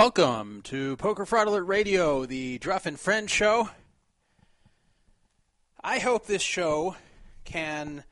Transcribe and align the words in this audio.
Welcome 0.00 0.62
to 0.62 0.96
Poker 0.96 1.26
Fraud 1.26 1.46
Alert 1.46 1.64
Radio, 1.64 2.24
the 2.24 2.56
Druff 2.56 2.86
and 2.86 2.98
Friend 2.98 3.28
show. 3.28 3.68
I 5.84 5.98
hope 5.98 6.24
this 6.24 6.40
show 6.40 6.96
can 7.44 8.04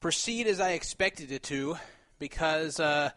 proceed 0.00 0.46
as 0.46 0.60
I 0.60 0.72
expected 0.72 1.32
it 1.32 1.42
to 1.44 1.78
because 2.18 2.78
uh, 2.78 3.08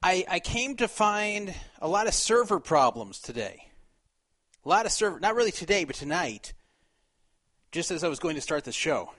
I, 0.00 0.24
I 0.30 0.38
came 0.38 0.76
to 0.76 0.86
find 0.86 1.52
a 1.80 1.88
lot 1.88 2.06
of 2.06 2.14
server 2.14 2.60
problems 2.60 3.18
today. 3.18 3.66
A 4.64 4.68
lot 4.68 4.86
of 4.86 4.92
server, 4.92 5.18
not 5.18 5.34
really 5.34 5.50
today, 5.50 5.82
but 5.82 5.96
tonight, 5.96 6.52
just 7.72 7.90
as 7.90 8.04
I 8.04 8.08
was 8.08 8.20
going 8.20 8.36
to 8.36 8.40
start 8.40 8.62
the 8.62 8.70
show. 8.70 9.10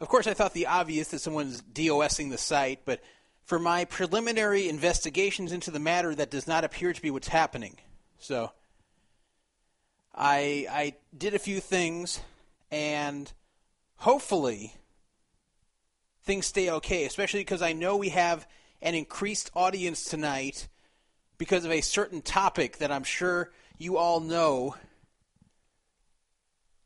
Of 0.00 0.08
course, 0.08 0.26
I 0.26 0.32
thought 0.32 0.54
the 0.54 0.68
obvious 0.68 1.08
that 1.08 1.18
someone's 1.18 1.60
DOSing 1.60 2.30
the 2.30 2.38
site, 2.38 2.86
but 2.86 3.02
for 3.52 3.58
my 3.58 3.84
preliminary 3.84 4.66
investigations 4.66 5.52
into 5.52 5.70
the 5.70 5.78
matter, 5.78 6.14
that 6.14 6.30
does 6.30 6.46
not 6.46 6.64
appear 6.64 6.94
to 6.94 7.02
be 7.02 7.10
what's 7.10 7.28
happening. 7.28 7.76
So, 8.18 8.50
I 10.14 10.66
I 10.70 10.94
did 11.14 11.34
a 11.34 11.38
few 11.38 11.60
things, 11.60 12.20
and 12.70 13.30
hopefully, 13.96 14.74
things 16.22 16.46
stay 16.46 16.70
okay. 16.70 17.04
Especially 17.04 17.40
because 17.40 17.60
I 17.60 17.74
know 17.74 17.98
we 17.98 18.08
have 18.08 18.48
an 18.80 18.94
increased 18.94 19.50
audience 19.54 20.06
tonight 20.06 20.66
because 21.36 21.66
of 21.66 21.72
a 21.72 21.82
certain 21.82 22.22
topic 22.22 22.78
that 22.78 22.90
I'm 22.90 23.04
sure 23.04 23.52
you 23.76 23.98
all 23.98 24.20
know 24.20 24.76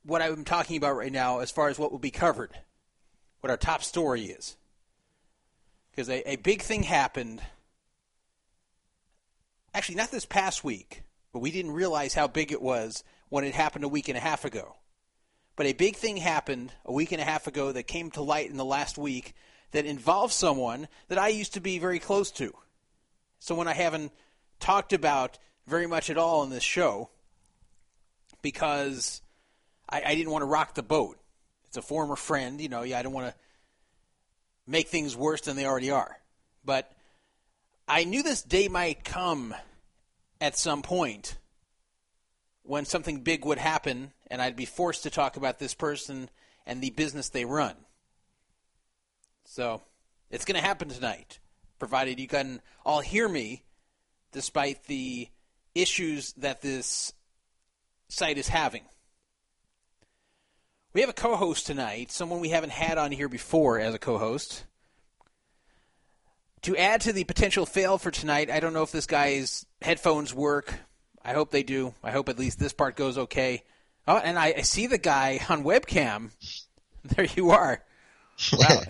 what 0.03 0.21
I'm 0.21 0.45
talking 0.45 0.79
about 0.79 0.97
right 0.97 1.13
now 1.13 1.39
as 1.39 1.53
far 1.53 1.69
as 1.69 1.79
what 1.79 1.93
will 1.93 2.01
be 2.01 2.11
covered 2.11 2.51
what 3.39 3.53
our 3.53 3.57
top 3.57 3.85
story 3.85 4.23
is. 4.23 4.57
Because 5.97 6.11
a, 6.11 6.33
a 6.33 6.37
big 6.37 6.61
thing 6.61 6.83
happened, 6.83 7.41
actually, 9.73 9.95
not 9.95 10.11
this 10.11 10.27
past 10.27 10.63
week, 10.63 11.03
but 11.33 11.39
we 11.39 11.51
didn't 11.51 11.73
realize 11.73 12.13
how 12.13 12.29
big 12.29 12.53
it 12.53 12.61
was 12.61 13.03
when 13.31 13.45
it 13.45 13.55
happened 13.55 13.85
a 13.85 13.89
week 13.89 14.09
and 14.09 14.19
a 14.19 14.21
half 14.21 14.45
ago. 14.45 14.77
But 15.57 15.65
a 15.65 15.73
big 15.73 15.97
thing 15.97 16.19
happened 16.19 16.71
a 16.85 16.93
week 16.93 17.13
and 17.13 17.21
a 17.21 17.25
half 17.25 17.47
ago 17.47 17.73
that 17.73 17.85
came 17.85 18.11
to 18.11 18.23
light 18.23 18.51
in 18.51 18.59
the 18.59 18.65
last 18.65 18.99
week 18.99 19.33
that 19.71 19.87
involves 19.87 20.35
someone 20.35 20.87
that 21.09 21.19
I 21.19 21.29
used 21.29 21.55
to 21.55 21.61
be 21.61 21.79
very 21.79 21.99
close 21.99 22.31
to. 22.33 22.53
Someone 23.39 23.67
I 23.67 23.73
haven't 23.73 24.13
talked 24.61 24.93
about 24.93 25.39
very 25.67 25.87
much 25.87 26.11
at 26.11 26.19
all 26.19 26.43
in 26.43 26.51
this 26.51 26.63
show 26.63 27.09
because 28.43 29.23
I, 29.89 30.03
I 30.05 30.15
didn't 30.15 30.31
want 30.31 30.43
to 30.43 30.47
rock 30.47 30.75
the 30.75 30.83
boat. 30.83 31.19
It's 31.69 31.79
a 31.79 31.83
former 31.83 32.17
friend, 32.17 32.61
you 32.61 32.69
know. 32.69 32.83
Yeah, 32.83 32.99
I 32.99 33.03
don't 33.03 33.15
want 33.15 33.29
to 33.29 33.35
make 34.67 34.89
things 34.89 35.17
worse 35.17 35.43
than 35.43 35.57
they 35.57 35.67
already 35.67 35.91
are. 35.91 36.19
But 36.65 36.91
I 37.89 38.05
knew 38.05 38.23
this 38.23 38.43
day 38.43 38.69
might 38.69 39.05
come 39.05 39.55
at 40.41 40.59
some 40.59 40.83
point 40.83 41.39
when 42.63 42.85
something 42.85 43.21
big 43.21 43.45
would 43.45 43.59
happen 43.59 44.13
and 44.29 44.43
I'd 44.43 44.57
be 44.57 44.65
forced 44.65 45.05
to 45.05 45.11
talk 45.11 45.37
about 45.37 45.59
this 45.59 45.75
person 45.75 46.29
and 46.67 46.81
the 46.81 46.91
business 46.91 47.29
they 47.29 47.45
run. 47.45 47.77
So, 49.45 49.83
it's 50.31 50.45
going 50.45 50.61
to 50.61 50.67
happen 50.67 50.89
tonight, 50.89 51.39
provided 51.79 52.19
you 52.19 52.27
can 52.27 52.61
all 52.85 53.01
hear 53.01 53.29
me 53.29 53.63
despite 54.33 54.85
the 54.85 55.29
issues 55.75 56.33
that 56.35 56.63
this 56.63 57.13
site 58.09 58.39
is 58.39 58.49
having. 58.49 58.83
We 60.97 61.03
have 61.03 61.11
a 61.11 61.13
co 61.13 61.37
host 61.37 61.67
tonight, 61.67 62.11
someone 62.11 62.41
we 62.41 62.49
haven't 62.49 62.71
had 62.71 62.97
on 62.97 63.13
here 63.13 63.29
before 63.29 63.79
as 63.79 63.93
a 63.93 63.99
co 63.99 64.17
host. 64.17 64.65
To 66.63 66.75
add 66.75 67.03
to 67.03 67.13
the 67.13 67.25
potential 67.25 67.67
fail 67.67 67.99
for 67.99 68.11
tonight, 68.11 68.51
I 68.51 68.61
don't 68.61 68.73
know 68.73 68.83
if 68.83 68.93
this 68.93 69.05
guy's 69.05 69.67
headphones 69.83 70.33
work. 70.33 70.73
I 71.23 71.35
hope 71.35 71.51
they 71.51 71.65
do. 71.65 71.93
I 72.03 72.13
hope 72.13 72.31
at 72.31 72.39
least 72.39 72.59
this 72.59 72.73
part 72.73 72.97
goes 72.97 73.19
okay. 73.19 73.63
Oh, 74.09 74.17
and 74.17 74.39
I, 74.39 74.55
I 74.57 74.63
see 74.63 74.87
the 74.87 74.97
guy 74.97 75.39
on 75.51 75.65
webcam. 75.65 76.31
There 77.05 77.27
you 77.27 77.51
are. 77.51 77.85
Wow. 78.55 78.83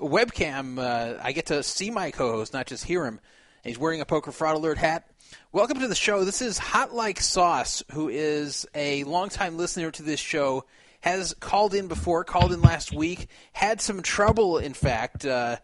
a 0.00 0.02
webcam, 0.02 0.78
uh, 0.78 1.20
I 1.22 1.32
get 1.32 1.46
to 1.46 1.62
see 1.62 1.90
my 1.90 2.10
co 2.10 2.32
host, 2.32 2.54
not 2.54 2.68
just 2.68 2.84
hear 2.84 3.04
him. 3.04 3.20
He's 3.64 3.78
wearing 3.78 4.00
a 4.00 4.06
Poker 4.06 4.32
Fraud 4.32 4.56
Alert 4.56 4.78
hat. 4.78 5.10
Welcome 5.52 5.80
to 5.80 5.88
the 5.88 5.94
show. 5.94 6.24
This 6.24 6.40
is 6.40 6.56
Hot 6.56 6.94
Like 6.94 7.20
Sauce, 7.20 7.82
who 7.92 8.08
is 8.08 8.66
a 8.74 9.04
longtime 9.04 9.58
listener 9.58 9.90
to 9.90 10.02
this 10.02 10.20
show 10.20 10.64
has 11.00 11.34
called 11.40 11.74
in 11.74 11.88
before, 11.88 12.24
called 12.24 12.52
in 12.52 12.60
last 12.60 12.92
week, 12.92 13.28
had 13.52 13.80
some 13.80 14.02
trouble, 14.02 14.58
in 14.58 14.74
fact, 14.74 15.24
uh, 15.24 15.56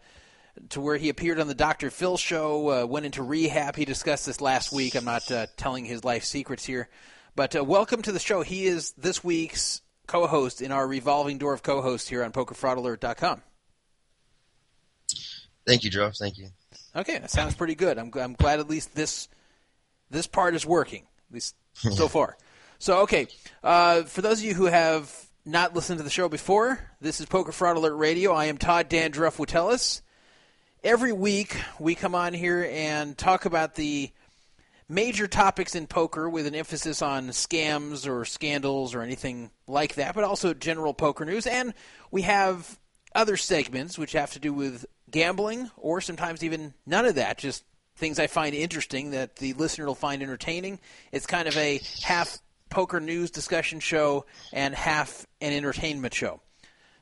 to 0.69 0.81
where 0.81 0.97
he 0.97 1.09
appeared 1.09 1.39
on 1.39 1.47
the 1.47 1.55
Dr. 1.55 1.89
Phil 1.89 2.17
show, 2.17 2.83
uh, 2.83 2.85
went 2.85 3.05
into 3.05 3.21
rehab. 3.21 3.75
He 3.75 3.85
discussed 3.85 4.25
this 4.25 4.41
last 4.41 4.71
week. 4.71 4.95
I'm 4.95 5.05
not 5.05 5.31
uh, 5.31 5.47
telling 5.55 5.85
his 5.85 6.03
life 6.03 6.23
secrets 6.23 6.65
here. 6.65 6.89
But 7.35 7.55
uh, 7.55 7.63
welcome 7.63 8.01
to 8.01 8.11
the 8.11 8.19
show. 8.19 8.41
He 8.41 8.65
is 8.65 8.91
this 8.93 9.23
week's 9.23 9.81
co 10.07 10.25
host 10.25 10.61
in 10.61 10.71
our 10.71 10.87
revolving 10.87 11.37
door 11.37 11.53
of 11.53 11.61
co 11.61 11.81
hosts 11.81 12.07
here 12.07 12.23
on 12.23 12.31
PokerFraudAlert.com. 12.31 13.43
Thank 15.67 15.83
you, 15.83 15.91
Joe. 15.91 16.11
Thank 16.17 16.37
you. 16.37 16.47
Okay, 16.95 17.19
that 17.19 17.29
sounds 17.29 17.53
pretty 17.53 17.75
good. 17.75 17.99
I'm, 17.99 18.11
I'm 18.15 18.33
glad 18.33 18.59
at 18.59 18.67
least 18.67 18.95
this 18.95 19.27
this 20.09 20.25
part 20.25 20.55
is 20.55 20.65
working, 20.65 21.03
at 21.29 21.33
least 21.33 21.55
so 21.73 22.07
far. 22.07 22.37
So, 22.79 23.01
okay, 23.01 23.27
uh, 23.63 24.03
for 24.03 24.21
those 24.21 24.39
of 24.39 24.45
you 24.45 24.53
who 24.53 24.65
have 24.65 25.26
not 25.47 25.73
listened 25.73 25.97
to 25.97 26.03
the 26.03 26.09
show 26.09 26.27
before, 26.27 26.77
this 26.99 27.21
is 27.21 27.25
Poker 27.25 27.53
Fraud 27.53 27.77
Alert 27.77 27.95
Radio. 27.95 28.33
I 28.33 28.45
am 28.45 28.57
Todd 28.57 28.89
Dandruff 28.89 29.37
Witteles. 29.37 30.01
Every 30.83 31.13
week 31.13 31.55
we 31.79 31.95
come 31.95 32.15
on 32.15 32.33
here 32.33 32.67
and 32.69 33.17
talk 33.17 33.45
about 33.45 33.75
the 33.75 34.11
major 34.89 35.25
topics 35.25 35.73
in 35.73 35.87
poker 35.87 36.29
with 36.29 36.47
an 36.47 36.55
emphasis 36.55 37.01
on 37.01 37.29
scams 37.29 38.05
or 38.05 38.25
scandals 38.25 38.93
or 38.93 39.01
anything 39.01 39.49
like 39.67 39.95
that, 39.95 40.15
but 40.15 40.25
also 40.25 40.53
general 40.53 40.93
poker 40.93 41.23
news. 41.23 41.47
And 41.47 41.73
we 42.11 42.23
have 42.23 42.77
other 43.15 43.37
segments 43.37 43.97
which 43.97 44.11
have 44.11 44.33
to 44.33 44.39
do 44.39 44.51
with 44.51 44.85
gambling 45.09 45.71
or 45.77 46.01
sometimes 46.01 46.43
even 46.43 46.73
none 46.85 47.05
of 47.05 47.15
that, 47.15 47.37
just 47.37 47.63
things 47.95 48.19
I 48.19 48.27
find 48.27 48.53
interesting 48.53 49.11
that 49.11 49.37
the 49.37 49.53
listener 49.53 49.85
will 49.85 49.95
find 49.95 50.21
entertaining. 50.21 50.79
It's 51.13 51.25
kind 51.25 51.47
of 51.47 51.55
a 51.55 51.79
half 52.03 52.37
poker 52.69 52.99
news 52.99 53.31
discussion 53.31 53.79
show 53.79 54.25
and 54.51 54.73
half 54.75 55.25
an 55.41 55.53
entertainment 55.53 56.13
show. 56.13 56.41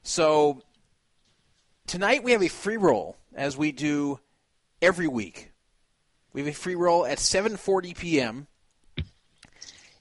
So 0.03 0.61
tonight 1.87 2.23
we 2.23 2.31
have 2.31 2.43
a 2.43 2.47
free 2.47 2.77
roll 2.77 3.15
as 3.33 3.57
we 3.57 3.71
do 3.71 4.19
every 4.81 5.07
week. 5.07 5.51
We 6.33 6.41
have 6.41 6.47
a 6.47 6.53
free 6.53 6.75
roll 6.75 7.05
at 7.05 7.17
7:40 7.17 7.97
p.m. 7.97 8.47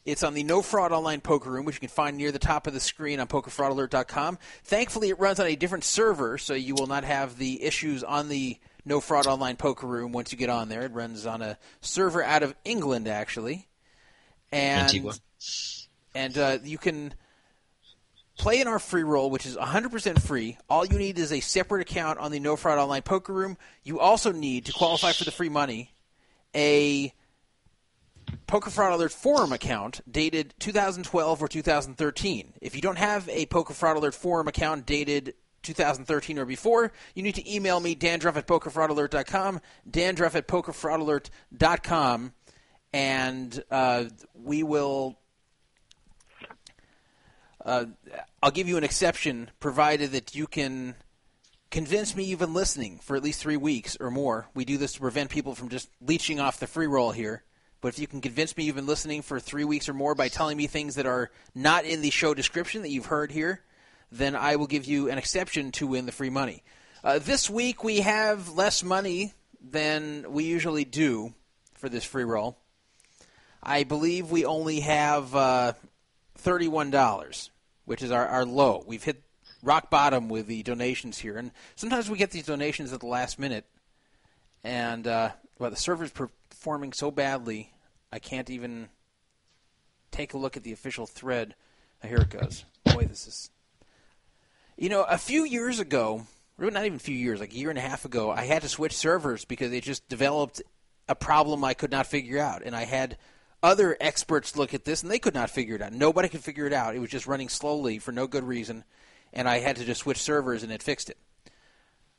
It's 0.04 0.22
on 0.22 0.34
the 0.34 0.42
No 0.42 0.60
Fraud 0.60 0.92
Online 0.92 1.22
Poker 1.22 1.50
Room, 1.50 1.64
which 1.64 1.76
you 1.76 1.80
can 1.80 1.88
find 1.88 2.18
near 2.18 2.30
the 2.30 2.38
top 2.38 2.66
of 2.66 2.74
the 2.74 2.80
screen 2.80 3.20
on 3.20 3.26
PokerFraudAlert.com. 3.26 4.38
Thankfully, 4.64 5.08
it 5.08 5.18
runs 5.18 5.40
on 5.40 5.46
a 5.46 5.56
different 5.56 5.84
server, 5.84 6.36
so 6.36 6.52
you 6.52 6.74
will 6.74 6.86
not 6.86 7.04
have 7.04 7.38
the 7.38 7.62
issues 7.62 8.04
on 8.04 8.28
the 8.28 8.58
No 8.84 9.00
Fraud 9.00 9.26
Online 9.26 9.56
Poker 9.56 9.86
Room 9.86 10.12
once 10.12 10.30
you 10.30 10.36
get 10.36 10.50
on 10.50 10.68
there. 10.68 10.82
It 10.82 10.92
runs 10.92 11.24
on 11.24 11.40
a 11.40 11.56
server 11.80 12.22
out 12.22 12.42
of 12.42 12.54
England, 12.66 13.08
actually. 13.08 13.66
And 14.52 14.82
Antigua. 14.82 15.14
And 16.14 16.38
uh, 16.38 16.58
you 16.62 16.78
can 16.78 17.14
play 18.38 18.60
in 18.60 18.68
our 18.68 18.78
free 18.78 19.02
roll, 19.02 19.30
which 19.30 19.46
is 19.46 19.56
100% 19.56 20.20
free. 20.20 20.58
All 20.68 20.84
you 20.84 20.98
need 20.98 21.18
is 21.18 21.32
a 21.32 21.40
separate 21.40 21.82
account 21.82 22.18
on 22.18 22.30
the 22.30 22.40
No 22.40 22.56
Fraud 22.56 22.78
Online 22.78 23.02
Poker 23.02 23.32
Room. 23.32 23.56
You 23.82 24.00
also 24.00 24.32
need, 24.32 24.66
to 24.66 24.72
qualify 24.72 25.12
for 25.12 25.24
the 25.24 25.30
free 25.30 25.48
money, 25.48 25.94
a 26.54 27.12
Poker 28.46 28.70
Fraud 28.70 28.92
Alert 28.92 29.12
forum 29.12 29.52
account 29.52 30.00
dated 30.10 30.54
2012 30.58 31.42
or 31.42 31.48
2013. 31.48 32.54
If 32.60 32.74
you 32.74 32.80
don't 32.80 32.98
have 32.98 33.28
a 33.28 33.46
Poker 33.46 33.74
Fraud 33.74 33.96
Alert 33.96 34.14
forum 34.14 34.48
account 34.48 34.86
dated 34.86 35.34
2013 35.62 36.38
or 36.38 36.44
before, 36.44 36.92
you 37.14 37.22
need 37.22 37.34
to 37.36 37.52
email 37.52 37.80
me, 37.80 37.94
dandruff 37.94 38.36
at 38.36 38.46
pokerfraudalert.com, 38.46 39.60
dandruff 39.90 40.36
at 40.36 40.46
pokerfraudalert.com, 40.46 42.32
and 42.92 43.64
uh, 43.70 44.04
we 44.34 44.62
will 44.62 45.18
uh, 47.64 47.86
I'll 48.42 48.50
give 48.50 48.68
you 48.68 48.76
an 48.76 48.84
exception 48.84 49.50
provided 49.58 50.12
that 50.12 50.34
you 50.34 50.46
can 50.46 50.94
convince 51.70 52.14
me 52.14 52.24
you've 52.24 52.38
been 52.38 52.54
listening 52.54 52.98
for 52.98 53.16
at 53.16 53.22
least 53.22 53.40
three 53.40 53.56
weeks 53.56 53.96
or 53.98 54.10
more. 54.10 54.48
We 54.54 54.64
do 54.64 54.78
this 54.78 54.92
to 54.92 55.00
prevent 55.00 55.30
people 55.30 55.54
from 55.54 55.70
just 55.70 55.88
leeching 56.00 56.40
off 56.40 56.60
the 56.60 56.66
free 56.66 56.86
roll 56.86 57.10
here. 57.10 57.42
But 57.80 57.88
if 57.88 57.98
you 57.98 58.06
can 58.06 58.20
convince 58.20 58.56
me 58.56 58.64
you've 58.64 58.76
been 58.76 58.86
listening 58.86 59.22
for 59.22 59.40
three 59.40 59.64
weeks 59.64 59.88
or 59.88 59.94
more 59.94 60.14
by 60.14 60.28
telling 60.28 60.56
me 60.56 60.66
things 60.66 60.94
that 60.94 61.06
are 61.06 61.30
not 61.54 61.84
in 61.84 62.00
the 62.00 62.10
show 62.10 62.32
description 62.32 62.82
that 62.82 62.90
you've 62.90 63.06
heard 63.06 63.32
here, 63.32 63.60
then 64.12 64.36
I 64.36 64.56
will 64.56 64.66
give 64.66 64.84
you 64.84 65.10
an 65.10 65.18
exception 65.18 65.72
to 65.72 65.86
win 65.86 66.06
the 66.06 66.12
free 66.12 66.30
money. 66.30 66.62
Uh, 67.02 67.18
this 67.18 67.50
week 67.50 67.82
we 67.82 68.00
have 68.00 68.50
less 68.50 68.82
money 68.82 69.34
than 69.60 70.32
we 70.32 70.44
usually 70.44 70.84
do 70.84 71.34
for 71.74 71.88
this 71.88 72.04
free 72.04 72.24
roll. 72.24 72.56
I 73.62 73.84
believe 73.84 74.30
we 74.30 74.44
only 74.44 74.80
have 74.80 75.34
uh, 75.34 75.72
$31 76.38 77.50
which 77.84 78.02
is 78.02 78.10
our, 78.10 78.26
our 78.26 78.44
low. 78.44 78.84
We've 78.86 79.02
hit 79.02 79.22
rock 79.62 79.90
bottom 79.90 80.28
with 80.28 80.46
the 80.46 80.62
donations 80.62 81.18
here, 81.18 81.36
and 81.36 81.50
sometimes 81.76 82.10
we 82.10 82.18
get 82.18 82.30
these 82.30 82.46
donations 82.46 82.92
at 82.92 83.00
the 83.00 83.06
last 83.06 83.38
minute, 83.38 83.66
and 84.62 85.06
uh, 85.06 85.30
well, 85.58 85.70
the 85.70 85.76
servers 85.76 86.10
performing 86.10 86.92
so 86.92 87.10
badly, 87.10 87.72
I 88.12 88.18
can't 88.18 88.50
even 88.50 88.88
take 90.10 90.34
a 90.34 90.38
look 90.38 90.56
at 90.56 90.62
the 90.62 90.72
official 90.72 91.06
thread. 91.06 91.54
Oh, 92.02 92.08
here 92.08 92.18
it 92.18 92.30
goes. 92.30 92.64
Boy, 92.84 93.04
this 93.04 93.26
is. 93.26 93.50
You 94.76 94.88
know, 94.88 95.02
a 95.02 95.18
few 95.18 95.44
years 95.44 95.78
ago, 95.78 96.26
or 96.58 96.70
not 96.70 96.84
even 96.84 96.96
a 96.96 97.00
few 97.00 97.14
years, 97.14 97.40
like 97.40 97.52
a 97.52 97.56
year 97.56 97.70
and 97.70 97.78
a 97.78 97.82
half 97.82 98.04
ago, 98.04 98.30
I 98.30 98.44
had 98.44 98.62
to 98.62 98.68
switch 98.68 98.96
servers 98.96 99.44
because 99.44 99.72
it 99.72 99.82
just 99.82 100.08
developed 100.08 100.62
a 101.08 101.14
problem 101.14 101.64
I 101.64 101.74
could 101.74 101.90
not 101.90 102.06
figure 102.06 102.38
out. 102.38 102.62
And 102.64 102.74
I 102.74 102.84
had 102.84 103.16
other 103.64 103.96
experts 103.98 104.56
look 104.56 104.74
at 104.74 104.84
this, 104.84 105.02
and 105.02 105.10
they 105.10 105.18
could 105.18 105.34
not 105.34 105.48
figure 105.48 105.74
it 105.74 105.82
out. 105.82 105.92
Nobody 105.92 106.28
could 106.28 106.44
figure 106.44 106.66
it 106.66 106.72
out. 106.74 106.94
It 106.94 106.98
was 106.98 107.08
just 107.08 107.26
running 107.26 107.48
slowly 107.48 107.98
for 107.98 108.12
no 108.12 108.26
good 108.26 108.44
reason, 108.44 108.84
and 109.32 109.48
I 109.48 109.58
had 109.58 109.76
to 109.76 109.84
just 109.84 110.02
switch 110.02 110.18
servers, 110.18 110.62
and 110.62 110.70
it 110.70 110.82
fixed 110.82 111.08
it. 111.08 111.16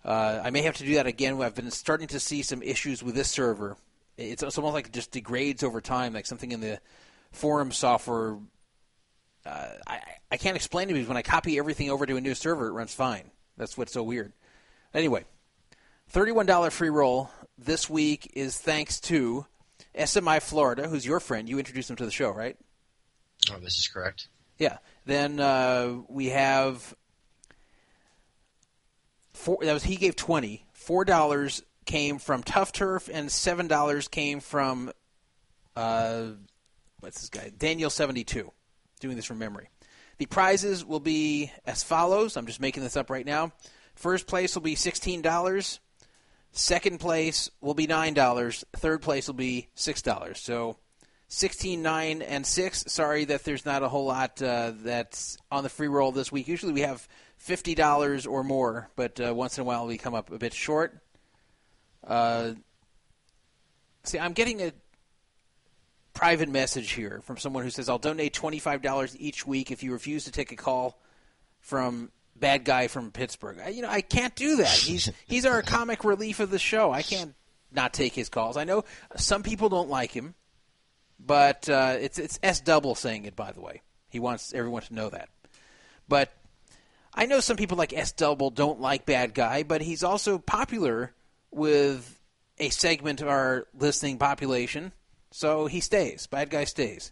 Uh, 0.03 0.41
I 0.43 0.49
may 0.49 0.63
have 0.63 0.77
to 0.77 0.83
do 0.83 0.95
that 0.95 1.05
again. 1.05 1.39
I've 1.39 1.53
been 1.53 1.69
starting 1.69 2.07
to 2.07 2.19
see 2.19 2.41
some 2.41 2.63
issues 2.63 3.03
with 3.03 3.13
this 3.13 3.29
server. 3.29 3.77
It's, 4.17 4.41
it's 4.41 4.57
almost 4.57 4.73
like 4.73 4.87
it 4.87 4.93
just 4.93 5.11
degrades 5.11 5.63
over 5.63 5.81
time, 5.81 6.13
like 6.13 6.25
something 6.25 6.51
in 6.51 6.61
the 6.61 6.79
forum 7.31 7.71
software. 7.71 8.37
Uh, 9.45 9.67
I, 9.85 9.99
I 10.31 10.37
can't 10.37 10.55
explain 10.55 10.89
it 10.89 10.93
because 10.93 11.07
when 11.07 11.17
I 11.17 11.21
copy 11.21 11.59
everything 11.59 11.91
over 11.91 12.07
to 12.07 12.17
a 12.17 12.21
new 12.21 12.33
server, 12.33 12.67
it 12.67 12.73
runs 12.73 12.93
fine. 12.93 13.29
That's 13.55 13.77
what's 13.77 13.93
so 13.93 14.01
weird. 14.01 14.33
Anyway, 14.95 15.25
$31 16.11 16.71
free 16.71 16.89
roll 16.89 17.29
this 17.57 17.87
week 17.87 18.31
is 18.35 18.57
thanks 18.57 18.99
to 19.01 19.45
SMI 19.97 20.41
Florida, 20.41 20.87
who's 20.87 21.05
your 21.05 21.19
friend. 21.19 21.47
You 21.47 21.57
introduced 21.57 21.89
him 21.89 21.95
to 21.97 22.05
the 22.05 22.11
show, 22.11 22.29
right? 22.29 22.57
Oh, 23.51 23.59
this 23.59 23.77
is 23.77 23.87
correct. 23.87 24.27
Yeah. 24.57 24.77
Then 25.05 25.39
uh, 25.39 26.01
we 26.07 26.27
have 26.27 26.95
four. 29.33 29.59
That 29.61 29.73
was 29.73 29.83
he 29.83 29.95
gave 29.95 30.15
twenty. 30.15 30.65
Four 30.73 31.05
dollars 31.05 31.61
came 31.85 32.17
from 32.17 32.43
Tough 32.43 32.71
Turf, 32.71 33.09
and 33.11 33.31
seven 33.31 33.67
dollars 33.67 34.07
came 34.07 34.39
from 34.39 34.91
uh, 35.75 36.27
what's 36.99 37.21
this 37.21 37.29
guy? 37.29 37.51
Daniel 37.55 37.89
seventy 37.89 38.23
two. 38.23 38.51
Doing 38.99 39.15
this 39.15 39.25
from 39.25 39.39
memory. 39.39 39.69
The 40.17 40.25
prizes 40.25 40.85
will 40.85 41.01
be 41.01 41.51
as 41.65 41.83
follows. 41.83 42.37
I'm 42.37 42.47
just 42.47 42.61
making 42.61 42.81
this 42.81 42.95
up 42.95 43.09
right 43.09 43.25
now. 43.25 43.51
First 43.95 44.25
place 44.25 44.55
will 44.55 44.61
be 44.61 44.75
sixteen 44.75 45.21
dollars. 45.21 45.79
Second 46.57 47.01
place 47.01 47.51
will 47.59 47.74
be 47.74 47.85
nine 47.85 48.13
dollars. 48.13 48.63
Third 48.74 49.01
place 49.01 49.27
will 49.27 49.35
be 49.35 49.67
six 49.75 50.01
dollars. 50.01 50.39
So. 50.39 50.77
16, 51.27 51.81
9, 51.81 52.21
and 52.21 52.45
6. 52.45 52.85
Sorry 52.88 53.25
that 53.25 53.43
there's 53.43 53.65
not 53.65 53.81
a 53.81 53.89
whole 53.89 54.05
lot 54.05 54.39
uh, 54.43 54.74
that's 54.75 55.39
on 55.51 55.63
the 55.63 55.69
free 55.69 55.88
roll 55.88 56.12
this 56.12 56.31
week. 56.31 56.47
Usually 56.47 56.71
we 56.71 56.81
have 56.81 57.07
$50 57.43 58.29
or 58.29 58.43
more, 58.43 58.89
but 58.95 59.19
uh, 59.19 59.33
once 59.33 59.57
in 59.57 59.63
a 59.63 59.65
while 59.65 59.88
we 59.88 59.97
come 59.97 60.13
up 60.13 60.31
a 60.31 60.38
bit 60.38 60.53
short. 60.53 61.01
Uh, 62.05 62.51
see, 64.03 64.19
I'm 64.19 64.33
getting 64.33 64.62
a 64.62 64.71
private 66.13 66.47
message 66.47 66.91
here 66.91 67.21
from 67.24 67.38
someone 67.38 67.63
who 67.63 67.71
says, 67.71 67.89
I'll 67.89 67.97
donate 67.97 68.33
$25 68.33 69.15
each 69.19 69.47
week 69.47 69.71
if 69.71 69.81
you 69.81 69.93
refuse 69.93 70.25
to 70.25 70.31
take 70.31 70.51
a 70.51 70.55
call 70.55 71.00
from 71.59 72.12
bad 72.35 72.65
guy 72.65 72.87
from 72.87 73.11
Pittsburgh. 73.11 73.59
I, 73.63 73.69
you 73.69 73.81
know, 73.81 73.89
I 73.89 74.01
can't 74.01 74.35
do 74.35 74.57
that. 74.57 74.67
He's 74.67 75.11
he's 75.25 75.45
our 75.45 75.61
comic 75.61 76.03
relief 76.03 76.39
of 76.39 76.49
the 76.49 76.59
show. 76.59 76.91
I 76.91 77.01
can't 77.01 77.33
not 77.71 77.93
take 77.93 78.13
his 78.13 78.29
calls. 78.29 78.57
I 78.57 78.63
know 78.63 78.83
some 79.15 79.43
people 79.43 79.69
don't 79.69 79.89
like 79.89 80.11
him, 80.11 80.35
but 81.19 81.69
uh, 81.69 81.97
it's 81.99 82.19
it's 82.19 82.39
S 82.43 82.61
double 82.61 82.95
saying 82.95 83.25
it. 83.25 83.35
By 83.35 83.51
the 83.51 83.61
way, 83.61 83.81
he 84.09 84.19
wants 84.19 84.53
everyone 84.53 84.83
to 84.83 84.93
know 84.93 85.09
that. 85.09 85.29
But 86.07 86.31
I 87.13 87.25
know 87.25 87.39
some 87.39 87.57
people 87.57 87.77
like 87.77 87.93
S 87.93 88.11
double 88.11 88.49
don't 88.49 88.81
like 88.81 89.05
bad 89.05 89.33
guy, 89.33 89.63
but 89.63 89.81
he's 89.81 90.03
also 90.03 90.37
popular 90.37 91.13
with 91.51 92.19
a 92.57 92.69
segment 92.69 93.21
of 93.21 93.27
our 93.27 93.67
listening 93.77 94.17
population, 94.17 94.93
so 95.31 95.67
he 95.67 95.79
stays. 95.79 96.27
Bad 96.27 96.49
guy 96.49 96.65
stays. 96.65 97.11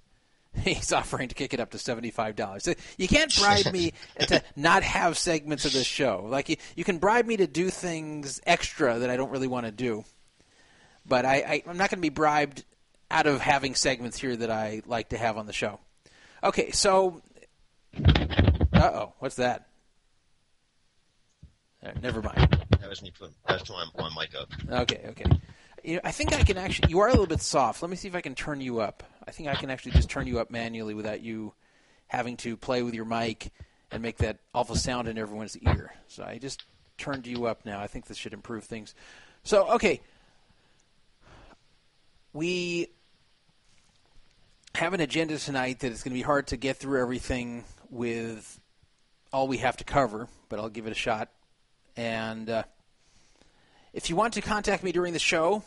He's 0.63 0.93
offering 0.93 1.29
to 1.29 1.35
kick 1.35 1.53
it 1.53 1.59
up 1.59 1.71
to 1.71 1.79
seventy-five 1.79 2.35
dollars. 2.35 2.67
You 2.97 3.07
can't 3.07 3.35
bribe 3.35 3.71
me 3.71 3.93
to 4.19 4.43
not 4.55 4.83
have 4.83 5.17
segments 5.17 5.65
of 5.65 5.73
this 5.73 5.87
show. 5.87 6.25
Like 6.27 6.49
you, 6.49 6.57
you 6.75 6.83
can 6.83 6.99
bribe 6.99 7.25
me 7.25 7.37
to 7.37 7.47
do 7.47 7.69
things 7.69 8.39
extra 8.45 8.99
that 8.99 9.09
I 9.09 9.17
don't 9.17 9.31
really 9.31 9.47
want 9.47 9.65
to 9.65 9.71
do, 9.71 10.05
but 11.05 11.25
I, 11.25 11.35
I 11.35 11.63
I'm 11.67 11.77
not 11.77 11.89
going 11.89 11.97
to 11.97 12.01
be 12.01 12.09
bribed 12.09 12.65
out 13.09 13.25
of 13.25 13.41
having 13.41 13.73
segments 13.73 14.19
here 14.19 14.35
that 14.35 14.51
I 14.51 14.83
like 14.85 15.09
to 15.09 15.17
have 15.17 15.37
on 15.37 15.47
the 15.47 15.53
show. 15.53 15.79
Okay, 16.43 16.71
so, 16.71 17.21
uh 17.97 18.91
oh, 18.93 19.13
what's 19.19 19.37
that? 19.37 19.67
Uh, 21.83 21.91
never 22.01 22.21
mind. 22.21 22.65
That 22.79 22.89
was 22.89 23.01
me 23.01 23.11
putting 23.17 23.33
that 23.47 23.59
was 23.59 23.69
my, 23.69 23.85
my 23.97 24.21
mic 24.21 24.35
up. 24.35 24.49
Okay, 24.81 25.05
okay. 25.09 25.25
You 25.83 25.95
know, 25.95 26.01
I 26.03 26.11
think 26.11 26.33
I 26.33 26.43
can 26.43 26.57
actually. 26.57 26.91
You 26.91 26.99
are 26.99 27.07
a 27.07 27.11
little 27.11 27.27
bit 27.27 27.41
soft. 27.41 27.81
Let 27.81 27.89
me 27.89 27.97
see 27.97 28.07
if 28.07 28.15
I 28.15 28.21
can 28.21 28.35
turn 28.35 28.61
you 28.61 28.79
up. 28.79 29.03
I 29.27 29.31
think 29.31 29.49
I 29.49 29.55
can 29.55 29.69
actually 29.69 29.93
just 29.93 30.09
turn 30.09 30.27
you 30.27 30.39
up 30.39 30.51
manually 30.51 30.93
without 30.93 31.21
you 31.21 31.53
having 32.07 32.37
to 32.37 32.57
play 32.57 32.83
with 32.83 32.93
your 32.93 33.05
mic 33.05 33.51
and 33.91 34.01
make 34.01 34.17
that 34.17 34.37
awful 34.53 34.75
sound 34.75 35.07
in 35.07 35.17
everyone's 35.17 35.57
ear. 35.57 35.93
So 36.07 36.23
I 36.23 36.37
just 36.37 36.63
turned 36.97 37.27
you 37.27 37.45
up 37.45 37.65
now. 37.65 37.79
I 37.79 37.87
think 37.87 38.07
this 38.07 38.17
should 38.17 38.33
improve 38.33 38.65
things. 38.65 38.93
So 39.43 39.69
okay, 39.73 40.01
we 42.33 42.87
have 44.75 44.93
an 44.93 44.99
agenda 44.99 45.37
tonight 45.37 45.79
that 45.79 45.91
it's 45.91 46.03
going 46.03 46.11
to 46.11 46.19
be 46.19 46.23
hard 46.23 46.47
to 46.47 46.57
get 46.57 46.77
through 46.77 46.99
everything 46.99 47.63
with 47.89 48.59
all 49.31 49.47
we 49.47 49.57
have 49.57 49.77
to 49.77 49.83
cover, 49.83 50.27
but 50.49 50.59
I'll 50.59 50.69
give 50.69 50.87
it 50.87 50.91
a 50.91 50.95
shot. 50.95 51.29
And 51.95 52.49
uh, 52.49 52.63
if 53.93 54.09
you 54.09 54.15
want 54.15 54.33
to 54.33 54.41
contact 54.41 54.83
me 54.83 54.91
during 54.91 55.13
the 55.13 55.19
show, 55.19 55.63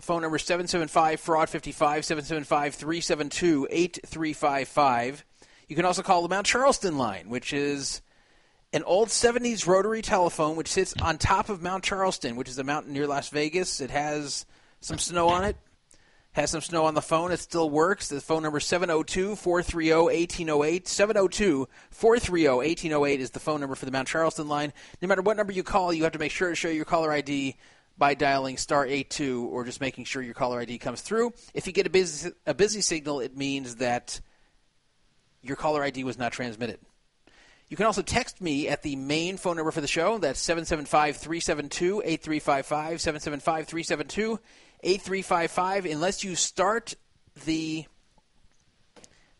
the 0.00 0.06
phone 0.06 0.22
number 0.22 0.36
is 0.36 0.44
775 0.44 1.20
Fraud 1.20 1.50
55, 1.50 2.06
775 2.06 2.74
372 2.74 3.68
8355. 3.70 5.26
You 5.68 5.76
can 5.76 5.84
also 5.84 6.00
call 6.00 6.22
the 6.22 6.28
Mount 6.30 6.46
Charleston 6.46 6.96
line, 6.96 7.28
which 7.28 7.52
is 7.52 8.00
an 8.72 8.82
old 8.84 9.08
70s 9.08 9.66
rotary 9.66 10.00
telephone 10.00 10.56
which 10.56 10.68
sits 10.68 10.94
on 11.02 11.18
top 11.18 11.50
of 11.50 11.60
Mount 11.60 11.84
Charleston, 11.84 12.36
which 12.36 12.48
is 12.48 12.58
a 12.58 12.64
mountain 12.64 12.94
near 12.94 13.06
Las 13.06 13.28
Vegas. 13.28 13.82
It 13.82 13.90
has 13.90 14.46
some 14.80 14.96
snow 14.96 15.28
on 15.28 15.44
it. 15.44 15.56
Has 16.32 16.50
some 16.50 16.62
snow 16.62 16.86
on 16.86 16.94
the 16.94 17.02
phone. 17.02 17.30
It 17.30 17.40
still 17.40 17.68
works. 17.68 18.08
The 18.08 18.22
phone 18.22 18.42
number 18.42 18.56
is 18.56 18.64
702 18.64 19.36
430 19.36 19.92
1808. 19.92 20.88
702 20.88 21.68
430 21.90 22.48
1808 22.48 23.20
is 23.20 23.30
the 23.32 23.40
phone 23.40 23.60
number 23.60 23.74
for 23.74 23.84
the 23.84 23.92
Mount 23.92 24.08
Charleston 24.08 24.48
line. 24.48 24.72
No 25.02 25.08
matter 25.08 25.20
what 25.20 25.36
number 25.36 25.52
you 25.52 25.62
call, 25.62 25.92
you 25.92 26.04
have 26.04 26.12
to 26.12 26.18
make 26.18 26.32
sure 26.32 26.48
to 26.48 26.54
show 26.54 26.70
your 26.70 26.86
caller 26.86 27.12
ID 27.12 27.56
by 28.00 28.14
dialing 28.14 28.56
star 28.56 28.86
82 28.86 29.46
or 29.52 29.64
just 29.64 29.80
making 29.80 30.06
sure 30.06 30.22
your 30.22 30.34
caller 30.34 30.58
ID 30.58 30.78
comes 30.78 31.02
through. 31.02 31.34
If 31.52 31.66
you 31.66 31.72
get 31.74 31.86
a 31.86 31.90
busy, 31.90 32.32
a 32.46 32.54
busy 32.54 32.80
signal, 32.80 33.20
it 33.20 33.36
means 33.36 33.76
that 33.76 34.20
your 35.42 35.54
caller 35.54 35.84
ID 35.84 36.02
was 36.02 36.18
not 36.18 36.32
transmitted. 36.32 36.80
You 37.68 37.76
can 37.76 37.86
also 37.86 38.02
text 38.02 38.40
me 38.40 38.68
at 38.68 38.82
the 38.82 38.96
main 38.96 39.36
phone 39.36 39.56
number 39.56 39.70
for 39.70 39.82
the 39.82 39.86
show. 39.86 40.18
That's 40.18 40.40
775 40.40 41.18
372 41.18 42.02
8355. 42.04 43.00
775 43.00 43.66
372 43.66 44.40
8355 44.82 45.84
unless 45.84 46.24
you 46.24 46.34
start 46.34 46.94
the 47.44 47.84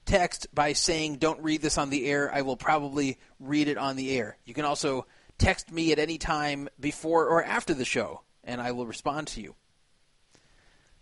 text 0.05 0.55
by 0.55 0.75
saying 0.75 1.17
don't 1.17 1.43
read 1.43 1.63
this 1.63 1.79
on 1.79 1.89
the 1.89 2.07
air 2.07 2.33
i 2.35 2.43
will 2.43 2.57
probably 2.57 3.19
read 3.39 3.69
it 3.69 3.79
on 3.79 3.97
the 3.97 4.17
air 4.19 4.37
you 4.45 4.53
can 4.53 4.65
also 4.65 5.07
text 5.39 5.71
me 5.71 5.93
at 5.93 5.99
any 5.99 6.19
time 6.19 6.69
before 6.79 7.27
or 7.27 7.43
after 7.43 7.75
the 7.75 7.85
show 7.85 8.21
and 8.51 8.61
i 8.61 8.73
will 8.73 8.87
respond 8.87 9.27
to 9.27 9.41
you 9.41 9.55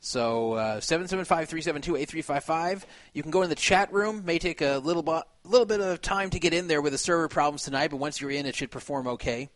so 0.00 0.52
uh, 0.52 0.78
775-372-8355 0.78 2.84
you 3.14 3.22
can 3.22 3.32
go 3.32 3.42
in 3.42 3.48
the 3.48 3.56
chat 3.56 3.92
room 3.92 4.24
may 4.24 4.38
take 4.38 4.60
a 4.60 4.78
little, 4.78 5.02
bu- 5.02 5.22
little 5.42 5.66
bit 5.66 5.80
of 5.80 6.00
time 6.00 6.30
to 6.30 6.38
get 6.38 6.54
in 6.54 6.68
there 6.68 6.80
with 6.80 6.92
the 6.92 6.98
server 6.98 7.26
problems 7.26 7.64
tonight 7.64 7.90
but 7.90 7.96
once 7.96 8.20
you're 8.20 8.30
in 8.30 8.46
it 8.46 8.54
should 8.54 8.70
perform 8.70 9.08
okay 9.08 9.50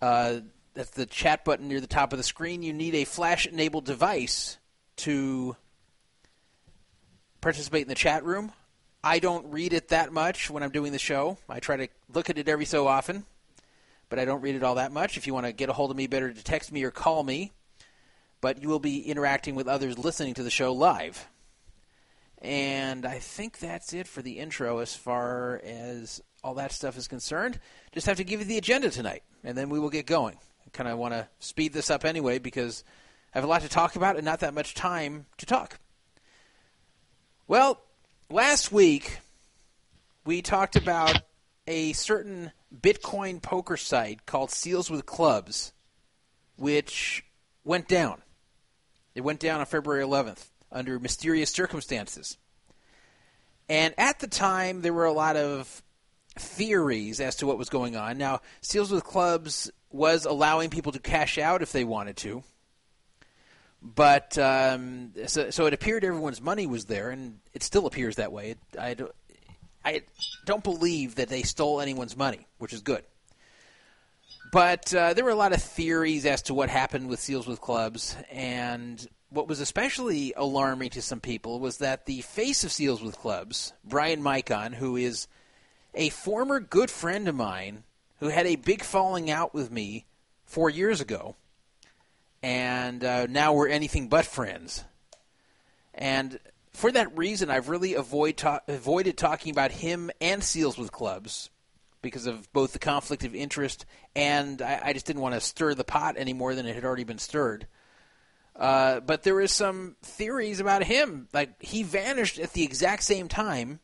uh, 0.00 0.40
that's 0.74 0.90
the 0.90 1.06
chat 1.06 1.44
button 1.44 1.68
near 1.68 1.80
the 1.80 1.86
top 1.86 2.12
of 2.12 2.18
the 2.18 2.22
screen. 2.22 2.62
You 2.62 2.72
need 2.72 2.94
a 2.94 3.04
flash 3.04 3.46
enabled 3.46 3.84
device 3.84 4.58
to 4.98 5.56
participate 7.40 7.82
in 7.82 7.88
the 7.88 7.94
chat 7.94 8.24
room. 8.24 8.52
I 9.02 9.18
don't 9.18 9.50
read 9.50 9.72
it 9.72 9.88
that 9.88 10.12
much 10.12 10.50
when 10.50 10.62
I'm 10.62 10.70
doing 10.70 10.92
the 10.92 10.98
show. 10.98 11.38
I 11.48 11.60
try 11.60 11.76
to 11.76 11.88
look 12.12 12.30
at 12.30 12.38
it 12.38 12.48
every 12.48 12.64
so 12.64 12.86
often, 12.86 13.24
but 14.08 14.18
I 14.18 14.24
don't 14.24 14.40
read 14.40 14.54
it 14.54 14.62
all 14.62 14.76
that 14.76 14.92
much. 14.92 15.16
If 15.16 15.26
you 15.26 15.34
want 15.34 15.46
to 15.46 15.52
get 15.52 15.68
a 15.68 15.72
hold 15.72 15.90
of 15.90 15.96
me, 15.96 16.06
better 16.06 16.32
to 16.32 16.44
text 16.44 16.72
me 16.72 16.82
or 16.84 16.90
call 16.90 17.22
me. 17.22 17.52
But 18.40 18.62
you 18.62 18.68
will 18.68 18.78
be 18.78 19.00
interacting 19.00 19.54
with 19.54 19.66
others 19.66 19.98
listening 19.98 20.34
to 20.34 20.42
the 20.42 20.50
show 20.50 20.72
live. 20.72 21.28
And 22.40 23.04
I 23.04 23.18
think 23.18 23.58
that's 23.58 23.92
it 23.92 24.06
for 24.06 24.22
the 24.22 24.38
intro 24.38 24.78
as 24.78 24.94
far 24.94 25.60
as 25.64 26.22
all 26.44 26.54
that 26.54 26.70
stuff 26.70 26.96
is 26.96 27.08
concerned. 27.08 27.58
Just 27.92 28.06
have 28.06 28.18
to 28.18 28.24
give 28.24 28.40
you 28.40 28.46
the 28.46 28.58
agenda 28.58 28.90
tonight, 28.90 29.24
and 29.42 29.58
then 29.58 29.70
we 29.70 29.80
will 29.80 29.90
get 29.90 30.06
going 30.06 30.36
I 30.68 30.70
kind 30.76 30.90
of 30.90 30.98
want 30.98 31.14
to 31.14 31.26
speed 31.38 31.72
this 31.72 31.88
up 31.88 32.04
anyway 32.04 32.38
because 32.38 32.84
I 33.34 33.38
have 33.38 33.44
a 33.44 33.46
lot 33.46 33.62
to 33.62 33.70
talk 33.70 33.96
about 33.96 34.16
and 34.16 34.24
not 34.24 34.40
that 34.40 34.52
much 34.52 34.74
time 34.74 35.24
to 35.38 35.46
talk. 35.46 35.78
Well, 37.46 37.80
last 38.28 38.70
week 38.70 39.18
we 40.26 40.42
talked 40.42 40.76
about 40.76 41.22
a 41.66 41.94
certain 41.94 42.52
Bitcoin 42.74 43.40
poker 43.40 43.76
site 43.76 44.26
called 44.26 44.50
Seals 44.50 44.90
with 44.90 45.06
Clubs, 45.06 45.72
which 46.56 47.24
went 47.64 47.88
down. 47.88 48.22
It 49.14 49.22
went 49.22 49.40
down 49.40 49.60
on 49.60 49.66
February 49.66 50.04
11th 50.04 50.46
under 50.70 50.98
mysterious 50.98 51.50
circumstances. 51.50 52.36
And 53.68 53.94
at 53.98 54.20
the 54.20 54.26
time, 54.26 54.82
there 54.82 54.92
were 54.92 55.04
a 55.04 55.12
lot 55.12 55.36
of 55.36 55.82
theories 56.36 57.20
as 57.20 57.36
to 57.36 57.46
what 57.46 57.58
was 57.58 57.68
going 57.68 57.96
on. 57.96 58.18
Now, 58.18 58.40
Seals 58.60 58.90
with 58.90 59.04
Clubs 59.04 59.70
was 59.90 60.24
allowing 60.24 60.70
people 60.70 60.92
to 60.92 60.98
cash 60.98 61.38
out 61.38 61.62
if 61.62 61.72
they 61.72 61.84
wanted 61.84 62.16
to. 62.18 62.42
But 63.80 64.36
um, 64.38 65.12
so, 65.26 65.50
so 65.50 65.66
it 65.66 65.74
appeared 65.74 66.04
everyone's 66.04 66.40
money 66.40 66.66
was 66.66 66.86
there, 66.86 67.10
and 67.10 67.38
it 67.52 67.62
still 67.62 67.86
appears 67.86 68.16
that 68.16 68.32
way. 68.32 68.50
It, 68.50 68.58
I, 68.78 68.96
I 69.84 70.02
don't 70.44 70.64
believe 70.64 71.16
that 71.16 71.28
they 71.28 71.42
stole 71.42 71.80
anyone's 71.80 72.16
money, 72.16 72.46
which 72.58 72.72
is 72.72 72.80
good. 72.80 73.04
But 74.50 74.94
uh, 74.94 75.14
there 75.14 75.24
were 75.24 75.30
a 75.30 75.36
lot 75.36 75.52
of 75.52 75.62
theories 75.62 76.24
as 76.24 76.42
to 76.42 76.54
what 76.54 76.70
happened 76.70 77.08
with 77.08 77.20
Seals 77.20 77.46
with 77.46 77.60
Clubs, 77.60 78.16
and 78.30 79.06
what 79.30 79.48
was 79.48 79.60
especially 79.60 80.32
alarming 80.36 80.90
to 80.90 81.02
some 81.02 81.20
people 81.20 81.60
was 81.60 81.78
that 81.78 82.06
the 82.06 82.22
face 82.22 82.64
of 82.64 82.72
Seals 82.72 83.02
with 83.02 83.18
Clubs, 83.18 83.72
Bryan 83.84 84.22
Micon, 84.22 84.72
who 84.72 84.96
is 84.96 85.28
a 85.94 86.08
former 86.08 86.60
good 86.60 86.90
friend 86.90 87.28
of 87.28 87.34
mine 87.34 87.84
who 88.20 88.28
had 88.28 88.46
a 88.46 88.56
big 88.56 88.82
falling 88.82 89.30
out 89.30 89.54
with 89.54 89.70
me 89.70 90.06
four 90.44 90.70
years 90.70 91.00
ago, 91.00 91.36
and 92.42 93.04
uh, 93.04 93.26
now 93.26 93.52
we're 93.52 93.68
anything 93.68 94.08
but 94.08 94.24
friends. 94.24 94.84
And 95.94 96.38
for 96.72 96.92
that 96.92 97.16
reason, 97.16 97.50
I've 97.50 97.68
really 97.68 97.94
avoid 97.94 98.36
ta- 98.36 98.60
avoided 98.68 99.16
talking 99.16 99.50
about 99.50 99.70
him 99.70 100.10
and 100.20 100.42
Seals 100.42 100.78
with 100.78 100.92
Clubs 100.92 101.50
because 102.02 102.26
of 102.26 102.52
both 102.52 102.72
the 102.72 102.78
conflict 102.78 103.24
of 103.24 103.34
interest 103.34 103.84
and 104.14 104.62
I, 104.62 104.80
I 104.84 104.92
just 104.92 105.06
didn't 105.06 105.22
want 105.22 105.34
to 105.34 105.40
stir 105.40 105.74
the 105.74 105.84
pot 105.84 106.14
any 106.16 106.32
more 106.32 106.54
than 106.54 106.66
it 106.66 106.74
had 106.74 106.84
already 106.84 107.04
been 107.04 107.18
stirred. 107.18 107.66
Uh, 108.54 109.00
but 109.00 109.22
there 109.22 109.40
is 109.40 109.52
some 109.52 109.96
theories 110.02 110.60
about 110.60 110.82
him. 110.84 111.28
Like 111.32 111.62
he 111.62 111.82
vanished 111.82 112.38
at 112.38 112.52
the 112.52 112.64
exact 112.64 113.04
same 113.04 113.28
time 113.28 113.80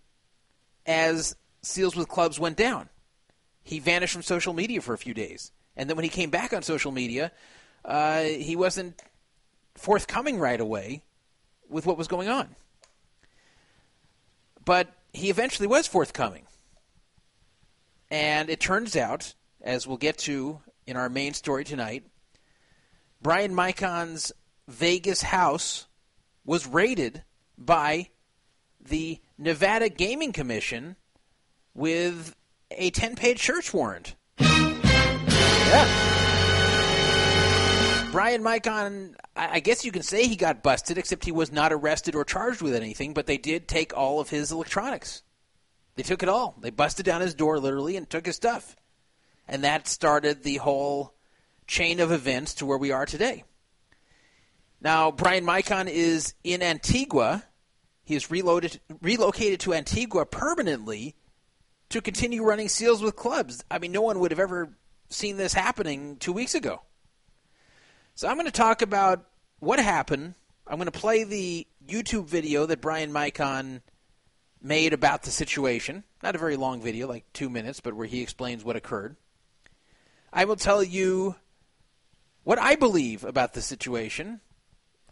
as 0.87 1.37
Seals 1.63 1.97
with 1.97 2.09
Clubs 2.09 2.39
went 2.39 2.57
down. 2.57 2.89
He 3.63 3.79
vanished 3.79 4.13
from 4.13 4.23
social 4.23 4.53
media 4.53 4.81
for 4.81 4.93
a 4.93 4.99
few 4.99 5.15
days, 5.15 5.51
and 5.75 5.89
then 5.89 5.97
when 5.97 6.05
he 6.05 6.11
came 6.11 6.29
back 6.29 6.53
on 6.53 6.63
social 6.63 6.93
media, 6.93 7.33
uh, 7.85 8.23
he 8.23 8.57
wasn't 8.57 9.01
forthcoming 9.75 10.39
right 10.39 10.61
away 10.61 11.03
with 11.71 11.87
what 11.87 11.97
was 11.97 12.07
going 12.07 12.29
on. 12.29 12.55
But 14.65 14.89
he 15.13 15.31
eventually 15.31 15.69
was 15.69 15.87
forthcoming. 15.87 16.47
And 18.11 18.49
it 18.49 18.61
turns 18.61 18.97
out, 18.97 19.35
as 19.63 19.87
we'll 19.87 19.97
get 19.97 20.19
to 20.19 20.61
in 20.87 20.97
our 20.97 21.09
main 21.09 21.35
story 21.35 21.65
tonight, 21.65 22.05
Bryan 23.23 23.55
Micon's 23.55 24.33
Vegas 24.69 25.23
house 25.23 25.87
was 26.45 26.67
raided 26.67 27.25
by 27.57 28.09
the 28.81 29.21
Nevada 29.39 29.89
Gaming 29.89 30.33
Commission 30.33 30.97
with 31.75 32.37
a 32.71 32.91
10 32.91 33.17
page 33.17 33.43
search 33.43 33.73
warrant. 33.73 34.15
Yeah. 34.39 36.04
Bryan 38.15 38.45
Micon, 38.45 39.17
I 39.35 39.59
guess 39.59 39.85
you 39.85 39.91
can 39.91 40.05
say 40.05 40.29
he 40.29 40.37
got 40.37 40.63
busted, 40.63 40.99
except 40.99 41.25
he 41.25 41.33
was 41.33 41.51
not 41.51 41.73
arrested 41.73 42.15
or 42.15 42.25
charged 42.25 42.63
with 42.63 42.77
anything, 42.77 43.13
but 43.13 43.27
they 43.27 43.39
did 43.39 43.67
take 43.67 43.93
all 43.97 44.21
of 44.21 44.29
his 44.29 44.53
electronics. 44.53 45.25
They 45.97 46.05
took 46.05 46.23
it 46.23 46.29
all. 46.29 46.55
They 46.61 46.71
busted 46.71 47.05
down 47.05 47.23
his 47.23 47.35
door 47.35 47.59
literally 47.59 47.97
and 47.97 48.09
took 48.09 48.27
his 48.27 48.37
stuff. 48.37 48.77
And 49.49 49.65
that 49.65 49.89
started 49.89 50.45
the 50.45 50.59
whole 50.59 51.13
chain 51.67 51.99
of 51.99 52.13
events 52.13 52.55
to 52.55 52.67
where 52.67 52.79
we 52.79 52.93
are 52.93 53.05
today. 53.05 53.43
Now, 54.81 55.11
Bryan 55.11 55.45
Micon 55.45 55.89
is 55.89 56.35
in 56.45 56.63
Antigua. 56.63 57.43
He 58.05 58.15
is 58.15 58.31
reloaded, 58.31 58.79
relocated 59.03 59.59
to 59.61 59.75
Antigua 59.75 60.25
permanently 60.25 61.17
to 61.89 62.01
continue 62.01 62.45
running 62.45 62.69
seals 62.69 63.03
with 63.03 63.17
clubs. 63.17 63.65
I 63.73 63.81
mean, 63.81 63.91
no 63.91 64.03
one 64.03 64.21
would 64.21 64.31
have 64.31 64.39
ever 64.39 64.79
seen 65.09 65.37
this 65.37 65.53
happening 65.53 66.17
two 66.19 66.33
weeks 66.33 66.55
ago. 66.55 66.83
So 68.17 68.29
I'm 68.29 68.37
going 68.37 68.47
to 68.47 68.53
talk 68.53 68.81
about 68.81 69.27
what 69.59 69.81
happened. 69.81 70.35
I'm 70.69 70.77
going 70.77 70.87
to 70.87 70.93
play 70.93 71.25
the 71.25 71.67
YouTube 71.85 72.27
video 72.27 72.65
that 72.67 72.81
Bryan 72.81 73.13
Micon 73.13 73.83
made 74.63 74.93
about 74.93 75.25
the 75.25 75.33
situation. 75.33 76.05
Not 76.23 76.37
a 76.37 76.39
very 76.39 76.57
long 76.57 76.81
video, 76.81 77.09
like 77.09 77.25
two 77.33 77.51
minutes, 77.51 77.81
but 77.81 77.95
where 77.95 78.07
he 78.07 78.23
explains 78.23 78.65
what 78.65 78.77
occurred. 78.77 79.17
I 80.33 80.45
will 80.45 80.57
tell 80.57 80.83
you 80.83 81.35
what 82.45 82.61
I 82.61 82.77
believe 82.77 83.25
about 83.25 83.55
the 83.55 83.63
situation. 83.63 84.41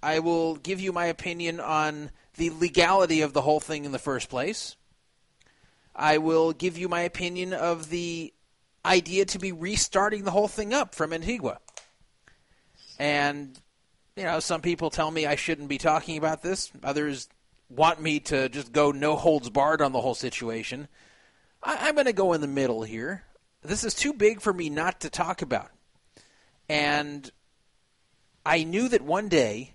I 0.00 0.20
will 0.20 0.54
give 0.54 0.80
you 0.80 0.92
my 0.92 1.06
opinion 1.06 1.58
on 1.58 2.10
the 2.36 2.50
legality 2.50 3.20
of 3.20 3.32
the 3.32 3.42
whole 3.42 3.60
thing 3.60 3.84
in 3.84 3.90
the 3.90 3.98
first 3.98 4.28
place. 4.28 4.76
I 5.94 6.18
will 6.18 6.52
give 6.52 6.78
you 6.78 6.88
my 6.88 7.00
opinion 7.00 7.52
of 7.52 7.90
the 7.90 8.32
idea 8.84 9.24
to 9.24 9.38
be 9.40 9.50
restarting 9.50 10.22
the 10.22 10.30
whole 10.30 10.48
thing 10.48 10.72
up 10.72 10.94
from 10.94 11.12
Antigua. 11.12 11.58
And, 13.02 13.58
you 14.14 14.22
know, 14.22 14.38
some 14.38 14.60
people 14.60 14.88
tell 14.88 15.10
me 15.10 15.26
I 15.26 15.34
shouldn't 15.34 15.68
be 15.68 15.76
talking 15.76 16.18
about 16.18 16.40
this. 16.40 16.70
Others 16.84 17.28
want 17.68 18.00
me 18.00 18.20
to 18.20 18.48
just 18.48 18.72
go 18.72 18.92
no 18.92 19.16
holds 19.16 19.50
barred 19.50 19.82
on 19.82 19.90
the 19.90 20.00
whole 20.00 20.14
situation. 20.14 20.86
I, 21.64 21.88
am 21.88 21.96
going 21.96 22.06
to 22.06 22.12
go 22.12 22.32
in 22.32 22.40
the 22.40 22.46
middle 22.46 22.84
here. 22.84 23.24
This 23.62 23.82
is 23.82 23.94
too 23.94 24.12
big 24.12 24.40
for 24.40 24.52
me 24.52 24.70
not 24.70 25.00
to 25.00 25.10
talk 25.10 25.42
about. 25.42 25.72
And 26.68 27.28
I 28.46 28.62
knew 28.62 28.88
that 28.90 29.02
one 29.02 29.28
day 29.28 29.74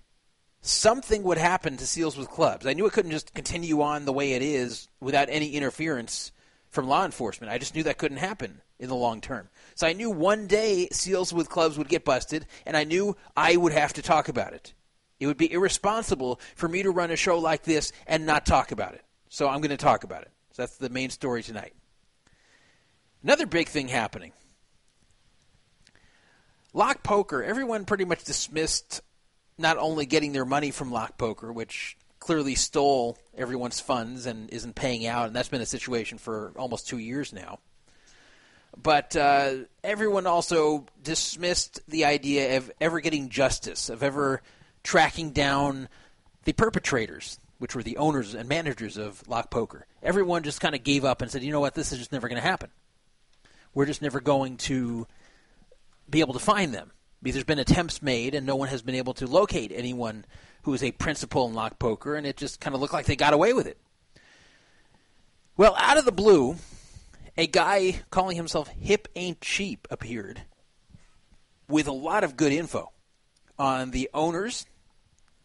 something 0.62 1.22
would 1.24 1.36
happen 1.36 1.76
to 1.76 1.86
Seals 1.86 2.16
with 2.16 2.30
Clubs. 2.30 2.66
I 2.66 2.72
knew 2.72 2.86
it 2.86 2.94
couldn't 2.94 3.10
just 3.10 3.34
continue 3.34 3.82
on 3.82 4.06
the 4.06 4.12
way 4.14 4.32
it 4.32 4.42
is 4.42 4.88
without 5.00 5.28
any 5.28 5.50
interference 5.50 6.32
from 6.70 6.88
law 6.88 7.04
enforcement. 7.04 7.52
I 7.52 7.58
just 7.58 7.74
knew 7.74 7.82
that 7.82 7.98
couldn't 7.98 8.16
happen 8.16 8.62
in 8.78 8.88
the 8.88 8.94
long 8.94 9.20
term. 9.20 9.50
So 9.78 9.86
I 9.86 9.92
knew 9.92 10.10
one 10.10 10.48
day 10.48 10.88
Seals 10.90 11.32
with 11.32 11.48
Clubs 11.48 11.78
would 11.78 11.88
get 11.88 12.04
busted, 12.04 12.46
and 12.66 12.76
I 12.76 12.82
knew 12.82 13.16
I 13.36 13.56
would 13.56 13.72
have 13.72 13.92
to 13.92 14.02
talk 14.02 14.28
about 14.28 14.52
it. 14.52 14.74
It 15.20 15.28
would 15.28 15.36
be 15.36 15.52
irresponsible 15.52 16.40
for 16.56 16.68
me 16.68 16.82
to 16.82 16.90
run 16.90 17.12
a 17.12 17.16
show 17.16 17.38
like 17.38 17.62
this 17.62 17.92
and 18.04 18.26
not 18.26 18.44
talk 18.44 18.72
about 18.72 18.94
it. 18.94 19.04
So 19.28 19.48
I'm 19.48 19.60
going 19.60 19.70
to 19.70 19.76
talk 19.76 20.02
about 20.02 20.22
it. 20.22 20.32
So 20.50 20.62
that's 20.62 20.78
the 20.78 20.88
main 20.88 21.10
story 21.10 21.44
tonight. 21.44 21.74
Another 23.22 23.46
big 23.46 23.68
thing 23.68 23.86
happening. 23.86 24.32
Lock 26.72 27.04
Poker, 27.04 27.44
everyone 27.44 27.84
pretty 27.84 28.04
much 28.04 28.24
dismissed 28.24 29.00
not 29.58 29.78
only 29.78 30.06
getting 30.06 30.32
their 30.32 30.44
money 30.44 30.72
from 30.72 30.90
Lock 30.90 31.18
Poker, 31.18 31.52
which 31.52 31.96
clearly 32.18 32.56
stole 32.56 33.16
everyone's 33.36 33.78
funds 33.78 34.26
and 34.26 34.50
isn't 34.50 34.74
paying 34.74 35.06
out, 35.06 35.28
and 35.28 35.36
that's 35.36 35.48
been 35.48 35.60
a 35.60 35.66
situation 35.66 36.18
for 36.18 36.52
almost 36.56 36.88
two 36.88 36.98
years 36.98 37.32
now. 37.32 37.60
But 38.80 39.16
uh, 39.16 39.54
everyone 39.82 40.26
also 40.26 40.86
dismissed 41.02 41.80
the 41.88 42.04
idea 42.04 42.56
of 42.56 42.70
ever 42.80 43.00
getting 43.00 43.28
justice, 43.28 43.88
of 43.88 44.02
ever 44.02 44.40
tracking 44.84 45.30
down 45.32 45.88
the 46.44 46.52
perpetrators, 46.52 47.40
which 47.58 47.74
were 47.74 47.82
the 47.82 47.96
owners 47.96 48.34
and 48.34 48.48
managers 48.48 48.96
of 48.96 49.26
Lock 49.26 49.50
Poker. 49.50 49.86
Everyone 50.02 50.44
just 50.44 50.60
kind 50.60 50.74
of 50.76 50.84
gave 50.84 51.04
up 51.04 51.22
and 51.22 51.30
said, 51.30 51.42
you 51.42 51.50
know 51.50 51.60
what, 51.60 51.74
this 51.74 51.90
is 51.92 51.98
just 51.98 52.12
never 52.12 52.28
going 52.28 52.40
to 52.40 52.46
happen. 52.46 52.70
We're 53.74 53.86
just 53.86 54.00
never 54.00 54.20
going 54.20 54.56
to 54.58 55.06
be 56.08 56.20
able 56.20 56.34
to 56.34 56.40
find 56.40 56.72
them. 56.72 56.92
Because 57.20 57.34
there's 57.34 57.44
been 57.44 57.58
attempts 57.58 58.00
made, 58.00 58.36
and 58.36 58.46
no 58.46 58.54
one 58.54 58.68
has 58.68 58.80
been 58.80 58.94
able 58.94 59.12
to 59.14 59.26
locate 59.26 59.72
anyone 59.74 60.24
who 60.62 60.72
is 60.72 60.84
a 60.84 60.92
principal 60.92 61.48
in 61.48 61.54
Lock 61.54 61.80
Poker, 61.80 62.14
and 62.14 62.24
it 62.24 62.36
just 62.36 62.60
kind 62.60 62.76
of 62.76 62.80
looked 62.80 62.92
like 62.92 63.06
they 63.06 63.16
got 63.16 63.34
away 63.34 63.52
with 63.52 63.66
it. 63.66 63.76
Well, 65.56 65.74
out 65.76 65.98
of 65.98 66.04
the 66.04 66.12
blue, 66.12 66.54
a 67.38 67.46
guy 67.46 68.00
calling 68.10 68.36
himself 68.36 68.68
Hip 68.68 69.06
Ain't 69.14 69.40
Cheap 69.40 69.86
appeared 69.90 70.42
with 71.68 71.86
a 71.86 71.92
lot 71.92 72.24
of 72.24 72.36
good 72.36 72.52
info 72.52 72.90
on 73.56 73.92
the 73.92 74.10
owners 74.12 74.66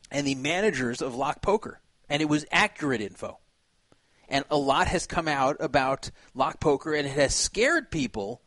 and 0.10 0.26
the 0.26 0.36
managers 0.36 1.04
of 1.04 1.14
Lock 1.14 1.44
Poker, 1.44 1.80
and 2.10 2.22
it 2.22 2.28
was 2.28 2.46
accurate 2.52 3.00
info. 3.00 3.38
And 4.28 4.44
a 4.50 4.58
lot 4.58 4.88
has 4.88 5.06
come 5.06 5.28
out 5.28 5.58
about 5.60 6.10
Lock 6.34 6.60
Poker, 6.60 6.96
and 6.96 7.08
it 7.08 7.12
has 7.12 7.36
scared 7.36 7.92
people 7.92 8.42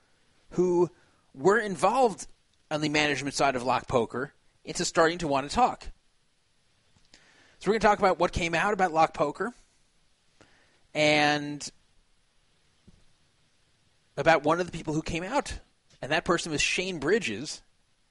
who 0.50 0.90
were 1.32 1.60
involved 1.60 2.26
on 2.70 2.80
the 2.80 2.88
management 2.88 3.36
side 3.36 3.54
of 3.54 3.62
Lock 3.62 3.86
Poker 3.86 4.32
into 4.64 4.84
starting 4.84 5.18
to 5.18 5.28
want 5.28 5.48
to 5.48 5.54
talk. 5.54 5.88
So 7.60 7.70
we're 7.70 7.74
going 7.74 7.80
to 7.80 7.86
talk 7.86 7.98
about 8.00 8.18
what 8.18 8.32
came 8.32 8.54
out 8.54 8.72
about 8.72 8.92
Lock 8.92 9.14
Poker 9.14 9.54
and 10.94 11.70
about 14.16 14.44
one 14.44 14.60
of 14.60 14.66
the 14.66 14.72
people 14.72 14.94
who 14.94 15.02
came 15.02 15.22
out. 15.22 15.58
And 16.02 16.12
that 16.12 16.24
person 16.24 16.52
was 16.52 16.60
Shane 16.60 16.98
Bridges, 16.98 17.62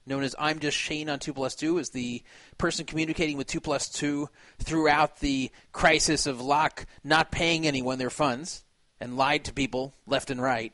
known 0.06 0.24
as 0.24 0.36
I'm 0.38 0.60
Just 0.60 0.78
Shane 0.78 1.10
on 1.10 1.20
2 1.20 1.34
Plus 1.34 1.56
2, 1.56 1.78
is 1.78 1.90
the 1.90 2.24
person 2.58 2.86
communicating 2.86 3.38
with 3.38 3.48
2 3.48 3.60
Plus 3.60 3.90
2 3.90 4.30
throughout 4.60 5.20
the 5.20 5.52
crisis 5.72 6.28
of 6.28 6.42
Lock 6.42 6.86
not 7.04 7.32
paying 7.32 7.68
anyone 7.68 7.98
their 7.98 8.10
funds 8.10 8.64
and 9.00 9.18
lied 9.18 9.46
to 9.46 9.54
people 9.54 9.94
left 10.08 10.30
and 10.30 10.42
right. 10.42 10.74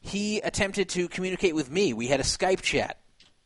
He 0.00 0.38
attempted 0.38 0.88
to 0.90 1.08
communicate 1.08 1.54
with 1.54 1.70
me. 1.70 1.92
We 1.92 2.06
had 2.06 2.20
a 2.20 2.24
Skype 2.24 2.62
chat. 2.62 2.98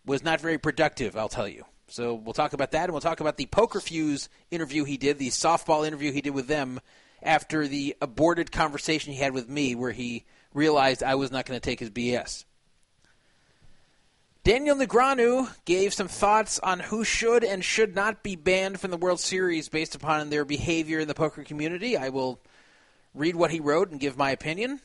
Was 0.05 0.25
not 0.25 0.41
very 0.41 0.59
productive, 0.59 1.17
I'll 1.17 1.29
tell 1.29 1.47
you. 1.47 1.65
So 1.87 2.15
we'll 2.15 2.33
talk 2.33 2.55
about 2.55 2.73
that, 2.73 2.85
and 2.85 2.93
we'll 2.93 3.01
talk 3.01 3.21
about 3.21 3.37
the 3.37 3.47
Poker 3.47 3.81
Fuse 3.81 4.29
interview 4.51 4.85
he 4.85 4.97
did, 4.97 5.19
the 5.19 5.29
softball 5.29 5.87
interview 5.87 6.11
he 6.11 6.23
did 6.23 6.35
with 6.35 6.49
them 6.49 6.81
after 7.23 7.67
the 7.67 7.97
aborted 8.01 8.53
conversation 8.53 9.13
he 9.13 9.19
had 9.19 9.33
with 9.33 9.49
me, 9.49 9.75
where 9.75 9.93
he 9.93 10.25
realized 10.55 11.03
I 11.03 11.15
was 11.15 11.31
not 11.31 11.47
going 11.47 11.59
to 11.59 11.65
take 11.65 11.81
his 11.81 11.91
BS. 11.91 12.45
Daniel 14.45 14.77
Negreanu 14.77 15.49
gave 15.65 15.95
some 15.95 16.09
thoughts 16.09 16.59
on 16.59 16.81
who 16.81 17.05
should 17.05 17.45
and 17.45 17.65
should 17.65 17.95
not 17.95 18.25
be 18.25 18.35
banned 18.35 18.81
from 18.81 18.91
the 18.91 18.97
World 18.97 19.21
Series 19.21 19.69
based 19.69 19.95
upon 19.95 20.31
their 20.31 20.45
behavior 20.45 20.99
in 20.99 21.07
the 21.07 21.15
poker 21.15 21.45
community. 21.45 21.97
I 21.97 22.09
will 22.09 22.41
read 23.15 23.37
what 23.37 23.53
he 23.53 23.61
wrote 23.61 23.91
and 23.91 24.01
give 24.01 24.17
my 24.17 24.33
opinion. 24.33 24.81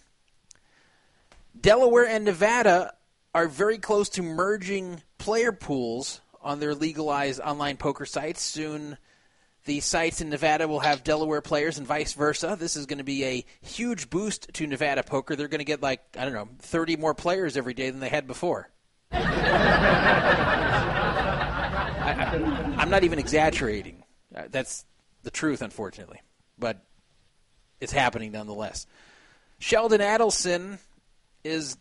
Delaware 1.60 2.06
and 2.06 2.24
Nevada 2.24 2.94
are 3.34 3.48
very 3.48 3.80
close 3.80 4.10
to 4.10 4.22
merging 4.22 5.02
player 5.18 5.52
pools 5.52 6.22
on 6.42 6.60
their 6.60 6.76
legalized 6.76 7.42
online 7.42 7.78
poker 7.78 8.06
sites. 8.06 8.44
Soon, 8.44 8.98
the 9.68 9.80
sites 9.82 10.22
in 10.22 10.30
Nevada 10.30 10.66
will 10.68 10.80
have 10.80 11.04
Delaware 11.04 11.42
players 11.42 11.78
and 11.78 11.86
vice 11.86 12.14
versa. 12.14 12.56
This 12.58 12.78
is 12.78 12.86
going 12.86 13.00
to 13.00 13.04
be 13.04 13.26
a 13.26 13.46
huge 13.62 14.10
boost 14.10 14.54
to 14.54 14.66
Nevada 14.66 15.04
poker. 15.04 15.36
They're 15.36 15.50
going 15.50 15.60
to 15.60 15.66
get 15.66 15.82
like, 15.82 16.02
I 16.18 16.24
don't 16.24 16.34
know, 16.34 16.48
30 16.60 16.96
more 16.96 17.14
players 17.14 17.58
every 17.58 17.74
day 17.74 17.90
than 17.90 18.00
they 18.00 18.08
had 18.08 18.28
before. 18.28 18.70
I, 19.12 19.26
am 22.80 22.90
not 22.90 23.04
even 23.04 23.20
exaggerating. 23.20 24.04
Uh, 24.34 24.44
that's 24.50 24.86
the 25.24 25.32
truth, 25.32 25.62
unfortunately. 25.62 26.22
But 26.58 26.82
it's 27.82 27.92
happening 27.92 28.32
nonetheless. 28.32 28.88
Sheldon 29.60 30.00
Adelson 30.00 30.80
is 31.44 31.76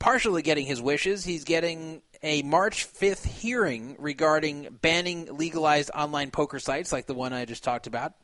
partially 0.00 0.42
getting 0.42 0.66
his 0.66 0.82
wishes. 0.82 1.24
He's 1.24 1.44
getting 1.44 2.02
a 2.22 2.42
March 2.42 2.86
5th 2.86 3.24
hearing 3.24 3.96
regarding 3.98 4.78
banning 4.80 5.36
legalized 5.36 5.90
online 5.94 6.30
poker 6.30 6.58
sites 6.58 6.92
like 6.92 7.06
the 7.06 7.14
one 7.14 7.32
I 7.32 7.44
just 7.44 7.64
talked 7.64 7.86
about. 7.86 8.14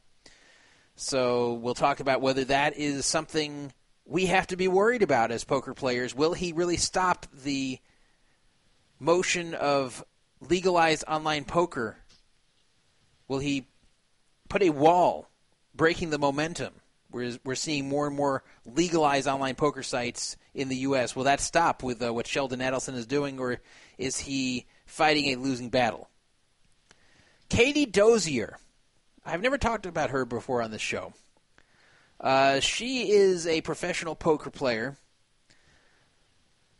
So 0.96 1.54
we'll 1.54 1.74
talk 1.74 2.00
about 2.00 2.20
whether 2.20 2.44
that 2.44 2.76
is 2.76 3.06
something 3.06 3.72
we 4.04 4.26
have 4.26 4.46
to 4.48 4.56
be 4.56 4.68
worried 4.68 5.02
about 5.02 5.30
as 5.30 5.44
poker 5.44 5.74
players. 5.74 6.14
Will 6.14 6.34
he 6.34 6.52
really 6.52 6.76
stop 6.76 7.26
the 7.32 7.78
motion 9.00 9.54
of 9.54 10.04
legalized 10.40 11.04
online 11.08 11.44
poker? 11.44 11.96
Will 13.28 13.38
he 13.38 13.66
put 14.48 14.62
a 14.62 14.70
wall 14.70 15.28
breaking 15.74 16.10
the 16.10 16.18
momentum? 16.18 16.74
We're, 17.14 17.38
we're 17.44 17.54
seeing 17.54 17.88
more 17.88 18.08
and 18.08 18.16
more 18.16 18.42
legalized 18.66 19.28
online 19.28 19.54
poker 19.54 19.84
sites 19.84 20.36
in 20.52 20.68
the 20.68 20.76
U.S. 20.78 21.14
Will 21.14 21.24
that 21.24 21.40
stop 21.40 21.84
with 21.84 22.02
uh, 22.02 22.12
what 22.12 22.26
Sheldon 22.26 22.58
Adelson 22.58 22.94
is 22.94 23.06
doing, 23.06 23.38
or 23.38 23.60
is 23.96 24.18
he 24.18 24.66
fighting 24.84 25.26
a 25.26 25.36
losing 25.36 25.70
battle? 25.70 26.10
Katie 27.48 27.86
Dozier. 27.86 28.58
I've 29.24 29.42
never 29.42 29.58
talked 29.58 29.86
about 29.86 30.10
her 30.10 30.24
before 30.24 30.60
on 30.60 30.72
this 30.72 30.82
show. 30.82 31.14
Uh, 32.20 32.58
she 32.58 33.10
is 33.12 33.46
a 33.46 33.60
professional 33.60 34.16
poker 34.16 34.50
player, 34.50 34.96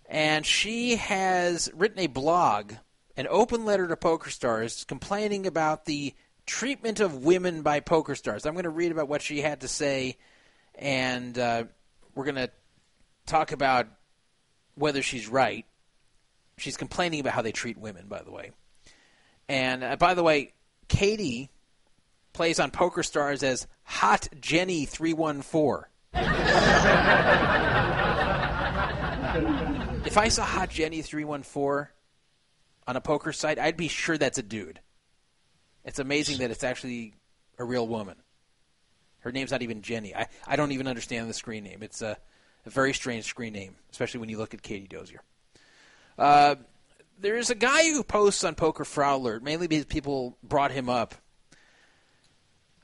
and 0.06 0.44
she 0.44 0.96
has 0.96 1.70
written 1.74 2.00
a 2.00 2.08
blog, 2.08 2.74
an 3.16 3.28
open 3.30 3.64
letter 3.64 3.86
to 3.86 3.96
poker 3.96 4.30
stars, 4.30 4.84
complaining 4.84 5.46
about 5.46 5.84
the 5.84 6.12
treatment 6.46 7.00
of 7.00 7.24
women 7.24 7.62
by 7.62 7.80
poker 7.80 8.14
stars. 8.14 8.46
I'm 8.46 8.54
going 8.54 8.64
to 8.64 8.70
read 8.70 8.92
about 8.92 9.08
what 9.08 9.22
she 9.22 9.40
had 9.40 9.62
to 9.62 9.68
say, 9.68 10.16
and 10.74 11.38
uh, 11.38 11.64
we're 12.14 12.24
going 12.24 12.34
to 12.36 12.50
talk 13.26 13.52
about 13.52 13.86
whether 14.74 15.02
she's 15.02 15.28
right. 15.28 15.64
She's 16.58 16.76
complaining 16.76 17.20
about 17.20 17.32
how 17.32 17.42
they 17.42 17.52
treat 17.52 17.78
women, 17.78 18.06
by 18.08 18.22
the 18.22 18.30
way. 18.30 18.52
And 19.48 19.82
uh, 19.82 19.96
by 19.96 20.14
the 20.14 20.22
way, 20.22 20.52
Katie 20.88 21.50
plays 22.32 22.60
on 22.60 22.70
Poker 22.70 23.02
Stars 23.02 23.42
as 23.42 23.66
Hot 23.84 24.28
Jenny 24.40 24.84
three 24.84 25.12
one 25.12 25.42
four. 25.42 25.90
If 30.06 30.18
I 30.18 30.28
saw 30.28 30.44
Hot 30.44 30.70
Jenny 30.70 31.02
three 31.02 31.24
one 31.24 31.42
four 31.42 31.92
on 32.86 32.96
a 32.96 33.00
poker 33.00 33.32
site, 33.32 33.58
I'd 33.58 33.76
be 33.76 33.88
sure 33.88 34.16
that's 34.16 34.38
a 34.38 34.42
dude. 34.42 34.80
It's 35.84 35.98
amazing 35.98 36.38
that 36.38 36.50
it's 36.50 36.64
actually 36.64 37.14
a 37.58 37.64
real 37.64 37.86
woman. 37.86 38.16
Her 39.20 39.32
name's 39.32 39.50
not 39.50 39.62
even 39.62 39.82
Jenny. 39.82 40.14
I, 40.14 40.26
I 40.46 40.56
don't 40.56 40.72
even 40.72 40.86
understand 40.86 41.28
the 41.28 41.34
screen 41.34 41.64
name. 41.64 41.82
It's 41.82 42.02
a, 42.02 42.16
a 42.66 42.70
very 42.70 42.92
strange 42.92 43.24
screen 43.24 43.52
name, 43.52 43.74
especially 43.90 44.20
when 44.20 44.28
you 44.28 44.38
look 44.38 44.54
at 44.54 44.62
Katie 44.62 44.86
Dozier. 44.86 45.22
Uh, 46.18 46.56
there's 47.18 47.50
a 47.50 47.54
guy 47.54 47.84
who 47.90 48.02
posts 48.02 48.44
on 48.44 48.54
Poker 48.54 48.84
Fraud 48.84 49.20
Alert, 49.20 49.42
mainly 49.42 49.66
because 49.66 49.86
people 49.86 50.36
brought 50.42 50.72
him 50.72 50.88
up. 50.88 51.14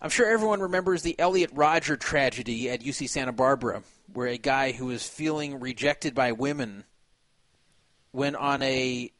I'm 0.01 0.11
sure 0.11 0.27
everyone 0.27 0.61
remembers 0.61 1.03
the 1.03 1.19
Elliot 1.19 1.51
Rodger 1.53 1.97
tragedy 1.97 2.71
at 2.71 2.81
UC 2.81 3.09
Santa 3.11 3.33
Barbara, 3.33 3.83
where 4.13 4.29
a 4.29 4.39
guy 4.39 4.73
who 4.73 4.87
was 4.87 5.07
feeling 5.07 5.61
rejected 5.61 6.15
by 6.15 6.33
women 6.33 6.85
went 8.13 8.37
on 8.37 8.63
a 8.63 9.13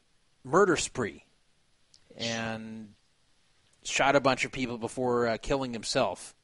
murder 0.43 0.75
spree 0.75 1.23
and 2.17 2.93
shot 3.83 4.15
a 4.15 4.19
bunch 4.19 4.45
of 4.45 4.51
people 4.51 4.77
before 4.77 5.27
uh, 5.27 5.37
killing 5.41 5.73
himself. 5.73 6.35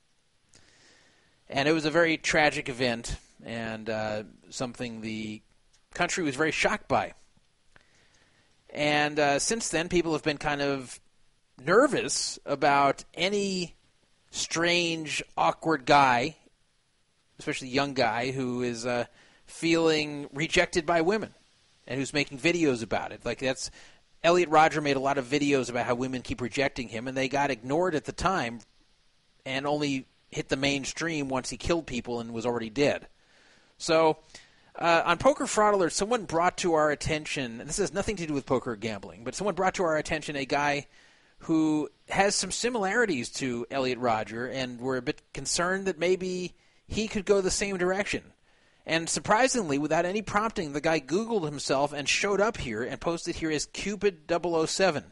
And 1.49 1.67
it 1.67 1.71
was 1.71 1.85
a 1.85 1.91
very 1.91 2.17
tragic 2.17 2.67
event 2.69 3.15
and 3.45 3.89
uh, 3.89 4.23
something 4.49 5.01
the 5.01 5.41
country 5.93 6.23
was 6.23 6.35
very 6.35 6.51
shocked 6.51 6.87
by. 6.87 7.13
And 8.69 9.19
uh, 9.19 9.39
since 9.39 9.69
then, 9.69 9.89
people 9.89 10.13
have 10.13 10.23
been 10.23 10.37
kind 10.37 10.61
of 10.61 10.99
nervous 11.63 12.37
about 12.45 13.03
any 13.13 13.75
strange, 14.31 15.23
awkward 15.37 15.85
guy, 15.85 16.35
especially 17.39 17.69
young 17.69 17.93
guy, 17.93 18.31
who 18.31 18.61
is 18.61 18.85
uh, 18.85 19.05
feeling 19.45 20.27
rejected 20.33 20.85
by 20.85 21.01
women 21.01 21.33
and 21.87 21.97
who's 21.97 22.13
making 22.13 22.37
videos 22.37 22.83
about 22.83 23.11
it. 23.11 23.25
Like 23.25 23.39
that's 23.39 23.71
Elliot 24.23 24.49
Rodger 24.49 24.81
made 24.81 24.97
a 24.97 25.01
lot 25.01 25.17
of 25.17 25.25
videos 25.25 25.69
about 25.69 25.85
how 25.85 25.95
women 25.95 26.21
keep 26.21 26.41
rejecting 26.41 26.89
him, 26.89 27.07
and 27.07 27.15
they 27.15 27.29
got 27.29 27.51
ignored 27.51 27.95
at 27.95 28.05
the 28.05 28.11
time, 28.11 28.59
and 29.45 29.65
only 29.65 30.05
hit 30.29 30.49
the 30.49 30.55
mainstream 30.55 31.29
once 31.29 31.49
he 31.49 31.57
killed 31.57 31.87
people 31.87 32.19
and 32.19 32.33
was 32.33 32.45
already 32.45 32.69
dead. 32.69 33.07
So, 33.77 34.17
uh, 34.77 35.03
on 35.05 35.17
Poker 35.17 35.47
Fraud 35.47 35.73
Alert, 35.73 35.93
someone 35.93 36.25
brought 36.25 36.57
to 36.57 36.73
our 36.73 36.91
attention, 36.91 37.61
and 37.61 37.69
this 37.69 37.77
has 37.77 37.93
nothing 37.93 38.15
to 38.17 38.27
do 38.27 38.33
with 38.33 38.45
poker 38.45 38.75
gambling, 38.75 39.23
but 39.23 39.35
someone 39.35 39.55
brought 39.55 39.75
to 39.75 39.83
our 39.83 39.97
attention 39.97 40.35
a 40.35 40.45
guy 40.45 40.87
who 41.39 41.89
has 42.09 42.35
some 42.35 42.51
similarities 42.51 43.29
to 43.29 43.65
Elliot 43.71 43.99
Rodger, 43.99 44.47
and 44.47 44.79
we're 44.79 44.97
a 44.97 45.01
bit 45.01 45.21
concerned 45.33 45.85
that 45.85 45.99
maybe 45.99 46.53
he 46.87 47.07
could 47.07 47.25
go 47.25 47.41
the 47.41 47.51
same 47.51 47.77
direction. 47.77 48.23
And 48.87 49.09
surprisingly, 49.09 49.77
without 49.77 50.05
any 50.05 50.21
prompting, 50.21 50.71
the 50.71 50.79
guy 50.79 51.01
Googled 51.01 51.43
himself 51.43 51.91
and 51.91 52.07
showed 52.07 52.39
up 52.39 52.55
here 52.55 52.83
and 52.83 53.01
posted 53.01 53.35
here 53.35 53.51
as 53.51 53.65
Cupid 53.65 54.31
007. 54.31 55.03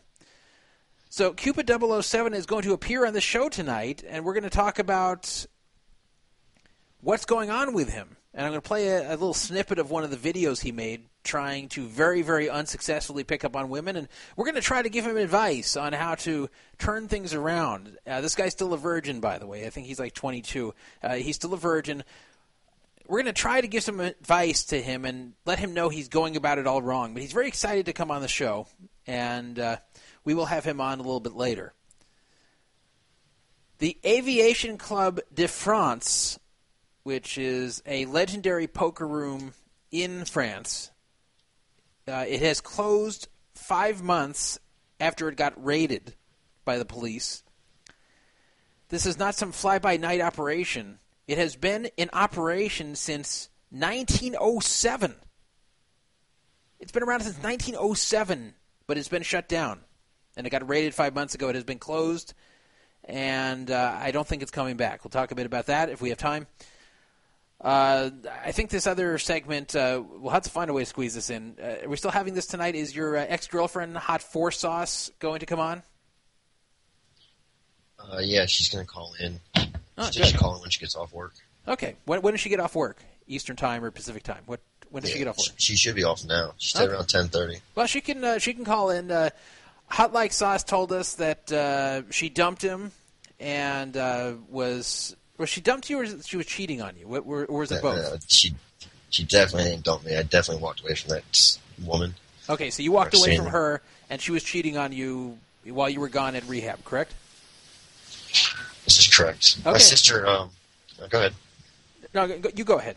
So 1.09 1.33
Cupid 1.33 1.69
007 1.69 2.33
is 2.33 2.45
going 2.45 2.63
to 2.63 2.71
appear 2.71 3.05
on 3.05 3.13
the 3.13 3.19
show 3.19 3.49
tonight, 3.49 4.01
and 4.07 4.23
we're 4.23 4.33
going 4.33 4.43
to 4.45 4.49
talk 4.49 4.79
about 4.79 5.45
what's 7.01 7.25
going 7.25 7.49
on 7.49 7.73
with 7.73 7.91
him. 7.91 8.15
And 8.33 8.45
I'm 8.45 8.53
going 8.53 8.61
to 8.61 8.67
play 8.67 8.87
a, 8.87 9.09
a, 9.09 9.11
little 9.11 9.33
snippet 9.33 9.77
of 9.77 9.91
one 9.91 10.05
of 10.05 10.09
the 10.09 10.33
videos 10.33 10.61
he 10.61 10.71
made 10.71 11.07
trying 11.23 11.67
to 11.69 11.85
very, 11.85 12.21
very 12.21 12.49
unsuccessfully 12.49 13.25
pick 13.25 13.43
up 13.43 13.57
on 13.57 13.67
women. 13.67 13.97
And 13.97 14.07
we're 14.37 14.45
going 14.45 14.55
to 14.55 14.61
try 14.61 14.83
to 14.83 14.89
give 14.89 15.05
him 15.05 15.17
advice 15.17 15.75
on 15.75 15.91
how 15.91 16.15
to 16.15 16.49
turn 16.77 17.09
things 17.09 17.33
around. 17.33 17.97
Uh, 18.07 18.21
this 18.21 18.35
guy's 18.35 18.53
still 18.53 18.73
a 18.73 18.77
virgin, 18.77 19.19
by 19.19 19.37
the 19.37 19.47
way. 19.47 19.65
I 19.65 19.69
think 19.69 19.87
he's 19.87 19.99
like 19.99 20.13
22. 20.13 20.73
Uh, 21.03 21.15
he's 21.15 21.35
still 21.35 21.53
a 21.53 21.57
virgin 21.57 22.03
we're 23.07 23.21
going 23.21 23.33
to 23.33 23.41
try 23.41 23.61
to 23.61 23.67
give 23.67 23.83
some 23.83 23.99
advice 23.99 24.65
to 24.65 24.81
him 24.81 25.05
and 25.05 25.33
let 25.45 25.59
him 25.59 25.73
know 25.73 25.89
he's 25.89 26.07
going 26.07 26.35
about 26.35 26.57
it 26.57 26.67
all 26.67 26.81
wrong. 26.81 27.13
But 27.13 27.21
he's 27.21 27.33
very 27.33 27.47
excited 27.47 27.85
to 27.85 27.93
come 27.93 28.11
on 28.11 28.21
the 28.21 28.27
show, 28.27 28.67
and 29.05 29.59
uh, 29.59 29.77
we 30.23 30.33
will 30.33 30.45
have 30.45 30.63
him 30.63 30.81
on 30.81 30.99
a 30.99 31.03
little 31.03 31.19
bit 31.19 31.35
later. 31.35 31.73
The 33.79 33.97
Aviation 34.05 34.77
Club 34.77 35.19
de 35.33 35.47
France, 35.47 36.39
which 37.03 37.37
is 37.37 37.83
a 37.85 38.05
legendary 38.05 38.67
poker 38.67 39.07
room 39.07 39.53
in 39.91 40.25
France, 40.25 40.91
uh, 42.07 42.25
it 42.27 42.41
has 42.41 42.61
closed 42.61 43.27
five 43.53 44.01
months 44.01 44.59
after 44.99 45.27
it 45.27 45.35
got 45.35 45.63
raided 45.63 46.15
by 46.63 46.77
the 46.77 46.85
police. 46.85 47.43
This 48.89 49.05
is 49.05 49.17
not 49.17 49.35
some 49.35 49.51
fly 49.51 49.79
by 49.79 49.97
night 49.97 50.21
operation. 50.21 50.99
It 51.27 51.37
has 51.37 51.55
been 51.55 51.89
in 51.97 52.09
operation 52.13 52.95
since 52.95 53.49
1907. 53.71 55.15
It's 56.79 56.91
been 56.91 57.03
around 57.03 57.21
since 57.21 57.37
1907, 57.37 58.53
but 58.85 58.97
it's 58.97 59.07
been 59.07 59.23
shut 59.23 59.49
down. 59.49 59.79
And 60.37 60.45
it 60.45 60.49
got 60.49 60.67
raided 60.67 60.93
five 60.93 61.15
months 61.15 61.33
ago. 61.33 61.49
It 61.49 61.55
has 61.55 61.63
been 61.63 61.79
closed, 61.79 62.33
and 63.05 63.71
uh, 63.71 63.97
I 63.99 64.11
don't 64.11 64.27
think 64.27 64.41
it's 64.41 64.51
coming 64.51 64.75
back. 64.75 65.03
We'll 65.03 65.09
talk 65.09 65.31
a 65.31 65.35
bit 65.35 65.45
about 65.45 65.67
that 65.67 65.89
if 65.89 66.01
we 66.01 66.09
have 66.09 66.17
time. 66.17 66.45
Uh, 67.61 68.09
I 68.43 68.51
think 68.51 68.69
this 68.69 68.85
other 68.85 69.17
segment, 69.17 69.75
uh, 69.75 70.03
we'll 70.19 70.33
have 70.33 70.43
to 70.43 70.49
find 70.49 70.69
a 70.69 70.73
way 70.73 70.81
to 70.81 70.85
squeeze 70.85 71.15
this 71.15 71.29
in. 71.29 71.55
Uh, 71.59 71.85
are 71.85 71.89
we 71.89 71.95
still 71.95 72.11
having 72.11 72.33
this 72.33 72.47
tonight? 72.47 72.75
Is 72.75 72.95
your 72.95 73.17
uh, 73.17 73.25
ex 73.27 73.47
girlfriend, 73.47 73.95
Hot 73.97 74.21
Four 74.21 74.51
Sauce, 74.51 75.09
going 75.19 75.39
to 75.39 75.45
come 75.45 75.59
on? 75.59 75.81
Uh, 77.97 78.19
yeah, 78.21 78.45
she's 78.45 78.69
gonna 78.69 78.85
call 78.85 79.15
in. 79.19 79.39
Oh, 79.97 80.09
She's 80.11 80.31
good. 80.31 80.39
calling 80.39 80.61
when 80.61 80.69
she 80.69 80.79
gets 80.79 80.95
off 80.95 81.13
work. 81.13 81.33
Okay. 81.67 81.95
When, 82.05 82.21
when 82.21 82.33
does 82.33 82.41
she 82.41 82.49
get 82.49 82.59
off 82.59 82.75
work? 82.75 83.01
Eastern 83.27 83.55
time 83.55 83.83
or 83.83 83.91
Pacific 83.91 84.23
time? 84.23 84.43
What? 84.45 84.59
When 84.91 85.01
does 85.01 85.11
she 85.11 85.17
get 85.19 85.27
off 85.27 85.37
work? 85.37 85.47
She 85.57 85.75
should 85.75 85.95
be 85.95 86.03
off 86.03 86.23
now. 86.25 86.53
She's 86.57 86.79
Okay. 86.79 86.91
around 86.93 87.07
ten 87.07 87.27
thirty. 87.27 87.59
Well, 87.73 87.87
she 87.87 88.01
can 88.01 88.23
uh, 88.23 88.37
she 88.39 88.53
can 88.53 88.63
call 88.65 88.89
in. 88.91 89.11
Uh, 89.11 89.29
Hot 89.87 90.13
Like 90.13 90.31
Sauce 90.31 90.63
told 90.63 90.91
us 90.91 91.15
that 91.15 91.51
uh, 91.51 92.03
she 92.11 92.29
dumped 92.29 92.61
him 92.61 92.91
and 93.39 93.95
uh, 93.97 94.33
was 94.49 95.15
was 95.37 95.49
she 95.49 95.59
dumped 95.61 95.89
you 95.89 95.97
or 95.99 96.01
was- 96.01 96.27
she 96.27 96.37
was 96.37 96.45
cheating 96.45 96.81
on 96.81 96.95
you? 96.97 97.07
What, 97.07 97.23
or, 97.25 97.45
or 97.45 97.59
was 97.59 97.71
it 97.71 97.81
both? 97.81 97.97
Uh, 97.97 98.17
she 98.27 98.53
she 99.09 99.23
definitely 99.23 99.71
didn't 99.71 99.85
dump 99.85 100.05
me. 100.05 100.15
I 100.15 100.23
definitely 100.23 100.61
walked 100.63 100.81
away 100.81 100.95
from 100.95 101.09
that 101.11 101.57
woman. 101.83 102.13
Okay, 102.49 102.69
so 102.69 102.83
you 102.83 102.91
walked 102.91 103.15
away 103.17 103.35
from 103.37 103.45
her. 103.47 103.51
her 103.51 103.81
and 104.09 104.21
she 104.21 104.31
was 104.31 104.43
cheating 104.43 104.77
on 104.77 104.91
you 104.91 105.37
while 105.65 105.89
you 105.89 105.99
were 105.99 106.09
gone 106.09 106.35
at 106.35 106.47
rehab, 106.47 106.83
correct? 106.85 107.13
This 108.85 108.99
is 108.99 109.07
correct. 109.15 109.63
My 109.65 109.77
sister. 109.77 110.25
Um, 110.27 110.49
uh, 111.01 111.07
go 111.07 111.17
ahead. 111.19 111.33
No, 112.13 112.27
go- 112.27 112.49
you 112.55 112.63
go 112.63 112.77
ahead. 112.77 112.95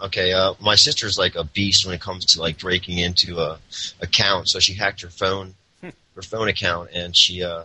Okay, 0.00 0.32
uh, 0.32 0.54
my 0.60 0.74
sister's 0.76 1.18
like 1.18 1.34
a 1.34 1.44
beast 1.44 1.84
when 1.84 1.94
it 1.94 2.00
comes 2.00 2.24
to 2.26 2.40
like 2.40 2.58
breaking 2.58 2.98
into 2.98 3.38
a 3.40 3.58
account. 4.00 4.48
So 4.48 4.58
she 4.60 4.74
hacked 4.74 5.02
her 5.02 5.10
phone, 5.10 5.54
Hmm. 5.80 5.90
her 6.16 6.22
phone 6.22 6.48
account, 6.48 6.90
and 6.92 7.16
she, 7.16 7.42
uh, 7.42 7.64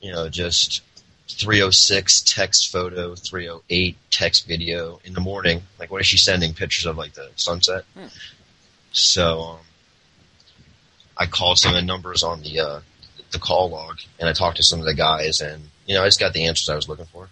you 0.00 0.12
know, 0.12 0.28
just 0.28 0.82
306 1.28 2.22
text 2.22 2.70
photo, 2.70 3.14
308 3.14 3.96
text 4.10 4.46
video 4.46 5.00
in 5.04 5.14
the 5.14 5.20
morning. 5.20 5.62
Like, 5.78 5.90
what 5.90 6.00
is 6.00 6.06
she 6.06 6.16
sending? 6.18 6.54
Pictures 6.54 6.86
of 6.86 6.96
like 6.96 7.14
the 7.14 7.30
sunset. 7.36 7.84
Hmm. 7.94 8.06
So 8.92 9.40
um, 9.42 9.58
I 11.16 11.26
called 11.26 11.58
some 11.58 11.70
of 11.70 11.76
the 11.76 11.86
numbers 11.86 12.22
on 12.22 12.42
the 12.42 12.60
uh, 12.60 12.80
the 13.30 13.38
call 13.38 13.70
log, 13.70 13.98
and 14.18 14.28
I 14.28 14.32
talked 14.32 14.56
to 14.58 14.62
some 14.62 14.80
of 14.80 14.84
the 14.86 14.94
guys, 14.94 15.40
and 15.40 15.70
you 15.86 15.94
know, 15.94 16.02
I 16.02 16.06
just 16.06 16.20
got 16.20 16.32
the 16.32 16.46
answers 16.46 16.68
I 16.68 16.76
was 16.76 16.88
looking 16.88 17.06
for. 17.06 17.28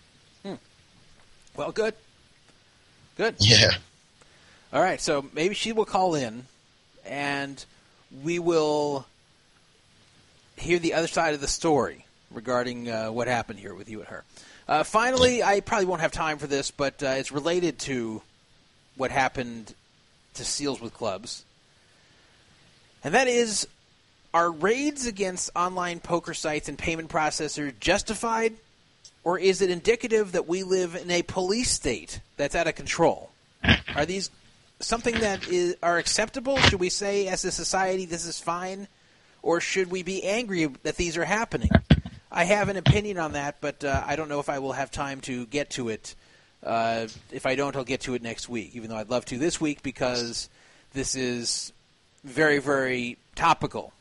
Well, 1.56 1.72
good. 1.72 1.94
Good. 3.16 3.34
Yeah. 3.38 3.72
All 4.72 4.80
right, 4.80 5.00
so 5.00 5.26
maybe 5.34 5.54
she 5.54 5.72
will 5.72 5.84
call 5.84 6.14
in, 6.14 6.46
and 7.04 7.62
we 8.22 8.38
will 8.38 9.04
hear 10.56 10.78
the 10.78 10.94
other 10.94 11.08
side 11.08 11.34
of 11.34 11.40
the 11.40 11.48
story 11.48 12.06
regarding 12.30 12.88
uh, 12.88 13.08
what 13.08 13.26
happened 13.26 13.58
here 13.58 13.74
with 13.74 13.90
you 13.90 13.98
and 13.98 14.08
her. 14.08 14.24
Uh, 14.68 14.84
finally, 14.84 15.42
I 15.42 15.60
probably 15.60 15.86
won't 15.86 16.00
have 16.00 16.12
time 16.12 16.38
for 16.38 16.46
this, 16.46 16.70
but 16.70 17.02
uh, 17.02 17.08
it's 17.08 17.32
related 17.32 17.78
to 17.80 18.22
what 18.96 19.10
happened 19.10 19.74
to 20.34 20.44
Seals 20.44 20.80
with 20.80 20.94
Clubs, 20.94 21.44
and 23.02 23.12
that 23.12 23.26
is: 23.26 23.66
Are 24.32 24.50
raids 24.50 25.06
against 25.06 25.50
online 25.56 25.98
poker 25.98 26.34
sites 26.34 26.68
and 26.68 26.78
payment 26.78 27.08
processors 27.08 27.78
justified, 27.80 28.54
or 29.24 29.38
is 29.38 29.60
it 29.60 29.70
indicative 29.70 30.32
that 30.32 30.46
we 30.46 30.62
live 30.62 30.94
in 30.94 31.10
a 31.10 31.22
police 31.22 31.70
state 31.70 32.20
that's 32.36 32.54
out 32.54 32.68
of 32.68 32.76
control? 32.76 33.30
Are 33.94 34.06
these 34.06 34.30
something 34.78 35.18
that 35.20 35.48
is 35.48 35.76
are 35.82 35.98
acceptable? 35.98 36.56
Should 36.58 36.78
we 36.78 36.90
say 36.90 37.26
as 37.26 37.44
a 37.44 37.50
society 37.50 38.06
this 38.06 38.24
is 38.24 38.38
fine, 38.38 38.86
or 39.42 39.60
should 39.60 39.90
we 39.90 40.04
be 40.04 40.22
angry 40.22 40.66
that 40.84 40.96
these 40.96 41.16
are 41.16 41.24
happening? 41.24 41.70
I 42.30 42.44
have 42.44 42.68
an 42.68 42.76
opinion 42.76 43.18
on 43.18 43.32
that, 43.32 43.56
but 43.60 43.82
uh, 43.82 44.04
I 44.06 44.14
don't 44.14 44.28
know 44.28 44.38
if 44.38 44.48
I 44.48 44.60
will 44.60 44.72
have 44.72 44.92
time 44.92 45.20
to 45.22 45.46
get 45.46 45.70
to 45.70 45.88
it. 45.88 46.14
Uh, 46.62 47.08
if 47.32 47.46
I 47.46 47.56
don't, 47.56 47.74
I'll 47.74 47.82
get 47.82 48.02
to 48.02 48.14
it 48.14 48.22
next 48.22 48.48
week. 48.48 48.76
Even 48.76 48.90
though 48.90 48.96
I'd 48.96 49.10
love 49.10 49.24
to 49.26 49.38
this 49.38 49.60
week 49.60 49.82
because 49.82 50.48
this 50.92 51.16
is 51.16 51.72
very, 52.22 52.58
very 52.58 53.16
topical. 53.34 53.92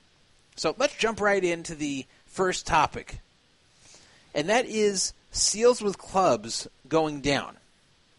So 0.60 0.76
let's 0.78 0.96
jump 0.96 1.22
right 1.22 1.42
into 1.42 1.74
the 1.74 2.06
first 2.26 2.68
topic, 2.68 3.22
and 4.36 4.50
that 4.50 4.66
is 4.66 5.14
seals 5.32 5.82
with 5.82 5.98
clubs 5.98 6.68
going 6.90 7.22
down 7.22 7.56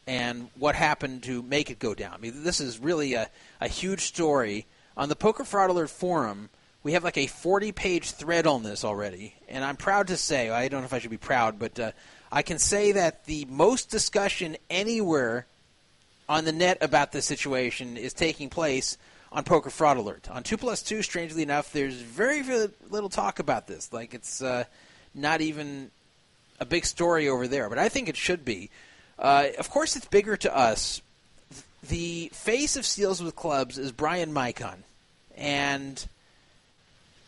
and 0.07 0.49
what 0.57 0.75
happened 0.75 1.25
to 1.25 1.43
make 1.43 1.69
it 1.69 1.79
go 1.79 1.95
down. 1.95 2.15
I 2.15 2.17
mean, 2.17 2.43
this 2.43 2.59
is 2.59 2.79
really 2.79 3.13
a, 3.13 3.29
a 3.61 3.69
huge 3.69 4.07
story. 4.07 4.65
On 4.97 5.11
the 5.11 5.17
Poker 5.17 5.45
Fraud 5.45 5.69
Alert 5.69 5.91
forum, 5.91 6.49
we 6.83 6.93
have 6.93 7.05
like 7.05 7.19
a 7.19 7.27
40 7.27 7.73
page 7.73 8.13
thread 8.13 8.47
on 8.47 8.63
this 8.63 8.87
already, 8.87 9.35
and 9.47 9.63
I'm 9.63 9.77
proud 9.77 10.07
to 10.07 10.17
say, 10.17 10.49
I 10.49 10.69
don't 10.69 10.81
know 10.81 10.87
if 10.87 10.95
I 10.95 10.99
should 10.99 11.11
be 11.11 11.19
proud, 11.19 11.59
but 11.59 11.79
uh, 11.79 11.93
I 12.33 12.41
can 12.41 12.59
say 12.59 12.93
that 12.93 13.27
the 13.27 13.45
most 13.51 13.91
discussion 13.91 14.57
anywhere 14.71 15.45
on 16.27 16.47
the 16.47 16.53
net 16.53 16.79
about 16.81 17.13
this 17.13 17.27
situation 17.27 17.99
is 17.99 18.15
taking 18.15 18.49
place 18.49 18.97
on 19.33 19.45
Poker 19.45 19.71
Fraud 19.71 19.97
Alert. 19.97 20.29
On 20.31 20.43
2 20.43 20.57
plus 20.57 20.83
2, 20.83 21.03
strangely 21.03 21.43
enough, 21.43 21.73
there's 21.73 21.95
very, 21.95 22.43
very 22.43 22.69
little 22.91 23.09
talk 23.09 23.39
about 23.39 23.67
this. 23.67 23.93
Like, 23.93 24.15
it's 24.15 24.43
uh, 24.43 24.65
not 25.15 25.41
even 25.41 25.91
a 26.59 26.65
big 26.65 26.85
story 26.85 27.29
over 27.29 27.47
there, 27.49 27.69
but 27.69 27.79
I 27.79 27.89
think 27.89 28.09
it 28.09 28.17
should 28.17 28.45
be. 28.45 28.71
Uh, 29.19 29.49
of 29.59 29.71
course, 29.71 29.97
it's 29.97 30.07
bigger 30.07 30.37
to 30.39 30.57
us. 30.57 31.01
The 31.89 32.31
face 32.35 32.77
of 32.77 32.85
Seals 32.85 33.23
with 33.23 33.37
Clubs 33.37 33.79
is 33.79 33.93
Bryan 33.93 34.33
Micon, 34.33 34.83
and 35.37 36.05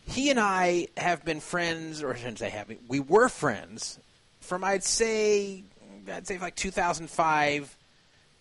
he 0.07 0.29
and 0.29 0.39
I 0.39 0.87
have 0.97 1.25
been 1.25 1.39
friends, 1.39 2.03
or 2.03 2.13
I 2.13 2.17
shouldn't 2.17 2.39
say 2.39 2.49
have. 2.49 2.71
We 2.87 2.99
were 2.99 3.29
friends 3.29 3.99
from 4.41 4.63
I'd 4.63 4.83
say 4.83 5.63
I'd 6.11 6.27
say 6.27 6.37
like 6.37 6.55
2005 6.55 7.75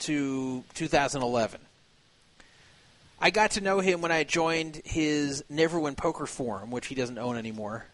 to 0.01 0.64
2011. 0.75 1.61
I 3.22 3.30
got 3.30 3.52
to 3.52 3.61
know 3.61 3.80
him 3.80 4.02
when 4.02 4.12
I 4.12 4.24
joined 4.24 4.82
his 4.85 5.44
Neverwin 5.50 5.96
Poker 5.96 6.26
Forum, 6.26 6.70
which 6.70 6.88
he 6.88 6.94
doesn't 6.94 7.18
own 7.18 7.37
anymore 7.37 7.87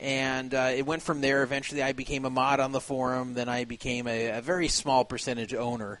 and 0.00 0.54
uh, 0.54 0.72
it 0.74 0.86
went 0.86 1.02
from 1.02 1.20
there. 1.20 1.42
Eventually, 1.42 1.82
I 1.82 1.92
became 1.92 2.24
a 2.24 2.30
mod 2.30 2.58
on 2.58 2.72
the 2.72 2.80
forum. 2.80 3.34
Then 3.34 3.48
I 3.48 3.64
became 3.64 4.06
a, 4.06 4.38
a 4.38 4.40
very 4.40 4.68
small 4.68 5.04
percentage 5.04 5.54
owner. 5.54 6.00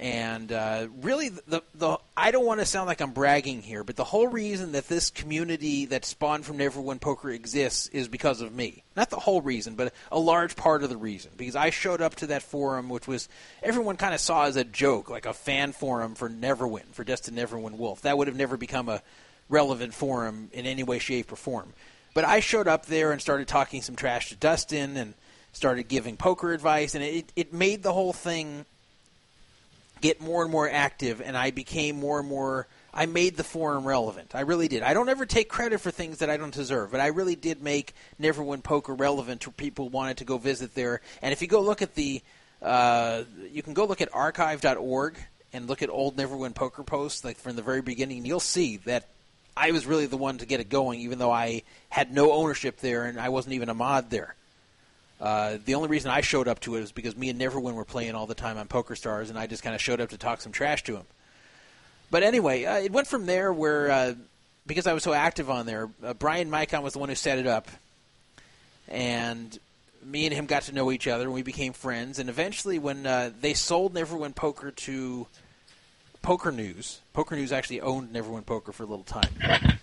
And 0.00 0.50
uh, 0.50 0.86
really, 1.02 1.28
the 1.28 1.62
the 1.74 1.98
I 2.16 2.30
don't 2.30 2.46
want 2.46 2.60
to 2.60 2.66
sound 2.66 2.86
like 2.86 3.02
I'm 3.02 3.12
bragging 3.12 3.60
here, 3.60 3.84
but 3.84 3.96
the 3.96 4.04
whole 4.04 4.28
reason 4.28 4.72
that 4.72 4.88
this 4.88 5.10
community 5.10 5.84
that 5.84 6.06
spawned 6.06 6.46
from 6.46 6.56
Neverwin 6.56 6.98
Poker 6.98 7.28
exists 7.28 7.86
is 7.88 8.08
because 8.08 8.40
of 8.40 8.50
me. 8.54 8.82
Not 8.96 9.10
the 9.10 9.18
whole 9.18 9.42
reason, 9.42 9.74
but 9.74 9.92
a 10.10 10.18
large 10.18 10.56
part 10.56 10.82
of 10.82 10.88
the 10.88 10.96
reason. 10.96 11.32
Because 11.36 11.54
I 11.54 11.68
showed 11.68 12.00
up 12.00 12.14
to 12.16 12.28
that 12.28 12.42
forum, 12.42 12.88
which 12.88 13.06
was 13.06 13.28
everyone 13.62 13.98
kind 13.98 14.14
of 14.14 14.20
saw 14.20 14.46
as 14.46 14.56
a 14.56 14.64
joke, 14.64 15.10
like 15.10 15.26
a 15.26 15.34
fan 15.34 15.72
forum 15.72 16.14
for 16.14 16.30
Neverwin, 16.30 16.86
for 16.92 17.04
Dustin 17.04 17.34
Neverwin 17.34 17.72
Woolf. 17.72 18.00
That 18.00 18.16
would 18.16 18.26
have 18.26 18.38
never 18.38 18.56
become 18.56 18.88
a 18.88 19.02
relevant 19.50 19.92
forum 19.92 20.48
in 20.54 20.64
any 20.64 20.82
way, 20.82 20.98
shape, 20.98 21.30
or 21.30 21.36
form. 21.36 21.74
But 22.14 22.24
I 22.24 22.40
showed 22.40 22.68
up 22.68 22.86
there 22.86 23.12
and 23.12 23.20
started 23.20 23.48
talking 23.48 23.82
some 23.82 23.96
trash 23.96 24.30
to 24.30 24.36
Dustin 24.36 24.96
and 24.96 25.12
started 25.52 25.88
giving 25.88 26.16
poker 26.16 26.54
advice, 26.54 26.94
and 26.94 27.04
it, 27.04 27.30
it 27.36 27.52
made 27.52 27.82
the 27.82 27.92
whole 27.92 28.14
thing 28.14 28.64
get 30.00 30.20
more 30.20 30.42
and 30.42 30.50
more 30.50 30.68
active, 30.68 31.20
and 31.20 31.36
I 31.36 31.50
became 31.50 31.98
more 31.98 32.20
and 32.20 32.28
more. 32.28 32.66
I 32.92 33.06
made 33.06 33.36
the 33.36 33.44
forum 33.44 33.84
relevant. 33.84 34.34
I 34.34 34.40
really 34.40 34.66
did. 34.66 34.82
I 34.82 34.94
don't 34.94 35.08
ever 35.08 35.26
take 35.26 35.48
credit 35.48 35.80
for 35.80 35.90
things 35.90 36.18
that 36.18 36.30
I 36.30 36.36
don't 36.36 36.52
deserve, 36.52 36.90
but 36.90 37.00
I 37.00 37.08
really 37.08 37.36
did 37.36 37.62
make 37.62 37.94
Neverwin 38.20 38.62
Poker 38.62 38.94
relevant 38.94 39.42
to 39.42 39.52
people 39.52 39.88
wanted 39.88 40.16
to 40.18 40.24
go 40.24 40.38
visit 40.38 40.74
there. 40.74 41.00
And 41.22 41.32
if 41.32 41.40
you 41.40 41.48
go 41.48 41.60
look 41.60 41.82
at 41.82 41.94
the, 41.94 42.20
uh, 42.60 43.22
you 43.52 43.62
can 43.62 43.74
go 43.74 43.84
look 43.84 44.00
at 44.00 44.12
archive.org 44.12 45.18
and 45.52 45.68
look 45.68 45.82
at 45.82 45.90
old 45.90 46.16
Neverwin 46.16 46.54
Poker 46.54 46.82
posts, 46.82 47.24
like 47.24 47.36
from 47.36 47.54
the 47.54 47.62
very 47.62 47.82
beginning, 47.82 48.24
you'll 48.24 48.40
see 48.40 48.78
that 48.78 49.06
I 49.56 49.70
was 49.72 49.86
really 49.86 50.06
the 50.06 50.16
one 50.16 50.38
to 50.38 50.46
get 50.46 50.60
it 50.60 50.68
going, 50.68 51.00
even 51.00 51.18
though 51.18 51.32
I 51.32 51.62
had 51.90 52.12
no 52.12 52.32
ownership 52.32 52.78
there 52.78 53.04
and 53.04 53.20
I 53.20 53.28
wasn't 53.28 53.54
even 53.54 53.68
a 53.68 53.74
mod 53.74 54.10
there. 54.10 54.34
Uh, 55.20 55.58
the 55.64 55.74
only 55.74 55.88
reason 55.88 56.10
I 56.10 56.22
showed 56.22 56.48
up 56.48 56.60
to 56.60 56.76
it 56.76 56.80
is 56.80 56.92
because 56.92 57.14
me 57.14 57.28
and 57.28 57.38
Neverwin 57.38 57.74
were 57.74 57.84
playing 57.84 58.14
all 58.14 58.26
the 58.26 58.34
time 58.34 58.56
on 58.56 58.68
Poker 58.68 58.96
Stars, 58.96 59.28
and 59.28 59.38
I 59.38 59.46
just 59.46 59.62
kind 59.62 59.74
of 59.74 59.80
showed 59.82 60.00
up 60.00 60.08
to 60.10 60.18
talk 60.18 60.40
some 60.40 60.52
trash 60.52 60.82
to 60.84 60.96
him. 60.96 61.04
But 62.10 62.22
anyway, 62.22 62.64
uh, 62.64 62.78
it 62.78 62.90
went 62.90 63.06
from 63.06 63.26
there 63.26 63.52
where, 63.52 63.90
uh, 63.90 64.14
because 64.66 64.86
I 64.86 64.94
was 64.94 65.02
so 65.02 65.12
active 65.12 65.50
on 65.50 65.66
there, 65.66 65.90
uh, 66.02 66.14
Bryan 66.14 66.50
Micon 66.50 66.82
was 66.82 66.94
the 66.94 67.00
one 67.00 67.10
who 67.10 67.14
set 67.14 67.38
it 67.38 67.46
up, 67.46 67.68
and 68.88 69.58
me 70.02 70.24
and 70.24 70.34
him 70.34 70.46
got 70.46 70.62
to 70.62 70.72
know 70.74 70.90
each 70.90 71.06
other, 71.06 71.24
and 71.24 71.34
we 71.34 71.42
became 71.42 71.74
friends. 71.74 72.18
And 72.18 72.30
eventually, 72.30 72.78
when 72.78 73.06
uh, 73.06 73.30
they 73.40 73.52
sold 73.52 73.92
Neverwin 73.92 74.34
Poker 74.34 74.70
to 74.70 75.26
Poker 76.22 76.50
News, 76.50 77.00
Poker 77.12 77.36
News 77.36 77.52
actually 77.52 77.82
owned 77.82 78.10
Neverwin 78.14 78.46
Poker 78.46 78.72
for 78.72 78.84
a 78.84 78.86
little 78.86 79.04
time. 79.04 79.78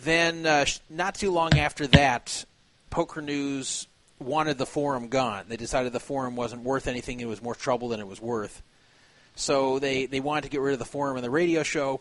Then, 0.00 0.66
not 0.88 1.16
too 1.16 1.32
long 1.32 1.58
after 1.58 1.88
that, 1.88 2.44
Poker 2.90 3.22
News 3.22 3.86
wanted 4.18 4.58
the 4.58 4.66
forum 4.66 5.08
gone. 5.08 5.44
They 5.48 5.56
decided 5.56 5.92
the 5.92 6.00
forum 6.00 6.36
wasn't 6.36 6.62
worth 6.62 6.86
anything; 6.86 7.20
it 7.20 7.28
was 7.28 7.42
more 7.42 7.54
trouble 7.54 7.88
than 7.88 8.00
it 8.00 8.06
was 8.06 8.20
worth. 8.20 8.62
So 9.34 9.78
they 9.78 10.06
they 10.06 10.20
wanted 10.20 10.44
to 10.44 10.50
get 10.50 10.60
rid 10.60 10.72
of 10.72 10.78
the 10.78 10.84
forum 10.84 11.16
and 11.16 11.24
the 11.24 11.30
radio 11.30 11.62
show. 11.62 12.00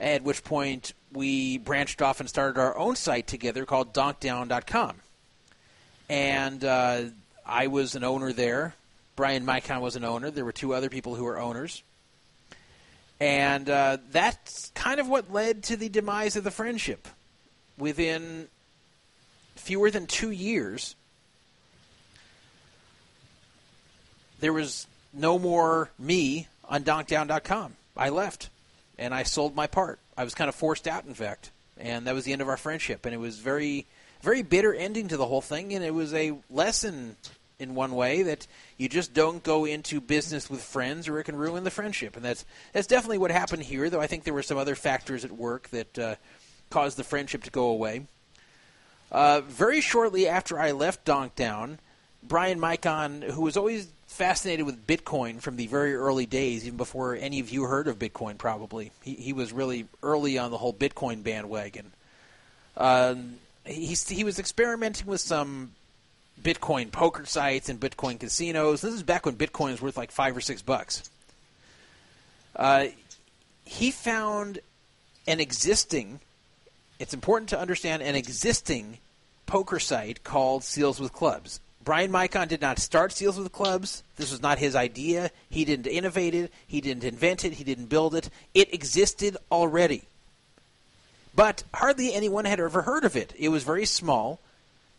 At 0.00 0.22
which 0.22 0.44
point 0.44 0.94
we 1.12 1.58
branched 1.58 2.00
off 2.02 2.20
and 2.20 2.28
started 2.28 2.60
our 2.60 2.76
own 2.78 2.94
site 2.94 3.26
together 3.26 3.66
called 3.66 3.92
DonkDown.com. 3.92 4.94
And 6.08 6.64
uh, 6.64 7.02
I 7.44 7.66
was 7.66 7.96
an 7.96 8.04
owner 8.04 8.32
there. 8.32 8.74
Bryan 9.16 9.44
Micon 9.44 9.80
was 9.80 9.96
an 9.96 10.04
owner. 10.04 10.30
There 10.30 10.44
were 10.44 10.52
two 10.52 10.72
other 10.72 10.88
people 10.88 11.16
who 11.16 11.24
were 11.24 11.38
owners. 11.38 11.82
And 13.20 13.68
uh, 13.68 13.98
that's 14.12 14.70
kind 14.76 15.00
of 15.00 15.08
what 15.08 15.32
led 15.32 15.64
to 15.64 15.76
the 15.76 15.88
demise 15.88 16.36
of 16.36 16.44
the 16.44 16.52
friendship. 16.52 17.08
Within 17.76 18.48
fewer 19.58 19.90
than 19.90 20.06
two 20.06 20.30
years, 20.30 20.94
there 24.40 24.52
was 24.52 24.86
no 25.12 25.38
more 25.38 25.90
me 25.98 26.48
on 26.68 26.84
donkdown.com. 26.84 27.74
I 27.96 28.08
left 28.10 28.50
and 28.98 29.14
I 29.14 29.22
sold 29.24 29.54
my 29.54 29.66
part. 29.66 29.98
I 30.16 30.24
was 30.24 30.34
kind 30.34 30.48
of 30.48 30.54
forced 30.54 30.86
out, 30.86 31.04
in 31.04 31.14
fact, 31.14 31.50
and 31.78 32.06
that 32.06 32.14
was 32.14 32.24
the 32.24 32.32
end 32.32 32.42
of 32.42 32.48
our 32.48 32.56
friendship. 32.56 33.04
And 33.04 33.14
it 33.14 33.18
was 33.18 33.38
very, 33.38 33.86
very 34.22 34.42
bitter 34.42 34.74
ending 34.74 35.08
to 35.08 35.16
the 35.16 35.26
whole 35.26 35.40
thing. 35.40 35.72
And 35.74 35.84
it 35.84 35.94
was 35.94 36.14
a 36.14 36.34
lesson 36.50 37.16
in 37.58 37.74
one 37.74 37.92
way 37.92 38.22
that 38.22 38.46
you 38.76 38.88
just 38.88 39.12
don't 39.12 39.42
go 39.42 39.64
into 39.64 40.00
business 40.00 40.48
with 40.48 40.62
friends 40.62 41.08
or 41.08 41.18
it 41.18 41.24
can 41.24 41.36
ruin 41.36 41.64
the 41.64 41.70
friendship. 41.70 42.16
And 42.16 42.24
that's 42.24 42.44
that's 42.72 42.86
definitely 42.86 43.18
what 43.18 43.30
happened 43.30 43.64
here. 43.64 43.90
Though 43.90 44.00
I 44.00 44.06
think 44.06 44.24
there 44.24 44.34
were 44.34 44.42
some 44.42 44.58
other 44.58 44.76
factors 44.76 45.24
at 45.24 45.32
work 45.32 45.68
that 45.70 45.98
uh, 45.98 46.14
caused 46.70 46.96
the 46.96 47.04
friendship 47.04 47.44
to 47.44 47.50
go 47.50 47.66
away. 47.66 48.06
Uh, 49.10 49.40
very 49.42 49.80
shortly 49.80 50.28
after 50.28 50.58
I 50.58 50.72
left 50.72 51.04
Donkdown, 51.04 51.78
Bryan 52.22 52.60
Micon, 52.60 53.22
who 53.22 53.42
was 53.42 53.56
always 53.56 53.88
fascinated 54.06 54.66
with 54.66 54.86
Bitcoin 54.86 55.40
from 55.40 55.56
the 55.56 55.66
very 55.66 55.94
early 55.94 56.26
days, 56.26 56.66
even 56.66 56.76
before 56.76 57.14
any 57.14 57.40
of 57.40 57.50
you 57.50 57.64
heard 57.64 57.88
of 57.88 57.98
Bitcoin, 57.98 58.36
probably. 58.36 58.90
He, 59.02 59.14
he 59.14 59.32
was 59.32 59.52
really 59.52 59.86
early 60.02 60.38
on 60.38 60.50
the 60.50 60.58
whole 60.58 60.74
Bitcoin 60.74 61.22
bandwagon. 61.22 61.92
Um, 62.76 63.36
he, 63.64 63.94
he 63.94 64.24
was 64.24 64.38
experimenting 64.38 65.06
with 65.06 65.20
some 65.20 65.72
Bitcoin 66.42 66.90
poker 66.90 67.26
sites 67.26 67.68
and 67.68 67.80
Bitcoin 67.80 68.18
casinos. 68.18 68.80
This 68.80 68.94
is 68.94 69.02
back 69.02 69.26
when 69.26 69.36
Bitcoin 69.36 69.72
was 69.72 69.82
worth 69.82 69.96
like 69.96 70.10
five 70.10 70.36
or 70.36 70.40
six 70.40 70.62
bucks. 70.62 71.10
Uh, 72.56 72.86
he 73.64 73.90
found 73.90 74.58
an 75.26 75.40
existing, 75.40 76.20
it's 76.98 77.14
important 77.14 77.50
to 77.50 77.58
understand, 77.58 78.02
an 78.02 78.14
existing 78.14 78.98
poker 79.46 79.78
site 79.78 80.24
called 80.24 80.64
Seals 80.64 81.00
with 81.00 81.12
Clubs. 81.12 81.60
Bryan 81.84 82.10
Micon 82.10 82.48
did 82.48 82.60
not 82.60 82.78
start 82.78 83.12
Seals 83.12 83.38
with 83.38 83.50
Clubs. 83.52 84.02
This 84.16 84.30
was 84.30 84.42
not 84.42 84.58
his 84.58 84.76
idea. 84.76 85.30
He 85.48 85.64
didn't 85.64 85.86
innovate 85.86 86.34
it. 86.34 86.52
He 86.66 86.80
didn't 86.80 87.04
invent 87.04 87.44
it. 87.44 87.54
He 87.54 87.64
didn't 87.64 87.86
build 87.86 88.14
it. 88.14 88.28
It 88.52 88.74
existed 88.74 89.36
already. 89.50 90.02
But 91.34 91.62
hardly 91.72 92.12
anyone 92.12 92.44
had 92.44 92.60
ever 92.60 92.82
heard 92.82 93.04
of 93.04 93.16
it. 93.16 93.32
It 93.38 93.48
was 93.48 93.62
very 93.62 93.86
small 93.86 94.40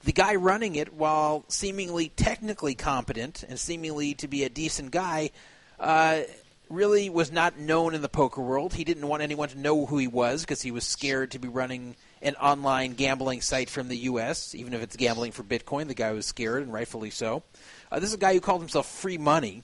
the 0.03 0.11
guy 0.11 0.35
running 0.35 0.75
it, 0.75 0.93
while 0.93 1.43
seemingly 1.47 2.09
technically 2.09 2.75
competent 2.75 3.43
and 3.43 3.59
seemingly 3.59 4.13
to 4.15 4.27
be 4.27 4.43
a 4.43 4.49
decent 4.49 4.91
guy, 4.91 5.31
uh, 5.79 6.21
really 6.69 7.09
was 7.09 7.31
not 7.31 7.57
known 7.57 7.95
in 7.95 8.01
the 8.01 8.09
poker 8.09 8.41
world. 8.41 8.73
He 8.73 8.83
didn't 8.83 9.07
want 9.07 9.23
anyone 9.23 9.49
to 9.49 9.59
know 9.59 9.85
who 9.85 9.97
he 9.97 10.07
was 10.07 10.41
because 10.41 10.61
he 10.61 10.71
was 10.71 10.83
scared 10.83 11.31
to 11.31 11.39
be 11.39 11.47
running 11.47 11.95
an 12.21 12.35
online 12.35 12.93
gambling 12.93 13.41
site 13.41 13.69
from 13.69 13.87
the 13.87 13.97
U.S., 13.97 14.53
even 14.53 14.73
if 14.73 14.81
it's 14.81 14.95
gambling 14.95 15.31
for 15.31 15.43
Bitcoin. 15.43 15.87
The 15.87 15.93
guy 15.93 16.11
was 16.11 16.25
scared, 16.25 16.63
and 16.63 16.71
rightfully 16.71 17.09
so. 17.09 17.43
Uh, 17.91 17.99
this 17.99 18.09
is 18.09 18.15
a 18.15 18.19
guy 18.19 18.33
who 18.33 18.41
called 18.41 18.61
himself 18.61 18.87
Free 18.87 19.17
Money. 19.17 19.63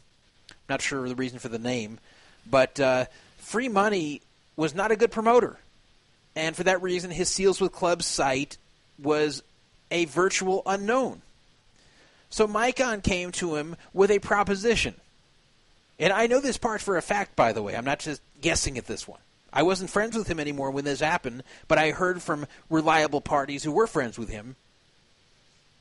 Not 0.68 0.82
sure 0.82 1.08
the 1.08 1.16
reason 1.16 1.40
for 1.40 1.50
the 1.50 1.60
name, 1.60 2.00
but 2.50 2.80
uh, 2.80 3.06
Free 3.38 3.70
Money 3.70 4.22
was 4.56 4.74
not 4.74 4.92
a 4.92 4.96
good 4.96 5.12
promoter. 5.12 5.58
And 6.36 6.56
for 6.56 6.64
that 6.64 6.82
reason, 6.82 7.12
his 7.12 7.30
Seals 7.30 7.62
with 7.62 7.72
Clubs 7.72 8.06
site 8.06 8.58
was 8.98 9.44
a 9.92 10.06
virtual 10.06 10.64
unknown. 10.66 11.22
So 12.30 12.48
Micon 12.48 13.02
came 13.02 13.32
to 13.34 13.56
him 13.56 13.76
with 13.94 14.12
a 14.12 14.20
proposition. 14.20 14.96
And 16.00 16.12
I 16.12 16.28
know 16.28 16.40
this 16.40 16.58
part 16.58 16.82
for 16.82 16.98
a 16.98 17.02
fact, 17.02 17.36
by 17.36 17.54
the 17.54 17.64
way. 17.64 17.76
I'm 17.76 17.86
not 17.86 18.00
just 18.00 18.22
guessing 18.42 18.78
at 18.78 18.86
this 18.86 19.08
one. 19.08 19.20
I 19.54 19.64
wasn't 19.64 19.90
friends 19.90 20.18
with 20.18 20.28
him 20.28 20.40
anymore 20.40 20.72
when 20.72 20.84
this 20.84 21.00
happened, 21.00 21.44
but 21.70 21.78
I 21.78 21.92
heard 21.92 22.22
from 22.22 22.46
reliable 22.70 23.22
parties 23.22 23.64
who 23.64 23.72
were 23.72 23.88
friends 23.88 24.20
with 24.20 24.30
him 24.30 24.58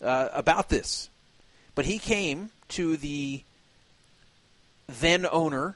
uh, 0.00 0.28
about 0.32 0.68
this. 0.68 1.10
But 1.74 1.84
he 1.84 1.98
came 1.98 2.50
to 2.68 2.96
the 2.96 3.42
then 4.86 5.26
owner 5.30 5.74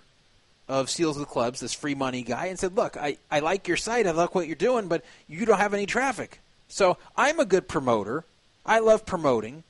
of 0.68 0.90
Seals 0.90 1.18
with 1.18 1.28
Clubs, 1.28 1.60
this 1.60 1.74
free 1.74 1.94
money 1.94 2.22
guy, 2.22 2.46
and 2.46 2.58
said, 2.58 2.76
Look, 2.76 2.96
I, 2.96 3.16
I 3.30 3.40
like 3.40 3.66
your 3.66 3.76
site, 3.76 4.06
I 4.06 4.12
like 4.12 4.34
what 4.34 4.46
you're 4.46 4.54
doing, 4.54 4.86
but 4.86 5.04
you 5.26 5.44
don't 5.44 5.58
have 5.58 5.74
any 5.74 5.86
traffic. 5.86 6.40
So 6.68 6.98
I'm 7.16 7.40
a 7.40 7.44
good 7.44 7.66
promoter. 7.66 8.24
I 8.64 8.78
love 8.80 9.06
promoting. 9.06 9.64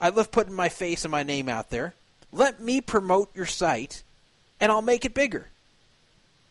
I 0.00 0.08
love 0.08 0.32
putting 0.32 0.54
my 0.54 0.68
face 0.68 1.04
and 1.04 1.12
my 1.12 1.22
name 1.22 1.48
out 1.48 1.70
there. 1.70 1.94
Let 2.34 2.60
me 2.60 2.80
promote 2.80 3.34
your 3.36 3.46
site, 3.46 4.02
and 4.58 4.72
I'll 4.72 4.82
make 4.82 5.04
it 5.04 5.14
bigger. 5.14 5.46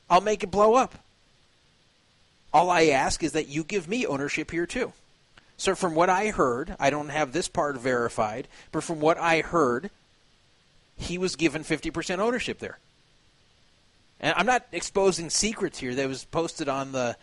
I'll 0.10 0.22
make 0.22 0.41
it 0.41 0.50
blow 0.50 0.76
up. 0.76 0.96
All 2.54 2.69
I 2.69 2.86
ask 2.86 3.22
is 3.22 3.34
that 3.34 3.50
you 3.50 3.65
give 3.65 3.89
me 3.89 4.06
ownership 4.06 4.52
here 4.52 4.65
too. 4.65 4.93
So, 5.58 5.76
from 5.76 5.93
what 5.93 6.10
I 6.10 6.30
heard, 6.30 6.78
I 6.80 6.89
don't 6.89 7.10
have 7.10 7.34
this 7.34 7.50
part 7.50 7.78
verified, 7.78 8.48
but 8.72 8.84
from 8.84 9.02
what 9.02 9.17
I 9.17 9.41
heard, 9.41 9.91
he 10.96 11.17
was 11.17 11.36
given 11.36 11.63
50% 11.63 12.19
ownership 12.19 12.60
there. 12.60 12.80
And 14.22 14.34
I'm 14.38 14.46
not 14.46 14.65
exposing 14.72 15.30
secrets 15.30 15.80
here 15.80 15.93
that 15.96 16.08
was 16.08 16.24
posted 16.24 16.69
on 16.69 16.93
the 16.93 17.17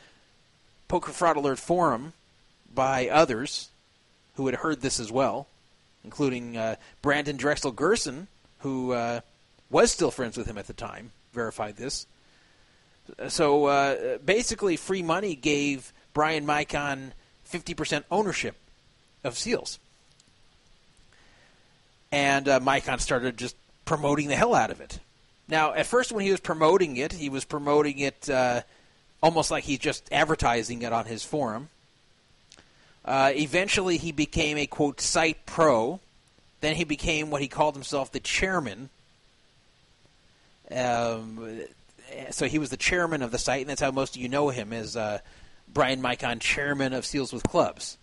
Poker 0.86 1.12
Fraud 1.12 1.38
Alert 1.38 1.58
forum 1.58 2.12
by 2.74 3.08
others 3.08 3.70
who 4.34 4.44
had 4.46 4.56
heard 4.56 4.82
this 4.82 5.00
as 5.00 5.10
well, 5.10 5.46
including 6.04 6.58
uh, 6.58 6.76
Brandon 7.00 7.38
Drexel 7.38 7.72
Gerson, 7.72 8.28
who 8.60 8.92
uh, 8.92 9.20
was 9.70 9.90
still 9.90 10.10
friends 10.10 10.36
with 10.36 10.46
him 10.46 10.58
at 10.58 10.66
the 10.66 10.72
time, 10.72 11.12
verified 11.32 11.76
this. 11.76 12.06
So 13.28 13.66
uh, 13.66 14.18
basically, 14.18 14.76
free 14.76 15.02
money 15.02 15.34
gave 15.34 15.92
Bryan 16.14 16.46
Micon 16.46 17.12
50% 17.50 18.04
ownership 18.10 18.56
of 19.24 19.36
SEALs. 19.36 19.78
And 22.12 22.48
uh, 22.48 22.60
Micon 22.60 23.00
started 23.00 23.36
just 23.36 23.56
promoting 23.84 24.28
the 24.28 24.36
hell 24.36 24.54
out 24.54 24.70
of 24.70 24.80
it. 24.80 24.98
Now, 25.48 25.74
at 25.74 25.86
first, 25.86 26.12
when 26.12 26.24
he 26.24 26.30
was 26.30 26.40
promoting 26.40 26.96
it, 26.96 27.12
he 27.12 27.28
was 27.28 27.44
promoting 27.44 27.98
it 27.98 28.30
uh, 28.30 28.62
almost 29.22 29.50
like 29.50 29.64
he's 29.64 29.78
just 29.78 30.08
advertising 30.12 30.82
it 30.82 30.92
on 30.92 31.06
his 31.06 31.24
forum. 31.24 31.68
Uh, 33.04 33.32
eventually, 33.34 33.96
he 33.96 34.12
became 34.12 34.56
a 34.58 34.66
quote 34.66 35.00
site 35.00 35.44
pro. 35.46 36.00
Then 36.60 36.76
he 36.76 36.84
became 36.84 37.30
what 37.30 37.40
he 37.40 37.48
called 37.48 37.74
himself 37.74 38.12
the 38.12 38.20
chairman. 38.20 38.90
Um, 40.70 41.62
so 42.30 42.46
he 42.46 42.58
was 42.58 42.70
the 42.70 42.76
chairman 42.76 43.22
of 43.22 43.30
the 43.30 43.38
site, 43.38 43.62
and 43.62 43.70
that's 43.70 43.80
how 43.80 43.90
most 43.90 44.16
of 44.16 44.22
you 44.22 44.28
know 44.28 44.50
him 44.50 44.72
as 44.72 44.96
uh, 44.96 45.20
Bryan 45.72 46.02
Micon, 46.02 46.40
chairman 46.40 46.92
of 46.92 47.06
Seals 47.06 47.32
with 47.32 47.42
Clubs. 47.44 47.96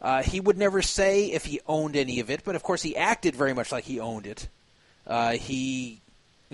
Uh, 0.00 0.22
he 0.22 0.40
would 0.40 0.58
never 0.58 0.82
say 0.82 1.26
if 1.26 1.44
he 1.44 1.60
owned 1.66 1.96
any 1.96 2.20
of 2.20 2.28
it, 2.28 2.42
but 2.44 2.56
of 2.56 2.62
course 2.62 2.82
he 2.82 2.96
acted 2.96 3.36
very 3.36 3.54
much 3.54 3.70
like 3.70 3.84
he 3.84 4.00
owned 4.00 4.26
it. 4.26 4.48
Uh, 5.06 5.32
he 5.32 6.00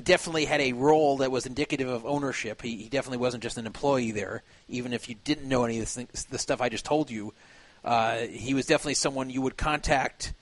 definitely 0.02 0.44
had 0.44 0.60
a 0.60 0.74
role 0.74 1.18
that 1.18 1.30
was 1.30 1.46
indicative 1.46 1.88
of 1.88 2.04
ownership. 2.06 2.62
He, 2.62 2.76
he, 2.76 2.88
definitely 2.88 3.18
wasn't 3.18 3.42
just 3.42 3.58
an 3.58 3.66
employee 3.66 4.12
there, 4.12 4.42
even 4.68 4.92
if 4.92 5.08
you 5.08 5.16
didn't 5.24 5.48
know 5.48 5.64
any 5.64 5.80
of 5.80 5.92
the 6.30 6.38
stuff 6.38 6.60
I 6.60 6.68
just 6.68 6.84
told 6.84 7.10
you. 7.10 7.32
Uh, 7.84 8.18
he 8.18 8.54
was 8.54 8.66
definitely 8.66 8.94
someone 8.94 9.30
you 9.30 9.42
would 9.42 9.56
contact 9.56 10.32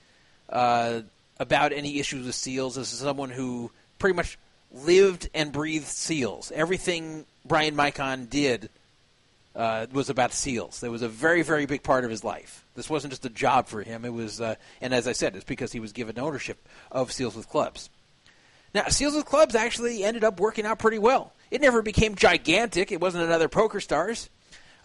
uh, 0.49 1.01
about 1.39 1.73
any 1.73 1.99
issues 1.99 2.25
with 2.25 2.35
seals. 2.35 2.77
As 2.77 2.89
someone 2.89 3.29
who 3.29 3.71
pretty 3.99 4.15
much 4.15 4.37
lived 4.71 5.29
and 5.33 5.51
breathed 5.51 5.87
seals. 5.87 6.51
Everything 6.53 7.25
Bryan 7.45 7.75
Micon 7.75 8.29
did 8.29 8.69
uh, 9.55 9.87
was 9.91 10.09
about 10.09 10.33
seals. 10.33 10.81
That 10.81 10.91
was 10.91 11.01
a 11.01 11.09
very, 11.09 11.41
very 11.41 11.65
big 11.65 11.83
part 11.83 12.03
of 12.03 12.11
his 12.11 12.23
life. 12.23 12.63
This 12.75 12.89
wasn't 12.89 13.11
just 13.11 13.25
a 13.25 13.29
job 13.29 13.67
for 13.67 13.81
him. 13.81 14.05
It 14.05 14.13
was, 14.13 14.39
uh, 14.39 14.55
and 14.81 14.93
as 14.93 15.07
I 15.07 15.13
said, 15.13 15.35
it's 15.35 15.45
because 15.45 15.71
he 15.71 15.79
was 15.79 15.93
given 15.93 16.19
ownership 16.19 16.57
of 16.91 17.11
Seals 17.11 17.35
with 17.35 17.49
Clubs. 17.49 17.89
Now, 18.75 18.83
Seals 18.89 19.15
with 19.15 19.25
Clubs 19.25 19.55
actually 19.55 20.03
ended 20.03 20.23
up 20.23 20.39
working 20.39 20.65
out 20.65 20.77
pretty 20.77 20.99
well. 20.99 21.33
It 21.49 21.61
never 21.61 21.81
became 21.81 22.15
gigantic. 22.15 22.91
It 22.91 23.01
wasn't 23.01 23.23
another 23.23 23.47
Poker 23.47 23.79
Stars. 23.79 24.29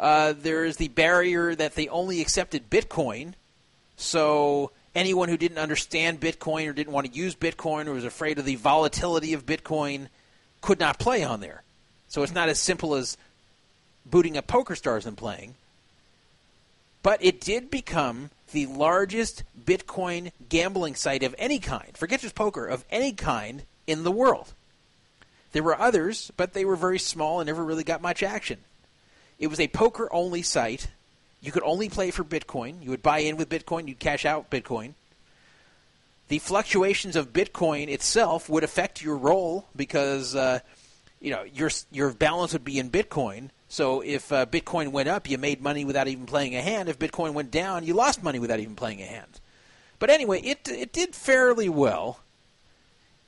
Uh, 0.01 0.33
there 0.37 0.65
is 0.65 0.79
the 0.79 0.89
barrier 0.89 1.55
that 1.55 1.75
they 1.75 1.89
only 1.89 2.21
accepted 2.21 2.71
Bitcoin. 2.71 3.35
So 3.97 4.71
anyone 4.95 5.29
who 5.29 5.37
didn't 5.37 5.59
understand 5.59 6.21
Bitcoin 6.21 6.69
or 6.69 6.73
didn't 6.73 6.93
want 6.93 7.07
to 7.07 7.17
use 7.17 7.35
Bitcoin 7.35 7.87
or 7.87 7.93
was 7.93 8.05
afraid 8.05 8.39
of 8.39 8.45
the 8.45 8.57
volatility 8.57 9.33
of 9.33 9.47
Bitcoin 9.47 10.09
could 10.61 10.81
not 10.81 10.99
play 10.99 11.25
on 11.25 11.41
there. 11.41 11.63
So 12.09 12.23
it's 12.23 12.35
not 12.35 12.49
as 12.49 12.59
simple 12.59 12.95
as 12.95 13.17
booting 14.05 14.37
up 14.37 14.47
Poker 14.47 14.77
Stars 14.77 15.07
and 15.07 15.17
playing. 15.17 15.55
But 17.03 17.25
it 17.25 17.41
did 17.41 17.71
become 17.71 18.31
the 18.53 18.67
largest 18.67 19.43
Bitcoin 19.59 20.31
gambling 20.49 20.95
site 20.95 21.23
of 21.23 21.35
any 21.39 21.59
kind, 21.59 21.97
forget 21.97 22.21
just 22.21 22.35
poker, 22.35 22.67
of 22.67 22.85
any 22.91 23.13
kind 23.13 23.63
in 23.87 24.05
the 24.05 24.13
world. 24.13 24.53
There 25.53 25.63
were 25.63 25.79
others, 25.79 26.31
but 26.37 26.53
they 26.53 26.65
were 26.65 26.77
very 26.77 26.99
small 26.99 27.41
and 27.41 27.47
never 27.47 27.65
really 27.65 27.85
got 27.85 28.03
much 28.03 28.23
action. 28.23 28.59
It 29.39 29.49
was 29.49 29.61
a 29.61 29.69
poker 29.69 30.09
only 30.13 30.43
site. 30.43 30.89
You 31.43 31.53
could 31.53 31.65
only 31.65 31.89
play 31.89 32.11
for 32.11 32.25
Bitcoin. 32.25 32.83
You 32.83 32.91
would 32.91 33.03
buy 33.03 33.19
in 33.19 33.37
with 33.37 33.49
Bitcoin, 33.49 33.89
you'd 33.89 33.99
cash 33.99 34.25
out 34.25 34.51
Bitcoin. 34.51 34.95
The 36.29 36.39
fluctuations 36.39 37.17
of 37.17 37.33
Bitcoin 37.33 37.89
itself 37.89 38.49
would 38.49 38.65
affect 38.65 39.03
your 39.03 39.17
role 39.17 39.67
because 39.77 40.35
uh, 40.35 40.61
you 41.21 41.31
know 41.31 41.43
your 41.43 41.71
your 41.91 42.13
balance 42.13 42.53
would 42.53 42.65
be 42.65 42.79
in 42.79 42.91
Bitcoin. 42.91 43.51
So 43.69 44.03
if 44.03 44.33
uh, 44.33 44.47
Bitcoin 44.47 44.93
went 44.93 45.09
up, 45.09 45.29
you 45.29 45.37
made 45.37 45.61
money 45.61 45.85
without 45.85 46.09
even 46.09 46.27
playing 46.27 46.55
a 46.55 46.63
hand. 46.63 46.89
If 46.89 46.99
Bitcoin 46.99 47.35
went 47.35 47.51
down, 47.51 47.85
you 47.85 47.95
lost 47.95 48.23
money 48.23 48.39
without 48.39 48.61
even 48.61 48.77
playing 48.77 49.03
a 49.03 49.07
hand. 49.07 49.41
But 49.99 50.11
anyway, 50.11 50.41
it 50.41 50.69
it 50.69 50.93
did 50.93 51.15
fairly 51.15 51.69
well. 51.69 52.21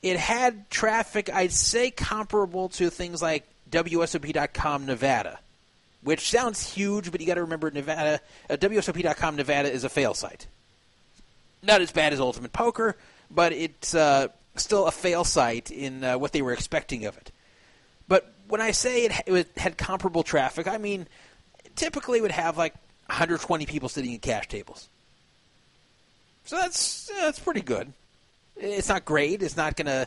It 0.03 0.18
had 0.18 0.69
traffic, 0.71 1.31
I'd 1.33 1.52
say, 1.52 1.90
comparable 1.90 2.69
to 2.71 2.90
things 2.90 3.23
like 3.23 3.44
WSOP.com 3.71 4.85
Nevada, 4.85 5.38
which 6.05 6.31
sounds 6.31 6.75
huge, 6.75 7.11
but 7.11 7.21
you 7.21 7.27
got 7.27 7.35
to 7.35 7.42
remember 7.42 7.71
Nevada, 7.71 8.21
uh, 8.48 8.57
WSOP.com 8.57 9.37
Nevada 9.37 9.73
is 9.73 9.85
a 9.85 9.88
fail 9.88 10.15
site. 10.15 10.46
Not 11.63 11.81
as 11.81 11.90
bad 11.90 12.13
as 12.13 12.21
Ultimate 12.21 12.52
Poker, 12.52 12.96
but 13.31 13.52
it's 13.52 13.94
uh, 13.94 14.29
still 14.55 14.87
a 14.87 14.92
fail 14.92 15.25
site 15.25 15.71
in 15.71 16.05
uh, 16.05 16.19
what 16.19 16.33
they 16.33 16.42
were 16.42 16.52
expecting 16.52 17.07
of 17.07 17.17
it. 17.17 17.33
But 18.07 18.33
when 18.48 18.61
I 18.61 18.71
say 18.71 19.07
it, 19.07 19.13
it 19.27 19.48
had 19.57 19.79
comparable 19.79 20.23
traffic, 20.23 20.69
I 20.69 20.79
mean 20.79 21.09
typically 21.77 22.21
would 22.21 22.31
have 22.31 22.57
like 22.57 22.75
120 23.07 23.67
people 23.67 23.88
sitting 23.88 24.15
at 24.15 24.23
cash 24.23 24.48
tables. 24.48 24.88
So 26.44 26.57
that's 26.57 27.11
that's 27.21 27.38
pretty 27.38 27.63
good. 27.63 27.92
It's 28.57 28.88
not 28.88 29.05
great. 29.05 29.42
It's 29.42 29.57
not 29.57 29.77
gonna. 29.77 30.07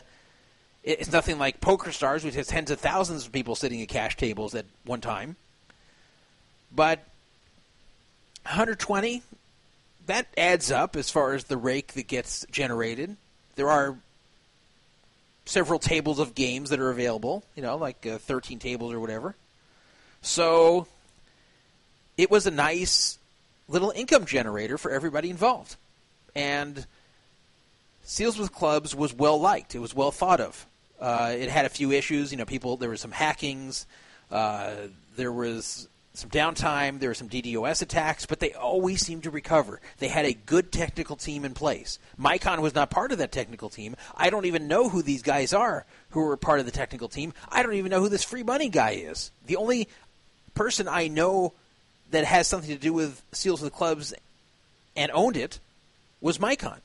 It's 0.84 1.12
nothing 1.12 1.38
like 1.38 1.60
Poker 1.60 1.90
Stars, 1.92 2.24
which 2.24 2.36
has 2.36 2.46
tens 2.46 2.70
of 2.70 2.80
thousands 2.80 3.26
of 3.26 3.32
people 3.32 3.56
sitting 3.56 3.82
at 3.82 3.88
cash 3.88 4.16
tables 4.16 4.54
at 4.54 4.64
one 4.84 5.00
time. 5.00 5.36
But 6.74 7.00
120, 8.44 9.22
that 10.06 10.26
adds 10.36 10.70
up 10.70 10.96
as 10.96 11.10
far 11.10 11.34
as 11.34 11.44
the 11.44 11.56
rake 11.56 11.94
that 11.94 12.06
gets 12.06 12.46
generated. 12.50 13.16
There 13.56 13.68
are 13.68 13.96
several 15.44 15.78
tables 15.78 16.18
of 16.18 16.34
games 16.34 16.70
that 16.70 16.80
are 16.80 16.90
available, 16.90 17.44
you 17.56 17.62
know, 17.62 17.76
like 17.76 18.06
uh, 18.06 18.18
13 18.18 18.58
tables 18.58 18.92
or 18.92 19.00
whatever. 19.00 19.34
So 20.20 20.86
it 22.16 22.30
was 22.30 22.46
a 22.46 22.50
nice 22.50 23.18
little 23.68 23.90
income 23.90 24.26
generator 24.26 24.78
for 24.78 24.90
everybody 24.90 25.30
involved. 25.30 25.76
And 26.34 26.86
Seals 28.02 28.38
with 28.38 28.52
Clubs 28.52 28.94
was 28.94 29.12
well 29.14 29.40
liked. 29.40 29.74
It 29.74 29.78
was 29.80 29.94
well 29.94 30.10
thought 30.10 30.40
of. 30.40 30.66
Uh, 31.00 31.34
it 31.38 31.50
had 31.50 31.64
a 31.64 31.68
few 31.68 31.92
issues. 31.92 32.32
You 32.32 32.38
know, 32.38 32.44
people 32.44 32.76
there 32.76 32.90
was 32.90 33.00
some 33.00 33.12
hackings. 33.12 33.86
Uh, 34.30 34.72
there 35.16 35.32
was 35.32 35.88
some 36.18 36.30
downtime. 36.30 36.98
There 36.98 37.10
were 37.10 37.14
some 37.14 37.28
DDoS 37.28 37.82
attacks, 37.82 38.26
but 38.26 38.40
they 38.40 38.52
always 38.52 39.00
seemed 39.00 39.22
to 39.22 39.30
recover. 39.30 39.80
They 39.98 40.08
had 40.08 40.24
a 40.24 40.32
good 40.32 40.72
technical 40.72 41.16
team 41.16 41.44
in 41.44 41.54
place. 41.54 41.98
Micon 42.18 42.60
was 42.60 42.74
not 42.74 42.90
part 42.90 43.12
of 43.12 43.18
that 43.18 43.32
technical 43.32 43.68
team. 43.68 43.96
I 44.16 44.30
don't 44.30 44.46
even 44.46 44.68
know 44.68 44.88
who 44.88 45.02
these 45.02 45.22
guys 45.22 45.52
are 45.52 45.86
who 46.10 46.20
were 46.20 46.36
part 46.36 46.60
of 46.60 46.66
the 46.66 46.72
technical 46.72 47.08
team. 47.08 47.32
I 47.48 47.62
don't 47.62 47.74
even 47.74 47.90
know 47.90 48.00
who 48.00 48.08
this 48.08 48.24
free 48.24 48.42
money 48.42 48.68
guy 48.68 48.90
is. 48.90 49.30
The 49.46 49.56
only 49.56 49.88
person 50.54 50.88
I 50.88 51.08
know 51.08 51.52
that 52.10 52.24
has 52.24 52.46
something 52.46 52.70
to 52.70 52.80
do 52.80 52.92
with 52.92 53.22
Seals 53.32 53.60
of 53.60 53.64
the 53.64 53.76
Clubs 53.76 54.14
and 54.96 55.10
owned 55.12 55.36
it 55.36 55.60
was 56.20 56.38
Micon. 56.38 56.80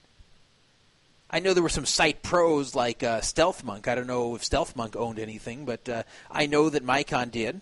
I 1.30 1.40
know 1.40 1.56
there 1.56 1.64
were 1.64 1.70
some 1.70 1.88
site 1.88 2.22
pros 2.22 2.76
like 2.76 3.02
uh, 3.02 3.22
Stealth 3.22 3.64
Monk. 3.64 3.88
I 3.88 3.96
don't 3.96 4.06
know 4.06 4.36
if 4.36 4.44
Stealth 4.44 4.76
Monk 4.76 4.96
owned 4.96 5.18
anything, 5.18 5.66
but 5.66 5.90
uh, 5.90 6.04
I 6.30 6.46
know 6.46 6.70
that 6.70 6.86
Micon 6.86 7.32
did. 7.32 7.62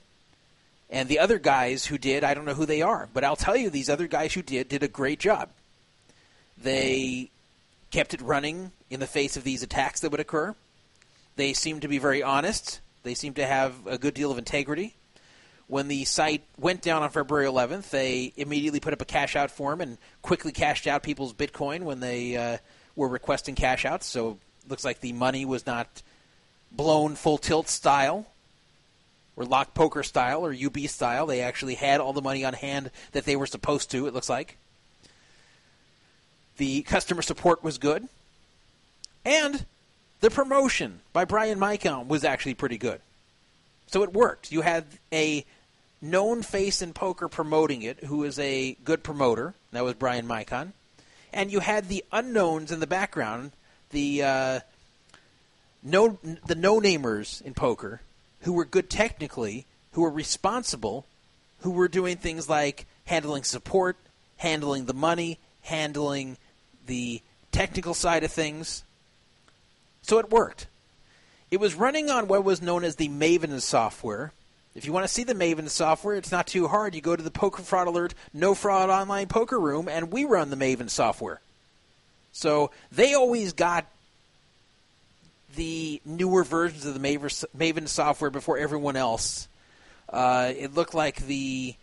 And 0.91 1.07
the 1.07 1.19
other 1.19 1.39
guys 1.39 1.85
who 1.85 1.97
did, 1.97 2.25
I 2.25 2.33
don't 2.33 2.43
know 2.43 2.53
who 2.53 2.65
they 2.65 2.81
are, 2.81 3.07
but 3.13 3.23
I'll 3.23 3.37
tell 3.37 3.55
you, 3.55 3.69
these 3.69 3.89
other 3.89 4.07
guys 4.07 4.33
who 4.33 4.41
did 4.41 4.67
did 4.67 4.83
a 4.83 4.89
great 4.89 5.19
job. 5.19 5.49
They 6.61 7.31
kept 7.91 8.13
it 8.13 8.21
running 8.21 8.71
in 8.89 8.99
the 8.99 9.07
face 9.07 9.37
of 9.37 9.45
these 9.45 9.63
attacks 9.63 10.01
that 10.01 10.11
would 10.11 10.19
occur. 10.19 10.53
They 11.37 11.53
seemed 11.53 11.81
to 11.83 11.87
be 11.87 11.97
very 11.97 12.21
honest. 12.21 12.81
They 13.03 13.13
seemed 13.13 13.37
to 13.37 13.47
have 13.47 13.87
a 13.87 13.97
good 13.97 14.13
deal 14.13 14.31
of 14.31 14.37
integrity. 14.37 14.95
When 15.67 15.87
the 15.87 16.03
site 16.03 16.43
went 16.57 16.81
down 16.81 17.01
on 17.01 17.09
February 17.09 17.47
11th, 17.47 17.89
they 17.89 18.33
immediately 18.35 18.81
put 18.81 18.91
up 18.91 19.01
a 19.01 19.05
cash 19.05 19.37
out 19.37 19.49
form 19.49 19.79
and 19.79 19.97
quickly 20.21 20.51
cashed 20.51 20.87
out 20.87 21.03
people's 21.03 21.33
Bitcoin 21.33 21.83
when 21.83 22.01
they 22.01 22.35
uh, 22.35 22.57
were 22.97 23.07
requesting 23.07 23.55
cash 23.55 23.85
outs. 23.85 24.05
So 24.05 24.31
it 24.31 24.69
looks 24.69 24.83
like 24.83 24.99
the 24.99 25.13
money 25.13 25.45
was 25.45 25.65
not 25.65 26.01
blown 26.69 27.15
full 27.15 27.37
tilt 27.37 27.69
style 27.69 28.27
or 29.41 29.45
lock 29.45 29.73
poker 29.73 30.03
style 30.03 30.45
or 30.45 30.53
UB 30.53 30.79
style. 30.87 31.25
They 31.25 31.41
actually 31.41 31.75
had 31.75 31.99
all 31.99 32.13
the 32.13 32.21
money 32.21 32.45
on 32.45 32.53
hand 32.53 32.91
that 33.11 33.25
they 33.25 33.35
were 33.35 33.47
supposed 33.47 33.91
to, 33.91 34.07
it 34.07 34.13
looks 34.13 34.29
like. 34.29 34.57
The 36.57 36.83
customer 36.83 37.21
support 37.21 37.63
was 37.63 37.77
good. 37.77 38.07
And 39.25 39.65
the 40.19 40.29
promotion 40.29 41.01
by 41.13 41.25
Bryan 41.25 41.59
Micon 41.59 42.07
was 42.07 42.23
actually 42.23 42.53
pretty 42.53 42.77
good. 42.77 43.01
So 43.87 44.03
it 44.03 44.13
worked. 44.13 44.51
You 44.51 44.61
had 44.61 44.85
a 45.11 45.43
known 46.01 46.43
face 46.43 46.81
in 46.81 46.93
poker 46.93 47.27
promoting 47.27 47.81
it 47.81 48.03
who 48.05 48.23
is 48.23 48.39
a 48.39 48.73
good 48.83 49.03
promoter. 49.03 49.53
That 49.71 49.83
was 49.83 49.95
Bryan 49.95 50.27
Micon. 50.27 50.73
And 51.33 51.51
you 51.51 51.59
had 51.59 51.87
the 51.87 52.03
unknowns 52.11 52.71
in 52.71 52.79
the 52.79 52.87
background, 52.87 53.51
the 53.91 54.23
uh, 54.23 54.59
no 55.83 56.19
the 56.45 56.55
no 56.55 56.79
namers 56.79 57.41
in 57.41 57.53
poker 57.53 58.01
who 58.41 58.53
were 58.53 58.65
good 58.65 58.89
technically, 58.89 59.65
who 59.91 60.01
were 60.01 60.09
responsible, 60.09 61.05
who 61.61 61.71
were 61.71 61.87
doing 61.87 62.17
things 62.17 62.49
like 62.49 62.85
handling 63.05 63.43
support, 63.43 63.97
handling 64.37 64.85
the 64.85 64.93
money, 64.93 65.37
handling 65.63 66.37
the 66.87 67.21
technical 67.51 67.93
side 67.93 68.23
of 68.23 68.31
things. 68.31 68.83
So 70.01 70.17
it 70.17 70.31
worked. 70.31 70.67
It 71.51 71.59
was 71.59 71.75
running 71.75 72.09
on 72.09 72.27
what 72.27 72.43
was 72.43 72.61
known 72.61 72.83
as 72.83 72.95
the 72.95 73.09
Maven 73.09 73.59
software. 73.61 74.31
If 74.73 74.85
you 74.85 74.93
want 74.93 75.05
to 75.05 75.13
see 75.13 75.25
the 75.25 75.35
Maven 75.35 75.69
software, 75.69 76.15
it's 76.15 76.31
not 76.31 76.47
too 76.47 76.69
hard. 76.69 76.95
You 76.95 77.01
go 77.01 77.15
to 77.15 77.23
the 77.23 77.29
Poker 77.29 77.61
Fraud 77.61 77.87
Alert 77.87 78.13
No 78.33 78.55
Fraud 78.55 78.89
Online 78.89 79.27
Poker 79.27 79.59
Room, 79.59 79.89
and 79.89 80.11
we 80.11 80.23
run 80.23 80.49
the 80.49 80.55
Maven 80.55 80.89
software. 80.89 81.41
So 82.31 82.71
they 82.91 83.13
always 83.13 83.51
got 83.51 83.85
the 85.55 86.01
newer 86.05 86.43
versions 86.43 86.85
of 86.85 86.93
the 86.93 86.99
Maven 86.99 87.87
software 87.87 88.29
before 88.29 88.57
everyone 88.57 88.95
else. 88.95 89.47
Uh, 90.09 90.51
it 90.55 90.73
looked 90.73 90.93
like 90.93 91.17
the 91.25 91.75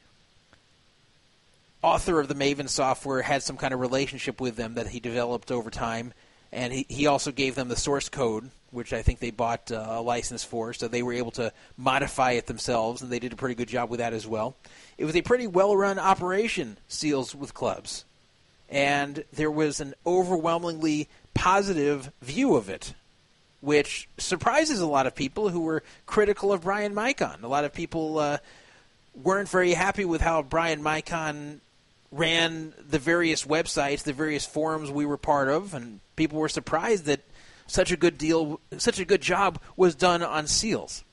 author 1.82 2.20
of 2.20 2.28
the 2.28 2.34
Maven 2.34 2.68
software 2.68 3.22
had 3.22 3.42
some 3.42 3.56
kind 3.56 3.72
of 3.72 3.80
relationship 3.80 4.40
with 4.40 4.56
them 4.56 4.74
that 4.74 4.88
he 4.88 5.00
developed 5.00 5.50
over 5.50 5.70
time, 5.70 6.12
and 6.52 6.72
he, 6.72 6.86
he 6.88 7.06
also 7.06 7.30
gave 7.30 7.54
them 7.54 7.68
the 7.68 7.76
source 7.76 8.08
code, 8.08 8.50
which 8.70 8.92
I 8.92 9.02
think 9.02 9.18
they 9.18 9.30
bought 9.30 9.70
uh, 9.70 9.86
a 9.88 10.02
license 10.02 10.44
for, 10.44 10.72
so 10.72 10.88
they 10.88 11.02
were 11.02 11.12
able 11.12 11.30
to 11.32 11.52
modify 11.76 12.32
it 12.32 12.46
themselves, 12.46 13.02
and 13.02 13.10
they 13.10 13.18
did 13.18 13.32
a 13.32 13.36
pretty 13.36 13.54
good 13.54 13.68
job 13.68 13.90
with 13.90 14.00
that 14.00 14.12
as 14.12 14.26
well. 14.26 14.56
It 14.96 15.04
was 15.04 15.16
a 15.16 15.22
pretty 15.22 15.46
well 15.46 15.76
run 15.76 15.98
operation, 15.98 16.78
Seals 16.88 17.34
with 17.34 17.54
Clubs, 17.54 18.04
and 18.68 19.24
there 19.32 19.50
was 19.50 19.80
an 19.80 19.94
overwhelmingly 20.06 21.08
positive 21.34 22.12
view 22.20 22.56
of 22.56 22.68
it 22.68 22.94
which 23.60 24.08
surprises 24.18 24.80
a 24.80 24.86
lot 24.86 25.06
of 25.06 25.14
people 25.14 25.48
who 25.48 25.60
were 25.60 25.82
critical 26.06 26.52
of 26.52 26.62
Bryan 26.62 26.94
Micon. 26.94 27.42
A 27.42 27.48
lot 27.48 27.64
of 27.64 27.72
people 27.72 28.18
uh, 28.18 28.38
weren't 29.22 29.48
very 29.48 29.72
happy 29.72 30.04
with 30.04 30.20
how 30.20 30.42
Bryan 30.42 30.82
Micon 30.82 31.60
ran 32.10 32.72
the 32.88 32.98
various 32.98 33.44
websites, 33.44 34.02
the 34.02 34.12
various 34.12 34.46
forums 34.46 34.90
we 34.90 35.04
were 35.04 35.16
part 35.16 35.48
of, 35.48 35.74
and 35.74 36.00
people 36.16 36.38
were 36.38 36.48
surprised 36.48 37.04
that 37.04 37.20
such 37.66 37.92
a 37.92 37.96
good 37.96 38.16
deal, 38.16 38.60
such 38.78 38.98
a 38.98 39.04
good 39.04 39.20
job 39.20 39.60
was 39.76 39.94
done 39.94 40.22
on 40.22 40.46
Seals. 40.46 41.04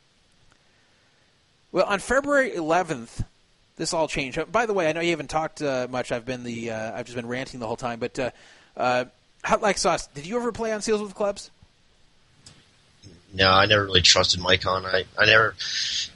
Well, 1.72 1.86
on 1.86 2.00
February 2.00 2.52
11th, 2.52 3.26
this 3.76 3.93
all 3.93 4.08
changed. 4.08 4.52
By 4.52 4.66
the 4.66 4.74
way, 4.74 4.88
I 4.88 4.93
know 4.93 5.02
you 5.02 5.10
haven't 5.10 5.30
talked 5.30 5.62
uh, 5.62 5.88
much. 5.89 6.14
I've 6.14 6.26
been 6.26 6.43
the 6.43 6.72
uh, 6.72 6.98
I've 6.98 7.06
just 7.06 7.18
been 7.18 7.28
ranting 7.28 7.60
the 7.60 7.68
whole 7.68 7.76
time. 7.76 8.00
But 8.00 8.18
uh, 8.18 8.32
uh, 8.78 9.06
Hot 9.43 9.62
Like 9.62 9.78
Sauce, 9.78 10.08
did 10.08 10.26
you 10.26 10.38
ever 10.38 10.54
play 10.54 10.72
on 10.72 10.82
Seals 10.82 11.02
with 11.02 11.14
Clubs? 11.14 11.52
No, 13.36 13.52
I 13.52 13.66
never 13.66 13.84
really 13.84 14.02
trusted 14.02 14.40
Micon. 14.40 14.86
I, 14.86 15.04
I 15.18 15.26
never 15.26 15.52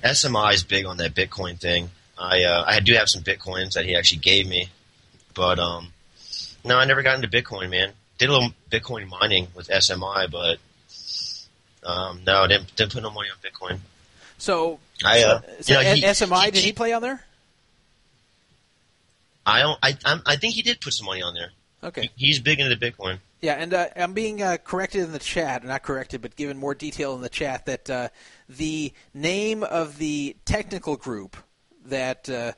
SMI 0.03 0.53
is 0.53 0.63
big 0.63 0.85
on 0.85 0.97
that 0.97 1.13
Bitcoin 1.13 1.59
thing. 1.59 1.89
I 2.17 2.43
uh, 2.43 2.63
I 2.65 2.79
do 2.79 2.93
have 2.93 3.09
some 3.09 3.23
Bitcoins 3.23 3.73
that 3.73 3.85
he 3.85 3.95
actually 3.95 4.19
gave 4.19 4.47
me, 4.47 4.69
but 5.33 5.59
um, 5.59 5.91
no, 6.63 6.77
I 6.77 6.85
never 6.85 7.03
got 7.03 7.15
into 7.15 7.27
Bitcoin, 7.27 7.69
man. 7.69 7.91
Did 8.17 8.29
a 8.29 8.31
little 8.31 8.51
Bitcoin 8.71 9.07
mining 9.07 9.49
with 9.53 9.67
SMI, 9.67 10.31
but 10.31 10.59
um, 11.83 12.21
no, 12.25 12.47
didn't 12.47 12.73
didn't 12.77 12.93
put 12.93 13.03
no 13.03 13.09
money 13.09 13.29
on 13.29 13.37
Bitcoin. 13.43 13.79
So, 14.37 14.79
I 15.05 15.21
uh, 15.23 15.41
so, 15.59 15.79
you 15.79 15.83
know, 15.83 15.93
he, 15.95 16.01
SMI 16.01 16.45
he, 16.45 16.51
did 16.51 16.63
he 16.63 16.71
play 16.71 16.93
on 16.93 17.01
there? 17.01 17.25
I 19.45 19.61
don't. 19.61 19.79
I 19.83 19.97
I'm, 20.05 20.21
I 20.25 20.37
think 20.37 20.53
he 20.53 20.61
did 20.61 20.79
put 20.79 20.93
some 20.93 21.05
money 21.05 21.21
on 21.21 21.33
there. 21.33 21.51
Okay, 21.83 22.09
he, 22.15 22.27
he's 22.27 22.39
big 22.39 22.61
into 22.61 22.77
Bitcoin. 22.77 23.19
Yeah, 23.41 23.53
and 23.53 23.73
uh, 23.73 23.87
I'm 23.95 24.13
being 24.13 24.41
uh, 24.41 24.57
corrected 24.61 25.03
in 25.03 25.13
the 25.13 25.19
chat, 25.19 25.63
not 25.63 25.81
corrected, 25.81 26.21
but 26.21 26.35
given 26.35 26.57
more 26.57 26.75
detail 26.75 27.15
in 27.15 27.21
the 27.21 27.29
chat 27.29 27.65
that 27.67 27.89
uh, 27.89 28.09
the 28.49 28.91
name 29.13 29.63
of 29.63 29.97
the 29.97 30.35
technical 30.43 30.97
group 30.97 31.37
that 31.85 32.29
uh, 32.29 32.51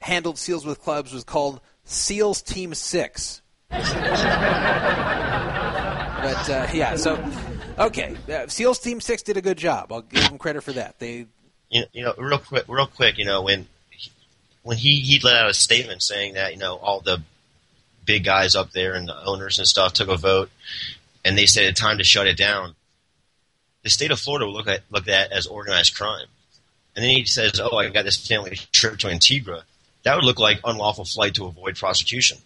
handled 0.00 0.38
Seals 0.38 0.64
with 0.64 0.80
Clubs 0.80 1.12
was 1.12 1.24
called 1.24 1.60
Seals 1.84 2.40
Team 2.40 2.72
Six. 2.72 3.42
but 3.70 3.82
uh, 6.50 6.66
yeah, 6.72 6.96
so 6.96 7.22
okay, 7.78 8.16
uh, 8.32 8.46
Seals 8.46 8.78
Team 8.78 9.02
Six 9.02 9.22
did 9.22 9.36
a 9.36 9.42
good 9.42 9.58
job. 9.58 9.92
I'll 9.92 10.00
give 10.00 10.28
them 10.28 10.38
credit 10.38 10.62
for 10.62 10.72
that. 10.72 10.98
They 10.98 11.26
you 11.68 11.80
know, 11.82 11.86
you 11.92 12.04
know, 12.04 12.14
real 12.18 12.38
quick, 12.38 12.64
real 12.68 12.86
quick, 12.86 13.18
you 13.18 13.24
know, 13.24 13.42
when 13.42 13.68
he, 13.90 14.10
when 14.62 14.76
he 14.76 15.00
he 15.00 15.20
let 15.20 15.36
out 15.36 15.50
a 15.50 15.54
statement 15.54 16.02
saying 16.02 16.34
that 16.34 16.52
you 16.52 16.58
know 16.58 16.76
all 16.76 17.00
the 17.00 17.22
big 18.10 18.24
guys 18.24 18.56
up 18.56 18.72
there 18.72 18.94
and 18.94 19.06
the 19.08 19.24
owners 19.24 19.58
and 19.60 19.68
stuff 19.68 19.92
took 19.92 20.08
a 20.08 20.16
vote, 20.16 20.50
and 21.24 21.38
they 21.38 21.46
said 21.46 21.64
it's 21.64 21.80
time 21.80 21.98
to 21.98 22.04
shut 22.04 22.26
it 22.26 22.36
down. 22.36 22.74
The 23.82 23.90
state 23.90 24.10
of 24.10 24.18
Florida 24.18 24.46
will 24.46 24.52
look 24.54 24.66
at 24.68 24.80
look 24.90 25.02
at 25.08 25.28
that 25.28 25.32
as 25.32 25.46
organized 25.46 25.94
crime, 25.96 26.26
and 26.96 27.04
then 27.04 27.10
he 27.14 27.24
says, 27.24 27.60
"Oh, 27.60 27.76
I 27.78 27.88
got 27.88 28.04
this 28.04 28.26
family 28.26 28.58
trip 28.72 28.98
to 29.00 29.08
Antigua." 29.08 29.62
That 30.02 30.16
would 30.16 30.24
look 30.24 30.38
like 30.40 30.60
unlawful 30.64 31.04
flight 31.04 31.34
to 31.34 31.44
avoid 31.46 31.76
prosecution. 31.76 32.38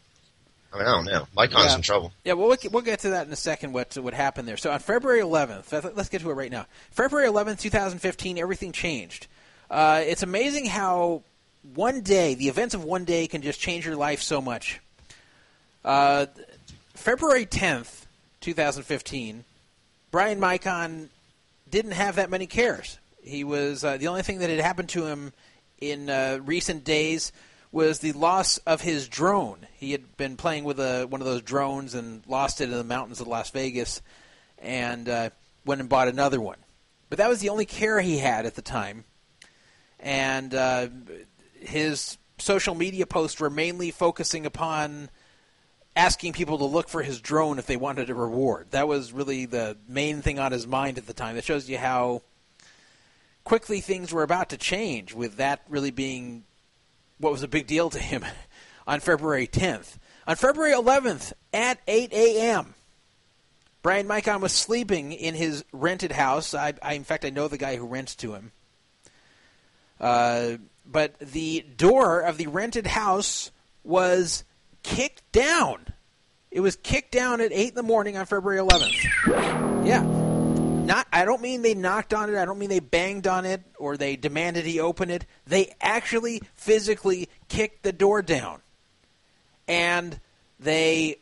I 0.72 0.78
mean, 0.78 0.86
I 0.86 0.90
don't 0.90 1.04
know. 1.06 1.26
Micon's 1.36 1.66
Yeah. 1.66 1.76
in 1.76 1.82
trouble. 1.82 2.12
Yeah, 2.24 2.32
well, 2.34 2.48
we'll 2.48 2.56
get, 2.56 2.72
we'll 2.72 2.82
get 2.82 2.98
to 3.00 3.10
that 3.10 3.26
in 3.26 3.32
a 3.32 3.36
second. 3.36 3.72
What 3.72 3.96
what 3.96 4.12
happened 4.12 4.46
there? 4.48 4.56
So 4.56 4.70
on 4.72 4.80
February 4.80 5.20
11th, 5.20 5.72
let- 5.72 5.96
let's 5.96 6.08
get 6.08 6.20
to 6.22 6.30
it 6.30 6.34
right 6.34 6.50
now. 6.50 6.66
February 6.90 7.28
11th, 7.28 7.60
2015, 7.60 8.38
everything 8.38 8.72
changed. 8.72 9.26
Uh, 9.70 10.02
it's 10.04 10.22
amazing 10.22 10.66
how 10.66 11.22
one 11.74 12.02
day, 12.02 12.34
the 12.34 12.48
events 12.48 12.74
of 12.74 12.84
one 12.84 13.04
day, 13.04 13.26
can 13.26 13.40
just 13.40 13.58
change 13.60 13.86
your 13.86 13.96
life 13.96 14.20
so 14.20 14.40
much. 14.40 14.80
Uh, 15.84 16.26
February 16.94 17.44
10th, 17.44 18.06
2015, 18.40 19.44
Bryan 20.10 20.40
Micon 20.40 21.08
didn't 21.68 21.92
have 21.92 22.16
that 22.16 22.30
many 22.30 22.46
cares. 22.46 22.98
He 23.22 23.44
was 23.44 23.84
uh, 23.84 23.96
the 23.98 24.08
only 24.08 24.22
thing 24.22 24.38
that 24.38 24.50
had 24.50 24.60
happened 24.60 24.88
to 24.90 25.06
him 25.06 25.32
in 25.80 26.08
uh, 26.08 26.38
recent 26.42 26.84
days 26.84 27.32
was 27.72 27.98
the 27.98 28.12
loss 28.12 28.58
of 28.58 28.80
his 28.80 29.08
drone. 29.08 29.66
He 29.74 29.92
had 29.92 30.16
been 30.16 30.36
playing 30.36 30.64
with 30.64 30.78
a, 30.78 31.04
one 31.04 31.20
of 31.20 31.26
those 31.26 31.42
drones 31.42 31.94
and 31.94 32.22
lost 32.26 32.60
it 32.60 32.64
in 32.64 32.70
the 32.70 32.84
mountains 32.84 33.20
of 33.20 33.26
Las 33.26 33.50
Vegas, 33.50 34.00
and 34.58 35.08
uh, 35.08 35.30
went 35.66 35.80
and 35.80 35.90
bought 35.90 36.08
another 36.08 36.40
one. 36.40 36.58
But 37.10 37.18
that 37.18 37.28
was 37.28 37.40
the 37.40 37.48
only 37.48 37.66
care 37.66 38.00
he 38.00 38.18
had 38.18 38.46
at 38.46 38.54
the 38.54 38.62
time, 38.62 39.04
and 39.98 40.54
uh, 40.54 40.88
his 41.60 42.16
social 42.38 42.74
media 42.74 43.06
posts 43.06 43.40
were 43.40 43.50
mainly 43.50 43.90
focusing 43.90 44.46
upon 44.46 45.10
asking 45.96 46.32
people 46.32 46.58
to 46.58 46.64
look 46.64 46.88
for 46.88 47.02
his 47.02 47.20
drone 47.20 47.58
if 47.58 47.66
they 47.66 47.76
wanted 47.76 48.10
a 48.10 48.14
reward. 48.14 48.66
That 48.70 48.88
was 48.88 49.12
really 49.12 49.46
the 49.46 49.76
main 49.88 50.22
thing 50.22 50.38
on 50.38 50.52
his 50.52 50.66
mind 50.66 50.98
at 50.98 51.06
the 51.06 51.12
time. 51.12 51.36
That 51.36 51.44
shows 51.44 51.68
you 51.68 51.78
how 51.78 52.22
quickly 53.44 53.80
things 53.80 54.12
were 54.12 54.22
about 54.22 54.50
to 54.50 54.56
change, 54.56 55.14
with 55.14 55.36
that 55.36 55.62
really 55.68 55.90
being 55.90 56.44
what 57.18 57.32
was 57.32 57.42
a 57.42 57.48
big 57.48 57.66
deal 57.66 57.90
to 57.90 57.98
him 57.98 58.24
on 58.86 59.00
February 59.00 59.46
10th. 59.46 59.98
On 60.26 60.36
February 60.36 60.72
11th 60.72 61.32
at 61.52 61.78
8 61.86 62.12
a.m., 62.12 62.74
Bryan 63.82 64.08
Micon 64.08 64.40
was 64.40 64.52
sleeping 64.52 65.12
in 65.12 65.34
his 65.34 65.62
rented 65.70 66.12
house. 66.12 66.54
I, 66.54 66.72
I, 66.82 66.94
in 66.94 67.04
fact, 67.04 67.26
I 67.26 67.30
know 67.30 67.48
the 67.48 67.58
guy 67.58 67.76
who 67.76 67.86
rents 67.86 68.14
to 68.16 68.32
him. 68.32 68.52
Uh, 70.00 70.52
but 70.90 71.18
the 71.18 71.64
door 71.76 72.20
of 72.20 72.38
the 72.38 72.46
rented 72.46 72.86
house 72.86 73.50
was 73.84 74.44
kicked 74.84 75.32
down. 75.32 75.86
It 76.52 76.60
was 76.60 76.76
kicked 76.76 77.10
down 77.10 77.40
at 77.40 77.52
8 77.52 77.70
in 77.70 77.74
the 77.74 77.82
morning 77.82 78.16
on 78.16 78.26
February 78.26 78.60
11th. 78.60 79.84
Yeah. 79.84 80.02
Not 80.84 81.08
I 81.12 81.24
don't 81.24 81.40
mean 81.40 81.62
they 81.62 81.74
knocked 81.74 82.14
on 82.14 82.30
it, 82.30 82.36
I 82.36 82.44
don't 82.44 82.58
mean 82.58 82.68
they 82.68 82.78
banged 82.78 83.26
on 83.26 83.44
it 83.44 83.62
or 83.78 83.96
they 83.96 84.14
demanded 84.14 84.64
he 84.64 84.78
open 84.78 85.10
it. 85.10 85.26
They 85.46 85.74
actually 85.80 86.42
physically 86.54 87.28
kicked 87.48 87.82
the 87.82 87.92
door 87.92 88.22
down. 88.22 88.60
And 89.66 90.20
they 90.60 91.16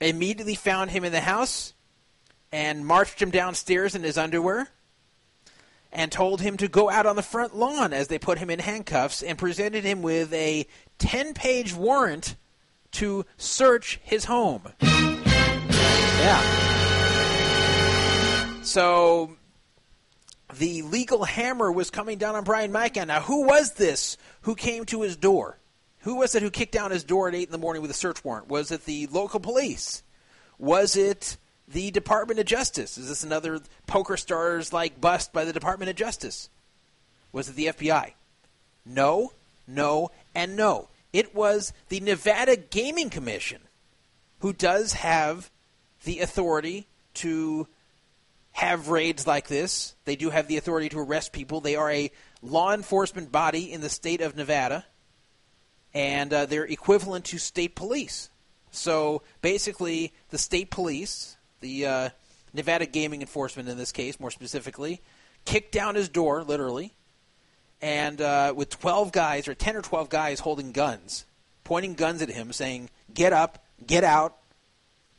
immediately 0.00 0.54
found 0.54 0.90
him 0.90 1.04
in 1.04 1.10
the 1.10 1.20
house 1.20 1.72
and 2.52 2.86
marched 2.86 3.20
him 3.20 3.30
downstairs 3.30 3.94
in 3.94 4.02
his 4.02 4.16
underwear 4.16 4.68
and 5.92 6.12
told 6.12 6.40
him 6.40 6.56
to 6.58 6.68
go 6.68 6.90
out 6.90 7.06
on 7.06 7.16
the 7.16 7.22
front 7.22 7.56
lawn 7.56 7.92
as 7.92 8.08
they 8.08 8.18
put 8.18 8.38
him 8.38 8.50
in 8.50 8.58
handcuffs 8.58 9.22
and 9.22 9.38
presented 9.38 9.84
him 9.84 10.02
with 10.02 10.32
a 10.32 10.66
10 10.98 11.34
page 11.34 11.74
warrant 11.74 12.36
to 12.92 13.24
search 13.36 14.00
his 14.02 14.24
home. 14.26 14.62
Yeah. 16.20 16.42
So 18.62 19.36
the 20.54 20.82
legal 20.82 21.24
hammer 21.24 21.72
was 21.72 21.90
coming 21.90 22.18
down 22.18 22.34
on 22.34 22.44
Bryan 22.44 22.72
Micon. 22.72 23.08
Now, 23.08 23.20
who 23.20 23.44
was 23.44 23.72
this 23.72 24.16
who 24.42 24.54
came 24.54 24.84
to 24.86 25.02
his 25.02 25.16
door? 25.16 25.58
Who 26.00 26.16
was 26.16 26.34
it 26.34 26.42
who 26.42 26.50
kicked 26.50 26.72
down 26.72 26.90
his 26.90 27.04
door 27.04 27.28
at 27.28 27.34
8 27.34 27.48
in 27.48 27.52
the 27.52 27.58
morning 27.58 27.82
with 27.82 27.90
a 27.90 27.94
search 27.94 28.24
warrant? 28.24 28.48
Was 28.48 28.70
it 28.70 28.84
the 28.84 29.06
local 29.08 29.40
police? 29.40 30.02
Was 30.58 30.96
it 30.96 31.36
the 31.72 31.90
Department 31.90 32.40
of 32.40 32.46
Justice? 32.46 32.98
Is 32.98 33.08
this 33.08 33.22
another 33.22 33.60
poker 33.86 34.16
stars 34.16 34.72
like 34.72 35.00
bust 35.00 35.32
by 35.32 35.44
the 35.44 35.52
Department 35.52 35.90
of 35.90 35.96
Justice? 35.96 36.48
Was 37.32 37.48
it 37.48 37.56
the 37.56 37.66
FBI? 37.66 38.12
No, 38.86 39.32
no, 39.66 40.10
and 40.34 40.56
no. 40.56 40.88
It 41.12 41.34
was 41.34 41.72
the 41.88 42.00
Nevada 42.00 42.56
Gaming 42.56 43.10
Commission, 43.10 43.60
who 44.40 44.52
does 44.52 44.94
have 44.94 45.50
the 46.04 46.20
authority 46.20 46.86
to 47.14 47.66
have 48.52 48.88
raids 48.88 49.26
like 49.26 49.48
this. 49.48 49.94
They 50.04 50.16
do 50.16 50.30
have 50.30 50.48
the 50.48 50.56
authority 50.56 50.88
to 50.90 50.98
arrest 50.98 51.32
people. 51.32 51.60
They 51.60 51.76
are 51.76 51.90
a 51.90 52.10
law 52.42 52.72
enforcement 52.72 53.32
body 53.32 53.72
in 53.72 53.80
the 53.80 53.88
state 53.88 54.20
of 54.20 54.36
Nevada, 54.36 54.84
and 55.94 56.32
uh, 56.32 56.46
they're 56.46 56.64
equivalent 56.64 57.24
to 57.26 57.38
state 57.38 57.74
police. 57.74 58.30
So 58.70 59.22
basically, 59.40 60.12
the 60.30 60.38
state 60.38 60.70
police, 60.70 61.36
the 61.60 61.86
uh, 61.86 62.08
Nevada 62.52 62.86
Gaming 62.86 63.20
Enforcement 63.20 63.68
in 63.68 63.76
this 63.76 63.92
case, 63.92 64.18
more 64.18 64.30
specifically, 64.30 65.00
kicked 65.44 65.72
down 65.72 65.94
his 65.94 66.08
door, 66.08 66.42
literally, 66.44 66.92
and 67.80 68.20
uh, 68.20 68.52
with 68.56 68.70
12 68.70 69.12
guys, 69.12 69.48
or 69.48 69.54
10 69.54 69.76
or 69.76 69.82
12 69.82 70.08
guys 70.08 70.40
holding 70.40 70.72
guns, 70.72 71.24
pointing 71.64 71.94
guns 71.94 72.22
at 72.22 72.28
him, 72.28 72.52
saying, 72.52 72.90
Get 73.12 73.32
up, 73.32 73.64
get 73.86 74.04
out, 74.04 74.36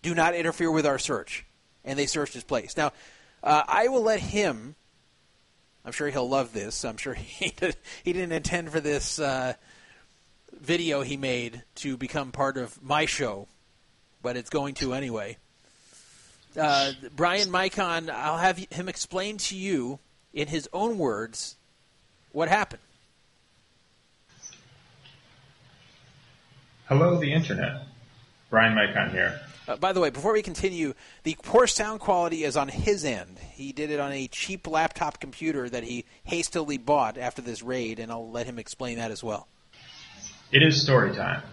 do 0.01 0.13
not 0.13 0.35
interfere 0.35 0.71
with 0.71 0.85
our 0.85 0.99
search. 0.99 1.45
And 1.85 1.97
they 1.97 2.05
searched 2.05 2.33
his 2.33 2.43
place. 2.43 2.75
Now, 2.75 2.91
uh, 3.43 3.63
I 3.67 3.87
will 3.87 4.03
let 4.03 4.19
him. 4.19 4.75
I'm 5.85 5.91
sure 5.91 6.09
he'll 6.09 6.29
love 6.29 6.53
this. 6.53 6.83
I'm 6.83 6.97
sure 6.97 7.13
he 7.15 7.51
did, 7.51 7.75
he 8.03 8.13
didn't 8.13 8.33
intend 8.33 8.71
for 8.71 8.79
this 8.79 9.19
uh, 9.19 9.53
video 10.59 11.01
he 11.01 11.17
made 11.17 11.63
to 11.75 11.97
become 11.97 12.31
part 12.31 12.57
of 12.57 12.81
my 12.83 13.05
show, 13.05 13.47
but 14.21 14.35
it's 14.35 14.49
going 14.49 14.75
to 14.75 14.93
anyway. 14.93 15.37
Uh, 16.57 16.93
Bryan 17.15 17.49
Micon, 17.51 18.09
I'll 18.09 18.37
have 18.37 18.57
him 18.57 18.89
explain 18.89 19.37
to 19.37 19.55
you 19.55 19.99
in 20.33 20.47
his 20.47 20.67
own 20.73 20.97
words 20.97 21.55
what 22.31 22.49
happened. 22.49 22.81
Hello, 26.87 27.19
the 27.19 27.31
internet. 27.31 27.83
Bryan 28.49 28.73
Micon 28.73 29.11
here. 29.11 29.39
Uh, 29.67 29.75
by 29.75 29.93
the 29.93 29.99
way, 29.99 30.09
before 30.09 30.33
we 30.33 30.41
continue, 30.41 30.95
the 31.21 31.37
poor 31.43 31.67
sound 31.67 31.99
quality 31.99 32.43
is 32.43 32.57
on 32.57 32.67
his 32.67 33.05
end. 33.05 33.37
He 33.53 33.71
did 33.71 33.91
it 33.91 33.99
on 33.99 34.11
a 34.11 34.27
cheap 34.27 34.67
laptop 34.67 35.19
computer 35.19 35.69
that 35.69 35.83
he 35.83 36.05
hastily 36.23 36.79
bought 36.79 37.19
after 37.19 37.43
this 37.43 37.61
raid, 37.61 37.99
and 37.99 38.11
I'll 38.11 38.31
let 38.31 38.47
him 38.47 38.57
explain 38.57 38.97
that 38.97 39.11
as 39.11 39.23
well. 39.23 39.47
It 40.51 40.63
is 40.63 40.81
story 40.81 41.15
time. 41.15 41.43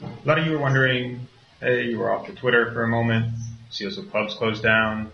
A 0.00 0.28
lot 0.28 0.38
of 0.38 0.46
you 0.46 0.52
were 0.52 0.58
wondering, 0.58 1.26
hey, 1.58 1.86
you 1.86 1.98
were 1.98 2.12
off 2.12 2.26
to 2.26 2.32
Twitter 2.32 2.70
for 2.72 2.84
a 2.84 2.88
moment, 2.88 3.32
Seals 3.70 3.98
of 3.98 4.10
Clubs 4.10 4.34
closed 4.34 4.62
down, 4.62 5.12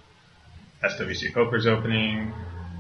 SWC 0.83 1.33
Poker's 1.33 1.67
opening, 1.67 2.33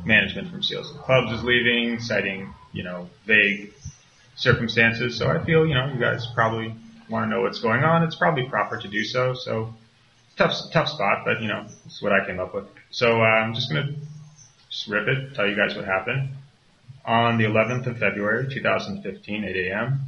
management 0.05 0.51
from 0.51 0.63
Seals 0.63 0.91
of 0.91 0.99
Clubs 1.03 1.33
is 1.33 1.43
leaving, 1.43 2.01
citing, 2.01 2.53
you 2.73 2.83
know, 2.83 3.09
vague 3.27 3.73
circumstances. 4.37 5.17
So 5.17 5.29
I 5.29 5.45
feel, 5.45 5.67
you 5.67 5.75
know, 5.75 5.87
you 5.87 5.99
guys 5.99 6.27
probably 6.35 6.75
want 7.09 7.25
to 7.25 7.29
know 7.29 7.43
what's 7.43 7.61
going 7.61 7.85
on. 7.85 8.03
It's 8.03 8.17
probably 8.17 8.45
proper 8.49 8.79
to 8.79 8.89
do 8.89 9.05
so. 9.05 9.35
So 9.35 9.75
tough, 10.37 10.55
tough 10.73 10.89
spot, 10.89 11.23
but 11.25 11.41
you 11.41 11.49
know, 11.49 11.67
it's 11.85 12.01
what 12.03 12.13
I 12.13 12.25
came 12.25 12.41
up 12.41 12.55
with. 12.55 12.67
So 12.91 13.21
uh, 13.21 13.25
I'm 13.25 13.55
just 13.55 13.71
gonna 13.71 13.95
just 14.71 14.87
rip 14.89 15.09
it, 15.09 15.35
tell 15.35 15.49
you 15.49 15.57
guys 15.57 15.75
what 15.77 15.85
happened. 15.85 16.31
On 17.05 17.39
the 17.39 17.45
11th 17.45 17.87
of 17.87 17.99
February, 17.99 18.49
2015, 18.53 19.45
8 19.45 19.57
a.m., 19.69 20.01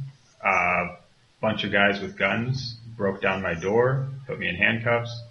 a 0.43 0.97
bunch 1.39 1.63
of 1.63 1.71
guys 1.71 2.01
with 2.01 2.17
guns 2.17 2.75
broke 2.97 3.21
down 3.21 3.41
my 3.41 3.53
door, 3.53 4.09
put 4.27 4.37
me 4.37 4.49
in 4.49 4.55
handcuffs, 4.55 5.23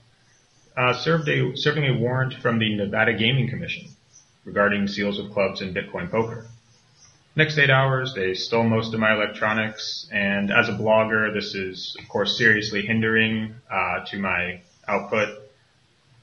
uh, 0.78 0.92
served 0.92 1.28
a, 1.28 1.56
serving 1.56 1.84
a 1.84 1.98
warrant 1.98 2.34
from 2.34 2.58
the 2.58 2.76
Nevada 2.76 3.12
Gaming 3.12 3.48
Commission 3.48 3.88
regarding 4.44 4.86
seals 4.86 5.18
of 5.18 5.32
clubs 5.32 5.60
and 5.60 5.74
Bitcoin 5.74 6.10
poker. 6.10 6.46
Next 7.34 7.58
eight 7.58 7.70
hours, 7.70 8.14
they 8.14 8.34
stole 8.34 8.64
most 8.64 8.94
of 8.94 9.00
my 9.00 9.12
electronics, 9.12 10.08
and 10.12 10.50
as 10.50 10.68
a 10.68 10.72
blogger, 10.72 11.32
this 11.34 11.54
is, 11.54 11.96
of 12.00 12.08
course, 12.08 12.38
seriously 12.38 12.82
hindering 12.82 13.54
uh, 13.70 14.04
to 14.06 14.18
my 14.18 14.60
output. 14.86 15.28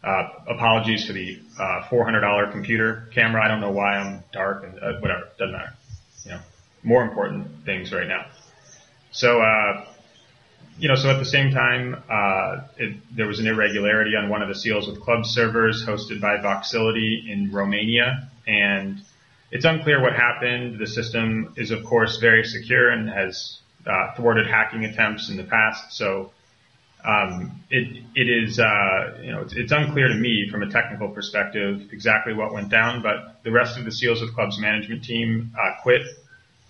Uh, 0.03 0.29
apologies 0.47 1.05
for 1.05 1.13
the 1.13 1.39
uh, 1.59 1.81
$400 1.89 2.51
computer 2.51 3.09
camera. 3.13 3.43
I 3.43 3.47
don't 3.47 3.61
know 3.61 3.71
why 3.71 3.95
I'm 3.95 4.23
dark 4.31 4.63
and 4.63 4.77
uh, 4.81 4.99
whatever. 4.99 5.29
Doesn't 5.37 5.53
matter. 5.53 5.73
You 6.25 6.31
know, 6.31 6.39
more 6.83 7.03
important 7.03 7.65
things 7.65 7.91
right 7.91 8.07
now. 8.07 8.25
So, 9.11 9.41
uh, 9.41 9.85
you 10.77 10.89
know, 10.89 10.95
so 10.95 11.09
at 11.09 11.19
the 11.19 11.25
same 11.25 11.51
time, 11.51 12.03
uh, 12.09 12.61
it, 12.77 12.97
there 13.15 13.27
was 13.27 13.39
an 13.39 13.47
irregularity 13.47 14.15
on 14.15 14.29
one 14.29 14.41
of 14.41 14.49
the 14.49 14.55
Seals 14.55 14.87
with 14.87 14.99
Clubs 15.01 15.29
servers 15.29 15.85
hosted 15.85 16.19
by 16.19 16.37
Voxility 16.37 17.29
in 17.29 17.51
Romania, 17.51 18.29
and 18.45 19.01
it's 19.51 19.65
unclear 19.65 20.01
what 20.01 20.13
happened. 20.13 20.77
The 20.77 20.87
system 20.87 21.53
is, 21.55 21.71
of 21.71 21.83
course, 21.85 22.17
very 22.17 22.43
secure 22.43 22.89
and 22.89 23.09
has 23.09 23.59
uh, 23.87 24.13
thwarted 24.15 24.47
hacking 24.47 24.83
attempts 24.83 25.29
in 25.29 25.37
the 25.37 25.43
past. 25.43 25.93
So 25.93 26.31
um, 27.05 27.61
it 27.69 28.03
it 28.15 28.27
is 28.27 28.59
uh, 28.59 29.19
you 29.21 29.31
know 29.31 29.41
it's, 29.41 29.53
it's, 29.53 29.71
unclear 29.71 30.07
to 30.07 30.15
me 30.15 30.49
from 30.49 30.63
a 30.63 30.69
technical 30.69 31.09
perspective 31.09 31.89
exactly 31.91 32.33
what 32.33 32.51
went 32.53 32.69
down. 32.69 33.01
But 33.01 33.43
the 33.43 33.51
rest 33.51 33.77
of 33.77 33.85
the 33.85 33.91
Seals 33.91 34.21
with 34.21 34.33
Clubs 34.33 34.59
management 34.59 35.03
team 35.03 35.53
uh, 35.57 35.81
quit. 35.81 36.01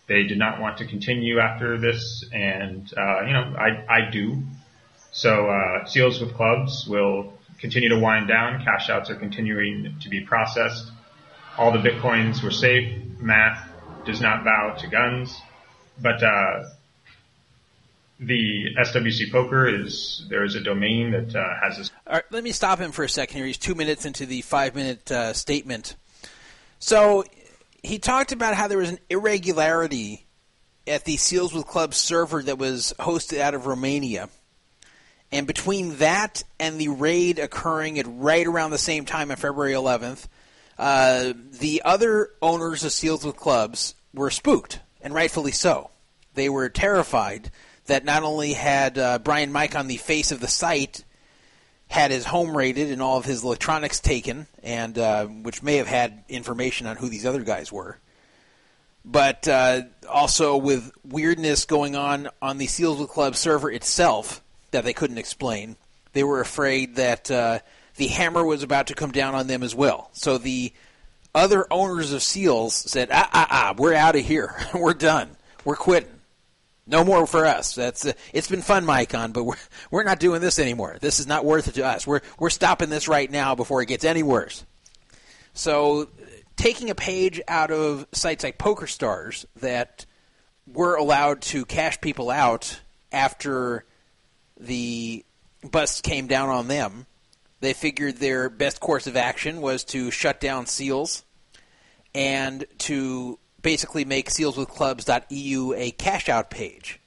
They 0.08 0.24
did 0.24 0.38
not 0.38 0.62
want 0.62 0.78
to 0.78 0.86
continue 0.86 1.40
after 1.40 1.80
this, 1.80 2.24
and 2.32 2.92
uh, 2.96 3.22
you 3.26 3.34
know 3.34 3.56
I 3.58 3.86
I 3.90 4.12
do. 4.12 4.44
So 5.12 5.50
uh, 5.50 5.86
Seals 5.86 6.20
with 6.20 6.34
Clubs 6.36 6.86
will 6.88 7.34
continue 7.58 7.90
to 7.90 7.98
wind 7.98 8.28
down. 8.28 8.64
Cash 8.64 8.90
outs 8.90 9.10
are 9.10 9.16
continuing 9.16 9.96
to 10.02 10.10
be 10.10 10.22
processed. 10.22 10.92
All 11.58 11.72
the 11.72 11.80
bitcoins 11.80 12.44
were 12.44 12.52
safe. 12.52 13.02
Math 13.20 13.68
does 14.06 14.22
not 14.22 14.44
bow 14.44 14.76
to 14.80 14.88
guns, 14.88 15.36
but 16.00 16.22
uh, 16.22 16.66
the 18.20 18.76
SWC 18.78 19.32
Poker 19.32 19.68
is 19.68 20.26
there 20.30 20.44
is 20.44 20.56
a 20.56 20.62
domain 20.62 21.12
that 21.12 21.36
uh, 21.36 21.44
has 21.64 21.78
this. 21.78 21.92
All 22.08 22.14
right, 22.14 22.24
let 22.30 22.44
me 22.44 22.52
stop 22.52 22.80
him 22.80 22.92
for 22.92 23.04
a 23.04 23.10
second 23.10 23.38
here. 23.38 23.46
He's 23.46 23.58
two 23.58 23.76
minutes 23.76 24.06
into 24.06 24.26
the 24.26 24.42
five 24.42 24.76
minute 24.76 25.12
uh, 25.12 25.34
statement. 25.34 25.96
So 26.80 27.24
he 27.86 28.00
talked 28.00 28.32
about 28.32 28.56
how 28.56 28.68
there 28.68 28.78
was 28.78 28.90
an 28.90 29.00
irregularity 29.10 30.26
at 30.88 31.06
the 31.06 31.18
Seals 31.18 31.54
with 31.54 31.68
Clubs 31.68 31.98
server 31.98 32.44
that 32.44 32.58
was 32.58 32.94
hosted 33.00 33.40
out 33.40 33.54
of 33.54 33.66
Romania. 33.66 34.30
And 35.32 35.48
between 35.48 35.98
that 35.98 36.44
and 36.60 36.80
the 36.80 36.90
raid 36.90 37.40
occurring 37.40 38.00
at 38.00 38.06
right 38.08 38.46
around 38.46 38.72
the 38.72 38.78
same 38.78 39.06
time 39.06 39.32
on 39.32 39.38
February 39.38 39.74
11th, 39.74 40.28
uh, 40.78 41.34
the 41.60 41.82
other 41.84 42.30
owners 42.42 42.84
of 42.84 42.92
Seals 42.92 43.26
with 43.26 43.36
Clubs 43.36 43.96
were 44.14 44.30
spooked, 44.30 44.80
and 45.02 45.14
rightfully 45.14 45.52
so. 45.52 45.90
They 46.36 46.50
were 46.50 46.70
terrified 46.70 47.50
that 47.86 48.06
not 48.06 48.24
only 48.24 48.54
had 48.54 48.98
uh, 48.98 49.20
Bryan 49.20 49.56
on 49.56 49.88
the 49.88 49.98
face 49.98 50.32
of 50.32 50.40
the 50.40 50.48
site 50.48 51.04
had 51.96 52.12
his 52.12 52.26
home 52.26 52.56
raided 52.56 52.92
and 52.92 53.02
all 53.02 53.18
of 53.18 53.24
his 53.24 53.42
electronics 53.42 54.02
taken, 54.02 54.48
and 54.62 55.00
uh, 55.00 55.26
which 55.26 55.64
may 55.64 55.78
have 55.78 55.88
had 55.88 56.26
information 56.28 56.88
on 56.88 56.98
who 56.98 57.08
these 57.08 57.26
other 57.26 57.42
guys 57.42 57.72
were, 57.72 57.98
but 59.06 59.48
uh, 59.48 59.84
also 60.10 60.58
with 60.58 60.92
weirdness 61.06 61.64
going 61.64 61.96
on 61.96 62.28
on 62.42 62.58
the 62.58 62.68
Seals 62.68 63.00
with 63.00 63.10
Club 63.10 63.38
server 63.38 63.72
itself 63.72 64.44
that 64.72 64.84
they 64.84 64.92
couldn't 64.92 65.18
explain. 65.18 65.78
They 66.12 66.26
were 66.26 66.42
afraid 66.42 66.98
that 66.98 67.32
uh, 67.32 67.60
the 67.96 68.08
hammer 68.08 68.44
was 68.44 68.62
about 68.62 68.88
to 68.88 68.94
come 68.94 69.12
down 69.12 69.34
on 69.34 69.48
them 69.48 69.64
as 69.64 69.74
well. 69.74 70.10
So 70.12 70.38
the 70.38 70.74
other 71.34 71.66
owners 71.72 72.12
of 72.12 72.22
Seals 72.22 72.76
said, 72.76 73.08
"Ah, 73.10 73.30
ah, 73.32 73.48
ah, 73.50 73.76
we're 73.78 73.94
out 73.94 74.18
of 74.18 74.26
here. 74.26 74.54
we're 74.74 74.94
done. 74.94 75.30
We're 75.64 75.78
quitting." 75.78 76.15
No 76.88 77.04
more 77.04 77.26
for 77.26 77.46
us. 77.46 77.74
That's 77.74 78.06
uh, 78.06 78.14
it's 78.32 78.48
been 78.48 78.62
fun, 78.62 78.86
Micon, 78.86 79.34
but 79.34 79.44
we're 79.44 79.56
we're 79.92 80.04
not 80.04 80.20
doing 80.20 80.42
this 80.42 80.60
anymore. 80.60 80.98
This 81.02 81.20
is 81.20 81.28
not 81.28 81.46
worth 81.46 81.68
it 81.68 81.76
to 81.76 81.86
us. 81.86 82.06
We're 82.06 82.22
we're 82.40 82.50
stopping 82.50 82.90
this 82.90 83.08
right 83.08 83.30
now 83.30 83.56
before 83.56 83.82
it 83.82 83.88
gets 83.88 84.06
any 84.06 84.24
worse. 84.24 84.66
So, 85.54 86.10
taking 86.58 86.90
a 86.90 86.96
page 86.96 87.42
out 87.48 87.72
of 87.72 88.06
sites 88.12 88.44
like 88.44 88.58
PokerStars 88.58 89.46
that 89.58 90.06
were 90.68 90.96
allowed 90.96 91.42
to 91.42 91.66
cash 91.66 92.02
people 92.02 92.30
out 92.30 92.82
after 93.12 93.86
the 94.60 95.24
bust 95.64 96.04
came 96.04 96.28
down 96.28 96.50
on 96.50 96.68
them, 96.68 97.06
they 97.62 97.74
figured 97.74 98.18
their 98.18 98.50
best 98.50 98.80
course 98.80 99.08
of 99.08 99.16
action 99.16 99.62
was 99.62 99.84
to 99.86 100.12
shut 100.12 100.40
down 100.40 100.66
seals 100.66 101.24
and 102.14 102.66
to 102.80 103.40
basically 103.66 104.06
make 104.06 104.30
sealswithclubs.eu 104.30 105.74
a 105.74 105.90
cash 105.90 106.30
out 106.30 106.52
page, 106.52 107.00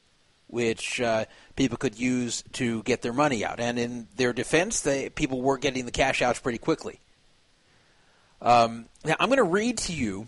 which 0.48 1.00
uh, 1.00 1.24
people 1.54 1.78
could 1.78 1.96
use 1.96 2.42
to 2.50 2.82
get 2.82 3.00
their 3.00 3.12
money 3.12 3.44
out. 3.44 3.60
And 3.60 3.78
in 3.78 4.08
their 4.16 4.32
defense, 4.32 4.80
they, 4.80 5.08
people 5.08 5.40
were 5.40 5.56
getting 5.56 5.84
the 5.84 5.92
cash 5.92 6.20
outs 6.20 6.40
pretty 6.40 6.58
quickly. 6.58 6.98
Um, 8.42 8.86
now, 9.04 9.14
I'm 9.20 9.28
going 9.28 9.36
to 9.36 9.44
read 9.44 9.78
to 9.78 9.92
you 9.92 10.26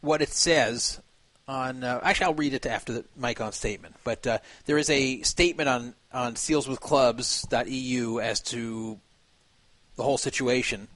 what 0.00 0.22
it 0.22 0.30
says 0.30 1.00
on. 1.46 1.84
Uh, 1.84 2.00
actually, 2.02 2.26
I'll 2.26 2.34
read 2.34 2.54
it 2.54 2.66
after 2.66 2.94
the 2.94 3.04
Micon 3.16 3.52
statement. 3.52 3.94
But 4.02 4.26
uh, 4.26 4.38
there 4.66 4.76
is 4.76 4.90
a 4.90 5.22
statement 5.22 5.68
on 5.68 5.94
on 6.12 6.34
sealswithclubs.eu 6.34 8.20
as 8.20 8.40
to 8.40 8.98
the 9.94 10.02
whole 10.02 10.18
situation. 10.18 10.88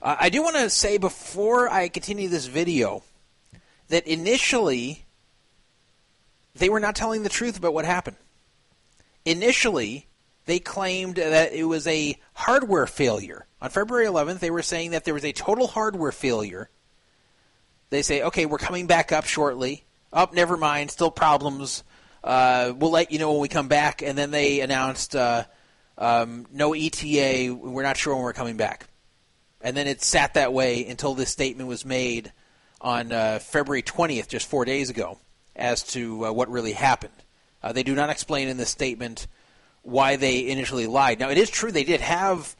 Uh, 0.00 0.16
I 0.20 0.28
do 0.28 0.42
want 0.42 0.56
to 0.56 0.68
say 0.70 0.98
before 0.98 1.68
I 1.68 1.88
continue 1.88 2.28
this 2.28 2.46
video 2.46 3.02
that 3.88 4.06
initially 4.06 5.04
they 6.54 6.68
were 6.68 6.80
not 6.80 6.96
telling 6.96 7.22
the 7.22 7.28
truth 7.28 7.58
about 7.58 7.74
what 7.74 7.84
happened. 7.84 8.16
Initially, 9.24 10.06
they 10.44 10.58
claimed 10.58 11.16
that 11.16 11.52
it 11.52 11.64
was 11.64 11.86
a 11.86 12.18
hardware 12.34 12.86
failure. 12.86 13.46
On 13.60 13.70
February 13.70 14.06
11th, 14.06 14.38
they 14.38 14.50
were 14.50 14.62
saying 14.62 14.92
that 14.92 15.04
there 15.04 15.14
was 15.14 15.24
a 15.24 15.32
total 15.32 15.66
hardware 15.66 16.12
failure. 16.12 16.70
They 17.90 18.02
say, 18.02 18.22
okay, 18.22 18.46
we're 18.46 18.58
coming 18.58 18.86
back 18.86 19.12
up 19.12 19.24
shortly. 19.24 19.84
Up, 20.12 20.30
oh, 20.32 20.34
never 20.34 20.56
mind, 20.56 20.90
still 20.90 21.10
problems. 21.10 21.84
Uh, 22.22 22.72
we'll 22.76 22.90
let 22.90 23.12
you 23.12 23.18
know 23.18 23.32
when 23.32 23.40
we 23.40 23.48
come 23.48 23.68
back. 23.68 24.02
And 24.02 24.16
then 24.16 24.30
they 24.30 24.60
announced 24.60 25.16
uh, 25.16 25.44
um, 25.98 26.46
no 26.52 26.74
ETA. 26.74 27.54
We're 27.54 27.82
not 27.82 27.96
sure 27.96 28.14
when 28.14 28.24
we're 28.24 28.32
coming 28.32 28.56
back 28.56 28.86
and 29.66 29.76
then 29.76 29.88
it 29.88 30.00
sat 30.00 30.34
that 30.34 30.52
way 30.52 30.86
until 30.86 31.14
this 31.14 31.28
statement 31.28 31.68
was 31.68 31.84
made 31.84 32.32
on 32.80 33.10
uh, 33.10 33.40
February 33.40 33.82
20th, 33.82 34.28
just 34.28 34.48
four 34.48 34.64
days 34.64 34.90
ago, 34.90 35.18
as 35.56 35.82
to 35.82 36.26
uh, 36.26 36.32
what 36.32 36.48
really 36.48 36.70
happened. 36.70 37.24
Uh, 37.64 37.72
they 37.72 37.82
do 37.82 37.96
not 37.96 38.08
explain 38.08 38.46
in 38.46 38.58
this 38.58 38.68
statement 38.68 39.26
why 39.82 40.14
they 40.14 40.48
initially 40.48 40.86
lied. 40.86 41.18
Now, 41.18 41.30
it 41.30 41.36
is 41.36 41.50
true 41.50 41.72
they 41.72 41.82
did 41.82 42.00
have 42.00 42.54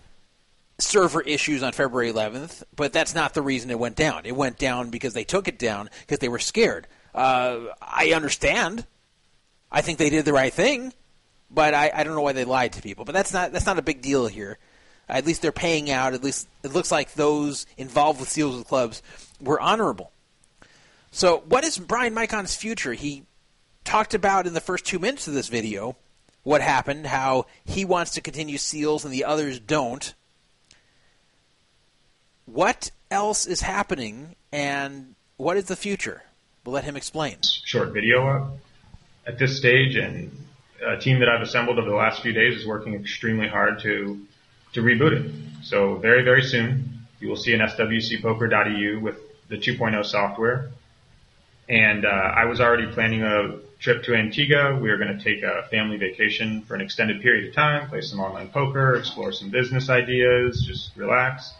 server 0.80 1.20
issues 1.20 1.62
on 1.62 1.70
February 1.74 2.12
11th, 2.12 2.64
but 2.74 2.92
that's 2.92 3.14
not 3.14 3.34
the 3.34 3.42
reason 3.42 3.70
it 3.70 3.78
went 3.78 3.94
down. 3.94 4.26
It 4.26 4.34
went 4.34 4.58
down 4.58 4.90
because 4.90 5.14
they 5.14 5.22
took 5.22 5.46
it 5.46 5.60
down 5.60 5.88
because 6.00 6.18
they 6.18 6.28
were 6.28 6.40
scared. 6.40 6.88
Uh, 7.14 7.66
I 7.80 8.14
understand. 8.16 8.84
I 9.70 9.80
think 9.80 9.98
they 9.98 10.10
did 10.10 10.24
the 10.24 10.32
right 10.32 10.52
thing, 10.52 10.92
but 11.52 11.72
I, 11.72 11.92
I 11.94 12.02
don't 12.02 12.16
know 12.16 12.22
why 12.22 12.32
they 12.32 12.44
lied 12.44 12.72
to 12.72 12.82
people. 12.82 13.04
But 13.04 13.14
that's 13.14 13.32
not 13.32 13.52
that's 13.52 13.66
not 13.66 13.78
a 13.78 13.82
big 13.82 14.02
deal 14.02 14.26
here. 14.26 14.58
At 15.08 15.24
least 15.24 15.42
they're 15.42 15.52
paying 15.52 15.90
out. 15.90 16.14
At 16.14 16.24
least 16.24 16.48
it 16.62 16.72
looks 16.72 16.90
like 16.90 17.14
those 17.14 17.66
involved 17.76 18.20
with 18.20 18.28
Seals 18.28 18.56
with 18.56 18.66
Clubs 18.66 19.02
were 19.40 19.60
honorable. 19.60 20.10
So, 21.12 21.42
what 21.48 21.64
is 21.64 21.78
Bryan 21.78 22.14
Micon's 22.14 22.54
future? 22.54 22.92
He 22.92 23.24
talked 23.84 24.14
about 24.14 24.46
in 24.46 24.54
the 24.54 24.60
first 24.60 24.84
two 24.84 24.98
minutes 24.98 25.28
of 25.28 25.34
this 25.34 25.48
video 25.48 25.96
what 26.42 26.60
happened, 26.60 27.06
how 27.06 27.46
he 27.64 27.84
wants 27.84 28.12
to 28.12 28.20
continue 28.20 28.58
Seals 28.58 29.04
and 29.04 29.12
the 29.12 29.24
others 29.24 29.58
don't. 29.58 30.14
What 32.44 32.90
else 33.10 33.46
is 33.46 33.62
happening, 33.62 34.36
and 34.52 35.14
what 35.36 35.56
is 35.56 35.64
the 35.64 35.74
future? 35.74 36.22
We'll 36.64 36.74
let 36.74 36.84
him 36.84 36.96
explain. 36.96 37.38
Short 37.64 37.92
video 37.92 38.28
up 38.28 38.58
at 39.26 39.38
this 39.38 39.56
stage, 39.56 39.96
and 39.96 40.30
a 40.86 40.96
team 40.98 41.18
that 41.20 41.28
I've 41.28 41.42
assembled 41.42 41.78
over 41.78 41.88
the 41.88 41.96
last 41.96 42.22
few 42.22 42.32
days 42.32 42.60
is 42.60 42.66
working 42.66 42.94
extremely 42.94 43.48
hard 43.48 43.80
to 43.80 44.20
to 44.76 44.82
reboot 44.82 45.12
it. 45.12 45.32
So 45.64 45.96
very, 45.96 46.22
very 46.22 46.42
soon, 46.42 47.00
you 47.18 47.28
will 47.28 47.36
see 47.36 47.54
an 47.54 47.60
swcpoker.eu 47.60 49.00
with 49.00 49.16
the 49.48 49.56
2.0 49.56 50.04
software. 50.04 50.70
And 51.68 52.04
uh, 52.04 52.08
I 52.08 52.44
was 52.44 52.60
already 52.60 52.86
planning 52.92 53.22
a 53.22 53.58
trip 53.80 54.04
to 54.04 54.14
Antigua. 54.14 54.78
We 54.78 54.90
were 54.90 54.98
going 54.98 55.16
to 55.18 55.24
take 55.24 55.42
a 55.42 55.66
family 55.70 55.96
vacation 55.96 56.62
for 56.62 56.74
an 56.74 56.82
extended 56.82 57.22
period 57.22 57.48
of 57.48 57.54
time, 57.54 57.88
play 57.88 58.02
some 58.02 58.20
online 58.20 58.48
poker, 58.48 58.96
explore 58.96 59.32
some 59.32 59.50
business 59.50 59.88
ideas, 59.88 60.62
just 60.66 60.94
relax. 60.94 61.52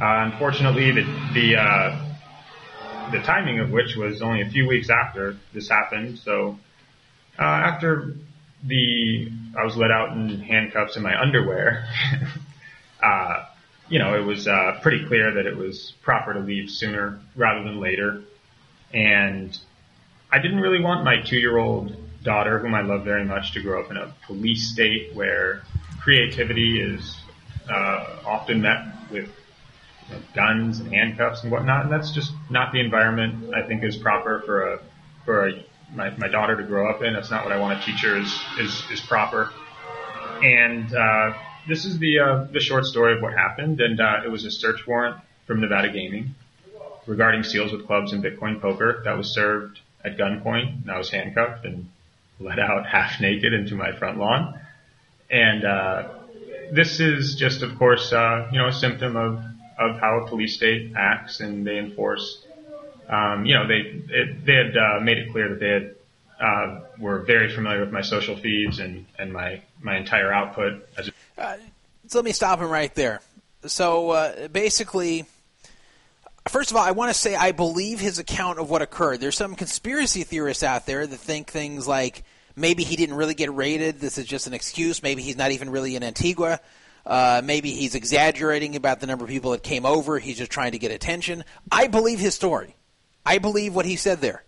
Uh, 0.00 0.30
unfortunately, 0.30 0.92
the 0.92 1.02
the, 1.34 1.56
uh, 1.56 2.14
the 3.12 3.18
timing 3.18 3.58
of 3.60 3.70
which 3.70 3.96
was 3.96 4.22
only 4.22 4.42
a 4.42 4.48
few 4.48 4.66
weeks 4.66 4.90
after 4.90 5.36
this 5.52 5.68
happened. 5.68 6.18
So 6.18 6.58
uh, 7.38 7.42
after 7.42 8.14
the 8.64 9.28
I 9.58 9.64
was 9.64 9.76
let 9.76 9.90
out 9.90 10.12
in 10.12 10.40
handcuffs 10.40 10.96
in 10.96 11.02
my 11.02 11.20
underwear. 11.20 11.86
uh, 13.04 13.44
you 13.88 13.98
know, 13.98 14.14
it 14.14 14.24
was 14.24 14.48
uh, 14.48 14.78
pretty 14.82 15.06
clear 15.06 15.34
that 15.34 15.46
it 15.46 15.56
was 15.56 15.92
proper 16.02 16.32
to 16.32 16.40
leave 16.40 16.70
sooner 16.70 17.20
rather 17.36 17.62
than 17.62 17.80
later. 17.80 18.22
And 18.92 19.56
I 20.32 20.38
didn't 20.38 20.60
really 20.60 20.80
want 20.80 21.04
my 21.04 21.20
two-year-old 21.20 21.94
daughter, 22.22 22.58
whom 22.58 22.74
I 22.74 22.80
love 22.80 23.04
very 23.04 23.24
much, 23.24 23.52
to 23.52 23.62
grow 23.62 23.82
up 23.82 23.90
in 23.90 23.96
a 23.96 24.14
police 24.26 24.72
state 24.72 25.14
where 25.14 25.62
creativity 26.00 26.80
is 26.80 27.16
uh, 27.70 28.16
often 28.24 28.62
met 28.62 28.86
with 29.10 29.28
you 30.08 30.14
know, 30.14 30.22
guns 30.34 30.80
and 30.80 30.92
handcuffs 30.92 31.42
and 31.42 31.52
whatnot. 31.52 31.84
And 31.84 31.92
that's 31.92 32.12
just 32.12 32.32
not 32.50 32.72
the 32.72 32.80
environment 32.80 33.54
I 33.54 33.66
think 33.66 33.84
is 33.84 33.96
proper 33.96 34.42
for 34.46 34.74
a 34.74 34.80
for 35.24 35.48
a 35.48 35.64
my, 35.94 36.10
my 36.16 36.28
daughter 36.28 36.56
to 36.56 36.62
grow 36.62 36.90
up 36.90 37.02
in. 37.02 37.12
That's 37.12 37.30
not 37.30 37.44
what 37.44 37.52
I 37.52 37.58
want 37.58 37.80
to 37.80 37.86
teach 37.86 38.02
her 38.02 38.16
is, 38.16 38.40
is, 38.58 38.82
is 38.90 39.00
proper. 39.00 39.50
And, 40.42 40.94
uh, 40.94 41.32
this 41.68 41.84
is 41.84 41.98
the, 41.98 42.18
uh, 42.18 42.44
the 42.52 42.60
short 42.60 42.84
story 42.84 43.14
of 43.14 43.22
what 43.22 43.34
happened. 43.34 43.80
And, 43.80 44.00
uh, 44.00 44.22
it 44.24 44.30
was 44.30 44.44
a 44.44 44.50
search 44.50 44.86
warrant 44.86 45.16
from 45.46 45.60
Nevada 45.60 45.90
Gaming. 45.90 46.34
regarding 47.06 47.42
seals 47.42 47.70
with 47.70 47.86
clubs 47.86 48.14
and 48.14 48.24
Bitcoin 48.24 48.62
poker 48.62 49.02
that 49.04 49.16
was 49.16 49.34
served 49.34 49.78
at 50.02 50.16
gunpoint. 50.16 50.82
And 50.82 50.90
I 50.90 50.96
was 50.96 51.10
handcuffed 51.10 51.66
and 51.66 51.90
let 52.40 52.58
out 52.58 52.86
half 52.92 53.20
naked 53.20 53.52
into 53.52 53.74
my 53.74 53.92
front 53.92 54.18
lawn. 54.18 54.58
And 55.30 55.64
uh, 55.64 56.08
this 56.72 57.00
is 57.00 57.34
just, 57.34 57.62
of 57.62 57.76
course, 57.78 58.12
uh, 58.12 58.48
you 58.52 58.58
know, 58.58 58.68
a 58.68 58.72
symptom 58.72 59.16
of, 59.16 59.42
of 59.78 60.00
how 60.00 60.20
a 60.20 60.28
police 60.28 60.56
state 60.56 60.92
acts 60.96 61.40
and 61.40 61.66
they 61.66 61.78
enforce. 61.78 62.42
Um, 63.08 63.44
you 63.44 63.54
know, 63.54 63.66
they 63.66 64.02
it, 64.14 64.46
they 64.46 64.54
had 64.54 64.76
uh, 64.76 65.00
made 65.00 65.18
it 65.18 65.30
clear 65.30 65.50
that 65.50 65.60
they 65.60 65.68
had 65.68 65.94
uh, 66.40 66.80
were 66.98 67.20
very 67.20 67.52
familiar 67.54 67.80
with 67.80 67.92
my 67.92 68.02
social 68.02 68.36
feeds 68.36 68.78
and, 68.78 69.06
and 69.18 69.32
my, 69.32 69.60
my 69.80 69.96
entire 69.96 70.32
output. 70.32 70.86
As 70.96 71.10
uh, 71.38 71.56
so 72.06 72.18
let 72.18 72.24
me 72.24 72.32
stop 72.32 72.60
him 72.60 72.68
right 72.68 72.94
there. 72.94 73.20
So 73.66 74.10
uh, 74.10 74.48
basically, 74.48 75.24
first 76.48 76.70
of 76.70 76.76
all, 76.76 76.82
I 76.82 76.90
want 76.90 77.12
to 77.12 77.18
say 77.18 77.34
I 77.34 77.52
believe 77.52 78.00
his 78.00 78.18
account 78.18 78.58
of 78.58 78.70
what 78.70 78.82
occurred. 78.82 79.20
There's 79.20 79.36
some 79.36 79.54
conspiracy 79.54 80.22
theorists 80.22 80.62
out 80.62 80.86
there 80.86 81.06
that 81.06 81.16
think 81.16 81.50
things 81.50 81.88
like 81.88 82.24
maybe 82.56 82.84
he 82.84 82.96
didn't 82.96 83.16
really 83.16 83.34
get 83.34 83.52
raided. 83.54 84.00
This 84.00 84.18
is 84.18 84.26
just 84.26 84.46
an 84.46 84.54
excuse. 84.54 85.02
Maybe 85.02 85.22
he's 85.22 85.36
not 85.36 85.50
even 85.50 85.70
really 85.70 85.96
in 85.96 86.02
Antigua. 86.02 86.60
Uh, 87.06 87.42
maybe 87.44 87.70
he's 87.70 87.94
exaggerating 87.94 88.76
about 88.76 89.00
the 89.00 89.06
number 89.06 89.24
of 89.24 89.30
people 89.30 89.50
that 89.52 89.62
came 89.62 89.84
over. 89.84 90.18
He's 90.18 90.38
just 90.38 90.50
trying 90.50 90.72
to 90.72 90.78
get 90.78 90.90
attention. 90.90 91.44
I 91.70 91.86
believe 91.86 92.18
his 92.18 92.34
story. 92.34 92.76
I 93.26 93.38
believe 93.38 93.74
what 93.74 93.86
he 93.86 93.96
said 93.96 94.20
there. 94.20 94.42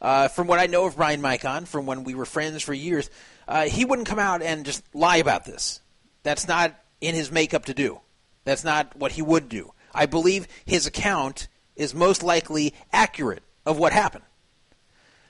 Uh, 0.00 0.28
from 0.28 0.46
what 0.46 0.58
I 0.58 0.66
know 0.66 0.84
of 0.86 0.96
Bryan 0.96 1.22
Micon, 1.22 1.66
from 1.66 1.86
when 1.86 2.04
we 2.04 2.14
were 2.14 2.26
friends 2.26 2.62
for 2.62 2.74
years, 2.74 3.08
uh, 3.48 3.64
he 3.64 3.86
wouldn't 3.86 4.08
come 4.08 4.18
out 4.18 4.42
and 4.42 4.66
just 4.66 4.82
lie 4.94 5.16
about 5.16 5.46
this. 5.46 5.80
That's 6.24 6.48
not 6.48 6.74
in 7.00 7.14
his 7.14 7.30
makeup 7.30 7.66
to 7.66 7.74
do. 7.74 8.00
That's 8.44 8.64
not 8.64 8.96
what 8.96 9.12
he 9.12 9.22
would 9.22 9.48
do. 9.48 9.72
I 9.94 10.06
believe 10.06 10.48
his 10.64 10.86
account 10.86 11.46
is 11.76 11.94
most 11.94 12.22
likely 12.22 12.74
accurate 12.92 13.44
of 13.64 13.78
what 13.78 13.92
happened. 13.92 14.24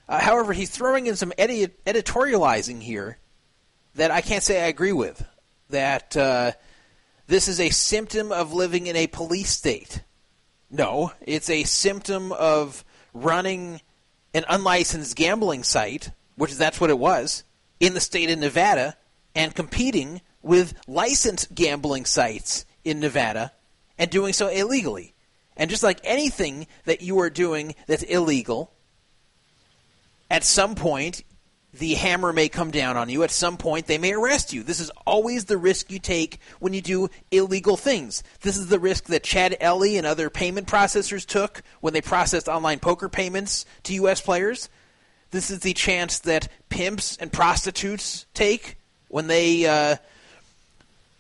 Uh, 0.09 0.21
however, 0.21 0.53
he's 0.53 0.71
throwing 0.71 1.07
in 1.07 1.17
some 1.17 1.33
edi- 1.39 1.69
editorializing 1.87 2.81
here 2.81 3.19
that 3.95 4.11
I 4.11 4.21
can't 4.21 4.43
say 4.43 4.63
I 4.63 4.69
agree 4.69 4.93
with. 4.93 5.25
That 5.71 6.17
uh, 6.17 6.53
this 7.27 7.49
is 7.49 7.61
a 7.61 7.71
symptom 7.71 8.33
of 8.33 8.53
living 8.53 8.87
in 8.87 8.97
a 8.97 9.07
police 9.07 9.51
state. 9.51 10.03
No, 10.71 11.13
it's 11.21 11.51
a 11.51 11.65
symptom 11.65 12.33
of 12.33 12.85
running 13.13 13.81
an 14.35 14.45
unlicensed 14.49 15.17
gambling 15.17 15.63
site, 15.63 16.11
which 16.37 16.55
that's 16.55 16.81
what 16.81 16.91
it 16.91 16.99
was, 16.99 17.45
in 17.81 17.95
the 17.95 18.01
state 18.01 18.31
of 18.31 18.39
Nevada, 18.39 18.97
and 19.35 19.55
competing 19.55 20.21
with 20.45 20.75
licensed 20.87 21.55
gambling 21.55 22.05
sites 22.05 22.65
in 22.85 23.01
Nevada 23.01 23.53
and 23.99 24.11
doing 24.11 24.33
so 24.33 24.49
illegally. 24.49 25.15
And 25.57 25.71
just 25.71 25.83
like 25.83 26.01
anything 26.05 26.67
that 26.85 27.01
you 27.01 27.21
are 27.21 27.31
doing 27.31 27.75
that's 27.87 28.03
illegal, 28.03 28.73
at 30.31 30.45
some 30.45 30.75
point 30.75 31.23
the 31.79 31.95
hammer 31.95 32.33
may 32.33 32.49
come 32.49 32.71
down 32.71 32.97
on 32.97 33.09
you. 33.09 33.23
At 33.23 33.31
some 33.31 33.57
point, 33.57 33.87
they 33.87 33.99
may 33.99 34.13
arrest 34.13 34.53
you. 34.53 34.63
This 34.63 34.81
is 34.81 34.91
always 35.07 35.47
the 35.47 35.59
risk 35.59 35.91
you 35.91 35.99
take 35.99 36.39
when 36.61 36.73
you 36.73 36.81
do 36.81 37.09
illegal 37.31 37.77
things. 37.77 38.23
This 38.43 38.57
is 38.57 38.69
the 38.69 38.79
risk 38.79 39.05
that 39.07 39.25
Chad 39.25 39.57
Elie 39.61 39.97
and 39.97 40.07
other 40.07 40.31
payment 40.31 40.69
processors 40.69 41.27
took 41.27 41.63
when 41.81 41.93
they 41.93 42.01
processed 42.01 42.49
online 42.49 42.79
poker 42.79 43.09
payments 43.09 43.67
to 43.85 43.95
U.S. 43.95 44.21
players. 44.21 44.69
This 45.33 45.51
is 45.51 45.61
the 45.61 45.75
chance 45.75 46.21
that 46.21 46.49
pimps 46.69 47.17
and 47.17 47.33
prostitutes 47.33 48.27
take 48.35 48.77
when 49.09 49.27
they 49.27 49.67
uh, 49.67 49.97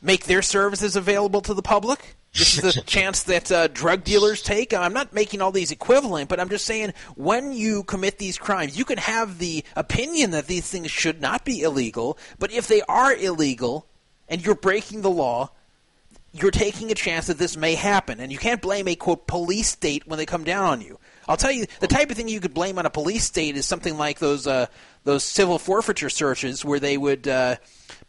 make 0.05 0.27
their 0.27 0.43
services 0.43 0.95
available 0.95 1.41
to 1.41 1.55
the 1.55 1.63
public. 1.63 2.17
This 2.35 2.59
is 2.59 2.75
the 2.75 2.81
chance 2.87 3.25
that 3.25 3.51
uh, 3.51 3.69
drug 3.69 4.05
dealers 4.05 4.43
take. 4.43 4.75
I'm 4.75 4.93
not 4.93 5.15
making 5.15 5.41
all 5.41 5.51
these 5.51 5.71
equivalent, 5.71 6.29
but 6.29 6.39
I'm 6.39 6.51
just 6.51 6.67
saying 6.67 6.93
when 7.17 7.53
you 7.53 7.83
commit 7.85 8.19
these 8.19 8.37
crimes, 8.39 8.77
you 8.77 8.85
can 8.85 8.99
have 8.99 9.39
the 9.39 9.65
opinion 9.75 10.33
that 10.33 10.47
these 10.47 10.69
things 10.69 10.91
should 10.91 11.21
not 11.21 11.45
be 11.45 11.63
illegal, 11.63 12.19
but 12.39 12.53
if 12.53 12.69
they 12.69 12.83
are 12.83 13.15
illegal 13.15 13.87
and 14.29 14.45
you're 14.45 14.55
breaking 14.55 15.01
the 15.03 15.11
law, 15.11 15.51
you're 16.33 16.51
taking 16.51 16.91
a 16.91 16.95
chance 16.95 17.29
that 17.29 17.39
this 17.39 17.57
may 17.57 17.75
happen. 17.75 18.19
And 18.19 18.33
you 18.33 18.39
can't 18.39 18.61
blame 18.61 18.89
a, 18.89 18.97
quote, 18.97 19.27
police 19.27 19.69
state 19.69 20.07
when 20.07 20.19
they 20.19 20.27
come 20.27 20.43
down 20.43 20.65
on 20.65 20.81
you. 20.81 20.99
I'll 21.29 21.37
tell 21.37 21.53
you, 21.53 21.67
the 21.81 21.87
type 21.87 22.11
of 22.11 22.17
thing 22.17 22.29
you 22.29 22.41
could 22.41 22.53
blame 22.53 22.79
on 22.79 22.87
a 22.87 22.91
police 22.91 23.25
state 23.25 23.57
is 23.57 23.67
something 23.67 23.97
like 23.97 24.19
those 24.19 24.47
uh, 24.47 24.67
those 25.05 25.23
civil 25.25 25.59
forfeiture 25.59 26.11
searches 26.11 26.65
where 26.65 26.81
they 26.81 26.99
would 26.99 27.29
uh, 27.29 27.57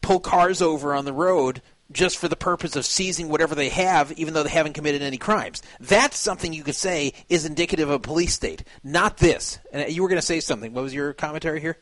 pull 0.02 0.20
cars 0.20 0.62
over 0.62 0.94
on 0.94 1.06
the 1.06 1.14
road 1.14 1.62
just 1.92 2.18
for 2.18 2.28
the 2.28 2.36
purpose 2.36 2.76
of 2.76 2.86
seizing 2.86 3.30
whatever 3.30 3.56
they 3.56 3.70
have, 3.70 4.12
even 4.14 4.34
though 4.34 4.44
they 4.44 4.50
haven't 4.50 4.74
committed 4.74 5.02
any 5.02 5.18
crimes. 5.18 5.62
That's 5.80 6.18
something 6.18 6.52
you 6.52 6.64
could 6.64 6.76
say 6.76 7.14
is 7.30 7.46
indicative 7.46 7.90
of 7.90 7.96
a 7.96 8.00
police 8.00 8.34
state, 8.34 8.64
not 8.84 9.18
this. 9.18 9.60
And 9.72 9.92
you 9.92 10.02
were 10.02 10.10
going 10.10 10.20
to 10.20 10.26
say 10.26 10.40
something. 10.40 10.74
What 10.74 10.84
was 10.84 10.94
your 10.94 11.14
commentary 11.14 11.62
here? 11.62 11.78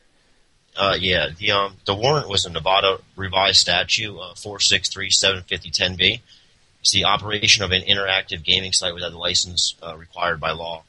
Uh, 0.76 0.96
yeah, 0.98 1.28
the 1.38 1.52
um, 1.52 1.76
the 1.86 1.94
warrant 1.94 2.28
was 2.28 2.46
a 2.46 2.50
Nevada 2.50 2.98
revised 3.14 3.60
statute 3.60 4.18
uh, 4.18 4.34
four 4.34 4.58
six 4.58 4.88
three 4.88 5.08
seven 5.08 5.44
fifty 5.44 5.70
ten 5.70 5.94
B. 5.94 6.20
It's 6.80 6.90
the 6.90 7.04
operation 7.04 7.64
of 7.64 7.70
an 7.70 7.82
interactive 7.82 8.42
gaming 8.42 8.72
site 8.72 8.92
without 8.92 9.12
the 9.12 9.18
license 9.18 9.74
uh, 9.82 9.96
required 9.96 10.40
by 10.40 10.50
law. 10.50 10.82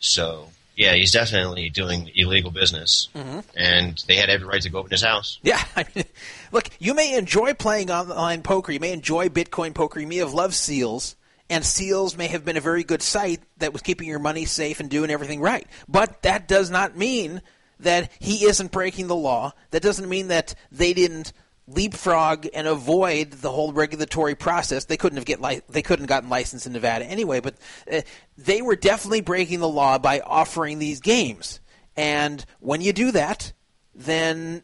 So 0.00 0.48
yeah, 0.76 0.94
he's 0.94 1.12
definitely 1.12 1.70
doing 1.70 2.10
illegal 2.14 2.50
business, 2.50 3.08
mm-hmm. 3.14 3.40
and 3.56 4.04
they 4.06 4.16
had 4.16 4.28
every 4.28 4.46
right 4.46 4.60
to 4.60 4.70
go 4.70 4.80
up 4.80 4.84
in 4.84 4.90
his 4.90 5.02
house. 5.02 5.38
Yeah, 5.42 5.62
I 5.76 5.86
mean, 5.94 6.04
look, 6.52 6.68
you 6.78 6.92
may 6.94 7.16
enjoy 7.16 7.54
playing 7.54 7.90
online 7.90 8.42
poker, 8.42 8.72
you 8.72 8.80
may 8.80 8.92
enjoy 8.92 9.28
Bitcoin 9.28 9.74
poker, 9.74 9.98
you 9.98 10.06
may 10.06 10.16
have 10.16 10.34
loved 10.34 10.54
Seals, 10.54 11.16
and 11.48 11.64
Seals 11.64 12.16
may 12.16 12.26
have 12.26 12.44
been 12.44 12.58
a 12.58 12.60
very 12.60 12.84
good 12.84 13.00
site 13.00 13.40
that 13.56 13.72
was 13.72 13.80
keeping 13.80 14.06
your 14.06 14.18
money 14.18 14.44
safe 14.44 14.78
and 14.78 14.90
doing 14.90 15.10
everything 15.10 15.40
right. 15.40 15.66
But 15.88 16.22
that 16.22 16.46
does 16.46 16.70
not 16.70 16.96
mean 16.96 17.40
that 17.80 18.10
he 18.18 18.44
isn't 18.44 18.70
breaking 18.70 19.06
the 19.06 19.16
law. 19.16 19.52
That 19.70 19.82
doesn't 19.82 20.08
mean 20.08 20.28
that 20.28 20.54
they 20.70 20.92
didn't 20.92 21.32
leapfrog 21.68 22.46
and 22.54 22.66
avoid 22.66 23.32
the 23.32 23.50
whole 23.50 23.72
regulatory 23.72 24.34
process. 24.34 24.84
They 24.84 24.96
couldn't 24.96 25.16
have 25.16 25.24
get 25.24 25.40
li- 25.40 25.62
they 25.68 25.82
couldn't 25.82 26.06
gotten 26.06 26.28
licensed 26.28 26.66
in 26.66 26.72
Nevada 26.72 27.04
anyway, 27.04 27.40
but 27.40 27.56
uh, 27.90 28.02
they 28.38 28.62
were 28.62 28.76
definitely 28.76 29.20
breaking 29.20 29.60
the 29.60 29.68
law 29.68 29.98
by 29.98 30.20
offering 30.20 30.78
these 30.78 31.00
games. 31.00 31.60
And 31.96 32.44
when 32.60 32.80
you 32.80 32.92
do 32.92 33.10
that, 33.12 33.52
then 33.94 34.62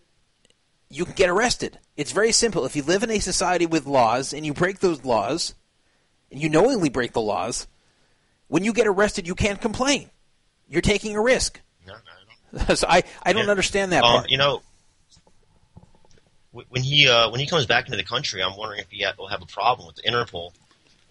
you 0.91 1.05
can 1.05 1.15
get 1.15 1.31
arrested. 1.31 1.79
It's 1.97 2.13
very 2.13 2.33
simple. 2.33 2.65
If 2.67 2.77
you 2.77 2.83
live 2.83 3.03
in 3.03 3.11
a 3.11 3.19
society 3.19 3.67
with 3.67 3.87
laws 3.87 4.33
and 4.33 4.45
you 4.45 4.53
break 4.53 4.81
those 4.81 5.05
laws, 5.05 5.55
and 6.31 6.41
you 6.41 6.49
knowingly 6.49 6.89
break 6.89 7.13
the 7.13 7.21
laws, 7.21 7.67
when 8.49 8.65
you 8.65 8.73
get 8.73 8.87
arrested, 8.87 9.27
you 9.27 9.35
can't 9.35 9.61
complain. 9.61 10.11
You're 10.69 10.83
taking 10.83 11.17
a 11.17 11.23
risk. 11.23 11.61
No, 11.87 11.95
no, 12.53 12.75
so 12.75 12.87
I, 12.89 13.03
I 13.23 13.33
don't 13.33 13.47
yeah. 13.47 13.51
understand 13.51 13.93
that 13.93 14.05
um, 14.05 14.11
part. 14.11 14.31
You 14.31 14.39
know, 14.39 14.63
when 16.53 16.83
he 16.83 17.09
uh, 17.09 17.31
when 17.31 17.41
he 17.41 17.47
comes 17.47 17.67
back 17.67 17.87
into 17.87 17.97
the 17.97 18.05
country, 18.05 18.43
I'm 18.43 18.57
wondering 18.57 18.81
if 18.81 18.91
he 18.91 19.05
will 19.19 19.29
have 19.29 19.43
a 19.43 19.47
problem 19.47 19.87
with 19.87 19.97
the 19.97 20.03
Interpol. 20.03 20.53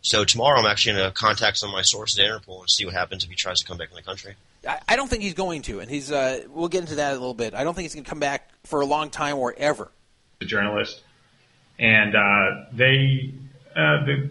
So 0.02 0.24
tomorrow, 0.26 0.60
I'm 0.60 0.66
actually 0.66 0.98
going 0.98 1.06
to 1.06 1.12
contact 1.12 1.58
some 1.58 1.70
of 1.70 1.74
my 1.74 1.84
sources 1.84 2.18
at 2.20 2.26
Interpol 2.26 2.62
and 2.62 2.70
see 2.70 2.86
what 2.86 2.94
happens 2.94 3.24
if 3.24 3.30
he 3.30 3.36
tries 3.36 3.60
to 3.60 3.66
come 3.66 3.78
back 3.78 3.90
in 3.90 3.96
the 3.96 4.02
country. 4.02 4.36
I, 4.88 4.96
don't 4.96 5.10
think 5.10 5.24
he's 5.24 5.34
going 5.34 5.64
to, 5.64 5.80
and 5.80 5.90
he's. 5.90 6.12
Uh, 6.12 6.44
we'll 6.50 6.68
get 6.68 6.82
into 6.82 6.96
that 6.96 7.12
a 7.12 7.14
little 7.16 7.34
bit. 7.34 7.56
I 7.56 7.64
don't 7.64 7.74
think 7.74 7.84
he's 7.84 7.96
going 7.96 8.04
to 8.04 8.10
come 8.10 8.20
back 8.20 8.50
for 8.64 8.82
a 8.82 8.86
long 8.86 9.10
time 9.10 9.38
or 9.38 9.54
ever. 9.58 9.92
The 10.40 10.46
journalist, 10.46 11.02
and 11.80 12.16
uh, 12.16 12.66
they, 12.72 13.34
uh, 13.76 14.06
the 14.06 14.30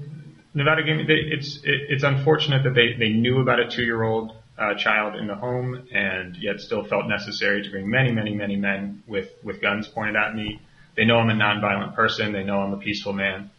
Nevada 0.55 0.85
Gaming. 0.85 1.09
They, 1.09 1.15
it's 1.15 1.57
it, 1.57 1.81
it's 1.89 2.05
unfortunate 2.05 2.63
that 2.63 2.75
they 2.75 2.93
they 2.93 3.11
knew 3.11 3.41
about 3.41 3.59
a 3.59 3.69
two 3.69 3.83
year 3.83 4.05
old 4.05 4.33
uh, 4.57 4.75
child 4.75 5.17
in 5.17 5.27
the 5.27 5.35
home, 5.35 5.89
and 5.93 6.37
yet 6.37 6.61
still 6.61 6.85
felt 6.85 7.09
necessary 7.09 7.65
to 7.65 7.71
bring 7.71 7.91
many 7.91 8.13
many 8.13 8.35
many 8.35 8.55
men 8.55 9.03
with 9.09 9.31
with 9.43 9.61
guns 9.61 9.89
pointed 9.89 10.15
at 10.15 10.35
me 10.35 10.61
they 10.97 11.05
know 11.05 11.19
I'm 11.19 11.31
a 11.31 11.35
nonviolent 11.35 11.95
person. 11.95 12.33
They 12.33 12.45
know 12.45 12.61
I'm 12.61 12.73
a 12.73 12.79
peaceful 12.79 13.13
man 13.13 13.51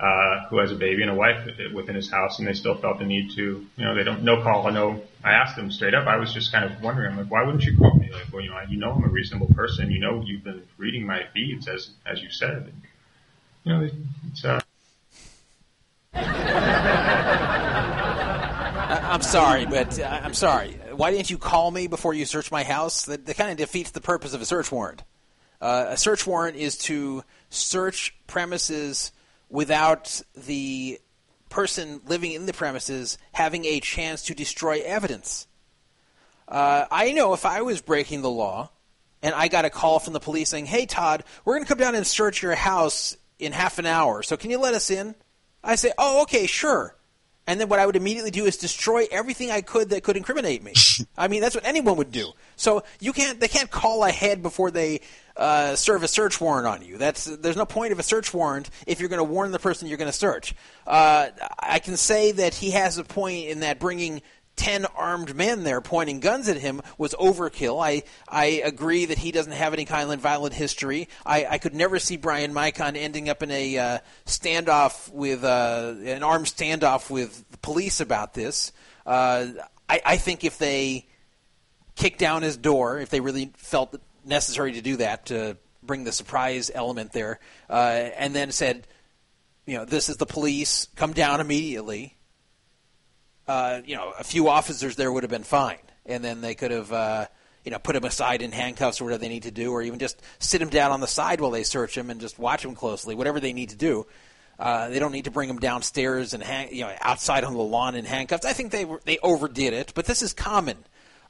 uh, 0.00 0.46
who 0.48 0.58
has 0.58 0.72
a 0.72 0.74
baby 0.74 1.02
and 1.02 1.10
a 1.10 1.14
wife 1.14 1.46
within 1.74 1.94
his 1.94 2.10
house, 2.10 2.38
and 2.38 2.48
they 2.48 2.54
still 2.54 2.74
felt 2.74 2.98
the 2.98 3.04
need 3.04 3.32
to, 3.32 3.66
you 3.76 3.84
know, 3.84 3.94
they 3.94 4.02
don't 4.02 4.22
no 4.22 4.42
call. 4.42 4.66
I 4.66 4.70
know. 4.70 5.02
I 5.22 5.32
asked 5.32 5.56
them 5.56 5.70
straight 5.70 5.92
up. 5.94 6.06
I 6.06 6.16
was 6.16 6.32
just 6.32 6.50
kind 6.50 6.64
of 6.64 6.80
wondering, 6.82 7.16
like, 7.16 7.30
why 7.30 7.44
wouldn't 7.44 7.64
you 7.64 7.76
call 7.76 7.94
me? 7.94 8.10
Like, 8.10 8.32
well, 8.32 8.42
you 8.42 8.48
know, 8.48 8.60
you 8.68 8.78
know, 8.78 8.92
I'm 8.92 9.04
a 9.04 9.08
reasonable 9.08 9.54
person. 9.54 9.90
You 9.90 10.00
know, 10.00 10.22
you've 10.24 10.42
been 10.42 10.62
reading 10.78 11.06
my 11.06 11.24
feeds 11.34 11.68
as 11.68 11.90
as 12.06 12.22
you 12.22 12.30
said. 12.30 12.56
And, 12.56 12.82
you 13.64 13.72
know, 13.72 13.90
it's. 14.30 14.44
Uh, 14.44 14.60
I'm 19.10 19.22
sorry, 19.22 19.66
but 19.66 19.98
uh, 20.00 20.20
I'm 20.22 20.34
sorry. 20.34 20.78
Why 20.94 21.10
didn't 21.10 21.30
you 21.30 21.38
call 21.38 21.70
me 21.70 21.86
before 21.86 22.14
you 22.14 22.24
searched 22.24 22.50
my 22.50 22.64
house? 22.64 23.04
That, 23.04 23.26
that 23.26 23.36
kind 23.36 23.50
of 23.50 23.58
defeats 23.58 23.90
the 23.90 24.00
purpose 24.00 24.34
of 24.34 24.40
a 24.40 24.46
search 24.46 24.72
warrant. 24.72 25.02
Uh, 25.60 25.86
a 25.88 25.96
search 25.96 26.26
warrant 26.26 26.56
is 26.56 26.76
to 26.78 27.22
search 27.50 28.14
premises 28.26 29.12
without 29.48 30.22
the 30.46 30.98
person 31.48 32.00
living 32.06 32.32
in 32.32 32.46
the 32.46 32.52
premises 32.52 33.18
having 33.32 33.64
a 33.64 33.80
chance 33.80 34.22
to 34.22 34.34
destroy 34.34 34.80
evidence. 34.80 35.46
Uh, 36.48 36.86
I 36.90 37.12
know 37.12 37.34
if 37.34 37.44
I 37.44 37.62
was 37.62 37.80
breaking 37.80 38.22
the 38.22 38.30
law 38.30 38.70
and 39.22 39.34
I 39.34 39.48
got 39.48 39.64
a 39.64 39.70
call 39.70 39.98
from 39.98 40.12
the 40.14 40.20
police 40.20 40.48
saying, 40.48 40.66
hey, 40.66 40.86
Todd, 40.86 41.24
we're 41.44 41.54
going 41.54 41.64
to 41.64 41.68
come 41.68 41.78
down 41.78 41.94
and 41.94 42.06
search 42.06 42.42
your 42.42 42.54
house 42.54 43.16
in 43.38 43.52
half 43.52 43.78
an 43.78 43.86
hour, 43.86 44.22
so 44.22 44.36
can 44.36 44.50
you 44.50 44.58
let 44.58 44.74
us 44.74 44.90
in? 44.90 45.14
I 45.62 45.74
say, 45.76 45.92
oh, 45.98 46.22
okay, 46.22 46.46
sure. 46.46 46.94
And 47.46 47.60
then 47.60 47.68
what 47.68 47.78
I 47.78 47.86
would 47.86 47.96
immediately 47.96 48.30
do 48.30 48.44
is 48.46 48.56
destroy 48.56 49.06
everything 49.10 49.50
I 49.50 49.60
could 49.60 49.90
that 49.90 50.02
could 50.02 50.16
incriminate 50.16 50.62
me. 50.62 50.74
I 51.18 51.28
mean, 51.28 51.40
that's 51.40 51.54
what 51.54 51.66
anyone 51.66 51.96
would 51.96 52.12
do. 52.12 52.32
So 52.56 52.84
you 53.00 53.12
can't 53.12 53.40
they 53.40 53.48
can't 53.48 53.70
call 53.70 54.04
ahead 54.04 54.42
before 54.42 54.70
they 54.70 55.00
uh, 55.36 55.74
serve 55.74 56.02
a 56.02 56.08
search 56.08 56.40
warrant 56.40 56.66
on 56.66 56.82
you. 56.82 56.98
That's 56.98 57.24
there's 57.24 57.56
no 57.56 57.66
point 57.66 57.92
of 57.92 57.98
a 57.98 58.02
search 58.02 58.32
warrant 58.32 58.70
if 58.86 59.00
you're 59.00 59.08
going 59.08 59.18
to 59.18 59.24
warn 59.24 59.52
the 59.52 59.58
person 59.58 59.88
you're 59.88 59.98
going 59.98 60.10
to 60.10 60.16
search. 60.16 60.54
Uh, 60.86 61.28
I 61.58 61.78
can 61.78 61.96
say 61.96 62.32
that 62.32 62.54
he 62.54 62.72
has 62.72 62.98
a 62.98 63.04
point 63.04 63.46
in 63.46 63.60
that 63.60 63.78
bringing 63.78 64.22
10 64.60 64.84
armed 64.94 65.34
men 65.34 65.64
there 65.64 65.80
pointing 65.80 66.20
guns 66.20 66.46
at 66.46 66.58
him 66.58 66.82
was 66.98 67.14
overkill. 67.14 67.82
I, 67.82 68.02
I 68.28 68.60
agree 68.62 69.06
that 69.06 69.16
he 69.16 69.32
doesn't 69.32 69.54
have 69.54 69.72
any 69.72 69.86
kind 69.86 70.12
of 70.12 70.20
violent 70.20 70.52
history. 70.52 71.08
I, 71.24 71.46
I 71.52 71.56
could 71.56 71.74
never 71.74 71.98
see 71.98 72.18
Bryan 72.18 72.52
Micon 72.52 72.94
ending 72.94 73.30
up 73.30 73.42
in 73.42 73.50
a 73.50 73.78
uh, 73.78 73.98
standoff 74.26 75.10
with 75.14 75.44
uh, 75.44 75.94
an 76.04 76.22
armed 76.22 76.44
standoff 76.44 77.08
with 77.08 77.42
the 77.50 77.56
police 77.56 78.00
about 78.00 78.34
this. 78.34 78.72
Uh, 79.06 79.46
I, 79.88 80.02
I 80.04 80.16
think 80.18 80.44
if 80.44 80.58
they 80.58 81.08
kicked 81.96 82.18
down 82.18 82.42
his 82.42 82.58
door, 82.58 82.98
if 82.98 83.08
they 83.08 83.20
really 83.20 83.52
felt 83.56 83.98
necessary 84.26 84.72
to 84.72 84.82
do 84.82 84.98
that, 84.98 85.26
to 85.26 85.56
bring 85.82 86.04
the 86.04 86.12
surprise 86.12 86.70
element 86.74 87.12
there, 87.12 87.40
uh, 87.70 88.10
and 88.14 88.34
then 88.34 88.52
said, 88.52 88.86
you 89.64 89.78
know, 89.78 89.86
this 89.86 90.10
is 90.10 90.18
the 90.18 90.26
police, 90.26 90.86
come 90.96 91.14
down 91.14 91.40
immediately 91.40 92.18
uh, 93.50 93.82
you 93.84 93.96
know, 93.96 94.12
a 94.16 94.22
few 94.22 94.48
officers 94.48 94.94
there 94.94 95.10
would 95.10 95.24
have 95.24 95.30
been 95.30 95.42
fine, 95.42 95.80
and 96.06 96.22
then 96.22 96.40
they 96.40 96.54
could 96.54 96.70
have, 96.70 96.92
uh, 96.92 97.26
you 97.64 97.72
know, 97.72 97.80
put 97.80 97.96
him 97.96 98.04
aside 98.04 98.42
in 98.42 98.52
handcuffs 98.52 99.00
or 99.00 99.04
whatever 99.04 99.22
they 99.22 99.28
need 99.28 99.42
to 99.42 99.50
do, 99.50 99.72
or 99.72 99.82
even 99.82 99.98
just 99.98 100.22
sit 100.38 100.62
him 100.62 100.68
down 100.68 100.92
on 100.92 101.00
the 101.00 101.08
side 101.08 101.40
while 101.40 101.50
they 101.50 101.64
search 101.64 101.98
him 101.98 102.10
and 102.10 102.20
just 102.20 102.38
watch 102.38 102.64
him 102.64 102.76
closely, 102.76 103.16
whatever 103.16 103.40
they 103.40 103.52
need 103.52 103.70
to 103.70 103.76
do. 103.76 104.06
Uh, 104.56 104.88
they 104.88 105.00
don't 105.00 105.10
need 105.10 105.24
to 105.24 105.32
bring 105.32 105.50
him 105.50 105.58
downstairs 105.58 106.32
and 106.32 106.44
hang, 106.44 106.72
you 106.72 106.82
know, 106.82 106.94
outside 107.00 107.42
on 107.42 107.54
the 107.54 107.58
lawn 107.58 107.96
in 107.96 108.04
handcuffs. 108.04 108.44
I 108.44 108.52
think 108.52 108.70
they 108.70 108.86
they 109.04 109.18
overdid 109.18 109.72
it, 109.72 109.94
but 109.96 110.06
this 110.06 110.22
is 110.22 110.32
common. 110.32 110.76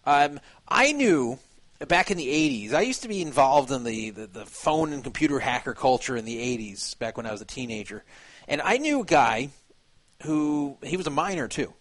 Um, 0.05 0.41
I 0.68 0.93
knew 0.93 1.39
back 1.89 2.11
in 2.11 2.18
the 2.18 2.27
80s, 2.27 2.75
I 2.75 2.83
used 2.83 3.01
to 3.01 3.09
be 3.09 3.23
involved 3.23 3.71
in 3.71 3.85
the, 3.85 4.11
the, 4.11 4.27
the 4.27 4.45
phone 4.45 4.93
and 4.93 5.03
computer 5.03 5.39
hacker 5.39 5.73
culture 5.73 6.18
in 6.18 6.27
the 6.27 6.37
80s, 6.37 6.99
back 6.99 7.16
when 7.16 7.25
I 7.25 7.33
was 7.33 7.41
a 7.41 7.47
teenager. 7.47 8.05
And 8.47 8.61
I 8.61 8.77
knew 8.77 9.01
a 9.01 9.07
guy 9.07 9.49
who, 10.25 10.77
he 10.83 10.99
was 10.99 11.07
a 11.07 11.11
minor 11.11 11.49
too 11.49 11.73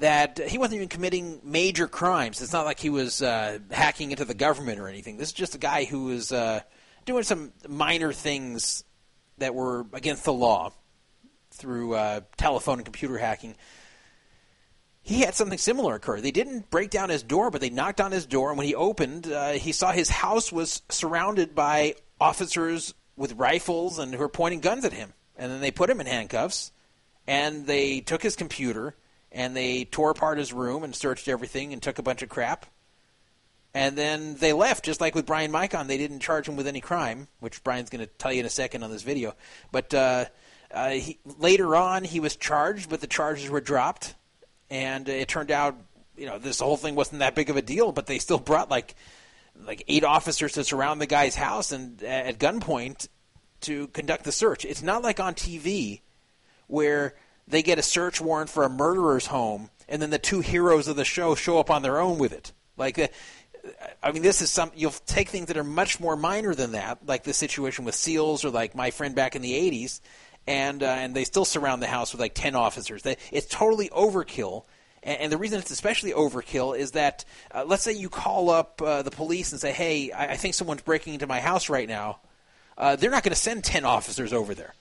that 0.00 0.38
he 0.38 0.56
wasn't 0.58 0.76
even 0.76 0.88
committing 0.88 1.40
major 1.44 1.86
crimes. 1.86 2.40
It's 2.40 2.52
not 2.52 2.64
like 2.64 2.80
he 2.80 2.90
was 2.90 3.22
uh, 3.22 3.58
hacking 3.70 4.10
into 4.10 4.24
the 4.24 4.34
government 4.34 4.80
or 4.80 4.88
anything. 4.88 5.18
This 5.18 5.28
is 5.28 5.34
just 5.34 5.54
a 5.54 5.58
guy 5.58 5.84
who 5.84 6.04
was 6.04 6.32
uh, 6.32 6.60
doing 7.04 7.22
some 7.22 7.52
minor 7.68 8.12
things 8.12 8.82
that 9.38 9.54
were 9.54 9.86
against 9.92 10.24
the 10.24 10.32
law 10.32 10.72
through 11.50 11.94
uh, 11.94 12.20
telephone 12.38 12.78
and 12.78 12.84
computer 12.84 13.18
hacking. 13.18 13.56
He 15.02 15.20
had 15.20 15.34
something 15.34 15.58
similar 15.58 15.94
occur. 15.96 16.20
They 16.20 16.30
didn't 16.30 16.70
break 16.70 16.90
down 16.90 17.10
his 17.10 17.22
door, 17.22 17.50
but 17.50 17.60
they 17.60 17.70
knocked 17.70 18.00
on 18.00 18.12
his 18.12 18.26
door, 18.26 18.50
and 18.50 18.58
when 18.58 18.66
he 18.66 18.74
opened, 18.74 19.30
uh, 19.30 19.52
he 19.52 19.72
saw 19.72 19.92
his 19.92 20.08
house 20.08 20.50
was 20.50 20.82
surrounded 20.88 21.54
by 21.54 21.94
officers 22.20 22.94
with 23.16 23.34
rifles 23.34 23.98
and 23.98 24.14
who 24.14 24.20
were 24.20 24.28
pointing 24.28 24.60
guns 24.60 24.84
at 24.84 24.92
him. 24.92 25.12
And 25.36 25.50
then 25.52 25.60
they 25.60 25.70
put 25.70 25.90
him 25.90 26.00
in 26.00 26.06
handcuffs, 26.06 26.72
and 27.26 27.66
they 27.66 28.00
took 28.00 28.22
his 28.22 28.36
computer 28.36 28.94
and 29.32 29.56
they 29.56 29.84
tore 29.84 30.10
apart 30.10 30.38
his 30.38 30.52
room 30.52 30.82
and 30.82 30.94
searched 30.94 31.28
everything 31.28 31.72
and 31.72 31.82
took 31.82 31.98
a 31.98 32.02
bunch 32.02 32.22
of 32.22 32.28
crap. 32.28 32.66
And 33.72 33.96
then 33.96 34.34
they 34.36 34.52
left, 34.52 34.84
just 34.84 35.00
like 35.00 35.14
with 35.14 35.26
Bryan 35.26 35.52
Micon. 35.52 35.86
They 35.86 35.98
didn't 35.98 36.20
charge 36.20 36.48
him 36.48 36.56
with 36.56 36.66
any 36.66 36.80
crime, 36.80 37.28
which 37.38 37.62
Bryan's 37.62 37.90
going 37.90 38.04
to 38.04 38.12
tell 38.18 38.32
you 38.32 38.40
in 38.40 38.46
a 38.46 38.50
second 38.50 38.82
on 38.82 38.90
this 38.90 39.02
video. 39.02 39.34
But 39.70 39.94
uh, 39.94 40.24
uh, 40.72 40.90
he, 40.90 41.18
later 41.38 41.76
on, 41.76 42.02
he 42.02 42.18
was 42.18 42.34
charged, 42.34 42.90
but 42.90 43.00
the 43.00 43.06
charges 43.06 43.48
were 43.48 43.60
dropped. 43.60 44.16
And 44.70 45.08
it 45.08 45.28
turned 45.28 45.52
out, 45.52 45.76
you 46.16 46.26
know, 46.26 46.38
this 46.38 46.58
whole 46.58 46.76
thing 46.76 46.96
wasn't 46.96 47.20
that 47.20 47.36
big 47.36 47.48
of 47.48 47.56
a 47.56 47.62
deal, 47.62 47.92
but 47.92 48.06
they 48.06 48.18
still 48.18 48.38
brought 48.38 48.70
like 48.70 48.94
like 49.66 49.84
eight 49.88 50.04
officers 50.04 50.52
to 50.52 50.64
surround 50.64 51.00
the 51.00 51.06
guy's 51.06 51.34
house 51.34 51.70
and 51.70 52.02
at 52.02 52.38
gunpoint 52.38 53.08
to 53.62 53.88
conduct 53.88 54.24
the 54.24 54.32
search. 54.32 54.64
It's 54.64 54.82
not 54.82 55.02
like 55.02 55.20
on 55.20 55.34
TV 55.34 56.00
where 56.66 57.14
they 57.50 57.62
get 57.62 57.78
a 57.78 57.82
search 57.82 58.20
warrant 58.20 58.50
for 58.50 58.64
a 58.64 58.68
murderer's 58.68 59.26
home, 59.26 59.70
and 59.88 60.00
then 60.00 60.10
the 60.10 60.18
two 60.18 60.40
heroes 60.40 60.88
of 60.88 60.96
the 60.96 61.04
show 61.04 61.34
show 61.34 61.58
up 61.58 61.70
on 61.70 61.82
their 61.82 61.98
own 61.98 62.18
with 62.18 62.32
it. 62.32 62.52
Like, 62.76 62.98
uh, 62.98 63.08
I 64.02 64.12
mean, 64.12 64.22
this 64.22 64.40
is 64.40 64.50
some. 64.50 64.70
You'll 64.74 64.94
take 65.06 65.28
things 65.28 65.46
that 65.46 65.56
are 65.56 65.64
much 65.64 66.00
more 66.00 66.16
minor 66.16 66.54
than 66.54 66.72
that, 66.72 67.06
like 67.06 67.24
the 67.24 67.34
situation 67.34 67.84
with 67.84 67.94
SEALs 67.94 68.44
or 68.44 68.50
like 68.50 68.74
my 68.74 68.90
friend 68.90 69.14
back 69.14 69.36
in 69.36 69.42
the 69.42 69.52
'80s, 69.52 70.00
and 70.46 70.82
uh, 70.82 70.86
and 70.86 71.14
they 71.14 71.24
still 71.24 71.44
surround 71.44 71.82
the 71.82 71.86
house 71.86 72.12
with 72.12 72.20
like 72.20 72.34
ten 72.34 72.54
officers. 72.54 73.02
They, 73.02 73.16
it's 73.30 73.46
totally 73.46 73.88
overkill. 73.90 74.64
And, 75.02 75.32
the 75.32 75.38
reason 75.38 75.58
it's 75.58 75.70
especially 75.70 76.12
overkill 76.12 76.76
is 76.76 76.90
that, 76.90 77.24
uh, 77.54 77.64
let's 77.66 77.82
say 77.82 77.92
you 77.92 78.10
call 78.10 78.50
up 78.50 78.82
uh, 78.82 79.00
the 79.00 79.10
police 79.10 79.50
and 79.50 79.60
say, 79.60 79.72
"Hey, 79.72 80.12
I, 80.12 80.32
I 80.32 80.36
think 80.36 80.54
someone's 80.54 80.82
breaking 80.82 81.14
into 81.14 81.26
my 81.26 81.40
house 81.40 81.70
right 81.70 81.88
now." 81.88 82.20
Uh, 82.76 82.96
they're 82.96 83.10
not 83.10 83.22
going 83.22 83.32
to 83.32 83.38
send 83.38 83.64
ten 83.64 83.86
officers 83.86 84.32
over 84.32 84.54
there, 84.54 84.74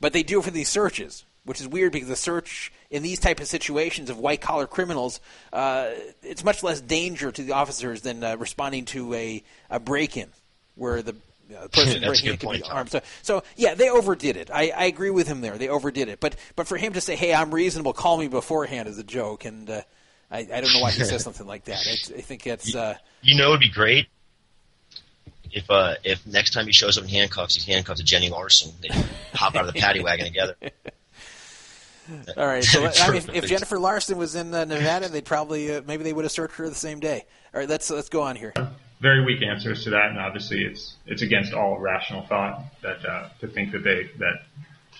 but 0.00 0.14
they 0.14 0.22
do 0.22 0.40
for 0.40 0.50
these 0.50 0.70
searches 0.70 1.24
which 1.46 1.60
is 1.60 1.68
weird 1.68 1.92
because 1.92 2.08
the 2.08 2.16
search 2.16 2.72
in 2.90 3.02
these 3.02 3.18
type 3.18 3.40
of 3.40 3.46
situations 3.46 4.10
of 4.10 4.18
white 4.18 4.40
collar 4.40 4.66
criminals, 4.66 5.20
uh, 5.52 5.90
it's 6.22 6.44
much 6.44 6.62
less 6.62 6.80
danger 6.80 7.32
to 7.32 7.42
the 7.42 7.52
officers 7.52 8.02
than 8.02 8.22
uh, 8.22 8.36
responding 8.36 8.84
to 8.84 9.14
a, 9.14 9.42
a 9.70 9.80
break 9.80 10.16
in 10.16 10.28
where 10.74 11.02
the 11.02 11.16
uh, 11.56 11.68
person 11.72 12.02
breaking 12.02 12.30
in 12.30 12.36
can 12.36 12.50
be 12.52 12.62
armed. 12.62 12.90
So, 12.90 13.00
so 13.22 13.42
yeah, 13.56 13.74
they 13.74 13.88
overdid 13.88 14.36
it. 14.36 14.50
I, 14.52 14.72
I 14.76 14.84
agree 14.84 15.10
with 15.10 15.26
him 15.26 15.40
there. 15.40 15.56
They 15.56 15.68
overdid 15.68 16.08
it. 16.08 16.20
But 16.20 16.36
but 16.56 16.66
for 16.66 16.76
him 16.76 16.92
to 16.92 17.00
say, 17.00 17.16
"Hey, 17.16 17.32
I'm 17.32 17.54
reasonable. 17.54 17.92
Call 17.92 18.18
me 18.18 18.28
beforehand," 18.28 18.88
is 18.88 18.98
a 18.98 19.04
joke, 19.04 19.44
and 19.44 19.70
uh, 19.70 19.80
I, 20.30 20.38
I 20.40 20.60
don't 20.60 20.72
know 20.72 20.80
why 20.80 20.90
he 20.90 21.04
says 21.04 21.22
something 21.22 21.46
like 21.46 21.64
that. 21.64 21.78
I, 21.78 22.18
I 22.18 22.20
think 22.20 22.46
it's. 22.46 22.74
Uh, 22.74 22.96
you 23.22 23.38
know, 23.38 23.50
it'd 23.50 23.60
be 23.60 23.70
great 23.70 24.08
if 25.56 25.70
uh, 25.70 25.94
if 26.04 26.26
next 26.26 26.50
time 26.50 26.66
he 26.66 26.72
shows 26.72 26.98
up 26.98 27.04
in 27.04 27.10
handcuffs, 27.10 27.54
he's 27.54 27.64
handcuffed 27.64 27.98
to 27.98 28.04
Jenny 28.04 28.28
Larson. 28.28 28.72
They 28.82 28.88
hop 29.32 29.54
out 29.54 29.66
of 29.66 29.72
the 29.72 29.80
paddy 29.80 30.02
wagon 30.02 30.26
together. 30.26 30.54
All 32.36 32.46
right. 32.46 32.64
So 32.76 32.84
I 32.84 33.10
mean, 33.10 33.22
if 33.32 33.46
Jennifer 33.46 33.78
Larson 33.78 34.18
was 34.18 34.34
in 34.34 34.52
uh, 34.52 34.64
Nevada, 34.64 35.08
they'd 35.08 35.24
probably 35.24 35.74
uh, 35.74 35.82
maybe 35.86 36.04
they 36.04 36.12
would 36.12 36.24
have 36.24 36.32
searched 36.32 36.56
her 36.56 36.68
the 36.68 36.74
same 36.74 37.00
day. 37.00 37.24
All 37.54 37.60
right. 37.60 37.68
Let's 37.68 37.90
let's 37.90 38.08
go 38.08 38.22
on 38.22 38.36
here. 38.36 38.52
Very 39.00 39.24
weak 39.24 39.42
answers 39.42 39.84
to 39.84 39.90
that, 39.90 40.10
and 40.10 40.18
obviously 40.18 40.64
it's 40.64 40.96
it's 41.06 41.22
against 41.22 41.52
all 41.52 41.78
rational 41.78 42.22
thought 42.26 42.64
that 42.82 43.04
uh, 43.04 43.28
to 43.40 43.48
think 43.48 43.72
that 43.72 43.84
they 43.84 44.10
that 44.18 44.42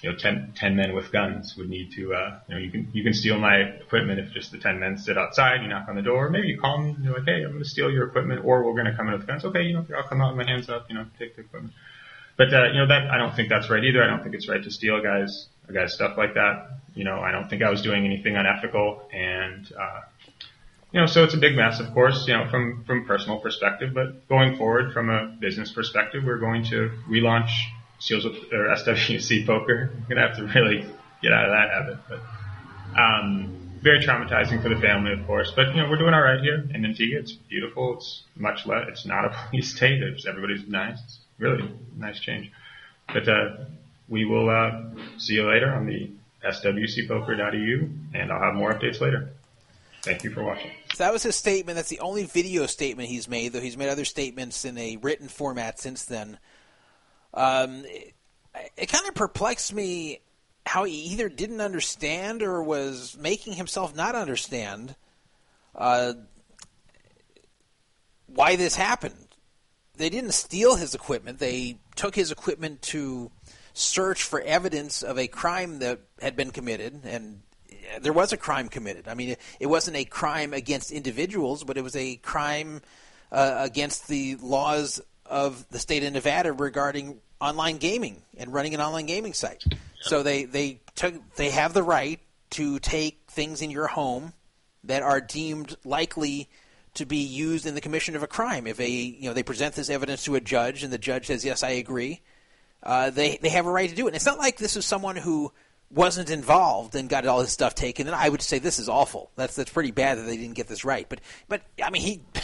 you 0.03 0.11
know 0.11 0.17
10, 0.17 0.53
10 0.55 0.77
men 0.77 0.95
with 0.95 1.11
guns 1.11 1.57
would 1.57 1.69
need 1.69 1.93
to 1.93 2.15
uh, 2.15 2.39
you 2.49 2.55
know 2.55 2.61
you 2.61 2.71
can 2.71 2.89
you 2.93 3.03
can 3.03 3.15
steal 3.15 3.39
my 3.39 3.57
equipment 3.57 4.21
if 4.21 4.33
just 4.33 4.53
the 4.53 4.59
ten 4.59 4.79
men 4.79 4.99
sit 4.99 5.17
outside. 5.19 5.63
You 5.63 5.69
knock 5.69 5.89
on 5.89 5.97
the 5.97 6.03
door, 6.03 6.29
maybe 6.31 6.49
you 6.49 6.59
call 6.59 6.79
them. 6.79 7.03
You're 7.03 7.15
like, 7.15 7.25
hey, 7.25 7.43
I'm 7.43 7.53
going 7.53 7.63
to 7.63 7.69
steal 7.69 7.91
your 7.91 8.07
equipment, 8.07 8.45
or 8.45 8.65
we're 8.65 8.75
going 8.75 8.87
to 8.87 8.97
come 8.97 9.09
in 9.09 9.15
with 9.15 9.27
guns. 9.27 9.45
Okay, 9.45 9.63
you 9.63 9.75
know, 9.75 9.87
I'll 9.97 10.05
come 10.05 10.21
out 10.21 10.37
with 10.37 10.47
my 10.47 10.51
hands 10.53 10.69
up. 10.69 10.87
You 10.89 10.97
know, 10.97 11.07
take 11.19 11.37
the 11.37 11.43
equipment. 11.43 11.73
But 12.37 12.53
uh, 12.53 12.67
you 12.67 12.79
know 12.81 12.87
that 12.89 13.11
I 13.11 13.17
don't 13.17 13.35
think 13.35 13.49
that's 13.49 13.71
right 13.71 13.83
either. 13.83 14.03
I 14.03 14.07
don't 14.09 14.23
think 14.23 14.35
it's 14.35 14.49
right 14.49 14.63
to 14.63 14.71
steal 14.71 15.03
guys 15.03 15.49
a 15.56 15.56
guy's 15.73 15.95
stuff 15.95 16.17
like 16.17 16.35
that. 16.35 16.69
You 16.95 17.05
know, 17.05 17.21
I 17.21 17.33
don't 17.33 17.49
think 17.49 17.63
I 17.63 17.71
was 17.71 17.83
doing 17.83 18.05
anything 18.05 18.37
unethical, 18.37 19.09
and 19.13 19.71
uh, 19.79 20.01
you 20.93 21.01
know, 21.01 21.07
so 21.07 21.25
it's 21.25 21.35
a 21.35 21.39
big 21.39 21.57
mess, 21.57 21.81
of 21.81 21.93
course. 21.93 22.27
You 22.27 22.37
know, 22.37 22.49
from 22.51 22.85
from 22.87 23.05
personal 23.07 23.39
perspective, 23.39 23.93
but 23.93 24.29
going 24.29 24.57
forward 24.57 24.93
from 24.93 25.11
a 25.11 25.27
business 25.39 25.71
perspective, 25.73 26.25
we're 26.25 26.39
going 26.39 26.65
to 26.67 26.91
relaunch 27.09 27.51
Seals 27.99 28.25
with, 28.25 28.37
or 28.53 28.69
SWC 28.77 29.47
Poker. 29.47 29.91
I'm 29.95 30.07
gonna 30.09 30.27
have 30.27 30.37
to 30.37 30.45
really 30.45 30.87
get 31.23 31.33
out 31.33 31.47
of 31.47 31.53
that 31.53 31.71
habit, 31.71 31.99
but 32.09 33.01
um, 33.01 33.67
very 33.83 34.01
traumatizing 34.05 34.63
for 34.63 34.69
the 34.69 34.81
family, 34.81 35.13
of 35.13 35.27
course. 35.27 35.53
But 35.55 35.69
you 35.69 35.83
know, 35.83 35.89
we're 35.89 35.99
doing 35.99 36.15
all 36.15 36.23
right 36.23 36.41
here 36.41 36.67
in 36.75 36.85
Antigua. 36.85 37.21
It's 37.21 37.33
beautiful. 37.33 37.97
It's 37.97 38.23
much 38.37 38.67
less. 38.67 38.87
It's 38.89 39.07
not 39.07 39.25
a 39.25 39.37
police 39.51 39.75
state. 39.75 40.03
It's 40.03 40.27
everybody's 40.27 40.69
nice. 40.69 40.99
It's 41.05 41.19
really 41.39 41.71
nice 41.97 42.21
change. 42.21 42.51
But 43.13 43.29
uh, 43.29 43.57
we 44.09 44.25
will 44.25 44.49
uh, 44.49 44.83
see 45.19 45.35
you 45.35 45.47
later 45.47 45.73
on 45.73 45.87
the 45.87 46.11
swcpoker.eu, 46.45 47.89
and 48.15 48.33
I'll 48.33 48.41
have 48.41 48.55
more 48.55 48.73
updates 48.73 49.01
later. 49.01 49.31
Thank 50.03 50.23
you 50.23 50.31
for 50.31 50.45
watching. 50.45 50.71
So 50.95 51.05
that 51.05 51.13
was 51.13 51.25
his 51.25 51.35
statement. 51.35 51.77
That's 51.77 51.89
the 51.89 52.01
only 52.01 52.25
video 52.25 52.67
statement 52.67 53.09
he's 53.09 53.29
made, 53.29 53.53
though 53.53 53.61
he's 53.61 53.77
made 53.77 53.89
other 53.89 54.05
statements 54.05 54.65
in 54.65 54.79
a 54.79 54.97
written 54.99 55.29
format 55.29 55.81
since 55.81 56.05
then. 56.05 56.39
Um, 57.35 57.85
it, 57.87 58.15
it 58.77 58.87
kind 58.87 59.07
of 59.09 59.15
perplexed 59.15 59.75
me 59.75 60.21
how 60.65 60.85
he 60.85 60.95
either 61.13 61.29
didn't 61.29 61.61
understand 61.61 62.43
or 62.43 62.63
was 62.63 63.17
making 63.21 63.55
himself 63.55 63.97
not 63.97 64.15
understand 64.15 64.95
uh, 65.75 66.13
why 68.27 68.57
this 68.57 68.77
happened 68.77 69.27
they 69.97 70.11
didn't 70.11 70.33
steal 70.33 70.77
his 70.77 70.95
equipment. 70.95 71.39
They 71.39 71.79
took 71.95 72.15
his 72.15 72.31
equipment 72.31 72.83
to 72.83 73.31
search 73.77 74.23
for 74.23 74.41
evidence 74.41 75.03
of 75.03 75.19
a 75.19 75.29
crime 75.29 75.81
that 75.81 76.01
had 76.21 76.35
been 76.35 76.51
committed, 76.51 77.01
and 77.05 77.43
there 78.01 78.13
was 78.13 78.33
a 78.33 78.37
crime 78.37 78.69
committed. 78.69 79.07
I 79.07 79.15
mean, 79.15 79.37
it, 79.61 79.67
wasn't 79.67 79.97
a 79.99 80.05
crime 80.05 80.55
against 80.55 80.91
individuals, 80.91 81.63
but 81.63 81.77
it 81.77 81.83
was 81.83 81.95
a 81.95 82.17
crime 82.17 82.81
uh, 83.31 83.57
against 83.59 84.09
the 84.09 84.37
laws 84.37 85.01
of 85.27 85.69
the 85.69 85.79
state 85.79 86.05
of 86.05 86.13
Nevada 86.13 86.53
regarding 86.53 87.21
online 87.41 87.77
gaming 87.77 88.23
and 88.39 88.53
running 88.53 88.75
an 88.75 88.81
online 88.81 89.07
gaming 89.07 89.35
site. 89.35 89.63
So 90.01 90.23
they 90.23 90.45
they 90.45 90.81
took 90.95 91.15
they 91.37 91.51
have 91.51 91.75
the 91.75 91.83
right 91.83 92.21
to 92.51 92.79
take 92.79 93.25
things 93.29 93.61
in 93.61 93.71
your 93.71 93.89
home 93.89 94.33
that 94.85 95.03
are 95.03 95.21
deemed 95.21 95.77
likely 95.85 96.49
to 96.95 97.05
be 97.05 97.19
used 97.19 97.67
in 97.67 97.75
the 97.75 97.81
commission 97.81 98.17
of 98.17 98.23
a 98.23 98.27
crime. 98.27 98.67
If 98.67 98.79
they, 98.79 98.89
you 98.89 99.29
know, 99.29 99.35
they 99.35 99.43
present 99.43 99.75
this 99.75 99.91
evidence 99.91 100.25
to 100.25 100.35
a 100.37 100.41
judge 100.41 100.83
and 100.83 100.93
the 100.93 100.99
judge 100.99 101.27
says, 101.27 101.45
"Yes, 101.45 101.63
I 101.63 101.71
agree," 101.71 102.23
uh, 102.87 103.11
they 103.11 103.37
they 103.43 103.49
have 103.51 103.67
a 103.67 103.71
right 103.71 103.91
to 103.91 103.97
do 103.97 104.07
it. 104.07 104.11
And 104.11 104.17
it's 104.17 104.25
not 104.25 104.39
like 104.39 104.57
this 104.57 104.77
is 104.77 104.87
someone 104.87 105.17
who 105.17 105.53
wasn't 105.91 106.31
involved 106.31 106.95
and 106.95 107.09
got 107.09 107.27
all 107.27 107.41
his 107.41 107.51
stuff 107.51 107.75
taken. 107.75 108.07
And 108.07 108.17
I 108.17 108.29
would 108.29 108.43
say 108.43 108.59
this 108.59 108.79
is 108.79 108.89
awful. 108.89 109.31
That's 109.37 109.57
that's 109.57 109.73
pretty 109.73 109.91
bad 109.91 110.19
that 110.19 110.23
they 110.23 110.37
didn't 110.37 110.55
get 110.55 110.69
this 110.69 110.85
right. 110.85 111.07
But 111.09 111.21
but 111.49 111.63
I 111.83 111.91
mean 111.91 112.03
he. 112.03 112.23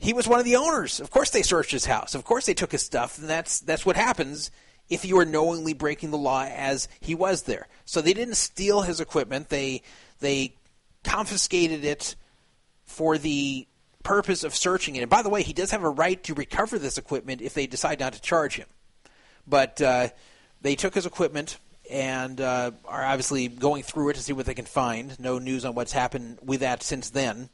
He 0.00 0.12
was 0.12 0.28
one 0.28 0.38
of 0.38 0.44
the 0.44 0.54
owners. 0.54 1.00
Of 1.00 1.10
course, 1.10 1.30
they 1.30 1.42
searched 1.42 1.72
his 1.72 1.84
house. 1.84 2.14
Of 2.14 2.22
course, 2.22 2.46
they 2.46 2.54
took 2.54 2.70
his 2.70 2.84
stuff. 2.84 3.18
And 3.18 3.28
that's 3.28 3.58
that's 3.58 3.84
what 3.84 3.96
happens 3.96 4.52
if 4.88 5.04
you 5.04 5.18
are 5.18 5.24
knowingly 5.24 5.72
breaking 5.72 6.12
the 6.12 6.16
law 6.18 6.44
as 6.44 6.86
he 7.00 7.16
was 7.16 7.42
there. 7.42 7.66
So 7.84 8.00
they 8.00 8.12
didn't 8.12 8.36
steal 8.36 8.82
his 8.82 9.00
equipment. 9.00 9.48
They 9.48 9.82
they 10.20 10.54
confiscated 11.02 11.84
it 11.84 12.14
for 12.84 13.18
the 13.18 13.66
purpose 14.04 14.44
of 14.44 14.54
searching 14.54 14.94
it. 14.94 15.00
And 15.00 15.10
by 15.10 15.22
the 15.22 15.28
way, 15.28 15.42
he 15.42 15.52
does 15.52 15.72
have 15.72 15.82
a 15.82 15.90
right 15.90 16.22
to 16.22 16.34
recover 16.34 16.78
this 16.78 16.96
equipment 16.96 17.42
if 17.42 17.54
they 17.54 17.66
decide 17.66 17.98
not 17.98 18.12
to 18.12 18.20
charge 18.20 18.54
him. 18.54 18.68
But 19.48 19.80
uh, 19.80 20.08
they 20.60 20.74
took 20.76 20.94
his 20.94 21.06
equipment 21.06 21.58
and 21.90 22.40
uh, 22.40 22.72
are 22.84 23.04
obviously 23.04 23.48
going 23.48 23.82
through 23.82 24.10
it 24.10 24.14
to 24.14 24.22
see 24.22 24.32
what 24.32 24.46
they 24.46 24.54
can 24.54 24.66
find. 24.66 25.18
No 25.18 25.38
news 25.38 25.64
on 25.64 25.74
what's 25.74 25.92
happened 25.92 26.38
with 26.42 26.60
that 26.60 26.82
since 26.82 27.10
then. 27.10 27.48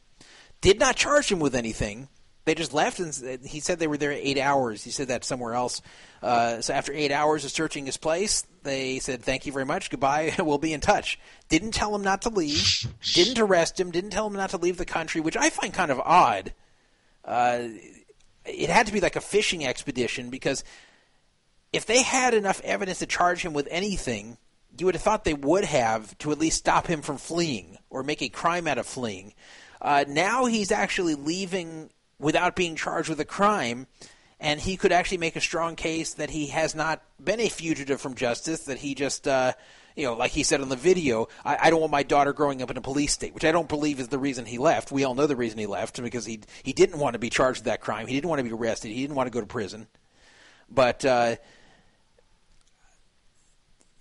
Did 0.61 0.81
not 0.81 0.97
charge 0.97 1.31
him 1.31 1.41
with 1.41 1.55
anything. 1.55 2.09
They 2.45 2.55
just 2.55 2.75
left, 2.75 2.99
and 2.99 3.41
he 3.45 3.61
said 3.61 3.79
they 3.79 3.87
were 3.87 3.97
there 3.97 4.13
eight 4.13 4.39
hours. 4.39 4.85
He 4.85 4.91
said 4.91 5.09
that 5.09 5.25
somewhere 5.25 5.55
else. 5.55 5.81
Uh, 6.23 6.61
so 6.61 6.75
after 6.75 6.93
eight 6.93 7.11
hours 7.11 7.45
of 7.45 7.51
searching 7.51 7.87
his 7.87 7.97
place, 7.97 8.47
they 8.63 8.99
said, 8.99 9.23
"Thank 9.23 9.47
you 9.47 9.53
very 9.53 9.65
much. 9.65 9.89
Goodbye. 9.89 10.35
we'll 10.39 10.59
be 10.59 10.75
in 10.75 10.81
touch." 10.81 11.19
Didn't 11.49 11.71
tell 11.71 11.95
him 11.95 12.03
not 12.03 12.23
to 12.23 12.29
leave. 12.29 12.87
didn't 13.15 13.39
arrest 13.39 13.81
him. 13.81 13.91
Didn't 13.91 14.11
tell 14.11 14.27
him 14.27 14.35
not 14.35 14.51
to 14.51 14.59
leave 14.59 14.77
the 14.77 14.85
country, 14.85 15.23
which 15.23 15.39
I 15.39 15.49
find 15.49 15.73
kind 15.73 15.91
of 15.91 16.01
odd. 16.01 16.53
Uh, 17.25 17.69
it 18.45 18.69
had 18.69 18.87
to 18.87 18.93
be 18.93 19.01
like 19.01 19.17
a 19.17 19.23
fishing 19.23 19.65
expedition 19.65 20.29
because 20.29 20.65
if 21.75 21.87
they 21.87 22.03
had 22.03 22.35
enough 22.35 22.61
evidence 22.63 23.01
to 23.01 23.07
charge 23.07 23.43
him 23.45 23.53
with 23.53 23.67
anything, 23.69 24.39
you 24.79 24.87
would 24.87 24.95
have 24.95 25.03
thought 25.03 25.25
they 25.25 25.35
would 25.35 25.65
have 25.65 26.17
to 26.19 26.31
at 26.31 26.39
least 26.39 26.59
stop 26.59 26.87
him 26.87 27.03
from 27.03 27.17
fleeing 27.17 27.79
or 27.91 28.05
make 28.05 28.23
a 28.23 28.29
crime 28.29 28.69
out 28.69 28.79
of 28.79 28.87
fleeing. 28.87 29.35
Uh, 29.83 30.05
now 30.07 30.45
he's 30.45 30.71
actually 30.71 31.17
leaving 31.17 31.91
without 32.21 32.55
being 32.55 32.77
charged 32.77 33.09
with 33.09 33.19
a 33.19 33.25
crime, 33.25 33.89
and 34.39 34.61
he 34.61 34.77
could 34.77 34.93
actually 34.93 35.19
make 35.19 35.35
a 35.35 35.41
strong 35.41 35.75
case 35.75 36.15
that 36.15 36.31
he 36.31 36.47
has 36.47 36.77
not 36.77 37.03
been 37.23 37.41
a 37.41 37.49
fugitive 37.49 38.01
from 38.01 38.15
justice, 38.15 38.65
that 38.65 38.79
he 38.79 38.95
just, 38.95 39.27
uh, 39.27 39.53
you 39.97 40.05
know, 40.05 40.15
like 40.15 40.31
he 40.31 40.45
said 40.45 40.61
on 40.61 40.69
the 40.69 40.77
video, 40.77 41.27
I, 41.45 41.59
I 41.61 41.71
don't 41.71 41.81
want 41.81 41.93
my 41.93 42.05
daughter 42.05 42.33
growing 42.33 42.63
up 42.63 42.71
in 42.71 42.77
a 42.77 42.83
police 42.83 43.13
state, 43.13 43.35
which 43.35 43.45
I 43.45 43.51
don't 43.51 43.69
believe 43.69 43.99
is 43.99 44.09
the 44.09 44.19
reason 44.19 44.47
he 44.47 44.59
left. 44.59 44.93
We 44.93 45.03
all 45.03 45.17
know 45.17 45.27
the 45.27 45.35
reason 45.35 45.59
he 45.59 45.67
left 45.67 46.01
because 46.01 46.25
he 46.25 46.41
he 46.63 46.73
didn't 46.73 47.01
want 47.01 47.15
to 47.15 47.19
be 47.19 47.31
charged 47.31 47.61
with 47.61 47.67
that 47.67 47.81
crime. 47.81 48.07
He 48.07 48.15
didn't 48.15 48.31
want 48.31 48.39
to 48.39 48.45
be 48.45 48.53
arrested. 48.53 48.93
He 48.93 49.01
didn't 49.01 49.17
want 49.17 49.27
to 49.27 49.33
go 49.33 49.41
to 49.41 49.47
prison. 49.47 49.89
But 50.71 51.05
uh, 51.05 51.37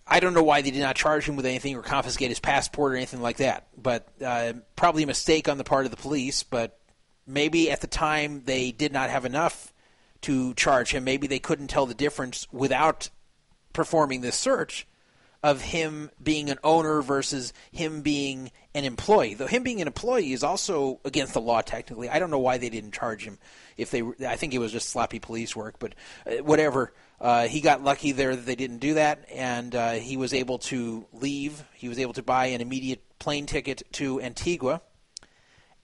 I 0.06 0.20
don't 0.20 0.34
know 0.34 0.44
why 0.44 0.62
they 0.62 0.72
did 0.72 0.82
not 0.82 0.96
charge 0.96 1.28
him 1.28 1.36
with 1.36 1.46
anything 1.46 1.76
or 1.76 1.82
confiscate 1.82 2.30
his 2.30 2.40
passport 2.40 2.94
or 2.94 2.96
anything 2.96 3.22
like 3.22 3.38
that. 3.38 3.68
But 3.82 4.08
uh, 4.24 4.54
probably 4.76 5.04
a 5.04 5.08
mistake 5.08 5.48
on 5.48 5.58
the 5.58 5.64
part 5.64 5.86
of 5.86 5.92
the 5.92 5.98
police. 5.98 6.44
But 6.44 6.78
maybe 7.26 7.72
at 7.72 7.82
the 7.82 7.88
time 7.88 8.44
they 8.46 8.72
did 8.72 8.92
not 8.92 9.10
have 9.10 9.26
enough 9.26 9.74
to 10.22 10.54
charge 10.56 10.94
him. 10.94 11.04
Maybe 11.04 11.28
they 11.28 11.40
couldn't 11.40 11.68
tell 11.68 11.86
the 11.86 11.94
difference 11.94 12.48
without 12.52 13.10
performing 13.72 14.22
this 14.22 14.36
search 14.36 14.88
of 15.44 15.62
him 15.62 16.10
being 16.22 16.50
an 16.50 16.58
owner 16.64 17.02
versus 17.02 17.54
him 17.72 18.02
being 18.02 18.52
an 18.74 18.86
employee. 18.86 19.34
Though 19.34 19.46
him 19.46 19.62
being 19.64 19.82
an 19.82 19.88
employee 19.88 20.32
is 20.32 20.44
also 20.44 21.02
against 21.04 21.34
the 21.34 21.42
law 21.42 21.62
technically. 21.62 22.10
I 22.10 22.18
don't 22.20 22.32
know 22.32 22.40
why 22.40 22.58
they 22.58 22.70
didn't 22.70 22.94
charge 22.94 23.26
him. 23.26 23.38
If 23.76 23.92
they, 23.92 24.02
I 24.26 24.38
think 24.38 24.54
it 24.54 24.60
was 24.60 24.72
just 24.72 24.90
sloppy 24.90 25.20
police 25.20 25.56
work, 25.56 25.76
but 25.80 25.96
uh, 26.26 26.44
whatever. 26.44 26.94
Uh, 27.20 27.48
he 27.48 27.62
got 27.62 27.84
lucky 27.84 28.12
there 28.12 28.36
that 28.36 28.46
they 28.46 28.56
didn't 28.56 28.80
do 28.80 28.96
that, 28.96 29.26
and 29.32 29.74
uh, 29.74 29.92
he 29.92 30.18
was 30.18 30.34
able 30.34 30.60
to 30.60 31.06
leave. 31.14 31.64
He 31.74 31.88
was 31.88 32.00
able 32.00 32.14
to 32.14 32.24
buy 32.24 32.48
an 32.48 32.60
immediate 32.60 33.02
plane 33.20 33.46
ticket 33.46 33.84
to 33.94 34.22
Antigua 34.22 34.82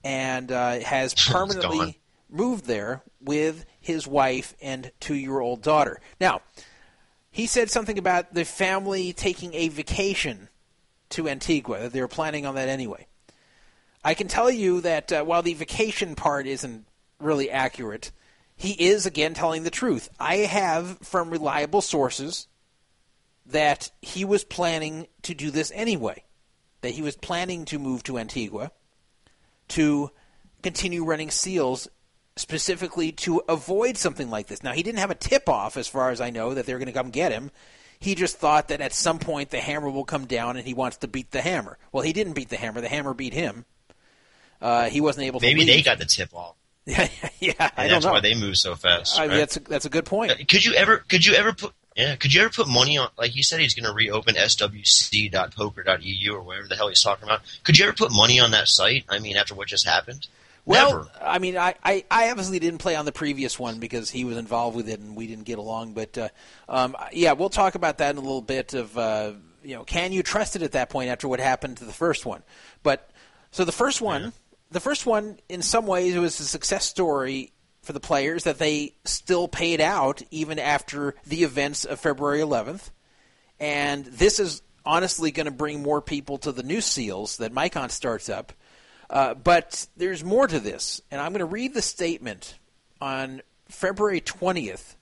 and 0.04 0.50
uh, 0.52 0.80
has 0.80 1.14
permanently 1.28 1.98
moved 2.28 2.66
there 2.66 3.02
with 3.20 3.64
his 3.80 4.06
wife 4.06 4.54
and 4.60 4.90
two 5.00 5.14
year 5.14 5.40
old 5.40 5.62
daughter. 5.62 6.00
Now, 6.20 6.42
he 7.30 7.46
said 7.46 7.70
something 7.70 7.98
about 7.98 8.34
the 8.34 8.44
family 8.44 9.12
taking 9.12 9.54
a 9.54 9.68
vacation 9.68 10.48
to 11.10 11.28
Antigua, 11.28 11.80
that 11.80 11.92
they 11.92 12.00
were 12.00 12.08
planning 12.08 12.46
on 12.46 12.54
that 12.54 12.68
anyway. 12.68 13.06
I 14.04 14.14
can 14.14 14.28
tell 14.28 14.50
you 14.50 14.80
that 14.80 15.12
uh, 15.12 15.24
while 15.24 15.42
the 15.42 15.54
vacation 15.54 16.14
part 16.14 16.46
isn't 16.46 16.86
really 17.18 17.50
accurate, 17.50 18.12
he 18.56 18.72
is 18.72 19.06
again 19.06 19.34
telling 19.34 19.62
the 19.62 19.70
truth. 19.70 20.08
I 20.18 20.36
have 20.36 20.98
from 20.98 21.30
reliable 21.30 21.82
sources 21.82 22.46
that 23.46 23.90
he 24.00 24.24
was 24.24 24.44
planning 24.44 25.06
to 25.22 25.34
do 25.34 25.50
this 25.50 25.72
anyway, 25.74 26.24
that 26.80 26.92
he 26.92 27.02
was 27.02 27.16
planning 27.16 27.64
to 27.66 27.78
move 27.78 28.02
to 28.04 28.18
Antigua 28.18 28.70
to 29.68 30.10
continue 30.62 31.04
running 31.04 31.30
seals 31.30 31.88
specifically 32.40 33.12
to 33.12 33.42
avoid 33.48 33.96
something 33.96 34.30
like 34.30 34.48
this. 34.48 34.62
Now, 34.62 34.72
he 34.72 34.82
didn't 34.82 34.98
have 34.98 35.10
a 35.10 35.14
tip 35.14 35.48
off, 35.48 35.76
as 35.76 35.86
far 35.86 36.10
as 36.10 36.20
I 36.20 36.30
know, 36.30 36.54
that 36.54 36.66
they 36.66 36.72
were 36.72 36.78
going 36.78 36.86
to 36.86 36.92
come 36.92 37.10
get 37.10 37.32
him. 37.32 37.50
He 38.00 38.14
just 38.14 38.38
thought 38.38 38.68
that 38.68 38.80
at 38.80 38.94
some 38.94 39.18
point 39.18 39.50
the 39.50 39.60
hammer 39.60 39.90
will 39.90 40.04
come 40.04 40.24
down 40.26 40.56
and 40.56 40.66
he 40.66 40.72
wants 40.72 40.96
to 40.98 41.08
beat 41.08 41.30
the 41.32 41.42
hammer. 41.42 41.76
Well, 41.92 42.02
he 42.02 42.14
didn't 42.14 42.32
beat 42.32 42.48
the 42.48 42.56
hammer. 42.56 42.80
The 42.80 42.88
hammer 42.88 43.12
beat 43.12 43.34
him. 43.34 43.66
Uh, 44.60 44.88
he 44.88 45.00
wasn't 45.00 45.26
able 45.26 45.40
to. 45.40 45.46
Maybe 45.46 45.60
leave. 45.60 45.68
they 45.68 45.82
got 45.82 45.98
the 45.98 46.06
tip 46.06 46.34
off. 46.34 46.54
yeah, 46.86 47.08
yeah. 47.40 47.52
And 47.58 47.70
I 47.76 47.82
don't 47.82 47.96
that's 47.96 48.06
know. 48.06 48.12
why 48.12 48.20
they 48.20 48.34
move 48.34 48.56
so 48.56 48.74
fast. 48.74 49.18
I 49.18 49.22
mean, 49.22 49.30
right? 49.30 49.36
that's 49.38 49.56
a, 49.58 49.60
that's 49.60 49.84
a 49.84 49.90
good 49.90 50.06
point. 50.06 50.32
Could 50.48 50.64
you 50.64 50.72
ever? 50.74 50.98
Could 50.98 51.26
you 51.26 51.34
ever 51.34 51.52
put? 51.52 51.74
Yeah. 51.94 52.16
Could 52.16 52.32
you 52.32 52.40
ever 52.40 52.50
put 52.50 52.68
money 52.68 52.96
on? 52.96 53.10
Like 53.18 53.36
you 53.36 53.42
said, 53.42 53.60
he's 53.60 53.74
going 53.74 53.86
to 53.86 53.92
reopen 53.92 54.34
swc.poker.eu 54.36 56.32
or 56.32 56.42
whatever 56.42 56.68
the 56.68 56.76
hell 56.76 56.88
he's 56.88 57.02
talking 57.02 57.24
about. 57.24 57.42
Could 57.64 57.78
you 57.78 57.84
ever 57.84 57.94
put 57.94 58.12
money 58.12 58.40
on 58.40 58.52
that 58.52 58.68
site? 58.68 59.04
I 59.08 59.18
mean, 59.18 59.36
after 59.36 59.54
what 59.54 59.68
just 59.68 59.86
happened. 59.86 60.26
Well, 60.70 60.90
Never. 60.90 61.10
I 61.20 61.38
mean, 61.38 61.56
I, 61.56 61.74
I, 61.82 62.04
I 62.10 62.30
obviously 62.30 62.58
didn't 62.60 62.78
play 62.78 62.94
on 62.94 63.04
the 63.04 63.12
previous 63.12 63.58
one 63.58 63.78
because 63.80 64.08
he 64.10 64.24
was 64.24 64.36
involved 64.36 64.76
with 64.76 64.88
it 64.88 65.00
and 65.00 65.16
we 65.16 65.26
didn't 65.26 65.44
get 65.44 65.58
along. 65.58 65.94
But 65.94 66.16
uh, 66.16 66.28
um, 66.68 66.96
yeah, 67.12 67.32
we'll 67.32 67.48
talk 67.50 67.74
about 67.74 67.98
that 67.98 68.10
in 68.10 68.16
a 68.18 68.20
little 68.20 68.40
bit. 68.42 68.74
Of 68.74 68.96
uh, 68.96 69.32
you 69.64 69.74
know, 69.74 69.84
can 69.84 70.12
you 70.12 70.22
trust 70.22 70.56
it 70.56 70.62
at 70.62 70.72
that 70.72 70.88
point 70.88 71.10
after 71.10 71.26
what 71.28 71.40
happened 71.40 71.78
to 71.78 71.84
the 71.84 71.92
first 71.92 72.24
one? 72.24 72.42
But 72.82 73.10
so 73.50 73.64
the 73.64 73.72
first 73.72 74.00
one, 74.00 74.22
Yeah. 74.22 74.30
the 74.70 74.80
first 74.80 75.06
one, 75.06 75.38
in 75.48 75.62
some 75.62 75.86
ways, 75.86 76.16
was 76.16 76.38
a 76.40 76.44
success 76.44 76.84
story 76.86 77.52
for 77.82 77.92
the 77.92 78.00
players 78.00 78.44
that 78.44 78.58
they 78.58 78.94
still 79.04 79.48
paid 79.48 79.80
out 79.80 80.22
even 80.30 80.58
after 80.58 81.14
the 81.26 81.42
events 81.42 81.84
of 81.84 81.98
February 81.98 82.40
11th. 82.40 82.90
And 83.58 84.04
this 84.04 84.38
is 84.38 84.62
honestly 84.84 85.30
going 85.30 85.46
to 85.46 85.50
bring 85.50 85.82
more 85.82 86.00
people 86.00 86.38
to 86.38 86.52
the 86.52 86.62
new 86.62 86.80
seals 86.80 87.38
that 87.38 87.52
Micon 87.52 87.90
starts 87.90 88.28
up. 88.28 88.52
Uh, 89.10 89.34
but 89.34 89.88
there's 89.96 90.22
more 90.22 90.46
to 90.46 90.60
this, 90.60 91.00
and 91.10 91.20
I'm 91.20 91.32
going 91.32 91.40
to 91.40 91.44
read 91.44 91.74
the 91.74 91.82
statement 91.82 92.56
on 93.00 93.42
February 93.68 94.20
20th 94.20 94.94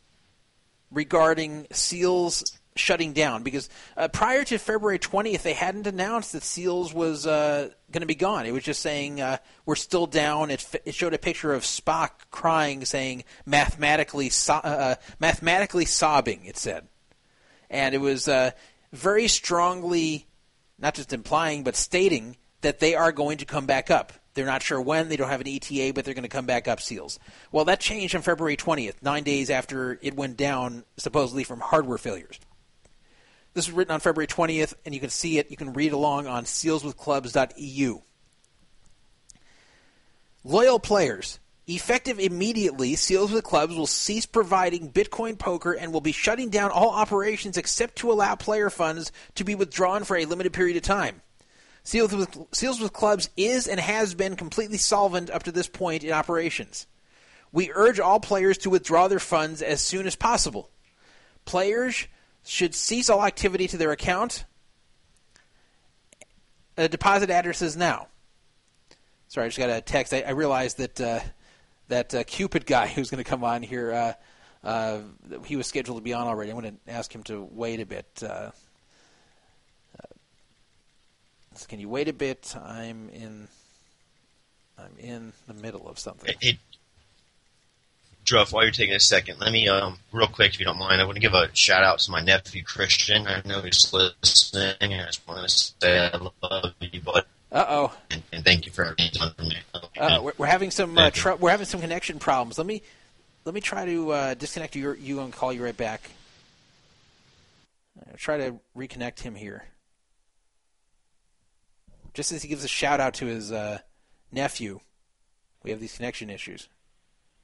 regarding 0.90 1.66
Seals 1.72 2.58
shutting 2.74 3.12
down 3.12 3.42
because 3.42 3.68
uh, 3.98 4.08
prior 4.08 4.44
to 4.44 4.56
February 4.56 4.98
20th, 4.98 5.42
they 5.42 5.52
hadn't 5.52 5.86
announced 5.86 6.32
that 6.32 6.42
Seals 6.42 6.94
was 6.94 7.26
uh, 7.26 7.68
going 7.92 8.00
to 8.00 8.06
be 8.06 8.14
gone. 8.14 8.46
It 8.46 8.52
was 8.52 8.62
just 8.62 8.80
saying 8.80 9.20
uh, 9.20 9.38
we're 9.66 9.74
still 9.74 10.06
down. 10.06 10.50
It, 10.50 10.60
f- 10.60 10.80
it 10.86 10.94
showed 10.94 11.12
a 11.12 11.18
picture 11.18 11.52
of 11.52 11.64
Spock 11.64 12.10
crying, 12.30 12.86
saying 12.86 13.24
mathematically, 13.44 14.30
so- 14.30 14.54
uh, 14.54 14.94
mathematically 15.20 15.84
sobbing. 15.84 16.46
It 16.46 16.56
said, 16.56 16.88
and 17.68 17.94
it 17.94 17.98
was 17.98 18.26
uh, 18.26 18.52
very 18.90 19.28
strongly, 19.28 20.26
not 20.78 20.94
just 20.94 21.12
implying 21.12 21.62
but 21.62 21.76
stating 21.76 22.38
that 22.60 22.80
they 22.80 22.94
are 22.94 23.12
going 23.12 23.38
to 23.38 23.44
come 23.44 23.66
back 23.66 23.90
up. 23.90 24.12
They're 24.34 24.46
not 24.46 24.62
sure 24.62 24.80
when. 24.80 25.08
They 25.08 25.16
don't 25.16 25.30
have 25.30 25.40
an 25.40 25.48
ETA, 25.48 25.92
but 25.94 26.04
they're 26.04 26.14
going 26.14 26.22
to 26.22 26.28
come 26.28 26.46
back 26.46 26.68
up, 26.68 26.80
SEALs. 26.80 27.18
Well, 27.50 27.64
that 27.64 27.80
changed 27.80 28.14
on 28.14 28.22
February 28.22 28.56
20th, 28.56 29.02
nine 29.02 29.24
days 29.24 29.50
after 29.50 29.98
it 30.00 30.14
went 30.14 30.36
down, 30.36 30.84
supposedly 30.96 31.44
from 31.44 31.60
hardware 31.60 31.98
failures. 31.98 32.38
This 33.54 33.66
was 33.66 33.74
written 33.74 33.92
on 33.92 34.00
February 34.00 34.28
20th, 34.28 34.74
and 34.84 34.94
you 34.94 35.00
can 35.00 35.10
see 35.10 35.38
it. 35.38 35.50
You 35.50 35.56
can 35.56 35.72
read 35.72 35.92
along 35.92 36.28
on 36.28 36.44
sealswithclubs.eu. 36.44 38.00
Loyal 40.44 40.78
players. 40.78 41.40
Effective 41.66 42.18
immediately, 42.18 42.94
Seals 42.94 43.30
with 43.30 43.44
Clubs 43.44 43.74
will 43.74 43.86
cease 43.86 44.24
providing 44.24 44.90
Bitcoin 44.90 45.38
poker 45.38 45.72
and 45.72 45.92
will 45.92 46.00
be 46.00 46.12
shutting 46.12 46.48
down 46.48 46.70
all 46.70 46.90
operations 46.90 47.58
except 47.58 47.96
to 47.96 48.10
allow 48.10 48.36
player 48.36 48.70
funds 48.70 49.12
to 49.34 49.44
be 49.44 49.54
withdrawn 49.54 50.04
for 50.04 50.16
a 50.16 50.24
limited 50.24 50.52
period 50.52 50.76
of 50.78 50.82
time. 50.82 51.20
Seals 51.88 52.12
with, 52.12 52.38
Seals 52.52 52.80
with 52.80 52.92
Clubs 52.92 53.30
is 53.34 53.66
and 53.66 53.80
has 53.80 54.14
been 54.14 54.36
completely 54.36 54.76
solvent 54.76 55.30
up 55.30 55.44
to 55.44 55.52
this 55.52 55.68
point 55.68 56.04
in 56.04 56.12
operations. 56.12 56.86
We 57.50 57.72
urge 57.72 57.98
all 57.98 58.20
players 58.20 58.58
to 58.58 58.68
withdraw 58.68 59.08
their 59.08 59.18
funds 59.18 59.62
as 59.62 59.80
soon 59.80 60.06
as 60.06 60.14
possible. 60.14 60.68
Players 61.46 62.06
should 62.44 62.74
cease 62.74 63.08
all 63.08 63.24
activity 63.24 63.68
to 63.68 63.78
their 63.78 63.90
account 63.90 64.44
uh, 66.76 66.88
deposit 66.88 67.30
addresses 67.30 67.74
now. 67.74 68.08
Sorry, 69.28 69.46
I 69.46 69.48
just 69.48 69.58
got 69.58 69.70
a 69.70 69.80
text. 69.80 70.12
I, 70.12 70.20
I 70.20 70.32
realized 70.32 70.76
that 70.76 71.00
uh, 71.00 71.20
that 71.88 72.14
uh, 72.14 72.22
Cupid 72.24 72.66
guy 72.66 72.86
who's 72.94 73.08
going 73.08 73.24
to 73.24 73.30
come 73.30 73.44
on 73.44 73.62
here, 73.62 73.92
uh, 73.94 74.12
uh, 74.62 75.00
he 75.46 75.56
was 75.56 75.66
scheduled 75.66 75.96
to 75.96 76.04
be 76.04 76.12
on 76.12 76.26
already. 76.26 76.50
I'm 76.50 76.60
going 76.60 76.78
to 76.84 76.92
ask 76.92 77.10
him 77.10 77.22
to 77.22 77.48
wait 77.50 77.80
a 77.80 77.86
bit. 77.86 78.22
Can 81.66 81.80
you 81.80 81.88
wait 81.88 82.08
a 82.08 82.12
bit? 82.12 82.54
I'm 82.56 83.08
in. 83.10 83.48
I'm 84.78 84.98
in 84.98 85.32
the 85.46 85.54
middle 85.54 85.88
of 85.88 85.98
something. 85.98 86.34
Hey, 86.40 86.58
Druff, 88.24 88.52
while 88.52 88.62
you're 88.62 88.72
taking 88.72 88.94
a 88.94 89.00
second, 89.00 89.40
let 89.40 89.50
me, 89.50 89.68
um, 89.68 89.98
real 90.12 90.28
quick, 90.28 90.52
if 90.52 90.60
you 90.60 90.66
don't 90.66 90.78
mind, 90.78 91.00
I 91.00 91.04
want 91.04 91.16
to 91.16 91.20
give 91.20 91.32
a 91.32 91.48
shout 91.54 91.82
out 91.82 91.98
to 92.00 92.10
my 92.10 92.20
nephew 92.20 92.62
Christian. 92.62 93.26
I 93.26 93.42
know 93.44 93.62
he's 93.62 93.92
listening, 93.92 94.74
and 94.80 95.00
I 95.00 95.06
just 95.06 95.26
want 95.26 95.48
to 95.48 95.48
say 95.48 96.10
I 96.12 96.16
love 96.42 96.74
you, 96.80 97.00
bud. 97.00 97.24
Uh 97.50 97.64
oh. 97.68 97.96
And, 98.10 98.22
and, 98.30 98.44
thank 98.44 98.66
you 98.66 98.72
for 98.72 98.84
everything 98.84 99.08
done 99.14 99.32
for 99.34 99.42
me. 99.42 99.56
Uh, 99.98 100.20
we're, 100.22 100.32
we're, 100.36 100.46
having 100.46 100.70
some 100.70 100.98
uh, 100.98 101.10
tr- 101.10 101.32
we're 101.32 101.50
having 101.50 101.64
some 101.64 101.80
connection 101.80 102.18
problems. 102.18 102.58
Let 102.58 102.66
me 102.66 102.82
let 103.46 103.54
me 103.54 103.62
try 103.62 103.86
to 103.86 104.12
uh, 104.12 104.34
disconnect 104.34 104.76
you, 104.76 104.92
you 104.92 105.20
and 105.20 105.32
call 105.32 105.50
you 105.50 105.64
right 105.64 105.76
back. 105.76 106.10
I'll 107.98 108.18
try 108.18 108.36
to 108.36 108.60
reconnect 108.76 109.20
him 109.20 109.34
here. 109.34 109.64
Just 112.14 112.32
as 112.32 112.42
he 112.42 112.48
gives 112.48 112.64
a 112.64 112.68
shout 112.68 113.00
out 113.00 113.14
to 113.14 113.26
his 113.26 113.52
uh, 113.52 113.78
nephew, 114.32 114.80
we 115.62 115.70
have 115.70 115.80
these 115.80 115.96
connection 115.96 116.30
issues. 116.30 116.68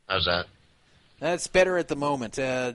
How's 0.08 0.24
that? 0.26 0.46
That's 1.20 1.46
better 1.46 1.78
at 1.78 1.88
the 1.88 1.96
moment. 1.96 2.38
Uh, 2.38 2.74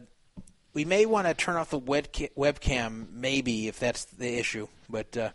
we 0.73 0.85
may 0.85 1.05
want 1.05 1.27
to 1.27 1.33
turn 1.33 1.55
off 1.55 1.71
the 1.71 1.79
webcam, 1.79 3.11
maybe 3.11 3.67
if 3.67 3.79
that's 3.79 4.05
the 4.05 4.37
issue. 4.39 4.67
But 4.89 5.17
uh, 5.17 5.29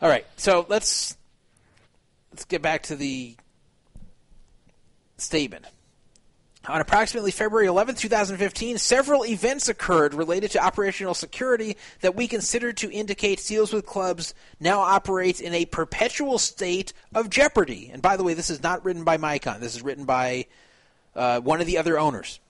all 0.00 0.08
right, 0.08 0.26
so 0.36 0.66
let's 0.68 1.16
let's 2.32 2.44
get 2.44 2.62
back 2.62 2.84
to 2.84 2.96
the 2.96 3.36
statement. 5.18 5.66
On 6.68 6.80
approximately 6.80 7.30
February 7.30 7.68
11, 7.68 7.94
2015, 7.94 8.78
several 8.78 9.24
events 9.24 9.68
occurred 9.68 10.14
related 10.14 10.50
to 10.52 10.64
operational 10.64 11.14
security 11.14 11.76
that 12.00 12.16
we 12.16 12.26
consider 12.26 12.72
to 12.72 12.90
indicate 12.90 13.38
Seals 13.38 13.72
with 13.72 13.86
Clubs 13.86 14.34
now 14.58 14.80
operates 14.80 15.40
in 15.40 15.54
a 15.54 15.64
perpetual 15.64 16.38
state 16.38 16.92
of 17.14 17.30
jeopardy. 17.30 17.90
And 17.92 18.02
by 18.02 18.16
the 18.16 18.24
way, 18.24 18.34
this 18.34 18.50
is 18.50 18.64
not 18.64 18.84
written 18.84 19.04
by 19.04 19.16
Micon. 19.16 19.60
This 19.60 19.76
is 19.76 19.82
written 19.82 20.06
by 20.06 20.46
uh, 21.14 21.40
one 21.40 21.60
of 21.60 21.68
the 21.68 21.78
other 21.78 22.00
owners. 22.00 22.40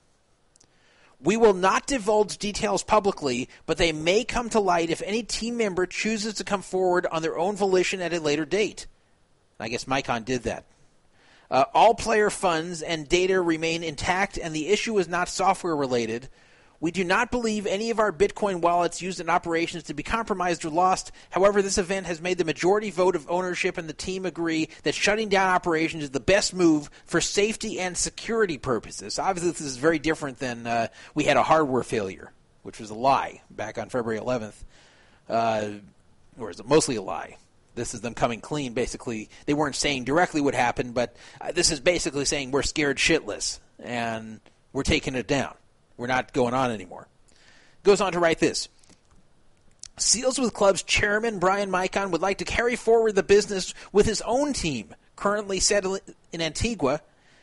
We 1.20 1.36
will 1.36 1.54
not 1.54 1.86
divulge 1.86 2.38
details 2.38 2.82
publicly, 2.82 3.50
but 3.66 3.76
they 3.76 3.92
may 3.92 4.24
come 4.24 4.48
to 4.50 4.60
light 4.60 4.90
if 4.90 5.02
any 5.02 5.22
team 5.24 5.58
member 5.58 5.84
chooses 5.86 6.34
to 6.34 6.44
come 6.44 6.62
forward 6.62 7.06
on 7.10 7.20
their 7.20 7.38
own 7.38 7.56
volition 7.56 8.00
at 8.00 8.14
a 8.14 8.20
later 8.20 8.46
date. 8.46 8.86
I 9.60 9.68
guess 9.68 9.84
Micon 9.84 10.24
did 10.24 10.44
that. 10.44 10.64
Uh, 11.50 11.64
all 11.74 11.94
player 11.94 12.30
funds 12.30 12.82
and 12.82 13.08
data 13.08 13.40
remain 13.40 13.82
intact, 13.82 14.38
and 14.38 14.54
the 14.54 14.68
issue 14.68 14.98
is 14.98 15.08
not 15.08 15.28
software 15.28 15.76
related. 15.76 16.28
We 16.78 16.90
do 16.90 17.04
not 17.04 17.30
believe 17.30 17.66
any 17.66 17.90
of 17.90 17.98
our 17.98 18.12
Bitcoin 18.12 18.60
wallets 18.60 19.00
used 19.00 19.20
in 19.20 19.30
operations 19.30 19.84
to 19.84 19.94
be 19.94 20.02
compromised 20.02 20.64
or 20.64 20.70
lost. 20.70 21.10
However, 21.30 21.62
this 21.62 21.78
event 21.78 22.06
has 22.06 22.20
made 22.20 22.36
the 22.36 22.44
majority 22.44 22.90
vote 22.90 23.16
of 23.16 23.30
ownership 23.30 23.78
and 23.78 23.88
the 23.88 23.94
team 23.94 24.26
agree 24.26 24.68
that 24.82 24.94
shutting 24.94 25.28
down 25.28 25.48
operations 25.48 26.04
is 26.04 26.10
the 26.10 26.20
best 26.20 26.52
move 26.52 26.90
for 27.06 27.20
safety 27.20 27.80
and 27.80 27.96
security 27.96 28.58
purposes. 28.58 29.18
Obviously, 29.18 29.52
this 29.52 29.60
is 29.62 29.78
very 29.78 29.98
different 29.98 30.38
than 30.38 30.66
uh, 30.66 30.88
we 31.14 31.24
had 31.24 31.38
a 31.38 31.42
hardware 31.42 31.82
failure, 31.82 32.30
which 32.62 32.78
was 32.78 32.90
a 32.90 32.94
lie 32.94 33.40
back 33.50 33.78
on 33.78 33.88
February 33.88 34.20
11th, 34.20 34.54
uh, 35.30 35.68
or 36.38 36.50
is 36.50 36.60
it 36.60 36.68
mostly 36.68 36.96
a 36.96 37.02
lie? 37.02 37.38
This 37.76 37.94
is 37.94 38.00
them 38.00 38.14
coming 38.14 38.40
clean. 38.40 38.72
Basically, 38.72 39.28
they 39.44 39.54
weren't 39.54 39.76
saying 39.76 40.04
directly 40.04 40.40
what 40.40 40.54
happened, 40.54 40.94
but 40.94 41.14
uh, 41.40 41.52
this 41.52 41.70
is 41.70 41.78
basically 41.78 42.24
saying 42.24 42.50
we're 42.50 42.62
scared 42.62 42.96
shitless 42.96 43.60
and 43.78 44.40
we're 44.72 44.82
taking 44.82 45.14
it 45.14 45.28
down. 45.28 45.54
We're 45.96 46.08
not 46.08 46.32
going 46.32 46.54
on 46.54 46.72
anymore. 46.72 47.06
Goes 47.84 48.00
on 48.00 48.12
to 48.12 48.18
write 48.18 48.40
this. 48.40 48.68
Seals 49.98 50.38
with 50.38 50.52
Club's 50.52 50.82
chairman, 50.82 51.38
Bryan 51.38 51.70
Micon, 51.70 52.10
would 52.10 52.20
like 52.20 52.38
to 52.38 52.44
carry 52.44 52.76
forward 52.76 53.14
the 53.14 53.22
business 53.22 53.72
with 53.92 54.04
his 54.04 54.20
own 54.22 54.52
team, 54.52 54.94
currently 55.14 55.60
settled 55.60 56.00
in 56.32 56.42
Antigua, 56.42 57.00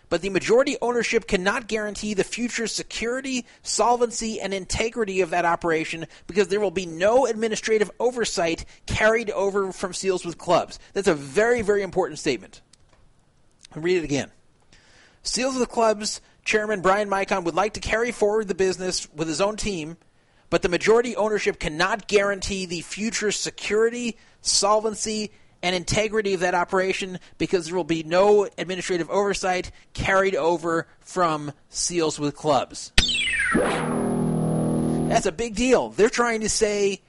but 0.09 0.21
the 0.21 0.29
majority 0.29 0.77
ownership 0.81 1.27
cannot 1.27 1.67
guarantee 1.67 2.13
the 2.13 2.23
future 2.23 2.67
security, 2.67 3.45
solvency, 3.61 4.39
and 4.39 4.53
integrity 4.53 5.21
of 5.21 5.31
that 5.31 5.45
operation 5.45 6.05
because 6.27 6.47
there 6.49 6.59
will 6.59 6.71
be 6.71 6.85
no 6.85 7.25
administrative 7.25 7.89
oversight 7.99 8.65
carried 8.85 9.31
over 9.31 9.71
from 9.71 9.93
Seals 9.93 10.25
with 10.25 10.37
Clubs. 10.37 10.79
That's 10.93 11.07
a 11.07 11.15
very, 11.15 11.61
very 11.61 11.81
important 11.81 12.19
statement. 12.19 12.61
I'll 13.75 13.81
read 13.81 13.97
it 13.97 14.03
again. 14.03 14.29
Seals 15.23 15.55
with 15.57 15.69
Clubs 15.69 16.21
Chairman 16.45 16.81
Bryan 16.81 17.09
Micon 17.09 17.45
would 17.45 17.55
like 17.55 17.73
to 17.73 17.79
carry 17.79 18.11
forward 18.11 18.47
the 18.47 18.55
business 18.55 19.07
with 19.13 19.27
his 19.27 19.39
own 19.41 19.55
team, 19.55 19.97
but 20.49 20.61
the 20.61 20.69
majority 20.69 21.15
ownership 21.15 21.59
cannot 21.59 22.07
guarantee 22.07 22.65
the 22.65 22.81
future 22.81 23.31
security, 23.31 24.17
solvency, 24.41 25.31
and 25.63 25.73
integrity 25.73 26.33
of 26.33 26.41
that 26.41 26.53
operation 26.53 27.17
because 27.37 27.65
there 27.65 27.75
will 27.75 27.85
be 27.85 28.03
no 28.03 28.47
administrative 28.57 29.09
oversight 29.09 29.71
carried 29.93 30.35
over 30.35 30.85
from 30.99 31.53
seals 31.69 32.19
with 32.19 32.35
clubs. 32.35 32.91
That's 33.53 35.25
a 35.25 35.31
big 35.31 35.55
deal. 35.55 35.89
They're 35.89 36.09
trying 36.09 36.41
to 36.41 36.49
say 36.49 37.01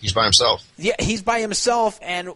he's 0.00 0.12
by 0.12 0.24
himself. 0.24 0.66
Yeah, 0.76 0.96
he's 0.98 1.22
by 1.22 1.40
himself, 1.40 1.98
and 2.02 2.32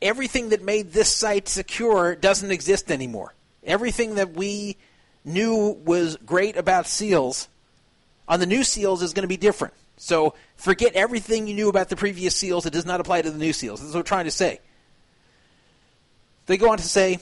everything 0.00 0.48
that 0.48 0.62
made 0.62 0.92
this 0.92 1.14
site 1.14 1.46
secure 1.46 2.16
doesn't 2.16 2.50
exist 2.50 2.90
anymore. 2.90 3.34
Everything 3.62 4.14
that 4.14 4.32
we 4.32 4.78
knew 5.22 5.78
was 5.84 6.16
great 6.24 6.56
about 6.56 6.86
seals 6.86 7.48
on 8.26 8.40
the 8.40 8.46
new 8.46 8.64
seals 8.64 9.02
is 9.02 9.12
going 9.12 9.24
to 9.24 9.28
be 9.28 9.36
different. 9.36 9.74
So 10.00 10.34
forget 10.56 10.94
everything 10.94 11.46
you 11.46 11.52
knew 11.52 11.68
about 11.68 11.90
the 11.90 11.94
previous 11.94 12.34
seals. 12.34 12.64
It 12.64 12.72
does 12.72 12.86
not 12.86 13.00
apply 13.00 13.20
to 13.20 13.30
the 13.30 13.38
new 13.38 13.52
seals. 13.52 13.80
That's 13.80 13.92
what 13.92 14.00
we're 14.00 14.04
trying 14.04 14.24
to 14.24 14.30
say. 14.30 14.60
They 16.46 16.56
go 16.56 16.70
on 16.70 16.78
to 16.78 16.84
say 16.84 17.20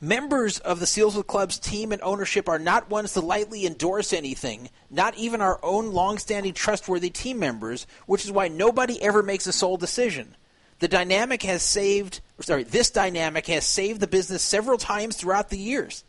members 0.00 0.58
of 0.58 0.80
the 0.80 0.86
Seals 0.86 1.14
with 1.14 1.26
Club's 1.26 1.58
team 1.58 1.92
and 1.92 2.00
ownership 2.00 2.48
are 2.48 2.58
not 2.58 2.88
ones 2.88 3.12
to 3.12 3.20
lightly 3.20 3.66
endorse 3.66 4.14
anything, 4.14 4.70
not 4.90 5.16
even 5.16 5.42
our 5.42 5.60
own 5.62 5.92
long-standing 5.92 6.54
trustworthy 6.54 7.10
team 7.10 7.38
members, 7.38 7.86
which 8.06 8.24
is 8.24 8.32
why 8.32 8.48
nobody 8.48 9.00
ever 9.02 9.22
makes 9.22 9.46
a 9.46 9.52
sole 9.52 9.76
decision. 9.76 10.34
The 10.78 10.88
dynamic 10.88 11.42
has 11.42 11.62
saved, 11.62 12.20
sorry, 12.40 12.62
this 12.62 12.90
dynamic 12.90 13.46
has 13.48 13.66
saved 13.66 14.00
the 14.00 14.06
business 14.06 14.42
several 14.42 14.78
times 14.78 15.16
throughout 15.16 15.50
the 15.50 15.58
years. 15.58 16.04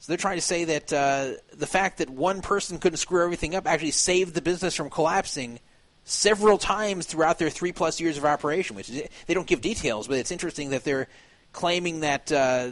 So 0.00 0.12
they're 0.12 0.16
trying 0.16 0.36
to 0.36 0.42
say 0.42 0.64
that 0.64 0.92
uh, 0.92 1.30
the 1.56 1.66
fact 1.66 1.98
that 1.98 2.08
one 2.08 2.40
person 2.40 2.78
couldn't 2.78 2.98
screw 2.98 3.22
everything 3.24 3.54
up 3.54 3.66
actually 3.66 3.90
saved 3.90 4.34
the 4.34 4.42
business 4.42 4.74
from 4.74 4.90
collapsing 4.90 5.58
several 6.04 6.56
times 6.56 7.06
throughout 7.06 7.38
their 7.38 7.50
three 7.50 7.72
plus 7.72 8.00
years 8.00 8.16
of 8.16 8.24
operation. 8.24 8.76
Which 8.76 8.88
is, 8.88 9.08
they 9.26 9.34
don't 9.34 9.46
give 9.46 9.60
details, 9.60 10.06
but 10.06 10.18
it's 10.18 10.30
interesting 10.30 10.70
that 10.70 10.84
they're 10.84 11.08
claiming 11.52 12.00
that 12.00 12.30
uh, 12.30 12.70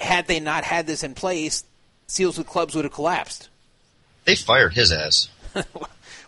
had 0.00 0.26
they 0.26 0.40
not 0.40 0.64
had 0.64 0.86
this 0.86 1.04
in 1.04 1.14
place, 1.14 1.64
Seals 2.08 2.38
with 2.38 2.48
Clubs 2.48 2.74
would 2.74 2.84
have 2.84 2.92
collapsed. 2.92 3.48
They 4.24 4.34
fired 4.34 4.74
his 4.74 4.92
ass. 4.92 5.28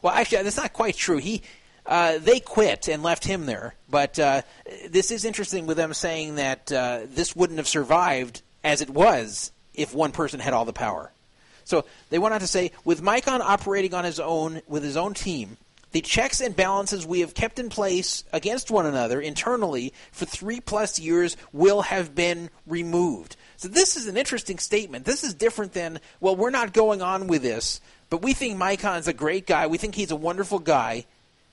well, 0.02 0.12
actually, 0.14 0.42
that's 0.44 0.56
not 0.56 0.72
quite 0.72 0.96
true. 0.96 1.18
He. 1.18 1.42
Uh, 1.86 2.16
they 2.16 2.40
quit 2.40 2.88
and 2.88 3.02
left 3.02 3.26
him 3.26 3.44
there, 3.44 3.74
but 3.90 4.18
uh, 4.18 4.40
this 4.88 5.10
is 5.10 5.26
interesting 5.26 5.66
with 5.66 5.76
them 5.76 5.92
saying 5.92 6.36
that 6.36 6.72
uh, 6.72 7.00
this 7.06 7.36
wouldn't 7.36 7.58
have 7.58 7.68
survived 7.68 8.40
as 8.64 8.80
it 8.80 8.88
was 8.88 9.52
if 9.74 9.94
one 9.94 10.12
person 10.12 10.40
had 10.40 10.52
all 10.52 10.64
the 10.64 10.72
power. 10.72 11.10
So 11.64 11.84
they 12.10 12.18
went 12.18 12.34
on 12.34 12.40
to 12.40 12.46
say, 12.46 12.72
with 12.84 13.02
Micon 13.02 13.40
operating 13.40 13.94
on 13.94 14.04
his 14.04 14.20
own 14.20 14.60
with 14.66 14.82
his 14.82 14.96
own 14.96 15.14
team, 15.14 15.56
the 15.92 16.00
checks 16.00 16.40
and 16.40 16.56
balances 16.56 17.06
we 17.06 17.20
have 17.20 17.34
kept 17.34 17.58
in 17.58 17.68
place 17.68 18.24
against 18.32 18.70
one 18.70 18.84
another 18.84 19.20
internally 19.20 19.92
for 20.10 20.24
three 20.24 20.60
plus 20.60 20.98
years 20.98 21.36
will 21.52 21.82
have 21.82 22.14
been 22.14 22.50
removed. 22.66 23.36
So 23.56 23.68
this 23.68 23.96
is 23.96 24.08
an 24.08 24.16
interesting 24.16 24.58
statement. 24.58 25.04
This 25.04 25.22
is 25.22 25.34
different 25.34 25.72
than, 25.72 26.00
well, 26.20 26.34
we're 26.34 26.50
not 26.50 26.72
going 26.72 27.00
on 27.00 27.28
with 27.28 27.42
this, 27.42 27.80
but 28.10 28.22
we 28.22 28.32
think 28.32 28.58
Micon's 28.58 29.06
a 29.06 29.12
great 29.12 29.46
guy. 29.46 29.68
We 29.68 29.78
think 29.78 29.94
he's 29.94 30.10
a 30.10 30.16
wonderful 30.16 30.58
guy. 30.58 31.06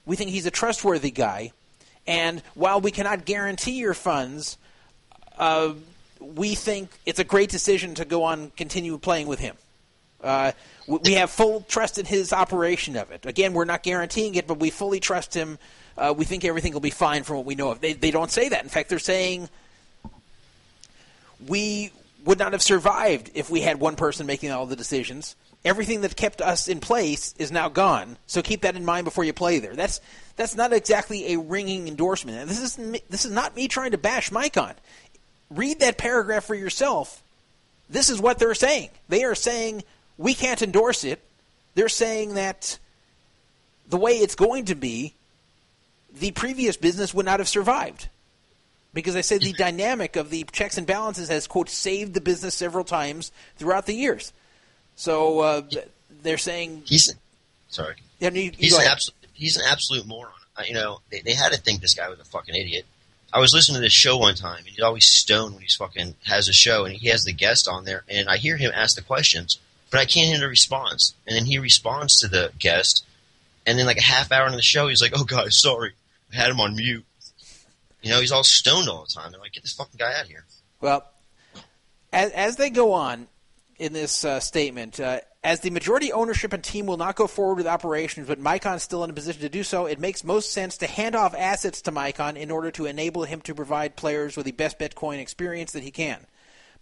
We 0.06 0.16
think 0.16 0.32
he's 0.32 0.48
a 0.48 0.52
trustworthy 0.52 1.12
guy. 1.12 1.52
And 2.08 2.42
while 2.56 2.82
we 2.82 2.90
cannot 2.90 3.26
guarantee 3.26 3.78
your 3.78 3.94
funds, 3.94 4.58
uh, 5.38 5.74
we 6.22 6.56
think 6.56 6.90
it's 7.06 7.20
a 7.20 7.24
great 7.24 7.50
decision 7.50 7.96
to 7.96 8.06
go 8.06 8.24
on 8.24 8.52
continue 8.52 8.98
playing 8.98 9.28
with 9.28 9.40
him. 9.40 9.56
Uh, 10.24 10.52
we 10.88 11.14
have 11.14 11.32
full 11.32 11.62
trust 11.62 11.98
in 11.98 12.06
his 12.06 12.32
operation 12.32 12.96
of 12.96 13.12
it. 13.12 13.26
Again, 13.26 13.54
we're 13.54 13.66
not 13.66 13.82
guaranteeing 13.82 14.36
it, 14.36 14.48
but 14.48 14.60
we 14.60 14.70
fully 14.70 15.00
trust 15.00 15.34
him. 15.34 15.58
Uh, 15.98 16.14
we 16.16 16.26
think 16.26 16.46
everything 16.46 16.74
will 16.74 16.80
be 16.80 16.92
fine 16.92 17.24
from 17.24 17.38
what 17.38 17.46
we 17.46 17.56
know 17.56 17.72
of. 17.72 17.82
They, 17.82 17.94
they 17.94 18.12
don't 18.12 18.32
say 18.32 18.50
that. 18.50 18.64
In 18.64 18.70
fact, 18.70 18.90
they're 18.90 19.00
saying 19.00 19.50
we 21.48 21.92
would 22.24 22.38
not 22.38 22.52
have 22.52 22.62
survived 22.62 23.32
if 23.34 23.50
we 23.50 23.62
had 23.62 23.80
one 23.80 23.96
person 23.96 24.28
making 24.28 24.52
all 24.52 24.66
the 24.66 24.76
decisions. 24.76 25.36
Everything 25.64 26.02
that 26.02 26.16
kept 26.16 26.42
us 26.42 26.68
in 26.68 26.80
place 26.80 27.34
is 27.38 27.52
now 27.52 27.70
gone. 27.70 28.18
So 28.28 28.42
keep 28.42 28.62
that 28.62 28.76
in 28.76 28.86
mind 28.86 29.06
before 29.06 29.24
you 29.24 29.34
play 29.34 29.60
there. 29.60 29.76
That's 29.76 30.02
that's 30.36 30.56
not 30.56 30.74
exactly 30.74 31.34
a 31.34 31.40
ringing 31.40 31.88
endorsement. 31.88 32.38
And 32.38 32.50
this 32.50 32.62
is 32.62 32.76
this 33.10 33.26
is 33.26 33.32
not 33.32 33.56
me 33.56 33.68
trying 33.68 33.92
to 33.92 33.98
bash 33.98 34.32
Micon. 34.32 34.74
Read 35.52 35.80
that 35.82 35.98
paragraph 35.98 36.46
for 36.46 36.56
yourself. 36.56 37.22
This 37.90 38.10
is 38.10 38.20
what 38.20 38.40
they're 38.40 38.56
saying. 38.56 38.90
They 39.10 39.24
are 39.24 39.36
saying 39.36 39.84
we 40.18 40.34
can't 40.34 40.62
endorse 40.62 41.04
it. 41.04 41.22
They're 41.76 41.90
saying 41.90 42.36
that 42.36 42.80
the 43.90 43.98
way 43.98 44.14
it's 44.14 44.36
going 44.36 44.66
to 44.66 44.76
be, 44.76 45.14
the 46.18 46.32
previous 46.32 46.78
business 46.78 47.14
would 47.14 47.26
not 47.26 47.40
have 47.40 47.50
survived 47.50 48.08
because 48.94 49.16
I 49.16 49.22
say 49.22 49.38
the 49.38 49.54
dynamic 49.54 50.16
of 50.16 50.30
the 50.30 50.46
checks 50.52 50.78
and 50.78 50.86
balances 50.86 51.30
has 51.30 51.48
quote 51.48 51.70
saved 51.70 52.14
the 52.14 52.22
business 52.22 52.56
several 52.56 52.84
times 52.84 53.32
throughout 53.58 53.86
the 53.86 53.94
years. 53.94 54.34
So 54.96 55.40
uh, 55.40 55.62
they're 56.22 56.38
saying 56.38 56.84
he's 56.86 57.14
sorry. 57.70 57.96
Yeah, 58.20 58.30
you, 58.32 58.52
he's 58.58 58.78
an 58.78 58.86
absolute 58.88 59.18
he's 59.34 59.58
an 59.58 59.64
absolute 59.68 60.06
moron. 60.06 60.34
You 60.66 60.74
know, 60.74 61.00
they, 61.10 61.22
they 61.22 61.34
had 61.34 61.54
to 61.54 61.60
think 61.60 61.82
this 61.82 61.94
guy 61.94 62.10
was 62.10 62.20
a 62.20 62.26
fucking 62.26 62.54
idiot. 62.54 62.86
I 63.34 63.40
was 63.40 63.54
listening 63.54 63.76
to 63.76 63.82
this 63.82 63.94
show 63.94 64.18
one 64.18 64.36
time, 64.36 64.60
and 64.60 64.68
he's 64.68 64.82
always 64.82 65.08
stoned 65.08 65.54
when 65.54 65.64
he's 65.64 65.76
fucking 65.76 66.16
has 66.26 66.50
a 66.50 66.54
show, 66.54 66.86
and 66.86 66.96
he 66.96 67.08
has 67.10 67.24
the 67.24 67.32
guest 67.32 67.68
on 67.68 67.86
there, 67.86 68.04
and 68.10 68.28
I 68.28 68.38
hear 68.38 68.58
him 68.58 68.72
ask 68.76 68.96
the 68.96 69.02
questions, 69.02 69.58
but 69.90 70.00
I 70.00 70.06
can't 70.06 70.30
hear 70.30 70.40
the 70.40 70.48
response. 70.48 71.14
And 71.26 71.36
then 71.36 71.46
he 71.46 71.58
responds 71.58 72.18
to 72.18 72.28
the 72.28 72.52
guest, 72.60 73.06
and 73.66 73.80
then 73.80 73.86
like 73.86 73.98
a 73.98 74.04
half 74.04 74.32
hour 74.32 74.46
into 74.46 74.58
the 74.58 74.62
show, 74.62 74.88
he's 74.88 75.02
like, 75.02 75.14
"Oh, 75.16 75.24
guys, 75.24 75.62
sorry, 75.62 75.94
I 76.32 76.36
had 76.36 76.50
him 76.50 76.60
on 76.60 76.76
mute." 76.76 77.06
You 78.02 78.12
know, 78.12 78.20
he's 78.20 78.32
all 78.32 78.44
stoned 78.44 78.90
all 78.90 79.06
the 79.08 79.14
time. 79.14 79.32
They're 79.32 79.40
like, 79.40 79.54
"Get 79.54 79.64
this 79.64 79.74
fucking 79.74 79.98
guy 79.98 80.14
out 80.14 80.24
of 80.24 80.28
here." 80.28 80.46
Well, 80.82 81.06
as, 82.12 82.32
as 82.32 82.56
they 82.58 82.70
go 82.70 82.92
on 82.94 83.28
in 83.78 83.94
this 83.94 84.26
uh, 84.26 84.40
statement, 84.40 85.00
uh, 85.00 85.22
as 85.44 85.62
the 85.62 85.72
majority 85.72 86.14
ownership 86.14 86.54
and 86.54 86.64
team 86.64 86.86
will 86.86 86.98
not 86.98 87.16
go 87.16 87.26
forward 87.26 87.56
with 87.56 87.66
operations, 87.66 88.28
but 88.28 88.40
Micon 88.40 88.76
is 88.76 88.84
still 88.84 89.04
in 89.04 89.10
a 89.10 89.14
position 89.14 89.42
to 89.42 89.50
do 89.50 89.64
so, 89.64 89.88
it 89.88 90.00
makes 90.00 90.24
most 90.24 90.52
sense 90.52 90.78
to 90.78 90.88
hand 90.88 91.16
off 91.16 91.34
assets 91.36 91.82
to 91.82 91.92
Micon 91.92 92.38
in 92.38 92.52
order 92.52 92.70
to 92.72 92.86
enable 92.86 93.24
him 93.24 93.42
to 93.42 93.56
provide 93.56 93.96
players 93.96 94.38
with 94.38 94.46
the 94.46 94.52
best 94.52 94.78
Bitcoin 94.78 95.20
experience 95.20 95.72
that 95.72 95.84
he 95.84 95.90
can. 95.90 96.28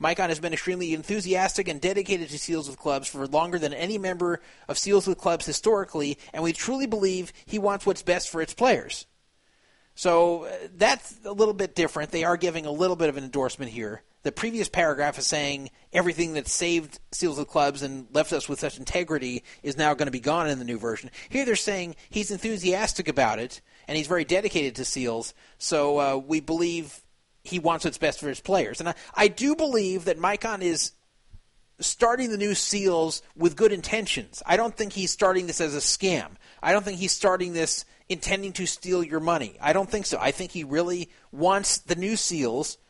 Micon 0.01 0.27
has 0.29 0.39
been 0.39 0.53
extremely 0.53 0.93
enthusiastic 0.93 1.67
and 1.67 1.79
dedicated 1.79 2.29
to 2.29 2.39
Seals 2.39 2.69
with 2.69 2.79
Clubs 2.79 3.07
for 3.07 3.27
longer 3.27 3.59
than 3.59 3.73
any 3.73 3.97
member 3.97 4.41
of 4.67 4.77
Seals 4.77 5.07
with 5.07 5.17
Clubs 5.17 5.45
historically, 5.45 6.17
and 6.33 6.43
we 6.43 6.53
truly 6.53 6.85
believe 6.85 7.31
he 7.45 7.59
wants 7.59 7.85
what's 7.85 8.01
best 8.01 8.29
for 8.29 8.41
its 8.41 8.53
players. 8.53 9.05
So 9.95 10.45
uh, 10.45 10.51
that's 10.75 11.19
a 11.25 11.31
little 11.31 11.53
bit 11.53 11.75
different. 11.75 12.11
They 12.11 12.23
are 12.23 12.37
giving 12.37 12.65
a 12.65 12.71
little 12.71 12.95
bit 12.95 13.09
of 13.09 13.17
an 13.17 13.23
endorsement 13.25 13.71
here 13.71 14.03
the 14.23 14.31
previous 14.31 14.67
paragraph 14.67 15.17
is 15.17 15.27
saying 15.27 15.69
everything 15.93 16.33
that 16.33 16.47
saved 16.47 16.99
Seals 17.11 17.39
of 17.39 17.47
Clubs 17.47 17.81
and 17.81 18.07
left 18.13 18.33
us 18.33 18.49
with 18.49 18.59
such 18.59 18.77
integrity 18.77 19.43
is 19.63 19.77
now 19.77 19.93
going 19.93 20.07
to 20.07 20.11
be 20.11 20.19
gone 20.19 20.49
in 20.49 20.59
the 20.59 20.65
new 20.65 20.77
version. 20.77 21.09
Here 21.29 21.45
they're 21.45 21.55
saying 21.55 21.95
he's 22.09 22.31
enthusiastic 22.31 23.07
about 23.07 23.39
it 23.39 23.61
and 23.87 23.97
he's 23.97 24.07
very 24.07 24.25
dedicated 24.25 24.75
to 24.75 24.85
Seals, 24.85 25.33
so 25.57 25.99
uh, 25.99 26.17
we 26.17 26.41
believe 26.41 27.01
he 27.43 27.59
wants 27.59 27.85
what's 27.85 27.97
best 27.97 28.19
for 28.19 28.27
his 28.27 28.41
players. 28.41 28.79
And 28.79 28.89
I, 28.89 28.95
I 29.15 29.27
do 29.29 29.55
believe 29.55 30.05
that 30.05 30.19
Micon 30.19 30.61
is 30.61 30.91
starting 31.79 32.29
the 32.29 32.37
new 32.37 32.53
Seals 32.53 33.23
with 33.35 33.55
good 33.55 33.71
intentions. 33.71 34.43
I 34.45 34.57
don't 34.57 34.75
think 34.75 34.93
he's 34.93 35.11
starting 35.11 35.47
this 35.47 35.61
as 35.61 35.73
a 35.75 35.79
scam. 35.79 36.27
I 36.61 36.73
don't 36.73 36.83
think 36.83 36.99
he's 36.99 37.13
starting 37.13 37.53
this 37.53 37.85
intending 38.09 38.51
to 38.53 38.65
steal 38.65 39.01
your 39.03 39.21
money. 39.21 39.57
I 39.61 39.71
don't 39.71 39.89
think 39.89 40.05
so. 40.05 40.19
I 40.19 40.31
think 40.31 40.51
he 40.51 40.65
really 40.65 41.09
wants 41.31 41.77
the 41.77 41.95
new 41.95 42.17
Seals– 42.17 42.77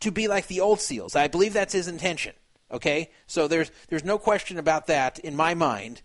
to 0.00 0.10
be 0.10 0.28
like 0.28 0.46
the 0.46 0.60
old 0.60 0.80
SEALs. 0.80 1.16
I 1.16 1.28
believe 1.28 1.52
that's 1.52 1.72
his 1.72 1.88
intention. 1.88 2.34
Okay, 2.70 3.10
so 3.26 3.46
there's 3.46 3.70
there's 3.88 4.04
no 4.04 4.18
question 4.18 4.58
about 4.58 4.88
that 4.88 5.18
in 5.20 5.36
my 5.36 5.54
mind. 5.54 6.02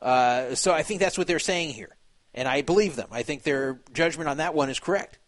Uh, 0.00 0.54
so 0.54 0.72
I 0.72 0.82
think 0.82 1.00
that's 1.00 1.18
what 1.18 1.26
they're 1.26 1.40
saying 1.40 1.70
here, 1.70 1.96
and 2.34 2.46
I 2.46 2.62
believe 2.62 2.94
them. 2.94 3.08
I 3.10 3.22
think 3.22 3.42
their 3.42 3.80
judgment 3.92 4.28
on 4.28 4.36
that 4.36 4.54
one 4.54 4.70
is 4.70 4.78
correct. 4.78 5.18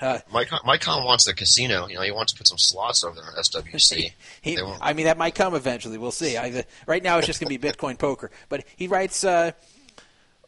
Uh, 0.00 0.18
Mike, 0.32 0.48
Micon 0.48 1.04
wants 1.04 1.24
the 1.24 1.34
casino. 1.34 1.86
You 1.86 1.96
know, 1.96 2.02
he 2.02 2.10
wants 2.10 2.32
to 2.32 2.38
put 2.38 2.48
some 2.48 2.58
slots 2.58 3.04
over 3.04 3.16
there 3.16 3.24
on 3.24 3.34
SWC. 3.34 4.12
he, 4.42 4.58
I 4.80 4.94
mean, 4.94 5.06
that 5.06 5.18
might 5.18 5.34
come 5.34 5.54
eventually. 5.54 5.98
We'll 5.98 6.10
see. 6.10 6.36
I, 6.36 6.64
right 6.86 7.02
now, 7.02 7.18
it's 7.18 7.26
just 7.26 7.40
going 7.40 7.52
to 7.52 7.58
be 7.58 7.68
Bitcoin 7.68 7.98
poker. 7.98 8.30
But 8.48 8.64
he 8.76 8.86
writes. 8.86 9.24
Uh, 9.24 9.52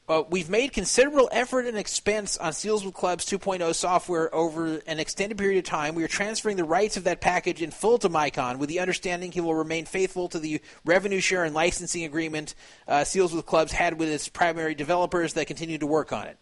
uh, 0.07 0.23
we've 0.29 0.51
made 0.51 0.73
considerable 0.73 1.31
effort 1.33 1.67
and 1.67 1.79
expense 1.79 2.37
on 2.37 2.53
Seals 2.53 2.85
with 2.85 2.93
Clubs 2.93 3.25
2.0 3.25 3.75
software 3.75 4.35
over 4.35 4.77
an 4.87 4.99
extended 4.99 5.39
period 5.39 5.59
of 5.59 5.65
time. 5.65 5.95
We 5.95 6.05
are 6.05 6.09
transferring 6.09 6.59
the 6.59 6.65
rights 6.65 6.99
of 6.99 7.05
that 7.05 7.23
package 7.23 7.63
in 7.63 7.71
full 7.71 7.97
to 7.99 8.11
Micon 8.11 8.59
with 8.59 8.69
the 8.69 8.81
understanding 8.81 9.33
he 9.33 9.41
will 9.41 9.55
remain 9.55 9.87
faithful 9.87 10.29
to 10.29 10.39
the 10.39 10.61
revenue 10.85 11.21
share 11.21 11.45
and 11.45 11.55
licensing 11.55 12.05
agreement 12.05 12.55
uh, 12.87 13.05
Seals 13.05 13.33
with 13.33 13.47
Clubs 13.47 13.73
had 13.73 13.99
with 13.99 14.11
its 14.11 14.29
primary 14.29 14.75
developers 14.75 15.33
that 15.35 15.47
continue 15.47 15.79
to 15.79 15.87
work 15.87 16.13
on 16.13 16.27
it. 16.27 16.39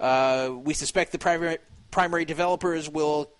Uh, 0.00 0.50
we 0.52 0.74
suspect 0.74 1.12
the 1.12 1.18
primary, 1.18 1.58
primary 1.92 2.24
developers 2.24 2.90
will 2.90 3.30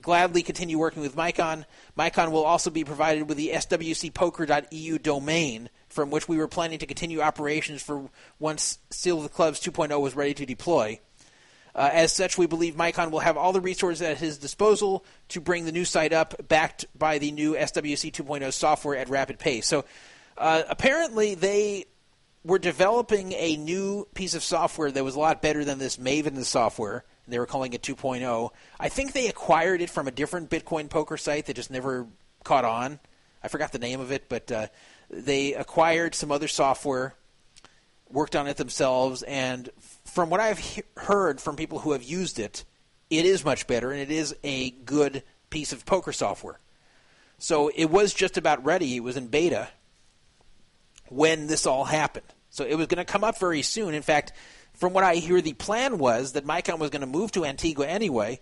gladly 0.00 0.42
continue 0.42 0.78
working 0.78 1.02
with 1.02 1.14
Micon. 1.14 1.66
Micon 1.98 2.30
will 2.32 2.44
also 2.44 2.70
be 2.70 2.84
provided 2.84 3.28
with 3.28 3.36
the 3.36 3.50
swcpoker.eu 3.50 4.98
domain 4.98 5.68
from 5.90 6.10
which 6.10 6.28
we 6.28 6.38
were 6.38 6.48
planning 6.48 6.78
to 6.78 6.86
continue 6.86 7.20
operations 7.20 7.82
for 7.82 8.08
once 8.38 8.78
Seals 8.90 9.24
the 9.24 9.28
Clubs 9.28 9.60
2.0 9.60 10.00
was 10.00 10.16
ready 10.16 10.34
to 10.34 10.46
deploy. 10.46 11.00
Uh, 11.74 11.90
as 11.92 12.12
such, 12.12 12.36
we 12.36 12.46
believe 12.46 12.74
Micon 12.74 13.10
will 13.10 13.20
have 13.20 13.36
all 13.36 13.52
the 13.52 13.60
resources 13.60 14.02
at 14.02 14.18
his 14.18 14.38
disposal 14.38 15.04
to 15.28 15.40
bring 15.40 15.64
the 15.64 15.72
new 15.72 15.84
site 15.84 16.12
up, 16.12 16.48
backed 16.48 16.86
by 16.98 17.18
the 17.18 17.30
new 17.30 17.54
SWC 17.54 18.12
2.0 18.12 18.52
software 18.52 18.96
at 18.96 19.08
rapid 19.08 19.38
pace. 19.38 19.66
So, 19.66 19.84
uh, 20.36 20.62
apparently, 20.68 21.34
they 21.34 21.86
were 22.44 22.58
developing 22.58 23.32
a 23.32 23.56
new 23.56 24.08
piece 24.14 24.34
of 24.34 24.42
software 24.42 24.90
that 24.90 25.04
was 25.04 25.14
a 25.14 25.20
lot 25.20 25.42
better 25.42 25.64
than 25.64 25.78
this 25.78 25.96
Maven 25.96 26.42
software. 26.44 27.04
They 27.28 27.38
were 27.38 27.46
calling 27.46 27.72
it 27.72 27.82
2.0. 27.82 28.50
I 28.80 28.88
think 28.88 29.12
they 29.12 29.28
acquired 29.28 29.80
it 29.80 29.90
from 29.90 30.08
a 30.08 30.10
different 30.10 30.50
Bitcoin 30.50 30.88
poker 30.88 31.16
site 31.16 31.46
that 31.46 31.54
just 31.54 31.70
never 31.70 32.08
caught 32.42 32.64
on. 32.64 32.98
I 33.42 33.48
forgot 33.48 33.72
the 33.72 33.78
name 33.78 34.00
of 34.00 34.10
it, 34.10 34.28
but 34.28 34.50
uh, 34.50 34.66
they 35.10 35.54
acquired 35.54 36.14
some 36.14 36.30
other 36.30 36.48
software, 36.48 37.14
worked 38.08 38.36
on 38.36 38.46
it 38.46 38.56
themselves, 38.56 39.22
and 39.24 39.68
from 40.04 40.30
what 40.30 40.40
I've 40.40 40.58
he- 40.58 40.82
heard 40.96 41.40
from 41.40 41.56
people 41.56 41.80
who 41.80 41.92
have 41.92 42.02
used 42.02 42.38
it, 42.38 42.64
it 43.10 43.26
is 43.26 43.44
much 43.44 43.66
better 43.66 43.90
and 43.90 44.00
it 44.00 44.10
is 44.10 44.34
a 44.44 44.70
good 44.70 45.22
piece 45.50 45.72
of 45.72 45.84
poker 45.84 46.12
software. 46.12 46.60
So 47.38 47.68
it 47.74 47.86
was 47.86 48.14
just 48.14 48.36
about 48.36 48.64
ready. 48.64 48.96
It 48.96 49.00
was 49.00 49.16
in 49.16 49.26
beta 49.26 49.68
when 51.08 51.48
this 51.48 51.66
all 51.66 51.84
happened. 51.84 52.26
So 52.50 52.64
it 52.64 52.76
was 52.76 52.86
going 52.86 53.04
to 53.04 53.10
come 53.10 53.24
up 53.24 53.38
very 53.38 53.62
soon. 53.62 53.94
In 53.94 54.02
fact, 54.02 54.32
from 54.74 54.92
what 54.92 55.04
I 55.04 55.16
hear, 55.16 55.40
the 55.40 55.52
plan 55.52 55.98
was 55.98 56.32
that 56.32 56.46
Micon 56.46 56.78
was 56.78 56.90
going 56.90 57.00
to 57.00 57.06
move 57.06 57.32
to 57.32 57.44
Antigua 57.44 57.86
anyway. 57.86 58.40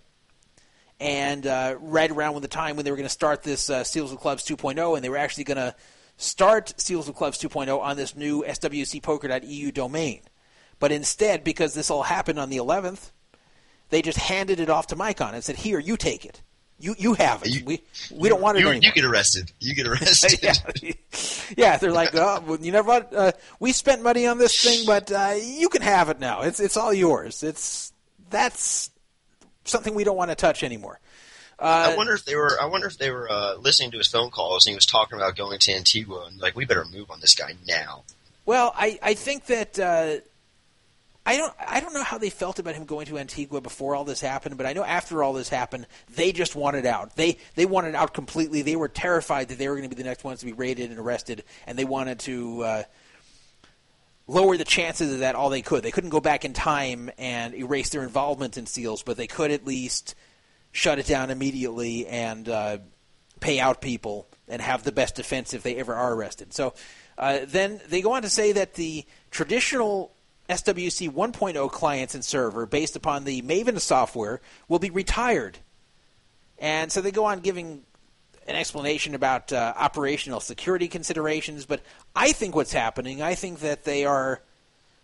And 1.00 1.46
uh, 1.46 1.76
right 1.80 2.10
around 2.10 2.34
when 2.34 2.42
the 2.42 2.48
time 2.48 2.76
when 2.76 2.84
they 2.84 2.90
were 2.90 2.96
going 2.96 3.06
to 3.06 3.10
start 3.10 3.42
this 3.42 3.70
uh, 3.70 3.84
Seals 3.84 4.12
of 4.12 4.18
Clubs 4.18 4.44
2.0, 4.44 4.96
and 4.96 5.04
they 5.04 5.08
were 5.08 5.16
actually 5.16 5.44
going 5.44 5.58
to 5.58 5.74
start 6.18 6.74
Seals 6.76 7.08
of 7.08 7.14
Clubs 7.14 7.38
2.0 7.38 7.80
on 7.80 7.96
this 7.96 8.14
new 8.14 8.42
swcpoker.eu 8.42 9.72
domain. 9.72 10.20
But 10.78 10.92
instead, 10.92 11.42
because 11.42 11.72
this 11.72 11.90
all 11.90 12.02
happened 12.02 12.38
on 12.38 12.50
the 12.50 12.58
11th, 12.58 13.10
they 13.88 14.02
just 14.02 14.18
handed 14.18 14.60
it 14.60 14.68
off 14.68 14.88
to 14.88 14.96
Micon 14.96 15.32
and 15.32 15.42
said, 15.42 15.56
"Here, 15.56 15.78
you 15.78 15.96
take 15.96 16.24
it. 16.24 16.42
You 16.78 16.94
you 16.98 17.14
have 17.14 17.42
it. 17.42 17.48
You, 17.48 17.64
we 17.64 17.82
we 18.14 18.28
don't 18.28 18.40
want 18.40 18.58
it 18.58 18.60
you, 18.60 18.68
anymore." 18.68 18.84
You 18.84 18.92
get 18.92 19.04
arrested. 19.04 19.50
You 19.60 19.74
get 19.74 19.86
arrested. 19.86 20.40
yeah. 20.82 20.92
yeah, 21.56 21.76
they're 21.78 21.90
like, 21.90 22.10
oh, 22.14 22.58
you 22.60 22.70
know 22.70 22.82
what? 22.82 23.12
Uh, 23.12 23.32
we 23.58 23.72
spent 23.72 24.02
money 24.02 24.26
on 24.26 24.38
this 24.38 24.62
thing, 24.62 24.84
but 24.86 25.10
uh, 25.10 25.36
you 25.42 25.68
can 25.68 25.82
have 25.82 26.10
it 26.10 26.20
now. 26.20 26.42
It's 26.42 26.60
it's 26.60 26.76
all 26.76 26.92
yours. 26.92 27.42
It's 27.42 27.92
that's 28.30 28.90
something 29.64 29.94
we 29.94 30.04
don't 30.04 30.16
want 30.16 30.30
to 30.30 30.34
touch 30.34 30.62
anymore. 30.62 31.00
Uh, 31.58 31.90
I 31.92 31.96
wonder 31.96 32.14
if 32.14 32.24
they 32.24 32.36
were. 32.36 32.56
I 32.60 32.66
wonder 32.66 32.86
if 32.86 32.98
they 32.98 33.10
were 33.10 33.30
uh, 33.30 33.56
listening 33.56 33.90
to 33.90 33.98
his 33.98 34.06
phone 34.06 34.30
calls 34.30 34.64
and 34.66 34.72
he 34.72 34.76
was 34.76 34.86
talking 34.86 35.18
about 35.18 35.36
going 35.36 35.58
to 35.58 35.72
Antigua 35.74 36.26
and 36.30 36.40
like 36.40 36.54
we 36.54 36.64
better 36.64 36.84
move 36.84 37.10
on 37.10 37.20
this 37.20 37.34
guy 37.34 37.54
now. 37.66 38.04
Well, 38.46 38.72
I 38.76 38.98
I 39.02 39.14
think 39.14 39.46
that 39.46 39.78
uh, 39.78 40.16
I 41.26 41.36
don't 41.36 41.52
I 41.58 41.80
don't 41.80 41.92
know 41.92 42.04
how 42.04 42.16
they 42.16 42.30
felt 42.30 42.58
about 42.58 42.74
him 42.74 42.84
going 42.84 43.06
to 43.06 43.18
Antigua 43.18 43.60
before 43.60 43.94
all 43.94 44.04
this 44.04 44.20
happened, 44.20 44.56
but 44.56 44.66
I 44.66 44.72
know 44.72 44.84
after 44.84 45.22
all 45.22 45.34
this 45.34 45.48
happened, 45.48 45.86
they 46.14 46.32
just 46.32 46.54
wanted 46.54 46.86
out. 46.86 47.16
They 47.16 47.38
they 47.56 47.66
wanted 47.66 47.94
out 47.94 48.14
completely. 48.14 48.62
They 48.62 48.76
were 48.76 48.88
terrified 48.88 49.48
that 49.48 49.58
they 49.58 49.68
were 49.68 49.74
going 49.74 49.90
to 49.90 49.94
be 49.94 50.00
the 50.00 50.08
next 50.08 50.24
ones 50.24 50.40
to 50.40 50.46
be 50.46 50.52
raided 50.52 50.90
and 50.90 50.98
arrested, 50.98 51.44
and 51.66 51.78
they 51.78 51.84
wanted 51.84 52.20
to. 52.20 52.62
Uh, 52.62 52.82
lower 54.30 54.58
the 54.58 54.64
chances 54.64 55.10
of 55.10 55.20
that 55.20 55.34
all 55.34 55.48
they 55.48 55.62
could. 55.62 55.82
They 55.82 55.90
couldn't 55.90 56.10
go 56.10 56.20
back 56.20 56.44
in 56.44 56.52
time 56.52 57.10
and 57.16 57.54
erase 57.54 57.88
their 57.88 58.02
involvement 58.02 58.58
in 58.58 58.66
SEALs, 58.66 59.02
but 59.02 59.16
they 59.16 59.26
could 59.26 59.50
at 59.50 59.66
least 59.66 60.14
shut 60.72 60.98
it 60.98 61.06
down 61.06 61.30
immediately 61.30 62.06
and 62.06 62.48
uh, 62.48 62.78
pay 63.40 63.60
out 63.60 63.80
people 63.80 64.28
and 64.48 64.62
have 64.62 64.84
the 64.84 64.92
best 64.92 65.14
defense 65.14 65.54
if 65.54 65.62
they 65.62 65.76
ever 65.76 65.94
are 65.94 66.14
arrested. 66.14 66.52
So 66.52 66.74
uh, 67.16 67.40
then 67.44 67.80
they 67.88 68.00
go 68.00 68.12
on 68.12 68.22
to 68.22 68.30
say 68.30 68.52
that 68.52 68.74
the 68.74 69.04
traditional 69.30 70.12
SWC 70.48 71.10
1.0 71.10 71.70
clients 71.70 72.14
and 72.14 72.24
server 72.24 72.66
based 72.66 72.96
upon 72.96 73.24
the 73.24 73.42
Maven 73.42 73.78
software 73.80 74.40
will 74.68 74.78
be 74.78 74.90
retired. 74.90 75.58
And 76.58 76.90
so 76.90 77.00
they 77.00 77.10
go 77.10 77.26
on 77.26 77.40
giving 77.40 77.82
an 78.46 78.56
explanation 78.56 79.14
about 79.14 79.52
uh, 79.52 79.74
operational 79.76 80.40
security 80.40 80.88
considerations. 80.88 81.66
But 81.66 81.82
I 82.16 82.32
think 82.32 82.54
what's 82.54 82.72
happening, 82.72 83.20
I 83.20 83.34
think 83.34 83.60
that 83.60 83.84
they 83.84 84.04
are 84.06 84.42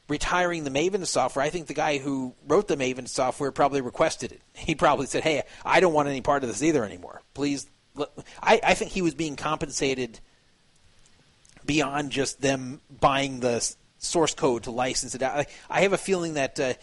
retiring 0.09 0.65
the 0.65 0.71
Maven 0.71 1.07
software. 1.07 1.45
I 1.45 1.51
think 1.51 1.67
the 1.67 1.75
guy 1.75 1.99
who 1.99 2.35
wrote 2.47 2.69
the 2.69 2.77
Maven 2.77 3.09
software 3.09 3.51
probably 3.53 3.81
requested 3.81 4.33
it. 4.33 4.43
He 4.55 4.75
probably 4.75 5.07
said, 5.07 5.23
"Hey, 5.23 5.43
I 5.65 5.81
don't 5.81 5.93
want 5.93 6.09
any 6.09 6.21
part 6.21 6.43
of 6.43 6.49
this 6.49 6.63
either 6.63 6.85
anymore. 6.85 7.23
Please." 7.35 7.67
I, 8.43 8.61
I 8.65 8.75
think 8.75 8.91
he 8.91 9.03
was 9.03 9.15
being 9.15 9.37
compensated 9.37 10.19
beyond 11.65 12.11
just 12.11 12.41
them 12.41 12.81
buying 12.91 13.39
the 13.39 13.75
source 13.99 14.35
code 14.35 14.65
to 14.65 14.73
license 14.73 15.15
it 15.15 15.23
out. 15.23 15.39
I, 15.39 15.47
I 15.71 15.81
have 15.83 15.93
a 15.93 15.99
feeling 15.99 16.35
that 16.35 16.59
uh, 16.59 16.75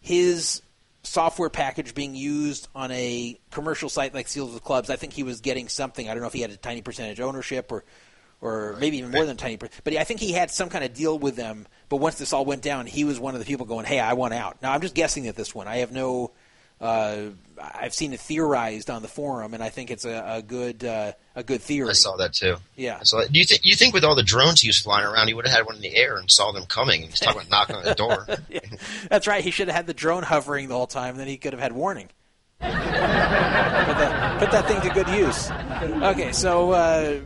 his 0.00 0.62
software 1.02 1.50
package 1.50 1.94
being 1.94 2.14
used 2.14 2.68
on 2.74 2.90
a 2.90 3.38
commercial 3.50 3.88
site 3.88 4.14
like 4.14 4.28
Seals 4.28 4.52
with 4.52 4.64
Clubs, 4.64 4.90
I 4.90 4.96
think 4.96 5.12
he 5.12 5.22
was 5.22 5.40
getting 5.40 5.68
something. 5.68 6.08
I 6.08 6.14
don't 6.14 6.22
know 6.22 6.28
if 6.28 6.34
he 6.34 6.40
had 6.40 6.50
a 6.50 6.56
tiny 6.56 6.82
percentage 6.82 7.20
ownership 7.20 7.72
or, 7.72 7.84
or 8.40 8.76
maybe 8.78 8.98
even 8.98 9.10
more 9.10 9.24
than 9.24 9.36
a 9.36 9.38
tiny 9.38 9.56
percent. 9.56 9.80
But 9.84 9.94
I 9.96 10.04
think 10.04 10.20
he 10.20 10.32
had 10.32 10.50
some 10.50 10.68
kind 10.68 10.84
of 10.84 10.94
deal 10.94 11.18
with 11.18 11.36
them. 11.36 11.66
But 11.88 11.96
once 11.96 12.16
this 12.16 12.32
all 12.32 12.44
went 12.44 12.62
down, 12.62 12.86
he 12.86 13.04
was 13.04 13.18
one 13.18 13.34
of 13.34 13.40
the 13.40 13.46
people 13.46 13.66
going, 13.66 13.86
"Hey, 13.86 14.00
I 14.00 14.14
want 14.14 14.34
out." 14.34 14.62
Now 14.62 14.72
I'm 14.72 14.80
just 14.80 14.94
guessing 14.94 15.26
at 15.26 15.36
this 15.36 15.54
one. 15.54 15.66
I 15.66 15.78
have 15.78 15.92
no 15.92 16.32
uh, 16.80 17.30
I've 17.60 17.92
seen 17.92 18.12
it 18.12 18.20
theorized 18.20 18.88
on 18.88 19.02
the 19.02 19.08
forum, 19.08 19.52
and 19.52 19.62
I 19.62 19.68
think 19.68 19.90
it's 19.90 20.04
a, 20.04 20.36
a 20.36 20.42
good 20.42 20.84
uh, 20.84 21.12
a 21.34 21.42
good 21.42 21.60
theory. 21.60 21.90
I 21.90 21.92
saw 21.92 22.16
that 22.16 22.34
too. 22.34 22.56
Yeah. 22.76 23.00
So 23.02 23.26
do 23.26 23.38
you 23.38 23.44
think 23.44 23.62
you 23.64 23.74
think 23.74 23.94
with 23.94 24.04
all 24.04 24.14
the 24.14 24.22
drones 24.22 24.60
he 24.60 24.68
was 24.68 24.78
flying 24.78 25.04
around, 25.04 25.26
he 25.26 25.34
would 25.34 25.46
have 25.46 25.56
had 25.56 25.66
one 25.66 25.76
in 25.76 25.82
the 25.82 25.96
air 25.96 26.16
and 26.16 26.30
saw 26.30 26.52
them 26.52 26.66
coming? 26.66 27.02
He 27.02 27.08
was 27.08 27.18
talking 27.18 27.40
about 27.40 27.50
knocking 27.50 27.76
on 27.76 27.84
the 27.84 27.94
door. 27.94 28.26
yeah, 28.48 28.60
that's 29.08 29.26
right. 29.26 29.42
He 29.42 29.50
should 29.50 29.66
have 29.66 29.76
had 29.76 29.86
the 29.88 29.94
drone 29.94 30.22
hovering 30.22 30.68
the 30.68 30.74
whole 30.74 30.86
time. 30.86 31.16
Then 31.16 31.26
he 31.26 31.36
could 31.36 31.52
have 31.52 31.60
had 31.60 31.72
warning. 31.72 32.10
put, 32.60 32.68
that, 32.70 34.40
put 34.40 34.50
that 34.50 34.66
thing 34.66 34.80
to 34.80 34.90
good 34.90 35.08
use. 35.08 35.50
Okay, 35.50 36.32
so 36.32 36.72
uh, 36.72 37.20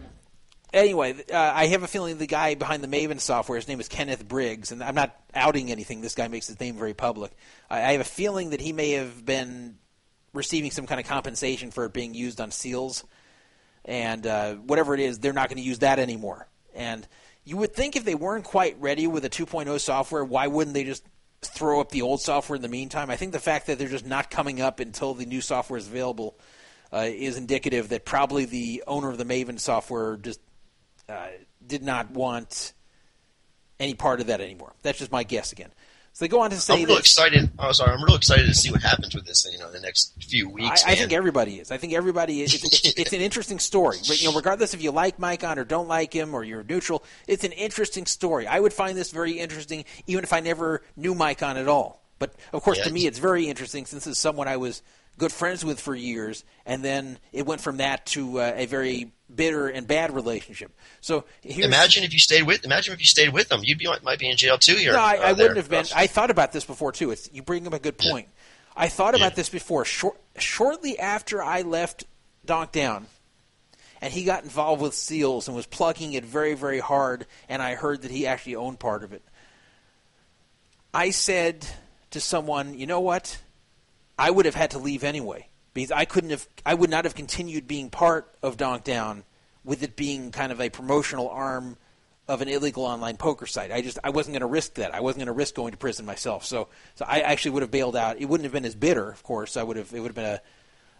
anyway, 0.73 1.15
uh, 1.33 1.53
I 1.55 1.67
have 1.67 1.83
a 1.83 1.89
feeling 1.89 2.19
the 2.19 2.27
guy 2.27 2.55
behind 2.55 2.83
the 2.83 2.89
Maven 2.89 3.21
software, 3.21 3.57
his 3.57 3.69
name 3.69 3.81
is 3.81 3.89
Kenneth 3.89 4.27
Briggs, 4.27 4.73
and 4.73 4.83
I'm 4.83 4.95
not 4.95 5.15
outing 5.35 5.71
anything. 5.71 6.01
This 6.01 6.15
guy 6.15 6.29
makes 6.29 6.47
his 6.47 6.59
name 6.61 6.77
very 6.77 6.95
public. 6.95 7.33
I, 7.71 7.79
I 7.79 7.93
have 7.93 8.01
a 8.01 8.05
feeling 8.05 8.51
that 8.51 8.61
he 8.61 8.73
may 8.73 8.93
have 8.93 9.25
been 9.25 9.79
receiving 10.33 10.71
some 10.71 10.87
kind 10.87 11.01
of 11.01 11.07
compensation 11.07 11.71
for 11.71 11.85
it 11.85 11.93
being 11.93 12.15
used 12.15 12.41
on 12.41 12.51
seals, 12.51 13.05
and 13.85 14.27
uh, 14.27 14.55
whatever 14.55 14.95
it 14.95 15.01
is, 15.01 15.19
they're 15.19 15.33
not 15.33 15.49
going 15.49 15.59
to 15.59 15.65
use 15.65 15.81
that 15.81 15.99
anymore. 15.99 16.49
And 16.75 17.07
you 17.45 17.57
would 17.57 17.75
think 17.75 17.97
if 17.97 18.05
they 18.05 18.15
weren't 18.15 18.45
quite 18.45 18.81
ready 18.81 19.07
with 19.07 19.25
a 19.25 19.31
2.0 19.31 19.79
software, 19.81 20.25
why 20.25 20.47
wouldn't 20.47 20.75
they 20.75 20.85
just 20.85 21.05
throw 21.43 21.81
up 21.81 21.91
the 21.91 22.03
old 22.03 22.21
software 22.21 22.57
in 22.57 22.63
the 22.63 22.69
meantime? 22.69 23.11
I 23.11 23.17
think 23.17 23.33
the 23.33 23.41
fact 23.41 23.67
that 23.67 23.79
they're 23.79 23.89
just 23.89 24.07
not 24.07 24.31
coming 24.31 24.61
up 24.61 24.81
until 24.81 25.15
the 25.15 25.27
new 25.27 25.41
software 25.41 25.77
is 25.77 25.89
available 25.89 26.39
uh, 26.93 27.09
is 27.09 27.37
indicative 27.37 27.89
that 27.89 28.05
probably 28.05 28.45
the 28.45 28.85
owner 28.87 29.11
of 29.11 29.19
the 29.19 29.25
Maven 29.25 29.59
software 29.59 30.17
just 30.17 30.41
uh, 31.13 31.29
did 31.67 31.83
not 31.83 32.11
want 32.11 32.73
any 33.79 33.95
part 33.95 34.21
of 34.21 34.29
that 34.29 34.41
anymore. 34.41 34.73
That's 34.83 34.99
just 34.99 35.13
my 35.13 35.25
guess 35.25 35.53
again. 35.53 35.71
So 36.15 36.25
they 36.25 36.29
go 36.29 36.41
on 36.41 36.51
to 36.51 36.57
say, 36.57 36.83
"I'm 36.83 36.89
real 36.89 36.99
excited." 36.99 37.51
Oh, 37.59 37.73
sorry, 37.73 37.93
I'm 37.93 38.05
real 38.05 38.17
excited 38.17 38.47
to 38.47 38.55
see 38.55 38.71
what 38.71 38.83
happens 38.83 39.15
with 39.15 39.25
this. 39.25 39.47
You 39.51 39.59
know, 39.59 39.69
in 39.69 39.73
the 39.73 39.81
next 39.81 40.13
few 40.23 40.51
weeks. 40.51 40.85
I, 40.85 40.93
I 40.93 40.95
think 40.95 41.13
everybody 41.13 41.59
is. 41.59 41.71
I 41.71 41.79
think 41.79 41.95
everybody 41.95 42.43
is. 42.43 42.55
It's, 42.55 42.65
it's, 42.65 42.99
it's, 42.99 43.13
an 43.15 43.23
interesting 43.23 43.59
story. 43.59 43.97
But 44.07 44.21
you 44.21 44.29
know, 44.29 44.37
regardless 44.37 44.75
if 44.75 44.83
you 44.83 44.91
like 44.91 45.17
Micon 45.19 45.57
or 45.57 45.65
don't 45.65 45.89
like 45.89 46.13
him 46.13 46.35
or 46.35 46.45
you're 46.45 46.65
neutral, 46.65 47.03
it's 47.27 47.45
an 47.45 47.53
interesting 47.53 48.05
story. 48.05 48.47
I 48.47 48.61
would 48.61 48.75
find 48.75 48.97
this 48.97 49.11
very 49.11 49.39
interesting, 49.39 49.87
even 50.07 50.23
if 50.23 50.35
I 50.35 50.41
never 50.41 50.83
knew 50.97 51.15
Micon 51.15 51.57
at 51.57 51.67
all. 51.67 52.03
But 52.19 52.35
of 52.53 52.63
course, 52.63 52.79
yeah, 52.79 52.85
to 52.85 52.93
me, 52.93 53.07
it's 53.07 53.19
very 53.19 53.49
interesting 53.49 53.87
since 53.87 54.07
it's 54.07 54.19
someone 54.19 54.49
I 54.49 54.59
was 54.59 54.83
good 55.19 55.33
friends 55.33 55.65
with 55.65 55.81
for 55.81 55.95
years, 55.95 56.45
and 56.67 56.85
then 56.85 57.19
it 57.33 57.47
went 57.47 57.61
from 57.61 57.79
that 57.79 58.07
to 58.07 58.41
uh, 58.41 58.53
a 58.57 58.67
very 58.67 59.13
bitter 59.35 59.69
and 59.69 59.87
bad 59.87 60.15
relationship. 60.15 60.73
So 61.01 61.25
imagine 61.43 62.05
if 62.05 62.13
you 62.13 62.19
stayed 62.19 62.43
with 62.43 62.65
imagine 62.65 62.95
if 62.95 63.01
you 63.01 63.07
stayed 63.07 63.33
with 63.33 63.49
them, 63.49 63.61
you'd 63.63 63.79
be 63.79 63.89
might 64.03 64.19
be 64.19 64.31
in 64.31 64.37
jail 64.37 64.59
too 64.59 64.77
here. 64.77 64.93
No, 64.93 65.01
I, 65.01 65.17
uh, 65.17 65.29
I 65.29 65.33
wouldn't 65.33 65.57
have 65.57 65.69
been. 65.69 65.87
I 65.95 66.07
thought 66.07 66.31
about 66.31 66.53
this 66.53 66.65
before 66.65 66.93
too. 66.93 67.11
It's, 67.11 67.31
you 67.33 67.43
bring 67.43 67.67
up 67.67 67.73
a 67.73 67.79
good 67.79 67.99
point. 67.99 68.29
Yeah. 68.29 68.43
I 68.85 68.89
thought 68.89 69.15
about 69.15 69.33
yeah. 69.33 69.37
this 69.37 69.49
before. 69.49 69.85
Short, 69.85 70.19
shortly 70.39 70.99
after 70.99 71.43
I 71.43 71.63
left 71.63 72.05
Donk 72.45 72.73
Down, 72.73 73.07
and 74.01 74.13
he 74.13 74.25
got 74.25 74.45
involved 74.45 74.83
with 74.83 74.95
Seals 74.95 75.47
and 75.47 75.57
was 75.57 75.67
plugging 75.67 76.15
it 76.15 76.25
very, 76.25 76.55
very 76.55 76.81
hard, 76.81 77.27
and 77.49 77.63
I 77.63 77.75
heard 77.75 78.03
that 78.03 78.11
he 78.11 78.27
actually 78.27 78.57
owned 78.57 78.81
part 78.81 79.05
of 79.05 79.13
it. 79.13 79.23
I 80.95 81.11
said 81.11 81.67
to 82.11 82.21
someone, 82.21 82.79
you 82.79 82.87
know 82.87 83.01
what? 83.01 83.39
I 84.19 84.31
would 84.31 84.47
have 84.47 84.55
had 84.55 84.73
to 84.73 84.79
leave 84.79 85.05
anyway 85.05 85.49
because 85.75 85.91
I 85.91 86.05
couldn't 86.05 86.31
have, 86.31 86.47
I 86.65 86.75
would 86.75 86.91
not 86.91 87.05
have 87.05 87.15
continued 87.15 87.67
being 87.67 87.91
part 87.91 88.35
of 88.43 88.57
Donk 88.57 88.85
Down 88.85 89.25
with 89.65 89.83
it 89.83 89.97
being 89.97 90.31
kind 90.31 90.53
of 90.53 90.61
a 90.61 90.71
promotional 90.71 91.29
arm 91.29 91.77
of 92.29 92.41
an 92.41 92.49
illegal 92.49 92.85
online 92.85 93.17
poker 93.17 93.47
site. 93.47 93.73
I 93.73 93.83
just 93.83 93.99
I 94.05 94.11
wasn't 94.11 94.35
going 94.35 94.41
to 94.41 94.47
risk 94.47 94.75
that. 94.75 94.95
I 94.95 95.01
wasn't 95.01 95.21
going 95.21 95.27
to 95.27 95.33
risk 95.33 95.55
going 95.55 95.73
to 95.73 95.77
prison 95.77 96.07
myself. 96.07 96.45
So 96.45 96.69
so 96.95 97.05
I 97.07 97.21
actually 97.21 97.53
would 97.53 97.63
have 97.63 97.71
bailed 97.71 97.97
out. 97.97 98.21
It 98.21 98.27
wouldn't 98.27 98.45
have 98.45 98.53
been 98.53 98.65
as 98.65 98.75
bitter, 98.75 99.11
of 99.11 99.23
course. 99.23 99.57
I 99.57 99.63
would 99.63 99.77
have 99.77 99.93
it 99.93 100.01
would 100.01 100.15
have 100.15 100.15
been 100.15 100.39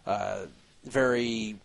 a 0.05 0.09
uh, 0.09 0.45
very 0.83 1.55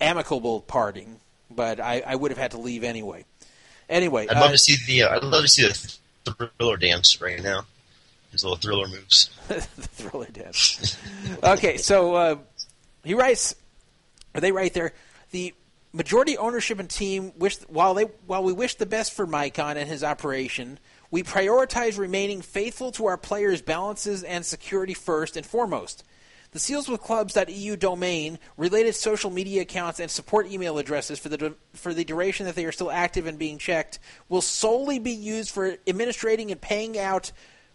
amicable 0.00 0.60
parting, 0.60 1.18
but 1.50 1.80
I, 1.80 2.02
I 2.06 2.14
would 2.14 2.30
have 2.30 2.38
had 2.38 2.52
to 2.52 2.58
leave 2.58 2.84
anyway. 2.84 3.24
Anyway, 3.88 4.28
I'd 4.28 4.36
love 4.36 4.50
uh, 4.50 4.52
to 4.52 4.58
see 4.58 4.76
the 4.86 5.02
uh, 5.02 5.16
I'd 5.16 5.24
love 5.24 5.42
to 5.42 5.48
see 5.48 5.68
the 6.24 6.48
thriller 6.56 6.76
dance 6.76 7.20
right 7.20 7.42
now 7.42 7.66
his 8.32 8.42
little 8.42 8.56
thriller 8.56 8.88
moves. 8.88 9.30
the 9.48 9.60
thriller 9.60 10.26
dance. 10.32 10.96
okay, 11.42 11.76
so 11.76 12.14
uh, 12.14 12.36
he 13.04 13.14
writes. 13.14 13.54
Are 14.34 14.40
they 14.40 14.52
right 14.52 14.72
there? 14.72 14.94
The 15.30 15.54
majority 15.92 16.38
ownership 16.38 16.78
and 16.78 16.88
team 16.88 17.32
wish 17.36 17.58
while 17.68 17.94
they 17.94 18.04
while 18.26 18.42
we 18.42 18.52
wish 18.52 18.76
the 18.76 18.86
best 18.86 19.12
for 19.12 19.26
Micon 19.26 19.76
and 19.76 19.88
his 19.88 20.02
operation, 20.02 20.78
we 21.10 21.22
prioritize 21.22 21.98
remaining 21.98 22.40
faithful 22.40 22.90
to 22.92 23.06
our 23.06 23.18
players' 23.18 23.62
balances 23.62 24.22
and 24.22 24.44
security 24.44 24.94
first 24.94 25.36
and 25.36 25.44
foremost. 25.44 26.04
The 26.52 26.58
seals 26.58 26.86
with 26.86 27.00
sealswithclubs.eu 27.02 27.76
domain, 27.76 28.38
related 28.58 28.94
social 28.94 29.30
media 29.30 29.62
accounts, 29.62 30.00
and 30.00 30.10
support 30.10 30.46
email 30.46 30.76
addresses 30.76 31.18
for 31.18 31.30
the 31.30 31.54
for 31.72 31.94
the 31.94 32.04
duration 32.04 32.44
that 32.46 32.54
they 32.54 32.66
are 32.66 32.72
still 32.72 32.90
active 32.90 33.26
and 33.26 33.38
being 33.38 33.56
checked 33.56 33.98
will 34.28 34.42
solely 34.42 34.98
be 34.98 35.12
used 35.12 35.50
for 35.50 35.76
administrating 35.86 36.50
and 36.50 36.60
paying 36.60 36.98
out 36.98 37.32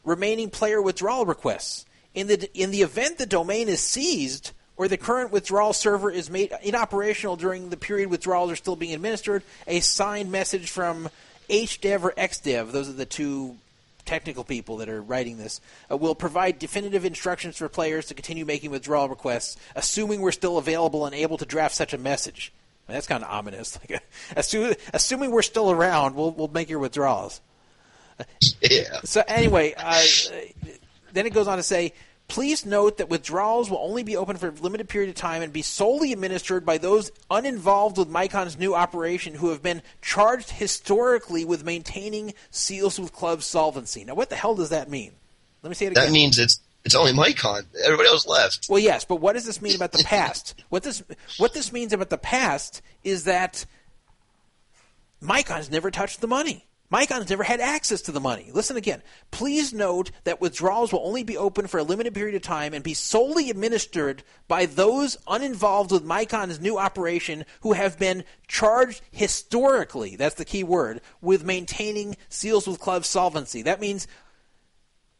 remaining 0.07 0.49
player 0.49 0.81
withdrawal 0.81 1.25
requests. 1.25 1.85
In 2.15 2.27
the, 2.27 2.49
in 2.57 2.71
the 2.71 2.81
event 2.81 3.17
the 3.17 3.25
domain 3.25 3.67
is 3.67 3.81
seized 3.81 4.51
or 4.77 4.87
the 4.87 4.97
current 4.97 5.31
withdrawal 5.31 5.73
server 5.73 6.09
is 6.09 6.29
made 6.29 6.51
inoperational 6.63 7.37
during 7.37 7.69
the 7.69 7.77
period 7.77 8.09
withdrawals 8.09 8.51
are 8.51 8.55
still 8.55 8.75
being 8.75 8.93
administered, 8.93 9.43
a 9.67 9.81
signed 9.81 10.31
message 10.31 10.71
from 10.71 11.09
HDev 11.49 12.03
or 12.03 12.11
XDev, 12.11 12.71
those 12.71 12.89
are 12.89 12.93
the 12.93 13.05
two 13.05 13.57
technical 14.05 14.43
people 14.43 14.77
that 14.77 14.87
are 14.87 15.01
writing 15.01 15.37
this, 15.37 15.59
uh, 15.91 15.97
will 15.97 16.15
provide 16.15 16.57
definitive 16.57 17.03
instructions 17.03 17.57
for 17.57 17.67
players 17.67 18.05
to 18.05 18.13
continue 18.13 18.45
making 18.45 18.71
withdrawal 18.71 19.09
requests, 19.09 19.57
assuming 19.75 20.21
we're 20.21 20.31
still 20.31 20.57
available 20.57 21.05
and 21.05 21.13
able 21.13 21.37
to 21.37 21.45
draft 21.45 21.75
such 21.75 21.93
a 21.93 21.97
message. 21.97 22.53
that's 22.87 23.07
kind 23.07 23.23
of 23.23 23.29
ominous. 23.29 23.77
Like, 23.89 24.03
assuming 24.93 25.31
we're 25.31 25.41
still 25.41 25.69
around, 25.69 26.15
we'll, 26.15 26.31
we'll 26.31 26.47
make 26.47 26.69
your 26.69 26.79
withdrawals. 26.79 27.41
Yeah. 28.61 29.01
So 29.03 29.23
anyway, 29.27 29.73
uh, 29.77 30.03
then 31.13 31.25
it 31.25 31.33
goes 31.33 31.47
on 31.47 31.57
to 31.57 31.63
say, 31.63 31.93
please 32.27 32.65
note 32.65 32.97
that 32.97 33.09
withdrawals 33.09 33.69
will 33.69 33.79
only 33.79 34.03
be 34.03 34.15
open 34.15 34.37
for 34.37 34.49
a 34.49 34.51
limited 34.51 34.89
period 34.89 35.09
of 35.09 35.15
time 35.15 35.41
and 35.41 35.53
be 35.53 35.61
solely 35.61 36.11
administered 36.11 36.65
by 36.65 36.77
those 36.77 37.11
uninvolved 37.31 37.97
with 37.97 38.09
Micon's 38.09 38.57
new 38.57 38.75
operation 38.75 39.35
who 39.35 39.49
have 39.49 39.61
been 39.61 39.81
charged 40.01 40.51
historically 40.51 41.45
with 41.45 41.63
maintaining 41.63 42.33
seals 42.51 42.99
with 42.99 43.13
club 43.13 43.43
solvency. 43.43 44.03
Now, 44.03 44.15
what 44.15 44.29
the 44.29 44.35
hell 44.35 44.55
does 44.55 44.69
that 44.69 44.89
mean? 44.89 45.13
Let 45.63 45.69
me 45.69 45.75
say 45.75 45.87
it 45.87 45.91
again. 45.93 46.05
That 46.05 46.11
means 46.11 46.37
it's 46.37 46.59
it's 46.85 46.95
only 46.95 47.11
Micon. 47.11 47.65
Everybody 47.83 48.07
else 48.07 48.25
left. 48.25 48.67
Well, 48.69 48.79
yes, 48.79 49.03
but 49.03 49.17
what 49.17 49.33
does 49.33 49.45
this 49.45 49.61
mean 49.61 49.75
about 49.75 49.91
the 49.91 50.03
past? 50.03 50.55
what 50.69 50.83
this 50.83 51.03
what 51.37 51.53
this 51.53 51.73
means 51.73 51.93
about 51.93 52.09
the 52.09 52.17
past 52.17 52.81
is 53.03 53.25
that 53.25 53.65
Micon's 55.21 55.69
never 55.69 55.91
touched 55.91 56.21
the 56.21 56.27
money. 56.27 56.66
Micon's 56.89 57.29
never 57.29 57.43
had 57.43 57.59
access 57.59 58.01
to 58.03 58.13
the 58.13 58.21
money. 58.21 58.49
Listen 58.53 58.77
again. 58.77 59.01
Please 59.29 59.73
note 59.73 60.11
that 60.23 60.39
withdrawals 60.39 60.93
will 60.93 61.05
only 61.05 61.23
be 61.23 61.35
open 61.35 61.67
for 61.67 61.79
a 61.79 61.83
limited 61.83 62.13
period 62.13 62.35
of 62.35 62.41
time 62.41 62.73
and 62.73 62.83
be 62.83 62.93
solely 62.93 63.49
administered 63.49 64.23
by 64.47 64.65
those 64.65 65.17
uninvolved 65.27 65.91
with 65.91 66.05
Micon's 66.05 66.61
new 66.61 66.77
operation 66.77 67.43
who 67.61 67.73
have 67.73 67.99
been 67.99 68.23
charged 68.47 69.01
historically, 69.11 70.15
that's 70.15 70.35
the 70.35 70.45
key 70.45 70.63
word, 70.63 71.01
with 71.19 71.43
maintaining 71.43 72.15
Seals 72.29 72.67
with 72.67 72.79
Club 72.79 73.03
solvency. 73.03 73.63
That 73.63 73.81
means 73.81 74.07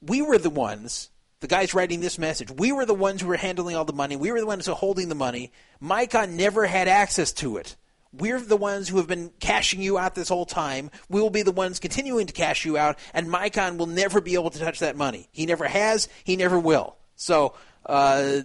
we 0.02 0.22
were 0.22 0.38
the 0.38 0.50
ones, 0.50 1.10
the 1.42 1.48
guys 1.48 1.74
writing 1.74 2.00
this 2.00 2.18
message, 2.18 2.50
we 2.50 2.72
were 2.72 2.86
the 2.86 2.94
ones 2.94 3.22
who 3.22 3.28
were 3.28 3.36
handling 3.36 3.76
all 3.76 3.84
the 3.84 3.92
money. 3.92 4.16
We 4.16 4.32
were 4.32 4.40
the 4.40 4.48
ones 4.48 4.66
who 4.66 4.72
were 4.72 4.78
holding 4.78 5.10
the 5.10 5.16
money. 5.16 5.52
Micon 5.82 6.38
never 6.38 6.66
had 6.66 6.88
access 6.88 7.34
to 7.34 7.58
it. 7.58 7.76
We're 8.20 8.40
the 8.40 8.58
ones 8.58 8.90
who 8.90 8.98
have 8.98 9.08
been 9.08 9.32
cashing 9.40 9.82
you 9.82 9.98
out 9.98 10.16
this 10.16 10.30
whole 10.30 10.46
time. 10.46 10.92
We 11.10 11.22
will 11.22 11.30
be 11.30 11.44
the 11.44 11.52
ones 11.52 11.80
continuing 11.80 12.28
to 12.28 12.34
cash 12.34 12.66
you 12.66 12.78
out, 12.78 12.98
and 13.14 13.28
Micon 13.28 13.78
will 13.78 13.88
never 13.88 14.22
be 14.22 14.34
able 14.34 14.50
to 14.50 14.60
touch 14.60 14.80
that 14.80 14.96
money. 14.96 15.28
He 15.32 15.46
never 15.46 15.66
has. 15.68 16.10
He 16.24 16.36
never 16.36 16.60
will. 16.60 16.96
So 17.16 17.54
uh, 17.86 18.42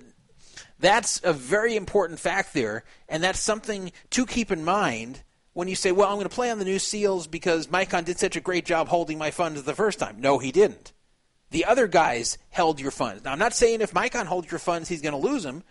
That's 0.83 1.21
a 1.23 1.33
very 1.33 1.77
important 1.77 2.19
fact 2.19 2.55
there, 2.55 2.83
and 3.09 3.23
that's 3.23 3.39
something 3.39 3.93
to 4.11 4.27
keep 4.27 4.51
in 4.51 4.65
mind 4.65 5.23
when 5.53 5.69
you 5.69 5.77
say, 5.77 5.93
well, 5.93 6.09
I'm 6.09 6.17
going 6.17 6.29
to 6.29 6.35
play 6.35 6.51
on 6.51 6.59
the 6.59 6.65
new 6.65 6.81
seals 6.81 7.29
because 7.29 7.69
Micon 7.69 8.05
did 8.05 8.19
such 8.19 8.35
a 8.35 8.41
great 8.41 8.65
job 8.65 8.89
holding 8.89 9.17
my 9.17 9.31
funds 9.31 9.63
the 9.63 9.75
first 9.75 10.01
time. 10.01 10.17
No, 10.19 10.39
he 10.39 10.51
didn't. 10.51 10.93
The 11.51 11.67
other 11.67 11.87
guys 11.87 12.37
held 12.51 12.81
your 12.81 12.91
funds. 12.91 13.23
Now, 13.25 13.31
I'm 13.33 13.39
not 13.39 13.55
saying 13.55 13.81
if 13.81 13.95
Micon 13.95 14.27
holds 14.27 14.51
your 14.51 14.59
funds, 14.59 14.89
he's 14.89 15.03
going 15.03 15.13
to 15.13 15.29
lose 15.29 15.45
them. 15.45 15.63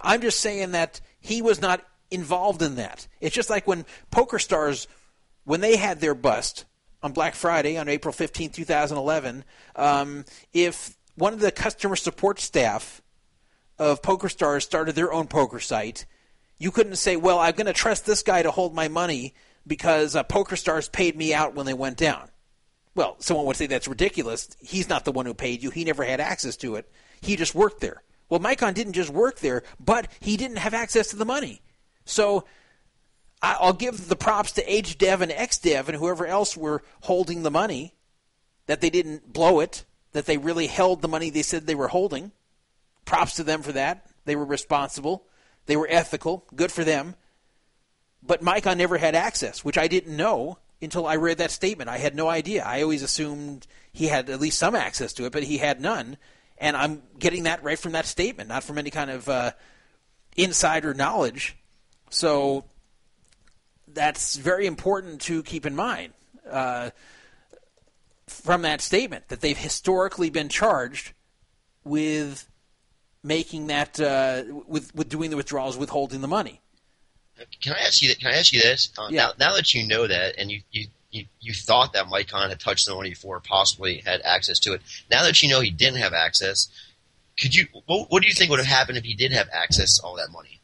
I'm 0.00 0.22
just 0.22 0.40
saying 0.40 0.70
that 0.70 1.00
he 1.20 1.42
was 1.42 1.60
not 1.60 1.84
involved 2.10 2.62
in 2.62 2.76
that. 2.76 3.06
It's 3.20 3.34
just 3.34 3.50
like 3.50 3.66
when 3.66 3.84
Poker 4.10 4.38
Stars, 4.38 4.88
when 5.44 5.60
they 5.60 5.76
had 5.76 6.00
their 6.00 6.14
bust 6.14 6.64
on 7.02 7.12
Black 7.12 7.34
Friday 7.34 7.76
on 7.76 7.88
April 7.88 8.12
15, 8.12 8.50
2011, 8.50 9.44
um, 9.76 10.24
if 10.52 10.96
one 11.16 11.32
of 11.32 11.40
the 11.40 11.50
customer 11.50 11.96
support 11.96 12.40
staff 12.40 13.02
of 13.78 14.02
Poker 14.02 14.28
Stars 14.28 14.64
started 14.64 14.94
their 14.94 15.12
own 15.12 15.26
poker 15.26 15.60
site, 15.60 16.06
you 16.58 16.70
couldn't 16.70 16.96
say, 16.96 17.16
well, 17.16 17.38
I'm 17.38 17.54
going 17.54 17.66
to 17.66 17.72
trust 17.72 18.06
this 18.06 18.22
guy 18.22 18.42
to 18.42 18.50
hold 18.50 18.74
my 18.74 18.88
money 18.88 19.34
because 19.66 20.16
uh, 20.16 20.22
Poker 20.22 20.56
Stars 20.56 20.88
paid 20.88 21.16
me 21.16 21.34
out 21.34 21.54
when 21.54 21.66
they 21.66 21.74
went 21.74 21.96
down. 21.96 22.28
Well, 22.94 23.16
someone 23.18 23.44
would 23.46 23.56
say 23.56 23.66
that's 23.66 23.88
ridiculous. 23.88 24.48
He's 24.60 24.88
not 24.88 25.04
the 25.04 25.12
one 25.12 25.26
who 25.26 25.34
paid 25.34 25.62
you. 25.62 25.70
He 25.70 25.84
never 25.84 26.04
had 26.04 26.20
access 26.20 26.56
to 26.58 26.76
it. 26.76 26.90
He 27.20 27.36
just 27.36 27.54
worked 27.54 27.80
there. 27.80 28.02
Well, 28.30 28.40
Micon 28.40 28.74
didn't 28.74 28.94
just 28.94 29.10
work 29.10 29.40
there, 29.40 29.62
but 29.78 30.08
he 30.20 30.36
didn't 30.36 30.58
have 30.58 30.74
access 30.74 31.08
to 31.08 31.16
the 31.16 31.24
money. 31.24 31.60
So 32.06 32.46
I'll 33.42 33.74
give 33.74 34.08
the 34.08 34.16
props 34.16 34.52
to 34.52 34.64
HDev 34.64 35.20
and 35.20 35.30
XDev 35.30 35.88
and 35.88 35.98
whoever 35.98 36.26
else 36.26 36.56
were 36.56 36.82
holding 37.02 37.42
the 37.42 37.50
money 37.50 37.94
that 38.66 38.80
they 38.80 38.90
didn't 38.90 39.32
blow 39.32 39.60
it, 39.60 39.84
that 40.12 40.26
they 40.26 40.38
really 40.38 40.66
held 40.66 41.02
the 41.02 41.08
money 41.08 41.28
they 41.28 41.42
said 41.42 41.66
they 41.66 41.74
were 41.74 41.88
holding. 41.88 42.32
Props 43.04 43.34
to 43.36 43.44
them 43.44 43.62
for 43.62 43.72
that. 43.72 44.06
They 44.24 44.34
were 44.34 44.44
responsible. 44.44 45.26
They 45.66 45.76
were 45.76 45.86
ethical. 45.90 46.44
Good 46.54 46.72
for 46.72 46.82
them. 46.82 47.14
But 48.22 48.42
Micon 48.42 48.78
never 48.78 48.98
had 48.98 49.14
access, 49.14 49.64
which 49.64 49.78
I 49.78 49.86
didn't 49.86 50.16
know 50.16 50.58
until 50.82 51.06
I 51.06 51.16
read 51.16 51.38
that 51.38 51.50
statement. 51.50 51.88
I 51.88 51.98
had 51.98 52.14
no 52.14 52.28
idea. 52.28 52.64
I 52.64 52.82
always 52.82 53.02
assumed 53.02 53.66
he 53.92 54.06
had 54.08 54.28
at 54.30 54.40
least 54.40 54.58
some 54.58 54.74
access 54.74 55.12
to 55.14 55.26
it, 55.26 55.32
but 55.32 55.44
he 55.44 55.58
had 55.58 55.80
none. 55.80 56.16
And 56.58 56.76
I'm 56.76 57.02
getting 57.18 57.44
that 57.44 57.62
right 57.62 57.78
from 57.78 57.92
that 57.92 58.06
statement, 58.06 58.48
not 58.48 58.64
from 58.64 58.78
any 58.78 58.90
kind 58.90 59.10
of 59.10 59.28
uh, 59.28 59.52
insider 60.36 60.94
knowledge. 60.94 61.56
So 62.10 62.64
that's 63.88 64.36
very 64.36 64.66
important 64.66 65.20
to 65.22 65.42
keep 65.42 65.66
in 65.66 65.74
mind 65.74 66.12
uh, 66.50 66.90
from 68.26 68.62
that 68.62 68.80
statement 68.80 69.28
that 69.28 69.40
they've 69.40 69.56
historically 69.56 70.30
been 70.30 70.48
charged 70.48 71.12
with 71.84 72.48
making 73.22 73.68
that 73.68 73.98
uh, 74.00 74.42
with 74.66 74.94
with 74.94 75.08
doing 75.08 75.30
the 75.30 75.36
withdrawals, 75.36 75.76
withholding 75.76 76.20
the 76.20 76.28
money. 76.28 76.60
Can 77.60 77.74
I 77.74 77.80
ask 77.80 78.02
you? 78.02 78.08
that? 78.08 78.18
Can 78.18 78.28
I 78.30 78.36
ask 78.36 78.52
you 78.52 78.60
this? 78.60 78.90
Uh, 78.96 79.08
Yeah. 79.10 79.26
now, 79.38 79.48
now 79.50 79.56
that 79.56 79.74
you 79.74 79.86
know 79.86 80.06
that, 80.06 80.36
and 80.38 80.50
you, 80.50 80.62
you, 80.70 80.86
you, 81.10 81.26
you 81.40 81.52
thought 81.52 81.92
that 81.92 82.06
Micon 82.06 82.48
had 82.48 82.58
touched 82.60 82.86
the 82.86 82.94
money 82.94 83.10
before, 83.10 83.40
possibly 83.40 83.98
had 83.98 84.22
access 84.22 84.58
to 84.60 84.72
it. 84.72 84.80
Now 85.10 85.22
that 85.24 85.42
you 85.42 85.48
know 85.50 85.60
he 85.60 85.70
didn't 85.70 85.98
have 85.98 86.14
access, 86.14 86.68
could 87.38 87.54
you? 87.54 87.66
What, 87.86 88.10
what 88.10 88.22
do 88.22 88.28
you 88.28 88.34
think 88.34 88.50
would 88.50 88.58
have 88.58 88.66
happened 88.66 88.96
if 88.96 89.04
he 89.04 89.14
did 89.14 89.32
have 89.32 89.48
access 89.52 89.98
to 89.98 90.02
all 90.04 90.16
that 90.16 90.30
money? 90.32 90.55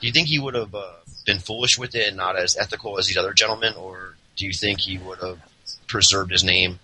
Do 0.00 0.06
you 0.06 0.12
think 0.12 0.28
he 0.28 0.38
would 0.38 0.54
have 0.54 0.74
uh, 0.74 0.92
been 1.26 1.38
foolish 1.38 1.78
with 1.78 1.94
it 1.94 2.08
and 2.08 2.16
not 2.16 2.36
as 2.36 2.56
ethical 2.56 2.98
as 2.98 3.06
these 3.06 3.16
other 3.16 3.32
gentlemen, 3.32 3.74
or 3.74 4.16
do 4.36 4.46
you 4.46 4.52
think 4.52 4.80
he 4.80 4.98
would 4.98 5.18
have 5.18 5.38
preserved 5.86 6.30
his 6.30 6.42
name 6.42 6.78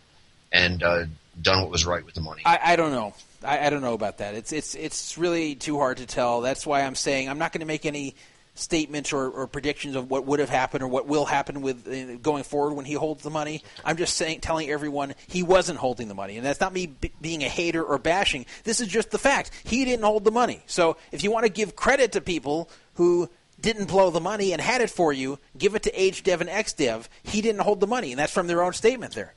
and 0.52 0.82
uh, 0.82 1.05
done 1.40 1.62
what 1.62 1.70
was 1.70 1.86
right 1.86 2.05
with 2.05 2.14
the 2.14 2.20
money? 2.20 2.43
I, 2.44 2.60
I 2.62 2.76
don't 2.76 2.93
know. 2.93 3.14
I, 3.43 3.66
I 3.66 3.70
don't 3.70 3.82
know 3.82 3.94
about 3.94 4.18
that. 4.18 4.34
It's 4.34 4.52
it's 4.52 4.74
it's 4.74 5.16
really 5.18 5.55
too 5.55 5.78
hard 5.78 5.98
to 5.98 6.06
tell. 6.06 6.40
That's 6.40 6.66
why 6.66 6.82
I'm 6.82 6.94
saying 6.94 7.28
I'm 7.28 7.38
not 7.38 7.52
going 7.52 7.60
to 7.60 7.66
make 7.66 7.86
any 7.86 8.14
statements 8.58 9.12
or, 9.12 9.28
or 9.28 9.46
predictions 9.46 9.96
of 9.96 10.10
what 10.10 10.26
would 10.26 10.40
have 10.40 10.48
happened 10.48 10.82
or 10.82 10.88
what 10.88 11.06
will 11.06 11.24
happen 11.24 11.60
with 11.60 11.86
uh, 11.86 12.16
going 12.16 12.42
forward 12.42 12.74
when 12.74 12.84
he 12.84 12.94
holds 12.94 13.22
the 13.22 13.30
money. 13.30 13.62
I'm 13.84 13.96
just 13.96 14.16
saying, 14.16 14.40
telling 14.40 14.68
everyone 14.68 15.14
he 15.26 15.42
wasn't 15.42 15.78
holding 15.78 16.08
the 16.08 16.14
money, 16.14 16.36
and 16.36 16.44
that's 16.44 16.60
not 16.60 16.72
me 16.72 16.86
b- 16.86 17.12
being 17.20 17.42
a 17.42 17.48
hater 17.48 17.82
or 17.82 17.98
bashing. 17.98 18.46
This 18.64 18.80
is 18.80 18.88
just 18.88 19.10
the 19.10 19.18
fact 19.18 19.50
he 19.64 19.84
didn't 19.84 20.04
hold 20.04 20.24
the 20.24 20.30
money. 20.30 20.62
So 20.66 20.96
if 21.12 21.22
you 21.22 21.30
want 21.30 21.44
to 21.44 21.52
give 21.52 21.76
credit 21.76 22.12
to 22.12 22.20
people 22.20 22.70
who 22.94 23.28
didn't 23.60 23.86
blow 23.86 24.10
the 24.10 24.20
money 24.20 24.52
and 24.52 24.60
had 24.60 24.80
it 24.80 24.90
for 24.90 25.12
you, 25.12 25.38
give 25.56 25.74
it 25.74 25.82
to 25.84 25.92
HDev 25.92 26.40
and 26.40 26.50
XDev. 26.50 27.08
He 27.22 27.40
didn't 27.40 27.62
hold 27.62 27.80
the 27.80 27.86
money, 27.86 28.12
and 28.12 28.18
that's 28.18 28.32
from 28.32 28.46
their 28.46 28.62
own 28.62 28.72
statement 28.72 29.14
there. 29.14 29.34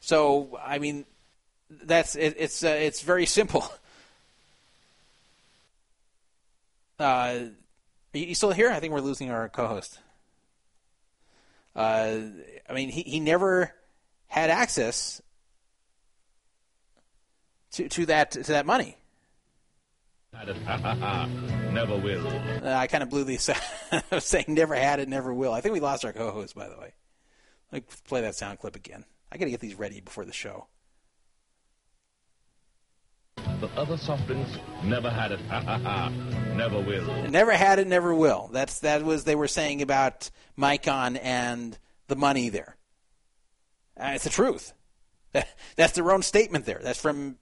So 0.00 0.58
I 0.62 0.78
mean, 0.78 1.06
that's 1.70 2.14
it, 2.16 2.36
it's 2.38 2.62
uh, 2.62 2.68
it's 2.68 3.02
very 3.02 3.26
simple. 3.26 3.66
Uh, 6.98 7.38
you 8.12 8.26
you 8.26 8.34
still 8.34 8.52
here? 8.52 8.70
I 8.70 8.80
think 8.80 8.92
we're 8.92 9.00
losing 9.00 9.30
our 9.30 9.48
co-host. 9.48 9.98
Uh, 11.74 12.18
I 12.68 12.72
mean, 12.72 12.88
he, 12.88 13.02
he 13.02 13.20
never 13.20 13.72
had 14.26 14.50
access 14.50 15.20
to 17.72 17.88
to 17.88 18.06
that 18.06 18.32
to 18.32 18.42
that 18.44 18.66
money. 18.66 18.96
Never 21.72 21.96
will. 21.96 22.26
Uh, 22.26 22.74
I 22.74 22.88
kind 22.88 23.04
of 23.04 23.10
blew 23.10 23.22
the 23.22 23.36
saying 24.18 24.46
never 24.48 24.74
had 24.74 24.98
it, 24.98 25.08
never 25.08 25.32
will. 25.32 25.52
I 25.52 25.60
think 25.60 25.74
we 25.74 25.80
lost 25.80 26.04
our 26.04 26.12
co-host, 26.12 26.56
by 26.56 26.68
the 26.68 26.76
way. 26.76 26.92
Like 27.70 27.84
play 28.04 28.20
that 28.22 28.34
sound 28.34 28.58
clip 28.58 28.74
again. 28.74 29.04
I 29.30 29.36
got 29.36 29.44
to 29.44 29.50
get 29.52 29.60
these 29.60 29.76
ready 29.76 30.00
before 30.00 30.24
the 30.24 30.32
show. 30.32 30.66
But 33.36 33.70
other 33.76 33.96
soft 33.96 34.26
drinks 34.26 34.50
never 34.82 35.10
had 35.10 35.32
it. 35.32 35.40
Ha 35.48 35.60
ha 35.60 35.78
ha. 35.78 36.08
Never 36.54 36.80
will. 36.80 37.28
Never 37.30 37.52
had 37.52 37.78
it, 37.78 37.86
never 37.86 38.14
will. 38.14 38.48
That's 38.52 38.80
that 38.80 39.02
was 39.02 39.24
they 39.24 39.34
were 39.34 39.48
saying 39.48 39.82
about 39.82 40.30
Micon 40.56 41.16
and 41.16 41.78
the 42.08 42.16
money 42.16 42.48
there. 42.48 42.76
Uh, 43.98 44.12
it's 44.14 44.24
the 44.24 44.30
truth. 44.30 44.72
That's 45.76 45.92
their 45.92 46.10
own 46.12 46.22
statement 46.22 46.64
there. 46.64 46.80
That's 46.82 47.00
from 47.00 47.38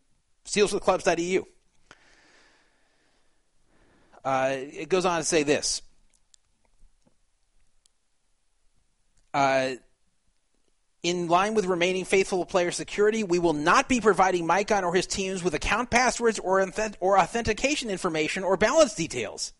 sealswithclubs.eu. 0.47 1.45
Uh, 4.25 4.57
it 4.57 4.89
goes 4.89 5.05
on 5.05 5.19
to 5.19 5.25
say 5.25 5.43
this. 5.43 5.83
Uh, 9.35 9.73
in 11.03 11.27
line 11.27 11.55
with 11.55 11.67
remaining 11.67 12.05
faithful 12.05 12.45
player 12.47 12.71
security, 12.71 13.25
we 13.25 13.39
will 13.39 13.55
not 13.55 13.89
be 13.89 14.01
providing 14.01 14.47
Micon 14.47 14.85
or 14.85 14.95
his 14.95 15.07
teams 15.07 15.43
with 15.43 15.55
account 15.55 15.91
passwords 15.91 16.39
or, 16.39 16.65
or 17.01 17.19
authentication 17.19 17.91
information 17.91 18.45
or 18.45 18.57
balance 18.57 18.95
details. 18.95 19.53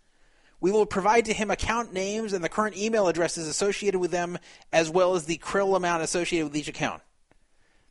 We 0.61 0.71
will 0.71 0.87
provide 0.87 1.25
to 1.25 1.33
him 1.33 1.51
account 1.51 1.93
names 1.93 2.33
and 2.33 2.45
the 2.45 2.49
current 2.49 2.77
email 2.77 3.09
addresses 3.09 3.49
associated 3.49 3.99
with 3.99 4.13
them, 4.13 4.39
as 4.73 4.89
well 4.89 5.17
as 5.17 5.25
the 5.25 5.39
krill 5.39 5.77
amount 5.77 6.05
associated 6.05 6.47
with 6.47 6.57
each 6.57 6.69
account. 6.69 7.03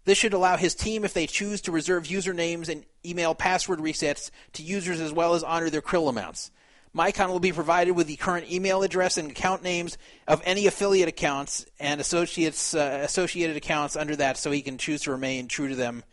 This 0.05 0.17
should 0.17 0.33
allow 0.33 0.55
his 0.55 0.73
team, 0.73 1.03
if 1.03 1.13
they 1.13 1.27
choose, 1.27 1.59
to 1.61 1.73
reserve 1.73 2.05
usernames 2.05 2.69
and 2.69 2.85
email 3.05 3.35
password 3.35 3.79
resets 3.79 4.31
to 4.53 4.63
users 4.63 5.01
as 5.01 5.11
well 5.11 5.33
as 5.33 5.43
honor 5.43 5.69
their 5.69 5.81
krill 5.81 6.09
amounts. 6.09 6.49
Micon 6.93 7.29
will 7.29 7.39
be 7.39 7.53
provided 7.53 7.91
with 7.91 8.07
the 8.07 8.17
current 8.17 8.51
email 8.51 8.83
address 8.83 9.17
and 9.17 9.31
account 9.31 9.63
names 9.63 9.97
of 10.27 10.41
any 10.43 10.67
affiliate 10.67 11.07
accounts 11.07 11.65
and 11.79 12.01
associates 12.01 12.73
uh, 12.73 13.01
associated 13.03 13.55
accounts 13.55 13.95
under 13.95 14.15
that, 14.15 14.37
so 14.37 14.51
he 14.51 14.61
can 14.61 14.77
choose 14.77 15.01
to 15.03 15.11
remain 15.11 15.47
true 15.47 15.69
to 15.69 15.75
them 15.75 16.03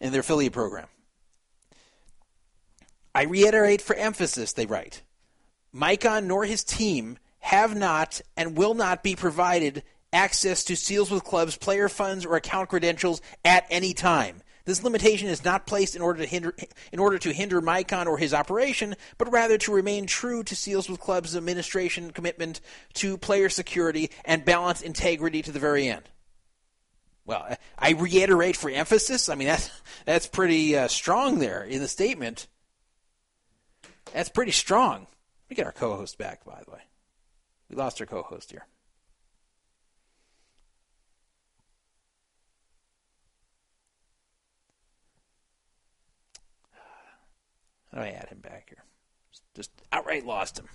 in 0.00 0.12
their 0.12 0.22
affiliate 0.22 0.52
program. 0.52 0.86
I 3.14 3.24
reiterate 3.24 3.82
for 3.82 3.94
emphasis, 3.94 4.54
they 4.54 4.66
write. 4.66 5.02
Micon 5.74 6.26
nor 6.26 6.44
his 6.44 6.64
team 6.64 7.18
have 7.40 7.76
not 7.76 8.20
and 8.36 8.56
will 8.56 8.74
not 8.74 9.02
be 9.02 9.14
provided 9.14 9.82
access 10.12 10.64
to 10.64 10.76
Seals 10.76 11.10
with 11.10 11.24
Clubs 11.24 11.56
player 11.56 11.88
funds 11.88 12.24
or 12.24 12.36
account 12.36 12.70
credentials 12.70 13.20
at 13.44 13.66
any 13.68 13.92
time. 13.92 14.40
This 14.66 14.82
limitation 14.82 15.28
is 15.28 15.44
not 15.44 15.66
placed 15.66 15.94
in 15.94 16.00
order 16.00 16.22
to 16.22 16.26
hinder 16.26 16.54
in 16.90 16.98
order 16.98 17.18
to 17.18 17.32
hinder 17.32 17.60
Micon 17.60 18.06
or 18.06 18.16
his 18.16 18.32
operation, 18.32 18.94
but 19.18 19.30
rather 19.30 19.58
to 19.58 19.74
remain 19.74 20.06
true 20.06 20.42
to 20.42 20.56
Seals 20.56 20.88
with 20.88 21.00
Club's 21.00 21.36
administration 21.36 22.12
commitment 22.12 22.60
to 22.94 23.18
player 23.18 23.50
security 23.50 24.10
and 24.24 24.44
balance 24.44 24.80
integrity 24.80 25.42
to 25.42 25.52
the 25.52 25.58
very 25.58 25.88
end. 25.88 26.08
Well, 27.26 27.56
I 27.78 27.90
reiterate 27.90 28.56
for 28.56 28.70
emphasis. 28.70 29.28
I 29.28 29.34
mean 29.34 29.48
that's 29.48 29.70
that's 30.06 30.26
pretty 30.26 30.76
uh, 30.76 30.88
strong 30.88 31.40
there 31.40 31.62
in 31.62 31.80
the 31.80 31.88
statement. 31.88 32.46
That's 34.14 34.30
pretty 34.30 34.52
strong. 34.52 35.00
Let 35.00 35.50
me 35.50 35.56
get 35.56 35.66
our 35.66 35.72
co-host 35.72 36.16
back, 36.16 36.44
by 36.44 36.62
the 36.64 36.70
way. 36.70 36.80
We 37.68 37.76
lost 37.76 38.00
our 38.00 38.06
co-host 38.06 38.50
here. 38.50 38.66
How 47.94 48.02
me 48.02 48.08
add 48.08 48.28
him 48.28 48.40
back 48.40 48.66
here? 48.68 48.82
Just 49.54 49.70
outright 49.92 50.26
lost 50.26 50.58
him. 50.58 50.68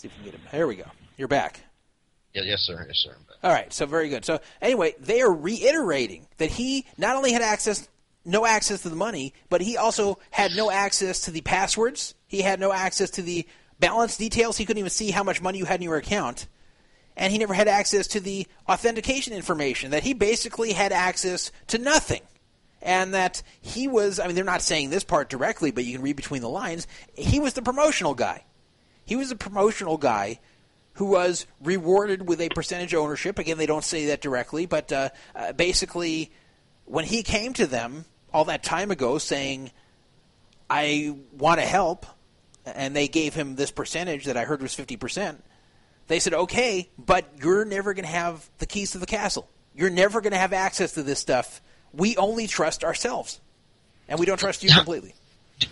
see 0.00 0.08
if 0.08 0.16
we 0.16 0.22
can 0.22 0.32
get 0.32 0.40
him. 0.40 0.48
There 0.50 0.66
we 0.66 0.76
go. 0.76 0.84
You're 1.18 1.28
back. 1.28 1.60
Yeah, 2.32 2.42
yes, 2.44 2.60
sir. 2.60 2.84
Yes, 2.86 2.96
sir. 2.98 3.14
All 3.42 3.52
right, 3.52 3.70
so 3.72 3.84
very 3.84 4.08
good. 4.08 4.24
So 4.24 4.40
anyway, 4.62 4.94
they 4.98 5.20
are 5.20 5.32
reiterating 5.32 6.26
that 6.38 6.50
he 6.50 6.86
not 6.96 7.16
only 7.16 7.32
had 7.32 7.42
access, 7.42 7.88
no 8.24 8.46
access 8.46 8.82
to 8.82 8.88
the 8.88 8.96
money, 8.96 9.34
but 9.50 9.60
he 9.60 9.76
also 9.76 10.18
had 10.30 10.52
no 10.56 10.70
access 10.70 11.20
to 11.22 11.30
the 11.30 11.42
passwords. 11.42 12.14
He 12.26 12.40
had 12.40 12.60
no 12.60 12.72
access 12.72 13.10
to 13.10 13.22
the 13.22 13.46
balance 13.80 14.16
details. 14.16 14.56
He 14.56 14.64
couldn't 14.64 14.78
even 14.78 14.90
see 14.90 15.10
how 15.10 15.24
much 15.24 15.42
money 15.42 15.58
you 15.58 15.64
had 15.64 15.80
in 15.80 15.84
your 15.84 15.96
account, 15.96 16.46
and 17.16 17.32
he 17.32 17.38
never 17.38 17.54
had 17.54 17.68
access 17.68 18.06
to 18.08 18.20
the 18.20 18.46
authentication 18.68 19.34
information. 19.34 19.90
That 19.90 20.02
he 20.02 20.14
basically 20.14 20.72
had 20.72 20.92
access 20.92 21.50
to 21.68 21.78
nothing, 21.78 22.22
and 22.82 23.14
that 23.14 23.42
he 23.60 23.88
was. 23.88 24.20
I 24.20 24.26
mean, 24.26 24.36
they're 24.36 24.44
not 24.44 24.62
saying 24.62 24.90
this 24.90 25.04
part 25.04 25.28
directly, 25.28 25.70
but 25.70 25.84
you 25.84 25.94
can 25.94 26.02
read 26.02 26.16
between 26.16 26.42
the 26.42 26.48
lines. 26.48 26.86
He 27.14 27.40
was 27.40 27.54
the 27.54 27.62
promotional 27.62 28.14
guy. 28.14 28.44
He 29.04 29.16
was 29.16 29.30
the 29.30 29.36
promotional 29.36 29.96
guy 29.96 30.38
who 30.94 31.06
was 31.06 31.46
rewarded 31.62 32.28
with 32.28 32.40
a 32.40 32.48
percentage 32.50 32.94
ownership. 32.94 33.38
Again, 33.38 33.58
they 33.58 33.66
don't 33.66 33.84
say 33.84 34.06
that 34.06 34.20
directly, 34.20 34.66
but 34.66 34.92
uh, 34.92 35.08
uh, 35.34 35.52
basically, 35.52 36.30
when 36.84 37.04
he 37.04 37.22
came 37.22 37.52
to 37.54 37.66
them 37.66 38.04
all 38.32 38.44
that 38.44 38.62
time 38.62 38.90
ago 38.90 39.18
saying, 39.18 39.70
I 40.68 41.16
want 41.32 41.58
to 41.58 41.66
help, 41.66 42.06
and 42.66 42.94
they 42.94 43.08
gave 43.08 43.34
him 43.34 43.56
this 43.56 43.70
percentage 43.70 44.24
that 44.26 44.36
I 44.36 44.44
heard 44.44 44.62
was 44.62 44.74
50%, 44.74 45.36
they 46.08 46.18
said, 46.18 46.34
okay, 46.34 46.90
but 46.98 47.26
you're 47.42 47.64
never 47.64 47.94
going 47.94 48.04
to 48.04 48.10
have 48.10 48.48
the 48.58 48.66
keys 48.66 48.92
to 48.92 48.98
the 48.98 49.06
castle. 49.06 49.48
You're 49.74 49.90
never 49.90 50.20
going 50.20 50.32
to 50.32 50.38
have 50.38 50.52
access 50.52 50.92
to 50.92 51.02
this 51.02 51.18
stuff. 51.18 51.62
We 51.92 52.16
only 52.16 52.46
trust 52.46 52.84
ourselves, 52.84 53.40
and 54.08 54.18
we 54.18 54.26
don't 54.26 54.38
trust 54.38 54.62
you 54.62 54.70
completely 54.70 55.14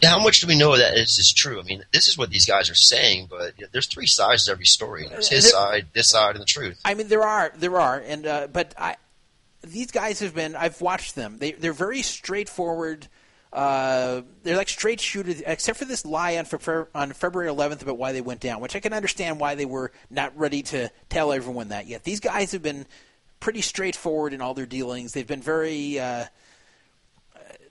how 0.02 0.22
much 0.22 0.40
do 0.40 0.46
we 0.46 0.58
know 0.58 0.76
that 0.76 0.94
this 0.94 1.18
is 1.18 1.32
true? 1.32 1.60
I 1.60 1.62
mean, 1.62 1.84
this 1.92 2.08
is 2.08 2.18
what 2.18 2.30
these 2.30 2.46
guys 2.46 2.70
are 2.70 2.74
saying, 2.74 3.28
but 3.30 3.54
there's 3.72 3.86
three 3.86 4.06
sides 4.06 4.44
to 4.44 4.52
every 4.52 4.66
story. 4.66 5.06
There's 5.08 5.28
his 5.28 5.44
there, 5.44 5.52
side, 5.52 5.86
this 5.92 6.08
side, 6.08 6.32
and 6.32 6.40
the 6.40 6.46
truth. 6.46 6.80
I 6.84 6.94
mean, 6.94 7.08
there 7.08 7.22
are, 7.22 7.52
there 7.56 7.78
are, 7.78 7.98
and 7.98 8.26
uh, 8.26 8.48
but 8.52 8.74
I, 8.78 8.96
these 9.62 9.90
guys 9.90 10.20
have 10.20 10.34
been. 10.34 10.56
I've 10.56 10.80
watched 10.80 11.14
them. 11.14 11.38
They 11.38 11.52
they're 11.52 11.72
very 11.72 12.02
straightforward. 12.02 13.08
Uh, 13.52 14.22
they're 14.42 14.56
like 14.56 14.68
straight 14.68 15.00
shooters, 15.00 15.42
except 15.46 15.78
for 15.78 15.84
this 15.86 16.04
lie 16.04 16.36
on, 16.36 16.46
on 16.94 17.12
February 17.12 17.50
11th 17.50 17.82
about 17.82 17.96
why 17.96 18.12
they 18.12 18.20
went 18.20 18.40
down, 18.40 18.60
which 18.60 18.76
I 18.76 18.80
can 18.80 18.92
understand 18.92 19.40
why 19.40 19.54
they 19.54 19.64
were 19.64 19.90
not 20.10 20.36
ready 20.38 20.62
to 20.64 20.90
tell 21.08 21.32
everyone 21.32 21.68
that 21.68 21.86
yet. 21.86 22.04
These 22.04 22.20
guys 22.20 22.52
have 22.52 22.62
been 22.62 22.86
pretty 23.40 23.62
straightforward 23.62 24.32
in 24.32 24.42
all 24.42 24.54
their 24.54 24.66
dealings. 24.66 25.12
They've 25.12 25.26
been 25.26 25.42
very. 25.42 25.98
Uh, 25.98 26.26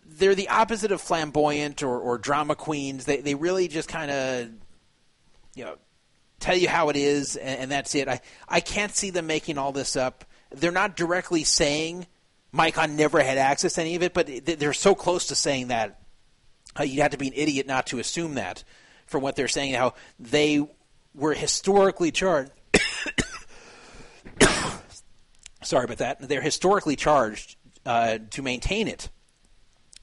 they're 0.10 0.36
the 0.36 0.50
opposite 0.50 0.92
of 0.92 1.02
flamboyant 1.02 1.84
or, 1.84 2.00
or 2.00 2.18
drama 2.18 2.56
queens. 2.56 3.06
They 3.06 3.22
they 3.22 3.36
really 3.36 3.68
just 3.68 3.90
kind 3.90 4.10
of 4.10 4.50
you 5.54 5.66
know 5.66 5.78
tell 6.40 6.56
you 6.56 6.70
how 6.70 6.90
it 6.90 6.96
is, 6.96 7.36
and, 7.36 7.62
and, 7.62 7.72
that's 7.72 7.94
it. 7.96 8.08
I 8.08 8.22
I 8.48 8.62
can't 8.62 8.96
see 8.96 9.10
them 9.10 9.28
making 9.28 9.58
all 9.58 9.72
this 9.72 9.96
up. 9.96 10.26
They're 10.52 10.72
not 10.72 10.96
directly 10.96 11.44
saying 11.44 12.08
Micon 12.58 12.96
never 12.96 13.22
had 13.22 13.38
access 13.38 13.74
to 13.74 13.82
any 13.82 13.96
of 13.96 14.04
it, 14.04 14.14
but 14.14 14.28
they're 14.46 14.74
so 14.74 14.96
close 14.96 15.28
to 15.28 15.36
saying 15.36 15.68
that 15.68 16.02
uh, 16.80 16.84
you 16.84 17.02
have 17.02 17.12
to 17.12 17.18
be 17.18 17.28
an 17.28 17.34
idiot 17.36 17.68
not 17.68 17.88
to 17.88 18.00
assume 18.00 18.36
that 18.36 18.64
from 19.06 19.22
what 19.22 19.36
they're 19.36 19.48
saying. 19.48 19.74
How 19.74 19.94
they 20.20 20.68
were 21.14 21.34
historically 21.34 22.12
charged. 22.12 22.52
Sorry 25.64 25.86
about 25.86 25.98
that. 25.98 26.28
They're 26.28 26.42
historically 26.42 26.96
charged 26.96 27.56
uh, 27.86 28.20
to 28.32 28.42
maintain 28.42 28.88
it 28.88 29.10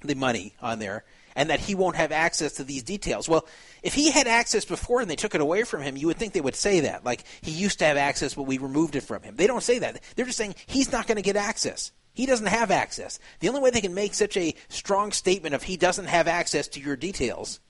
the 0.02 0.14
money 0.14 0.54
on 0.60 0.78
there 0.78 1.04
and 1.36 1.50
that 1.50 1.60
he 1.60 1.74
won't 1.74 1.96
have 1.96 2.12
access 2.12 2.54
to 2.54 2.64
these 2.64 2.82
details. 2.82 3.28
Well, 3.28 3.46
if 3.82 3.94
he 3.94 4.10
had 4.10 4.28
access 4.28 4.64
before 4.64 5.00
and 5.00 5.10
they 5.10 5.16
took 5.16 5.34
it 5.34 5.40
away 5.40 5.64
from 5.64 5.82
him, 5.82 5.96
you 5.96 6.06
would 6.06 6.16
think 6.16 6.32
they 6.32 6.40
would 6.40 6.54
say 6.54 6.80
that. 6.80 7.04
Like, 7.04 7.24
he 7.40 7.50
used 7.50 7.80
to 7.80 7.86
have 7.86 7.96
access, 7.96 8.34
but 8.34 8.44
we 8.44 8.58
removed 8.58 8.94
it 8.94 9.02
from 9.02 9.22
him. 9.22 9.34
They 9.36 9.46
don't 9.46 9.62
say 9.62 9.80
that. 9.80 10.00
They're 10.14 10.26
just 10.26 10.38
saying 10.38 10.54
he's 10.66 10.92
not 10.92 11.06
going 11.06 11.16
to 11.16 11.22
get 11.22 11.36
access. 11.36 11.90
He 12.14 12.26
doesn't 12.26 12.46
have 12.46 12.70
access. 12.70 13.18
The 13.40 13.48
only 13.48 13.60
way 13.60 13.70
they 13.70 13.80
can 13.80 13.92
make 13.92 14.14
such 14.14 14.36
a 14.36 14.54
strong 14.68 15.10
statement 15.10 15.54
of 15.54 15.64
he 15.64 15.76
doesn't 15.76 16.06
have 16.06 16.28
access 16.28 16.68
to 16.68 16.80
your 16.80 16.96
details 16.96 17.60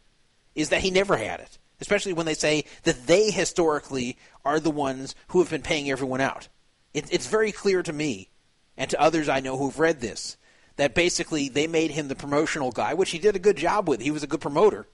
is 0.55 0.69
that 0.69 0.83
he 0.83 0.91
never 0.91 1.16
had 1.16 1.41
it. 1.41 1.59
Especially 1.81 2.12
when 2.12 2.27
they 2.27 2.35
say 2.35 2.65
that 2.85 3.07
they 3.07 3.31
historically 3.31 4.16
are 4.45 4.61
the 4.61 4.71
ones 4.71 5.15
who 5.29 5.41
have 5.41 5.51
been 5.51 5.62
paying 5.62 5.91
everyone 5.91 6.21
out. 6.21 6.49
It, 6.93 7.12
it's 7.12 7.27
very 7.27 7.53
clear 7.53 7.83
to 7.83 7.93
me 7.93 8.29
and 8.77 8.91
to 8.91 9.01
others 9.01 9.29
I 9.29 9.41
know 9.41 9.57
who've 9.57 9.79
read 9.79 10.01
this 10.01 10.37
that 10.77 10.95
basically 10.95 11.49
they 11.49 11.66
made 11.66 11.93
him 11.93 12.09
the 12.09 12.15
promotional 12.15 12.73
guy, 12.73 12.95
which 12.95 13.11
he 13.11 13.19
did 13.19 13.37
a 13.37 13.41
good 13.41 13.57
job 13.57 13.89
with. 13.89 14.01
He 14.01 14.11
was 14.11 14.23
a 14.23 14.29
good 14.29 14.41
promoter, 14.41 14.89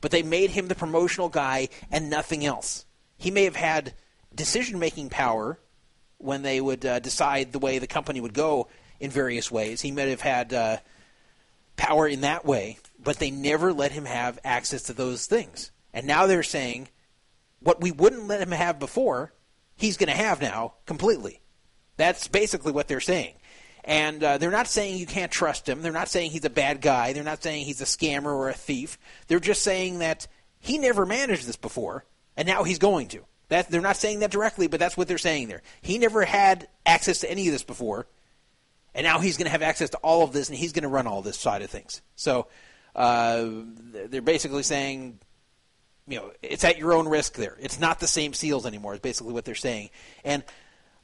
but 0.00 0.10
they 0.10 0.22
made 0.22 0.50
him 0.50 0.68
the 0.68 0.74
promotional 0.74 1.28
guy 1.28 1.68
and 1.90 2.08
nothing 2.10 2.44
else. 2.44 2.86
He 3.18 3.30
may 3.30 3.44
have 3.44 3.56
had 3.56 3.94
decision 4.34 4.78
making 4.78 5.10
power 5.10 5.58
when 6.18 6.42
they 6.42 6.60
would 6.60 6.84
uh, 6.84 6.98
decide 7.00 7.52
the 7.52 7.58
way 7.58 7.78
the 7.78 7.86
company 7.86 8.20
would 8.20 8.34
go 8.34 8.68
in 9.00 9.10
various 9.10 9.50
ways. 9.50 9.80
He 9.80 9.90
might 9.90 10.08
have 10.08 10.20
had 10.20 10.52
uh, 10.52 10.78
power 11.76 12.06
in 12.06 12.22
that 12.22 12.44
way, 12.44 12.78
but 13.02 13.18
they 13.18 13.30
never 13.30 13.72
let 13.72 13.92
him 13.92 14.04
have 14.04 14.38
access 14.44 14.84
to 14.84 14.92
those 14.92 15.26
things. 15.26 15.70
And 15.92 16.06
now 16.06 16.26
they're 16.26 16.42
saying 16.42 16.88
what 17.60 17.80
we 17.80 17.90
wouldn't 17.90 18.28
let 18.28 18.40
him 18.40 18.52
have 18.52 18.78
before, 18.78 19.32
he's 19.76 19.96
going 19.96 20.10
to 20.10 20.16
have 20.16 20.40
now 20.40 20.74
completely. 20.86 21.40
That's 21.96 22.28
basically 22.28 22.72
what 22.72 22.88
they're 22.88 23.00
saying. 23.00 23.34
And 23.84 24.22
uh, 24.22 24.38
they're 24.38 24.50
not 24.50 24.66
saying 24.66 24.98
you 24.98 25.06
can't 25.06 25.30
trust 25.30 25.68
him. 25.68 25.80
They're 25.80 25.92
not 25.92 26.08
saying 26.08 26.32
he's 26.32 26.44
a 26.44 26.50
bad 26.50 26.80
guy. 26.80 27.12
They're 27.12 27.22
not 27.22 27.42
saying 27.42 27.64
he's 27.64 27.80
a 27.80 27.84
scammer 27.84 28.26
or 28.26 28.48
a 28.48 28.54
thief. 28.54 28.98
They're 29.28 29.38
just 29.38 29.62
saying 29.62 30.00
that 30.00 30.26
he 30.58 30.78
never 30.78 31.06
managed 31.06 31.46
this 31.46 31.56
before, 31.56 32.04
and 32.36 32.48
now 32.48 32.64
he's 32.64 32.80
going 32.80 33.08
to. 33.08 33.24
That 33.48 33.70
they're 33.70 33.80
not 33.80 33.96
saying 33.96 34.20
that 34.20 34.32
directly, 34.32 34.66
but 34.66 34.80
that's 34.80 34.96
what 34.96 35.06
they're 35.06 35.18
saying 35.18 35.46
there. 35.46 35.62
He 35.80 35.98
never 35.98 36.24
had 36.24 36.66
access 36.84 37.20
to 37.20 37.30
any 37.30 37.46
of 37.46 37.52
this 37.52 37.62
before, 37.62 38.08
and 38.96 39.04
now 39.04 39.20
he's 39.20 39.36
going 39.36 39.44
to 39.44 39.50
have 39.50 39.62
access 39.62 39.90
to 39.90 39.98
all 39.98 40.24
of 40.24 40.32
this, 40.32 40.48
and 40.48 40.56
he's 40.56 40.72
going 40.72 40.82
to 40.82 40.88
run 40.88 41.06
all 41.06 41.20
this 41.20 41.38
side 41.38 41.60
of 41.60 41.68
things. 41.68 42.00
So 42.16 42.48
uh, 42.96 43.44
they're 44.08 44.22
basically 44.22 44.62
saying, 44.62 45.20
you 46.08 46.16
know, 46.16 46.32
it's 46.42 46.64
at 46.64 46.78
your 46.78 46.94
own 46.94 47.06
risk. 47.06 47.34
There, 47.34 47.56
it's 47.60 47.78
not 47.78 48.00
the 48.00 48.06
same 48.06 48.32
seals 48.32 48.64
anymore. 48.64 48.94
Is 48.94 49.00
basically 49.00 49.34
what 49.34 49.44
they're 49.44 49.54
saying, 49.54 49.90
and 50.24 50.42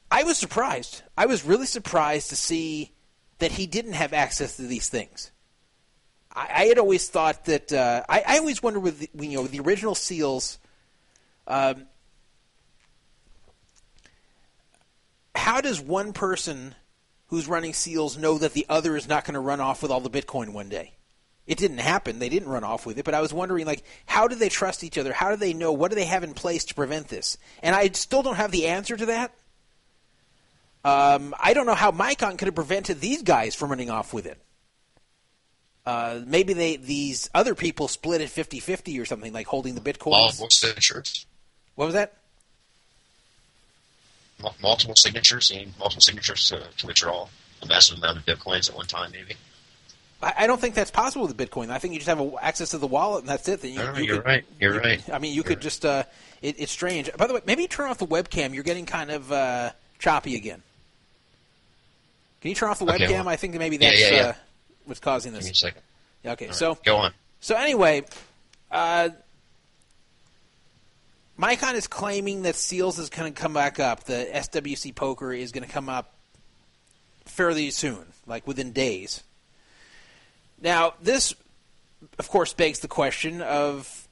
I 0.09 0.23
was 0.23 0.37
surprised. 0.37 1.03
I 1.15 1.27
was 1.27 1.45
really 1.45 1.67
surprised 1.67 2.29
to 2.31 2.35
see 2.35 2.93
that 3.37 3.51
he 3.51 3.67
didn't 3.67 3.93
have 3.93 4.11
access 4.11 4.57
to 4.57 4.63
these 4.63 4.89
things. 4.89 5.31
I, 6.33 6.47
I 6.49 6.65
had 6.65 6.79
always 6.79 7.07
thought 7.07 7.45
that 7.45 7.71
uh, 7.71 8.03
I, 8.09 8.23
I, 8.25 8.37
always 8.39 8.63
wondered 8.63 8.81
with 8.81 8.99
the, 8.99 9.09
you 9.23 9.37
know 9.37 9.45
the 9.45 9.59
original 9.59 9.93
seals. 9.93 10.57
Um, 11.47 11.85
how 15.35 15.61
does 15.61 15.79
one 15.79 16.11
person 16.13 16.73
who's 17.33 17.47
running 17.47 17.73
seals 17.73 18.15
know 18.15 18.37
that 18.37 18.53
the 18.53 18.63
other 18.69 18.95
is 18.95 19.07
not 19.07 19.25
going 19.25 19.33
to 19.33 19.39
run 19.39 19.59
off 19.59 19.81
with 19.81 19.89
all 19.89 19.99
the 19.99 20.07
Bitcoin 20.07 20.49
one 20.49 20.69
day? 20.69 20.93
It 21.47 21.57
didn't 21.57 21.79
happen. 21.79 22.19
They 22.19 22.29
didn't 22.29 22.47
run 22.47 22.63
off 22.63 22.85
with 22.85 22.99
it, 22.99 23.05
but 23.05 23.15
I 23.15 23.21
was 23.21 23.33
wondering, 23.33 23.65
like, 23.65 23.83
how 24.05 24.27
do 24.27 24.35
they 24.35 24.49
trust 24.49 24.83
each 24.83 24.99
other? 24.99 25.11
How 25.11 25.31
do 25.31 25.35
they 25.35 25.51
know? 25.51 25.71
What 25.71 25.89
do 25.89 25.95
they 25.95 26.05
have 26.05 26.23
in 26.23 26.35
place 26.35 26.63
to 26.65 26.75
prevent 26.75 27.07
this? 27.07 27.39
And 27.63 27.75
I 27.75 27.89
still 27.89 28.21
don't 28.21 28.35
have 28.35 28.51
the 28.51 28.67
answer 28.67 28.95
to 28.95 29.07
that. 29.07 29.33
Um, 30.85 31.33
I 31.39 31.55
don't 31.55 31.65
know 31.65 31.73
how 31.73 31.89
Micon 31.89 32.37
could 32.37 32.49
have 32.49 32.55
prevented 32.55 33.01
these 33.01 33.23
guys 33.23 33.55
from 33.55 33.71
running 33.71 33.89
off 33.89 34.13
with 34.13 34.27
it. 34.27 34.37
Uh, 35.87 36.21
maybe 36.27 36.53
they 36.53 36.75
these 36.75 37.31
other 37.33 37.55
people 37.55 37.87
split 37.87 38.21
it 38.21 38.29
50-50 38.29 39.01
or 39.01 39.05
something, 39.05 39.33
like 39.33 39.47
holding 39.47 39.73
the 39.73 39.81
bitcoins. 39.81 40.11
Multiple 40.11 40.49
signatures. 40.51 41.25
What 41.73 41.85
was 41.85 41.95
that? 41.95 42.13
Multiple 44.61 44.95
signatures, 44.95 45.51
multiple 45.79 46.01
signatures 46.01 46.49
to, 46.49 46.63
to 46.77 46.87
withdraw 46.87 47.27
a 47.61 47.65
massive 47.67 47.97
amount 47.97 48.17
of 48.17 48.25
bitcoins 48.25 48.69
at 48.69 48.75
one 48.75 48.85
time, 48.85 49.11
maybe. 49.11 49.35
I, 50.23 50.47
don't 50.47 50.59
think 50.59 50.75
that's 50.75 50.91
possible 50.91 51.27
with 51.27 51.35
Bitcoin. 51.35 51.69
I 51.69 51.79
think 51.79 51.93
you 51.93 51.99
just 51.99 52.07
have 52.07 52.19
a, 52.19 52.31
access 52.41 52.69
to 52.69 52.77
the 52.77 52.87
wallet 52.87 53.21
and 53.21 53.29
that's 53.29 53.47
it. 53.49 53.61
Then 53.61 53.71
you, 53.71 53.77
no, 53.77 53.97
you 53.97 54.15
are 54.15 54.21
right. 54.21 54.45
You're 54.59 54.75
you, 54.75 54.79
right. 54.79 55.09
I 55.11 55.19
mean, 55.19 55.31
you 55.31 55.35
you're 55.35 55.43
could 55.43 55.57
right. 55.57 55.61
just. 55.61 55.85
Uh, 55.85 56.03
it, 56.41 56.55
it's 56.59 56.71
strange. 56.71 57.09
By 57.17 57.27
the 57.27 57.33
way, 57.33 57.41
maybe 57.45 57.67
turn 57.67 57.89
off 57.89 57.97
the 57.97 58.07
webcam. 58.07 58.53
You're 58.53 58.63
getting 58.63 58.85
kind 58.85 59.11
of 59.11 59.31
uh, 59.31 59.71
choppy 59.99 60.35
again. 60.35 60.61
Can 62.41 62.49
you 62.49 62.55
turn 62.55 62.69
off 62.69 62.79
the 62.79 62.85
okay, 62.85 63.05
webcam? 63.05 63.19
Well, 63.19 63.29
I 63.29 63.35
think 63.35 63.55
maybe 63.55 63.77
that's 63.77 63.99
yeah, 63.99 64.07
yeah, 64.07 64.15
yeah. 64.15 64.27
Uh, 64.27 64.33
what's 64.85 64.99
causing 64.99 65.33
this. 65.33 65.41
Give 65.41 65.47
me 65.47 65.51
a 65.51 65.55
second. 65.55 65.81
Okay, 66.25 66.45
right, 66.47 66.55
so 66.55 66.77
go 66.85 66.97
on. 66.97 67.13
So 67.39 67.55
anyway, 67.55 68.03
uh, 68.71 69.09
Micon 71.37 71.73
is 71.73 71.87
claiming 71.87 72.43
that 72.43 72.55
Seals 72.55 72.99
is 72.99 73.09
going 73.09 73.33
to 73.33 73.41
come 73.41 73.53
back 73.53 73.79
up. 73.79 74.03
The 74.03 74.29
SWC 74.33 74.93
Poker 74.93 75.33
is 75.33 75.51
going 75.51 75.65
to 75.65 75.71
come 75.71 75.89
up 75.89 76.13
fairly 77.25 77.71
soon, 77.71 78.05
like 78.27 78.45
within 78.45 78.71
days. 78.71 79.23
Now, 80.61 80.93
this, 81.01 81.33
of 82.19 82.29
course, 82.29 82.53
begs 82.53 82.79
the 82.79 82.87
question 82.87 83.41
of 83.41 84.07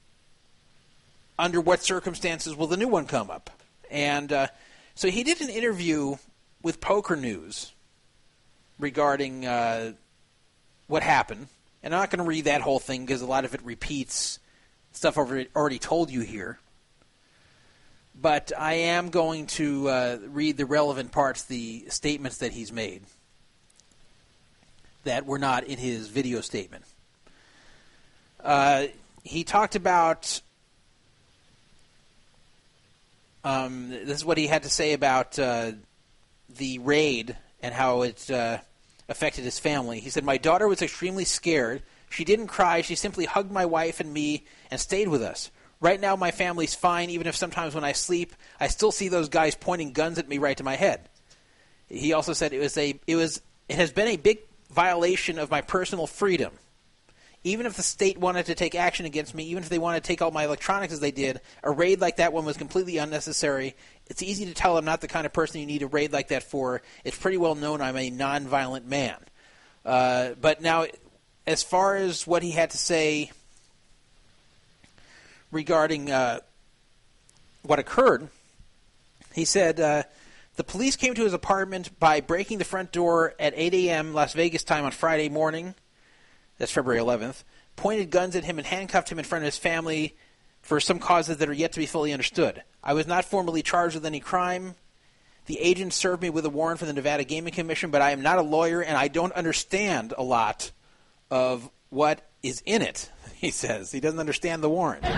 under 1.38 1.60
what 1.60 1.82
circumstances 1.82 2.56
will 2.56 2.66
the 2.66 2.76
new 2.76 2.88
one 2.88 3.06
come 3.06 3.30
up? 3.30 3.50
And 3.90 4.32
uh, 4.32 4.46
so 4.94 5.08
he 5.08 5.22
did 5.22 5.40
an 5.40 5.48
interview 5.48 6.16
with 6.62 6.80
Poker 6.80 7.16
News 7.16 7.72
regarding 8.78 9.46
uh, 9.46 9.92
what 10.88 11.02
happened. 11.02 11.48
And 11.82 11.94
I'm 11.94 12.00
not 12.00 12.10
going 12.10 12.18
to 12.18 12.28
read 12.28 12.44
that 12.44 12.60
whole 12.60 12.78
thing 12.80 13.06
because 13.06 13.22
a 13.22 13.26
lot 13.26 13.44
of 13.44 13.54
it 13.54 13.62
repeats 13.62 14.38
stuff 14.92 15.16
I've 15.18 15.46
already 15.56 15.78
told 15.78 16.10
you 16.10 16.20
here. 16.20 16.58
But 18.14 18.52
I 18.58 18.74
am 18.74 19.10
going 19.10 19.46
to 19.48 19.88
uh, 19.88 20.18
read 20.28 20.56
the 20.56 20.66
relevant 20.66 21.12
parts, 21.12 21.44
the 21.44 21.86
statements 21.88 22.38
that 22.38 22.52
he's 22.52 22.72
made 22.72 23.02
that 25.04 25.26
were 25.26 25.38
not 25.38 25.64
in 25.64 25.78
his 25.78 26.08
video 26.08 26.40
statement. 26.40 26.84
Uh, 28.42 28.86
he 29.24 29.44
talked 29.44 29.76
about. 29.76 30.40
Um, 33.44 33.90
this 33.90 34.18
is 34.18 34.24
what 34.24 34.38
he 34.38 34.46
had 34.46 34.62
to 34.62 34.68
say 34.68 34.92
about 34.92 35.36
uh, 35.36 35.72
the 36.58 36.78
raid 36.78 37.36
and 37.60 37.74
how 37.74 38.02
it 38.02 38.30
uh, 38.30 38.58
affected 39.08 39.44
his 39.44 39.58
family. 39.58 39.98
He 39.98 40.10
said, 40.10 40.24
My 40.24 40.36
daughter 40.36 40.68
was 40.68 40.80
extremely 40.80 41.24
scared. 41.24 41.82
She 42.08 42.24
didn't 42.24 42.46
cry. 42.48 42.82
She 42.82 42.94
simply 42.94 43.24
hugged 43.24 43.50
my 43.50 43.66
wife 43.66 43.98
and 43.98 44.12
me 44.12 44.44
and 44.70 44.78
stayed 44.78 45.08
with 45.08 45.22
us. 45.22 45.50
Right 45.82 46.00
now, 46.00 46.14
my 46.14 46.30
family's 46.30 46.76
fine, 46.76 47.10
even 47.10 47.26
if 47.26 47.34
sometimes 47.34 47.74
when 47.74 47.82
I 47.82 47.90
sleep, 47.90 48.36
I 48.60 48.68
still 48.68 48.92
see 48.92 49.08
those 49.08 49.28
guys 49.28 49.56
pointing 49.56 49.92
guns 49.92 50.16
at 50.16 50.28
me 50.28 50.38
right 50.38 50.56
to 50.56 50.62
my 50.62 50.76
head. 50.76 51.08
He 51.88 52.12
also 52.12 52.34
said 52.34 52.52
it 52.52 52.60
was 52.60 52.78
a 52.78 52.98
it 53.08 53.16
was 53.16 53.42
it 53.68 53.74
has 53.74 53.90
been 53.90 54.06
a 54.06 54.16
big 54.16 54.38
violation 54.70 55.40
of 55.40 55.50
my 55.50 55.60
personal 55.60 56.06
freedom. 56.06 56.52
Even 57.42 57.66
if 57.66 57.74
the 57.74 57.82
state 57.82 58.16
wanted 58.16 58.46
to 58.46 58.54
take 58.54 58.76
action 58.76 59.06
against 59.06 59.34
me, 59.34 59.42
even 59.46 59.64
if 59.64 59.68
they 59.68 59.80
wanted 59.80 60.04
to 60.04 60.06
take 60.06 60.22
all 60.22 60.30
my 60.30 60.44
electronics 60.44 60.92
as 60.92 61.00
they 61.00 61.10
did, 61.10 61.40
a 61.64 61.70
raid 61.72 62.00
like 62.00 62.18
that 62.18 62.32
one 62.32 62.44
was 62.44 62.56
completely 62.56 62.98
unnecessary. 62.98 63.74
It's 64.06 64.22
easy 64.22 64.46
to 64.46 64.54
tell 64.54 64.78
I'm 64.78 64.84
not 64.84 65.00
the 65.00 65.08
kind 65.08 65.26
of 65.26 65.32
person 65.32 65.60
you 65.60 65.66
need 65.66 65.82
a 65.82 65.88
raid 65.88 66.12
like 66.12 66.28
that 66.28 66.44
for. 66.44 66.80
It's 67.02 67.18
pretty 67.18 67.38
well 67.38 67.56
known 67.56 67.80
I'm 67.80 67.96
a 67.96 68.08
non-violent 68.08 68.86
man. 68.86 69.16
Uh, 69.84 70.34
but 70.40 70.62
now, 70.62 70.86
as 71.44 71.64
far 71.64 71.96
as 71.96 72.24
what 72.24 72.44
he 72.44 72.52
had 72.52 72.70
to 72.70 72.78
say 72.78 73.32
regarding 75.52 76.10
uh, 76.10 76.40
what 77.62 77.78
occurred, 77.78 78.28
he 79.32 79.44
said 79.44 79.78
uh, 79.78 80.02
the 80.56 80.64
police 80.64 80.96
came 80.96 81.14
to 81.14 81.22
his 81.22 81.32
apartment 81.32 81.98
by 82.00 82.20
breaking 82.20 82.58
the 82.58 82.64
front 82.64 82.90
door 82.90 83.34
at 83.38 83.54
8 83.56 83.72
a.m. 83.74 84.12
Las 84.12 84.32
Vegas 84.32 84.64
time 84.64 84.84
on 84.84 84.90
Friday 84.90 85.28
morning. 85.28 85.74
That's 86.58 86.72
February 86.72 87.00
11th. 87.00 87.44
Pointed 87.76 88.10
guns 88.10 88.34
at 88.34 88.44
him 88.44 88.58
and 88.58 88.66
handcuffed 88.66 89.10
him 89.10 89.18
in 89.18 89.24
front 89.24 89.44
of 89.44 89.46
his 89.46 89.58
family 89.58 90.16
for 90.60 90.80
some 90.80 90.98
causes 90.98 91.38
that 91.38 91.48
are 91.48 91.54
yet 91.54 91.72
to 91.72 91.80
be 91.80 91.86
fully 91.86 92.12
understood. 92.12 92.62
I 92.82 92.94
was 92.94 93.06
not 93.06 93.24
formally 93.24 93.62
charged 93.62 93.94
with 93.94 94.06
any 94.06 94.20
crime. 94.20 94.74
The 95.46 95.58
agent 95.58 95.92
served 95.92 96.22
me 96.22 96.30
with 96.30 96.44
a 96.44 96.50
warrant 96.50 96.78
from 96.78 96.88
the 96.88 96.94
Nevada 96.94 97.24
Gaming 97.24 97.52
Commission, 97.52 97.90
but 97.90 98.02
I 98.02 98.12
am 98.12 98.22
not 98.22 98.38
a 98.38 98.42
lawyer 98.42 98.80
and 98.80 98.96
I 98.96 99.08
don't 99.08 99.32
understand 99.32 100.14
a 100.16 100.22
lot 100.22 100.70
of 101.30 101.68
what 101.90 102.28
is 102.42 102.62
in 102.64 102.82
it, 102.82 103.10
he 103.42 103.50
says. 103.50 103.92
He 103.92 104.00
doesn't 104.00 104.20
understand 104.20 104.62
the 104.62 104.70
warrant. 104.70 105.02
now, 105.02 105.12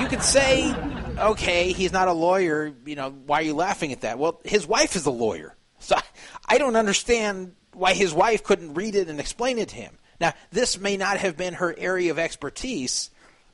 you 0.00 0.08
could 0.08 0.22
say, 0.22 0.74
okay, 1.16 1.72
he's 1.72 1.92
not 1.92 2.08
a 2.08 2.12
lawyer, 2.12 2.74
you 2.84 2.96
know, 2.96 3.10
why 3.10 3.38
are 3.38 3.44
you 3.44 3.54
laughing 3.54 3.92
at 3.92 4.00
that? 4.02 4.18
Well, 4.18 4.40
his 4.44 4.66
wife 4.66 4.96
is 4.96 5.06
a 5.06 5.10
lawyer. 5.10 5.56
So 5.78 5.96
I 6.46 6.58
don't 6.58 6.76
understand 6.76 7.54
why 7.72 7.94
his 7.94 8.12
wife 8.12 8.42
couldn't 8.42 8.74
read 8.74 8.96
it 8.96 9.08
and 9.08 9.20
explain 9.20 9.58
it 9.58 9.70
to 9.70 9.76
him. 9.76 9.96
Now, 10.20 10.34
this 10.50 10.76
may 10.78 10.96
not 10.96 11.16
have 11.18 11.36
been 11.36 11.54
her 11.54 11.72
area 11.78 12.10
of 12.10 12.18
expertise, 12.18 13.10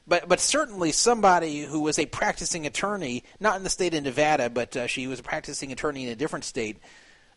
but 0.09 0.26
but 0.28 0.40
certainly 0.40 0.93
somebody 0.93 1.62
who 1.62 1.80
was 1.80 1.98
a 1.98 2.06
practicing 2.06 2.66
attorney, 2.66 3.24
not 3.38 3.56
in 3.56 3.62
the 3.62 3.70
state 3.70 3.94
of 3.94 4.02
Nevada, 4.02 4.51
but 4.51 4.76
uh, 4.76 4.86
she 4.86 5.06
was 5.06 5.20
a 5.20 5.22
practicing 5.22 5.70
attorney 5.70 6.06
in 6.06 6.10
a 6.10 6.16
different 6.16 6.44
state 6.44 6.78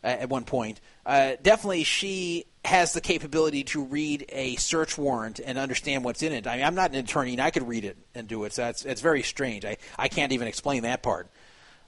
uh, 0.02 0.08
at 0.08 0.28
one 0.28 0.44
point. 0.44 0.80
Uh, 1.06 1.32
definitely, 1.42 1.84
she 1.84 2.46
has 2.64 2.92
the 2.92 3.00
capability 3.00 3.64
to 3.64 3.84
read 3.84 4.26
a 4.28 4.56
search 4.56 4.98
warrant 4.98 5.40
and 5.44 5.58
understand 5.58 6.04
what's 6.04 6.22
in 6.22 6.32
it. 6.32 6.46
I 6.46 6.56
mean, 6.56 6.66
I'm 6.66 6.74
not 6.74 6.90
an 6.90 6.96
attorney, 6.96 7.32
and 7.32 7.40
I 7.40 7.50
could 7.50 7.66
read 7.66 7.84
it 7.84 7.96
and 8.14 8.28
do 8.28 8.44
it. 8.44 8.52
So 8.52 8.62
that's 8.62 8.84
it's 8.84 9.00
very 9.00 9.22
strange. 9.22 9.64
I 9.64 9.78
I 9.98 10.08
can't 10.08 10.32
even 10.32 10.46
explain 10.46 10.82
that 10.82 11.02
part. 11.02 11.28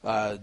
Uh, 0.02 0.38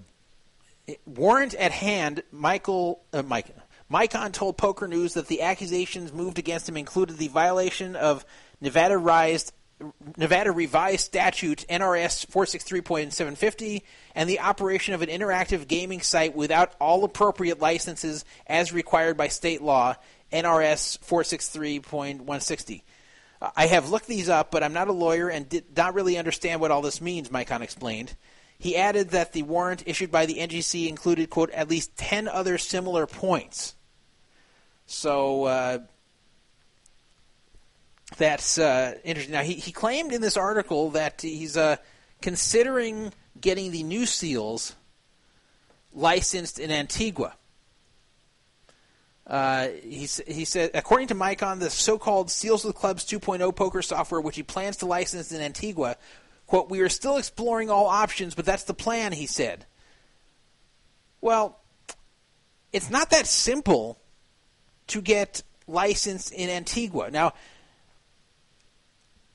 warrant 1.06 1.54
at 1.56 1.72
hand, 1.72 2.24
Michael 2.32 3.02
uh, 3.14 3.24
Mike. 3.24 3.56
Micon 3.92 4.32
told 4.32 4.56
Poker 4.56 4.88
News 4.88 5.16
that 5.16 5.28
the 5.28 5.42
accusations 5.42 6.14
moved 6.14 6.38
against 6.38 6.70
him 6.70 6.78
included 6.78 7.18
the 7.18 7.28
violation 7.28 7.96
of 7.96 8.24
Nevada 8.62 8.98
revised 8.98 9.52
Nevada 10.18 10.52
revised 10.52 11.06
statute 11.06 11.66
NRS 11.70 12.28
463.750 12.28 13.82
and 14.14 14.30
the 14.30 14.42
operation 14.42 14.94
of 14.94 15.02
an 15.02 15.10
interactive 15.10 15.68
gaming 15.68 16.02
site 16.02 16.36
without 16.36 16.74
all 16.82 17.06
appropriate 17.06 17.60
licenses 17.60 18.26
as 18.46 18.74
required 18.74 19.16
by 19.16 19.30
state 19.30 19.62
law 19.62 19.96
NRS 20.32 21.00
463.160. 21.00 22.84
I 23.56 23.68
have 23.68 23.90
looked 23.90 24.08
these 24.08 24.28
up, 24.28 24.52
but 24.52 24.64
I'm 24.64 24.74
not 24.74 24.90
a 24.90 24.94
lawyer 24.94 25.30
and 25.30 25.48
did 25.48 25.76
not 25.76 25.94
really 25.94 26.18
understand 26.18 26.60
what 26.60 26.72
all 26.72 26.82
this 26.82 27.00
means, 27.00 27.30
Micon 27.30 27.62
explained. 27.62 28.16
He 28.58 28.76
added 28.76 29.12
that 29.12 29.32
the 29.32 29.44
warrant 29.44 29.84
issued 29.86 30.12
by 30.12 30.26
the 30.26 30.36
NGC 30.36 30.90
included, 30.90 31.30
quote, 31.30 31.50
at 31.52 31.70
least 31.70 31.96
10 31.96 32.28
other 32.28 32.58
similar 32.58 33.08
points. 33.08 33.76
So 34.86 35.46
uh, 35.46 35.80
that's 38.18 38.58
uh, 38.58 38.96
interesting. 39.06 39.34
Now, 39.34 39.44
he, 39.44 39.54
he 39.54 39.72
claimed 39.72 40.12
in 40.12 40.22
this 40.22 40.36
article 40.36 40.90
that 40.92 41.22
he's 41.22 41.56
uh, 41.56 41.78
considering 42.22 43.14
getting 43.40 43.72
the 43.72 43.84
new 43.84 44.06
seals 44.06 44.76
licensed 45.94 46.60
in 46.60 46.72
Antigua. 46.72 47.36
Uh, 49.30 49.68
he, 49.84 50.08
he 50.28 50.44
said, 50.44 50.72
according 50.74 51.08
to 51.08 51.16
Micon, 51.16 51.60
the 51.60 51.70
so-called 51.70 52.32
Seals 52.32 52.66
of 52.66 52.74
the 52.74 52.80
Clubs 52.80 53.06
2.0 53.06 53.56
poker 53.56 53.84
software, 53.84 54.20
which 54.20 54.36
he 54.36 54.42
plans 54.42 54.78
to 54.78 54.88
license 54.88 55.32
in 55.32 55.40
Antigua, 55.40 55.98
quote, 56.48 56.70
we 56.72 56.80
are 56.80 56.90
still 56.90 57.18
exploring 57.18 57.70
all 57.70 57.86
options, 57.86 58.34
but 58.34 58.44
that's 58.44 58.64
the 58.64 58.74
plan, 58.74 59.12
he 59.12 59.28
said. 59.28 59.68
Well, 61.22 61.60
it's 62.74 62.90
not 62.90 63.12
that 63.12 63.28
simple 63.28 64.00
to 64.88 65.00
get 65.00 65.44
licensed 65.68 66.32
in 66.32 66.50
Antigua. 66.50 67.12
Now, 67.12 67.34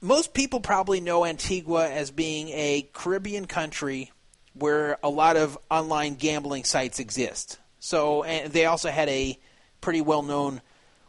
most 0.01 0.35
people 0.35 0.59
probably 0.59 1.01
know 1.01 1.25
Antigua 1.25 1.89
as 1.89 2.11
being 2.11 2.49
a 2.49 2.89
Caribbean 2.93 3.47
country 3.47 4.11
where 4.55 4.99
a 5.05 5.09
lot 5.09 5.37
of 5.37 5.57
online 5.71 6.15
gambling 6.17 6.65
sites 6.65 6.99
exist. 6.99 7.61
So, 7.79 8.25
and 8.25 8.53
they 8.53 8.67
also 8.67 8.91
had 8.91 9.09
a 9.09 9.39
pretty 9.85 10.01
well 10.01 10.23
known 10.23 10.63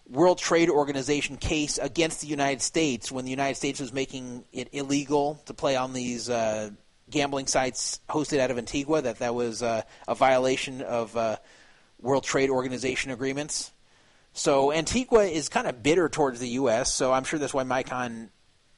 World 0.10 0.38
Trade 0.38 0.70
Organization 0.70 1.38
case 1.38 1.78
against 1.78 2.20
the 2.20 2.28
United 2.28 2.62
States 2.62 3.10
when 3.10 3.24
the 3.24 3.32
United 3.32 3.56
States 3.56 3.80
was 3.80 3.94
making 3.94 4.44
it 4.52 4.68
illegal 4.74 5.42
to 5.46 5.54
play 5.54 5.78
on 5.78 5.94
these 5.94 6.30
uh, 6.30 6.70
gambling 7.10 7.48
sites 7.48 8.02
hosted 8.10 8.40
out 8.40 8.52
of 8.52 8.58
Antigua. 8.58 9.02
That 9.02 9.20
that 9.20 9.34
was 9.34 9.64
uh, 9.64 9.84
a 10.10 10.14
violation 10.14 10.82
of 10.82 11.16
uh, 11.16 11.38
World 12.02 12.26
Trade 12.26 12.50
Organization 12.50 13.12
agreements. 13.12 13.72
So 14.34 14.74
Antigua 14.74 15.24
is 15.24 15.48
kind 15.48 15.68
of 15.68 15.82
bitter 15.82 16.10
towards 16.10 16.42
the 16.42 16.50
U.S. 16.50 16.94
So 16.94 17.14
I'm 17.14 17.24
sure 17.24 17.40
that's 17.40 17.54
why 17.54 17.64
Micon 17.64 18.28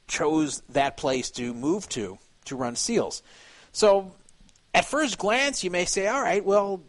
chose 0.06 0.62
that 0.68 0.96
place 0.96 1.32
to 1.32 1.52
move 1.52 1.88
to 1.90 2.18
to 2.44 2.54
run 2.54 2.76
seals. 2.76 3.24
So 3.72 4.12
at 4.72 4.84
first 4.84 5.18
glance, 5.18 5.64
you 5.64 5.72
may 5.72 5.86
say, 5.86 6.06
"All 6.06 6.22
right, 6.22 6.44
well, 6.44 6.84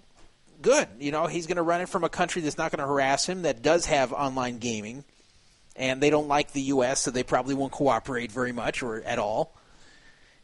good. 0.61 0.87
You 0.99 1.11
know, 1.11 1.27
he's 1.27 1.47
going 1.47 1.57
to 1.57 1.63
run 1.63 1.81
it 1.81 1.89
from 1.89 2.03
a 2.03 2.09
country 2.09 2.41
that's 2.41 2.57
not 2.57 2.71
going 2.71 2.79
to 2.79 2.87
harass 2.87 3.25
him, 3.25 3.43
that 3.43 3.61
does 3.61 3.85
have 3.85 4.13
online 4.13 4.59
gaming, 4.59 5.03
and 5.75 6.01
they 6.01 6.09
don't 6.09 6.27
like 6.27 6.51
the 6.51 6.61
U.S., 6.61 7.01
so 7.01 7.11
they 7.11 7.23
probably 7.23 7.55
won't 7.55 7.71
cooperate 7.71 8.31
very 8.31 8.51
much 8.51 8.83
or 8.83 9.01
at 9.01 9.19
all. 9.19 9.55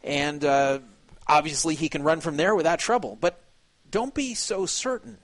And 0.04 0.44
uh, 0.46 0.80
obviously, 1.28 1.76
he 1.76 1.90
can 1.90 2.04
run 2.04 2.22
from 2.22 2.38
there 2.38 2.56
without 2.56 2.80
trouble. 2.80 3.18
But 3.20 3.42
don't 3.90 4.14
be 4.14 4.34
so 4.34 4.66
certain. 4.66 5.18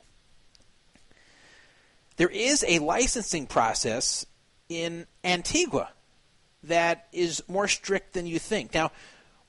There 2.17 2.29
is 2.29 2.65
a 2.67 2.79
licensing 2.79 3.47
process 3.47 4.25
in 4.69 5.07
Antigua 5.23 5.89
that 6.63 7.07
is 7.11 7.43
more 7.47 7.67
strict 7.67 8.13
than 8.13 8.25
you 8.25 8.39
think. 8.39 8.73
Now, 8.73 8.91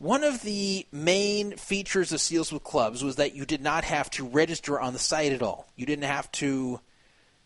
one 0.03 0.25
of 0.25 0.43
the 0.43 0.85
main 0.91 1.57
features 1.57 2.11
of 2.11 2.21
Seals 2.21 2.53
with 2.53 2.65
Clubs 2.65 3.05
was 3.05 3.17
that 3.17 3.37
you 3.37 3.45
did 3.45 3.63
not 3.63 3.85
have 3.85 4.11
to 4.11 4.27
register 4.27 4.81
on 4.81 4.95
the 4.95 4.99
site 4.99 5.31
at 5.31 5.43
all. 5.43 5.69
You 5.77 5.87
didn't 5.87 6.07
have 6.07 6.31
to 6.33 6.81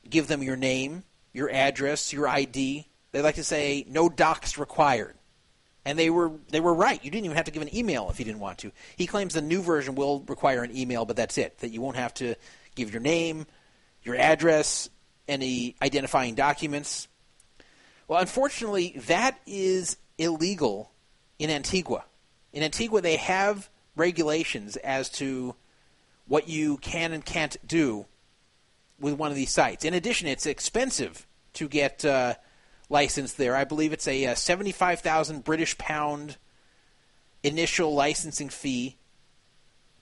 give 0.09 0.27
them 0.27 0.43
your 0.43 0.57
name, 0.57 1.05
your 1.35 1.51
address, 1.51 2.15
your 2.15 2.27
ID. 2.27 2.89
They 3.12 3.20
like 3.20 3.35
to 3.35 3.45
say 3.45 3.85
no 3.87 4.09
docs 4.09 4.57
required. 4.57 5.16
And 5.85 5.99
they 5.99 6.09
were 6.09 6.33
they 6.49 6.61
were 6.61 6.73
right. 6.73 7.05
You 7.05 7.11
didn't 7.11 7.27
even 7.27 7.37
have 7.37 7.45
to 7.45 7.51
give 7.51 7.61
an 7.61 7.77
email 7.77 8.09
if 8.09 8.19
you 8.19 8.24
didn't 8.24 8.41
want 8.41 8.57
to. 8.59 8.73
He 8.97 9.07
claims 9.07 9.35
the 9.35 9.43
new 9.43 9.61
version 9.61 9.95
will 9.95 10.20
require 10.27 10.62
an 10.62 10.74
email, 10.74 11.05
but 11.05 11.16
that's 11.16 11.37
it. 11.37 11.59
That 11.59 11.73
you 11.73 11.83
won't 11.83 11.97
have 11.97 12.15
to 12.15 12.37
give 12.74 12.91
your 12.91 13.03
name, 13.03 13.47
your 14.03 14.16
address, 14.16 14.89
any 15.28 15.77
identifying 15.83 16.35
documents. 16.35 17.07
Well, 18.09 18.19
unfortunately, 18.19 18.99
that 19.09 19.39
is 19.47 19.99
illegal 20.16 20.91
in 21.39 21.51
Antigua. 21.51 22.07
In 22.57 22.62
Antigua, 22.62 23.03
they 23.03 23.16
have 23.16 23.69
regulations 23.97 24.77
as 24.77 25.11
to 25.11 25.55
what 26.27 26.49
you 26.49 26.78
can 26.78 27.12
and 27.12 27.23
can't 27.23 27.55
do 27.69 28.07
with 28.99 29.12
one 29.12 29.31
of 29.31 29.37
these 29.37 29.53
sites. 29.53 29.85
In 29.85 29.93
addition, 29.93 30.27
it's 30.27 30.47
expensive 30.47 31.27
to 31.53 31.69
get 31.69 32.03
uh, 32.03 32.33
licensed 32.89 33.37
there. 33.37 33.55
I 33.55 33.65
believe 33.65 33.93
it's 33.93 34.09
a, 34.09 34.24
a 34.24 34.33
uh, 34.33 34.35
75,000 34.35 35.45
British 35.45 35.77
pound 35.77 36.39
initial 37.43 37.95
licensing 37.95 38.49
fee 38.49 38.97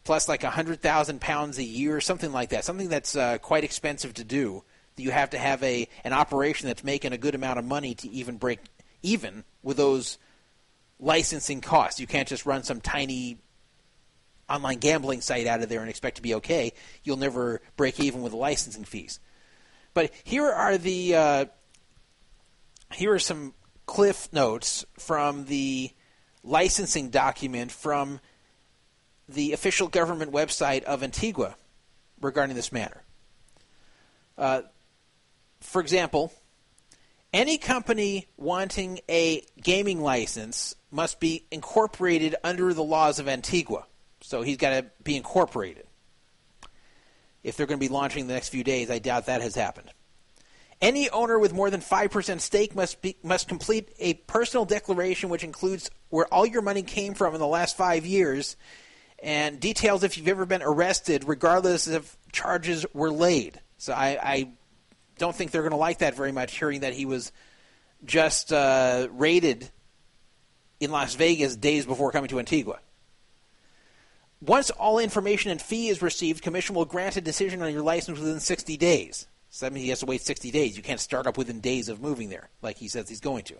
plus 0.05 0.29
like 0.29 0.45
a 0.45 0.51
hundred 0.51 0.81
thousand 0.81 1.21
pounds 1.21 1.59
a 1.59 1.65
year, 1.65 2.01
something 2.01 2.31
like 2.31 2.51
that, 2.51 2.65
something 2.65 2.89
that's 2.89 3.17
uh, 3.17 3.39
quite 3.39 3.65
expensive 3.65 4.15
to 4.15 4.23
do. 4.23 4.63
You 4.97 5.11
have 5.11 5.31
to 5.31 5.39
have 5.39 5.61
a 5.65 5.89
an 6.05 6.13
operation 6.13 6.69
that's 6.69 6.85
making 6.85 7.13
a 7.13 7.19
good 7.19 7.35
amount 7.35 7.59
of 7.59 7.65
money 7.65 7.97
to 7.97 8.09
even 8.11 8.37
break 8.37 8.61
even 9.03 9.43
with 9.65 9.77
those 9.77 10.19
licensing 10.99 11.61
costs. 11.61 12.01
You 12.01 12.07
can't 12.07 12.29
just 12.29 12.47
run 12.47 12.63
some 12.63 12.81
tiny 12.81 13.39
online 14.49 14.79
gambling 14.79 15.21
site 15.21 15.47
out 15.47 15.63
of 15.63 15.69
there 15.69 15.81
and 15.81 15.89
expect 15.89 16.17
to 16.17 16.23
be 16.23 16.35
okay. 16.35 16.73
You'll 17.03 17.17
never 17.17 17.61
break 17.77 18.01
even 18.01 18.23
with 18.23 18.33
the 18.33 18.39
licensing 18.39 18.85
fees. 18.85 19.21
But 19.95 20.11
here 20.25 20.47
are 20.47 20.77
the 20.77 21.15
uh, 21.15 21.45
here 22.93 23.13
are 23.13 23.19
some 23.19 23.55
cliff 23.87 24.33
notes 24.33 24.85
from 24.99 25.47
the 25.47 25.91
licensing 26.43 27.11
document 27.11 27.71
from 27.71 28.21
the 29.29 29.53
official 29.53 29.89
government 29.89 30.33
website 30.33 30.83
of 30.85 31.03
Antigua 31.03 31.57
regarding 32.21 32.57
this 32.57 32.73
matter. 32.73 33.03
Uh, 34.37 34.63
for 35.61 35.81
example, 35.81 36.33
any 37.35 37.59
company 37.59 38.29
wanting 38.37 39.01
a 39.11 39.43
gaming 39.61 40.01
license 40.01 40.77
must 40.93 41.19
be 41.19 41.45
incorporated 41.51 42.37
under 42.45 42.73
the 42.73 42.83
laws 42.83 43.19
of 43.19 43.27
Antigua. 43.27 43.85
So 44.21 44.43
he's 44.43 44.57
got 44.57 44.71
to 44.71 44.87
be 45.03 45.17
incorporated. 45.17 45.85
If 47.43 47.57
they're 47.57 47.67
going 47.67 47.81
to 47.81 47.87
be 47.87 47.93
launching 47.93 48.23
in 48.23 48.27
the 48.29 48.35
next 48.35 48.51
few 48.51 48.63
days, 48.63 48.89
I 48.89 49.01
doubt 49.01 49.27
that 49.27 49.43
has 49.43 49.57
happened. 49.57 49.91
Any 50.81 51.11
owner 51.11 51.39
with 51.39 51.53
more 51.53 51.71
than 51.71 51.81
5% 51.81 52.41
stake 52.41 52.77
must 52.77 53.03
be, 53.03 53.17
must 53.23 53.49
complete 53.49 53.93
a 53.99 54.15
personal 54.15 54.65
declaration 54.65 55.29
which 55.29 55.43
includes 55.43 55.91
where 56.11 56.27
all 56.33 56.47
your 56.47 56.63
money 56.63 56.83
came 56.83 57.15
from 57.15 57.35
in 57.35 57.41
the 57.41 57.47
last 57.47 57.77
5 57.77 58.07
years 58.07 58.57
and 59.23 59.59
details 59.59 60.05
if 60.05 60.17
you've 60.17 60.29
ever 60.29 60.47
been 60.47 60.63
arrested 60.63 61.25
regardless 61.27 61.89
if 61.89 62.17
charges 62.31 62.87
were 62.95 63.11
laid. 63.11 63.61
So 63.77 63.93
I, 63.93 64.19
I 64.23 64.49
don't 65.19 65.35
think 65.35 65.51
they're 65.51 65.63
going 65.63 65.71
to 65.71 65.77
like 65.77 65.99
that 65.99 66.15
very 66.15 66.33
much 66.33 66.57
hearing 66.57 66.81
that 66.81 66.93
he 66.93 67.07
was 67.07 67.33
just 68.05 68.53
uh, 68.53 69.09
raided 69.13 69.71
in 70.81 70.91
Las 70.91 71.15
Vegas 71.15 71.57
days 71.57 71.87
before 71.87 72.13
coming 72.13 72.29
to 72.29 72.39
Antigua. 72.39 72.79
Once 74.41 74.71
all 74.71 74.99
information 74.99 75.51
and 75.51 75.63
fee 75.63 75.89
is 75.89 76.03
received, 76.03 76.43
commission 76.43 76.75
will 76.75 76.85
grant 76.85 77.17
a 77.17 77.21
decision 77.21 77.63
on 77.63 77.73
your 77.73 77.83
license 77.83 78.19
within 78.19 78.41
60 78.41 78.77
days. 78.77 79.27
So 79.49 79.65
that 79.65 79.73
means 79.73 79.85
he 79.85 79.91
has 79.91 80.01
to 80.01 80.07
wait 80.07 80.21
60 80.21 80.51
days. 80.51 80.77
You 80.77 80.83
can't 80.83 81.01
start 81.01 81.27
up 81.27 81.39
within 81.39 81.61
days 81.61 81.89
of 81.89 82.01
moving 82.01 82.29
there, 82.29 82.51
like 82.61 82.77
he 82.77 82.89
says 82.89 83.09
he's 83.09 83.21
going 83.21 83.45
to. 83.45 83.55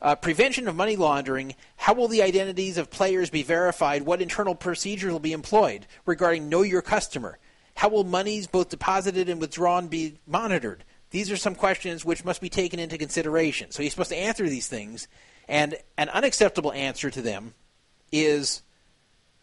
Uh, 0.00 0.14
prevention 0.14 0.66
of 0.66 0.76
money 0.76 0.96
laundering. 0.96 1.54
How 1.76 1.92
will 1.92 2.08
the 2.08 2.22
identities 2.22 2.78
of 2.78 2.88
players 2.88 3.28
be 3.28 3.42
verified? 3.42 4.02
What 4.02 4.22
internal 4.22 4.54
procedures 4.54 5.12
will 5.12 5.18
be 5.18 5.32
employed 5.32 5.86
regarding 6.06 6.48
know 6.48 6.62
your 6.62 6.80
customer? 6.80 7.38
How 7.80 7.88
will 7.88 8.04
monies 8.04 8.46
both 8.46 8.68
deposited 8.68 9.30
and 9.30 9.40
withdrawn 9.40 9.88
be 9.88 10.18
monitored? 10.26 10.84
These 11.12 11.30
are 11.30 11.38
some 11.38 11.54
questions 11.54 12.04
which 12.04 12.26
must 12.26 12.42
be 12.42 12.50
taken 12.50 12.78
into 12.78 12.98
consideration. 12.98 13.70
So 13.70 13.82
he's 13.82 13.92
supposed 13.92 14.10
to 14.10 14.18
answer 14.18 14.46
these 14.46 14.68
things, 14.68 15.08
and 15.48 15.74
an 15.96 16.10
unacceptable 16.10 16.74
answer 16.74 17.08
to 17.10 17.22
them 17.22 17.54
is 18.12 18.60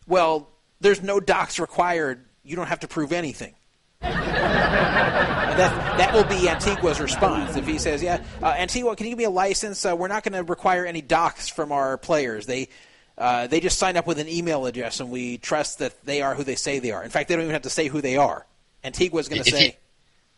well, 0.05 0.49
there's 0.79 1.01
no 1.01 1.19
docs 1.19 1.57
required. 1.57 2.25
You 2.43 2.55
don't 2.55 2.67
have 2.67 2.81
to 2.81 2.87
prove 2.87 3.11
anything. 3.11 3.55
that, 4.01 5.97
that 5.97 6.13
will 6.13 6.23
be 6.25 6.47
Antigua's 6.47 6.99
response. 6.99 7.57
If 7.57 7.65
he 7.65 7.79
says, 7.79 8.03
"Yeah, 8.03 8.23
uh, 8.43 8.53
Antigua, 8.55 8.95
can 8.95 9.07
you 9.07 9.13
give 9.13 9.17
me 9.17 9.23
a 9.23 9.31
license? 9.31 9.83
Uh, 9.83 9.95
we're 9.97 10.09
not 10.09 10.21
going 10.21 10.33
to 10.33 10.43
require 10.43 10.85
any 10.85 11.01
docs 11.01 11.49
from 11.49 11.71
our 11.71 11.97
players. 11.97 12.45
They 12.45 12.69
uh, 13.17 13.47
they 13.47 13.59
just 13.59 13.79
sign 13.79 13.97
up 13.97 14.05
with 14.05 14.19
an 14.19 14.27
email 14.27 14.65
address, 14.65 14.99
and 14.99 15.09
we 15.09 15.37
trust 15.37 15.79
that 15.79 16.03
they 16.05 16.21
are 16.21 16.35
who 16.35 16.43
they 16.43 16.55
say 16.55 16.79
they 16.79 16.91
are. 16.91 17.03
In 17.03 17.09
fact, 17.09 17.29
they 17.29 17.35
don't 17.35 17.43
even 17.43 17.53
have 17.53 17.63
to 17.63 17.69
say 17.69 17.87
who 17.87 18.01
they 18.01 18.17
are. 18.17 18.45
Antigua's 18.83 19.27
going 19.27 19.43
to 19.43 19.49
say." 19.49 19.77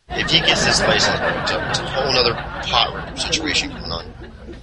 He, 0.08 0.20
if 0.20 0.30
he 0.30 0.40
gets 0.40 0.64
this 0.64 0.80
license, 0.80 1.20
it's 1.20 1.52
a, 1.52 1.70
it's 1.70 1.78
a 1.78 1.86
whole 1.86 2.16
other 2.16 2.34
pot 2.34 2.94
ripper 2.94 3.16
situation 3.16 3.70
going 3.70 3.92
on. 3.92 4.06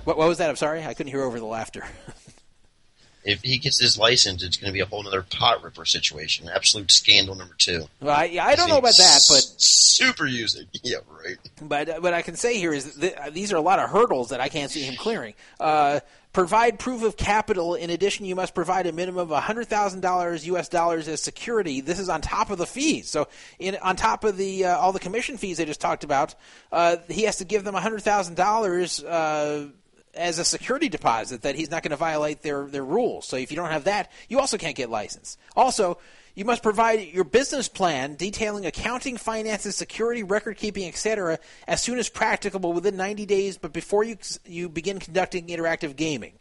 What, 0.04 0.18
what 0.18 0.28
was 0.28 0.40
that? 0.40 0.50
I'm 0.50 0.56
sorry, 0.56 0.84
I 0.84 0.94
couldn't 0.94 1.12
hear 1.12 1.22
over 1.22 1.40
the 1.40 1.46
laughter. 1.46 1.86
if 3.28 3.42
he 3.44 3.58
gets 3.58 3.80
his 3.80 3.98
license, 3.98 4.42
it's 4.42 4.58
going 4.58 4.70
to 4.70 4.74
be 4.74 4.80
a 4.80 4.86
whole 4.86 5.06
other 5.06 5.22
pot 5.22 5.62
ripper 5.62 5.86
situation. 5.86 6.50
Absolute 6.54 6.90
scandal 6.92 7.36
number 7.36 7.56
two. 7.58 7.86
Well, 8.02 8.16
I, 8.16 8.38
I 8.42 8.56
don't 8.56 8.70
know 8.70 8.78
about 8.78 8.96
that, 8.98 9.20
but 9.30 9.44
super 9.58 10.26
using. 10.26 10.66
Yeah, 10.84 10.98
right. 11.10 11.38
But 11.62 12.02
what 12.02 12.14
I 12.14 12.22
can 12.22 12.36
say 12.36 12.58
here 12.58 12.72
is 12.72 12.96
that 12.96 13.34
these 13.34 13.52
are 13.52 13.58
a 13.58 13.62
lot 13.62 13.80
of 13.80 13.90
hurdles 13.90 14.30
that 14.30 14.40
I 14.40 14.48
can't 14.48 14.72
see 14.72 14.84
him 14.84 14.96
clearing. 14.96 15.34
Uh, 15.60 16.00
provide 16.38 16.78
proof 16.78 17.02
of 17.02 17.18
capital. 17.18 17.74
In 17.74 17.90
addition, 17.90 18.24
you 18.24 18.36
must 18.36 18.54
provide 18.54 18.86
a 18.86 18.92
minimum 18.92 19.32
of 19.32 19.44
hundred 19.44 19.66
thousand 19.70 20.02
dollars 20.02 20.46
U.S. 20.46 20.70
dollars 20.70 21.08
as 21.08 21.20
security. 21.20 21.82
This 21.82 21.98
is 21.98 22.10
on 22.10 22.22
top 22.22 22.52
of 22.52 22.60
the 22.60 22.68
fees. 22.68 23.10
So, 23.10 23.28
in, 23.58 23.76
on 23.82 23.96
top 23.96 24.24
of 24.24 24.38
the 24.38 24.66
uh, 24.66 24.78
all 24.78 24.92
the 24.92 25.00
commission 25.00 25.38
fees 25.38 25.60
I 25.60 25.66
just 25.66 25.82
talked 25.82 26.04
about, 26.04 26.36
uh, 26.72 26.98
he 27.08 27.24
has 27.24 27.38
to 27.38 27.46
give 27.46 27.64
them 27.64 27.74
hundred 27.74 28.04
thousand 28.04 28.40
uh, 28.40 28.44
dollars 28.44 29.04
as 29.04 30.38
a 30.38 30.46
security 30.46 30.90
deposit 30.90 31.42
that 31.42 31.56
he's 31.56 31.72
not 31.72 31.82
going 31.82 31.90
to 31.90 31.98
violate 31.98 32.44
their, 32.44 32.68
their 32.68 32.86
rules. 32.86 33.28
So 33.28 33.36
if 33.38 33.52
you 33.52 33.58
don't 33.58 33.72
have 33.72 33.86
that, 33.86 34.12
you 34.30 34.40
also 34.40 34.58
can't 34.58 34.76
get 34.76 34.92
licensed. 34.92 35.40
Also, 35.56 35.98
you 36.38 36.46
must 36.46 36.62
provide 36.62 37.00
your 37.00 37.24
business 37.24 37.68
plan 37.68 38.14
detailing 38.14 38.68
accounting, 38.68 39.18
finances, 39.18 39.76
security, 39.76 40.22
record 40.22 40.56
keeping, 40.56 40.88
etc. 40.88 41.40
as 41.68 41.82
soon 41.82 41.98
as 41.98 42.10
practicable 42.10 42.74
within 42.74 42.96
90 42.96 43.26
days, 43.26 43.58
but 43.58 43.74
before 43.74 44.04
you 44.04 44.18
you 44.46 44.70
begin 44.70 45.00
conducting 45.00 45.48
interactive 45.48 45.96
gaming. 45.96 46.34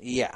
Yeah. 0.00 0.34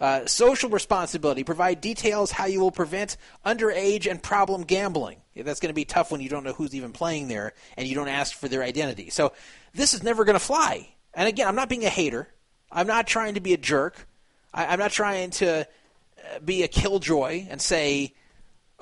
Uh, 0.00 0.26
social 0.26 0.70
responsibility. 0.70 1.42
Provide 1.42 1.80
details 1.80 2.30
how 2.30 2.46
you 2.46 2.60
will 2.60 2.70
prevent 2.70 3.16
underage 3.44 4.08
and 4.08 4.22
problem 4.22 4.62
gambling. 4.62 5.18
Yeah, 5.34 5.42
that's 5.42 5.58
going 5.58 5.70
to 5.70 5.74
be 5.74 5.84
tough 5.84 6.12
when 6.12 6.20
you 6.20 6.28
don't 6.28 6.44
know 6.44 6.52
who's 6.52 6.76
even 6.76 6.92
playing 6.92 7.26
there 7.26 7.54
and 7.76 7.88
you 7.88 7.96
don't 7.96 8.06
ask 8.06 8.36
for 8.36 8.46
their 8.46 8.62
identity. 8.62 9.10
So 9.10 9.32
this 9.74 9.94
is 9.94 10.04
never 10.04 10.24
going 10.24 10.38
to 10.38 10.44
fly. 10.44 10.90
And 11.12 11.26
again, 11.26 11.48
I'm 11.48 11.56
not 11.56 11.68
being 11.68 11.84
a 11.84 11.90
hater. 11.90 12.28
I'm 12.70 12.86
not 12.86 13.08
trying 13.08 13.34
to 13.34 13.40
be 13.40 13.52
a 13.52 13.58
jerk. 13.58 14.06
I, 14.52 14.66
I'm 14.66 14.78
not 14.78 14.92
trying 14.92 15.30
to 15.30 15.62
uh, 15.62 16.38
be 16.44 16.62
a 16.62 16.68
killjoy 16.68 17.46
and 17.50 17.60
say, 17.60 18.14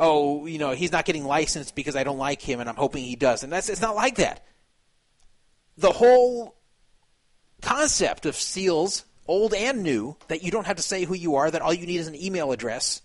oh, 0.03 0.47
you 0.47 0.59
know, 0.59 0.73
he's 0.73 0.91
not 0.91 1.05
getting 1.05 1.25
licensed 1.25 1.77
because 1.77 1.95
I 1.95 2.03
don't 2.03 2.19
like 2.19 2.43
him 2.43 2.59
and 2.59 2.69
I'm 2.69 2.77
hoping 2.77 3.05
he 3.05 3.15
does. 3.15 3.45
And 3.45 3.53
that's 3.53 3.69
it's 3.69 3.81
not 3.81 3.95
like 3.95 4.17
that. 4.17 4.45
The 5.79 5.93
whole 5.93 6.57
concept 7.63 8.27
of 8.27 8.35
seals, 8.35 9.05
old 9.29 9.55
and 9.55 9.85
new, 9.85 10.17
that 10.27 10.43
you 10.43 10.51
don't 10.51 10.67
have 10.67 10.77
to 10.77 10.83
say 10.83 11.05
who 11.05 11.15
you 11.15 11.37
are, 11.37 11.49
that 11.49 11.63
all 11.63 11.73
you 11.73 11.87
need 11.87 11.99
is 11.99 12.09
an 12.09 12.21
email 12.21 12.51
address, 12.51 13.01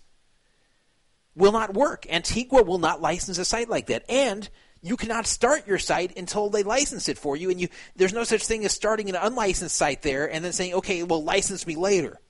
will 1.36 1.52
not 1.52 1.72
work. 1.72 2.04
Antigua 2.10 2.64
will 2.64 2.78
not 2.78 3.00
license 3.00 3.38
a 3.38 3.44
site 3.44 3.70
like 3.70 3.86
that. 3.86 4.04
And 4.10 4.48
you 4.82 4.96
cannot 4.96 5.26
start 5.26 5.68
your 5.68 5.78
site 5.78 6.18
until 6.18 6.50
they 6.50 6.64
license 6.64 7.08
it 7.08 7.18
for 7.18 7.36
you 7.36 7.50
and 7.50 7.60
you 7.60 7.68
there's 7.96 8.12
no 8.12 8.22
such 8.24 8.46
thing 8.46 8.64
as 8.64 8.72
starting 8.72 9.08
an 9.08 9.16
unlicensed 9.16 9.76
site 9.76 10.02
there 10.02 10.32
and 10.32 10.44
then 10.44 10.52
saying 10.52 10.72
okay 10.72 11.02
well 11.02 11.22
license 11.24 11.66
me 11.66 11.74
later 11.74 12.20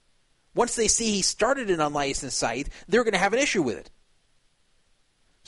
once 0.55 0.75
they 0.75 0.89
see 0.89 1.13
he 1.13 1.21
started 1.21 1.69
an 1.69 1.83
unlicensed 1.83 2.39
site 2.39 2.71
they're 2.89 3.05
going 3.05 3.13
to 3.13 3.19
have 3.19 3.35
an 3.35 3.39
issue 3.39 3.63
with 3.63 3.77
it 3.77 3.91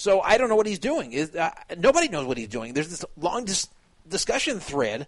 so 0.00 0.20
i 0.20 0.38
don't 0.38 0.48
know 0.48 0.56
what 0.56 0.66
he's 0.66 0.78
doing 0.78 1.12
is 1.12 1.34
uh, 1.34 1.50
nobody 1.78 2.08
knows 2.08 2.26
what 2.26 2.36
he's 2.36 2.48
doing 2.48 2.74
there's 2.74 2.88
this 2.88 3.04
long 3.16 3.44
dis- 3.44 3.68
discussion 4.08 4.60
thread 4.60 5.06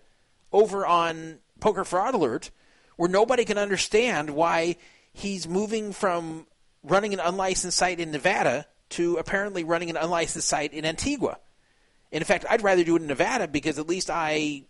over 0.53 0.87
on 0.87 1.39
poker 1.61 1.85
fraud 1.85 2.15
alert 2.15 2.51
where 2.97 3.09
nobody 3.09 3.45
can 3.45 3.59
understand 3.59 4.31
why 4.31 4.77
he's 5.13 5.49
moving 5.49 5.93
from 5.93 6.47
running 6.83 7.13
an 7.13 7.21
unlicensed 7.21 7.79
site 7.79 8.01
in 8.01 8.11
nevada 8.11 8.67
to 8.89 9.17
apparently 9.17 9.65
running 9.65 9.91
an 9.91 9.97
unlicensed 9.97 10.49
site 10.49 10.73
in 10.73 10.85
antigua 10.85 11.39
and 12.13 12.21
in 12.21 12.27
fact, 12.27 12.45
I'd 12.49 12.63
rather 12.63 12.85
do 12.85 12.97
it 12.97 13.03
in 13.03 13.09
Nevada 13.09 13.49
because 13.49 13.79
at 13.79 13.89
least 13.89 14.11
I 14.11 14.65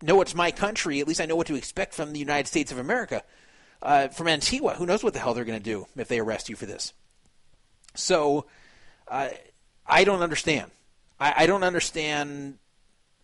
know 0.00 0.20
it's 0.20 0.34
my 0.34 0.52
country. 0.52 1.00
At 1.00 1.08
least 1.08 1.20
I 1.20 1.26
know 1.26 1.34
what 1.34 1.48
to 1.48 1.56
expect 1.56 1.94
from 1.94 2.12
the 2.12 2.20
United 2.20 2.46
States 2.46 2.70
of 2.70 2.78
America. 2.78 3.22
Uh, 3.82 4.08
from 4.08 4.28
Antigua, 4.28 4.74
who 4.74 4.86
knows 4.86 5.02
what 5.02 5.12
the 5.12 5.18
hell 5.18 5.34
they're 5.34 5.44
going 5.44 5.58
to 5.58 5.64
do 5.64 5.86
if 5.96 6.08
they 6.08 6.20
arrest 6.20 6.48
you 6.48 6.56
for 6.56 6.64
this? 6.64 6.94
So, 7.94 8.46
uh, 9.08 9.30
I 9.88 10.04
don't 10.04 10.22
understand. 10.22 10.70
I, 11.18 11.34
I 11.38 11.46
don't 11.46 11.62
understand 11.62 12.58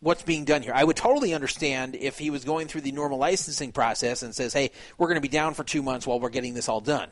what's 0.00 0.22
being 0.22 0.44
done 0.44 0.62
here. 0.62 0.72
I 0.74 0.84
would 0.84 0.96
totally 0.96 1.32
understand 1.32 1.94
if 1.94 2.18
he 2.18 2.30
was 2.30 2.44
going 2.44 2.68
through 2.68 2.80
the 2.82 2.92
normal 2.92 3.18
licensing 3.18 3.72
process 3.72 4.22
and 4.22 4.34
says, 4.34 4.52
"Hey, 4.52 4.70
we're 4.98 5.08
going 5.08 5.16
to 5.16 5.20
be 5.20 5.28
down 5.28 5.54
for 5.54 5.64
two 5.64 5.82
months 5.82 6.06
while 6.06 6.20
we're 6.20 6.30
getting 6.30 6.54
this 6.54 6.68
all 6.68 6.80
done." 6.80 7.10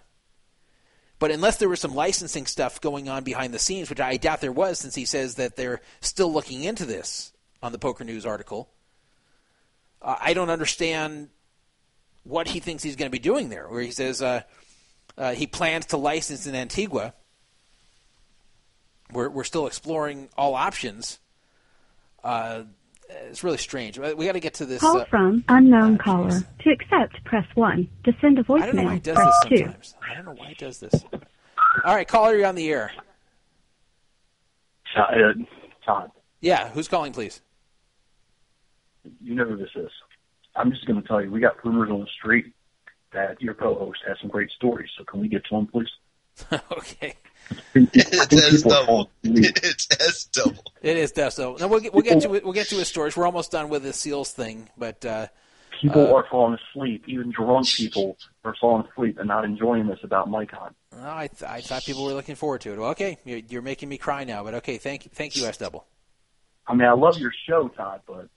But 1.20 1.30
unless 1.30 1.58
there 1.58 1.68
was 1.68 1.80
some 1.80 1.94
licensing 1.94 2.46
stuff 2.46 2.80
going 2.80 3.08
on 3.08 3.24
behind 3.24 3.52
the 3.52 3.58
scenes, 3.58 3.90
which 3.90 4.00
I 4.00 4.16
doubt 4.16 4.40
there 4.40 4.50
was, 4.50 4.78
since 4.78 4.94
he 4.94 5.04
says 5.04 5.34
that 5.34 5.54
they're 5.54 5.82
still 6.00 6.32
looking 6.32 6.64
into 6.64 6.86
this 6.86 7.32
on 7.62 7.72
the 7.72 7.78
Poker 7.78 8.04
News 8.04 8.24
article, 8.24 8.70
uh, 10.00 10.16
I 10.18 10.32
don't 10.32 10.48
understand 10.48 11.28
what 12.24 12.48
he 12.48 12.58
thinks 12.58 12.82
he's 12.82 12.96
going 12.96 13.10
to 13.10 13.12
be 13.12 13.18
doing 13.18 13.50
there. 13.50 13.68
Where 13.68 13.82
he 13.82 13.90
says 13.90 14.22
uh, 14.22 14.42
uh, 15.16 15.32
he 15.32 15.46
plans 15.46 15.86
to 15.86 15.98
license 15.98 16.46
in 16.46 16.54
Antigua. 16.54 17.14
We're 19.12 19.28
we're 19.28 19.44
still 19.44 19.66
exploring 19.66 20.28
all 20.36 20.54
options. 20.54 21.18
Uh, 22.22 22.64
it's 23.08 23.42
really 23.42 23.58
strange. 23.58 23.98
We 23.98 24.26
got 24.26 24.32
to 24.32 24.40
get 24.40 24.54
to 24.54 24.66
this. 24.66 24.80
Call 24.80 24.98
uh, 24.98 25.04
from 25.06 25.44
unknown 25.48 25.96
oh, 26.00 26.04
caller. 26.04 26.30
jeez. 26.30 26.44
To 26.60 26.70
accept, 26.70 27.24
press 27.24 27.46
1. 27.54 27.88
To 28.04 28.12
send 28.20 28.38
a 28.38 28.44
I 28.52 28.66
don't 28.66 28.76
know 28.76 28.84
why 28.84 28.94
he 28.94 29.00
does 29.00 29.16
press 29.16 29.34
this 29.48 29.60
2. 29.60 29.98
I 30.08 30.14
don't 30.14 30.24
know 30.26 30.34
why 30.34 30.48
he 30.48 30.54
does 30.54 30.78
this. 30.78 30.94
All 31.84 31.94
right, 31.94 32.06
caller, 32.06 32.36
you're 32.36 32.46
on 32.46 32.54
the 32.54 32.70
air. 32.70 32.92
Todd, 34.94 35.14
uh, 35.14 35.32
Todd, 35.84 36.10
Yeah, 36.40 36.68
who's 36.70 36.88
calling, 36.88 37.12
please? 37.12 37.40
you 39.20 39.34
know 39.34 39.44
who 39.44 39.56
this 39.56 39.70
is. 39.76 39.90
I'm 40.56 40.70
just 40.70 40.86
going 40.86 41.00
to 41.00 41.06
tell 41.06 41.22
you, 41.22 41.30
we 41.30 41.40
got 41.40 41.64
rumors 41.64 41.90
on 41.90 42.00
the 42.00 42.06
street 42.18 42.52
that 43.12 43.40
your 43.40 43.54
co-host 43.54 44.00
has 44.06 44.16
some 44.20 44.30
great 44.30 44.50
stories. 44.50 44.90
So 44.98 45.04
can 45.04 45.20
we 45.20 45.28
get 45.28 45.44
to 45.46 45.56
them, 45.56 45.66
please? 45.66 45.88
okay, 46.72 47.14
I 47.50 47.54
think, 47.72 47.90
I 47.96 48.00
It's 48.00 48.26
think 48.26 48.42
S 48.42 48.62
double. 48.62 49.10
It's 49.22 49.88
S 50.00 50.24
double. 50.24 50.62
it 50.82 50.96
is 50.96 51.12
Deso. 51.12 51.58
No, 51.58 51.68
we'll 51.68 51.80
get, 51.80 51.92
we'll 51.94 52.02
get 52.02 52.20
to 52.22 52.34
it. 52.34 52.44
We'll 52.44 52.52
get 52.52 52.68
to 52.68 52.76
his 52.76 52.88
stories. 52.88 53.16
We're 53.16 53.26
almost 53.26 53.50
done 53.52 53.68
with 53.68 53.82
the 53.82 53.92
seals 53.92 54.32
thing, 54.32 54.68
but 54.76 55.04
uh, 55.04 55.26
People 55.80 56.14
are 56.14 56.26
falling 56.30 56.58
asleep. 56.74 57.04
Even 57.06 57.30
drunk 57.30 57.66
people 57.66 58.18
are 58.44 58.54
falling 58.60 58.86
asleep 58.92 59.18
and 59.18 59.26
not 59.28 59.46
enjoying 59.46 59.86
this 59.86 59.98
about 60.02 60.28
Micon. 60.28 60.74
no, 60.92 60.98
I, 61.02 61.28
th- 61.28 61.50
I 61.50 61.62
thought 61.62 61.84
people 61.84 62.04
were 62.04 62.12
looking 62.12 62.34
forward 62.34 62.60
to 62.62 62.72
it. 62.74 62.78
Well, 62.78 62.90
okay, 62.90 63.16
you're, 63.24 63.38
you're 63.38 63.62
making 63.62 63.88
me 63.88 63.96
cry 63.96 64.24
now, 64.24 64.44
but 64.44 64.52
okay, 64.54 64.76
thank 64.76 65.06
you, 65.06 65.10
thank 65.14 65.36
you, 65.36 65.46
S 65.46 65.56
double. 65.56 65.86
I 66.66 66.74
mean, 66.74 66.86
I 66.86 66.92
love 66.92 67.16
your 67.18 67.32
show, 67.48 67.68
Todd, 67.68 68.02
but 68.06 68.28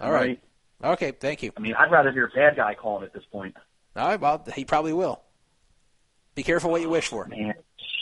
All 0.00 0.10
right, 0.12 0.40
okay, 0.82 1.10
thank 1.12 1.42
you. 1.42 1.52
I 1.56 1.60
mean, 1.60 1.74
I'd 1.78 1.90
rather 1.92 2.10
hear 2.10 2.24
a 2.24 2.30
bad 2.30 2.56
guy 2.56 2.74
calling 2.74 3.04
at 3.04 3.12
this 3.12 3.24
point. 3.30 3.54
All 3.94 4.08
right, 4.08 4.18
well, 4.20 4.42
he 4.54 4.64
probably 4.64 4.94
will. 4.94 5.21
Be 6.34 6.42
careful 6.42 6.70
what 6.70 6.80
you 6.80 6.88
wish 6.88 7.08
for. 7.08 7.26
Man. 7.26 7.54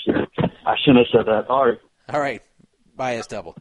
I 0.07 0.77
shouldn't 0.83 1.07
have 1.07 1.13
said 1.13 1.27
that. 1.27 1.47
All 1.49 1.67
right. 1.67 1.79
All 2.09 2.21
right, 2.21 2.43
bye, 2.97 3.17
S 3.17 3.27
double. 3.27 3.57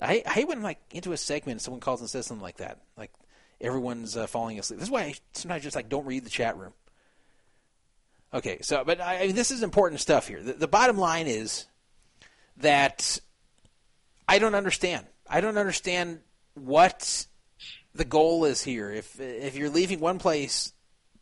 I 0.00 0.06
hate, 0.06 0.26
I 0.26 0.32
hate 0.32 0.48
when 0.48 0.62
like 0.62 0.78
into 0.90 1.12
a 1.12 1.16
segment 1.16 1.52
and 1.52 1.60
someone 1.60 1.80
calls 1.80 2.00
and 2.00 2.10
says 2.10 2.26
something 2.26 2.42
like 2.42 2.58
that. 2.58 2.80
Like 2.96 3.12
everyone's 3.60 4.16
uh, 4.16 4.26
falling 4.26 4.58
asleep. 4.58 4.80
This 4.80 4.88
is 4.88 4.92
why 4.92 5.02
I 5.02 5.14
sometimes 5.32 5.62
just 5.62 5.76
like 5.76 5.88
don't 5.88 6.04
read 6.04 6.24
the 6.24 6.30
chat 6.30 6.56
room. 6.56 6.72
Okay, 8.34 8.58
so 8.60 8.84
but 8.84 9.00
I, 9.00 9.20
I 9.20 9.26
mean, 9.26 9.36
this 9.36 9.50
is 9.50 9.62
important 9.62 10.00
stuff 10.00 10.26
here. 10.26 10.42
The, 10.42 10.54
the 10.54 10.68
bottom 10.68 10.98
line 10.98 11.26
is 11.26 11.66
that 12.58 13.20
I 14.28 14.38
don't 14.38 14.54
understand. 14.54 15.06
I 15.28 15.40
don't 15.40 15.58
understand 15.58 16.20
what 16.54 17.26
the 17.94 18.04
goal 18.04 18.44
is 18.44 18.62
here. 18.62 18.90
If 18.90 19.20
if 19.20 19.56
you're 19.56 19.70
leaving 19.70 20.00
one 20.00 20.18
place 20.18 20.72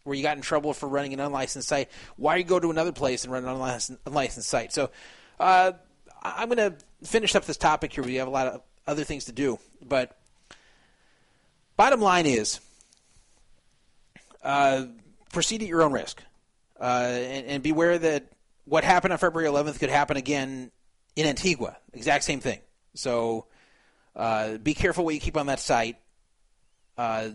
where 0.04 0.16
you 0.16 0.22
got 0.22 0.36
in 0.36 0.42
trouble 0.42 0.72
for 0.72 0.88
running 0.88 1.12
an 1.12 1.20
unlicensed 1.20 1.68
site, 1.68 1.90
why 2.16 2.36
you 2.36 2.44
go 2.44 2.60
to 2.60 2.70
another 2.70 2.92
place 2.92 3.24
and 3.24 3.32
run 3.32 3.44
an 3.44 3.50
unlicensed, 3.50 4.00
unlicensed 4.06 4.48
site? 4.48 4.72
So 4.72 4.90
uh, 5.40 5.72
I'm 6.22 6.48
going 6.48 6.70
to 6.70 6.76
finish 7.06 7.34
up 7.34 7.44
this 7.44 7.56
topic 7.56 7.92
here. 7.92 8.04
We 8.04 8.16
have 8.16 8.28
a 8.28 8.30
lot 8.30 8.46
of 8.46 8.62
other 8.86 9.04
things 9.04 9.26
to 9.26 9.32
do, 9.32 9.58
but 9.82 10.16
bottom 11.76 12.00
line 12.00 12.26
is 12.26 12.60
uh, 14.42 14.84
proceed 15.32 15.62
at 15.62 15.68
your 15.68 15.82
own 15.82 15.92
risk, 15.92 16.22
uh, 16.78 16.84
and, 16.84 17.46
and 17.46 17.62
beware 17.62 17.98
that 17.98 18.26
what 18.66 18.84
happened 18.84 19.12
on 19.12 19.18
February 19.18 19.50
11th 19.50 19.78
could 19.78 19.90
happen 19.90 20.16
again 20.16 20.70
in 21.16 21.26
Antigua. 21.26 21.76
Exact 21.92 22.24
same 22.24 22.40
thing. 22.40 22.60
So 22.94 23.46
uh, 24.14 24.58
be 24.58 24.74
careful 24.74 25.04
what 25.04 25.14
you 25.14 25.20
keep 25.20 25.36
on 25.36 25.46
that 25.46 25.60
site. 25.60 25.96
Uh, 26.96 27.30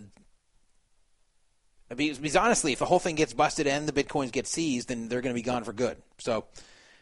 because, 1.95 2.19
because 2.19 2.35
honestly, 2.35 2.73
if 2.73 2.79
the 2.79 2.85
whole 2.85 2.99
thing 2.99 3.15
gets 3.15 3.33
busted 3.33 3.67
and 3.67 3.87
the 3.87 4.03
bitcoins 4.03 4.31
get 4.31 4.47
seized, 4.47 4.89
then 4.89 5.07
they're 5.07 5.21
going 5.21 5.33
to 5.33 5.39
be 5.39 5.43
gone 5.43 5.63
for 5.63 5.73
good. 5.73 5.97
So 6.17 6.45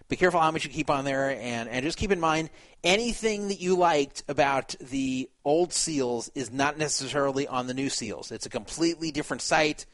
be 0.09 0.15
careful 0.15 0.39
how 0.39 0.51
much 0.51 0.63
you 0.63 0.69
keep 0.71 0.89
on 0.89 1.03
there, 1.03 1.31
and, 1.31 1.67
and 1.67 1.83
just 1.83 1.97
keep 1.97 2.11
in 2.11 2.19
mind 2.19 2.49
anything 2.83 3.49
that 3.49 3.59
you 3.59 3.75
liked 3.75 4.23
about 4.27 4.75
the 4.79 5.29
old 5.43 5.73
seals 5.73 6.29
is 6.33 6.51
not 6.51 6.77
necessarily 6.77 7.47
on 7.47 7.67
the 7.67 7.73
new 7.73 7.89
seals. 7.89 8.31
It's 8.31 8.45
a 8.45 8.49
completely 8.49 9.11
different 9.11 9.41
site, 9.41 9.85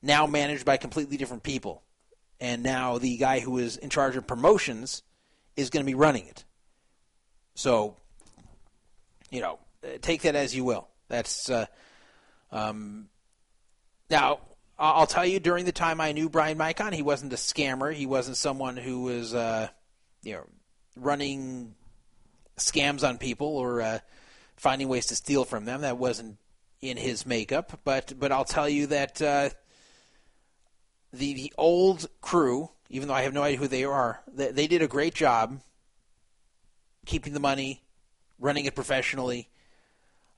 now 0.00 0.26
managed 0.26 0.64
by 0.64 0.78
completely 0.78 1.16
different 1.18 1.42
people. 1.42 1.82
And 2.40 2.62
now 2.62 2.98
the 2.98 3.16
guy 3.18 3.40
who 3.40 3.58
is 3.58 3.76
in 3.76 3.90
charge 3.90 4.16
of 4.16 4.26
promotions 4.26 5.02
is 5.56 5.70
going 5.70 5.84
to 5.84 5.90
be 5.90 5.94
running 5.94 6.26
it. 6.26 6.44
So, 7.54 7.96
you 9.30 9.40
know, 9.40 9.58
take 10.00 10.22
that 10.22 10.34
as 10.34 10.56
you 10.56 10.64
will. 10.64 10.88
That's 11.08 11.50
uh, 11.50 11.66
um, 12.50 13.08
now. 14.10 14.40
I'll 14.78 15.06
tell 15.06 15.26
you, 15.26 15.38
during 15.38 15.64
the 15.64 15.70
time 15.70 16.00
I 16.00 16.10
knew 16.10 16.28
Bryan 16.28 16.58
Micon, 16.58 16.92
he 16.92 17.02
wasn't 17.02 17.32
a 17.32 17.36
scammer. 17.36 17.94
He 17.94 18.06
wasn't 18.06 18.36
someone 18.36 18.76
who 18.76 19.02
was, 19.02 19.32
uh, 19.32 19.68
you 20.24 20.32
know, 20.32 20.44
running 20.96 21.74
scams 22.56 23.06
on 23.06 23.18
people 23.18 23.46
or 23.46 23.80
uh, 23.80 23.98
finding 24.56 24.88
ways 24.88 25.06
to 25.06 25.14
steal 25.14 25.44
from 25.44 25.66
them. 25.66 25.82
That 25.82 25.98
wasn't 25.98 26.38
in 26.80 26.96
his 26.96 27.24
makeup. 27.24 27.80
But 27.84 28.14
but 28.18 28.32
I'll 28.32 28.44
tell 28.44 28.68
you 28.68 28.88
that 28.88 29.22
uh, 29.22 29.50
the 31.12 31.34
the 31.34 31.52
old 31.56 32.08
crew, 32.20 32.70
even 32.90 33.08
though 33.08 33.14
I 33.14 33.22
have 33.22 33.34
no 33.34 33.42
idea 33.42 33.58
who 33.58 33.68
they 33.68 33.84
are, 33.84 34.20
they, 34.26 34.50
they 34.50 34.66
did 34.66 34.82
a 34.82 34.88
great 34.88 35.14
job 35.14 35.60
keeping 37.06 37.32
the 37.32 37.40
money, 37.40 37.82
running 38.38 38.64
it 38.64 38.74
professionally. 38.74 39.48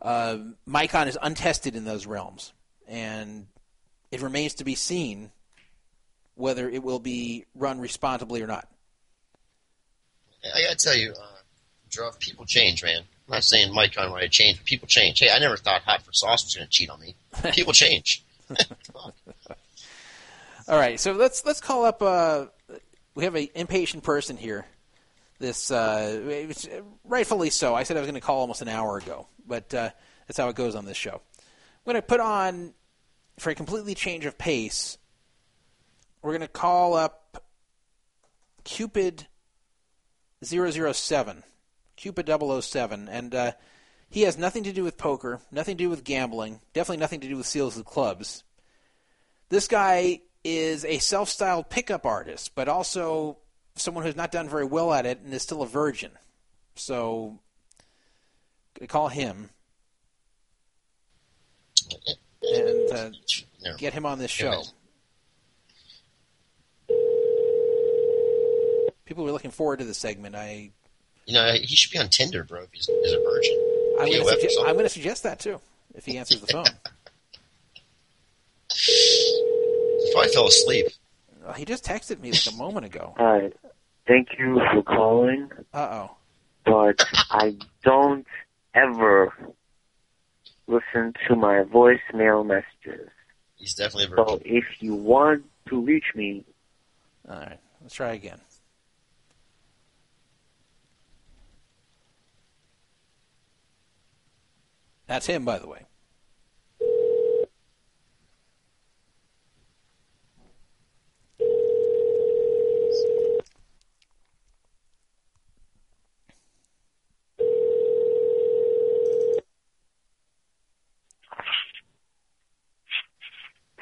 Uh, 0.00 0.38
Micon 0.68 1.06
is 1.06 1.18
untested 1.20 1.76
in 1.76 1.84
those 1.84 2.06
realms, 2.06 2.52
and 2.86 3.46
it 4.10 4.22
remains 4.22 4.54
to 4.54 4.64
be 4.64 4.74
seen 4.74 5.30
whether 6.36 6.68
it 6.68 6.82
will 6.82 6.98
be 6.98 7.44
run 7.54 7.80
responsibly 7.80 8.42
or 8.42 8.46
not. 8.46 8.68
I 10.44 10.62
gotta 10.62 10.76
tell 10.76 10.96
you, 10.96 11.12
uh, 11.12 12.10
people 12.18 12.44
change, 12.44 12.82
man. 12.82 13.02
I'm 13.28 13.34
not 13.34 13.44
saying 13.44 13.72
Micon 13.72 14.10
might 14.10 14.30
change, 14.30 14.58
but 14.58 14.66
people 14.66 14.86
change. 14.86 15.20
Hey, 15.20 15.30
I 15.30 15.38
never 15.38 15.56
thought 15.56 15.82
Hot 15.82 16.02
for 16.02 16.12
Sauce 16.12 16.44
was 16.44 16.54
going 16.54 16.66
to 16.66 16.70
cheat 16.70 16.90
on 16.90 17.00
me. 17.00 17.14
People 17.52 17.72
change. 17.72 18.22
All 20.68 20.78
right, 20.78 21.00
so 21.00 21.12
let's 21.12 21.44
let's 21.46 21.60
call 21.60 21.84
up. 21.84 22.02
Uh, 22.02 22.46
we 23.14 23.24
have 23.24 23.34
an 23.34 23.48
impatient 23.54 24.02
person 24.02 24.36
here. 24.36 24.66
This 25.38 25.70
uh, 25.70 26.44
rightfully 27.04 27.50
so. 27.50 27.74
I 27.74 27.82
said 27.84 27.96
I 27.96 28.00
was 28.00 28.06
going 28.06 28.20
to 28.20 28.26
call 28.26 28.40
almost 28.40 28.62
an 28.62 28.68
hour 28.68 28.98
ago, 28.98 29.26
but 29.46 29.72
uh, 29.74 29.90
that's 30.26 30.38
how 30.38 30.48
it 30.48 30.56
goes 30.56 30.74
on 30.74 30.84
this 30.84 30.96
show. 30.96 31.20
I'm 31.38 31.92
going 31.92 31.96
to 31.96 32.02
put 32.02 32.20
on 32.20 32.72
for 33.38 33.50
a 33.50 33.54
completely 33.54 33.94
change 33.94 34.24
of 34.24 34.38
pace. 34.38 34.98
We're 36.22 36.32
going 36.32 36.40
to 36.40 36.48
call 36.48 36.94
up 36.94 37.44
Cupid 38.64 39.26
007, 40.42 41.42
Cupid 41.96 42.30
007, 42.62 43.08
and 43.08 43.34
uh, 43.34 43.52
he 44.08 44.22
has 44.22 44.38
nothing 44.38 44.64
to 44.64 44.72
do 44.72 44.84
with 44.84 44.96
poker, 44.96 45.40
nothing 45.50 45.76
to 45.76 45.84
do 45.84 45.90
with 45.90 46.04
gambling, 46.04 46.60
definitely 46.72 47.00
nothing 47.00 47.20
to 47.20 47.28
do 47.28 47.36
with 47.36 47.46
seals 47.46 47.76
of 47.76 47.84
clubs. 47.84 48.44
This 49.48 49.68
guy 49.68 50.20
is 50.42 50.84
a 50.84 50.98
self-styled 50.98 51.68
pickup 51.70 52.06
artist, 52.06 52.54
but 52.54 52.68
also 52.68 53.38
someone 53.76 54.04
who's 54.04 54.16
not 54.16 54.32
done 54.32 54.48
very 54.48 54.64
well 54.64 54.92
at 54.92 55.06
it 55.06 55.20
and 55.20 55.32
is 55.34 55.42
still 55.42 55.62
a 55.62 55.66
virgin. 55.66 56.12
So, 56.74 57.38
call 58.88 59.08
him 59.08 59.50
and 62.52 62.92
uh, 62.92 63.10
Never 63.62 63.78
get 63.78 63.92
him 63.92 64.04
on 64.06 64.18
this 64.18 64.30
show. 64.30 64.50
mind. 64.50 64.72
People 69.04 69.24
were 69.24 69.32
looking 69.32 69.50
forward 69.50 69.78
to 69.80 69.84
the 69.84 69.94
segment. 69.94 70.34
I 70.34 70.70
You 71.26 71.34
know, 71.34 71.52
he 71.52 71.76
should 71.76 71.92
be 71.92 71.98
on 71.98 72.08
Tinder, 72.08 72.42
bro, 72.44 72.62
if 72.62 72.68
he's, 72.72 72.86
he's 72.86 73.12
a 73.12 73.18
virgin. 73.18 73.58
I'm 74.00 74.10
going 74.10 74.24
web 74.24 74.38
or 74.38 74.40
to 74.40 74.50
something. 74.50 74.66
I'm 74.68 74.74
going 74.74 74.86
to 74.86 74.90
suggest 74.90 75.22
that 75.24 75.38
too 75.38 75.60
if 75.94 76.04
he 76.06 76.16
answers 76.18 76.40
the 76.40 76.46
phone. 76.48 76.64
He 78.74 80.10
probably 80.12 80.32
fell 80.32 80.48
asleep. 80.48 80.86
Uh, 81.46 81.52
he 81.52 81.64
just 81.64 81.84
texted 81.84 82.20
me 82.20 82.32
like 82.32 82.46
a 82.52 82.56
moment 82.56 82.86
ago. 82.86 83.14
Hi. 83.18 83.52
Thank 84.06 84.38
you 84.38 84.60
for 84.72 84.82
calling, 84.82 85.50
Uh 85.72 86.08
oh. 86.08 86.16
but 86.66 87.02
I 87.30 87.56
don't 87.84 88.26
ever 88.74 89.32
listen 90.66 91.12
to 91.28 91.36
my 91.36 91.62
voicemail 91.64 92.44
messages. 92.46 93.08
He's 93.56 93.74
definitely 93.74 94.12
a 94.12 94.16
So 94.16 94.36
virgin. 94.36 94.56
if 94.56 94.64
you 94.80 94.94
want 94.94 95.44
to 95.68 95.80
reach 95.80 96.06
me, 96.14 96.44
All 97.28 97.36
right, 97.36 97.58
let's 97.80 97.94
try 97.94 98.12
again. 98.12 98.40
That's 105.06 105.26
him, 105.26 105.44
by 105.44 105.58
the 105.58 105.68
way. 105.68 105.82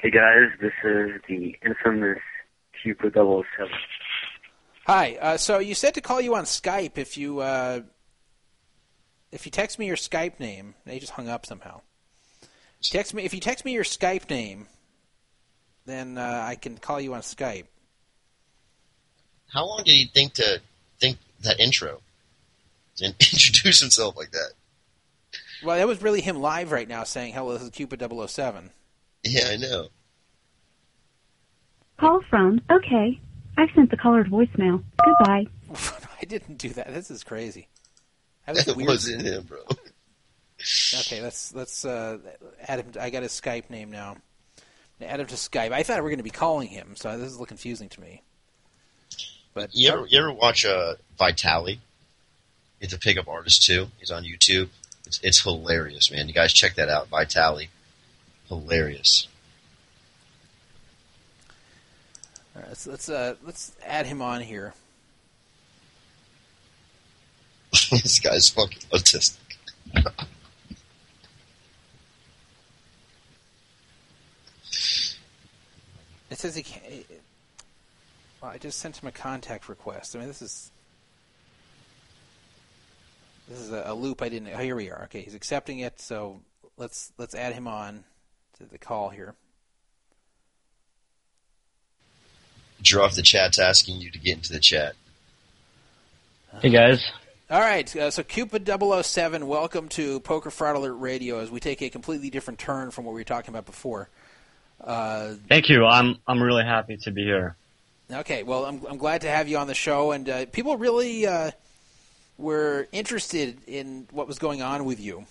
Hey 0.03 0.11
guys, 0.11 0.51
this 0.61 0.73
is 0.83 1.21
the 1.29 1.57
infamous 1.65 2.19
Cupid 2.83 3.15
007. 3.15 3.45
Hi. 4.87 5.17
Uh, 5.21 5.37
so 5.37 5.61
you 5.61 5.77
said 5.77 5.95
to 5.95 6.01
call 6.01 6.21
you 6.21 6.35
on 6.35 6.43
Skype 6.43 6.99
if 6.99 7.17
you 7.17 7.39
uh, 7.39 7.83
if 9.31 9.47
you 9.47 9.53
text 9.53 9.79
me 9.79 9.87
your 9.87 9.97
Skype 9.97 10.41
name, 10.41 10.75
they 10.85 10.99
just 10.99 11.13
hung 11.13 11.29
up 11.29 11.47
somehow. 11.47 11.83
Text 12.83 13.15
me 13.15 13.23
if 13.23 13.33
you 13.33 13.39
text 13.39 13.65
me 13.65 13.73
your 13.73 13.85
Skype 13.85 14.29
name, 14.29 14.67
then 15.87 16.19
uh, 16.19 16.45
I 16.49 16.57
can 16.57 16.79
call 16.79 17.01
you 17.01 17.15
on 17.15 17.21
Skype. 17.21 17.67
How 19.53 19.67
long 19.67 19.85
did 19.85 19.93
he 19.93 20.11
think 20.13 20.33
to 20.35 20.61
think 20.99 21.19
that 21.43 21.61
intro? 21.61 22.01
To 22.97 23.07
introduce 23.07 23.81
himself 23.81 24.17
like 24.17 24.33
that. 24.33 24.51
Well, 25.63 25.77
that 25.77 25.87
was 25.87 26.03
really 26.03 26.21
him 26.21 26.41
live 26.41 26.73
right 26.73 26.89
now 26.89 27.05
saying, 27.05 27.35
"Hello, 27.35 27.53
this 27.53 27.63
is 27.63 27.71
Cupid 27.71 28.03
007." 28.03 28.71
Yeah, 29.25 29.49
I 29.51 29.57
know. 29.57 29.89
Call 31.99 32.21
from, 32.29 32.61
okay. 32.71 33.21
I've 33.57 33.69
sent 33.75 33.91
the 33.91 33.97
colored 33.97 34.29
voicemail. 34.31 34.83
Goodbye. 35.05 35.47
I 36.21 36.25
didn't 36.25 36.57
do 36.59 36.71
that. 36.71 36.93
This 36.93 37.11
is 37.11 37.23
crazy. 37.23 37.69
That 38.47 38.57
was 38.57 38.65
That 38.65 38.77
weird. 38.77 38.89
wasn't 38.89 39.23
him, 39.23 39.45
bro. 39.45 39.59
Okay, 41.01 41.21
let's 41.23 41.53
let's 41.55 41.85
uh, 41.85 42.19
add 42.69 42.81
him. 42.81 42.87
I 43.01 43.11
got 43.11 43.23
his 43.25 43.33
Skype 43.33 43.69
name 43.69 43.91
now. 43.91 44.17
Add 45.01 45.19
him 45.21 45.27
to 45.27 45.35
Skype. 45.35 45.73
I 45.73 45.83
thought 45.83 45.97
we 45.97 46.03
were 46.03 46.09
going 46.11 46.19
to 46.19 46.23
be 46.25 46.31
calling 46.31 46.69
him, 46.69 46.95
so 46.95 47.17
this 47.19 47.27
is 47.27 47.33
a 47.33 47.37
little 47.37 47.47
confusing 47.47 47.89
to 47.91 48.01
me. 48.01 48.23
But 49.55 49.71
You 49.73 49.91
ever 49.93 50.07
you 50.07 50.19
ever 50.21 50.33
watch 50.33 50.65
uh, 50.65 50.95
Vitali? 51.19 51.81
It's 52.81 52.93
a 52.93 52.99
pickup 52.99 53.29
artist 53.29 53.65
too. 53.65 53.89
He's 53.99 54.11
on 54.13 54.23
YouTube. 54.25 54.69
It's 55.07 55.19
it's 55.23 55.41
hilarious, 55.43 56.11
man. 56.13 56.29
You 56.29 56.35
guys 56.35 56.53
check 56.53 56.77
that 56.77 56.89
out. 56.89 57.09
Vitali, 57.09 57.69
hilarious. 58.61 59.29
all 62.55 62.63
right, 62.63 62.69
let's 62.69 62.87
let's 62.87 63.09
uh, 63.09 63.35
let's 63.45 63.73
add 63.85 64.07
him 64.07 64.21
on 64.21 64.41
here. 64.43 64.75
this 67.91 68.21
guy's 68.21 68.49
fucking 68.51 68.83
autistic. 68.93 69.39
It 76.31 76.39
says 76.39 76.55
he 76.55 76.63
can't. 76.63 76.85
it- 76.87 77.23
Well, 78.41 78.51
I 78.51 78.59
just 78.59 78.79
sent 78.79 78.97
him 79.03 79.09
a 79.09 79.13
contact 79.13 79.69
request. 79.69 80.17
I 80.17 80.19
mean, 80.19 80.29
this 80.29 80.43
is 80.43 80.71
this 83.49 83.59
is 83.61 83.71
a, 83.73 83.85
a 83.87 83.95
loop 83.95 84.23
I 84.23 84.29
didn't. 84.29 84.49
Oh, 84.55 84.59
here 84.59 84.77
we 84.77 84.91
are. 84.91 85.05
Okay, 85.05 85.23
he's 85.23 85.35
accepting 85.35 85.81
it. 85.81 86.01
So 86.01 86.41
let's 86.77 87.13
let's 87.19 87.35
add 87.35 87.53
him 87.55 87.67
on 87.69 88.05
to 88.63 88.71
the 88.71 88.79
call 88.79 89.09
here. 89.09 89.35
Drew 92.81 93.03
off 93.03 93.15
the 93.15 93.23
chat's 93.23 93.59
asking 93.59 94.01
you 94.01 94.11
to 94.11 94.19
get 94.19 94.37
into 94.37 94.53
the 94.53 94.61
chat. 94.61 94.95
Hey 96.61 96.71
guys. 96.71 97.11
All 97.51 97.61
right, 97.61 97.95
uh, 97.97 98.11
so 98.11 98.23
Cupid 98.23 98.67
007, 98.69 99.47
welcome 99.47 99.89
to 99.91 100.21
Poker 100.21 100.51
Fraud 100.51 100.77
Alert 100.77 100.95
Radio 100.95 101.41
as 101.41 101.51
we 101.51 101.61
take 101.61 101.83
a 101.83 101.91
completely 101.91 102.31
different 102.31 102.59
turn 102.59 102.91
from 102.91 103.05
what 103.05 103.15
we 103.15 103.21
were 103.21 103.25
talking 103.25 103.51
about 103.51 103.67
before. 103.67 104.09
Uh, 104.81 105.35
Thank 105.49 105.69
you. 105.69 105.85
I'm 105.85 106.19
I'm 106.27 106.43
really 106.43 106.65
happy 106.65 106.97
to 106.99 107.11
be 107.11 107.25
here. 107.25 107.57
okay, 108.11 108.43
well, 108.43 108.65
I'm, 108.65 108.85
I'm 108.89 108.97
glad 108.97 109.23
to 109.23 109.29
have 109.29 109.49
you 109.49 109.59
on 109.59 109.67
the 109.67 109.75
show, 109.75 110.13
and 110.13 110.29
uh, 110.29 110.47
people 110.47 110.77
really 110.77 111.27
uh, 111.27 111.51
were 112.39 112.87
interested 112.93 113.59
in 113.67 114.07
what 114.13 114.29
was 114.29 114.39
going 114.39 114.63
on 114.63 114.85
with 114.85 115.01
you. 115.01 115.27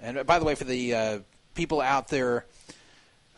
And 0.00 0.18
uh, 0.18 0.24
by 0.24 0.38
the 0.38 0.44
way, 0.44 0.54
for 0.54 0.64
the 0.64 0.94
uh, 0.94 1.18
people 1.54 1.80
out 1.80 2.08
there 2.08 2.44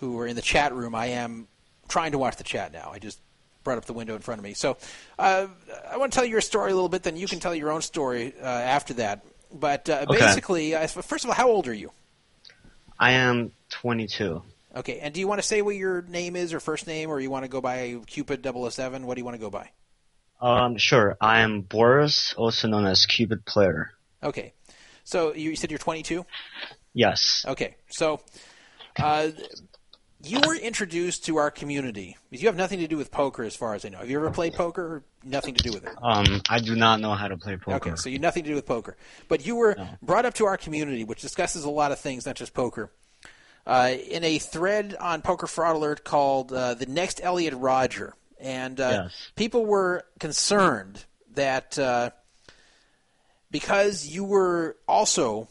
who 0.01 0.19
are 0.19 0.27
in 0.27 0.35
the 0.37 0.43
chat 0.43 0.75
room, 0.75 0.95
I 0.95 1.07
am 1.07 1.47
trying 1.89 2.13
to 2.13 2.19
watch 2.19 2.37
the 2.37 2.45
chat 2.45 2.73
now. 2.73 2.91
I 2.93 2.99
just 2.99 3.21
brought 3.63 3.79
up 3.79 3.85
the 3.85 3.93
window 3.93 4.15
in 4.17 4.23
front 4.23 4.39
of 4.39 4.45
me. 4.45 4.55
So 4.55 4.77
uh, 5.19 5.47
I 5.91 5.97
want 5.99 6.13
to 6.13 6.17
tell 6.17 6.25
your 6.25 6.41
story 6.41 6.73
a 6.73 6.75
little 6.75 6.89
bit, 6.89 7.03
then 7.03 7.17
you 7.17 7.27
can 7.29 7.41
tell 7.41 7.55
your 7.55 7.71
own 7.71 7.83
story 7.83 8.35
uh, 8.41 8.45
after 8.47 8.95
that. 8.95 9.25
But 9.53 9.89
uh, 9.91 10.07
Okay. 10.09 10.19
basically, 10.21 10.75
uh, 10.75 10.87
first 10.87 11.25
of 11.25 11.31
all, 11.31 11.37
how 11.37 11.49
old 11.49 11.69
are 11.69 11.75
you? 11.75 11.93
I 12.99 13.13
am 13.13 13.53
22. 13.71 14.43
Okay, 14.77 15.01
and 15.01 15.13
do 15.13 15.19
you 15.21 15.27
want 15.27 15.41
to 15.41 15.47
say 15.47 15.63
what 15.63 15.75
your 15.75 16.03
name 16.03 16.37
is 16.37 16.55
or 16.55 16.61
first 16.61 16.87
name, 16.87 17.11
or 17.11 17.19
you 17.19 17.29
want 17.29 17.45
to 17.45 17.49
go 17.49 17.61
by 17.61 17.99
Cupid 18.07 18.45
007? 18.47 19.05
What 19.05 19.15
do 19.17 19.21
you 19.21 19.25
want 19.25 19.35
to 19.35 19.41
go 19.41 19.51
by? 19.51 19.71
Um, 20.41 20.77
sure. 20.79 21.17
I 21.21 21.41
am 21.41 21.63
Boris, 21.63 22.35
also 22.35 22.69
known 22.69 22.87
as 22.87 23.05
Cupid 23.05 23.45
Player. 23.45 23.91
Okay, 24.23 24.53
so 25.03 25.35
you 25.35 25.57
said 25.57 25.71
you're 25.71 25.79
22. 25.79 26.25
Yes. 26.95 27.45
Okay, 27.49 27.75
so 27.89 28.21
uh, 28.99 29.29
you 30.23 30.41
were 30.47 30.55
introduced 30.55 31.25
to 31.27 31.37
our 31.37 31.51
community 31.51 32.17
you 32.31 32.47
have 32.47 32.57
nothing 32.57 32.79
to 32.79 32.87
do 32.87 32.97
with 32.97 33.11
poker, 33.11 33.43
as 33.43 33.57
far 33.57 33.75
as 33.75 33.85
I 33.85 33.89
know. 33.89 33.99
Have 33.99 34.11
you 34.11 34.17
ever 34.19 34.31
played 34.31 34.55
poker? 34.55 35.03
Nothing 35.25 35.55
to 35.55 35.63
do 35.63 35.73
with 35.73 35.85
it. 35.85 35.91
Um, 36.03 36.41
I 36.49 36.61
do 36.61 36.75
not 36.75 37.01
know 37.01 37.15
how 37.15 37.29
to 37.29 37.37
play 37.37 37.57
poker. 37.57 37.77
Okay, 37.77 37.97
so 37.97 38.09
you 38.09 38.15
have 38.15 38.23
nothing 38.23 38.45
to 38.45 38.49
do 38.51 38.55
with 38.55 38.67
poker, 38.67 38.97
but 39.29 39.45
you 39.45 39.57
were 39.57 39.75
No. 39.77 39.89
brought 40.03 40.25
up 40.25 40.35
to 40.35 40.47
our 40.47 40.57
community, 40.57 41.05
which 41.05 41.21
discusses 41.21 41.65
a 41.65 41.71
lot 41.71 41.93
of 41.93 41.99
things, 41.99 42.25
not 42.27 42.37
just 42.37 42.55
poker. 42.55 42.91
Uh, 43.67 43.95
in 44.09 44.25
a 44.25 44.39
thread 44.39 44.97
on 44.99 45.21
Poker 45.23 45.47
Fraud 45.47 45.77
Alert 45.77 46.03
called 46.05 46.53
uh, 46.53 46.75
"The 46.75 46.87
Next 46.87 47.21
Elliot 47.23 47.55
Rodger," 47.55 48.15
and 48.41 48.81
uh, 48.81 49.03
Yes. 49.05 49.31
people 49.37 49.67
were 49.67 50.07
concerned 50.19 51.05
that 51.35 51.79
uh, 51.79 52.11
because 53.51 54.07
you 54.07 54.25
were 54.25 54.77
also 54.89 55.49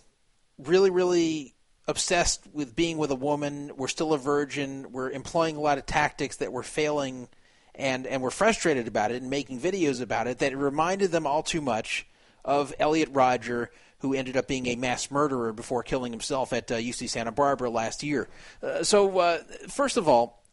really, 0.58 0.90
really 0.90 1.54
obsessed 1.90 2.44
with 2.54 2.76
being 2.76 2.98
with 2.98 3.10
a 3.12 3.16
woman, 3.16 3.72
we're 3.76 3.88
still 3.88 4.14
a 4.14 4.18
virgin, 4.18 4.92
we're 4.92 5.10
employing 5.10 5.56
a 5.56 5.60
lot 5.60 5.78
of 5.80 5.86
tactics 5.86 6.38
that 6.38 6.54
we're 6.54 6.64
failing, 6.64 7.28
and 7.74 8.06
and 8.06 8.22
we're 8.22 8.30
frustrated 8.30 8.88
about 8.88 9.12
it 9.12 9.22
and 9.22 9.30
making 9.30 9.60
videos 9.60 10.02
about 10.02 10.28
it. 10.28 10.40
That 10.40 10.52
it 10.52 10.58
reminded 10.58 11.12
them 11.12 11.26
all 11.26 11.42
too 11.42 11.62
much 11.62 12.08
of 12.46 12.74
Elliot 12.80 13.10
Rodger, 13.12 13.72
who 14.00 14.14
ended 14.14 14.38
up 14.38 14.48
being 14.48 14.68
a 14.68 14.76
mass 14.76 15.10
murderer 15.10 15.52
before 15.52 15.82
killing 15.82 16.14
himself 16.14 16.54
at 16.54 16.72
uh, 16.72 16.76
UC 16.76 17.10
Santa 17.10 17.32
Barbara 17.32 17.70
last 17.70 18.04
year. 18.04 18.30
Uh, 18.62 18.84
so, 18.84 19.18
uh, 19.20 19.40
first 19.68 19.98
of 19.98 20.08
all, 20.08 20.44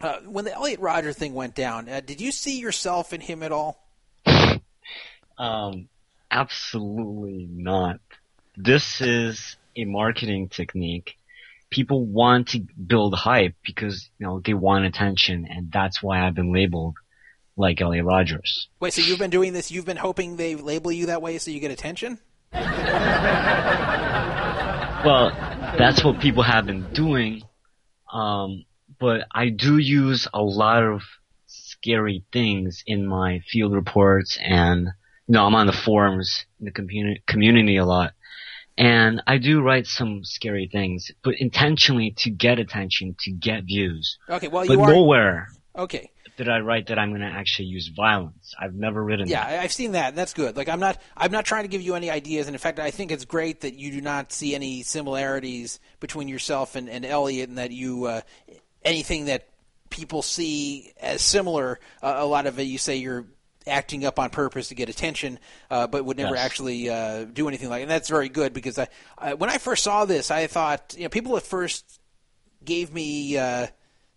uh, 0.00 0.20
when 0.20 0.44
the 0.44 0.54
Elliot 0.54 0.80
Rodger 0.80 1.12
thing 1.12 1.34
went 1.34 1.54
down, 1.54 1.88
uh, 1.88 2.00
did 2.00 2.20
you 2.20 2.30
see 2.30 2.60
yourself 2.60 3.12
in 3.12 3.20
him 3.20 3.42
at 3.42 3.52
all? 3.52 3.80
Um, 5.36 5.88
absolutely 6.30 7.48
not. 7.50 7.98
This 8.56 9.00
is 9.00 9.56
a 9.76 9.84
marketing 9.84 10.48
technique. 10.48 11.16
People 11.70 12.04
want 12.04 12.48
to 12.48 12.60
build 12.86 13.14
hype 13.14 13.54
because, 13.64 14.08
you 14.18 14.26
know, 14.26 14.40
they 14.44 14.54
want 14.54 14.84
attention 14.84 15.46
and 15.50 15.70
that's 15.72 16.02
why 16.02 16.24
I've 16.24 16.34
been 16.34 16.52
labeled 16.52 16.96
like 17.56 17.80
Elliot 17.80 18.04
Rodgers. 18.04 18.68
Wait, 18.80 18.92
so 18.92 19.02
you've 19.02 19.18
been 19.18 19.30
doing 19.30 19.52
this? 19.52 19.70
You've 19.70 19.84
been 19.84 19.96
hoping 19.96 20.36
they 20.36 20.54
label 20.54 20.92
you 20.92 21.06
that 21.06 21.22
way 21.22 21.38
so 21.38 21.50
you 21.50 21.60
get 21.60 21.70
attention? 21.70 22.18
Well, 25.04 25.30
that's 25.76 26.02
what 26.02 26.20
people 26.20 26.42
have 26.42 26.66
been 26.66 26.92
doing. 26.92 27.42
Um, 28.12 28.64
but 28.98 29.26
I 29.32 29.50
do 29.50 29.78
use 29.78 30.28
a 30.32 30.40
lot 30.40 30.82
of 30.82 31.02
scary 31.46 32.24
things 32.32 32.82
in 32.86 33.06
my 33.06 33.40
field 33.50 33.74
reports 33.74 34.38
and, 34.42 34.86
you 35.26 35.32
know, 35.34 35.44
I'm 35.44 35.54
on 35.54 35.66
the 35.66 35.72
forums 35.72 36.46
in 36.58 36.66
the 36.66 36.70
community, 36.70 37.22
community 37.26 37.76
a 37.76 37.84
lot. 37.84 38.12
And 38.76 39.22
I 39.26 39.38
do 39.38 39.62
write 39.62 39.86
some 39.86 40.24
scary 40.24 40.68
things, 40.70 41.10
but 41.22 41.34
intentionally 41.38 42.12
to 42.18 42.30
get 42.30 42.58
attention, 42.58 43.14
to 43.20 43.30
get 43.30 43.64
views. 43.64 44.18
Okay, 44.28 44.48
well 44.48 44.66
But 44.66 44.72
you 44.72 44.80
are 44.82 44.92
nowhere 44.92 45.48
okay. 45.76 46.10
did 46.36 46.48
I 46.48 46.58
write 46.58 46.88
that 46.88 46.98
I'm 46.98 47.10
going 47.10 47.20
to 47.20 47.28
actually 47.28 47.66
use 47.66 47.88
violence. 47.94 48.52
I've 48.60 48.74
never 48.74 49.02
written 49.04 49.28
Yeah, 49.28 49.48
that. 49.48 49.60
I've 49.60 49.72
seen 49.72 49.92
that. 49.92 50.16
That's 50.16 50.34
good. 50.34 50.56
Like 50.56 50.68
I'm 50.68 50.80
not 50.80 51.00
I'm 51.16 51.30
not 51.30 51.44
trying 51.44 51.62
to 51.62 51.68
give 51.68 51.82
you 51.82 51.94
any 51.94 52.10
ideas, 52.10 52.48
and 52.48 52.54
in 52.54 52.58
fact, 52.58 52.80
I 52.80 52.90
think 52.90 53.12
it's 53.12 53.24
great 53.24 53.60
that 53.60 53.74
you 53.74 53.92
do 53.92 54.00
not 54.00 54.32
see 54.32 54.54
any 54.56 54.82
similarities 54.82 55.78
between 56.00 56.26
yourself 56.26 56.74
and, 56.74 56.88
and 56.88 57.04
Elliot, 57.06 57.48
and 57.48 57.58
that 57.58 57.70
you 57.70 58.06
uh, 58.06 58.20
anything 58.82 59.26
that 59.26 59.48
people 59.90 60.22
see 60.22 60.92
as 61.00 61.22
similar. 61.22 61.78
Uh, 62.02 62.14
a 62.16 62.26
lot 62.26 62.46
of 62.46 62.58
it, 62.58 62.64
you 62.64 62.78
say 62.78 62.96
you're 62.96 63.26
acting 63.66 64.04
up 64.04 64.18
on 64.18 64.30
purpose 64.30 64.68
to 64.68 64.74
get 64.74 64.88
attention, 64.88 65.38
uh, 65.70 65.86
but 65.86 66.04
would 66.04 66.16
never 66.16 66.34
Yes. 66.34 66.44
actually 66.44 66.88
uh, 66.90 67.24
do 67.24 67.48
anything 67.48 67.68
like. 67.68 67.80
It. 67.80 67.82
And 67.84 67.90
that's 67.90 68.08
very 68.08 68.28
good 68.28 68.52
because 68.52 68.78
I, 68.78 68.88
I 69.16 69.34
when 69.34 69.50
I 69.50 69.58
first 69.58 69.82
saw 69.84 70.04
this, 70.04 70.30
I 70.30 70.46
thought 70.46 70.94
you 70.96 71.04
know 71.04 71.08
people 71.08 71.36
at 71.36 71.42
first 71.42 72.00
gave 72.64 72.92
me 72.92 73.36
uh, 73.36 73.66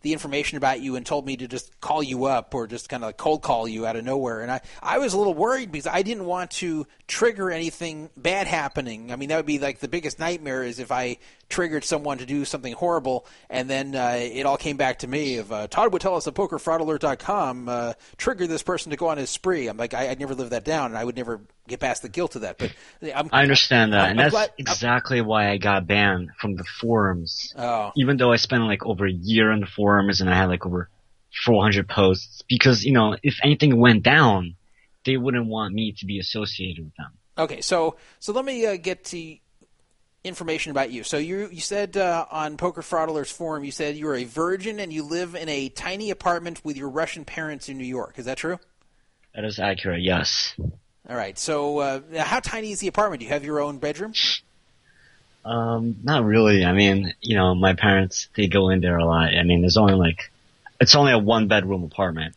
the 0.08 0.14
information 0.14 0.58
about 0.58 0.80
you 0.80 0.96
and 0.96 1.06
told 1.06 1.26
me 1.26 1.36
to 1.36 1.50
just 1.50 1.82
call 1.82 2.02
you 2.02 2.26
up 2.26 2.56
or 2.56 2.66
just 2.66 2.88
kind 2.88 3.04
of 3.04 3.10
like 3.10 3.18
cold 3.18 3.42
call 3.42 3.68
you 3.68 3.86
out 3.86 3.98
of 3.98 4.06
nowhere. 4.06 4.42
And 4.42 4.50
I, 4.50 4.62
I 4.82 5.00
was 5.00 5.14
a 5.14 5.18
little 5.18 5.34
worried 5.34 5.70
because 5.70 5.86
I 5.86 6.02
didn't 6.02 6.24
want 6.24 6.52
to 6.52 6.88
trigger 7.08 7.52
anything 7.52 8.10
bad 8.16 8.48
happening. 8.48 9.12
I 9.12 9.18
mean, 9.18 9.28
that 9.30 9.36
would 9.36 9.46
be 9.46 9.60
like 9.60 9.80
the 9.80 9.90
biggest 9.90 10.18
nightmare 10.18 10.64
is 10.64 10.80
if 10.80 10.94
I 10.94 11.18
triggered 11.50 11.84
someone 11.84 12.20
to 12.20 12.26
do 12.26 12.46
something 12.46 12.72
horrible 12.72 13.26
and 13.50 13.70
then 13.70 13.96
uh, 13.96 14.18
it 14.18 14.46
all 14.46 14.56
came 14.56 14.78
back 14.78 15.00
to 15.00 15.08
me. 15.08 15.36
If 15.36 15.52
uh, 15.52 15.68
Todd 15.68 15.92
would 15.92 16.02
tell 16.02 16.16
us 16.16 16.26
at 16.26 16.34
pokerfraudalert.com, 16.34 17.68
uh, 17.68 17.94
trigger 18.16 18.48
this 18.48 18.64
person 18.64 18.92
to 18.92 18.96
go 18.96 19.10
on 19.10 19.18
his 19.18 19.30
spree. 19.30 19.68
I'm 19.68 19.76
like, 19.76 19.94
I, 19.94 20.10
I'd 20.10 20.22
never 20.22 20.36
live 20.36 20.52
that 20.52 20.64
down 20.64 20.92
and 20.92 20.98
I 20.98 21.04
would 21.04 21.18
never 21.18 21.42
get 21.68 21.80
past 21.80 22.02
the 22.02 22.10
guilt 22.10 22.36
of 22.36 22.42
that. 22.42 22.58
But 22.58 22.74
I'm, 23.16 23.30
I 23.32 23.44
understand 23.44 23.94
that, 23.94 24.02
I'm- 24.02 24.12
and 24.12 24.20
I'm 24.20 24.24
that's 24.26 24.34
glad- 24.34 24.52
exactly 24.58 25.22
why 25.22 25.50
I 25.50 25.58
got 25.58 25.86
banned 25.88 26.32
from 26.40 26.56
the 26.56 26.64
forums. 26.64 27.54
Oh. 27.58 27.92
Even 27.96 28.18
though 28.18 28.32
I 28.32 28.38
spent 28.38 28.64
like 28.64 28.86
over 28.86 29.06
a 29.06 29.12
year 29.12 29.52
on 29.52 29.60
the 29.60 29.68
forums 29.68 30.22
and 30.22 30.30
I 30.30 30.36
had 30.36 30.46
like 30.46 30.66
over 30.66 30.90
400 31.46 31.88
posts, 31.88 32.44
because 32.48 32.84
you 32.84 32.94
know, 32.94 33.16
if 33.22 33.40
anything 33.44 33.80
went 33.80 34.04
down, 34.04 34.56
they 35.06 35.18
wouldn't 35.18 35.48
want 35.48 35.74
me 35.74 35.94
to 36.00 36.06
be 36.06 36.20
associated 36.20 36.84
with 36.84 36.96
them. 36.96 37.12
Okay, 37.38 37.62
so 37.62 37.98
so 38.20 38.34
let 38.34 38.44
me 38.46 38.66
uh, 38.66 38.78
get 38.78 39.06
to 39.06 39.38
information 40.24 40.72
about 40.72 40.92
you. 40.92 41.04
So 41.04 41.18
you 41.18 41.48
you 41.52 41.62
said 41.62 41.96
uh, 41.96 42.26
on 42.32 42.58
Poker 42.58 42.82
Fraud 42.82 43.08
Alert's 43.10 43.32
forum 43.32 43.64
you 43.64 43.72
said 43.72 43.96
you 43.96 44.08
are 44.08 44.16
a 44.16 44.24
virgin 44.26 44.80
and 44.80 44.92
you 44.92 45.04
live 45.04 45.36
in 45.36 45.48
a 45.48 45.70
tiny 45.70 46.10
apartment 46.10 46.66
with 46.66 46.76
your 46.78 46.90
Russian 46.90 47.26
parents 47.26 47.70
in 47.70 47.78
New 47.78 47.86
York. 47.86 48.18
Is 48.18 48.26
that 48.26 48.38
true? 48.38 48.60
That 49.36 49.46
is 49.46 49.60
accurate. 49.60 50.02
Yes. 50.02 50.56
All 51.10 51.16
right. 51.16 51.38
So 51.38 51.80
uh, 51.80 52.02
how 52.18 52.40
tiny 52.40 52.72
is 52.72 52.80
the 52.80 52.88
apartment? 52.88 53.22
Do 53.22 53.26
you 53.26 53.32
have 53.32 53.46
your 53.46 53.62
own 53.62 53.78
bedroom? 53.78 54.14
Um, 55.46 55.98
not 56.04 56.26
really. 56.26 56.66
I 56.66 56.74
mean, 56.74 57.14
you 57.22 57.36
know, 57.38 57.56
my 57.56 57.74
parents 57.74 58.28
they 58.36 58.48
go 58.48 58.70
in 58.70 58.82
there 58.82 58.98
a 58.98 59.06
lot. 59.06 59.34
I 59.34 59.44
mean, 59.44 59.62
there's 59.62 59.78
only 59.78 59.94
like 59.94 60.32
it's 60.82 60.96
only 60.96 61.14
a 61.14 61.18
one 61.18 61.48
bedroom 61.48 61.84
apartment. 61.84 62.36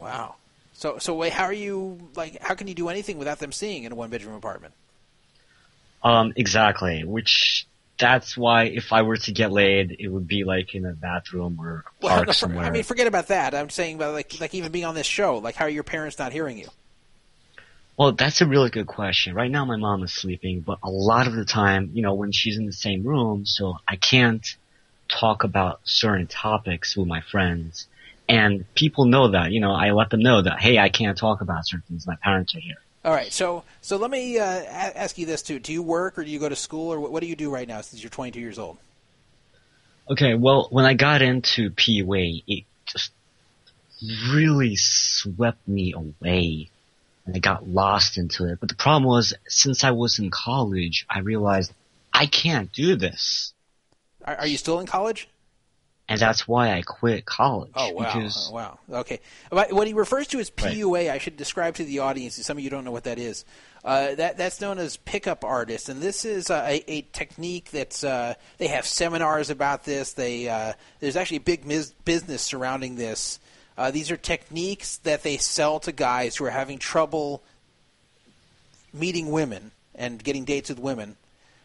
Wow. 0.00 0.34
So 0.72 0.98
so 0.98 1.14
wait, 1.14 1.32
how 1.32 1.44
are 1.44 1.52
you 1.52 2.08
like? 2.16 2.42
How 2.42 2.54
can 2.54 2.66
you 2.66 2.74
do 2.74 2.88
anything 2.88 3.18
without 3.18 3.38
them 3.38 3.52
seeing 3.52 3.84
in 3.84 3.92
a 3.92 3.94
one 3.94 4.10
bedroom 4.10 4.34
apartment? 4.34 4.74
Um, 6.02 6.32
exactly. 6.34 7.04
Which 7.04 7.66
that's 7.98 8.36
why 8.36 8.64
if 8.64 8.92
I 8.92 9.02
were 9.02 9.18
to 9.18 9.32
get 9.32 9.52
laid, 9.52 9.94
it 10.00 10.08
would 10.08 10.26
be 10.26 10.42
like 10.42 10.74
in 10.74 10.86
a 10.86 10.92
bathroom 10.92 11.58
or 11.60 11.84
a 11.86 12.04
Well, 12.04 12.16
no, 12.16 12.24
for- 12.24 12.32
somewhere. 12.32 12.64
I 12.64 12.70
mean, 12.70 12.82
forget 12.82 13.06
about 13.06 13.28
that. 13.28 13.54
I'm 13.54 13.70
saying 13.70 13.96
about 13.96 14.14
like 14.14 14.40
like 14.40 14.54
even 14.54 14.72
being 14.72 14.86
on 14.86 14.96
this 14.96 15.06
show. 15.06 15.38
Like, 15.38 15.54
how 15.54 15.66
are 15.66 15.70
your 15.70 15.84
parents 15.84 16.18
not 16.18 16.32
hearing 16.32 16.58
you? 16.58 16.66
Well, 18.00 18.12
that's 18.12 18.40
a 18.40 18.46
really 18.46 18.70
good 18.70 18.86
question. 18.86 19.34
Right 19.34 19.50
now 19.50 19.66
my 19.66 19.76
mom 19.76 20.02
is 20.02 20.10
sleeping, 20.14 20.60
but 20.62 20.78
a 20.82 20.88
lot 20.88 21.26
of 21.26 21.34
the 21.34 21.44
time, 21.44 21.90
you 21.92 22.00
know, 22.00 22.14
when 22.14 22.32
she's 22.32 22.56
in 22.56 22.64
the 22.64 22.72
same 22.72 23.02
room, 23.02 23.44
so 23.44 23.76
I 23.86 23.96
can't 23.96 24.42
talk 25.08 25.44
about 25.44 25.80
certain 25.84 26.26
topics 26.26 26.96
with 26.96 27.06
my 27.06 27.20
friends. 27.20 27.88
And 28.26 28.64
people 28.74 29.04
know 29.04 29.32
that, 29.32 29.52
you 29.52 29.60
know, 29.60 29.72
I 29.72 29.90
let 29.90 30.08
them 30.08 30.20
know 30.20 30.40
that, 30.40 30.62
hey, 30.62 30.78
I 30.78 30.88
can't 30.88 31.18
talk 31.18 31.42
about 31.42 31.66
certain 31.66 31.84
things. 31.88 32.06
My 32.06 32.16
parents 32.16 32.54
are 32.54 32.60
here. 32.60 32.78
All 33.04 33.12
right. 33.12 33.30
So 33.30 33.64
so 33.82 33.98
let 33.98 34.10
me 34.10 34.38
uh, 34.38 34.44
ask 34.44 35.18
you 35.18 35.26
this 35.26 35.42
too. 35.42 35.58
Do 35.58 35.70
you 35.70 35.82
work 35.82 36.18
or 36.18 36.24
do 36.24 36.30
you 36.30 36.38
go 36.38 36.48
to 36.48 36.56
school 36.56 36.94
or 36.94 37.00
what, 37.00 37.12
what 37.12 37.20
do 37.20 37.26
you 37.26 37.36
do 37.36 37.50
right 37.50 37.68
now 37.68 37.82
since 37.82 38.02
you're 38.02 38.08
22 38.08 38.40
years 38.40 38.58
old? 38.58 38.78
Okay, 40.10 40.36
well, 40.36 40.68
when 40.70 40.86
I 40.86 40.94
got 40.94 41.20
into 41.20 41.68
PUA, 41.68 42.44
it 42.46 42.64
just 42.86 43.12
really 44.32 44.74
swept 44.76 45.68
me 45.68 45.92
away. 45.92 46.70
And 47.26 47.36
I 47.36 47.38
got 47.38 47.68
lost 47.68 48.18
into 48.18 48.46
it. 48.46 48.58
But 48.60 48.68
the 48.68 48.74
problem 48.74 49.04
was, 49.04 49.34
since 49.46 49.84
I 49.84 49.90
was 49.90 50.18
in 50.18 50.30
college, 50.30 51.06
I 51.08 51.20
realized 51.20 51.72
I 52.12 52.26
can't 52.26 52.72
do 52.72 52.96
this. 52.96 53.52
Are, 54.24 54.36
are 54.36 54.46
you 54.46 54.56
still 54.56 54.80
in 54.80 54.86
college? 54.86 55.28
And 56.10 56.18
that's 56.18 56.48
why 56.48 56.72
I 56.72 56.82
quit 56.82 57.24
college. 57.24 57.70
Oh 57.76 57.92
wow! 57.92 58.12
Because, 58.12 58.48
Oh, 58.50 58.54
wow. 58.54 58.78
Okay. 58.90 59.20
What 59.50 59.86
he 59.86 59.92
refers 59.92 60.26
to 60.28 60.40
as 60.40 60.50
PUA, 60.50 61.08
I 61.08 61.18
should 61.18 61.36
describe 61.36 61.76
to 61.76 61.84
the 61.84 62.00
audience. 62.00 62.34
Some 62.44 62.58
of 62.58 62.64
you 62.64 62.68
don't 62.68 62.84
know 62.84 62.90
what 62.90 63.04
that 63.04 63.20
is. 63.20 63.44
Uh, 63.84 64.16
that 64.16 64.36
that's 64.36 64.60
known 64.60 64.78
as 64.78 64.96
pickup 64.96 65.44
artist, 65.44 65.88
and 65.88 66.02
this 66.02 66.24
is 66.24 66.50
a, 66.50 66.82
a 66.90 67.02
technique 67.12 67.70
that's 67.70 68.02
uh, 68.02 68.34
they 68.58 68.66
have 68.66 68.86
seminars 68.86 69.50
about 69.50 69.84
this. 69.84 70.14
They 70.14 70.48
uh, 70.48 70.72
there's 70.98 71.14
actually 71.14 71.36
a 71.36 71.42
big 71.42 71.64
mis- 71.64 71.92
business 72.04 72.42
surrounding 72.42 72.96
this. 72.96 73.38
Uh, 73.80 73.90
these 73.90 74.10
are 74.10 74.16
techniques 74.18 74.98
that 74.98 75.22
they 75.22 75.38
sell 75.38 75.80
to 75.80 75.90
guys 75.90 76.36
who 76.36 76.44
are 76.44 76.50
having 76.50 76.78
trouble 76.78 77.42
meeting 78.92 79.30
women 79.30 79.70
and 79.94 80.22
getting 80.22 80.44
dates 80.44 80.68
with 80.68 80.78
women. 80.78 81.16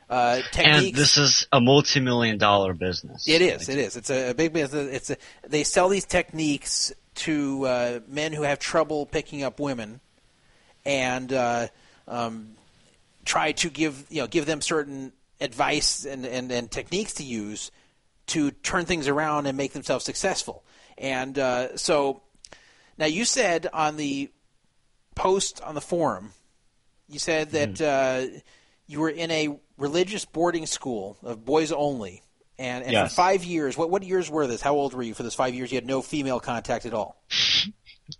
Uh, 0.09 0.39
techniques. 0.53 0.87
and 0.87 0.95
this 0.95 1.17
is 1.17 1.45
a 1.51 1.59
multi-million 1.59 2.37
dollar 2.37 2.73
business. 2.73 3.27
It 3.27 3.41
is. 3.41 3.67
It 3.67 3.77
is. 3.77 3.97
It's 3.97 4.09
a, 4.09 4.29
a 4.29 4.33
big 4.33 4.53
business. 4.53 4.95
It's 4.95 5.09
a, 5.09 5.17
they 5.45 5.65
sell 5.65 5.89
these 5.89 6.05
techniques 6.05 6.93
to 7.15 7.65
uh, 7.65 7.99
men 8.07 8.31
who 8.31 8.43
have 8.43 8.59
trouble 8.59 9.05
picking 9.05 9.43
up 9.43 9.59
women, 9.59 9.99
and 10.85 11.33
uh, 11.33 11.67
um, 12.07 12.51
try 13.25 13.51
to 13.51 13.69
give 13.69 14.05
you 14.09 14.21
know 14.21 14.27
give 14.27 14.45
them 14.45 14.61
certain 14.61 15.11
advice 15.41 16.05
and, 16.05 16.25
and, 16.25 16.49
and 16.49 16.71
techniques 16.71 17.15
to 17.15 17.23
use 17.23 17.71
to 18.27 18.51
turn 18.51 18.85
things 18.85 19.09
around 19.09 19.47
and 19.47 19.57
make 19.57 19.73
themselves 19.73 20.05
successful. 20.05 20.63
And 20.97 21.37
uh, 21.37 21.77
so 21.77 22.21
now 22.97 23.05
you 23.05 23.25
said 23.25 23.67
on 23.73 23.97
the 23.97 24.31
post 25.15 25.61
on 25.61 25.75
the 25.75 25.81
forum, 25.81 26.31
you 27.07 27.19
said 27.19 27.51
that 27.51 27.81
uh, 27.81 28.39
you 28.87 28.99
were 28.99 29.09
in 29.09 29.31
a 29.31 29.57
religious 29.77 30.25
boarding 30.25 30.65
school 30.65 31.17
of 31.21 31.43
boys 31.45 31.71
only, 31.71 32.23
and, 32.57 32.83
and 32.83 32.93
Yes. 32.93 33.11
for 33.11 33.15
five 33.15 33.43
years. 33.43 33.77
What 33.77 33.89
what 33.89 34.03
years 34.03 34.29
were 34.29 34.47
this? 34.47 34.61
How 34.61 34.73
old 34.75 34.93
were 34.93 35.03
you 35.03 35.13
for 35.13 35.23
those 35.23 35.35
five 35.35 35.53
years? 35.53 35.71
You 35.71 35.77
had 35.77 35.85
no 35.85 36.01
female 36.01 36.39
contact 36.39 36.85
at 36.85 36.93
all. 36.93 37.21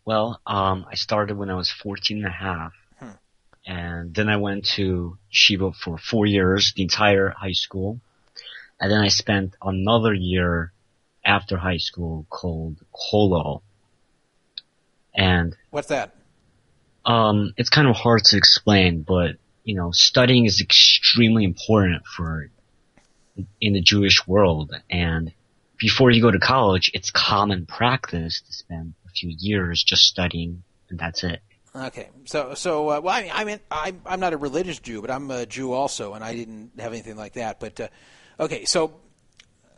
Well, 0.04 0.42
um, 0.48 0.86
I 0.90 0.96
started 0.96 1.38
when 1.38 1.50
I 1.50 1.56
was 1.56 1.72
14 1.72 2.18
and 2.18 2.26
a 2.26 2.30
half. 2.30 2.74
Hmm. 3.00 3.10
And 3.68 4.14
then 4.16 4.30
I 4.30 4.38
went 4.38 4.66
to 4.76 5.18
yeshiva 5.34 5.76
for 5.76 5.98
four 5.98 6.26
years, 6.26 6.74
the 6.76 6.82
entire 6.84 7.30
high 7.30 7.52
school. 7.54 8.00
And 8.80 8.92
then 8.92 9.00
I 9.00 9.08
spent 9.10 9.56
another 9.62 10.14
year 10.14 10.72
after 11.26 11.58
high 11.58 11.78
school 11.78 12.26
called 12.30 12.78
Holo. 12.92 13.62
And, 15.14 15.56
What's 15.72 15.88
that? 15.88 16.16
um, 17.06 17.54
it's 17.58 17.70
kind 17.70 17.88
of 17.88 17.96
hard 17.96 18.24
to 18.26 18.38
explain, 18.38 19.02
but, 19.02 19.38
you 19.64 19.76
know, 19.76 19.92
studying 19.92 20.46
is 20.46 20.62
extremely 20.62 21.44
important 21.44 22.06
for, 22.06 22.50
in 23.62 23.74
the 23.74 23.82
Jewish 23.82 24.28
world. 24.28 24.74
And 24.90 25.34
before 25.80 26.12
you 26.12 26.22
go 26.22 26.32
to 26.32 26.40
college, 26.40 26.92
it's 26.94 27.12
common 27.12 27.66
practice 27.66 28.42
to 28.42 28.54
spend 28.54 28.94
a 29.08 29.10
few 29.10 29.34
years 29.38 29.84
just 29.84 30.04
studying, 30.04 30.64
and 30.90 31.00
that's 31.00 31.24
it. 31.24 31.42
Okay, 31.76 32.08
so 32.24 32.54
so 32.54 32.90
uh, 32.90 33.02
well, 33.02 33.14
I 33.14 33.22
mean, 33.24 33.32
I 33.34 33.44
mean, 33.44 33.60
I'm 33.70 34.02
I'm 34.06 34.22
not 34.22 34.32
a 34.32 34.38
religious 34.38 34.80
Jew, 34.80 35.02
but 35.02 35.12
I'm 35.12 35.30
a 35.30 35.46
Jew 35.46 35.74
also, 35.74 36.14
and 36.14 36.24
I 36.24 36.34
didn't 36.34 36.72
have 36.80 36.94
anything 36.94 37.18
like 37.18 37.34
that. 37.34 37.60
But 37.60 37.78
uh, 37.82 37.88
okay, 38.40 38.64
so 38.64 38.94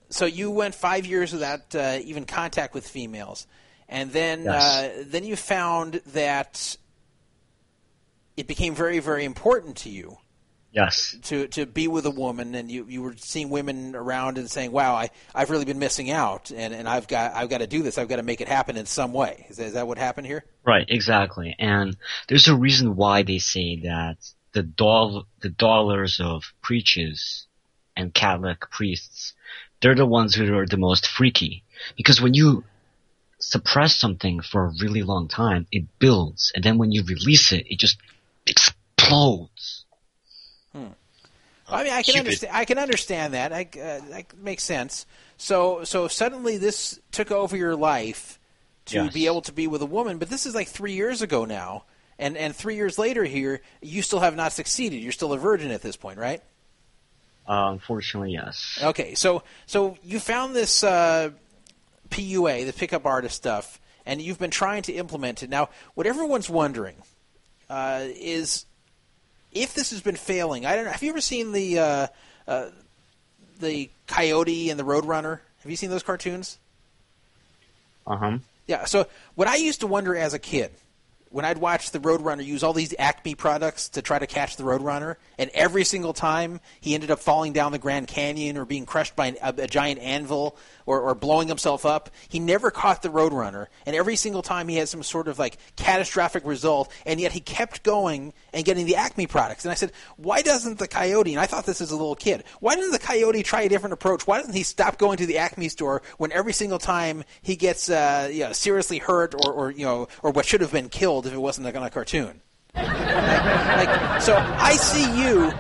so 0.10 0.26
you 0.26 0.52
went 0.52 0.76
five 0.76 1.06
years 1.06 1.34
without 1.34 1.76
uh, 1.76 2.00
even 2.04 2.26
contact 2.26 2.74
with 2.74 2.88
females, 2.88 3.48
and 3.90 4.12
then 4.12 4.44
Yes. 4.44 4.64
uh, 4.64 5.04
then 5.08 5.24
you 5.24 5.36
found 5.36 6.02
that 6.08 6.78
it 8.36 8.48
became 8.48 8.76
very 8.76 9.00
very 9.00 9.26
important 9.26 9.78
to 9.78 9.90
you 9.90 10.18
Yes. 10.72 11.16
to 11.24 11.48
to 11.48 11.66
be 11.66 11.88
with 11.88 12.06
a 12.06 12.12
woman, 12.12 12.54
and 12.54 12.70
you, 12.70 12.86
you 12.88 13.02
were 13.02 13.16
seeing 13.18 13.50
women 13.50 13.96
around 13.96 14.38
and 14.38 14.52
saying, 14.52 14.72
"Wow, 14.72 14.94
I 14.96 15.10
I've 15.34 15.50
really 15.50 15.66
been 15.66 15.80
missing 15.80 16.12
out, 16.12 16.52
and, 16.52 16.74
and 16.74 16.88
I've 16.88 17.08
got 17.08 17.34
I've 17.34 17.50
got 17.50 17.60
to 17.60 17.68
do 17.68 17.82
this. 17.82 17.98
I've 17.98 18.10
got 18.10 18.18
to 18.18 18.24
make 18.24 18.42
it 18.42 18.48
happen 18.48 18.78
in 18.78 18.86
some 18.86 19.12
way." 19.12 19.48
Is 19.50 19.58
that, 19.58 19.66
is 19.68 19.74
that 19.74 19.88
what 19.88 19.98
happened 19.98 20.28
here? 20.28 20.44
Right, 20.64 20.86
exactly. 20.88 21.56
And 21.58 21.98
there's 22.28 22.48
a 22.48 22.56
reason 22.56 22.96
why 22.96 23.24
they 23.24 23.40
say 23.40 23.78
that 23.84 24.18
the 24.52 24.62
doll, 24.62 25.26
the 25.40 25.50
dollars 25.50 26.20
of 26.20 26.44
preachers 26.62 27.48
and 27.96 28.14
Catholic 28.14 28.70
priests, 28.70 29.34
they're 29.82 29.96
the 29.96 30.06
ones 30.06 30.36
who 30.36 30.56
are 30.58 30.66
the 30.66 30.78
most 30.78 31.08
freaky. 31.08 31.64
Because 31.96 32.22
when 32.22 32.34
you 32.34 32.64
suppress 33.40 33.96
something 33.96 34.42
for 34.42 34.66
a 34.66 34.74
really 34.82 35.04
long 35.04 35.28
time, 35.28 35.68
it 35.72 35.86
builds. 36.00 36.52
And 36.56 36.64
then 36.64 36.78
when 36.78 36.92
you 36.92 37.04
release 37.04 37.52
it, 37.52 37.66
it 37.70 37.80
just 37.80 37.98
explodes. 38.46 39.86
Hmm. 40.72 40.88
I 41.70 41.84
mean, 41.84 41.94
I 41.94 42.02
can 42.02 42.14
Cupid. 42.14 42.20
understand. 42.20 42.56
I 42.56 42.66
can 42.66 42.78
understand 42.80 43.34
that. 43.34 43.54
I, 43.54 43.62
uh, 43.74 44.00
that 44.10 44.38
makes 44.38 44.64
sense. 44.64 45.06
So, 45.38 45.84
so 45.84 46.08
suddenly 46.08 46.58
this 46.58 47.00
took 47.12 47.30
over 47.32 47.58
your 47.58 47.76
life 47.76 48.40
to 48.86 49.04
Yes. 49.04 49.14
be 49.14 49.26
able 49.26 49.42
to 49.42 49.52
be 49.52 49.68
with 49.68 49.82
a 49.82 49.86
woman. 49.86 50.18
But 50.18 50.30
this 50.30 50.46
is 50.46 50.56
like 50.56 50.70
three 50.70 50.94
years 50.94 51.22
ago 51.22 51.44
now, 51.46 51.84
and 52.18 52.38
and 52.38 52.56
three 52.56 52.76
years 52.76 52.98
later 52.98 53.26
here, 53.26 53.62
you 53.82 54.02
still 54.02 54.22
have 54.22 54.36
not 54.36 54.54
succeeded. 54.54 54.98
You're 54.98 55.12
still 55.12 55.34
a 55.34 55.38
virgin 55.38 55.72
at 55.72 55.82
this 55.82 55.98
point, 55.98 56.18
right? 56.18 56.42
Uh, 57.48 57.70
unfortunately, 57.72 58.34
yes. 58.34 58.80
Okay, 58.84 59.16
so 59.16 59.44
so 59.66 59.98
you 60.04 60.20
found 60.20 60.56
this 60.56 60.84
uh, 60.84 61.32
PUA, 62.10 62.66
the 62.66 62.74
pickup 62.74 63.06
artist 63.06 63.36
stuff, 63.36 63.80
and 64.06 64.22
you've 64.22 64.40
been 64.40 64.52
trying 64.52 64.84
to 64.84 64.94
implement 64.94 65.44
it. 65.44 65.50
Now, 65.50 65.70
what 65.94 66.08
everyone's 66.08 66.50
wondering 66.50 66.96
uh, 67.70 68.04
is 68.04 68.66
if 69.52 69.74
this 69.74 69.92
has 69.92 70.02
been 70.02 70.16
failing. 70.16 70.66
I 70.66 70.76
don't 70.76 70.86
know. 70.86 70.92
Have 70.92 71.04
you 71.04 71.10
ever 71.10 71.22
seen 71.22 71.52
the 71.52 71.80
uh, 71.80 72.08
uh, 72.48 72.70
the 73.60 73.90
Coyote 74.08 74.70
and 74.70 74.80
the 74.80 74.84
Roadrunner? 74.84 75.40
Have 75.62 75.70
you 75.70 75.78
seen 75.78 75.90
those 75.90 76.04
cartoons? 76.04 76.58
Uh 78.06 78.18
huh. 78.18 78.38
Yeah. 78.68 78.86
So 78.86 79.08
what 79.36 79.48
I 79.48 79.56
used 79.56 79.82
to 79.82 79.88
wonder 79.88 80.16
as 80.16 80.34
a 80.34 80.40
kid, 80.40 80.72
when 81.32 81.46
I'd 81.46 81.58
watch 81.58 81.92
the 81.92 82.00
Roadrunner 82.00 82.46
use 82.46 82.64
all 82.64 82.74
these 82.74 82.94
Acme 82.98 83.36
products 83.36 83.90
to 83.90 84.02
try 84.02 84.20
to 84.20 84.28
catch 84.28 84.56
the 84.56 84.64
Roadrunner, 84.64 85.16
and 85.38 85.50
every 85.54 85.84
single 85.84 86.14
time 86.14 86.60
he 86.80 86.94
ended 86.94 87.12
up 87.12 87.20
falling 87.20 87.54
down 87.54 87.72
the 87.72 87.80
Grand 87.80 88.08
Canyon 88.08 88.58
or 88.58 88.66
being 88.66 88.86
crushed 88.86 89.16
by 89.16 89.28
an, 89.28 89.38
a, 89.42 89.54
a 89.64 89.68
giant 89.68 90.00
anvil 90.00 90.58
or, 90.86 91.02
or 91.02 91.16
blowing 91.16 91.48
himself 91.48 91.86
up, 91.86 92.10
he 92.30 92.40
never 92.40 92.72
caught 92.72 93.02
the 93.02 93.10
Roadrunner, 93.10 93.68
and 93.86 93.96
every 93.96 94.16
single 94.16 94.42
time 94.42 94.68
he 94.68 94.76
had 94.78 94.90
some 94.90 95.04
sort 95.04 95.28
of 95.28 95.40
like 95.40 95.58
catastrophic 95.76 96.46
result, 96.46 96.92
and 97.06 97.20
yet 97.20 97.32
he 97.32 97.40
kept 97.40 97.84
going 97.84 98.34
and 98.54 98.66
getting 98.66 98.86
the 98.86 98.96
Acme 98.96 99.28
products. 99.28 99.66
And 99.66 99.72
I 99.72 99.76
said, 99.76 99.92
why 100.16 100.42
doesn't 100.42 100.80
the 100.80 100.88
Coyote? 100.88 101.34
And 101.34 101.40
I 101.40 101.46
thought 101.46 101.66
this 101.66 101.82
as 101.82 101.92
a 101.92 101.96
little 101.96 102.16
kid. 102.16 102.44
Why 102.60 102.76
doesn't 102.76 102.92
the 102.92 103.00
Coyote 103.00 103.44
try 103.44 103.62
a 103.62 103.70
different 103.70 103.94
approach? 103.94 104.26
Why 104.26 104.38
doesn't 104.40 104.54
he 104.54 104.64
stop 104.64 104.98
going 104.98 105.18
to 105.18 105.26
the 105.26 105.38
Acme 105.38 105.70
store 105.70 106.02
when 106.18 106.32
every 106.32 106.54
single 106.54 106.80
time 106.80 107.24
he 107.42 107.56
gets 107.56 107.90
uh, 107.90 108.30
you 108.32 108.46
know, 108.46 108.52
seriously 108.52 108.98
hurt 108.98 109.34
or, 109.34 109.52
or 109.52 109.72
you 109.72 109.86
know 109.86 110.08
or 110.24 110.32
what 110.32 110.46
should 110.46 110.62
have 110.62 110.72
been 110.72 110.90
killed 110.90 111.17
if 111.26 111.34
it 111.34 111.38
wasn't 111.38 111.66
like 111.66 111.76
on 111.76 111.84
a 111.84 111.90
cartoon? 111.90 112.42
Like, 112.76 114.22
so 114.22 114.36
I 114.36 114.74
see 114.74 115.20
you 115.20 115.52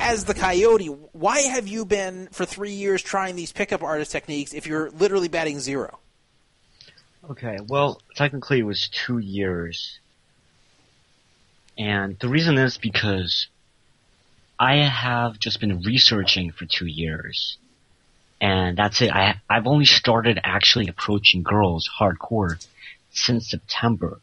as 0.00 0.24
the 0.24 0.34
coyote. 0.34 0.86
Why 0.86 1.40
have 1.40 1.68
you 1.68 1.84
been 1.84 2.28
for 2.32 2.46
three 2.46 2.72
years 2.72 3.02
trying 3.02 3.36
these 3.36 3.52
pickup 3.52 3.82
artist 3.82 4.10
techniques 4.12 4.54
if 4.54 4.66
you're 4.66 4.90
literally 4.90 5.28
batting 5.28 5.60
zero? 5.60 5.98
Okay, 7.28 7.58
well, 7.68 8.00
technically 8.14 8.60
it 8.60 8.66
was 8.66 8.88
two 8.88 9.18
years. 9.18 9.98
And 11.76 12.18
the 12.18 12.28
reason 12.28 12.58
is 12.58 12.78
because 12.78 13.48
I 14.58 14.76
have 14.76 15.38
just 15.38 15.60
been 15.60 15.82
researching 15.82 16.50
for 16.50 16.66
two 16.66 16.86
years. 16.86 17.58
And 18.40 18.76
that's 18.76 19.02
it. 19.02 19.12
I, 19.12 19.40
I've 19.48 19.66
only 19.66 19.84
started 19.84 20.40
actually 20.42 20.88
approaching 20.88 21.42
girls 21.42 21.88
hardcore 21.98 22.66
since 23.12 23.50
September. 23.50 24.20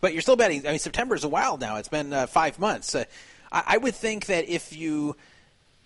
But 0.00 0.12
you're 0.12 0.22
still 0.22 0.36
betting. 0.36 0.66
I 0.66 0.70
mean, 0.70 0.78
September 0.78 1.14
is 1.14 1.24
a 1.24 1.28
while 1.28 1.56
now. 1.56 1.76
It's 1.76 1.88
been 1.88 2.12
uh, 2.12 2.26
five 2.26 2.58
months. 2.58 2.94
Uh, 2.94 3.04
I, 3.50 3.64
I 3.66 3.76
would 3.78 3.94
think 3.94 4.26
that 4.26 4.48
if 4.48 4.76
you 4.76 5.16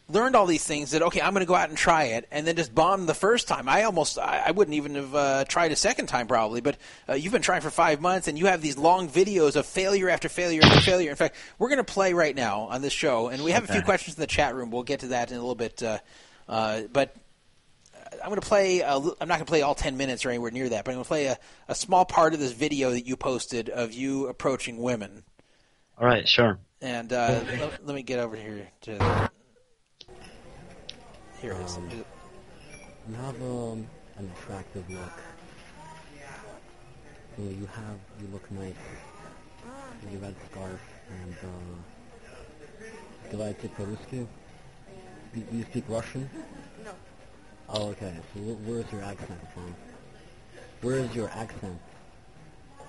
learned 0.09 0.36
all 0.36 0.44
these 0.44 0.64
things, 0.64 0.90
that 0.90 1.01
okay, 1.01 1.23
I'm 1.23 1.32
going 1.32 1.40
to 1.40 1.48
go 1.48 1.55
out 1.55 1.70
and 1.70 1.78
try 1.78 2.05
it, 2.05 2.28
and 2.31 2.47
then 2.47 2.56
just 2.56 2.74
bomb 2.74 3.06
the 3.06 3.14
first 3.14 3.48
time. 3.48 3.69
I 3.69 3.85
almost, 3.85 4.19
I, 4.19 4.43
I 4.47 4.51
wouldn't 4.51 4.74
even 4.74 4.97
have 4.97 5.14
uh, 5.14 5.44
tried 5.47 5.73
a 5.73 5.77
second 5.77 6.09
time 6.09 6.27
probably. 6.27 6.60
But 6.60 6.77
uh, 7.09 7.14
you've 7.14 7.32
been 7.32 7.40
trying 7.40 7.62
for 7.62 7.70
five 7.70 8.02
months, 8.02 8.28
and 8.28 8.39
you 8.39 8.47
have 8.47 8.60
these 8.60 8.77
long 8.77 9.09
videos 9.09 9.56
of 9.56 9.64
failure 9.64 10.10
after 10.10 10.28
failure 10.28 10.60
after 10.62 10.81
failure. 10.81 11.09
In 11.09 11.16
fact, 11.16 11.36
we're 11.59 11.69
going 11.69 11.78
to 11.78 11.85
play 11.85 12.12
right 12.12 12.36
now 12.36 12.62
on 12.62 12.82
this 12.82 12.93
show, 12.93 13.28
and 13.28 13.43
we 13.43 13.52
have 13.52 13.64
a 13.64 13.73
few 13.73 13.82
questions 13.82 14.16
in 14.16 14.20
the 14.20 14.27
chat 14.27 14.55
room. 14.55 14.70
We'll 14.70 14.82
get 14.82 15.01
to 15.01 15.09
that 15.09 15.31
in 15.31 15.39
a 15.39 15.40
little 15.40 15.55
bit. 15.55 15.82
Uh, 15.82 15.98
uh, 16.48 16.82
but 16.93 17.16
I'm 18.23 18.28
going 18.28 18.40
to 18.40 18.47
play. 18.47 18.81
A, 18.81 18.99
li- 18.99 19.15
I'm 19.20 19.28
not 19.28 19.35
going 19.35 19.47
to 19.47 19.51
play 19.51 19.62
all 19.62 19.74
10 19.74 19.97
minutes 19.97 20.24
or 20.24 20.31
anywhere 20.31 20.51
near 20.51 20.69
that, 20.69 20.85
but 20.85 20.93
I'm 20.93 20.97
going 20.97 21.05
to 21.05 21.09
play 21.09 21.27
a, 21.27 21.39
a 21.69 21.74
small 21.74 22.05
part 22.05 22.35
of 22.35 22.40
this 22.40 22.53
video 22.53 22.90
that 22.90 23.07
you 23.07 23.16
posted 23.16 23.69
of 23.69 23.93
you 23.93 24.28
approaching 24.28 24.78
women. 24.78 25.24
Alright, 26.01 26.28
sure. 26.28 26.59
And 26.81 27.12
uh, 27.12 27.40
let, 27.47 27.86
let 27.86 27.94
me 27.94 28.03
get 28.03 28.19
over 28.19 28.36
here 28.36 28.69
to. 28.82 28.93
The, 28.94 29.31
here 31.40 31.53
it 31.53 31.65
is. 31.65 31.77
Um, 31.77 31.90
You 33.09 33.15
have 33.16 33.43
um, 33.43 33.86
an 34.16 34.31
attractive 34.36 34.89
look. 34.89 35.12
You, 37.39 37.44
know, 37.44 37.51
you 37.51 37.66
have 37.66 37.99
you 38.20 38.28
look 38.32 38.51
nice. 38.53 38.74
You 40.11 40.19
red 40.19 40.35
scarf 40.51 40.81
and 41.23 41.35
uh, 41.43 43.31
do 43.31 43.43
I 43.43 43.53
take 43.53 43.77
Ruski? 43.77 44.27
You, 45.35 45.44
you 45.53 45.62
speak 45.65 45.85
Russian? 45.89 46.28
Oh, 47.68 47.89
okay. 47.90 48.14
So 48.34 48.40
wh- 48.40 48.68
where 48.68 48.78
is 48.80 48.93
your 48.93 49.02
accent 49.02 49.40
from? 49.55 49.74
Where 50.82 50.97
is 50.98 51.14
your 51.14 51.28
accent 51.30 51.80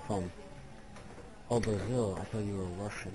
from? 0.06 0.30
Oh, 1.50 1.60
Brazil. 1.60 2.18
I 2.20 2.24
thought 2.24 2.44
you 2.44 2.56
were 2.56 2.84
Russian. 2.84 3.14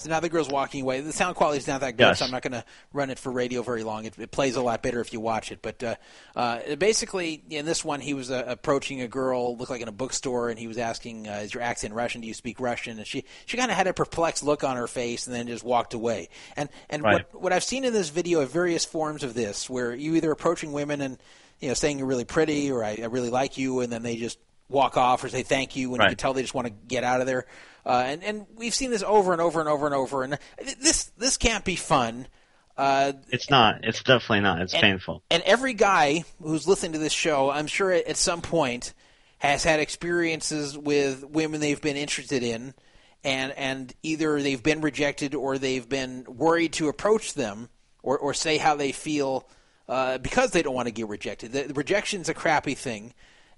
So 0.00 0.08
now 0.10 0.20
the 0.20 0.28
girl's 0.28 0.48
walking 0.48 0.82
away. 0.82 1.00
The 1.00 1.12
sound 1.12 1.36
quality 1.36 1.58
is 1.58 1.66
not 1.68 1.80
that 1.82 1.96
good, 1.96 2.04
Yes. 2.04 2.18
so 2.20 2.24
I'm 2.24 2.30
not 2.30 2.42
going 2.42 2.52
to 2.54 2.64
run 2.92 3.10
it 3.10 3.18
for 3.18 3.30
radio 3.30 3.62
very 3.62 3.84
long. 3.84 4.04
It, 4.06 4.18
it 4.18 4.30
plays 4.30 4.56
a 4.56 4.62
lot 4.62 4.82
better 4.82 5.00
if 5.00 5.12
you 5.12 5.20
watch 5.20 5.52
it. 5.52 5.60
But 5.62 5.82
uh, 5.82 5.94
uh, 6.34 6.76
basically, 6.76 7.42
in 7.50 7.66
this 7.66 7.84
one, 7.84 8.00
he 8.00 8.14
was 8.14 8.30
uh, 8.30 8.44
approaching 8.46 9.00
a 9.02 9.08
girl, 9.08 9.56
looked 9.56 9.70
like 9.70 9.82
in 9.82 9.88
a 9.88 9.92
bookstore, 9.92 10.48
and 10.50 10.58
he 10.58 10.66
was 10.66 10.78
asking, 10.78 11.28
uh, 11.28 11.40
"Is 11.44 11.52
your 11.54 11.62
accent 11.62 11.94
Russian? 11.94 12.20
Do 12.22 12.26
you 12.28 12.34
speak 12.34 12.60
Russian?" 12.60 12.98
And 12.98 13.06
she 13.06 13.24
she 13.46 13.56
kind 13.56 13.70
of 13.70 13.76
had 13.76 13.86
a 13.86 13.92
perplexed 13.92 14.42
look 14.42 14.64
on 14.64 14.76
her 14.76 14.86
face, 14.86 15.26
and 15.26 15.36
then 15.36 15.46
just 15.46 15.62
walked 15.64 15.94
away. 15.94 16.28
And 16.56 16.68
and 16.88 17.02
Right. 17.02 17.26
what 17.32 17.42
what 17.42 17.52
I've 17.52 17.64
seen 17.64 17.84
in 17.84 17.92
this 17.92 18.08
video 18.08 18.40
are 18.40 18.46
various 18.46 18.84
forms 18.84 19.22
of 19.22 19.34
this, 19.34 19.68
where 19.68 19.94
you 19.94 20.14
either 20.16 20.30
approaching 20.32 20.72
women 20.72 21.00
and 21.00 21.18
you 21.60 21.68
know 21.68 21.74
saying 21.74 21.98
you're 21.98 22.06
really 22.06 22.24
pretty 22.24 22.70
or 22.72 22.82
I, 22.82 22.98
I 23.02 23.06
really 23.06 23.30
like 23.30 23.58
you, 23.58 23.80
and 23.80 23.92
then 23.92 24.02
they 24.02 24.16
just 24.16 24.38
walk 24.68 24.96
off 24.96 25.22
or 25.24 25.28
say 25.28 25.42
thank 25.42 25.76
you, 25.76 25.92
and 25.94 26.02
you 26.02 26.08
can 26.10 26.16
tell 26.16 26.32
they 26.32 26.42
just 26.42 26.54
want 26.54 26.68
to 26.68 26.72
get 26.88 27.04
out 27.04 27.20
of 27.20 27.26
there. 27.26 27.44
Uh, 27.84 28.02
and 28.06 28.22
and 28.22 28.46
we've 28.56 28.74
seen 28.74 28.90
this 28.90 29.02
over 29.02 29.32
and 29.32 29.40
over 29.40 29.60
and 29.60 29.68
over 29.68 29.86
and 29.86 29.94
over. 29.94 30.22
And 30.22 30.38
this 30.80 31.04
this 31.16 31.36
can't 31.36 31.64
be 31.64 31.76
fun. 31.76 32.26
Uh, 32.76 33.12
It's 33.28 33.50
not. 33.50 33.84
It's 33.84 34.02
definitely 34.02 34.40
not. 34.40 34.62
It's 34.62 34.72
and, 34.72 34.80
painful. 34.80 35.22
And 35.30 35.42
every 35.42 35.74
guy 35.74 36.24
who's 36.42 36.66
listening 36.66 36.92
to 36.92 36.98
this 36.98 37.12
show, 37.12 37.50
I'm 37.50 37.66
sure 37.66 37.92
at 37.92 38.16
some 38.16 38.40
point 38.40 38.94
has 39.38 39.64
had 39.64 39.80
experiences 39.80 40.76
with 40.76 41.24
women 41.24 41.60
they've 41.60 41.80
been 41.80 41.96
interested 41.96 42.42
in, 42.42 42.74
and 43.24 43.52
and 43.52 43.92
either 44.02 44.40
they've 44.40 44.62
been 44.62 44.80
rejected 44.80 45.34
or 45.34 45.58
they've 45.58 45.88
been 45.88 46.24
worried 46.28 46.72
to 46.74 46.88
approach 46.88 47.34
them 47.34 47.68
or 48.02 48.18
or 48.18 48.34
say 48.34 48.56
how 48.58 48.76
they 48.76 48.92
feel 48.92 49.48
uh, 49.88 50.18
because 50.18 50.52
they 50.52 50.62
don't 50.62 50.74
want 50.74 50.86
to 50.86 50.92
get 50.92 51.08
rejected. 51.08 51.52
The, 51.52 51.64
the 51.64 51.74
rejection's 51.74 52.28
a 52.28 52.34
crappy 52.34 52.74
thing. 52.74 53.12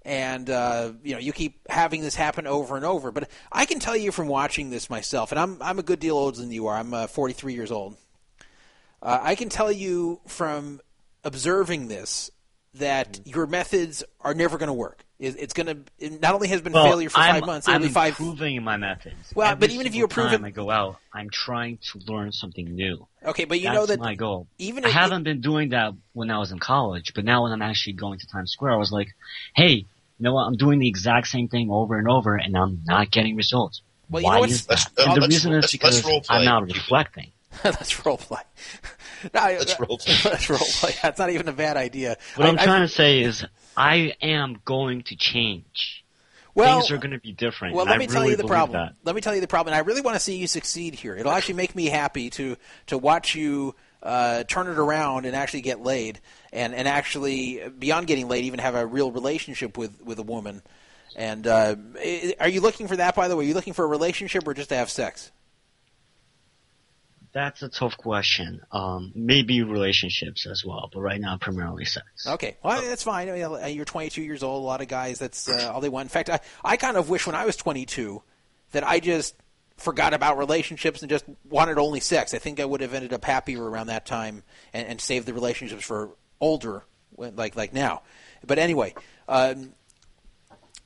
And 0.04 0.50
uh, 0.50 0.92
you 1.04 1.12
know 1.14 1.20
you 1.20 1.32
keep 1.32 1.60
having 1.68 2.02
this 2.02 2.16
happen 2.16 2.46
over 2.48 2.74
and 2.76 2.84
over, 2.84 3.12
but 3.12 3.28
I 3.52 3.66
can 3.66 3.78
tell 3.78 3.96
you 3.96 4.10
from 4.10 4.26
watching 4.26 4.70
this 4.70 4.90
myself, 4.90 5.30
and 5.30 5.38
I'm 5.38 5.62
I'm 5.62 5.78
a 5.78 5.82
good 5.84 6.00
deal 6.00 6.16
older 6.16 6.36
than 6.36 6.50
you 6.50 6.66
are. 6.66 6.76
I'm 6.76 6.92
uh, 6.92 7.06
43 7.06 7.54
years 7.54 7.70
old. 7.70 7.96
Uh, 9.00 9.18
I 9.22 9.34
can 9.36 9.48
tell 9.48 9.70
you 9.70 10.20
from 10.26 10.80
observing 11.24 11.88
this 11.88 12.30
that 12.74 13.20
your 13.26 13.46
methods 13.46 14.02
are 14.20 14.34
never 14.34 14.56
going 14.58 14.68
to 14.68 14.72
work. 14.72 15.04
It, 15.18 15.36
it's 15.38 15.52
going 15.52 15.66
to. 15.66 15.78
It 15.98 16.20
not 16.20 16.34
only 16.34 16.48
has 16.48 16.62
been 16.62 16.72
Well, 16.72 16.84
failure 16.84 17.10
for 17.10 17.18
I'm, 17.18 17.34
5 17.42 17.46
months, 17.46 17.68
I'm 17.68 17.88
five. 17.90 18.18
improving 18.18 18.60
my 18.64 18.76
methods. 18.76 19.32
Well, 19.34 19.52
Every 19.52 19.60
but 19.68 19.70
even 19.74 19.86
if 19.86 19.94
you 19.94 20.04
approve 20.04 20.30
time 20.30 20.44
it- 20.44 20.48
I 20.48 20.50
go 20.50 20.68
out, 20.70 20.96
I'm 21.12 21.30
trying 21.30 21.78
to 21.92 22.00
learn 22.12 22.32
something 22.32 22.64
new. 22.74 23.06
Okay, 23.24 23.44
but 23.44 23.58
you 23.60 23.66
That's 23.66 23.76
know 23.76 23.86
that 23.86 24.00
my 24.00 24.16
goal. 24.16 24.48
even 24.58 24.84
I 24.84 24.88
haven't 24.88 25.22
been 25.22 25.40
doing 25.40 25.68
that 25.68 25.92
when 26.12 26.30
I 26.32 26.38
was 26.38 26.50
in 26.50 26.58
college, 26.58 27.12
but 27.14 27.24
now 27.24 27.44
when 27.44 27.52
I'm 27.52 27.62
actually 27.62 27.92
going 27.92 28.18
to 28.18 28.26
Times 28.26 28.50
Square, 28.50 28.72
I 28.72 28.76
was 28.76 28.90
like, 28.90 29.14
hey, 29.54 29.86
you 30.22 30.28
know 30.28 30.34
what? 30.34 30.44
I'm 30.44 30.54
doing 30.56 30.78
the 30.78 30.86
exact 30.86 31.26
same 31.26 31.48
thing 31.48 31.68
over 31.68 31.98
and 31.98 32.08
over, 32.08 32.36
and 32.36 32.56
I'm 32.56 32.82
not 32.84 33.10
getting 33.10 33.34
results. 33.34 33.82
Well, 34.08 34.22
you 34.22 34.28
Why 34.28 34.36
know 34.38 34.44
is 34.44 34.64
that? 34.66 34.86
And 34.96 35.08
uh, 35.08 35.14
the 35.14 35.20
let's- 35.22 35.34
reason 35.34 35.52
is 35.54 35.72
because 35.72 35.94
let's 35.96 36.06
role 36.06 36.20
play. 36.20 36.36
I'm 36.38 36.44
not 36.44 36.62
reflecting. 36.62 37.32
Let's 37.64 38.06
role 38.06 38.16
play. 38.18 38.42
No, 39.34 39.40
Let's 39.40 39.80
role 39.80 39.98
play. 39.98 40.14
Let's 40.30 40.48
role 40.48 40.60
play. 40.60 40.92
That's 41.02 41.18
not 41.18 41.30
even 41.30 41.48
a 41.48 41.52
bad 41.52 41.76
idea. 41.76 42.18
What 42.36 42.46
I, 42.46 42.50
am 42.50 42.58
I- 42.60 42.62
I- 42.62 42.64
trying 42.66 42.82
to 42.82 42.88
say 42.88 43.22
is, 43.22 43.44
I 43.76 44.14
am 44.22 44.60
going 44.64 45.02
to 45.04 45.16
change. 45.16 46.04
Well- 46.54 46.78
Things 46.78 46.92
are 46.92 46.98
going 46.98 47.10
to 47.10 47.18
be 47.18 47.32
different. 47.32 47.74
Well, 47.74 47.86
let 47.86 47.96
I 47.96 47.98
me 47.98 48.06
tell 48.06 48.20
really 48.20 48.30
you 48.30 48.36
the 48.36 48.46
problem. 48.46 48.78
That. 48.78 48.94
Let 49.02 49.16
me 49.16 49.22
tell 49.22 49.34
you 49.34 49.40
the 49.40 49.48
problem. 49.48 49.72
And 49.74 49.82
I 49.82 49.84
really 49.84 50.02
want 50.02 50.14
to 50.14 50.20
see 50.20 50.36
you 50.36 50.46
succeed 50.46 50.94
here. 50.94 51.16
It'll 51.16 51.32
actually 51.32 51.54
make 51.54 51.74
me 51.74 51.86
happy 51.86 52.30
to 52.30 52.56
to 52.86 52.96
watch 52.96 53.34
you 53.34 53.74
uh, 54.02 54.44
turn 54.44 54.66
it 54.66 54.78
around 54.78 55.26
and 55.26 55.36
actually 55.36 55.60
get 55.62 55.80
laid, 55.80 56.20
and 56.52 56.74
and 56.74 56.88
actually 56.88 57.62
beyond 57.78 58.06
getting 58.06 58.28
laid, 58.28 58.44
even 58.44 58.58
have 58.58 58.74
a 58.74 58.84
real 58.86 59.10
relationship 59.10 59.78
with 59.78 60.00
with 60.02 60.18
a 60.18 60.22
woman. 60.22 60.62
And 61.14 61.46
uh, 61.46 61.76
are 62.40 62.48
you 62.48 62.60
looking 62.60 62.88
for 62.88 62.96
that? 62.96 63.14
By 63.14 63.28
the 63.28 63.36
way, 63.36 63.44
are 63.44 63.48
you 63.48 63.54
looking 63.54 63.74
for 63.74 63.84
a 63.84 63.88
relationship 63.88 64.46
or 64.46 64.54
just 64.54 64.70
to 64.70 64.76
have 64.76 64.90
sex? 64.90 65.30
That's 67.34 67.62
a 67.62 67.68
tough 67.68 67.96
question. 67.96 68.60
Um, 68.72 69.12
maybe 69.14 69.62
relationships 69.62 70.46
as 70.46 70.64
well, 70.66 70.90
but 70.92 71.00
right 71.00 71.20
now 71.20 71.38
primarily 71.38 71.86
sex. 71.86 72.26
Okay, 72.26 72.56
well 72.62 72.82
that's 72.82 73.02
fine. 73.02 73.28
I 73.30 73.32
mean, 73.32 73.74
you're 73.74 73.86
22 73.86 74.22
years 74.22 74.42
old. 74.42 74.62
A 74.62 74.66
lot 74.66 74.82
of 74.82 74.88
guys, 74.88 75.18
that's 75.18 75.48
uh, 75.48 75.70
all 75.72 75.80
they 75.80 75.88
want. 75.88 76.06
In 76.06 76.10
fact, 76.10 76.28
I, 76.28 76.40
I 76.62 76.76
kind 76.76 76.96
of 76.96 77.08
wish 77.08 77.26
when 77.26 77.34
I 77.34 77.46
was 77.46 77.56
22 77.56 78.22
that 78.72 78.86
I 78.86 79.00
just 79.00 79.34
forgot 79.76 80.14
about 80.14 80.38
relationships 80.38 81.02
and 81.02 81.10
just 81.10 81.24
wanted 81.48 81.78
only 81.78 82.00
sex. 82.00 82.34
I 82.34 82.38
think 82.38 82.60
I 82.60 82.64
would 82.64 82.80
have 82.80 82.94
ended 82.94 83.12
up 83.12 83.24
happier 83.24 83.62
around 83.62 83.88
that 83.88 84.06
time 84.06 84.42
and, 84.72 84.86
and 84.86 85.00
saved 85.00 85.26
the 85.26 85.34
relationships 85.34 85.84
for 85.84 86.10
older, 86.40 86.84
like 87.16 87.56
like 87.56 87.72
now. 87.72 88.02
But 88.46 88.58
anyway, 88.58 88.94
um, 89.28 89.72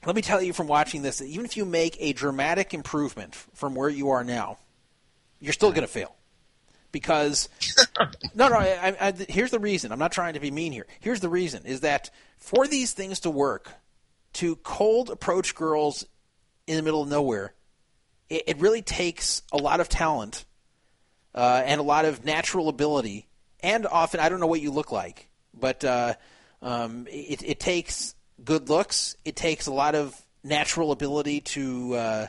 let 0.04 0.14
me 0.14 0.22
tell 0.22 0.40
you 0.40 0.52
from 0.52 0.68
watching 0.68 1.02
this, 1.02 1.18
that 1.18 1.26
even 1.26 1.44
if 1.44 1.56
you 1.56 1.64
make 1.64 1.96
a 1.98 2.12
dramatic 2.12 2.74
improvement 2.74 3.34
from 3.34 3.74
where 3.74 3.88
you 3.88 4.10
are 4.10 4.24
now, 4.24 4.58
you're 5.40 5.52
still 5.52 5.70
going 5.70 5.82
to 5.82 5.88
fail 5.88 6.14
because 6.92 7.48
no, 8.34 8.48
no. 8.48 8.56
I, 8.56 8.96
I, 9.00 9.12
here's 9.28 9.50
the 9.50 9.58
reason. 9.58 9.92
I'm 9.92 9.98
not 9.98 10.12
trying 10.12 10.34
to 10.34 10.40
be 10.40 10.50
mean 10.50 10.72
here. 10.72 10.86
Here's 11.00 11.20
the 11.20 11.28
reason: 11.28 11.66
is 11.66 11.80
that 11.80 12.10
for 12.38 12.66
these 12.66 12.92
things 12.92 13.20
to 13.20 13.30
work, 13.30 13.72
to 14.34 14.56
cold 14.56 15.10
approach 15.10 15.54
girls 15.54 16.06
in 16.66 16.76
the 16.76 16.82
middle 16.82 17.02
of 17.02 17.08
nowhere, 17.08 17.52
it, 18.28 18.44
it 18.46 18.60
really 18.60 18.82
takes 18.82 19.42
a 19.52 19.56
lot 19.56 19.80
of 19.80 19.88
talent 19.88 20.44
uh, 21.34 21.62
and 21.64 21.80
a 21.80 21.84
lot 21.84 22.04
of 22.04 22.24
natural 22.24 22.68
ability, 22.68 23.26
and 23.60 23.86
often 23.86 24.20
I 24.20 24.28
don't 24.28 24.40
know 24.40 24.46
what 24.46 24.60
you 24.60 24.70
look 24.70 24.92
like, 24.92 25.28
but 25.52 25.84
uh, 25.84 26.14
um, 26.62 27.06
it, 27.10 27.42
it 27.42 27.60
takes 27.60 28.14
good 28.42 28.68
looks. 28.68 29.16
It 29.24 29.36
takes 29.36 29.66
a 29.66 29.72
lot 29.72 29.94
of 29.94 30.20
natural 30.42 30.92
ability 30.92 31.40
to. 31.42 32.28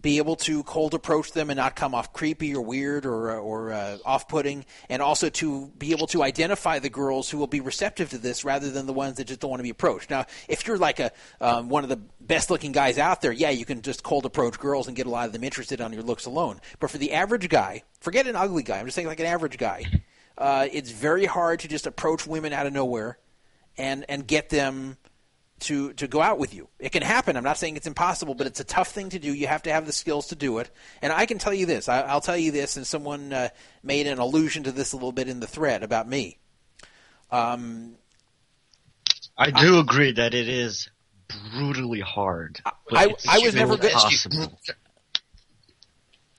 Be 0.00 0.18
able 0.18 0.36
to 0.36 0.62
cold 0.62 0.94
approach 0.94 1.32
them 1.32 1.50
and 1.50 1.56
not 1.56 1.74
come 1.74 1.92
off 1.92 2.12
creepy 2.12 2.54
or 2.54 2.60
weird 2.60 3.04
or 3.04 3.36
or 3.38 3.72
uh, 3.72 3.98
off-putting, 4.04 4.64
and 4.88 5.02
also 5.02 5.28
to 5.28 5.72
be 5.76 5.90
able 5.90 6.06
to 6.08 6.22
identify 6.22 6.78
the 6.78 6.88
girls 6.88 7.28
who 7.28 7.38
will 7.38 7.48
be 7.48 7.60
receptive 7.60 8.10
to 8.10 8.18
this 8.18 8.44
rather 8.44 8.70
than 8.70 8.86
the 8.86 8.92
ones 8.92 9.16
that 9.16 9.26
just 9.26 9.40
don't 9.40 9.50
want 9.50 9.58
to 9.58 9.64
be 9.64 9.70
approached. 9.70 10.08
Now, 10.08 10.26
if 10.48 10.66
you're 10.66 10.78
like 10.78 11.00
a 11.00 11.10
um, 11.40 11.68
one 11.68 11.82
of 11.82 11.90
the 11.90 12.00
best-looking 12.20 12.70
guys 12.70 12.96
out 12.96 13.22
there, 13.22 13.32
yeah, 13.32 13.50
you 13.50 13.64
can 13.64 13.82
just 13.82 14.04
cold 14.04 14.24
approach 14.24 14.58
girls 14.60 14.86
and 14.86 14.96
get 14.96 15.06
a 15.06 15.10
lot 15.10 15.26
of 15.26 15.32
them 15.32 15.42
interested 15.42 15.80
on 15.80 15.92
your 15.92 16.02
looks 16.02 16.26
alone. 16.26 16.60
But 16.78 16.90
for 16.90 16.98
the 16.98 17.12
average 17.12 17.48
guy, 17.48 17.82
forget 18.00 18.28
an 18.28 18.36
ugly 18.36 18.62
guy. 18.62 18.78
I'm 18.78 18.84
just 18.84 18.94
saying 18.94 19.08
like 19.08 19.20
an 19.20 19.26
average 19.26 19.58
guy. 19.58 19.84
Uh, 20.36 20.68
it's 20.70 20.92
very 20.92 21.26
hard 21.26 21.58
to 21.60 21.68
just 21.68 21.88
approach 21.88 22.24
women 22.24 22.52
out 22.52 22.66
of 22.66 22.72
nowhere 22.72 23.18
and 23.76 24.04
and 24.08 24.26
get 24.26 24.48
them 24.50 24.96
to 25.60 25.92
to 25.94 26.06
go 26.06 26.20
out 26.20 26.38
with 26.38 26.54
you. 26.54 26.68
It 26.78 26.92
can 26.92 27.02
happen. 27.02 27.36
I'm 27.36 27.44
not 27.44 27.58
saying 27.58 27.76
it's 27.76 27.86
impossible, 27.86 28.34
but 28.34 28.46
it's 28.46 28.60
a 28.60 28.64
tough 28.64 28.88
thing 28.88 29.10
to 29.10 29.18
do. 29.18 29.32
You 29.32 29.46
have 29.46 29.62
to 29.64 29.72
have 29.72 29.86
the 29.86 29.92
skills 29.92 30.28
to 30.28 30.36
do 30.36 30.58
it. 30.58 30.70
And 31.02 31.12
I 31.12 31.26
can 31.26 31.38
tell 31.38 31.54
you 31.54 31.66
this. 31.66 31.88
I, 31.88 32.00
I'll 32.02 32.20
tell 32.20 32.36
you 32.36 32.50
this. 32.52 32.76
And 32.76 32.86
someone 32.86 33.32
uh, 33.32 33.48
made 33.82 34.06
an 34.06 34.18
allusion 34.18 34.64
to 34.64 34.72
this 34.72 34.92
a 34.92 34.96
little 34.96 35.12
bit 35.12 35.28
in 35.28 35.40
the 35.40 35.46
thread 35.46 35.82
about 35.82 36.08
me. 36.08 36.38
Um, 37.30 37.94
I 39.36 39.50
do 39.50 39.78
agree 39.78 40.12
that 40.12 40.34
it 40.34 40.48
is 40.48 40.88
brutally 41.52 42.00
hard. 42.00 42.60
I- 42.92 43.14
I 43.28 43.38
was 43.38 43.54
never 43.54 43.76
good- 43.76 43.92
possible. 43.92 44.58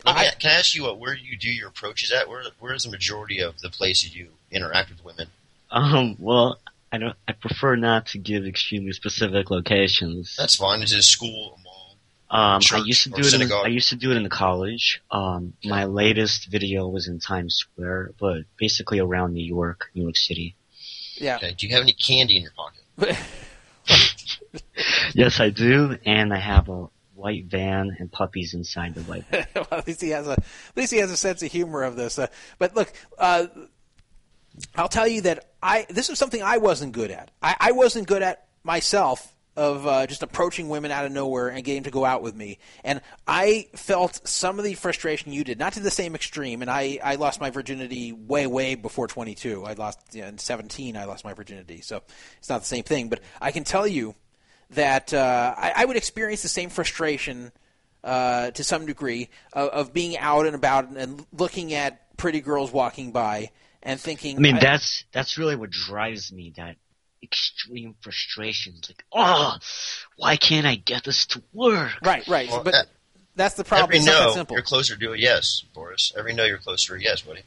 Let 0.05 0.15
me- 0.15 0.31
can 0.39 0.51
I 0.51 0.53
ask 0.55 0.75
you 0.75 0.83
what 0.83 0.97
where 0.97 1.13
you 1.13 1.37
do 1.37 1.49
your 1.49 1.67
approaches 1.67 2.11
at? 2.11 2.29
Where 2.29 2.43
where 2.59 2.73
is 2.73 2.83
the 2.83 2.89
majority 2.89 3.39
of 3.39 3.59
the 3.59 3.69
places 3.69 4.15
you 4.15 4.29
interact 4.49 4.89
with 4.89 5.03
women? 5.03 5.27
Um, 5.71 6.15
well, 6.19 6.57
I 6.91 6.97
don't. 6.97 7.15
I 7.27 7.33
prefer 7.33 7.75
not 7.75 8.07
to 8.07 8.17
give 8.17 8.45
extremely 8.45 8.91
specific 8.93 9.49
locations. 9.51 10.35
That's 10.37 10.55
fine. 10.55 10.81
Is 10.81 10.91
it 10.91 10.99
a 10.99 11.03
school, 11.03 11.57
a 11.59 11.63
mall? 11.63 11.95
Um, 12.31 12.61
I 12.71 12.83
used 12.85 13.03
to 13.03 13.09
do 13.09 13.17
it. 13.17 13.25
In, 13.25 13.31
synagogue? 13.31 13.65
I 13.65 13.69
used 13.69 13.89
to 13.89 13.95
do 13.95 14.11
it 14.11 14.17
in 14.17 14.23
the 14.23 14.29
college. 14.29 15.01
Um, 15.09 15.53
my 15.63 15.85
latest 15.85 16.47
video 16.49 16.87
was 16.87 17.07
in 17.07 17.19
Times 17.19 17.55
Square, 17.55 18.11
but 18.19 18.43
basically 18.57 18.99
around 18.99 19.33
New 19.33 19.45
York, 19.45 19.89
New 19.95 20.03
York 20.03 20.15
City. 20.17 20.55
yeah. 21.15 21.37
Okay. 21.37 21.53
Do 21.57 21.67
you 21.67 21.73
have 21.73 21.81
any 21.83 21.93
candy 21.93 22.37
in 22.37 22.43
your 22.43 22.51
pocket? 22.51 23.17
Yes, 25.13 25.39
I 25.39 25.49
do, 25.49 25.97
and 26.05 26.33
I 26.33 26.39
have 26.39 26.69
a 26.69 26.87
white 27.15 27.45
van 27.45 27.97
and 27.99 28.11
puppies 28.11 28.53
inside 28.53 28.95
the 28.95 29.01
white. 29.01 29.25
van. 29.29 29.47
well, 29.55 29.67
at 29.71 29.87
least 29.87 30.01
he 30.01 30.09
has 30.09 30.27
a 30.27 30.31
at 30.31 30.43
least 30.75 30.91
he 30.91 30.99
has 30.99 31.11
a 31.11 31.17
sense 31.17 31.43
of 31.43 31.51
humor 31.51 31.83
of 31.83 31.95
this. 31.95 32.17
Uh, 32.17 32.27
but 32.57 32.75
look, 32.75 32.91
uh, 33.17 33.47
I'll 34.75 34.89
tell 34.89 35.07
you 35.07 35.21
that 35.21 35.51
I 35.61 35.85
this 35.89 36.09
is 36.09 36.19
something 36.19 36.41
I 36.41 36.57
wasn't 36.57 36.93
good 36.93 37.11
at. 37.11 37.31
I, 37.41 37.55
I 37.59 37.71
wasn't 37.71 38.07
good 38.07 38.21
at 38.21 38.47
myself 38.63 39.35
of 39.59 39.85
uh, 39.85 40.07
just 40.07 40.23
approaching 40.23 40.69
women 40.69 40.89
out 40.89 41.05
of 41.05 41.11
nowhere 41.11 41.49
and 41.49 41.65
getting 41.65 41.83
to 41.83 41.91
go 41.91 42.05
out 42.05 42.21
with 42.21 42.33
me. 42.33 42.59
And 42.83 43.01
I 43.27 43.67
felt 43.75 44.25
some 44.25 44.57
of 44.57 44.63
the 44.63 44.73
frustration 44.73 45.33
you 45.33 45.43
did, 45.43 45.59
not 45.59 45.73
to 45.73 45.81
the 45.81 45.91
same 45.91 46.15
extreme. 46.15 46.61
And 46.61 46.71
I, 46.71 46.97
I 47.03 47.15
lost 47.15 47.41
my 47.41 47.49
virginity 47.49 48.13
way, 48.13 48.47
way 48.47 48.75
before 48.75 49.07
22. 49.07 49.65
I 49.65 49.73
lost 49.73 49.99
yeah, 50.13 50.29
in 50.29 50.37
17. 50.37 50.95
I 50.95 51.03
lost 51.03 51.25
my 51.25 51.33
virginity, 51.33 51.81
so 51.81 52.01
it's 52.37 52.47
not 52.47 52.61
the 52.61 52.67
same 52.67 52.83
thing. 52.83 53.09
But 53.09 53.19
I 53.41 53.51
can 53.51 53.65
tell 53.65 53.85
you 53.85 54.15
that 54.69 55.13
uh, 55.13 55.55
I, 55.57 55.73
I 55.75 55.85
would 55.85 55.97
experience 55.97 56.41
the 56.41 56.47
same 56.47 56.69
frustration 56.69 57.51
uh, 58.01 58.51
to 58.51 58.63
some 58.63 58.85
degree 58.85 59.27
of, 59.51 59.69
of 59.69 59.93
being 59.93 60.17
out 60.17 60.45
and 60.45 60.55
about 60.55 60.89
and 60.89 61.25
looking 61.33 61.73
at 61.73 62.15
pretty 62.15 62.39
girls 62.39 62.71
walking 62.71 63.11
by 63.11 63.51
and 63.83 63.99
thinking. 63.99 64.37
I 64.37 64.39
mean, 64.39 64.59
that's 64.59 65.03
that's 65.11 65.37
really 65.37 65.55
what 65.55 65.69
drives 65.71 66.31
me. 66.31 66.53
That 66.57 66.75
extreme 67.23 67.95
frustration. 68.01 68.73
It's 68.77 68.89
like, 68.89 69.03
oh, 69.11 69.57
why 70.17 70.37
can't 70.37 70.65
I 70.65 70.75
get 70.75 71.03
this 71.03 71.25
to 71.27 71.43
work? 71.53 71.91
right, 72.03 72.27
right. 72.27 72.49
Well, 72.49 72.63
but 72.63 72.71
that- 72.71 72.87
that's 73.35 73.55
the 73.55 73.63
problem. 73.63 73.85
Every 73.85 73.97
It's 73.97 74.05
not 74.05 74.19
that 74.19 74.25
no, 74.25 74.33
simple. 74.33 74.55
you're 74.55 74.63
closer 74.63 74.97
to 74.97 75.13
a 75.13 75.17
yes, 75.17 75.63
Boris. 75.73 76.11
Every 76.17 76.33
no, 76.33 76.43
you're 76.43 76.57
closer 76.57 76.97
to 76.97 76.99
a 76.99 77.03
yes, 77.03 77.21
buddy. 77.21 77.41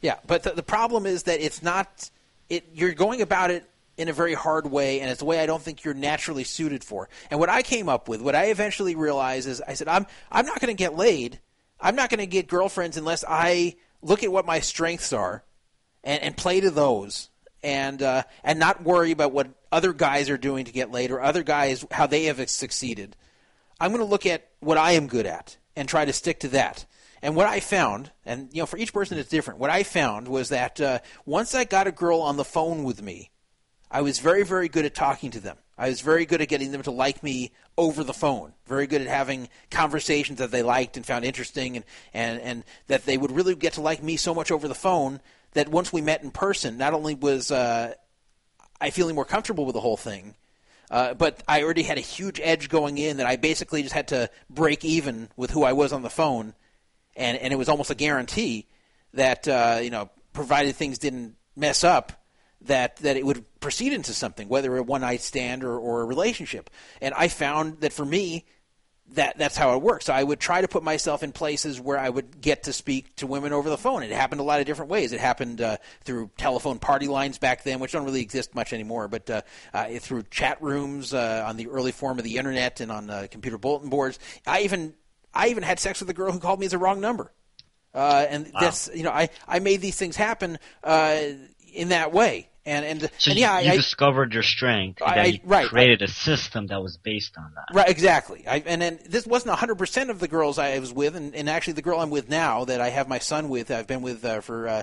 Yeah, 0.00 0.16
but 0.26 0.42
the, 0.42 0.50
the 0.50 0.62
problem 0.64 1.06
is 1.06 1.24
that 1.24 1.40
it's 1.40 1.62
not. 1.62 2.10
It 2.48 2.64
you're 2.72 2.92
going 2.92 3.22
about 3.22 3.50
it 3.50 3.64
in 3.96 4.08
a 4.08 4.12
very 4.12 4.34
hard 4.34 4.66
way, 4.66 5.00
and 5.00 5.10
it's 5.10 5.22
a 5.22 5.24
way 5.24 5.40
I 5.40 5.46
don't 5.46 5.62
think 5.62 5.84
you're 5.84 5.94
naturally 5.94 6.44
suited 6.44 6.82
for. 6.84 7.08
And 7.30 7.38
what 7.40 7.48
I 7.48 7.62
came 7.62 7.88
up 7.88 8.08
with, 8.08 8.20
what 8.20 8.34
I 8.34 8.46
eventually 8.46 8.94
realized 8.94 9.48
is, 9.48 9.62
I 9.66 9.74
said, 9.74 9.88
I'm 9.88 10.06
I'm 10.30 10.44
not 10.46 10.60
going 10.60 10.74
to 10.74 10.78
get 10.78 10.96
laid. 10.96 11.38
I'm 11.80 11.94
not 11.94 12.10
going 12.10 12.20
to 12.20 12.26
get 12.26 12.48
girlfriends 12.48 12.96
unless 12.96 13.24
I 13.26 13.76
look 14.02 14.22
at 14.22 14.32
what 14.32 14.46
my 14.46 14.60
strengths 14.60 15.12
are, 15.12 15.44
and, 16.04 16.22
and 16.22 16.36
play 16.36 16.60
to 16.60 16.70
those, 16.70 17.28
and 17.62 18.02
uh, 18.02 18.22
and 18.44 18.58
not 18.58 18.82
worry 18.82 19.10
about 19.10 19.32
what 19.32 19.48
other 19.72 19.92
guys 19.92 20.30
are 20.30 20.38
doing 20.38 20.64
to 20.64 20.72
get 20.72 20.90
laid 20.90 21.10
or 21.10 21.20
other 21.20 21.42
guys 21.42 21.84
how 21.90 22.06
they 22.06 22.24
have 22.24 22.48
succeeded. 22.48 23.16
I'm 23.80 23.90
going 23.90 24.00
to 24.00 24.10
look 24.10 24.26
at 24.26 24.48
what 24.60 24.78
I 24.78 24.92
am 24.92 25.06
good 25.06 25.26
at 25.26 25.56
and 25.74 25.88
try 25.88 26.04
to 26.04 26.12
stick 26.12 26.40
to 26.40 26.48
that. 26.48 26.86
And 27.22 27.34
what 27.34 27.46
I 27.46 27.60
found, 27.60 28.12
and 28.24 28.48
you 28.52 28.62
know, 28.62 28.66
for 28.66 28.78
each 28.78 28.92
person 28.92 29.18
it's 29.18 29.28
different. 29.28 29.60
What 29.60 29.70
I 29.70 29.82
found 29.82 30.28
was 30.28 30.50
that 30.50 30.80
uh, 30.80 31.00
once 31.24 31.54
I 31.54 31.64
got 31.64 31.86
a 31.86 31.92
girl 31.92 32.20
on 32.20 32.36
the 32.36 32.44
phone 32.44 32.84
with 32.84 33.02
me, 33.02 33.30
I 33.90 34.02
was 34.02 34.18
very, 34.18 34.44
very 34.44 34.68
good 34.68 34.84
at 34.84 34.94
talking 34.94 35.30
to 35.32 35.40
them. 35.40 35.56
I 35.78 35.88
was 35.88 36.00
very 36.00 36.24
good 36.24 36.40
at 36.40 36.48
getting 36.48 36.72
them 36.72 36.82
to 36.82 36.90
like 36.90 37.22
me 37.22 37.52
over 37.76 38.02
the 38.02 38.14
phone. 38.14 38.54
Very 38.66 38.86
good 38.86 39.02
at 39.02 39.08
having 39.08 39.48
conversations 39.70 40.38
that 40.38 40.50
they 40.50 40.62
liked 40.62 40.96
and 40.96 41.04
found 41.04 41.24
interesting, 41.24 41.76
and 41.76 41.84
and 42.14 42.40
and 42.40 42.64
that 42.86 43.04
they 43.04 43.18
would 43.18 43.32
really 43.32 43.54
get 43.54 43.74
to 43.74 43.82
like 43.82 44.02
me 44.02 44.16
so 44.16 44.34
much 44.34 44.50
over 44.50 44.68
the 44.68 44.74
phone 44.74 45.20
that 45.52 45.68
once 45.68 45.92
we 45.92 46.00
met 46.00 46.22
in 46.22 46.30
person, 46.30 46.78
not 46.78 46.94
only 46.94 47.14
was 47.14 47.50
uh, 47.50 47.94
I 48.80 48.90
feeling 48.90 49.14
more 49.14 49.24
comfortable 49.24 49.66
with 49.66 49.74
the 49.74 49.80
whole 49.80 49.96
thing, 49.96 50.34
uh, 50.90 51.14
but 51.14 51.42
I 51.46 51.62
already 51.62 51.82
had 51.82 51.98
a 51.98 52.02
huge 52.02 52.40
edge 52.42 52.68
going 52.68 52.96
in 52.98 53.18
that 53.18 53.26
I 53.26 53.36
basically 53.36 53.82
just 53.82 53.94
had 53.94 54.08
to 54.08 54.30
break 54.48 54.84
even 54.84 55.28
with 55.36 55.50
who 55.50 55.62
I 55.62 55.72
was 55.72 55.92
on 55.92 56.02
the 56.02 56.10
phone, 56.10 56.54
and 57.16 57.36
and 57.36 57.52
it 57.52 57.56
was 57.56 57.68
almost 57.68 57.90
a 57.90 57.94
guarantee 57.94 58.66
that 59.12 59.46
uh, 59.46 59.80
you 59.82 59.90
know, 59.90 60.10
provided 60.32 60.74
things 60.74 60.98
didn't 60.98 61.36
mess 61.54 61.84
up, 61.84 62.12
that 62.66 62.96
that 62.96 63.16
it 63.16 63.24
would 63.24 63.44
proceed 63.60 63.92
into 63.92 64.12
something, 64.12 64.48
whether 64.48 64.76
a 64.76 64.82
one 64.82 65.00
night 65.00 65.20
stand 65.20 65.64
or, 65.64 65.78
or 65.78 66.02
a 66.02 66.04
relationship. 66.04 66.70
And 67.00 67.14
I 67.14 67.28
found 67.28 67.80
that 67.80 67.92
for 67.92 68.04
me, 68.04 68.44
that 69.12 69.38
that's 69.38 69.56
how 69.56 69.74
it 69.76 69.82
works. 69.82 70.06
So 70.06 70.12
I 70.12 70.22
would 70.22 70.40
try 70.40 70.60
to 70.60 70.68
put 70.68 70.82
myself 70.82 71.22
in 71.22 71.32
places 71.32 71.80
where 71.80 71.98
I 71.98 72.08
would 72.08 72.40
get 72.40 72.64
to 72.64 72.72
speak 72.72 73.14
to 73.16 73.26
women 73.26 73.52
over 73.52 73.70
the 73.70 73.78
phone. 73.78 74.02
It 74.02 74.10
happened 74.10 74.40
a 74.40 74.44
lot 74.44 74.60
of 74.60 74.66
different 74.66 74.90
ways. 74.90 75.12
It 75.12 75.20
happened 75.20 75.60
uh, 75.60 75.76
through 76.02 76.30
telephone 76.36 76.78
party 76.78 77.06
lines 77.06 77.38
back 77.38 77.62
then, 77.62 77.78
which 77.78 77.92
don't 77.92 78.04
really 78.04 78.22
exist 78.22 78.54
much 78.54 78.72
anymore, 78.72 79.06
but 79.08 79.30
uh, 79.30 79.42
uh, 79.72 79.88
through 80.00 80.24
chat 80.24 80.60
rooms 80.60 81.14
uh, 81.14 81.44
on 81.46 81.56
the 81.56 81.68
early 81.68 81.92
form 81.92 82.18
of 82.18 82.24
the 82.24 82.36
internet 82.36 82.80
and 82.80 82.90
on 82.90 83.08
uh, 83.10 83.26
computer 83.30 83.58
bulletin 83.58 83.90
boards. 83.90 84.18
I 84.46 84.62
even 84.62 84.94
I 85.32 85.48
even 85.48 85.62
had 85.62 85.78
sex 85.78 86.00
with 86.00 86.10
a 86.10 86.14
girl 86.14 86.32
who 86.32 86.40
called 86.40 86.58
me 86.58 86.66
as 86.66 86.72
a 86.72 86.78
wrong 86.78 87.00
number. 87.00 87.32
Uh, 87.94 88.26
and 88.28 88.52
that's 88.60 88.90
you 88.94 89.04
know 89.04 89.10
I, 89.10 89.30
I 89.48 89.60
made 89.60 89.80
these 89.80 89.96
things 89.96 90.16
happen 90.16 90.58
uh, 90.84 91.18
in 91.72 91.88
that 91.90 92.12
way 92.12 92.48
and 92.66 92.84
and, 92.84 93.10
So 93.18 93.30
and 93.30 93.38
you, 93.38 93.46
yeah 93.46 93.60
you 93.60 93.72
I, 93.72 93.76
discovered 93.76 94.34
your 94.34 94.42
strength, 94.42 95.00
and 95.00 95.10
I- 95.10 95.14
then 95.14 95.24
I- 95.24 95.28
you 95.28 95.40
right, 95.44 95.66
created 95.66 96.02
a 96.02 96.08
system 96.08 96.66
that 96.66 96.82
was 96.82 96.96
based 96.98 97.38
on 97.38 97.52
that. 97.54 97.74
Right, 97.74 97.88
exactly. 97.88 98.46
I, 98.46 98.62
and 98.66 98.82
then 98.82 98.98
this 99.08 99.26
wasn't 99.26 99.56
100% 99.56 100.10
of 100.10 100.18
the 100.18 100.28
girls 100.28 100.58
I 100.58 100.78
was 100.78 100.92
with, 100.92 101.16
and, 101.16 101.34
and 101.34 101.48
actually 101.48 101.74
the 101.74 101.82
girl 101.82 102.00
I'm 102.00 102.10
with 102.10 102.28
now, 102.28 102.64
that 102.66 102.80
I 102.80 102.90
have 102.90 103.08
my 103.08 103.18
son 103.18 103.48
with, 103.48 103.70
I've 103.70 103.86
been 103.86 104.02
with 104.02 104.24
uh, 104.24 104.40
for 104.40 104.68
uh, 104.68 104.82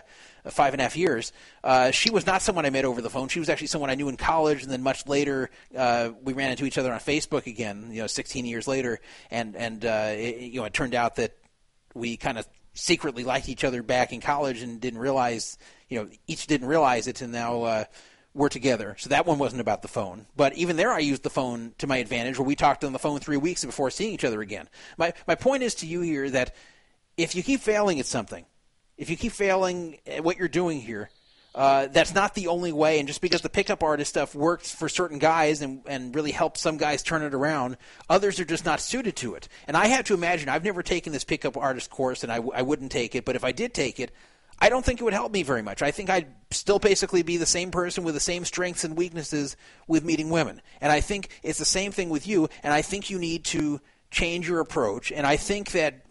five 0.50 0.74
and 0.74 0.82
a 0.82 0.84
half 0.84 0.98
years, 0.98 1.32
uh, 1.64 1.92
she 1.92 2.10
was 2.10 2.26
not 2.26 2.42
someone 2.42 2.66
I 2.66 2.70
met 2.70 2.86
over 2.86 3.02
the 3.02 3.10
phone. 3.10 3.28
She 3.28 3.40
was 3.40 3.50
actually 3.50 3.68
someone 3.68 3.90
I 3.90 3.96
knew 3.96 4.10
in 4.10 4.18
college, 4.18 4.64
and 4.64 4.72
then 4.72 4.82
much 4.82 5.06
later 5.06 5.50
uh, 5.78 6.12
we 6.24 6.34
ran 6.34 6.52
into 6.52 6.66
each 6.66 6.78
other 6.78 6.92
on 6.94 7.00
Facebook 7.00 7.46
again, 7.48 7.90
you 7.92 8.02
know, 8.02 8.08
16 8.08 8.46
years 8.46 8.68
later, 8.68 9.00
and, 9.30 9.56
and 9.56 9.86
uh, 9.86 10.12
it, 10.12 10.38
you 10.42 10.60
know, 10.62 10.66
it 10.66 10.74
turned 10.74 10.96
out 10.96 11.18
that 11.18 11.38
we 11.94 12.18
kind 12.18 12.38
of 12.38 12.48
secretly 12.74 13.24
liked 13.24 13.50
each 13.50 13.64
other 13.64 13.84
back 13.84 14.12
in 14.14 14.20
college 14.20 14.62
and 14.62 14.82
didn't 14.82 15.00
realize, 15.00 15.58
you 15.94 16.00
know, 16.00 16.10
each 16.26 16.48
didn't 16.48 16.68
realize 16.68 17.08
it, 17.08 17.22
and 17.22 17.32
now 17.32 17.62
uh, 17.62 17.84
we're 18.34 18.50
together. 18.50 18.96
So 18.98 19.10
that 19.10 19.28
one 19.28 19.38
wasn't 19.38 19.62
about 19.62 19.84
the 19.84 19.88
phone. 19.88 20.26
But 20.36 20.56
even 20.58 20.76
there, 20.76 20.92
I 20.92 21.00
used 21.00 21.22
the 21.22 21.30
phone 21.30 21.74
to 21.78 21.86
my 21.86 21.98
advantage, 21.98 22.40
where 22.40 22.48
we 22.48 22.56
talked 22.56 22.84
on 22.84 22.94
the 22.94 23.00
phone 23.00 23.20
three 23.20 23.38
weeks 23.38 23.64
before 23.64 23.92
seeing 23.92 24.12
each 24.12 24.26
other 24.26 24.42
again. 24.42 24.68
My 24.98 25.14
my 25.28 25.36
point 25.36 25.62
is 25.62 25.76
to 25.76 25.86
you 25.86 26.02
here 26.02 26.28
that 26.32 26.56
if 27.16 27.36
you 27.36 27.44
keep 27.44 27.60
failing 27.60 28.00
at 28.00 28.08
something, 28.08 28.44
if 28.98 29.12
you 29.12 29.18
keep 29.18 29.34
failing 29.34 30.00
at 30.08 30.24
what 30.24 30.38
you're 30.38 30.48
doing 30.48 30.82
here, 30.82 31.12
uh, 31.56 31.86
that's 31.92 32.16
not 32.16 32.34
the 32.34 32.48
only 32.48 32.72
way. 32.72 32.98
And 32.98 33.08
just 33.08 33.22
because 33.22 33.42
the 33.42 33.50
pickup 33.50 33.84
artist 33.84 34.10
stuff 34.10 34.34
works 34.34 34.74
for 34.74 34.90
certain 34.90 35.20
guys 35.20 35.62
and, 35.62 35.84
and 35.86 36.16
really 36.16 36.32
helps 36.32 36.62
some 36.62 36.78
guys 36.78 37.04
turn 37.04 37.22
it 37.22 37.36
around, 37.36 37.78
others 38.10 38.40
are 38.40 38.46
just 38.46 38.66
not 38.66 38.82
suited 38.82 39.16
to 39.18 39.36
it. 39.36 39.48
And 39.68 39.78
I 39.78 39.88
have 39.88 40.06
to 40.06 40.16
imagine, 40.16 40.50
I've 40.50 40.64
never 40.64 40.82
taken 40.82 41.14
this 41.14 41.24
pickup 41.24 41.56
artist 41.56 41.92
course, 41.92 42.24
and 42.24 42.32
I, 42.32 42.38
w- 42.38 42.54
I 42.56 42.64
wouldn't 42.64 42.92
take 42.92 43.14
it, 43.14 43.26
but 43.26 43.36
if 43.36 43.44
I 43.44 43.52
did 43.52 43.76
take 43.76 44.00
it, 44.00 44.12
I 44.60 44.70
don't 44.70 44.86
think 44.86 45.02
it 45.02 45.04
would 45.04 45.14
help 45.14 45.32
me 45.32 45.44
very 45.44 45.62
much. 45.62 45.82
I 45.82 45.92
think 45.92 46.10
I'd 46.10 46.28
still 46.52 46.80
basically 46.80 47.24
be 47.24 47.38
the 47.38 47.46
same 47.46 47.72
person 47.72 48.04
with 48.04 48.14
the 48.14 48.20
same 48.20 48.46
strengths 48.46 48.84
and 48.84 48.96
weaknesses 48.96 49.58
with 49.88 50.06
meeting 50.06 50.30
women. 50.30 50.62
And 50.80 50.92
I 50.92 51.02
think 51.02 51.30
it's 51.44 51.60
the 51.60 51.66
same 51.66 51.92
thing 51.92 52.10
with 52.10 52.28
you, 52.28 52.50
and 52.64 52.74
I 52.74 52.82
think 52.82 53.10
you 53.10 53.20
need 53.20 53.46
to 53.46 53.82
change 54.12 54.48
your 54.48 54.60
approach. 54.60 55.12
And 55.12 55.26
I 55.26 55.38
think 55.38 55.72
that 55.72 56.06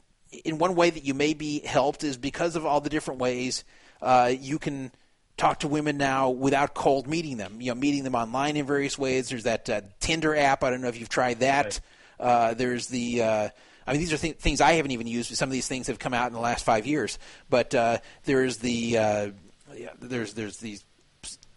in 0.45 0.59
one 0.59 0.75
way 0.75 0.91
that 0.91 1.05
you 1.05 1.15
may 1.15 1.35
be 1.35 1.61
helped 1.61 2.05
is 2.05 2.17
because 2.17 2.57
of 2.57 2.67
all 2.67 2.81
the 2.81 2.91
different 2.91 3.21
ways 3.21 3.65
uh, 4.01 4.33
you 4.37 4.59
can 4.59 4.91
talk 5.37 5.61
to 5.61 5.69
women 5.69 5.97
now 5.97 6.31
without 6.31 6.75
cold 6.75 7.07
meeting 7.07 7.37
them. 7.37 7.61
You 7.61 7.71
know, 7.71 7.81
meeting 7.81 8.05
them 8.05 8.15
online 8.15 8.57
in 8.57 8.67
various 8.67 8.99
ways. 8.99 9.29
There's 9.29 9.45
that 9.45 9.71
uh, 9.71 9.81
Tinder 10.01 10.37
app. 10.37 10.65
I 10.65 10.71
don't 10.71 10.81
know 10.81 10.89
if 10.89 10.99
you've 10.99 11.09
tried 11.09 11.41
that. 11.41 11.81
Uh, 12.19 12.55
there's 12.55 12.87
the. 12.89 13.51
I 13.87 13.93
mean, 13.93 14.01
these 14.01 14.13
are 14.13 14.19
th- 14.19 14.37
things 14.37 14.61
I 14.61 14.73
haven't 14.75 14.91
even 14.93 15.07
used. 15.07 15.35
Some 15.37 15.49
of 15.49 15.53
these 15.53 15.69
things 15.69 15.87
have 15.89 15.99
come 15.99 16.15
out 16.15 16.29
in 16.29 16.33
the 16.35 16.41
last 16.41 16.65
five 16.65 16.87
years. 16.87 17.19
But 17.51 17.75
uh, 17.75 17.99
there's 18.25 18.59
the. 18.59 18.99
Uh, 18.99 19.31
yeah, 19.75 19.89
there's 20.01 20.35
there's 20.35 20.59
these 20.59 20.85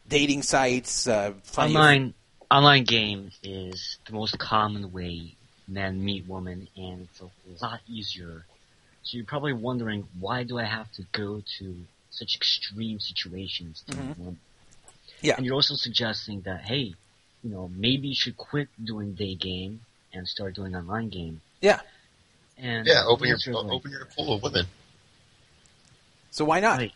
dating 0.08 0.44
sites. 0.44 1.08
Uh, 1.08 1.34
plenty 1.52 1.74
of- 1.74 1.78
Online 1.82 2.14
online 2.52 2.84
game 2.84 3.32
is 3.44 3.98
the 4.06 4.14
most 4.14 4.38
common 4.38 4.92
way 4.92 5.36
men 5.68 6.04
meet 6.04 6.28
women, 6.28 6.68
and 6.78 7.08
it's 7.12 7.22
a 7.22 7.66
lot 7.66 7.80
easier. 7.88 8.46
So 9.04 9.18
you're 9.18 9.26
probably 9.26 9.54
wondering 9.54 10.08
why 10.20 10.44
do 10.44 10.58
I 10.60 10.64
have 10.64 10.92
to 10.94 11.04
go 11.12 11.44
to 11.60 11.76
such 12.12 12.36
extreme 12.36 13.00
situations 13.00 13.84
to 13.88 13.96
meet 13.98 14.06
Mhm. 14.12 14.18
women? 14.18 14.40
Yeah. 15.22 15.36
And 15.38 15.46
you're 15.46 15.56
also 15.56 15.76
suggesting 15.76 16.42
that, 16.42 16.62
hey, 16.62 16.94
you 17.44 17.50
know, 17.50 17.70
maybe 17.76 18.08
you 18.10 18.16
should 18.16 18.38
quit 18.38 18.68
doing 18.84 19.14
day 19.14 19.36
game 19.36 19.82
and 20.14 20.28
start 20.28 20.56
doing 20.56 20.76
online 20.76 21.10
game. 21.10 21.42
Yeah. 21.62 21.82
And 22.58 22.88
Yeah, 22.88 23.04
open 23.08 23.28
your 23.28 23.36
answer 23.36 23.54
like, 23.54 23.72
open 23.72 23.92
your 23.92 24.06
pool 24.06 24.36
of 24.36 24.44
women. 24.44 24.66
So 26.32 26.46
why 26.46 26.60
not? 26.60 26.80
Right. 26.80 26.94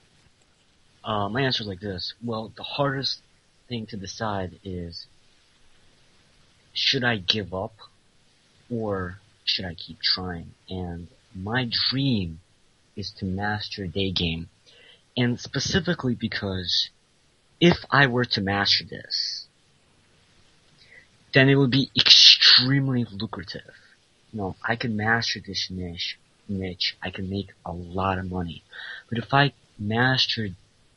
Uh, 1.03 1.29
my 1.29 1.41
answer 1.41 1.63
is 1.63 1.67
like 1.67 1.79
this. 1.79 2.13
Well, 2.23 2.51
the 2.55 2.63
hardest 2.63 3.21
thing 3.67 3.85
to 3.87 3.97
decide 3.97 4.59
is 4.63 5.05
should 6.73 7.03
I 7.03 7.17
give 7.17 7.53
up 7.53 7.73
or 8.69 9.19
should 9.45 9.65
I 9.65 9.73
keep 9.73 10.01
trying? 10.01 10.51
And 10.69 11.07
my 11.35 11.69
dream 11.89 12.39
is 12.95 13.11
to 13.19 13.25
master 13.25 13.87
day 13.87 14.11
game. 14.11 14.49
And 15.17 15.39
specifically 15.39 16.15
because 16.15 16.89
if 17.59 17.77
I 17.89 18.07
were 18.07 18.25
to 18.25 18.41
master 18.41 18.85
this, 18.85 19.47
then 21.33 21.49
it 21.49 21.55
would 21.55 21.71
be 21.71 21.91
extremely 21.97 23.05
lucrative. 23.09 23.78
You 24.33 24.39
know, 24.39 24.55
I 24.63 24.75
can 24.75 24.95
master 24.95 25.39
this 25.45 25.69
niche, 25.71 26.17
niche, 26.47 26.97
I 27.01 27.09
can 27.09 27.29
make 27.29 27.49
a 27.65 27.71
lot 27.71 28.17
of 28.17 28.29
money. 28.29 28.63
But 29.09 29.17
if 29.17 29.33
I 29.33 29.53
master 29.77 30.49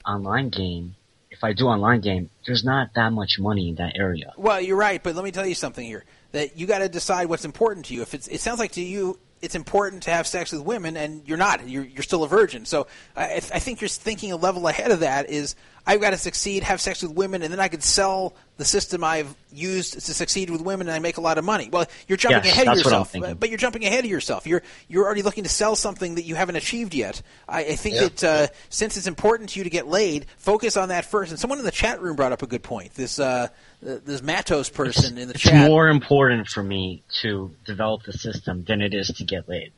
online 0.07 0.51
game, 0.51 0.97
if 1.31 1.43
I 1.43 1.53
do 1.53 1.67
online 1.67 2.01
game, 2.01 2.31
there's 2.47 2.65
not 2.65 2.95
that 2.95 3.13
much 3.13 3.39
money 3.39 3.71
in 3.71 3.77
that 3.77 3.97
area. 3.97 4.33
Well, 4.37 4.61
you're 4.61 4.77
right, 4.77 5.03
but 5.03 5.15
let 5.15 5.25
me 5.25 5.31
tell 5.31 5.47
you 5.47 5.55
something 5.55 5.87
here. 5.87 6.05
That 6.33 6.59
you 6.59 6.67
got 6.67 6.79
to 6.79 6.89
decide 6.89 7.27
what's 7.27 7.45
important 7.45 7.87
to 7.87 7.95
you. 7.95 8.03
If 8.03 8.15
it's, 8.15 8.29
it 8.29 8.41
sounds 8.41 8.59
like 8.59 8.73
to 8.73 8.83
you, 8.83 9.19
it's 9.43 9.55
important 9.57 10.05
to 10.05 10.11
have 10.11 10.27
sex 10.27 10.53
with 10.53 10.63
women, 10.63 10.97
and 10.97 11.27
you're 11.27 11.37
not. 11.37 11.69
You're, 11.69 11.85
you're 11.85 12.03
still 12.05 12.23
a 12.23 12.29
virgin. 12.29 12.65
So 12.65 12.87
I, 13.17 13.37
I 13.37 13.59
think 13.59 13.81
you're 13.81 13.89
thinking 13.89 14.31
a 14.33 14.37
level 14.37 14.69
ahead 14.69 14.93
of 14.93 15.01
that. 15.01 15.29
Is 15.29 15.57
I've 15.85 16.01
got 16.01 16.11
to 16.11 16.17
succeed, 16.17 16.63
have 16.63 16.81
sex 16.81 17.03
with 17.03 17.13
women, 17.13 17.43
and 17.43 17.53
then 17.53 17.59
I 17.59 17.67
could 17.67 17.83
sell 17.83 18.35
the 18.57 18.65
system 18.65 19.03
I've 19.03 19.35
used 19.53 19.95
to 19.95 20.15
succeed 20.15 20.49
with 20.49 20.61
women, 20.61 20.87
and 20.87 20.95
I 20.95 21.01
make 21.01 21.17
a 21.17 21.21
lot 21.21 21.39
of 21.39 21.45
money. 21.45 21.69
Well, 21.73 21.87
you're 22.07 22.17
jumping 22.17 22.45
Yes, 22.45 22.53
ahead 22.53 22.69
of 22.69 22.77
that's 22.77 22.85
what 22.85 22.95
I'm 22.95 23.01
yourself, 23.01 23.21
but, 23.21 23.41
but 23.41 23.49
you're 23.49 23.59
jumping 23.59 23.85
ahead 23.85 24.05
of 24.05 24.11
yourself. 24.11 24.47
You're 24.47 24.63
you're 24.87 25.05
already 25.05 25.23
looking 25.23 25.43
to 25.43 25.51
sell 25.51 25.75
something 25.75 26.15
that 26.15 26.23
you 26.23 26.37
haven't 26.37 26.57
achieved 26.57 26.95
yet. 26.95 27.21
I, 27.49 27.61
I 27.65 27.77
think 27.77 27.97
Yeah. 27.97 28.03
that 28.03 28.25
uh, 28.25 28.47
since 28.69 28.97
it's 28.97 29.09
important 29.09 29.51
to 29.51 29.59
you 29.59 29.65
to 29.65 29.71
get 29.71 29.89
laid, 29.89 30.27
focus 30.39 30.77
on 30.77 30.91
that 30.91 31.05
first. 31.05 31.33
And 31.33 31.41
someone 31.41 31.59
in 31.59 31.65
the 31.65 31.73
chat 31.73 32.01
room 32.01 32.15
brought 32.15 32.31
up 32.31 32.43
a 32.43 32.47
good 32.47 32.63
point. 32.63 32.95
This 32.95 33.19
uh, 33.19 33.49
this 33.83 34.23
Matos 34.23 34.71
person 34.71 35.19
in 35.19 35.29
the 35.29 35.35
It's 35.35 35.43
chat. 35.43 35.69
more 35.69 35.89
important 35.89 36.49
for 36.49 36.63
me 36.63 37.03
to 37.21 37.55
develop 37.65 38.05
the 38.05 38.13
system 38.13 38.65
than 38.65 38.81
it 38.81 38.95
is 38.95 39.09
to 39.09 39.25
get 39.25 39.49
laid. 39.49 39.73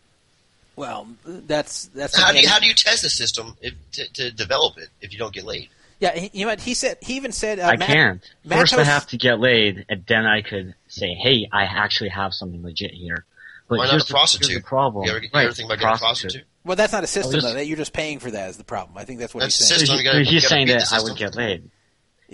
Well, 0.77 1.07
that's 1.25 1.87
that's 1.87 2.19
How 2.21 2.33
do 2.33 2.39
you 2.41 2.49
how 2.49 2.59
do 2.59 2.67
you 2.67 2.75
test 2.75 3.03
the 3.03 3.11
system 3.11 3.57
if, 3.61 3.75
to, 3.93 4.13
to 4.15 4.31
develop 4.33 4.77
it 4.79 4.89
if 5.01 5.13
you 5.13 5.19
don't 5.19 5.33
get 5.33 5.45
laid? 5.45 5.69
Yeah, 6.01 6.17
he, 6.19 6.31
you 6.33 6.45
know 6.45 6.51
what 6.51 6.61
he 6.61 6.75
said. 6.75 6.99
He 7.01 7.15
even 7.17 7.31
said 7.33 7.61
uh, 7.61 7.67
I 7.67 7.77
Matt- 7.77 7.89
can't. 7.89 8.21
First, 8.49 8.75
I 8.75 8.79
Matos- 8.79 8.87
have 8.93 9.07
to 9.09 9.17
get 9.17 9.39
laid, 9.39 9.87
and 9.89 10.05
then 10.07 10.27
I 10.27 10.43
could 10.43 10.75
say, 10.89 11.15
"Hey, 11.15 11.49
I 11.53 11.63
actually 11.65 12.11
have 12.11 12.35
something 12.35 12.63
legit 12.63 12.91
here." 12.91 13.25
But 13.69 13.79
Why 13.79 13.85
not 13.85 13.91
here's 13.93 14.03
a 14.03 14.07
the- 14.09 14.11
prostitute? 14.15 14.49
here's 14.51 14.63
the 14.63 14.67
problem. 14.69 15.05
You 15.05 15.11
ever, 15.13 15.21
you 15.23 15.31
right, 15.33 15.45
ever 15.45 15.55
think 15.55 15.69
about 15.71 15.79
getting 15.79 15.95
a 15.95 15.99
prostitute? 15.99 16.45
Well, 16.65 16.77
that's 16.77 16.93
not 16.93 17.05
a 17.05 17.07
system 17.07 17.35
just- 17.35 17.47
though. 17.47 17.55
That 17.55 17.67
you're 17.69 17.77
just 17.79 17.93
paying 17.93 18.19
for 18.19 18.33
that 18.33 18.51
is 18.51 18.57
the 18.57 18.65
problem. 18.65 18.99
I 18.99 19.05
think 19.05 19.21
that's 19.21 19.33
what 19.33 19.43
That's 19.43 19.57
he's 19.57 19.69
saying. 19.69 19.79
system. 19.79 19.99
He- 19.99 20.05
gotta- 20.05 20.19
he's 20.25 20.33
you 20.33 20.41
saying 20.41 20.67
that 20.67 20.93
I 20.93 21.01
would 21.01 21.17
get 21.17 21.37
laid. 21.37 21.71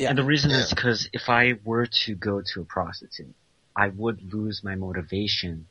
Yeah. 0.00 0.08
And 0.08 0.16
the 0.16 0.24
reason 0.24 0.50
is 0.50 0.70
because 0.70 1.10
if 1.12 1.28
I 1.28 1.58
were 1.62 1.84
to 1.84 2.14
go 2.14 2.40
to 2.40 2.60
a 2.62 2.64
prostitute, 2.64 3.34
I 3.76 3.88
would 3.88 4.32
lose 4.32 4.64
my 4.64 4.74
motivation 4.74 5.66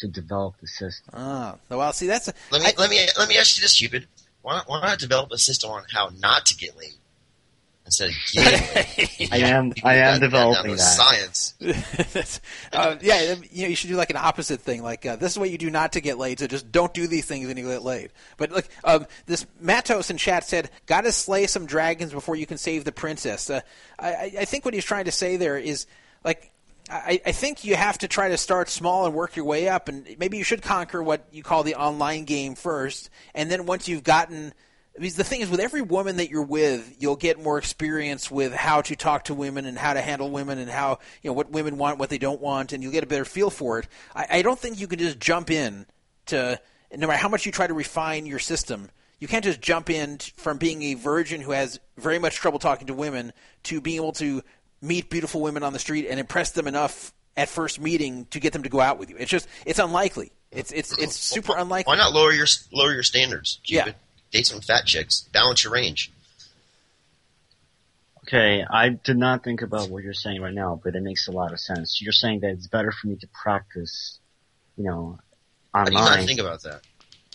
to 0.00 0.06
develop 0.06 0.60
the 0.60 0.66
system. 0.66 1.14
Ah, 1.14 1.56
well, 1.70 1.90
see, 1.94 2.06
that's 2.06 2.28
a, 2.28 2.34
Let 2.52 2.60
me 2.60 2.68
let 2.76 2.90
me 2.90 3.08
let 3.16 3.26
me 3.26 3.38
ask 3.38 3.56
you 3.56 3.62
this, 3.62 3.72
stupid. 3.72 4.06
Why 4.42 4.56
not, 4.56 4.68
why 4.68 4.82
not 4.82 4.98
develop 4.98 5.32
a 5.32 5.38
system 5.38 5.70
on 5.70 5.84
how 5.94 6.10
not 6.18 6.44
to 6.46 6.56
get 6.56 6.76
laid 6.76 6.92
instead 7.90 8.10
of 8.10 8.14
getting? 8.32 9.28
I 9.32 9.36
am 9.38 9.72
I 9.84 9.94
am 9.94 10.20
That- 10.20 10.20
that- 10.20 10.20
developing 10.20 10.70
to 10.72 10.76
that. 10.76 10.82
science. 10.82 11.54
That's- 11.60 12.40
uh, 12.72 12.96
yeah, 13.00 13.20
you 13.22 13.62
know, 13.62 13.68
you 13.68 13.76
should 13.76 13.88
do 13.90 13.96
like 13.96 14.10
an 14.10 14.16
opposite 14.16 14.60
thing. 14.60 14.82
Like 14.82 15.04
uh, 15.04 15.16
this 15.16 15.32
is 15.32 15.38
what 15.38 15.50
you 15.50 15.58
do 15.58 15.70
not 15.70 15.92
to 15.92 16.00
get 16.00 16.18
laid. 16.18 16.38
So 16.38 16.46
just 16.46 16.70
don't 16.70 16.94
do 16.94 17.06
these 17.06 17.24
things 17.26 17.48
and 17.48 17.58
you 17.58 17.66
get 17.66 17.82
laid. 17.82 18.10
But 18.36 18.50
look, 18.52 18.68
um, 18.84 19.06
this 19.26 19.46
Matos 19.60 20.10
in 20.10 20.16
chat 20.16 20.44
said, 20.44 20.70
"Got 20.86 21.02
to 21.02 21.12
slay 21.12 21.46
some 21.46 21.66
dragons 21.66 22.12
before 22.12 22.36
you 22.36 22.46
can 22.46 22.58
save 22.58 22.84
the 22.84 22.92
princess." 22.92 23.50
Uh, 23.50 23.60
I, 23.98 24.08
I- 24.12 24.32
I 24.40 24.44
think 24.44 24.64
what 24.64 24.74
he's 24.74 24.84
trying 24.84 25.04
to 25.06 25.12
say 25.12 25.36
there 25.36 25.58
is 25.58 25.86
like. 26.24 26.50
I, 26.92 27.20
I 27.24 27.30
think 27.30 27.62
you 27.64 27.76
have 27.76 27.98
to 27.98 28.08
try 28.08 28.30
to 28.30 28.36
start 28.36 28.68
small 28.68 29.06
and 29.06 29.14
work 29.14 29.36
your 29.36 29.44
way 29.44 29.68
up, 29.68 29.88
and 29.88 30.08
maybe 30.18 30.38
you 30.38 30.42
should 30.42 30.60
conquer 30.60 31.00
what 31.00 31.24
you 31.30 31.40
call 31.44 31.62
the 31.62 31.76
online 31.76 32.24
game 32.24 32.56
first, 32.56 33.10
and 33.32 33.48
then 33.48 33.64
once 33.64 33.86
you've 33.86 34.02
gotten 34.02 34.52
because 34.94 35.16
the 35.16 35.24
thing 35.24 35.40
is, 35.40 35.48
with 35.48 35.60
every 35.60 35.82
woman 35.82 36.16
that 36.16 36.30
you're 36.30 36.42
with, 36.42 36.96
you'll 36.98 37.16
get 37.16 37.42
more 37.42 37.58
experience 37.58 38.30
with 38.30 38.52
how 38.52 38.82
to 38.82 38.96
talk 38.96 39.24
to 39.24 39.34
women 39.34 39.66
and 39.66 39.78
how 39.78 39.94
to 39.94 40.00
handle 40.00 40.30
women 40.30 40.58
and 40.58 40.70
how 40.70 40.98
you 41.22 41.30
know 41.30 41.34
what 41.34 41.50
women 41.50 41.78
want, 41.78 41.98
what 41.98 42.10
they 42.10 42.18
don't 42.18 42.40
want, 42.40 42.72
and 42.72 42.82
you'll 42.82 42.92
get 42.92 43.04
a 43.04 43.06
better 43.06 43.24
feel 43.24 43.50
for 43.50 43.78
it. 43.78 43.88
I, 44.14 44.26
I 44.30 44.42
don't 44.42 44.58
think 44.58 44.80
you 44.80 44.86
can 44.86 44.98
just 44.98 45.18
jump 45.18 45.50
in 45.50 45.86
to 46.26 46.60
no 46.94 47.06
matter 47.06 47.18
how 47.18 47.28
much 47.28 47.46
you 47.46 47.52
try 47.52 47.66
to 47.66 47.74
refine 47.74 48.26
your 48.26 48.38
system. 48.38 48.90
You 49.20 49.28
can't 49.28 49.44
just 49.44 49.60
jump 49.60 49.90
in 49.90 50.18
t- 50.18 50.32
from 50.36 50.58
being 50.58 50.82
a 50.82 50.94
virgin 50.94 51.40
who 51.40 51.52
has 51.52 51.78
very 51.98 52.18
much 52.18 52.36
trouble 52.36 52.58
talking 52.58 52.86
to 52.86 52.94
women 52.94 53.32
to 53.64 53.80
being 53.80 53.96
able 53.96 54.12
to 54.12 54.42
meet 54.80 55.10
beautiful 55.10 55.42
women 55.42 55.62
on 55.62 55.72
the 55.72 55.78
street 55.78 56.06
and 56.08 56.18
impress 56.18 56.52
them 56.52 56.66
enough 56.66 57.12
at 57.36 57.48
first 57.48 57.80
meeting 57.80 58.26
to 58.30 58.40
get 58.40 58.52
them 58.52 58.62
to 58.62 58.68
go 58.68 58.80
out 58.80 58.98
with 58.98 59.10
you. 59.10 59.16
It's 59.18 59.30
just 59.30 59.46
it's 59.64 59.78
unlikely. 59.78 60.32
It's 60.50 60.72
it's 60.72 60.96
it's 60.98 61.14
super 61.16 61.54
unlikely. 61.56 61.90
Why 61.90 61.96
not 61.96 62.12
lower 62.12 62.32
your 62.32 62.46
lower 62.72 62.92
your 62.92 63.02
standards? 63.02 63.60
Yeah. 63.64 63.92
Cupid? 64.30 64.38
Date 64.38 64.46
some 64.46 64.60
fat 64.60 64.86
chicks. 64.86 65.22
Balance 65.32 65.64
your 65.64 65.72
range. 65.72 66.10
Okay, 68.24 68.64
I 68.68 68.90
did 68.90 69.16
not 69.16 69.42
think 69.42 69.62
about 69.62 69.88
what 69.88 70.04
you're 70.04 70.12
saying 70.14 70.40
right 70.40 70.54
now, 70.54 70.80
but 70.82 70.94
it 70.94 71.02
makes 71.02 71.26
a 71.26 71.32
lot 71.32 71.52
of 71.52 71.58
sense. 71.58 72.00
You're 72.00 72.12
saying 72.12 72.40
that 72.40 72.50
it's 72.50 72.66
better 72.68 72.92
for 72.92 73.08
me 73.08 73.16
to 73.16 73.26
practice, 73.42 74.18
you 74.76 74.84
know, 74.84 75.18
How 75.74 75.84
do 75.84 75.92
you 75.92 75.98
not 75.98 76.12
online. 76.12 76.26
think 76.26 76.38
about 76.40 76.62
that? 76.62 76.82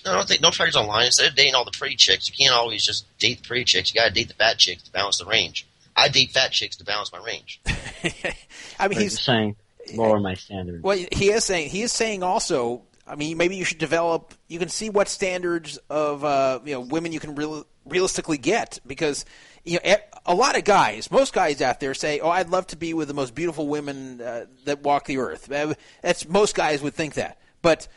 No, 0.05 0.13
don't 0.13 0.27
think. 0.27 0.41
Don't 0.41 0.55
practice 0.55 0.75
online. 0.75 1.07
Instead 1.07 1.27
of 1.29 1.35
dating 1.35 1.55
all 1.55 1.65
the 1.65 1.71
pretty 1.71 1.95
chicks, 1.95 2.29
you 2.29 2.35
can't 2.37 2.55
always 2.55 2.85
just 2.85 3.05
date 3.17 3.41
the 3.41 3.47
pretty 3.47 3.65
chicks. 3.65 3.91
You 3.93 3.99
got 3.99 4.07
to 4.07 4.13
date 4.13 4.27
the 4.27 4.35
fat 4.35 4.57
chicks 4.59 4.83
to 4.83 4.91
balance 4.91 5.17
the 5.17 5.25
range. 5.25 5.65
I 5.97 6.07
date 6.09 6.29
fat 6.31 6.51
chicks 6.51 6.75
to 6.77 6.85
balance 6.85 7.11
my 7.11 7.19
range. 7.25 7.59
I 7.67 8.87
mean, 8.87 8.89
But 8.89 8.97
he's 8.97 9.19
saying 9.19 9.55
lower 9.95 10.19
my 10.19 10.35
standards. 10.35 10.83
Well, 10.83 10.97
he 11.11 11.31
is 11.31 11.43
saying 11.43 11.71
he 11.71 11.81
is 11.81 11.91
saying 11.91 12.21
also. 12.23 12.83
I 13.07 13.15
mean, 13.15 13.37
maybe 13.37 13.55
you 13.55 13.65
should 13.65 13.77
develop. 13.77 14.33
You 14.47 14.59
can 14.59 14.69
see 14.69 14.89
what 14.89 15.07
standards 15.07 15.77
of 15.89 16.23
uh, 16.23 16.59
you 16.65 16.73
know 16.73 16.81
women 16.81 17.11
you 17.11 17.19
can 17.19 17.35
real, 17.35 17.65
realistically 17.85 18.37
get 18.37 18.79
because 18.85 19.25
you 19.63 19.79
know 19.83 19.95
a 20.25 20.33
lot 20.33 20.57
of 20.57 20.63
guys, 20.63 21.11
most 21.11 21.33
guys 21.33 21.61
out 21.61 21.79
there 21.79 21.93
say, 21.93 22.19
"Oh, 22.19 22.29
I'd 22.29 22.49
love 22.49 22.67
to 22.67 22.77
be 22.77 22.93
with 22.93 23.07
the 23.07 23.13
most 23.13 23.35
beautiful 23.35 23.67
women 23.67 24.21
uh, 24.21 24.45
that 24.65 24.81
walk 24.81 25.05
the 25.05 25.19
earth." 25.19 25.51
Uh, 25.51 25.75
That's 26.01 26.27
most 26.27 26.55
guys 26.55 26.81
would 26.81 26.95
think 26.95 27.13
that, 27.15 27.39
but 27.61 27.87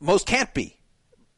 most 0.00 0.26
can't 0.26 0.52
be. 0.52 0.78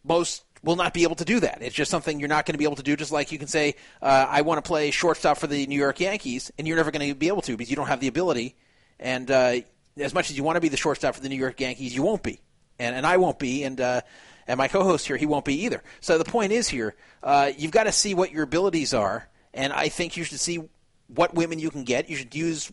Most 0.03 0.43
will 0.63 0.77
not 0.77 0.93
be 0.93 1.05
able 1.05 1.15
to 1.17 1.25
do 1.25 1.39
that. 1.41 1.63
It's 1.63 1.75
just 1.75 1.91
something 1.91 2.19
you're 2.19 2.29
not 2.29 2.45
going 2.45 2.55
to 2.55 2.59
be 2.59 2.65
able 2.65 2.77
to 2.77 2.83
do. 2.83 2.97
Just 2.97 3.13
like 3.13 3.31
you 3.31 3.39
can 3.39 3.49
say, 3.49 3.77
uh, 4.03 4.27
"I 4.29 4.43
want 4.43 4.63
to 4.65 4.67
play 4.67 4.91
shortstop 4.91 5.39
for 5.39 5.47
the 5.47 5.65
New 5.67 5.79
York 5.79 6.01
Yankees," 6.01 6.51
and 6.59 6.67
you're 6.67 6.77
never 6.77 6.91
going 6.91 7.09
to 7.09 7.15
be 7.15 7.29
able 7.29 7.43
to 7.43 7.57
because 7.57 7.71
you 7.71 7.77
don't 7.77 7.87
have 7.87 8.01
the 8.01 8.09
ability. 8.09 8.57
And 8.99 9.31
uh, 9.31 9.61
as 9.97 10.13
much 10.15 10.31
as 10.31 10.37
you 10.37 10.43
want 10.43 10.57
to 10.57 10.61
be 10.61 10.69
the 10.69 10.77
shortstop 10.77 11.15
for 11.15 11.21
the 11.21 11.29
New 11.29 11.37
York 11.37 11.61
Yankees, 11.61 11.95
you 11.95 12.03
won't 12.03 12.23
be, 12.23 12.41
and 12.79 12.95
and 12.95 13.07
I 13.07 13.17
won't 13.17 13.39
be, 13.39 13.65
and 13.65 13.81
uh, 13.81 14.01
and 14.47 14.59
my 14.59 14.69
co-host 14.69 15.07
here, 15.07 15.17
he 15.17 15.27
won't 15.27 15.45
be 15.45 15.65
either. 15.65 15.83
So 16.01 16.19
the 16.19 16.25
point 16.25 16.53
is 16.53 16.69
here, 16.69 16.95
uh, 17.23 17.53
you've 17.57 17.73
got 17.73 17.85
to 17.85 17.93
see 17.93 18.15
what 18.15 18.33
your 18.33 18.45
abilities 18.45 18.95
are, 18.95 19.29
and 19.55 19.73
I 19.73 19.89
think 19.89 20.17
you 20.17 20.25
should 20.25 20.41
see 20.41 20.63
what 21.09 21.35
women 21.35 21.59
you 21.59 21.71
can 21.71 21.85
get. 21.85 22.09
You 22.09 22.17
should 22.17 22.35
use 22.35 22.73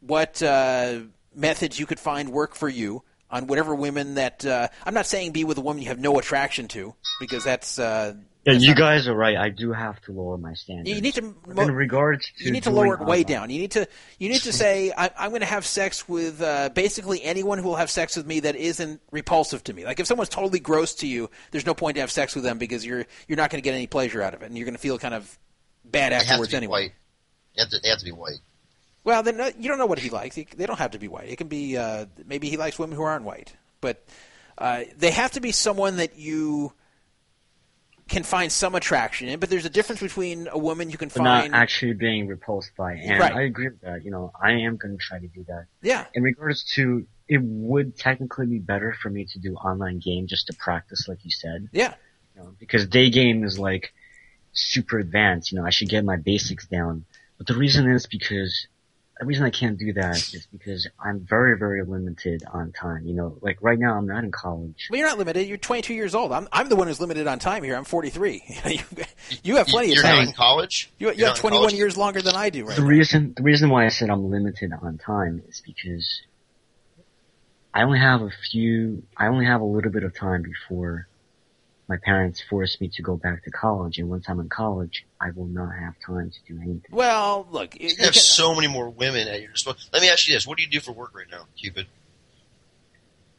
what 0.00 0.42
uh, 0.42 1.00
methods 1.34 1.78
you 1.78 1.86
could 1.86 2.00
find 2.00 2.30
work 2.30 2.54
for 2.54 2.68
you 2.68 3.02
on 3.32 3.46
whatever 3.48 3.74
women 3.74 4.14
that 4.14 4.44
uh, 4.44 4.68
I'm 4.84 4.94
not 4.94 5.06
saying 5.06 5.32
be 5.32 5.42
with 5.42 5.58
a 5.58 5.62
woman 5.62 5.82
you 5.82 5.88
have 5.88 5.98
no 5.98 6.18
attraction 6.18 6.68
to 6.68 6.94
because 7.18 7.42
that's 7.42 7.78
uh, 7.78 8.14
Yeah, 8.44 8.52
that's 8.52 8.64
you 8.64 8.74
guys 8.74 9.08
are 9.08 9.14
right. 9.14 9.36
I 9.36 9.48
do 9.48 9.72
have 9.72 10.00
to 10.02 10.12
lower 10.12 10.36
my 10.36 10.52
standards. 10.54 10.90
you 10.90 11.00
need 11.00 11.14
to 11.14 11.34
But 11.46 11.68
in 11.68 11.74
regards 11.74 12.30
to 12.38 12.44
you 12.44 12.50
need 12.52 12.64
to 12.64 12.70
lower 12.70 12.94
it 12.94 13.00
way 13.00 13.24
down. 13.24 13.48
You 13.50 13.58
need 13.58 13.70
to 13.72 13.88
you 14.18 14.28
need 14.28 14.42
to 14.42 14.52
say 14.62 14.92
I, 14.96 15.10
I'm 15.18 15.30
going 15.30 15.40
to 15.40 15.46
have 15.46 15.64
sex 15.64 16.08
with 16.08 16.42
uh, 16.42 16.68
basically 16.68 17.22
anyone 17.24 17.58
who 17.58 17.68
will 17.68 17.76
have 17.76 17.90
sex 17.90 18.16
with 18.16 18.26
me 18.26 18.40
that 18.40 18.54
isn't 18.54 19.00
repulsive 19.10 19.64
to 19.64 19.72
me. 19.72 19.84
Like 19.84 19.98
if 19.98 20.06
someone's 20.06 20.28
totally 20.28 20.60
gross 20.60 20.94
to 20.96 21.06
you, 21.06 21.30
there's 21.50 21.66
no 21.66 21.74
point 21.74 21.94
to 21.94 22.02
have 22.02 22.10
sex 22.10 22.34
with 22.34 22.44
them 22.44 22.58
because 22.58 22.84
you're 22.84 23.06
you're 23.26 23.36
not 23.38 23.50
going 23.50 23.62
to 23.62 23.64
get 23.64 23.74
any 23.74 23.86
pleasure 23.86 24.22
out 24.22 24.34
of 24.34 24.42
it, 24.42 24.46
and 24.46 24.58
you're 24.58 24.66
going 24.66 24.74
to 24.74 24.80
feel 24.80 24.98
kind 24.98 25.14
of 25.14 25.38
bad 25.84 26.12
They 26.12 26.16
have 26.16 26.24
to 26.26 26.30
afterwards 26.32 26.54
anyway. 26.54 26.72
white. 26.84 26.92
They 27.56 27.62
have 27.62 27.70
to, 27.70 27.78
they 27.82 27.88
have 27.88 27.98
to 27.98 28.04
be 28.04 28.12
white. 28.12 28.38
Well, 29.04 29.22
then 29.22 29.40
uh, 29.40 29.50
you 29.58 29.68
don't 29.68 29.78
know 29.78 29.86
what 29.86 29.98
he 29.98 30.10
likes. 30.10 30.36
He- 30.36 30.46
They 30.56 30.66
don't 30.66 30.78
have 30.78 30.92
to 30.92 30.98
be 30.98 31.08
white. 31.08 31.28
It 31.28 31.36
can 31.36 31.48
be 31.48 31.76
uh, 31.76 32.06
maybe 32.26 32.48
he 32.48 32.56
likes 32.56 32.78
women 32.78 32.96
who 32.96 33.02
aren't 33.02 33.24
white, 33.24 33.52
but 33.80 34.04
uh, 34.58 34.82
they 34.96 35.10
have 35.10 35.32
to 35.32 35.40
be 35.40 35.50
someone 35.52 35.96
that 35.96 36.16
you 36.18 36.72
can 38.08 38.22
find 38.24 38.52
some 38.52 38.74
attraction 38.74 39.28
in. 39.28 39.40
But 39.40 39.48
there's 39.50 39.64
a 39.64 39.70
difference 39.70 40.00
between 40.02 40.48
a 40.50 40.58
woman 40.58 40.90
you 40.90 40.98
can 40.98 41.08
But 41.08 41.22
not 41.22 41.40
find. 41.42 41.54
actually 41.54 41.94
being 41.94 42.26
repulsed 42.26 42.72
by. 42.76 42.92
And 42.94 43.18
Right. 43.18 43.32
I 43.34 43.42
agree 43.42 43.68
with 43.68 43.80
that. 43.80 44.04
You 44.04 44.10
know, 44.10 44.32
I 44.40 44.52
am 44.52 44.76
going 44.76 44.96
to 44.96 45.02
try 45.02 45.18
to 45.18 45.28
do 45.28 45.44
that. 45.48 45.66
yeah, 45.82 46.06
In 46.14 46.22
regards 46.22 46.64
to, 46.74 47.06
it 47.28 47.40
would 47.42 47.96
technically 47.96 48.46
be 48.46 48.58
better 48.58 48.92
for 49.00 49.08
me 49.08 49.24
to 49.26 49.38
do 49.38 49.54
online 49.54 49.98
game 49.98 50.26
just 50.26 50.48
to 50.48 50.52
practice, 50.54 51.08
like 51.08 51.24
you 51.24 51.30
said. 51.30 51.68
yeah, 51.72 51.94
You 52.36 52.42
know, 52.42 52.54
because 52.58 52.86
day 52.86 53.08
game 53.08 53.44
is 53.44 53.58
like 53.58 53.94
super 54.52 54.98
advanced. 54.98 55.50
You 55.52 55.58
know, 55.58 55.64
I 55.66 55.70
should 55.70 55.88
get 55.88 56.04
my 56.04 56.16
basics 56.16 56.66
down. 56.66 57.04
But 57.38 57.46
the 57.46 57.54
reason 57.54 57.88
is 57.90 58.06
because 58.06 58.66
the 59.22 59.26
reason 59.26 59.44
I 59.44 59.50
can't 59.50 59.78
do 59.78 59.92
that 59.94 60.16
is 60.16 60.46
because 60.52 60.88
I'm 61.02 61.20
very, 61.20 61.56
very 61.58 61.82
limited 61.84 62.42
on 62.52 62.72
time. 62.72 63.06
You 63.06 63.14
know, 63.14 63.38
like 63.40 63.58
right 63.62 63.78
now 63.78 63.96
I'm 63.96 64.06
not 64.06 64.24
in 64.24 64.30
college. 64.30 64.88
Well, 64.90 64.98
you're 64.98 65.08
not 65.08 65.18
limited. 65.18 65.46
You're 65.48 65.58
22 65.58 65.94
years 65.94 66.14
old. 66.14 66.32
I'm, 66.32 66.48
I'm 66.52 66.68
the 66.68 66.76
one 66.76 66.88
who's 66.88 67.00
limited 67.00 67.26
on 67.26 67.38
time 67.38 67.62
here. 67.62 67.76
I'm 67.76 67.84
43. 67.84 68.42
you, 68.66 68.78
you 69.42 69.56
have 69.56 69.66
plenty 69.68 69.88
You're 69.88 69.98
of 69.98 70.02
time. 70.02 70.14
You're 70.14 70.22
not 70.24 70.28
in 70.28 70.34
college. 70.34 70.90
You, 70.98 71.08
you 71.10 71.14
You're 71.18 71.28
have 71.28 71.36
21 71.36 71.62
college? 71.62 71.74
years 71.74 71.96
longer 71.96 72.20
than 72.22 72.34
I 72.36 72.50
do 72.50 72.64
right 72.66 72.76
The 72.76 72.82
now. 72.82 72.88
reason 72.88 73.34
the 73.36 73.42
reason 73.42 73.70
why 73.70 73.84
I 73.86 73.88
said 73.88 74.10
I'm 74.10 74.30
limited 74.30 74.72
on 74.82 74.98
time 74.98 75.42
is 75.48 75.62
because 75.64 76.20
I 77.74 77.82
only 77.82 77.98
have 78.00 78.22
a 78.22 78.30
few 78.50 79.02
I 79.16 79.28
only 79.28 79.46
have 79.46 79.60
a 79.60 79.64
little 79.64 79.90
bit 79.90 80.02
of 80.02 80.14
time 80.14 80.42
before 80.42 81.06
my 81.88 81.96
parents 81.96 82.40
force 82.48 82.80
me 82.80 82.88
to 82.88 83.02
go 83.02 83.16
back 83.16 83.44
to 83.44 83.50
college 83.50 83.98
and 83.98 84.08
once 84.08 84.26
I'm 84.28 84.40
in 84.40 84.48
college 84.48 85.04
I 85.20 85.30
will 85.30 85.46
not 85.46 85.72
have 85.74 85.94
time 86.06 86.30
to 86.30 86.52
do 86.54 86.60
anything. 86.60 86.90
Well, 86.90 87.46
look, 87.50 87.74
you, 87.78 87.88
You 87.88 87.94
you 87.98 88.04
have 88.04 88.12
can- 88.14 88.22
so 88.22 88.54
many 88.54 88.68
more 88.68 88.88
women 88.88 89.28
at 89.28 89.40
your 89.42 89.52
disposal. 89.52 89.80
Let 89.92 90.02
me 90.02 90.08
ask 90.08 90.26
you 90.28 90.34
this: 90.34 90.46
What 90.46 90.56
do 90.58 90.64
you 90.64 90.70
do 90.70 90.80
for 90.80 90.92
work 90.92 91.14
right 91.14 91.26
now, 91.30 91.46
Cupid? 91.56 91.86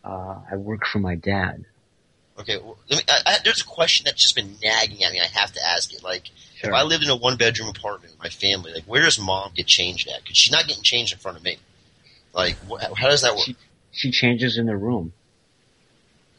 Uh, 0.03 0.40
I 0.52 0.56
work 0.57 0.86
for 0.86 0.99
my 0.99 1.15
dad. 1.15 1.65
Okay, 2.38 2.57
well, 2.57 2.78
let 2.90 2.98
me. 2.98 3.03
I, 3.07 3.22
I, 3.34 3.38
there's 3.44 3.61
a 3.61 3.65
question 3.65 4.06
that's 4.06 4.22
just 4.22 4.36
been 4.36 4.57
nagging 4.61 5.03
at 5.03 5.11
me. 5.14 5.20
I 5.22 5.26
have 5.40 5.52
to 5.53 5.60
ask 5.65 5.94
it. 5.94 6.03
Like, 6.03 6.30
Sure. 6.56 6.72
if 6.72 6.76
I 6.76 6.82
lived 6.84 7.03
in 7.03 7.10
a 7.10 7.15
one-bedroom 7.15 7.70
apartment 7.70 8.14
with 8.14 8.20
my 8.24 8.30
family, 8.30 8.74
like, 8.74 8.86
where 8.86 9.02
does 9.03 9.20
mom 9.20 9.52
get 9.56 9.68
changed 9.68 10.07
at? 10.10 10.22
Because 10.24 10.38
she's 10.38 10.52
not 10.52 10.68
getting 10.68 10.82
changed 10.84 11.14
in 11.14 11.20
front 11.20 11.38
of 11.38 11.44
me. 11.44 11.57
Like, 12.34 12.56
wh- 12.70 12.82
how 12.98 13.07
does 13.10 13.22
that 13.22 13.36
work? 13.36 13.45
She, 13.45 13.56
she 13.91 14.11
changes 14.11 14.57
in 14.57 14.65
the 14.65 14.76
room. 14.76 15.14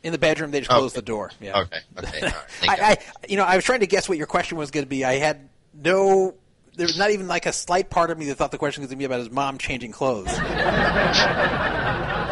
In 0.04 0.12
the 0.12 0.18
bedroom, 0.18 0.52
they 0.52 0.60
just 0.60 0.70
Okay. 0.70 0.78
close 0.78 0.92
the 0.92 1.02
door. 1.02 1.32
Yeah. 1.40 1.62
Okay, 1.62 1.78
okay, 1.98 2.20
right. 2.22 2.34
I, 2.68 2.76
I, 2.92 2.96
you 3.28 3.36
know, 3.36 3.42
I 3.44 3.56
was 3.56 3.64
trying 3.64 3.80
to 3.80 3.86
guess 3.88 4.08
what 4.08 4.18
your 4.18 4.26
question 4.28 4.56
was 4.58 4.70
going 4.70 4.84
to 4.84 4.88
be. 4.88 5.04
I 5.04 5.14
had 5.14 5.48
no. 5.72 6.34
There 6.76 6.86
was 6.86 6.98
not 6.98 7.10
even 7.10 7.26
like 7.28 7.46
a 7.46 7.52
slight 7.52 7.88
part 7.90 8.10
of 8.10 8.18
me 8.18 8.26
that 8.26 8.34
thought 8.36 8.50
the 8.50 8.58
question 8.58 8.82
was 8.82 8.88
going 8.88 8.98
to 8.98 9.00
be 9.00 9.04
about 9.06 9.20
his 9.20 9.30
mom 9.30 9.58
changing 9.58 9.92
clothes. 9.92 10.28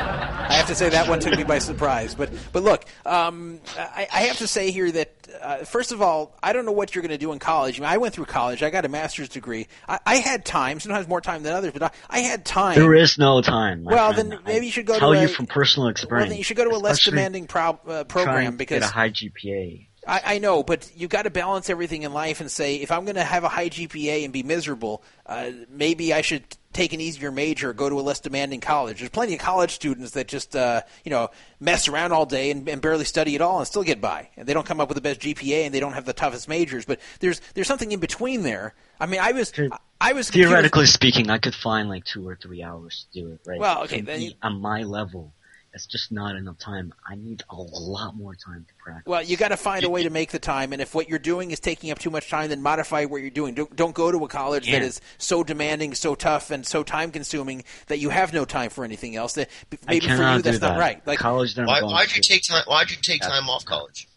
I 0.53 0.57
have 0.57 0.66
to 0.66 0.74
say 0.74 0.91
that 0.91 1.09
one 1.09 1.19
took 1.19 1.35
me 1.35 1.45
by 1.45 1.59
surprise. 1.59 2.15
But 2.15 2.31
but 2.53 2.62
look, 2.62 2.85
um, 3.07 3.61
I, 3.79 4.07
I 4.12 4.20
have 4.24 4.37
to 4.39 4.47
say 4.47 4.70
here 4.70 4.93
that 4.93 5.29
uh, 5.41 5.57
first 5.65 5.93
of 5.93 6.03
all, 6.03 6.37
I 6.43 6.53
don't 6.53 6.66
know 6.66 6.73
what 6.73 6.95
you're 6.95 7.01
going 7.01 7.11
to 7.11 7.19
do 7.19 7.33
in 7.33 7.39
college. 7.39 7.81
I, 7.81 7.83
mean, 7.83 7.91
I 7.91 7.97
went 7.97 8.12
through 8.12 8.27
college. 8.27 8.62
I 8.62 8.69
got 8.69 8.85
a 8.85 8.89
master's 8.89 9.31
degree. 9.31 9.66
I, 9.89 9.99
I 10.05 10.16
had 10.16 10.45
time, 10.45 10.79
sometimes 10.79 11.09
more 11.09 11.23
time 11.23 11.43
than 11.43 11.55
others, 11.55 11.73
but 11.73 11.83
I, 11.83 11.91
I 12.11 12.19
had 12.19 12.45
time. 12.45 12.74
There 12.74 12.95
is 12.95 13.16
no 13.16 13.41
time. 13.41 13.85
Well, 13.85 14.12
friend. 14.12 14.33
then 14.33 14.41
maybe 14.45 14.66
you 14.66 14.73
should 14.73 14.87
go 14.87 14.95
to 14.95 15.01
tell 15.01 15.12
a- 15.12 15.23
you 15.23 15.29
from 15.29 15.47
personal 15.47 15.89
experience. 15.89 16.24
well, 16.24 16.29
then 16.29 16.39
you 16.39 16.45
should 16.45 16.59
go 16.59 16.69
to 16.69 16.77
a 16.77 16.79
less 16.79 17.03
demanding 17.03 17.47
pro, 17.47 17.79
uh, 17.87 18.05
program 18.05 18.59
because 18.59 18.81
get 18.81 18.91
a 18.91 18.93
high 18.93 19.11
GPA. 19.11 19.87
I, 20.07 20.20
I 20.24 20.39
know, 20.39 20.62
but 20.62 20.91
you've 20.97 21.11
got 21.11 21.23
to 21.23 21.31
balance 21.31 21.70
everything 21.70 22.03
in 22.03 22.12
life 22.12 22.41
and 22.41 22.51
say, 22.51 22.77
if 22.77 22.91
I'm 22.91 23.05
going 23.05 23.16
to 23.16 23.24
have 23.24 23.45
a 23.45 23.49
high 23.49 23.69
GPA 23.69 24.24
and 24.24 24.33
be 24.33 24.43
miserable, 24.43 25.03
uh, 25.27 25.51
maybe 25.70 26.12
I 26.12 26.23
should 26.23 26.45
take 26.73 26.93
an 26.93 27.01
easier 27.01 27.31
major, 27.31 27.73
go 27.73 27.89
to 27.89 28.01
a 28.01 28.03
less 28.03 28.19
demanding 28.19 28.61
college. 28.61 28.99
There's 28.99 29.11
plenty 29.11 29.35
of 29.35 29.41
college 29.41 29.73
students 29.73 30.12
that 30.12 30.27
just, 30.27 30.57
uh, 30.57 30.83
you 31.05 31.11
know, 31.11 31.31
mess 31.61 31.87
around 31.87 32.12
all 32.12 32.27
day 32.27 32.51
and, 32.51 32.69
and 32.69 32.81
barely 32.81 33.05
study 33.05 33.35
at 33.35 33.41
all 33.41 33.59
and 33.59 33.66
still 33.66 33.85
get 33.85 34.01
by. 34.01 34.31
And 34.37 34.49
they 34.49 34.55
don't 34.55 34.66
come 34.66 34.81
up 34.81 34.89
with 34.89 34.97
the 34.97 35.03
best 35.03 35.20
GPA 35.20 35.66
and 35.66 35.74
they 35.74 35.81
don't 35.81 35.93
have 35.93 36.07
the 36.07 36.12
toughest 36.12 36.49
majors. 36.49 36.85
But 36.85 36.99
there's 37.20 37.41
there's 37.55 37.69
something 37.69 37.93
in 37.93 38.01
between 38.01 38.43
there. 38.43 38.74
I 38.99 39.07
mean, 39.07 39.20
I 39.20 39.33
was 39.33 39.53
I 40.01 40.15
was 40.15 40.31
Theoretically 40.31 40.87
speaking, 40.87 41.31
I 41.31 41.39
could 41.39 41.55
find 41.55 41.89
like 41.89 42.05
two 42.05 42.27
or 42.27 42.37
three 42.37 42.62
hours 42.62 43.07
to 43.12 43.20
do 43.20 43.33
it, 43.33 43.41
right? 43.47 43.61
Well, 43.61 43.85
okay, 43.85 44.01
then 44.01 44.19
be 44.19 44.37
on 44.43 44.61
my 44.61 44.83
level, 44.83 45.33
that's 45.73 45.86
just 45.86 46.12
not 46.12 46.36
enough 46.36 46.59
time. 46.59 46.93
I 47.09 47.15
need 47.15 47.43
a 47.49 47.57
lot 47.57 48.15
more 48.15 48.35
time 48.35 48.66
to 48.69 48.74
practice. 48.82 49.07
Well, 49.07 49.23
you 49.23 49.36
got 49.39 49.49
to 49.49 49.57
find 49.57 49.85
a 49.85 49.90
way 49.90 50.03
to 50.03 50.11
make 50.11 50.31
the 50.31 50.39
time, 50.39 50.73
and 50.74 50.82
if 50.82 50.94
what 50.94 51.09
you're 51.09 51.19
doing 51.19 51.51
is 51.51 51.61
taking 51.61 51.90
up 51.90 51.99
too 51.99 52.11
much 52.11 52.28
time, 52.28 52.51
then 52.51 52.61
modify 52.61 53.07
what 53.07 53.23
you're 53.23 53.31
doing. 53.31 53.55
Don't, 53.55 53.74
don't 53.74 53.94
go 53.94 54.12
to 54.12 54.23
a 54.24 54.28
college 54.28 54.66
that 54.66 54.82
Yeah. 54.82 54.86
is 54.86 55.01
so 55.16 55.43
demanding, 55.43 55.94
so 55.94 56.15
tough, 56.15 56.51
and 56.51 56.66
so 56.66 56.82
time 56.82 57.11
consuming 57.11 57.65
that 57.86 57.99
you 57.99 58.11
have 58.11 58.32
no 58.35 58.44
time 58.44 58.69
for 58.70 58.85
anything 58.85 59.16
else. 59.16 59.32
That 59.32 59.49
maybe 59.89 60.07
for 60.09 60.12
you 60.12 60.43
that's 60.43 60.59
do 60.59 60.66
not 60.66 60.78
right. 60.78 61.05
Like 61.07 61.19
college 61.19 61.55
that 61.55 61.62
I'm 61.62 61.66
Why, 61.69 61.81
going 61.81 61.93
why'd 61.93 62.15
you 62.15 62.23
take 62.23 62.43
time? 62.43 62.65
Why'd 62.66 62.90
you 62.90 62.97
take 63.01 63.23
time 63.23 63.49
off 63.49 63.65
college? 63.65 64.09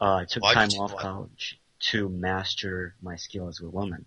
uh, 0.00 0.14
I 0.14 0.24
took 0.24 0.42
why'd 0.42 0.54
time 0.54 0.80
off 0.80 0.96
college 0.96 1.58
to 1.90 2.08
master 2.08 2.94
my 3.02 3.16
skills 3.16 3.60
with 3.60 3.72
women. 3.72 4.06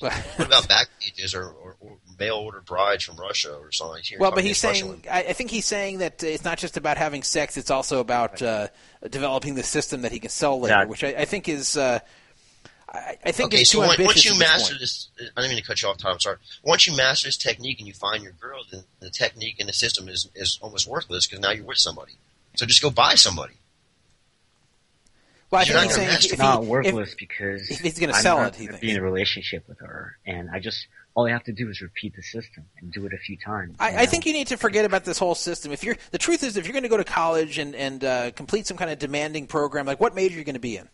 What 0.00 0.12
about 0.38 0.68
back 0.68 0.88
pages 1.00 1.34
or, 1.34 1.44
or, 1.44 1.76
or 1.80 1.96
mail 2.18 2.36
order 2.36 2.60
brides 2.60 3.04
from 3.04 3.16
Russia 3.16 3.54
or 3.54 3.70
something? 3.72 4.02
Here, 4.02 4.18
well, 4.18 4.32
but 4.32 4.44
he's 4.44 4.58
saying. 4.58 5.04
I, 5.10 5.20
I 5.22 5.32
think 5.32 5.50
he's 5.50 5.66
saying 5.66 5.98
that 5.98 6.22
uh, 6.22 6.26
it's 6.26 6.44
not 6.44 6.58
just 6.58 6.76
about 6.76 6.96
having 6.96 7.22
sex; 7.22 7.56
it's 7.56 7.70
also 7.70 8.00
about 8.00 8.42
uh, 8.42 8.68
developing 9.08 9.54
the 9.54 9.62
system 9.62 10.02
that 10.02 10.12
he 10.12 10.18
can 10.18 10.30
sell 10.30 10.60
later, 10.60 10.74
Exactly. 10.82 10.90
which 10.90 11.04
I, 11.04 11.22
I 11.22 11.24
think 11.24 11.48
is. 11.48 11.76
Uh, 11.76 12.00
I, 12.88 13.16
I 13.24 13.32
think 13.32 13.48
okay, 13.48 13.62
is 13.62 13.70
so 13.70 13.78
too 13.78 13.80
when- 13.80 13.90
ambitious 13.90 14.06
once 14.06 14.24
you 14.24 14.30
at 14.32 14.38
this 14.38 14.48
master 14.48 14.78
this, 14.78 15.08
I 15.36 15.40
didn't 15.40 15.54
mean 15.54 15.62
to 15.62 15.66
cut 15.66 15.82
you 15.82 15.88
off, 15.88 15.98
Tom. 15.98 16.12
I'm 16.12 16.20
sorry. 16.20 16.36
Once 16.62 16.86
you 16.86 16.96
master 16.96 17.28
this 17.28 17.36
technique 17.36 17.78
and 17.78 17.88
you 17.88 17.94
find 17.94 18.22
your 18.22 18.32
girl, 18.32 18.62
then 18.70 18.84
the 19.00 19.10
technique 19.10 19.56
and 19.58 19.68
the 19.68 19.72
system 19.72 20.08
is, 20.08 20.28
is 20.34 20.58
almost 20.62 20.86
worthless 20.86 21.26
because 21.26 21.40
now 21.40 21.50
you're 21.50 21.64
with 21.64 21.78
somebody. 21.78 22.12
So 22.56 22.66
just 22.66 22.82
go 22.82 22.90
buy 22.90 23.16
somebody. 23.16 23.54
Well, 25.54 25.62
I 25.62 25.64
think 25.64 25.78
he's 25.78 25.84
not 25.84 25.94
saying 25.94 26.08
master 26.08 26.26
if, 26.26 26.32
It's 26.32 26.42
he, 26.42 26.46
not 26.46 26.62
if- 26.62 26.68
worthless 26.68 27.14
because 27.14 27.70
if 27.70 27.80
he's 27.80 27.98
gonna 27.98 28.14
sell 28.14 28.42
it, 28.42 28.54
he 28.56 28.66
gonna 28.66 28.78
thinks. 28.78 28.80
be 28.80 28.90
in 28.90 28.96
a 28.98 29.02
relationship 29.02 29.68
with 29.68 29.78
her, 29.80 30.16
and 30.26 30.50
I 30.50 30.58
just 30.58 30.86
all 31.14 31.26
I 31.26 31.30
have 31.30 31.44
to 31.44 31.52
do 31.52 31.68
is 31.70 31.80
repeat 31.80 32.16
the 32.16 32.22
system 32.22 32.64
and 32.80 32.92
do 32.92 33.06
it 33.06 33.12
a 33.12 33.18
few 33.18 33.36
times. 33.36 33.76
I, 33.78 34.02
I 34.02 34.06
think 34.06 34.26
you 34.26 34.32
need 34.32 34.48
to 34.48 34.56
forget 34.56 34.84
about 34.84 35.04
this 35.04 35.16
whole 35.18 35.36
system. 35.36 35.70
If 35.70 35.84
you're 35.84 35.96
the 36.10 36.18
truth 36.18 36.42
is, 36.42 36.56
if 36.56 36.66
you're 36.66 36.72
going 36.72 36.82
to 36.82 36.88
go 36.88 36.96
to 36.96 37.04
college 37.04 37.58
and 37.58 37.76
and 37.76 38.02
uh, 38.04 38.30
complete 38.32 38.66
some 38.66 38.76
kind 38.76 38.90
of 38.90 38.98
demanding 38.98 39.46
program, 39.46 39.86
like 39.86 40.00
what 40.00 40.14
major 40.16 40.34
are 40.34 40.38
you 40.38 40.44
going 40.44 40.54
to 40.54 40.60
be 40.60 40.76
in? 40.76 40.88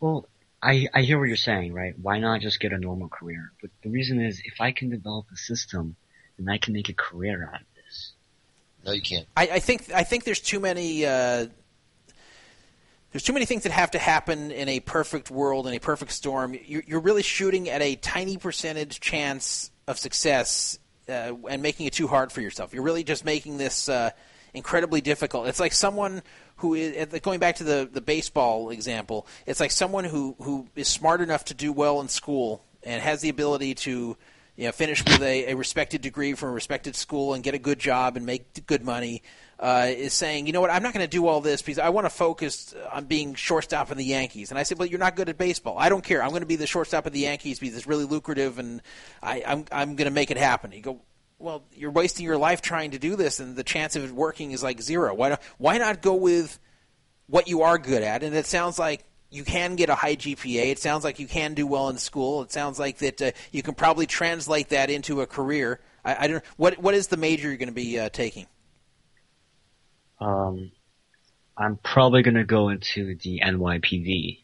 Well, 0.00 0.28
I, 0.62 0.86
I 0.94 1.02
hear 1.02 1.18
what 1.18 1.26
you're 1.26 1.36
saying, 1.36 1.72
right? 1.72 1.94
Why 2.00 2.18
not 2.20 2.40
just 2.40 2.60
get 2.60 2.72
a 2.72 2.78
normal 2.78 3.08
career? 3.08 3.52
But 3.60 3.70
the 3.82 3.90
reason 3.90 4.20
is, 4.20 4.40
if 4.44 4.60
I 4.60 4.70
can 4.72 4.90
develop 4.90 5.26
a 5.32 5.36
system, 5.36 5.96
then 6.38 6.48
I 6.48 6.58
can 6.58 6.72
make 6.72 6.88
a 6.88 6.94
career 6.94 7.50
out 7.52 7.60
of 7.60 7.66
this. 7.74 8.12
No, 8.84 8.92
you 8.92 9.02
can't. 9.02 9.26
I, 9.36 9.48
I 9.54 9.58
think 9.58 9.90
I 9.92 10.04
think 10.04 10.22
there's 10.24 10.40
too 10.40 10.60
many. 10.60 11.04
Uh, 11.04 11.46
there's 13.12 13.22
too 13.22 13.32
many 13.32 13.46
things 13.46 13.62
that 13.62 13.72
have 13.72 13.92
to 13.92 13.98
happen 13.98 14.50
in 14.50 14.68
a 14.68 14.80
perfect 14.80 15.30
world, 15.30 15.66
in 15.66 15.74
a 15.74 15.78
perfect 15.78 16.12
storm. 16.12 16.56
You're, 16.66 17.00
really 17.00 17.22
shooting 17.22 17.68
at 17.70 17.80
a 17.80 17.96
tiny 17.96 18.36
percentage 18.36 19.00
chance 19.00 19.70
of 19.86 19.98
success 19.98 20.78
uh, 21.08 21.32
and 21.48 21.62
making 21.62 21.86
it 21.86 21.94
too 21.94 22.06
hard 22.06 22.30
for 22.30 22.42
yourself. 22.42 22.74
You're 22.74 22.82
really 22.82 23.04
just 23.04 23.24
making 23.24 23.56
this 23.56 23.88
uh, 23.88 24.10
incredibly 24.52 25.00
difficult. 25.00 25.48
It's 25.48 25.60
like 25.60 25.72
someone 25.72 26.22
who 26.56 26.74
is 26.74 27.06
going 27.20 27.40
back 27.40 27.56
to 27.56 27.64
the, 27.64 27.88
the 27.90 28.02
baseball 28.02 28.70
example. 28.70 29.26
It's 29.46 29.60
like 29.60 29.70
someone 29.70 30.04
who, 30.04 30.36
who 30.42 30.66
is 30.76 30.88
smart 30.88 31.22
enough 31.22 31.46
to 31.46 31.54
do 31.54 31.72
well 31.72 32.02
in 32.02 32.08
school 32.08 32.62
and 32.82 33.00
has 33.00 33.22
the 33.22 33.30
ability 33.30 33.74
to 33.74 34.18
you 34.58 34.64
know, 34.64 34.72
finish 34.72 35.04
with 35.04 35.22
a, 35.22 35.52
a 35.52 35.54
respected 35.54 36.00
degree 36.00 36.34
from 36.34 36.48
a 36.48 36.52
respected 36.52 36.96
school 36.96 37.32
and 37.32 37.44
get 37.44 37.54
a 37.54 37.60
good 37.60 37.78
job 37.78 38.16
and 38.16 38.26
make 38.26 38.66
good 38.66 38.82
money, 38.82 39.22
uh, 39.60 39.86
is 39.88 40.12
saying, 40.12 40.48
you 40.48 40.52
know 40.52 40.60
what, 40.60 40.68
I'm 40.68 40.82
not 40.82 40.92
going 40.92 41.06
to 41.06 41.10
do 41.10 41.28
all 41.28 41.40
this 41.40 41.62
because 41.62 41.78
I 41.78 41.90
want 41.90 42.06
to 42.06 42.10
focus 42.10 42.74
on 42.92 43.04
being 43.04 43.36
shortstop 43.36 43.92
in 43.92 43.98
the 43.98 44.04
Yankees. 44.04 44.50
And 44.50 44.58
I 44.58 44.64
said, 44.64 44.76
well, 44.76 44.88
you're 44.88 44.98
not 44.98 45.14
good 45.14 45.28
at 45.28 45.38
baseball. 45.38 45.78
I 45.78 45.88
don't 45.88 46.02
care. 46.02 46.24
I'm 46.24 46.30
going 46.30 46.40
to 46.40 46.46
be 46.46 46.56
the 46.56 46.66
shortstop 46.66 47.06
of 47.06 47.12
the 47.12 47.20
Yankees 47.20 47.60
because 47.60 47.76
it's 47.76 47.86
really 47.86 48.04
lucrative 48.04 48.58
and 48.58 48.82
I, 49.22 49.44
I'm, 49.46 49.64
I'm 49.70 49.94
going 49.94 50.08
to 50.08 50.14
make 50.14 50.32
it 50.32 50.36
happen. 50.36 50.72
You 50.72 50.82
go, 50.82 51.00
well, 51.38 51.62
you're 51.72 51.92
wasting 51.92 52.26
your 52.26 52.36
life 52.36 52.60
trying 52.60 52.90
to 52.90 52.98
do 52.98 53.14
this, 53.14 53.38
and 53.38 53.54
the 53.54 53.62
chance 53.62 53.94
of 53.94 54.02
it 54.02 54.10
working 54.10 54.50
is 54.50 54.60
like 54.60 54.82
zero. 54.82 55.14
Why 55.14 55.28
not, 55.28 55.42
why 55.58 55.78
not 55.78 56.02
go 56.02 56.16
with 56.16 56.58
what 57.28 57.46
you 57.46 57.62
are 57.62 57.78
good 57.78 58.02
at? 58.02 58.24
And 58.24 58.34
it 58.34 58.46
sounds 58.46 58.76
like 58.76 59.04
you 59.30 59.44
can 59.44 59.76
get 59.76 59.90
a 59.90 59.94
high 59.94 60.16
GPA. 60.16 60.70
It 60.70 60.78
sounds 60.78 61.04
like 61.04 61.18
you 61.18 61.26
can 61.26 61.54
do 61.54 61.66
well 61.66 61.88
in 61.90 61.98
school. 61.98 62.42
It 62.42 62.52
sounds 62.52 62.78
like 62.78 62.98
that 62.98 63.20
uh, 63.22 63.30
you 63.52 63.62
can 63.62 63.74
probably 63.74 64.06
translate 64.06 64.70
that 64.70 64.90
into 64.90 65.20
a 65.20 65.26
career. 65.26 65.80
I, 66.04 66.24
I 66.24 66.26
don't. 66.28 66.44
What 66.56 66.78
what 66.78 66.94
is 66.94 67.08
the 67.08 67.16
major 67.16 67.48
you're 67.48 67.56
going 67.58 67.68
to 67.68 67.74
be 67.74 67.98
uh, 67.98 68.08
taking? 68.08 68.46
Um, 70.20 70.72
I'm 71.56 71.76
probably 71.76 72.22
gonna 72.22 72.44
go 72.44 72.68
into 72.70 73.16
the 73.16 73.40
NYPD, 73.44 74.40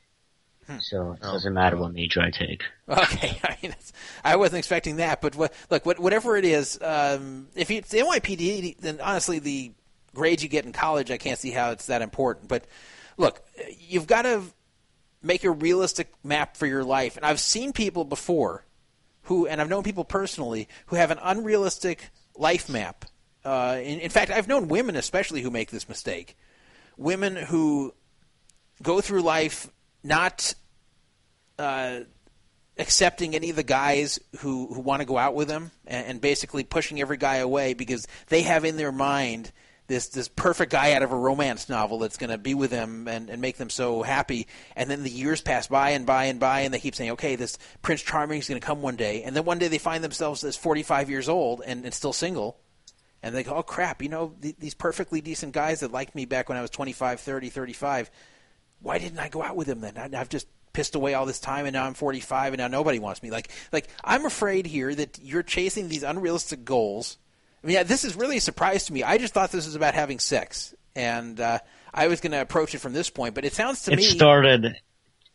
Hmm. 0.66 0.78
so 0.78 1.12
it 1.12 1.20
Oh, 1.22 1.32
doesn't 1.32 1.52
matter 1.54 1.76
what 1.76 1.92
major 1.92 2.20
I 2.20 2.30
take. 2.30 2.62
Okay, 2.88 3.38
I 3.44 3.56
mean, 3.62 3.72
it's, 3.72 3.92
I 4.24 4.36
wasn't 4.36 4.58
expecting 4.58 4.96
that, 4.96 5.20
but 5.20 5.36
what, 5.36 5.52
look, 5.70 5.86
what, 5.86 5.98
whatever 5.98 6.36
it 6.36 6.44
is, 6.44 6.78
um, 6.82 7.48
if 7.54 7.70
it's 7.70 7.90
the 7.90 7.98
NYPD, 8.00 8.78
then 8.78 9.00
honestly, 9.00 9.38
the 9.38 9.72
grades 10.14 10.42
you 10.42 10.48
get 10.48 10.64
in 10.64 10.72
college, 10.72 11.10
I 11.10 11.16
can't 11.18 11.38
see 11.38 11.50
how 11.50 11.70
it's 11.70 11.86
that 11.86 12.02
important. 12.02 12.48
But 12.48 12.66
look, 13.16 13.42
you've 13.78 14.06
got 14.06 14.22
to 14.22 14.42
make 15.24 15.44
a 15.44 15.50
realistic 15.50 16.12
map 16.22 16.56
for 16.56 16.66
your 16.66 16.84
life, 16.84 17.16
and 17.16 17.24
I've 17.24 17.40
seen 17.40 17.72
people 17.72 18.04
before 18.04 18.64
who, 19.24 19.46
and 19.46 19.60
I've 19.60 19.68
known 19.68 19.82
people 19.82 20.04
personally 20.04 20.68
who 20.86 20.96
have 20.96 21.10
an 21.10 21.18
unrealistic 21.22 22.10
life 22.36 22.68
map. 22.68 23.06
Uh, 23.44 23.78
in, 23.82 24.00
in 24.00 24.10
fact, 24.10 24.30
I've 24.30 24.48
known 24.48 24.68
women 24.68 24.96
especially 24.96 25.42
who 25.42 25.50
make 25.50 25.70
this 25.70 25.88
mistake. 25.88 26.36
Women 26.96 27.36
who 27.36 27.94
go 28.82 29.00
through 29.00 29.22
life 29.22 29.68
not 30.02 30.54
uh, 31.58 32.00
accepting 32.78 33.34
any 33.34 33.50
of 33.50 33.56
the 33.56 33.62
guys 33.62 34.18
who, 34.40 34.72
who 34.72 34.80
want 34.80 35.00
to 35.00 35.06
go 35.06 35.16
out 35.16 35.34
with 35.34 35.48
them 35.48 35.70
and, 35.86 36.06
and 36.06 36.20
basically 36.20 36.64
pushing 36.64 37.00
every 37.00 37.16
guy 37.16 37.36
away 37.36 37.74
because 37.74 38.06
they 38.28 38.42
have 38.42 38.64
in 38.64 38.76
their 38.76 38.92
mind 38.92 39.52
this 39.86 40.08
this 40.08 40.28
perfect 40.28 40.72
guy 40.72 40.92
out 40.94 41.02
of 41.02 41.12
a 41.12 41.16
romance 41.16 41.68
novel 41.68 41.98
that's 41.98 42.16
going 42.16 42.30
to 42.30 42.38
be 42.38 42.54
with 42.54 42.70
them 42.70 43.06
and, 43.06 43.28
and 43.28 43.40
make 43.40 43.56
them 43.56 43.70
so 43.70 44.02
happy. 44.02 44.46
And 44.76 44.90
then 44.90 45.02
the 45.02 45.10
years 45.10 45.42
pass 45.42 45.66
by 45.66 45.90
and 45.90 46.06
by 46.06 46.24
and 46.24 46.40
by, 46.40 46.60
and 46.60 46.72
they 46.72 46.80
keep 46.80 46.94
saying, 46.94 47.12
okay, 47.12 47.36
this 47.36 47.58
Prince 47.82 48.02
Charming 48.02 48.38
is 48.38 48.48
going 48.48 48.60
to 48.60 48.66
come 48.66 48.82
one 48.82 48.96
day. 48.96 49.22
And 49.22 49.36
then 49.36 49.44
one 49.44 49.58
day 49.58 49.68
they 49.68 49.78
find 49.78 50.02
themselves 50.02 50.42
as 50.44 50.56
45 50.56 51.10
years 51.10 51.28
old 51.28 51.62
and, 51.66 51.84
and 51.84 51.92
still 51.92 52.12
single. 52.12 52.58
And 53.22 53.34
they 53.34 53.42
go, 53.42 53.54
oh, 53.54 53.62
crap, 53.62 54.02
you 54.02 54.10
know, 54.10 54.34
th- 54.42 54.56
these 54.58 54.74
perfectly 54.74 55.22
decent 55.22 55.52
guys 55.52 55.80
that 55.80 55.92
liked 55.92 56.14
me 56.14 56.26
back 56.26 56.48
when 56.48 56.58
I 56.58 56.62
was 56.62 56.70
25, 56.70 57.20
30, 57.20 57.48
35, 57.48 58.10
why 58.80 58.98
didn't 58.98 59.18
I 59.18 59.30
go 59.30 59.42
out 59.42 59.56
with 59.56 59.66
them 59.66 59.80
then? 59.80 59.96
I, 59.96 60.20
I've 60.20 60.28
just 60.28 60.46
pissed 60.74 60.94
away 60.94 61.14
all 61.14 61.24
this 61.24 61.40
time 61.40 61.64
and 61.64 61.72
now 61.72 61.86
I'm 61.86 61.94
45 61.94 62.52
and 62.52 62.58
now 62.60 62.68
nobody 62.68 62.98
wants 62.98 63.22
me. 63.22 63.30
Like, 63.30 63.50
like 63.72 63.88
I'm 64.02 64.26
afraid 64.26 64.66
here 64.66 64.94
that 64.94 65.18
you're 65.22 65.42
chasing 65.42 65.88
these 65.88 66.02
unrealistic 66.02 66.64
goals. 66.64 67.16
I 67.64 67.66
mean, 67.66 67.74
yeah, 67.76 67.82
this 67.82 68.04
is 68.04 68.14
really 68.14 68.36
a 68.36 68.40
surprise 68.42 68.84
to 68.86 68.92
me. 68.92 69.02
I 69.02 69.16
just 69.16 69.32
thought 69.32 69.50
this 69.50 69.64
was 69.64 69.74
about 69.74 69.94
having 69.94 70.18
sex, 70.18 70.74
and 70.94 71.40
uh, 71.40 71.60
I 71.94 72.08
was 72.08 72.20
going 72.20 72.32
to 72.32 72.42
approach 72.42 72.74
it 72.74 72.78
from 72.78 72.92
this 72.92 73.08
point. 73.08 73.34
But 73.34 73.46
it 73.46 73.54
sounds 73.54 73.84
to 73.84 73.92
it 73.92 73.96
me, 73.96 74.04
it 74.04 74.10
started 74.10 74.76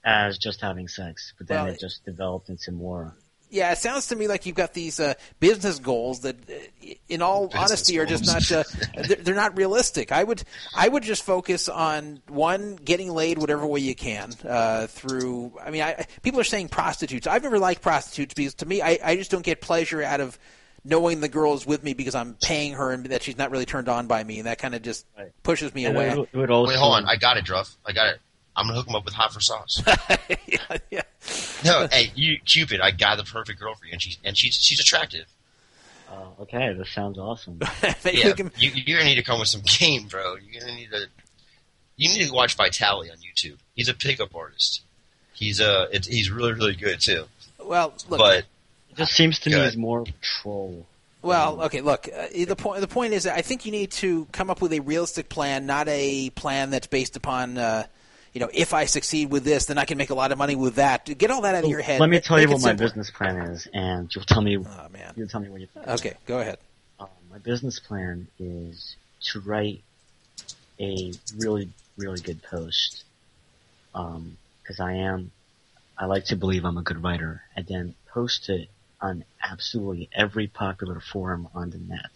as 0.05 0.37
just 0.37 0.61
having 0.61 0.87
sex, 0.87 1.33
but 1.39 1.47
then 1.47 1.63
Well, 1.63 1.73
it 1.73 1.79
just 1.79 2.05
developed 2.05 2.49
into 2.49 2.71
more. 2.71 3.15
yeah, 3.49 3.71
it 3.71 3.79
sounds 3.79 4.05
to 4.07 4.15
me 4.15 4.27
like 4.27 4.45
you've 4.45 4.55
got 4.55 4.75
these 4.75 4.99
uh, 4.99 5.15
business 5.39 5.79
goals 5.79 6.19
that, 6.19 6.35
uh, 6.47 6.93
in 7.07 7.23
all 7.23 7.47
Business 7.47 7.71
honesty, 7.71 7.97
are 7.97 8.05
just 8.05 8.27
not 8.27 8.51
uh, 8.51 8.63
they're, 9.07 9.17
they're 9.17 9.33
not 9.33 9.57
realistic. 9.57 10.11
I 10.11 10.23
would 10.23 10.43
I 10.77 10.87
would 10.87 11.01
just 11.01 11.23
focus 11.23 11.67
on 11.67 12.21
one 12.27 12.75
getting 12.75 13.11
laid 13.11 13.39
whatever 13.39 13.65
way 13.65 13.79
you 13.79 13.95
can 13.95 14.33
uh, 14.47 14.85
through. 14.85 15.53
I 15.65 15.71
mean, 15.71 15.81
I, 15.81 16.05
people 16.21 16.39
are 16.39 16.43
saying 16.43 16.69
prostitutes. 16.69 17.25
I've 17.25 17.41
never 17.41 17.57
liked 17.57 17.81
prostitutes 17.81 18.35
because 18.35 18.53
to 18.55 18.67
me, 18.67 18.83
I, 18.83 18.99
I 19.03 19.15
just 19.15 19.31
don't 19.31 19.43
get 19.43 19.61
pleasure 19.61 20.03
out 20.03 20.21
of 20.21 20.37
knowing 20.83 21.21
the 21.21 21.27
girl 21.29 21.53
is 21.53 21.65
with 21.65 21.83
me 21.83 21.93
because 21.93 22.15
I'm 22.15 22.35
paying 22.41 22.73
her 22.73 22.91
and 22.91 23.05
that 23.07 23.23
she's 23.23 23.37
not 23.37 23.51
really 23.51 23.65
turned 23.65 23.89
on 23.89 24.07
by 24.07 24.23
me, 24.23 24.37
and 24.39 24.47
that 24.47 24.57
kind 24.59 24.75
of 24.75 24.81
just 24.81 25.05
Right. 25.17 25.31
pushes 25.43 25.73
me 25.73 25.85
And 25.85 25.95
away. 25.95 26.09
it 26.09 26.17
would- 26.17 26.29
it 26.33 26.37
would 26.37 26.51
also, 26.51 26.69
Wait, 26.69 26.77
hold 26.79 26.93
on. 26.95 27.05
I 27.05 27.15
got 27.15 27.37
it, 27.37 27.45
Druff. 27.45 27.75
I 27.85 27.91
got 27.91 28.07
it. 28.07 28.19
I'm 28.55 28.65
gonna 28.67 28.77
hook 28.79 28.87
him 28.87 28.95
up 28.95 29.05
with 29.05 29.13
hot 29.13 29.33
for 29.33 29.39
sauce. 29.39 29.81
yeah, 30.47 30.77
yeah. 30.91 31.01
no, 31.63 31.87
hey, 31.91 32.11
you 32.15 32.39
Cupid, 32.45 32.81
I 32.81 32.91
got 32.91 33.17
the 33.17 33.23
perfect 33.23 33.59
girl 33.59 33.73
for 33.75 33.85
you, 33.85 33.93
and 33.93 34.01
she's 34.01 34.17
and 34.23 34.35
she's 34.37 34.55
she's 34.55 34.79
attractive. 34.81 35.25
uh, 36.11 36.41
okay, 36.41 36.73
this 36.73 36.89
sounds 36.91 37.17
awesome. 37.17 37.59
Yeah, 38.03 38.27
we 38.27 38.33
can- 38.33 38.51
you, 38.57 38.71
you're 38.71 38.97
gonna 38.97 39.09
need 39.09 39.15
to 39.15 39.23
come 39.23 39.39
with 39.39 39.47
some 39.49 39.61
game, 39.65 40.07
bro. 40.07 40.35
You're 40.35 40.61
gonna 40.61 40.75
need 40.75 40.89
to. 40.91 41.07
You 41.95 42.09
need 42.09 42.27
to 42.27 42.33
watch 42.33 42.55
Vitali 42.55 43.09
on 43.11 43.17
YouTube. 43.17 43.57
He's 43.75 43.87
a 43.89 43.93
pickup 43.93 44.33
artist. 44.35 44.81
He's 45.33 45.61
uh, 45.61 45.87
it's, 45.91 46.07
he's 46.07 46.29
really 46.29 46.53
really 46.53 46.75
good 46.75 46.99
too. 46.99 47.25
well, 47.63 47.93
look, 48.09 48.19
But 48.19 48.37
It 48.39 48.45
just 48.99 49.13
seems 49.13 49.39
to 49.39 49.49
me 49.49 49.55
Good. 49.55 49.67
as 49.67 49.77
more 49.77 50.01
of 50.01 50.09
a 50.09 50.13
troll. 50.21 50.85
Well, 51.21 51.63
okay. 51.63 51.81
Look, 51.81 52.07
uh, 52.07 52.27
the 52.31 52.55
point. 52.55 52.81
The 52.81 52.87
point 52.87 53.13
is, 53.13 53.23
that 53.23 53.35
I 53.35 53.41
think 53.41 53.65
you 53.65 53.71
need 53.71 53.91
to 53.93 54.25
come 54.31 54.49
up 54.49 54.61
with 54.61 54.71
a 54.71 54.79
realistic 54.79 55.27
plan, 55.27 55.65
not 55.65 55.87
a 55.87 56.29
plan 56.29 56.69
that's 56.69 56.87
based 56.87 57.17
upon, 57.17 57.57
uh, 57.57 57.85
you 58.33 58.39
know, 58.39 58.49
if 58.53 58.73
I 58.73 58.85
succeed 58.85 59.29
with 59.29 59.43
this, 59.43 59.65
then 59.65 59.77
I 59.77 59.85
can 59.85 59.97
make 59.97 60.11
a 60.11 60.13
lot 60.13 60.31
of 60.31 60.37
money 60.37 60.55
with 60.55 60.75
that. 60.75 61.05
Get 61.17 61.31
all 61.31 61.41
that 61.41 61.55
out 61.55 61.63
of 61.65 61.69
your 61.69 61.81
head. 61.81 61.99
Let 61.99 62.09
me 62.09 62.19
tell 62.19 62.39
you 62.39 62.47
make 62.47 62.51
it 62.51 62.53
what 62.53 62.61
my 62.61 62.69
simpler. 62.69 62.85
business 62.85 63.11
plan 63.11 63.37
is, 63.37 63.67
and 63.73 64.13
you'll 64.15 64.23
tell 64.25 64.41
me. 64.41 64.57
Oh 64.57 64.87
man. 64.93 65.13
You'll 65.15 65.27
tell 65.27 65.41
me 65.41 65.49
what 65.49 65.59
you 65.59 65.67
think. 65.67 65.87
Okay, 65.87 66.13
go 66.25 66.39
ahead. 66.39 66.57
Um, 66.99 67.07
my 67.31 67.39
business 67.39 67.79
plan 67.79 68.27
is 68.39 68.95
to 69.31 69.41
write 69.41 69.81
a 70.79 71.11
really, 71.37 71.69
really 71.97 72.21
good 72.21 72.41
post. 72.43 73.03
Because 73.91 74.79
I 74.79 74.93
am, 74.93 75.31
I 75.97 76.05
like 76.05 76.25
to 76.25 76.35
believe 76.37 76.63
I'm 76.63 76.77
a 76.77 76.83
good 76.83 77.03
writer, 77.03 77.41
and 77.55 77.65
then 77.65 77.95
post 78.13 78.47
it 78.49 78.69
on 79.01 79.23
absolutely 79.43 80.09
every 80.13 80.47
popular 80.47 80.99
forum 80.99 81.47
on 81.53 81.69
the 81.69 81.77
net. 81.77 82.11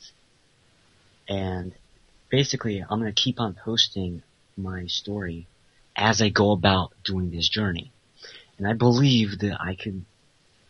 And 1.28 1.74
basically, 2.30 2.82
I'm 2.82 3.00
going 3.00 3.14
to 3.14 3.22
keep 3.22 3.40
on 3.40 3.54
posting 3.54 4.24
my 4.58 4.88
story 4.88 5.48
as 5.96 6.22
I 6.22 6.30
go 6.30 6.52
about 6.52 6.92
doing 7.04 7.32
this 7.32 7.48
journey. 7.48 7.92
And 8.58 8.68
I 8.68 8.74
believe 8.74 9.40
that 9.40 9.60
I 9.60 9.76
can 9.76 10.06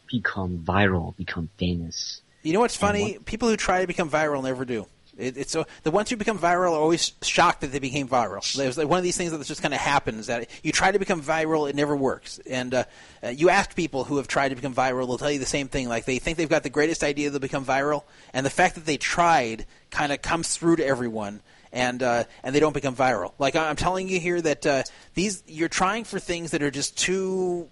become 0.09 0.59
viral, 0.59 1.15
become 1.15 1.49
famous. 1.57 2.21
You 2.43 2.53
know 2.53 2.59
what's 2.59 2.75
funny? 2.75 3.17
People 3.25 3.49
who 3.49 3.57
try 3.57 3.81
to 3.81 3.87
become 3.87 4.09
viral 4.09 4.43
never 4.43 4.65
do. 4.65 4.85
It, 5.17 5.37
it's 5.37 5.51
so 5.51 5.65
the 5.83 5.91
ones 5.91 6.09
who 6.09 6.15
become 6.15 6.39
viral 6.39 6.71
are 6.71 6.79
always 6.79 7.13
shocked 7.21 7.61
that 7.61 7.71
they 7.71 7.79
became 7.79 8.07
viral. 8.07 8.51
There's 8.55 8.77
like 8.77 8.87
one 8.87 8.97
of 8.97 9.03
these 9.03 9.17
things 9.17 9.31
that 9.31 9.45
just 9.45 9.61
kind 9.61 9.73
of 9.73 9.79
happens 9.79 10.27
that 10.27 10.49
you 10.63 10.71
try 10.71 10.91
to 10.91 10.99
become 10.99 11.21
viral, 11.21 11.69
it 11.69 11.75
never 11.75 11.95
works. 11.95 12.39
And 12.49 12.73
uh, 12.73 12.83
uh, 13.23 13.29
you 13.29 13.49
ask 13.49 13.75
people 13.75 14.03
who 14.03 14.17
have 14.17 14.27
tried 14.27 14.49
to 14.49 14.55
become 14.55 14.73
viral, 14.73 15.07
they'll 15.07 15.17
tell 15.17 15.31
you 15.31 15.39
the 15.39 15.45
same 15.45 15.67
thing. 15.67 15.87
Like 15.87 16.05
they 16.05 16.19
think 16.19 16.37
they've 16.37 16.49
got 16.49 16.63
the 16.63 16.69
greatest 16.69 17.03
idea 17.03 17.31
to 17.31 17.39
become 17.39 17.65
viral, 17.65 18.03
and 18.33 18.45
the 18.45 18.49
fact 18.49 18.75
that 18.75 18.85
they 18.85 18.97
tried 18.97 19.65
kind 19.91 20.11
of 20.11 20.21
comes 20.21 20.55
through 20.55 20.77
to 20.77 20.85
everyone. 20.85 21.41
And 21.75 22.03
uh, 22.03 22.25
and 22.43 22.53
they 22.53 22.59
don't 22.59 22.73
become 22.73 22.95
viral. 22.95 23.31
Like 23.39 23.55
I'm 23.55 23.75
telling 23.75 24.07
you 24.07 24.19
here 24.19 24.39
that 24.39 24.63
uh, 24.63 24.83
these 25.15 25.41
you're 25.47 25.69
trying 25.69 26.03
for 26.03 26.19
things 26.19 26.51
that 26.51 26.61
are 26.61 26.69
just 26.69 26.95
too 26.95 27.67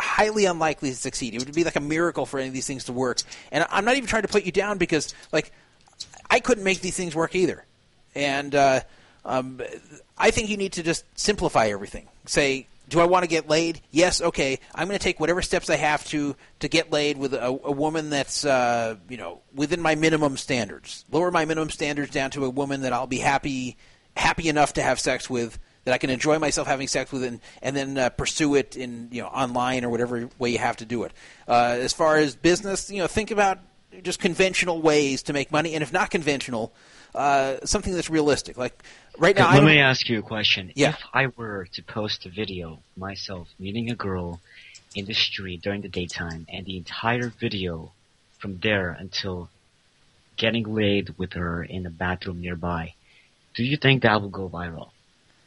highly 0.00 0.46
unlikely 0.46 0.90
to 0.90 0.96
succeed. 0.96 1.34
It 1.34 1.44
would 1.44 1.54
be 1.54 1.64
like 1.64 1.76
a 1.76 1.80
miracle 1.80 2.26
for 2.26 2.40
any 2.40 2.48
of 2.48 2.54
these 2.54 2.66
things 2.66 2.84
to 2.84 2.92
work. 2.92 3.20
And 3.52 3.66
I'm 3.70 3.84
not 3.84 3.96
even 3.96 4.08
trying 4.08 4.22
to 4.22 4.28
put 4.28 4.44
you 4.44 4.52
down 4.52 4.78
because, 4.78 5.14
like, 5.32 5.52
I 6.30 6.40
couldn't 6.40 6.64
make 6.64 6.80
these 6.80 6.96
things 6.96 7.14
work 7.14 7.34
either. 7.34 7.64
And 8.14 8.54
uh, 8.54 8.80
um, 9.24 9.60
I 10.16 10.30
think 10.30 10.48
you 10.48 10.56
need 10.56 10.72
to 10.74 10.82
just 10.82 11.04
simplify 11.18 11.68
everything. 11.68 12.08
Say, 12.26 12.66
do 12.88 13.00
I 13.00 13.04
want 13.04 13.22
to 13.22 13.28
get 13.28 13.48
laid? 13.48 13.80
Yes. 13.90 14.20
Okay. 14.20 14.58
I'm 14.74 14.88
going 14.88 14.98
to 14.98 15.02
take 15.02 15.20
whatever 15.20 15.42
steps 15.42 15.70
I 15.70 15.76
have 15.76 16.04
to 16.06 16.36
to 16.60 16.68
get 16.68 16.90
laid 16.90 17.18
with 17.18 17.34
a, 17.34 17.46
a 17.46 17.72
woman 17.72 18.10
that's 18.10 18.44
uh, 18.44 18.96
you 19.08 19.16
know 19.16 19.40
within 19.54 19.80
my 19.80 19.94
minimum 19.94 20.36
standards. 20.36 21.04
Lower 21.10 21.30
my 21.30 21.44
minimum 21.44 21.70
standards 21.70 22.10
down 22.10 22.30
to 22.32 22.44
a 22.44 22.50
woman 22.50 22.82
that 22.82 22.92
I'll 22.92 23.06
be 23.06 23.18
happy 23.18 23.76
happy 24.16 24.48
enough 24.48 24.74
to 24.74 24.82
have 24.82 24.98
sex 24.98 25.30
with 25.30 25.58
that 25.84 25.94
I 25.94 25.98
can 25.98 26.10
enjoy 26.10 26.38
myself 26.38 26.66
having 26.66 26.88
sex 26.88 27.10
with, 27.10 27.24
and, 27.24 27.40
and 27.62 27.74
then 27.74 27.96
uh, 27.96 28.10
pursue 28.10 28.54
it 28.54 28.76
in 28.76 29.08
you 29.12 29.22
know 29.22 29.28
online 29.28 29.84
or 29.84 29.88
whatever 29.88 30.28
way 30.38 30.50
you 30.50 30.58
have 30.58 30.76
to 30.78 30.84
do 30.84 31.04
it. 31.04 31.12
Uh, 31.48 31.76
as 31.78 31.92
far 31.92 32.16
as 32.16 32.34
business, 32.36 32.90
you 32.90 32.98
know, 32.98 33.06
think 33.06 33.30
about 33.30 33.58
just 34.02 34.20
conventional 34.20 34.80
ways 34.80 35.22
to 35.24 35.32
make 35.32 35.50
money, 35.52 35.74
and 35.74 35.82
if 35.82 35.92
not 35.92 36.10
conventional, 36.10 36.72
uh, 37.14 37.56
something 37.64 37.94
that's 37.94 38.10
realistic. 38.10 38.56
Like 38.56 38.82
right 39.18 39.36
now, 39.36 39.48
I 39.48 39.54
Let 39.54 39.60
don't- 39.60 39.66
me 39.68 39.78
ask 39.80 40.08
you 40.08 40.18
a 40.18 40.22
question. 40.22 40.72
Yeah. 40.74 40.90
If 40.90 40.98
I 41.12 41.26
were 41.36 41.66
to 41.72 41.82
post 41.82 42.26
a 42.26 42.28
video 42.28 42.78
myself 42.96 43.48
meeting 43.58 43.90
a 43.90 43.94
girl 43.94 44.40
in 44.94 45.04
the 45.06 45.14
street 45.14 45.62
during 45.62 45.82
the 45.82 45.88
daytime 45.88 46.46
and 46.48 46.66
the 46.66 46.76
entire 46.76 47.28
video 47.28 47.92
from 48.38 48.58
there 48.58 48.90
until 48.98 49.48
getting 50.36 50.74
laid 50.74 51.14
with 51.18 51.34
her 51.34 51.62
in 51.62 51.84
a 51.86 51.90
bathroom 51.90 52.40
nearby, 52.40 52.94
do 53.54 53.64
you 53.64 53.76
think 53.76 54.02
that 54.02 54.20
will 54.22 54.28
go 54.30 54.48
viral? 54.48 54.90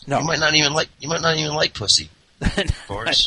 no, 0.05 0.19
you 0.19 0.25
might 0.25 0.39
not 0.39 0.53
even 0.53 0.73
like 0.73 0.89
you 0.99 1.07
might 1.07 1.21
not 1.21 1.37
even 1.37 1.53
like 1.55 1.73
pussy. 1.73 2.09
Boris. 2.89 3.25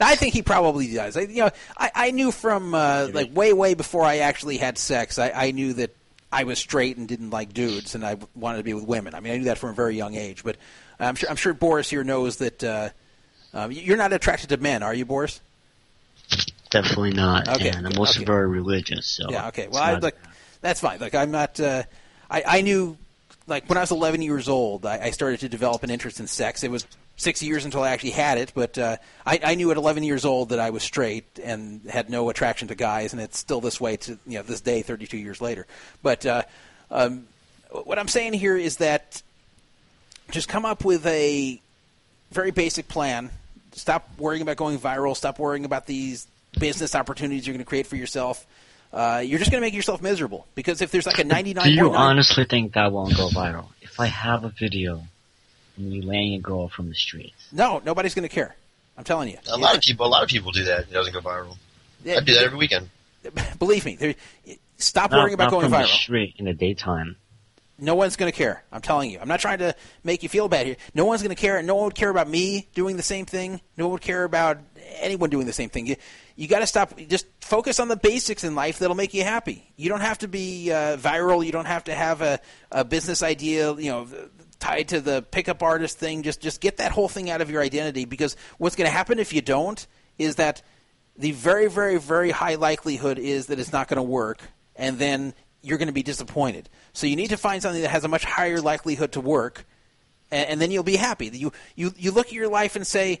I 0.00 0.16
think 0.16 0.34
he 0.34 0.42
probably 0.42 0.92
does. 0.92 1.16
I, 1.16 1.22
you 1.22 1.44
know, 1.44 1.50
I, 1.76 1.90
I 1.94 2.10
knew 2.10 2.30
from 2.30 2.74
uh, 2.74 3.08
like 3.12 3.34
way, 3.34 3.52
way 3.52 3.74
before 3.74 4.04
I 4.04 4.18
actually 4.18 4.56
had 4.56 4.78
sex. 4.78 5.18
I, 5.18 5.30
I 5.30 5.50
knew 5.52 5.74
that 5.74 5.96
I 6.32 6.44
was 6.44 6.58
straight 6.58 6.96
and 6.96 7.08
didn't 7.08 7.30
like 7.30 7.52
dudes, 7.52 7.94
and 7.94 8.04
I 8.04 8.16
wanted 8.34 8.58
to 8.58 8.64
be 8.64 8.74
with 8.74 8.84
women. 8.84 9.14
I 9.14 9.20
mean, 9.20 9.32
I 9.32 9.36
knew 9.36 9.44
that 9.44 9.58
from 9.58 9.70
a 9.70 9.74
very 9.74 9.96
young 9.96 10.14
age. 10.14 10.44
But 10.44 10.56
I'm 10.98 11.14
sure 11.14 11.30
I'm 11.30 11.36
sure 11.36 11.54
Boris 11.54 11.90
here 11.90 12.04
knows 12.04 12.36
that 12.36 12.62
uh, 12.62 12.90
um, 13.52 13.72
you're 13.72 13.96
not 13.96 14.12
attracted 14.12 14.50
to 14.50 14.56
men, 14.56 14.82
are 14.82 14.94
you, 14.94 15.04
Boris? 15.04 15.40
Definitely 16.70 17.12
not. 17.12 17.48
Okay, 17.48 17.70
And 17.70 17.86
I'm 17.86 17.98
also 17.98 18.20
okay. 18.20 18.24
very 18.24 18.48
religious, 18.48 19.06
so. 19.06 19.28
Yeah. 19.28 19.48
Okay. 19.48 19.66
Well, 19.66 19.82
I, 19.82 19.94
like 19.94 20.16
that's 20.60 20.80
fine. 20.80 21.00
Like 21.00 21.14
I'm 21.14 21.30
not. 21.30 21.58
Uh, 21.58 21.82
I 22.30 22.44
I 22.46 22.60
knew 22.60 22.96
like 23.48 23.68
when 23.68 23.76
I 23.76 23.80
was 23.80 23.90
11 23.90 24.22
years 24.22 24.48
old, 24.48 24.86
I, 24.86 25.06
I 25.06 25.10
started 25.10 25.40
to 25.40 25.48
develop 25.48 25.82
an 25.82 25.90
interest 25.90 26.20
in 26.20 26.28
sex. 26.28 26.62
It 26.62 26.70
was 26.70 26.86
six 27.20 27.42
years 27.42 27.66
until 27.66 27.82
I 27.82 27.90
actually 27.90 28.12
had 28.12 28.38
it, 28.38 28.52
but 28.54 28.78
uh, 28.78 28.96
I, 29.26 29.40
I 29.44 29.54
knew 29.54 29.70
at 29.70 29.76
11 29.76 30.02
years 30.04 30.24
old 30.24 30.48
that 30.48 30.58
I 30.58 30.70
was 30.70 30.82
straight 30.82 31.38
and 31.42 31.82
had 31.88 32.08
no 32.08 32.30
attraction 32.30 32.68
to 32.68 32.74
guys, 32.74 33.12
and 33.12 33.20
it's 33.20 33.38
still 33.38 33.60
this 33.60 33.78
way 33.80 33.98
to 33.98 34.18
you 34.26 34.38
know 34.38 34.42
this 34.42 34.62
day, 34.62 34.80
32 34.82 35.18
years 35.18 35.40
later. 35.40 35.66
But 36.02 36.24
uh, 36.24 36.42
um, 36.90 37.26
what 37.70 37.98
I'm 37.98 38.08
saying 38.08 38.32
here 38.32 38.56
is 38.56 38.78
that 38.78 39.22
just 40.30 40.48
come 40.48 40.64
up 40.64 40.84
with 40.84 41.04
a 41.06 41.60
very 42.32 42.52
basic 42.52 42.88
plan. 42.88 43.30
Stop 43.72 44.08
worrying 44.18 44.42
about 44.42 44.56
going 44.56 44.78
viral. 44.78 45.14
Stop 45.14 45.38
worrying 45.38 45.66
about 45.66 45.86
these 45.86 46.26
business 46.58 46.94
opportunities 46.94 47.46
you're 47.46 47.54
going 47.54 47.64
to 47.64 47.68
create 47.68 47.86
for 47.86 47.96
yourself. 47.96 48.46
Uh, 48.92 49.22
you're 49.24 49.38
just 49.38 49.50
going 49.50 49.60
to 49.60 49.64
make 49.64 49.74
yourself 49.74 50.02
miserable 50.02 50.46
because 50.54 50.80
if 50.80 50.90
there's 50.90 51.06
like 51.06 51.18
a 51.18 51.24
99. 51.24 51.64
Do 51.64 51.70
you 51.70 51.92
honestly 51.92 52.44
think 52.44 52.72
that 52.72 52.90
won't 52.90 53.14
go 53.16 53.28
viral? 53.28 53.66
If 53.82 54.00
I 54.00 54.06
have 54.06 54.42
a 54.42 54.48
video 54.48 55.04
of 55.80 55.86
me 55.86 56.02
laying 56.02 56.34
a 56.34 56.38
girl 56.38 56.68
from 56.68 56.88
the 56.88 56.94
street, 56.94 57.34
No, 57.52 57.80
nobody's 57.84 58.14
going 58.14 58.28
to 58.28 58.34
care. 58.34 58.56
I'm 58.96 59.04
telling 59.04 59.30
you. 59.30 59.38
A 59.50 59.56
lot 59.56 59.74
of 59.76 59.82
people, 59.82 60.06
a 60.06 60.08
lot 60.08 60.22
of 60.22 60.28
people 60.28 60.52
do 60.52 60.64
that. 60.64 60.80
It 60.80 60.92
doesn't 60.92 61.12
go 61.12 61.20
viral. 61.20 61.56
Yeah, 62.04 62.16
I 62.16 62.20
do 62.20 62.34
that 62.34 62.44
every 62.44 62.58
weekend. 62.58 62.90
Believe 63.58 63.84
me. 63.84 63.96
There, 63.96 64.14
stop 64.76 65.10
not, 65.10 65.18
worrying 65.18 65.34
about 65.34 65.44
not 65.44 65.50
going 65.50 65.62
from 65.64 65.72
the 65.72 65.78
viral. 65.78 65.86
street 65.86 66.34
in 66.38 66.44
the 66.46 66.54
daytime. 66.54 67.16
no 67.78 67.94
one's 67.94 68.16
going 68.16 68.30
to 68.30 68.36
care. 68.36 68.62
I'm 68.72 68.80
telling 68.82 69.10
you. 69.10 69.18
I'm 69.20 69.28
not 69.28 69.40
trying 69.40 69.58
to 69.58 69.74
make 70.04 70.22
you 70.22 70.28
feel 70.28 70.48
bad 70.48 70.66
here. 70.66 70.76
No 70.94 71.04
one's 71.06 71.22
going 71.22 71.34
to 71.34 71.40
care. 71.40 71.62
No 71.62 71.74
one 71.76 71.84
would 71.84 71.94
care 71.94 72.10
about 72.10 72.28
me 72.28 72.68
doing 72.74 72.96
the 72.96 73.02
same 73.02 73.26
thing. 73.26 73.60
No 73.76 73.86
one 73.86 73.92
would 73.92 74.02
care 74.02 74.24
about 74.24 74.58
anyone 74.98 75.30
doing 75.30 75.46
the 75.46 75.52
same 75.52 75.70
thing. 75.70 75.86
You, 75.86 75.96
you 76.36 76.48
got 76.48 76.60
to 76.60 76.66
stop. 76.66 76.96
Just 77.08 77.26
focus 77.40 77.80
on 77.80 77.88
the 77.88 77.96
basics 77.96 78.44
in 78.44 78.54
life 78.54 78.78
that'll 78.78 78.96
make 78.96 79.12
you 79.14 79.24
happy. 79.24 79.70
You 79.76 79.88
don't 79.88 80.00
have 80.00 80.18
to 80.18 80.28
be 80.28 80.72
uh, 80.72 80.96
viral. 80.96 81.44
You 81.44 81.52
don't 81.52 81.66
have 81.66 81.84
to 81.84 81.94
have 81.94 82.22
a, 82.22 82.40
a 82.70 82.84
business 82.84 83.22
idea. 83.22 83.74
You 83.74 83.90
know, 83.90 84.08
tied 84.60 84.88
to 84.88 85.00
the 85.00 85.22
pickup 85.22 85.62
artist 85.62 85.98
thing. 85.98 86.22
Just 86.22 86.40
just 86.40 86.60
get 86.60 86.76
that 86.76 86.92
whole 86.92 87.08
thing 87.08 87.30
out 87.30 87.40
of 87.40 87.50
your 87.50 87.62
identity 87.62 88.04
because 88.04 88.36
what's 88.58 88.76
going 88.76 88.86
to 88.86 88.92
happen 88.92 89.18
if 89.18 89.32
you 89.32 89.40
don't 89.40 89.86
is 90.18 90.36
that 90.36 90.62
the 91.16 91.32
very 91.32 91.68
very 91.68 91.98
very 91.98 92.30
high 92.30 92.54
likelihood 92.54 93.18
is 93.18 93.46
that 93.46 93.58
it's 93.58 93.72
not 93.72 93.88
going 93.88 93.96
to 93.96 94.02
work, 94.02 94.40
and 94.76 94.98
then 94.98 95.34
you're 95.62 95.78
going 95.78 95.88
to 95.88 95.92
be 95.92 96.02
disappointed. 96.02 96.68
So 96.92 97.06
you 97.06 97.16
need 97.16 97.30
to 97.30 97.36
find 97.36 97.60
something 97.60 97.82
that 97.82 97.90
has 97.90 98.04
a 98.04 98.08
much 98.08 98.24
higher 98.24 98.60
likelihood 98.60 99.12
to 99.12 99.20
work, 99.20 99.66
and, 100.30 100.48
and 100.50 100.60
then 100.60 100.70
you'll 100.70 100.82
be 100.84 100.96
happy. 100.96 101.26
You 101.26 101.52
you 101.74 101.92
you 101.96 102.12
look 102.12 102.28
at 102.28 102.32
your 102.32 102.48
life 102.48 102.76
and 102.76 102.86
say. 102.86 103.20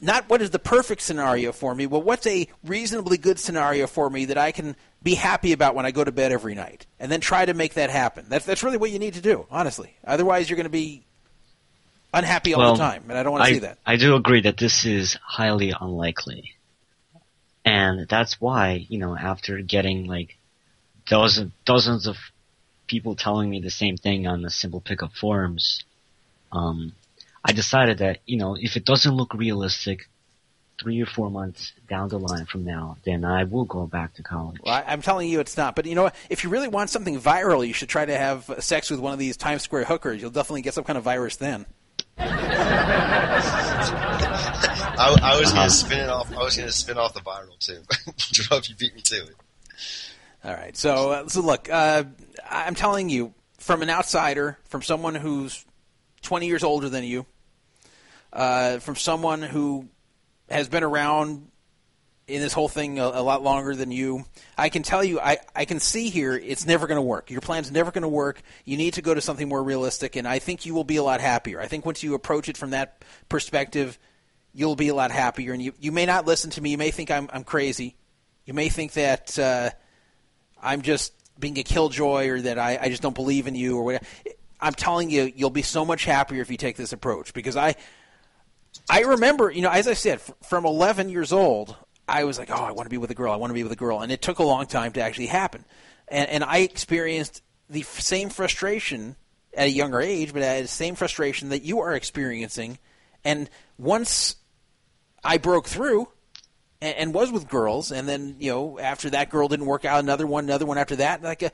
Not 0.00 0.28
what 0.28 0.42
is 0.42 0.50
the 0.50 0.58
perfect 0.58 1.00
scenario 1.00 1.52
for 1.52 1.74
me, 1.74 1.86
but 1.86 2.00
what's 2.00 2.26
a 2.26 2.46
reasonably 2.64 3.16
good 3.16 3.38
scenario 3.38 3.86
for 3.86 4.10
me 4.10 4.26
that 4.26 4.36
I 4.36 4.52
can 4.52 4.76
be 5.02 5.14
happy 5.14 5.52
about 5.52 5.74
when 5.74 5.86
I 5.86 5.90
go 5.90 6.04
to 6.04 6.12
bed 6.12 6.32
every 6.32 6.54
night, 6.54 6.86
and 6.98 7.10
then 7.10 7.20
try 7.20 7.44
to 7.44 7.54
make 7.54 7.74
that 7.74 7.90
happen. 7.90 8.26
That's 8.28 8.44
that's 8.44 8.62
really 8.62 8.76
what 8.76 8.90
you 8.90 8.98
need 8.98 9.14
to 9.14 9.20
do, 9.20 9.46
honestly. 9.50 9.96
Otherwise, 10.06 10.50
you're 10.50 10.56
going 10.56 10.64
to 10.64 10.70
be 10.70 11.04
unhappy 12.12 12.54
all 12.54 12.60
well, 12.60 12.72
the 12.74 12.78
time, 12.78 13.04
and 13.08 13.18
I 13.18 13.22
don't 13.22 13.32
want 13.32 13.44
to 13.44 13.50
I, 13.50 13.52
see 13.52 13.58
that. 13.60 13.78
I 13.86 13.96
do 13.96 14.14
agree 14.14 14.42
that 14.42 14.56
this 14.56 14.84
is 14.84 15.18
highly 15.22 15.72
unlikely. 15.78 16.54
And 17.64 18.06
that's 18.08 18.40
why, 18.40 18.86
you 18.88 18.98
know, 18.98 19.16
after 19.16 19.60
getting 19.60 20.06
like 20.06 20.36
dozens, 21.06 21.52
dozens 21.64 22.06
of 22.06 22.16
people 22.86 23.16
telling 23.16 23.48
me 23.48 23.60
the 23.60 23.70
same 23.70 23.96
thing 23.96 24.26
on 24.26 24.42
the 24.42 24.50
simple 24.50 24.80
pickup 24.80 25.12
forums, 25.12 25.82
um, 26.52 26.92
I 27.44 27.52
decided 27.52 27.98
that, 27.98 28.18
you 28.26 28.36
know, 28.38 28.56
if 28.58 28.76
it 28.76 28.84
doesn't 28.84 29.12
look 29.14 29.34
realistic, 29.34 30.08
three 30.80 31.00
or 31.00 31.06
four 31.06 31.30
months 31.30 31.72
down 31.88 32.08
the 32.08 32.18
line 32.18 32.46
from 32.46 32.64
now, 32.64 32.96
then 33.04 33.24
I 33.24 33.44
will 33.44 33.64
go 33.64 33.86
back 33.86 34.14
to 34.14 34.22
college. 34.24 34.56
Well, 34.64 34.74
I, 34.74 34.82
I'm 34.92 35.02
telling 35.02 35.28
you, 35.28 35.38
it's 35.40 35.56
not. 35.56 35.76
But 35.76 35.86
you 35.86 35.94
know 35.94 36.02
what? 36.04 36.16
If 36.30 36.42
you 36.42 36.50
really 36.50 36.66
want 36.68 36.90
something 36.90 37.20
viral, 37.20 37.64
you 37.66 37.72
should 37.72 37.88
try 37.88 38.04
to 38.04 38.16
have 38.16 38.50
sex 38.58 38.90
with 38.90 38.98
one 38.98 39.12
of 39.12 39.18
these 39.20 39.36
Times 39.36 39.62
Square 39.62 39.84
hookers. 39.84 40.20
You'll 40.20 40.30
definitely 40.32 40.62
get 40.62 40.74
some 40.74 40.82
kind 40.84 40.98
of 40.98 41.04
virus 41.04 41.36
then. 41.36 41.64
I, 42.16 42.24
I 45.22 45.38
was 45.38 45.50
Uh-huh. 45.50 45.54
going 45.56 45.68
to 45.68 45.74
spin 45.74 45.98
it 46.00 46.08
off. 46.08 46.32
I 46.32 46.42
was 46.42 46.56
going 46.56 46.68
to 46.68 46.72
spin 46.74 46.98
off 46.98 47.14
the 47.14 47.20
viral 47.20 47.58
too. 47.58 47.82
Druff, 48.32 48.68
you 48.68 48.76
beat 48.76 48.94
me 48.94 49.00
to 49.02 49.16
it. 49.16 49.34
All 50.44 50.54
right. 50.54 50.76
So, 50.76 51.10
uh, 51.10 51.28
so 51.28 51.40
look, 51.40 51.68
uh, 51.70 52.04
I'm 52.48 52.74
telling 52.74 53.08
you, 53.08 53.34
from 53.58 53.82
an 53.82 53.90
outsider, 53.90 54.58
from 54.68 54.82
someone 54.82 55.14
who's 55.14 55.64
20 56.22 56.46
years 56.46 56.62
older 56.64 56.88
than 56.88 57.04
you, 57.04 57.26
uh, 58.34 58.78
from 58.80 58.96
someone 58.96 59.40
who 59.40 59.88
has 60.50 60.68
been 60.68 60.82
around 60.82 61.48
in 62.26 62.40
this 62.40 62.52
whole 62.52 62.68
thing 62.68 62.98
a, 62.98 63.04
a 63.04 63.22
lot 63.22 63.42
longer 63.42 63.74
than 63.74 63.90
you, 63.90 64.24
I 64.56 64.68
can 64.70 64.82
tell 64.82 65.04
you, 65.04 65.20
I, 65.20 65.38
I 65.54 65.64
can 65.66 65.78
see 65.78 66.08
here 66.08 66.34
it's 66.34 66.66
never 66.66 66.86
going 66.86 66.96
to 66.96 67.02
work. 67.02 67.30
Your 67.30 67.40
plan's 67.40 67.70
never 67.70 67.90
going 67.90 68.02
to 68.02 68.08
work. 68.08 68.40
You 68.64 68.76
need 68.76 68.94
to 68.94 69.02
go 69.02 69.14
to 69.14 69.20
something 69.20 69.48
more 69.48 69.62
realistic, 69.62 70.16
and 70.16 70.26
I 70.26 70.38
think 70.38 70.66
you 70.66 70.74
will 70.74 70.84
be 70.84 70.96
a 70.96 71.02
lot 71.02 71.20
happier. 71.20 71.60
I 71.60 71.66
think 71.66 71.86
once 71.86 72.02
you 72.02 72.14
approach 72.14 72.48
it 72.48 72.56
from 72.56 72.70
that 72.70 73.04
perspective, 73.28 73.98
you'll 74.52 74.76
be 74.76 74.88
a 74.88 74.94
lot 74.94 75.10
happier. 75.10 75.52
And 75.52 75.62
you, 75.62 75.72
you 75.78 75.92
may 75.92 76.06
not 76.06 76.26
listen 76.26 76.50
to 76.52 76.60
me. 76.60 76.70
You 76.70 76.78
may 76.78 76.90
think 76.90 77.10
I'm, 77.10 77.28
I'm 77.32 77.44
crazy. 77.44 77.96
You 78.46 78.54
may 78.54 78.68
think 78.68 78.92
that 78.92 79.38
uh, 79.38 79.70
I'm 80.62 80.82
just 80.82 81.12
being 81.38 81.58
a 81.58 81.62
killjoy 81.62 82.28
or 82.28 82.40
that 82.40 82.58
I, 82.58 82.78
I 82.80 82.88
just 82.88 83.02
don't 83.02 83.14
believe 83.14 83.46
in 83.46 83.54
you 83.54 83.76
or 83.76 83.84
whatever. 83.84 84.04
I'm 84.60 84.74
telling 84.74 85.10
you, 85.10 85.30
you'll 85.34 85.50
be 85.50 85.62
so 85.62 85.84
much 85.84 86.04
happier 86.04 86.40
if 86.40 86.50
you 86.50 86.56
take 86.56 86.76
this 86.76 86.92
approach 86.92 87.34
because 87.34 87.56
I, 87.56 87.74
I 88.88 89.00
remember, 89.00 89.50
you 89.50 89.62
know, 89.62 89.70
as 89.70 89.88
I 89.88 89.94
said, 89.94 90.20
from 90.42 90.66
11 90.66 91.08
years 91.08 91.32
old, 91.32 91.76
I 92.06 92.24
was 92.24 92.38
like, 92.38 92.50
oh, 92.50 92.54
I 92.62 92.72
want 92.72 92.86
to 92.86 92.90
be 92.90 92.98
with 92.98 93.10
a 93.10 93.14
girl. 93.14 93.32
I 93.32 93.36
want 93.36 93.50
to 93.50 93.54
be 93.54 93.62
with 93.62 93.72
a 93.72 93.76
girl. 93.76 94.00
And 94.00 94.12
it 94.12 94.20
took 94.20 94.38
a 94.38 94.42
long 94.42 94.66
time 94.66 94.92
to 94.92 95.00
actually 95.00 95.26
happen. 95.26 95.64
And, 96.08 96.28
and 96.28 96.44
I 96.44 96.58
experienced 96.58 97.42
the 97.70 97.80
f- 97.80 98.00
same 98.00 98.28
frustration 98.28 99.16
at 99.54 99.68
a 99.68 99.70
younger 99.70 100.00
age, 100.00 100.32
but 100.32 100.42
at 100.42 100.62
the 100.62 100.68
same 100.68 100.96
frustration 100.96 101.48
that 101.48 101.62
you 101.62 101.80
are 101.80 101.94
experiencing. 101.94 102.78
And 103.24 103.48
once 103.78 104.36
I 105.22 105.38
broke 105.38 105.66
through 105.66 106.08
and, 106.82 106.96
and 106.96 107.14
was 107.14 107.32
with 107.32 107.48
girls, 107.48 107.90
and 107.90 108.06
then, 108.06 108.36
you 108.38 108.50
know, 108.50 108.78
after 108.78 109.08
that 109.10 109.30
girl 109.30 109.48
didn't 109.48 109.66
work 109.66 109.86
out, 109.86 110.00
another 110.00 110.26
one, 110.26 110.44
another 110.44 110.66
one 110.66 110.76
after 110.76 110.96
that, 110.96 111.22
like, 111.22 111.42
uh, 111.42 111.50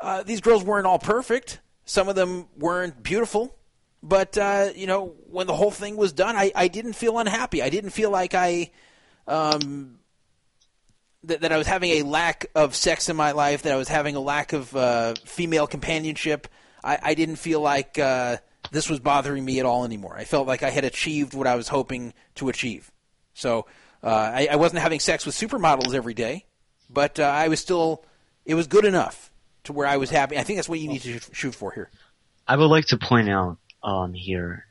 uh, 0.00 0.22
these 0.22 0.42
girls 0.42 0.62
weren't 0.62 0.86
all 0.86 0.98
perfect. 0.98 1.60
Some 1.86 2.08
of 2.08 2.14
them 2.14 2.46
weren't 2.58 3.02
beautiful. 3.02 3.56
But 4.04 4.36
uh, 4.36 4.68
you 4.76 4.86
know, 4.86 5.14
when 5.30 5.46
the 5.46 5.54
whole 5.54 5.70
thing 5.70 5.96
was 5.96 6.12
done, 6.12 6.36
I, 6.36 6.52
I 6.54 6.68
didn't 6.68 6.92
feel 6.92 7.18
unhappy. 7.18 7.62
I 7.62 7.70
didn't 7.70 7.90
feel 7.90 8.10
like 8.10 8.34
I 8.34 8.70
um, 9.26 9.98
that, 11.24 11.40
that 11.40 11.52
I 11.52 11.56
was 11.56 11.66
having 11.66 11.90
a 11.92 12.02
lack 12.02 12.46
of 12.54 12.74
sex 12.74 13.08
in 13.08 13.16
my 13.16 13.32
life. 13.32 13.62
That 13.62 13.72
I 13.72 13.76
was 13.76 13.88
having 13.88 14.14
a 14.14 14.20
lack 14.20 14.52
of 14.52 14.76
uh, 14.76 15.14
female 15.24 15.66
companionship. 15.66 16.48
I, 16.84 16.98
I 17.02 17.14
didn't 17.14 17.36
feel 17.36 17.62
like 17.62 17.98
uh, 17.98 18.36
this 18.70 18.90
was 18.90 19.00
bothering 19.00 19.42
me 19.42 19.58
at 19.58 19.64
all 19.64 19.86
anymore. 19.86 20.14
I 20.18 20.24
felt 20.24 20.46
like 20.46 20.62
I 20.62 20.68
had 20.68 20.84
achieved 20.84 21.32
what 21.32 21.46
I 21.46 21.56
was 21.56 21.68
hoping 21.68 22.12
to 22.34 22.50
achieve. 22.50 22.92
So 23.32 23.64
uh, 24.02 24.08
I, 24.08 24.48
I 24.52 24.56
wasn't 24.56 24.82
having 24.82 25.00
sex 25.00 25.24
with 25.24 25.34
supermodels 25.34 25.94
every 25.94 26.14
day, 26.14 26.44
but 26.90 27.18
uh, 27.18 27.22
I 27.22 27.48
was 27.48 27.58
still. 27.58 28.04
It 28.44 28.54
was 28.54 28.66
good 28.66 28.84
enough 28.84 29.32
to 29.62 29.72
where 29.72 29.86
I 29.86 29.96
was 29.96 30.10
happy. 30.10 30.36
I 30.36 30.42
think 30.42 30.58
that's 30.58 30.68
what 30.68 30.78
you 30.78 30.88
need 30.88 31.00
to 31.00 31.20
shoot 31.32 31.54
for 31.54 31.72
here. 31.72 31.90
I 32.46 32.58
would 32.58 32.66
like 32.66 32.84
to 32.88 32.98
point 32.98 33.30
out 33.30 33.56
um, 33.84 34.14
here 34.14 34.66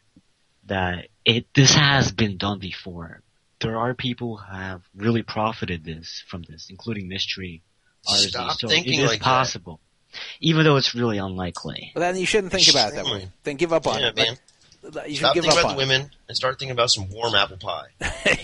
that 0.66 1.08
it 1.24 1.46
this 1.54 1.74
has 1.76 2.12
been 2.12 2.38
done 2.38 2.60
before. 2.60 3.22
There 3.62 3.78
are 3.78 3.94
people 3.94 4.38
who 4.38 4.54
have 4.54 4.82
really 4.96 5.24
profited 5.24 5.86
this 5.86 6.22
from 6.28 6.42
this, 6.44 6.68
including 6.70 7.08
mystery 7.08 7.62
RZ. 8.08 8.30
Stop 8.30 8.60
so 8.60 8.68
thinking 8.68 9.00
it 9.00 9.04
is 9.04 9.10
like 9.10 9.20
that. 9.20 9.26
possible, 9.26 9.80
even 10.42 10.66
though 10.66 10.76
it's 10.76 10.94
really 10.94 11.18
unlikely. 11.18 11.92
Well, 11.96 12.02
then 12.02 12.20
you 12.20 12.26
shouldn't 12.26 12.52
think 12.52 12.68
about 12.70 12.92
it 12.92 12.96
that 12.96 13.06
way. 13.06 13.30
Then 13.44 13.56
give 13.56 13.72
up 13.72 13.88
on 13.88 14.02
Yeah, 14.02 14.08
it. 14.10 14.16
man. 14.18 14.38
But 14.82 15.08
You 15.08 15.16
should 15.16 15.20
Stop 15.24 15.34
give 15.36 15.44
thinking 15.46 15.58
up 15.60 15.64
about 15.64 15.72
on 15.72 15.78
the 15.78 15.82
women 15.96 16.12
and 16.28 16.36
start 16.36 16.60
thinking 16.60 16.74
about 16.74 16.92
some 16.92 17.10
warm 17.10 17.36
apple 17.36 17.56
pie. 17.56 17.88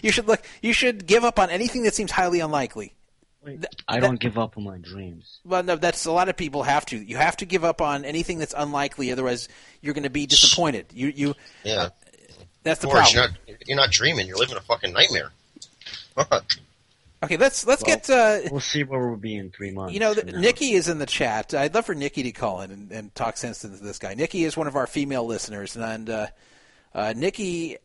you 0.00 0.12
should 0.12 0.28
look. 0.28 0.40
You 0.62 0.72
should 0.72 1.06
give 1.08 1.24
up 1.24 1.40
on 1.40 1.50
anything 1.50 1.82
that 1.82 1.94
seems 1.94 2.12
highly 2.12 2.38
unlikely. 2.38 2.92
I 3.86 4.00
don't 4.00 4.20
give 4.20 4.38
up 4.38 4.56
on 4.58 4.64
my 4.64 4.78
dreams. 4.78 5.38
Well, 5.44 5.62
no, 5.62 5.76
that's 5.76 6.04
a 6.06 6.12
lot 6.12 6.28
of 6.28 6.36
people 6.36 6.64
have 6.64 6.84
to. 6.86 6.98
You 6.98 7.16
have 7.16 7.36
to 7.38 7.46
give 7.46 7.64
up 7.64 7.80
on 7.80 8.04
anything 8.04 8.38
that's 8.38 8.54
unlikely, 8.56 9.12
otherwise 9.12 9.48
you're 9.80 9.94
going 9.94 10.02
to 10.04 10.10
be 10.10 10.26
disappointed. 10.26 10.86
You, 10.92 11.08
you, 11.08 11.34
yeah. 11.64 11.90
That's 12.62 12.80
the 12.80 12.88
course, 12.88 13.12
problem. 13.12 13.36
You're 13.46 13.56
not, 13.56 13.68
you're 13.68 13.76
not 13.76 13.90
dreaming. 13.90 14.26
You're 14.26 14.36
living 14.38 14.56
a 14.56 14.60
fucking 14.60 14.92
nightmare. 14.92 15.30
Okay, 17.22 17.36
let's 17.36 17.66
let's 17.66 17.82
Well, 17.82 17.96
get. 17.96 18.10
Uh, 18.10 18.48
We'll 18.50 18.60
see 18.60 18.84
where 18.84 19.08
we'll 19.08 19.16
be 19.16 19.36
in 19.36 19.50
three 19.50 19.70
months. 19.72 19.92
you 19.94 20.00
know, 20.00 20.14
the. 20.14 20.38
Nikki 20.38 20.72
is 20.72 20.88
in 20.88 20.98
the 20.98 21.06
chat. 21.06 21.52
I'd 21.54 21.74
love 21.74 21.86
for 21.86 21.94
Nikki 21.94 22.22
to 22.24 22.32
call 22.32 22.60
in 22.60 22.70
and, 22.70 22.92
and 22.92 23.14
talk 23.14 23.36
sense 23.36 23.64
into 23.64 23.82
this 23.82 23.98
guy. 23.98 24.14
Nikki 24.14 24.44
is 24.44 24.56
one 24.56 24.66
of 24.66 24.76
our 24.76 24.86
female 24.86 25.24
listeners, 25.26 25.76
and 25.76 26.08
uh, 26.10 26.26
uh, 26.94 27.14
Nikki 27.16 27.76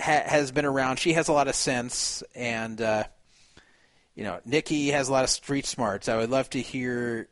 ha- 0.00 0.22
has 0.26 0.52
been 0.52 0.64
around. 0.64 0.98
She 0.98 1.14
has 1.14 1.28
a 1.28 1.32
lot 1.32 1.48
of 1.48 1.54
sense, 1.56 2.22
and 2.34 2.80
uh, 2.80 3.04
you 4.16 4.24
know, 4.24 4.40
Nikki 4.44 4.88
has 4.88 5.08
a 5.08 5.12
lot 5.12 5.24
of 5.24 5.30
street 5.30 5.66
smarts. 5.66 6.08
I 6.08 6.16
would 6.16 6.30
love 6.30 6.50
to 6.50 6.60
hear 6.60 7.28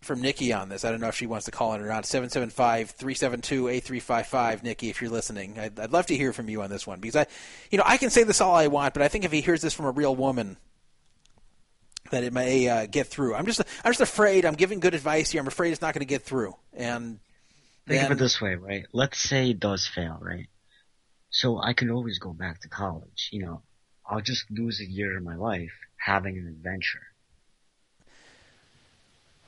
from 0.00 0.20
Nikki 0.20 0.52
on 0.52 0.68
this. 0.68 0.84
I 0.84 0.90
don't 0.90 1.00
know 1.00 1.08
if 1.08 1.14
she 1.14 1.26
wants 1.26 1.44
to 1.44 1.52
call 1.52 1.74
in 1.74 1.80
or 1.80 1.86
not. 1.86 2.04
775-372-8355, 2.04 4.62
Nikki, 4.62 4.88
if 4.88 5.00
you're 5.00 5.10
listening. 5.10 5.58
I'd, 5.58 5.78
I'd 5.78 5.92
love 5.92 6.06
to 6.06 6.16
hear 6.16 6.32
from 6.32 6.48
you 6.48 6.62
on 6.62 6.70
this 6.70 6.86
one 6.86 7.00
because 7.00 7.16
I, 7.16 7.26
you 7.70 7.78
know, 7.78 7.84
I 7.86 7.98
can 7.98 8.10
say 8.10 8.24
this 8.24 8.40
all 8.40 8.54
I 8.54 8.66
want, 8.66 8.94
but 8.94 9.02
I 9.02 9.08
think 9.08 9.24
if 9.24 9.32
he 9.32 9.42
hears 9.42 9.62
this 9.62 9.74
from 9.74 9.84
a 9.84 9.90
real 9.90 10.16
woman, 10.16 10.56
that 12.10 12.24
it 12.24 12.32
may 12.32 12.68
uh, 12.68 12.86
get 12.86 13.06
through. 13.06 13.34
I'm 13.34 13.46
just, 13.46 13.60
I'm 13.84 13.92
just 13.92 14.00
afraid. 14.00 14.44
I'm 14.44 14.54
giving 14.54 14.80
good 14.80 14.94
advice 14.94 15.30
here. 15.30 15.40
I'm 15.40 15.46
afraid 15.46 15.70
it's 15.70 15.82
not 15.82 15.94
going 15.94 16.00
to 16.00 16.06
get 16.06 16.22
through. 16.22 16.56
And 16.72 17.20
Think 17.86 18.00
then, 18.00 18.06
of 18.06 18.12
it 18.12 18.18
this 18.18 18.40
way, 18.40 18.54
right? 18.54 18.86
Let's 18.92 19.18
say 19.18 19.50
it 19.50 19.60
does 19.60 19.86
fail, 19.86 20.18
right? 20.20 20.48
So 21.30 21.60
I 21.60 21.74
can 21.74 21.90
always 21.90 22.18
go 22.18 22.32
back 22.32 22.62
to 22.62 22.68
college. 22.68 23.28
You 23.32 23.44
know, 23.44 23.62
I'll 24.06 24.22
just 24.22 24.50
lose 24.50 24.80
a 24.80 24.86
year 24.86 25.16
of 25.16 25.22
my 25.22 25.36
life 25.36 25.72
having 26.04 26.36
an 26.36 26.46
adventure. 26.48 27.02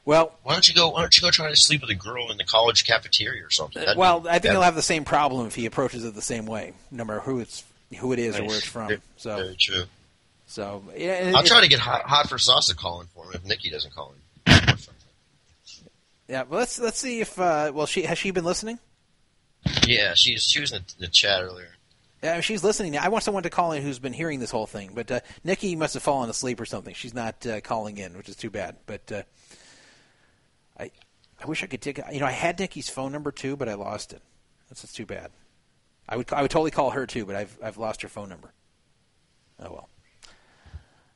well, 0.05 0.35
Why 0.43 0.53
don't 0.53 0.69
you 0.69 0.75
go? 0.75 0.91
Why 0.91 1.01
don't 1.01 1.17
you 1.17 1.23
go 1.23 1.31
try 1.31 1.49
to 1.49 1.57
sleep 1.57 1.81
with 1.81 1.91
a 1.91 1.95
girl 1.95 2.31
in 2.31 2.37
the 2.37 2.45
college 2.45 2.87
cafeteria 2.87 3.45
or 3.45 3.51
something? 3.51 3.81
That'd 3.81 3.97
be- 3.97 4.01
well, 4.01 4.27
I 4.29 4.39
think 4.39 4.53
he'll 4.53 4.63
have 4.63 4.75
the 4.75 4.83
same 4.83 5.05
problem 5.05 5.47
if 5.47 5.55
he 5.55 5.67
approaches 5.67 6.05
it 6.05 6.15
the 6.15 6.23
same 6.23 6.47
way, 6.47 6.75
no 6.91 7.05
matter 7.05 7.21
who 7.21 7.41
it's, 7.41 7.65
who 7.99 8.13
it 8.13 8.19
is 8.19 8.39
or 8.39 8.45
where 8.45 8.57
it's 8.57 8.67
from. 8.67 8.89
Very- 8.89 9.01
So, 9.17 9.37
very 9.37 9.57
true. 9.57 9.85
so 10.47 10.85
yeah. 10.97 11.33
I'll 11.35 11.43
it- 11.43 11.47
try 11.47 11.61
to 11.61 11.69
get 11.69 11.81
hot, 11.81 12.03
hot 12.03 12.29
for 12.29 12.39
sauce 12.39 12.73
calling 12.75 13.09
for 13.15 13.25
him 13.27 13.33
if 13.35 13.45
Nikki 13.45 13.71
doesn't 13.71 13.95
call 13.95 14.13
him. 14.13 14.21
Yeah, 16.27 16.45
well, 16.49 16.61
let's 16.61 16.79
let's 16.79 16.99
see 16.99 17.21
if 17.21 17.39
uh, 17.39 17.71
well, 17.75 17.85
she 17.87 18.03
has 18.05 18.17
she 18.17 18.31
been 18.31 18.45
listening? 18.45 18.79
Yeah, 19.87 20.15
she's 20.15 20.45
she 20.45 20.59
was 20.61 20.73
in 20.73 20.83
the, 20.99 21.07
the 21.07 21.09
chat 21.09 21.43
earlier. 21.43 21.74
Yeah, 22.25 22.41
she's 22.41 22.65
listening. 22.65 22.97
I 22.97 23.09
want 23.11 23.23
someone 23.23 23.43
to 23.43 23.51
call 23.51 23.73
in 23.73 23.83
who's 23.83 23.99
been 23.99 24.15
hearing 24.15 24.41
this 24.41 24.51
whole 24.51 24.67
thing, 24.67 24.93
but 24.95 25.11
uh, 25.11 25.21
Nikki 25.45 25.77
must 25.77 25.93
have 25.93 26.03
fallen 26.03 26.31
asleep 26.31 26.59
or 26.59 26.65
something. 26.65 26.95
She's 26.95 27.13
not 27.13 27.47
uh, 27.47 27.61
calling 27.61 27.99
in, 27.99 28.17
which 28.17 28.31
is 28.31 28.37
too 28.37 28.49
bad. 28.49 28.77
But 28.87 29.13
uh, 29.13 29.23
I 30.81 30.91
I 31.39 31.47
wish 31.47 31.63
I 31.63 31.67
could 31.67 31.83
take. 31.83 32.01
You 32.11 32.21
know, 32.21 32.27
I 32.27 32.31
had 32.31 32.59
Nikki's 32.59 32.89
phone 32.89 33.13
number 33.13 33.31
too, 33.31 33.59
but 33.59 33.69
I 33.69 33.75
lost 33.75 34.15
it. 34.15 34.23
That's, 34.71 34.81
that's 34.81 34.95
too 34.95 35.05
bad. 35.05 35.33
I 36.09 36.17
would 36.17 36.33
I 36.33 36.41
would 36.41 36.51
totally 36.51 36.71
call 36.71 36.93
her 36.93 37.07
too, 37.07 37.27
but 37.27 37.37
I've 37.37 37.59
I've 37.63 37.77
lost 37.77 38.01
her 38.01 38.09
phone 38.09 38.31
number. 38.31 38.55
Oh 39.61 39.71
well. 39.71 39.89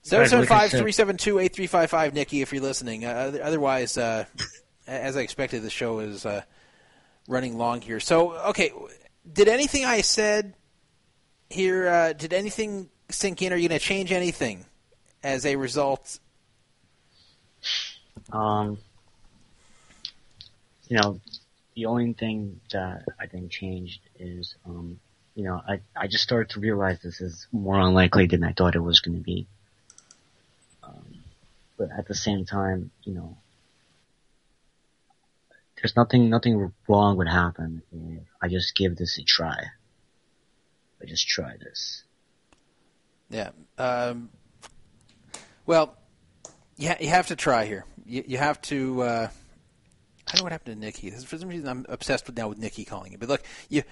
Seven 0.03 0.29
seven 0.29 0.45
five 0.45 0.71
three 0.73 0.93
seven 0.93 1.17
two 1.17 1.39
eight 1.39 1.55
three 1.55 1.69
five 1.69 1.89
five. 1.89 2.13
Nikki, 2.13 2.43
if 2.43 2.53
you're 2.53 2.61
listening. 2.61 3.07
Uh, 3.07 3.39
otherwise, 3.43 3.97
uh, 3.97 4.27
as 4.87 5.17
I 5.17 5.21
expected, 5.21 5.63
the 5.63 5.71
show 5.71 6.01
is 6.01 6.27
uh, 6.27 6.43
running 7.27 7.57
long 7.57 7.81
here. 7.81 7.99
So, 7.99 8.33
okay, 8.49 8.73
did 9.33 9.49
anything 9.49 9.87
I 9.87 10.03
said 10.03 10.53
here? 11.51 11.89
Uh, 11.89 12.13
did 12.13 12.33
anything 12.33 12.89
sink 13.11 13.43
in? 13.43 13.53
Are 13.53 13.57
you 13.57 13.69
going 13.69 13.79
to 13.79 13.85
change 13.85 14.13
anything 14.13 14.65
as 15.23 15.47
a 15.47 15.57
result? 15.57 16.19
Um, 18.33 18.79
you 20.89 20.97
know, 20.97 21.21
the 21.75 21.87
only 21.87 22.13
thing 22.13 22.61
that 22.73 23.05
I 23.21 23.27
think 23.27 23.51
changed 23.51 24.01
is, 24.19 24.57
um, 24.67 24.99
you 25.35 25.45
know, 25.45 25.63
I 25.67 25.81
I 25.95 26.07
just 26.09 26.25
started 26.25 26.51
to 26.51 26.61
realize 26.61 27.01
this 27.01 27.21
is 27.21 27.47
more 27.53 27.79
unlikely 27.79 28.27
than 28.27 28.43
I 28.43 28.53
thought 28.53 28.75
it 28.75 28.81
was 28.81 29.01
going 29.01 29.17
to 29.17 29.23
be. 29.23 29.47
Um, 30.83 31.23
but 31.77 31.91
at 31.97 32.09
the 32.09 32.15
same 32.15 32.45
time, 32.45 32.91
you 33.05 33.15
know, 33.15 33.37
there's 35.77 35.95
nothing 35.97 36.29
nothing 36.29 36.73
wrong 36.89 37.17
would 37.17 37.29
happen 37.29 37.83
if 37.93 38.27
I 38.43 38.49
just 38.49 38.75
give 38.75 38.97
this 38.97 39.19
a 39.19 39.23
try. 39.23 39.67
I 41.03 41.07
just 41.07 41.29
try 41.29 41.57
this. 41.59 42.05
Yeah. 43.31 43.51
Um, 43.77 44.31
well, 45.67 45.97
ha- 46.81 46.97
you 47.01 47.09
have 47.09 47.29
to 47.29 47.37
try 47.37 47.67
here. 47.67 47.85
You, 48.05 48.25
you 48.27 48.39
have 48.39 48.61
to. 48.63 49.03
Uh, 49.03 49.29
I 50.27 50.33
don't 50.33 50.41
know 50.41 50.45
what 50.45 50.53
happened 50.53 50.81
to 50.81 50.87
Nikki. 50.87 51.11
For 51.11 51.39
some 51.39 51.49
reason, 51.49 51.69
I'm 51.69 51.87
obsessed 51.89 52.27
with 52.27 52.37
now 52.37 52.49
with 52.49 52.59
Nikki 52.59 52.85
calling 52.85 53.13
it. 53.13 53.21
But 53.21 53.29
look, 53.29 53.43
you 53.69 53.83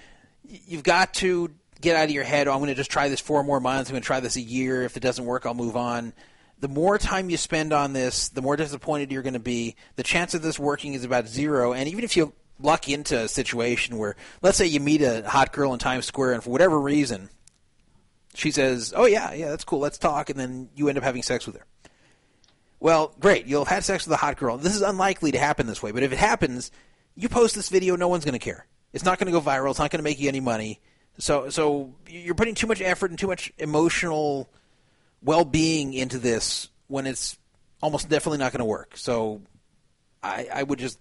you've 0.43 0.83
got 0.83 1.13
to 1.15 1.49
get 1.81 1.95
out 1.95 2.05
of 2.05 2.11
your 2.11 2.23
head. 2.23 2.47
Oh, 2.47 2.53
I'm 2.53 2.59
going 2.59 2.69
to 2.69 2.75
just 2.75 2.91
try 2.91 3.09
this 3.09 3.21
four 3.21 3.43
more 3.43 3.59
months. 3.59 3.89
I'm 3.89 3.93
going 3.93 4.01
to 4.03 4.07
try 4.07 4.19
this 4.19 4.35
a 4.35 4.41
year. 4.41 4.83
If 4.83 4.97
it 4.97 5.01
doesn't 5.01 5.25
work, 5.25 5.45
I'll 5.45 5.53
move 5.53 5.75
on. 5.75 6.13
The 6.59 6.67
more 6.67 6.97
time 6.97 7.29
you 7.29 7.37
spend 7.37 7.71
on 7.71 7.93
this, 7.93 8.29
the 8.29 8.41
more 8.41 8.55
disappointed 8.55 9.11
you're 9.11 9.21
going 9.21 9.33
to 9.33 9.39
be. 9.39 9.75
The 9.95 10.03
chance 10.03 10.33
of 10.33 10.41
this 10.41 10.57
working 10.57 10.95
is 10.95 11.03
about 11.03 11.27
zero. 11.27 11.73
And 11.73 11.87
even 11.87 12.03
if 12.03 12.17
you 12.17 12.33
luck 12.59 12.89
into 12.89 13.17
a 13.19 13.27
situation 13.27 13.97
where, 13.97 14.15
let's 14.41 14.57
say, 14.57 14.65
you 14.65 14.79
meet 14.79 15.01
a 15.01 15.27
hot 15.27 15.51
girl 15.51 15.73
in 15.73 15.79
Times 15.79 16.05
Square, 16.05 16.33
and 16.33 16.43
for 16.43 16.49
whatever 16.49 16.79
reason, 16.79 17.29
she 18.33 18.51
says, 18.51 18.93
"Oh 18.95 19.05
yeah, 19.05 19.33
yeah, 19.33 19.49
that's 19.49 19.63
cool. 19.63 19.79
Let's 19.79 19.97
talk," 19.97 20.29
and 20.29 20.39
then 20.39 20.69
you 20.75 20.89
end 20.89 20.97
up 20.97 21.03
having 21.03 21.23
sex 21.23 21.45
with 21.45 21.55
her. 21.55 21.65
Well, 22.79 23.15
great. 23.19 23.47
You'll 23.47 23.65
have 23.65 23.73
had 23.73 23.83
sex 23.83 24.05
with 24.05 24.13
a 24.13 24.17
hot 24.17 24.37
girl. 24.37 24.57
This 24.57 24.75
is 24.75 24.81
unlikely 24.81 25.31
to 25.31 25.39
happen 25.39 25.65
this 25.65 25.81
way, 25.81 25.91
but 25.91 26.03
if 26.03 26.11
it 26.11 26.19
happens, 26.19 26.71
you 27.15 27.27
post 27.27 27.55
this 27.55 27.69
video, 27.69 27.95
no 27.95 28.07
one's 28.07 28.23
going 28.23 28.33
to 28.33 28.39
care. 28.39 28.67
It's 28.93 29.03
not 29.03 29.19
going 29.19 29.31
to 29.31 29.31
go 29.31 29.41
viral. 29.41 29.71
It's 29.71 29.79
not 29.79 29.89
going 29.89 29.99
to 29.99 30.03
make 30.03 30.19
you 30.19 30.27
any 30.27 30.39
money. 30.39 30.79
So, 31.17 31.49
so 31.49 31.95
you're 32.07 32.35
putting 32.35 32.53
too 32.53 32.67
much 32.67 32.81
effort 32.81 33.09
and 33.09 33.17
too 33.17 33.27
much 33.27 33.51
emotional 33.57 34.49
well-being 35.23 35.93
into 35.93 36.19
this 36.19 36.69
when 36.87 37.07
it's 37.07 37.37
almost 37.81 38.07
definitely 38.07 38.37
not 38.37 38.51
going 38.51 38.59
to 38.59 38.65
work. 38.65 38.95
So, 38.95 39.41
I, 40.21 40.47
I 40.53 40.63
would 40.63 40.77
just 40.77 40.99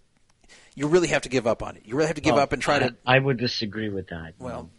you 0.76 0.86
really 0.86 1.08
have 1.08 1.22
to 1.22 1.28
give 1.28 1.46
up 1.46 1.62
on 1.62 1.74
it. 1.76 1.82
You 1.84 1.96
really 1.96 2.06
have 2.06 2.14
to 2.16 2.22
give 2.22 2.34
Well, 2.34 2.42
up 2.44 2.52
and 2.52 2.62
try 2.62 2.76
I, 2.76 2.78
to. 2.80 2.96
I 3.04 3.18
would 3.18 3.38
disagree 3.38 3.88
with 3.88 4.08
that. 4.08 4.34
Well, 4.38 4.62
know. 4.64 4.70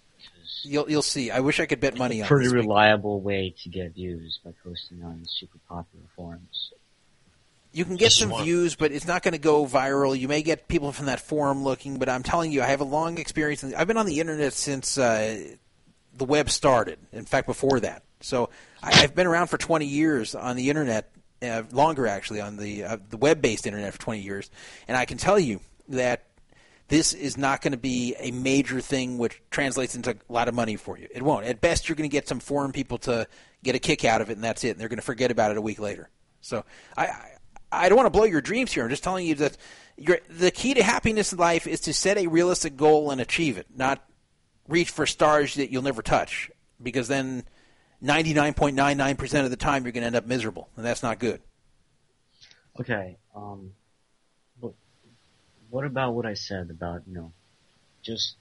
You'll 0.63 0.89
you'll 0.89 1.01
see. 1.01 1.29
I 1.31 1.39
wish 1.41 1.59
I 1.59 1.65
could 1.65 1.79
bet 1.79 1.97
money 1.97 2.21
on 2.21 2.27
pretty 2.27 2.45
this. 2.45 2.53
reliable 2.53 3.19
way 3.21 3.53
to 3.63 3.69
get 3.69 3.93
views 3.93 4.39
by 4.45 4.51
posting 4.63 5.03
on 5.03 5.23
super 5.27 5.57
popular 5.67 6.05
forums. 6.15 6.71
You 7.73 7.85
can 7.85 7.95
get 7.95 8.05
This 8.05 8.17
some 8.17 8.29
one. 8.29 8.43
views, 8.43 8.75
but 8.75 8.91
it's 8.91 9.05
not 9.05 9.23
going 9.23 9.33
to 9.33 9.37
go 9.39 9.65
viral. 9.65 10.17
You 10.17 10.27
may 10.27 10.41
get 10.41 10.67
people 10.67 10.91
from 10.91 11.07
that 11.07 11.19
forum 11.19 11.63
looking, 11.63 11.99
but 11.99 12.09
I'm 12.09 12.23
telling 12.23 12.51
you, 12.51 12.61
I 12.63 12.67
have 12.67 12.81
a 12.81 12.85
long 12.85 13.17
experience. 13.17 13.63
In, 13.63 13.75
I've 13.75 13.87
been 13.87 13.97
on 13.97 14.05
the 14.07 14.19
internet 14.19 14.53
since 14.53 14.97
uh, 14.97 15.53
the 16.15 16.25
web 16.25 16.49
started. 16.49 16.97
In 17.11 17.25
fact, 17.25 17.45
before 17.45 17.79
that. 17.81 18.03
So 18.21 18.49
I, 18.81 19.03
I've 19.03 19.13
been 19.15 19.27
around 19.27 19.47
for 19.47 19.57
20 19.57 19.85
years 19.85 20.33
on 20.33 20.55
the 20.55 20.69
internet, 20.69 21.11
uh, 21.43 21.63
longer 21.71 22.07
actually, 22.07 22.41
on 22.41 22.57
the 22.57 22.83
uh, 22.83 22.97
the 23.09 23.17
web-based 23.17 23.67
internet 23.67 23.93
for 23.93 23.99
20 23.99 24.21
years, 24.21 24.49
and 24.87 24.97
I 24.97 25.05
can 25.05 25.17
tell 25.19 25.37
you 25.37 25.59
that 25.89 26.27
this 26.87 27.13
is 27.13 27.37
not 27.37 27.61
going 27.61 27.73
to 27.73 27.77
be 27.77 28.15
a 28.17 28.31
major 28.31 28.79
thing 28.79 29.17
which 29.17 29.41
translates 29.51 29.95
into 29.95 30.11
a 30.11 30.33
lot 30.33 30.47
of 30.47 30.53
money 30.53 30.77
for 30.77 30.97
you. 30.97 31.07
It 31.13 31.21
won't. 31.21 31.45
At 31.45 31.59
best, 31.59 31.89
you're 31.89 31.95
going 31.95 32.09
to 32.09 32.13
get 32.13 32.27
some 32.27 32.39
foreign 32.39 32.71
people 32.71 32.97
to 32.99 33.27
get 33.63 33.75
a 33.75 33.79
kick 33.79 34.05
out 34.05 34.21
of 34.21 34.29
it, 34.29 34.33
and 34.33 34.43
that's 34.43 34.63
it. 34.63 34.71
And 34.71 34.79
they're 34.79 34.87
going 34.87 34.97
to 34.97 35.05
forget 35.05 35.31
about 35.31 35.51
it 35.51 35.57
a 35.57 35.61
week 35.61 35.79
later. 35.79 36.09
So 36.39 36.63
I, 36.95 37.09
I, 37.71 37.89
don't 37.89 37.97
want 37.97 38.05
to 38.05 38.17
blow 38.17 38.23
your 38.23 38.41
dreams 38.41 38.71
here. 38.71 38.83
I'm 38.83 38.89
just 38.89 39.03
telling 39.03 39.27
you 39.27 39.35
that 39.35 39.57
the 40.29 40.51
key 40.51 40.75
to 40.75 40.83
happiness 40.83 41.33
in 41.33 41.39
life 41.39 41.67
is 41.67 41.81
to 41.81 41.93
set 41.93 42.17
a 42.17 42.27
realistic 42.27 42.77
goal 42.77 43.11
and 43.11 43.19
achieve 43.19 43.57
it, 43.57 43.67
not 43.75 44.03
reach 44.67 44.91
for 44.91 45.05
stars 45.05 45.55
that 45.55 45.71
you'll 45.71 45.81
never 45.81 46.01
touch, 46.01 46.49
because 46.81 47.07
then 47.09 47.43
99.99% 48.03 49.43
of 49.43 49.49
the 49.49 49.57
time 49.57 49.83
you're 49.83 49.91
going 49.91 50.03
to 50.03 50.07
end 50.07 50.15
up 50.15 50.25
miserable, 50.25 50.69
and 50.77 50.85
that's 50.85 51.03
not 51.03 51.19
good. 51.19 51.41
Okay, 52.79 53.17
um, 53.35 53.71
what 55.69 55.85
about 55.85 56.13
what 56.13 56.25
I 56.25 56.33
said 56.33 56.69
about, 56.69 57.01
you 57.07 57.13
know, 57.15 57.31
just 58.03 58.35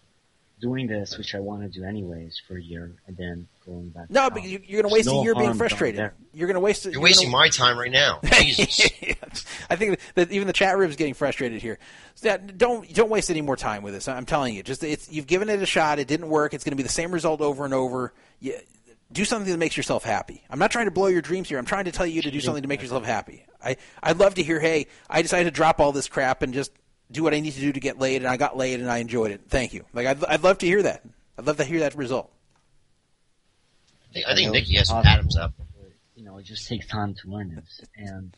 doing 0.60 0.86
this, 0.86 1.18
which 1.18 1.34
I 1.34 1.40
want 1.40 1.62
to 1.62 1.68
do 1.68 1.84
anyways 1.84 2.40
for 2.48 2.56
a 2.56 2.62
year, 2.62 2.92
and 3.06 3.16
then 3.16 3.46
going 3.66 3.90
back? 3.90 4.08
No, 4.10 4.28
to 4.28 4.34
but 4.34 4.38
college? 4.40 4.50
you- 4.52 4.62
you're 4.66 4.82
going 4.82 4.90
to 4.90 4.94
waste 4.94 5.06
no 5.06 5.20
a 5.20 5.22
year 5.24 5.34
being 5.34 5.54
frustrated. 5.54 6.10
You're 6.32 6.46
going 6.46 6.54
to 6.54 6.60
waste. 6.60 6.86
You're 6.86 7.00
wasting 7.00 7.30
my 7.30 7.48
time 7.48 7.78
right 7.78 7.90
now. 7.90 8.20
Jesus. 8.24 9.44
I 9.68 9.76
think 9.76 9.98
that 10.14 10.30
even 10.30 10.46
the 10.46 10.52
chat 10.52 10.76
room 10.78 10.88
is 10.90 10.96
getting 10.96 11.14
frustrated 11.14 11.60
here. 11.60 11.78
So 12.14 12.28
that- 12.28 12.56
don't 12.58 12.90
don't 12.94 13.10
waste 13.10 13.30
any 13.30 13.42
more 13.42 13.56
time 13.56 13.82
with 13.82 13.94
this. 13.94 14.08
I'm 14.08 14.26
telling 14.26 14.54
you, 14.54 14.62
just 14.62 14.82
it's 14.82 15.10
you've 15.10 15.26
given 15.26 15.48
it 15.48 15.60
a 15.60 15.66
shot. 15.66 15.98
It 15.98 16.08
didn't 16.08 16.28
work. 16.28 16.54
It's 16.54 16.64
going 16.64 16.72
to 16.72 16.76
be 16.76 16.82
the 16.82 16.88
same 16.88 17.12
result 17.12 17.40
over 17.40 17.64
and 17.64 17.74
over. 17.74 18.12
You, 18.40 18.54
do 19.12 19.24
something 19.24 19.52
that 19.52 19.58
makes 19.58 19.76
yourself 19.76 20.02
happy. 20.02 20.42
I'm 20.50 20.58
not 20.58 20.72
trying 20.72 20.86
to 20.86 20.90
blow 20.90 21.06
your 21.06 21.22
dreams 21.22 21.48
here. 21.48 21.58
I'm 21.58 21.64
trying 21.64 21.84
to 21.84 21.92
tell 21.92 22.06
you 22.06 22.22
to 22.22 22.30
do 22.30 22.40
something 22.40 22.62
to 22.62 22.68
make 22.68 22.82
yourself 22.82 23.04
happy. 23.04 23.44
I 23.62 23.76
I'd 24.02 24.18
love 24.18 24.34
to 24.34 24.42
hear. 24.42 24.58
Hey, 24.58 24.86
I 25.08 25.22
decided 25.22 25.44
to 25.44 25.50
drop 25.52 25.80
all 25.80 25.92
this 25.92 26.08
crap 26.08 26.42
and 26.42 26.52
just 26.54 26.72
do 27.10 27.22
what 27.22 27.34
I 27.34 27.40
need 27.40 27.52
to 27.52 27.60
do 27.60 27.72
to 27.72 27.80
get 27.80 27.98
laid, 27.98 28.16
and 28.22 28.26
I 28.26 28.36
got 28.36 28.56
laid 28.56 28.80
and 28.80 28.90
I 28.90 28.98
enjoyed 28.98 29.30
it. 29.30 29.42
Thank 29.48 29.74
you. 29.74 29.84
Like 29.92 30.06
I'd, 30.06 30.24
I'd 30.24 30.42
love 30.42 30.58
to 30.58 30.66
hear 30.66 30.82
that. 30.82 31.02
I'd 31.38 31.46
love 31.46 31.56
to 31.58 31.64
hear 31.64 31.80
that 31.80 31.94
result. 31.94 32.30
I 34.10 34.12
think, 34.12 34.26
I 34.26 34.34
think 34.34 34.52
Nikki 34.52 34.76
has 34.76 34.88
some 34.88 35.02
possible, 35.02 35.40
up. 35.40 35.52
You 36.14 36.24
know, 36.24 36.38
it 36.38 36.44
just 36.44 36.66
takes 36.68 36.86
time 36.86 37.14
to 37.14 37.28
learn 37.28 37.54
this. 37.54 37.82
And 37.96 38.34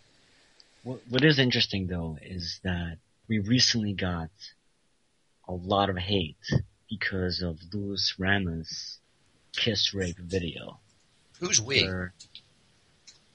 what, 0.83 1.01
what 1.09 1.25
is 1.25 1.39
interesting 1.39 1.87
though 1.87 2.19
is 2.21 2.61
that 2.65 2.99
we 3.29 3.39
recently 3.39 3.93
got 3.93 4.31
a 5.47 5.53
lot 5.53 5.89
of 5.89 5.97
hate 5.97 6.37
because 6.91 7.43
of 7.43 7.59
Louis 7.73 8.15
Ramos 8.19 8.99
kiss 9.53 9.95
rape 9.95 10.19
video. 10.19 10.79
Who's 11.41 11.61
we? 11.61 11.85
Where, 11.85 12.13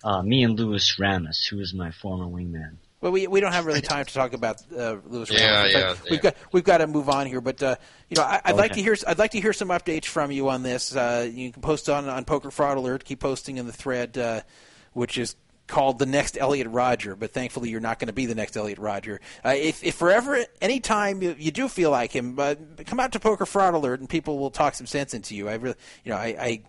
uh, 0.04 0.22
me 0.22 0.44
and 0.44 0.60
Louis 0.60 1.00
Ramos, 1.00 1.48
who 1.48 1.60
is 1.60 1.74
my 1.74 1.92
former 1.92 2.26
wingman. 2.26 2.76
Well, 3.04 3.12
we 3.12 3.28
we 3.28 3.42
don't 3.42 3.52
have 3.52 3.66
really 3.66 3.82
time 3.82 4.06
to 4.06 4.14
talk 4.14 4.32
about 4.32 4.64
uh, 4.72 4.96
Lewis. 5.06 5.30
Yeah, 5.30 5.58
Ramos. 5.58 5.74
In 5.74 5.80
yeah, 5.82 5.96
We've 6.10 6.22
got 6.22 6.36
we've 6.54 6.64
got 6.64 6.78
to 6.78 6.88
move 6.88 7.10
on 7.10 7.28
here, 7.28 7.42
but 7.42 7.62
uh, 7.62 7.76
you 8.08 8.16
know, 8.16 8.24
I, 8.24 8.40
I'd 8.46 8.56
like 8.56 8.72
to 8.74 8.82
hear 8.82 8.96
I'd 9.06 9.20
like 9.20 9.32
to 9.32 9.42
hear 9.42 9.52
some 9.52 9.68
updates 9.68 10.06
from 10.06 10.32
you 10.32 10.48
on 10.48 10.64
this. 10.64 10.96
Uh, 10.96 11.30
you 11.30 11.52
can 11.52 11.62
post 11.62 11.90
on 11.90 12.08
on 12.08 12.24
Poker 12.24 12.50
Fraud 12.50 12.78
Alert. 12.78 13.04
Keep 13.04 13.20
posting 13.20 13.58
in 13.58 13.68
the 13.68 13.74
thread, 13.74 14.18
uh, 14.18 14.40
which 14.94 15.18
is 15.18 15.36
called 15.68 16.00
the 16.00 16.06
next 16.06 16.38
Elliot 16.38 16.68
Rodger. 16.70 17.18
But 17.18 17.34
thankfully, 17.34 17.72
you're 17.72 17.82
not 17.82 18.00
going 18.00 18.08
to 18.08 18.14
be 18.14 18.26
the 18.26 18.36
next 18.36 18.56
Elliot 18.56 18.80
Rodger. 18.80 19.20
Uh, 19.44 19.50
if 19.50 19.84
if 19.84 19.96
forever, 19.96 20.42
anytime 20.62 21.22
you, 21.22 21.36
you 21.38 21.52
do 21.52 21.68
feel 21.68 21.92
like 21.92 22.14
him, 22.14 22.40
uh, 22.40 22.56
come 22.86 23.02
out 23.02 23.12
to 23.12 23.20
Poker 23.20 23.46
Fraud 23.46 23.74
Alert, 23.74 24.00
and 24.00 24.08
people 24.08 24.40
will 24.40 24.50
talk 24.50 24.76
some 24.76 24.88
sense 24.88 25.14
into 25.14 25.36
you. 25.36 25.50
I 25.50 25.56
really, 25.56 25.76
you 26.06 26.14
know, 26.14 26.18
I, 26.18 26.36
I 26.40 26.62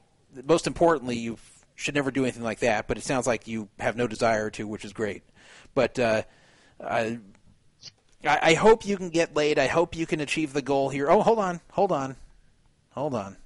most 0.44 0.66
importantly, 0.66 1.16
you 1.16 1.38
should 1.76 1.94
never 1.94 2.10
do 2.10 2.24
anything 2.24 2.42
like 2.42 2.58
that. 2.58 2.88
But 2.88 2.98
it 2.98 3.04
sounds 3.04 3.28
like 3.28 3.46
you 3.46 3.68
have 3.78 3.96
no 3.96 4.08
desire 4.08 4.50
to, 4.50 4.66
which 4.66 4.84
is 4.84 4.92
great. 4.92 5.22
But 5.74 5.98
uh, 5.98 6.22
I, 6.82 7.18
I 8.24 8.54
hope 8.54 8.86
you 8.86 8.96
can 8.96 9.10
get 9.10 9.34
laid. 9.34 9.58
I 9.58 9.66
hope 9.66 9.96
you 9.96 10.06
can 10.06 10.20
achieve 10.20 10.52
the 10.52 10.62
goal 10.62 10.88
here. 10.88 11.10
Oh, 11.10 11.20
hold 11.22 11.38
on, 11.38 11.60
hold 11.72 11.92
on, 11.92 12.16
hold 12.90 13.14
on. 13.14 13.36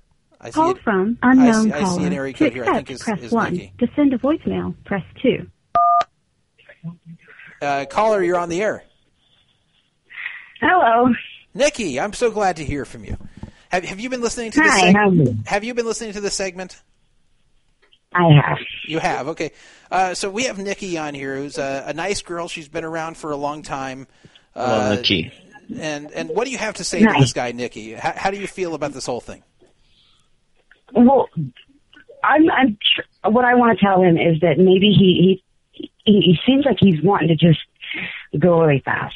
I 0.40 0.50
see 0.50 0.54
Call 0.54 0.74
from 0.76 1.18
unknown 1.22 1.48
I 1.48 1.52
see- 1.64 1.72
I 1.72 1.78
see 1.80 1.84
caller. 1.84 2.06
an 2.06 2.12
area 2.12 2.32
to 2.32 2.38
code 2.38 2.52
here. 2.52 2.64
I 2.64 2.74
think 2.74 2.90
is- 2.92 3.02
press 3.02 3.20
is 3.20 3.32
1. 3.32 3.52
Nikki. 3.54 3.72
To 3.80 3.88
send 3.96 4.12
a 4.14 4.18
voicemail, 4.18 4.74
press 4.84 5.02
2. 5.22 5.46
Uh, 7.60 7.86
caller, 7.90 8.22
you're 8.22 8.38
on 8.38 8.48
the 8.48 8.62
air. 8.62 8.84
Hello. 10.60 11.12
Nikki, 11.54 11.98
I'm 11.98 12.12
so 12.12 12.30
glad 12.30 12.56
to 12.56 12.64
hear 12.64 12.84
from 12.84 13.04
you. 13.04 13.16
Have 13.70 13.84
Have 13.84 13.98
you 14.00 14.08
been 14.10 14.20
listening 14.20 14.50
to 14.52 14.60
this? 14.60 14.70
Hi, 14.70 14.92
are 14.92 15.12
you? 15.12 15.36
Have 15.46 15.64
you 15.64 15.74
been 15.74 15.86
listening 15.86 16.12
to 16.12 16.20
this 16.20 16.34
segment? 16.34 16.80
I 18.18 18.32
have. 18.44 18.58
You 18.86 18.98
have. 18.98 19.28
Okay. 19.28 19.52
Uh, 19.90 20.14
so 20.14 20.28
we 20.30 20.44
have 20.44 20.58
Nikki 20.58 20.98
on 20.98 21.14
here, 21.14 21.36
who's 21.36 21.56
a, 21.58 21.84
a 21.86 21.92
nice 21.94 22.20
girl. 22.22 22.48
She's 22.48 22.68
been 22.68 22.84
around 22.84 23.16
for 23.16 23.30
a 23.30 23.36
long 23.36 23.62
time. 23.62 24.06
Hello, 24.54 24.66
Uh, 24.92 24.94
Nikki. 24.96 25.32
And 25.78 26.10
and 26.12 26.30
what 26.30 26.44
do 26.46 26.50
you 26.50 26.58
have 26.58 26.74
to 26.76 26.84
say 26.84 27.00
to 27.00 27.14
this 27.20 27.32
guy, 27.32 27.52
Nikki? 27.52 27.92
How, 27.94 28.12
how 28.16 28.30
do 28.30 28.38
you 28.38 28.46
feel 28.46 28.74
about 28.74 28.92
this 28.92 29.04
whole 29.06 29.20
thing? 29.20 29.42
Well, 30.94 31.28
I'm, 32.24 32.50
I'm 32.50 32.78
tr- 32.94 33.28
what 33.30 33.44
I 33.44 33.54
want 33.54 33.78
to 33.78 33.84
tell 33.84 34.02
him 34.02 34.16
is 34.16 34.40
that 34.40 34.58
maybe 34.58 34.90
he, 34.98 35.42
he, 35.72 35.92
he, 36.04 36.20
he 36.20 36.38
seems 36.46 36.64
like 36.64 36.78
he's 36.80 37.02
wanting 37.02 37.28
to 37.28 37.36
just 37.36 37.60
go 38.38 38.60
really 38.60 38.80
fast. 38.84 39.14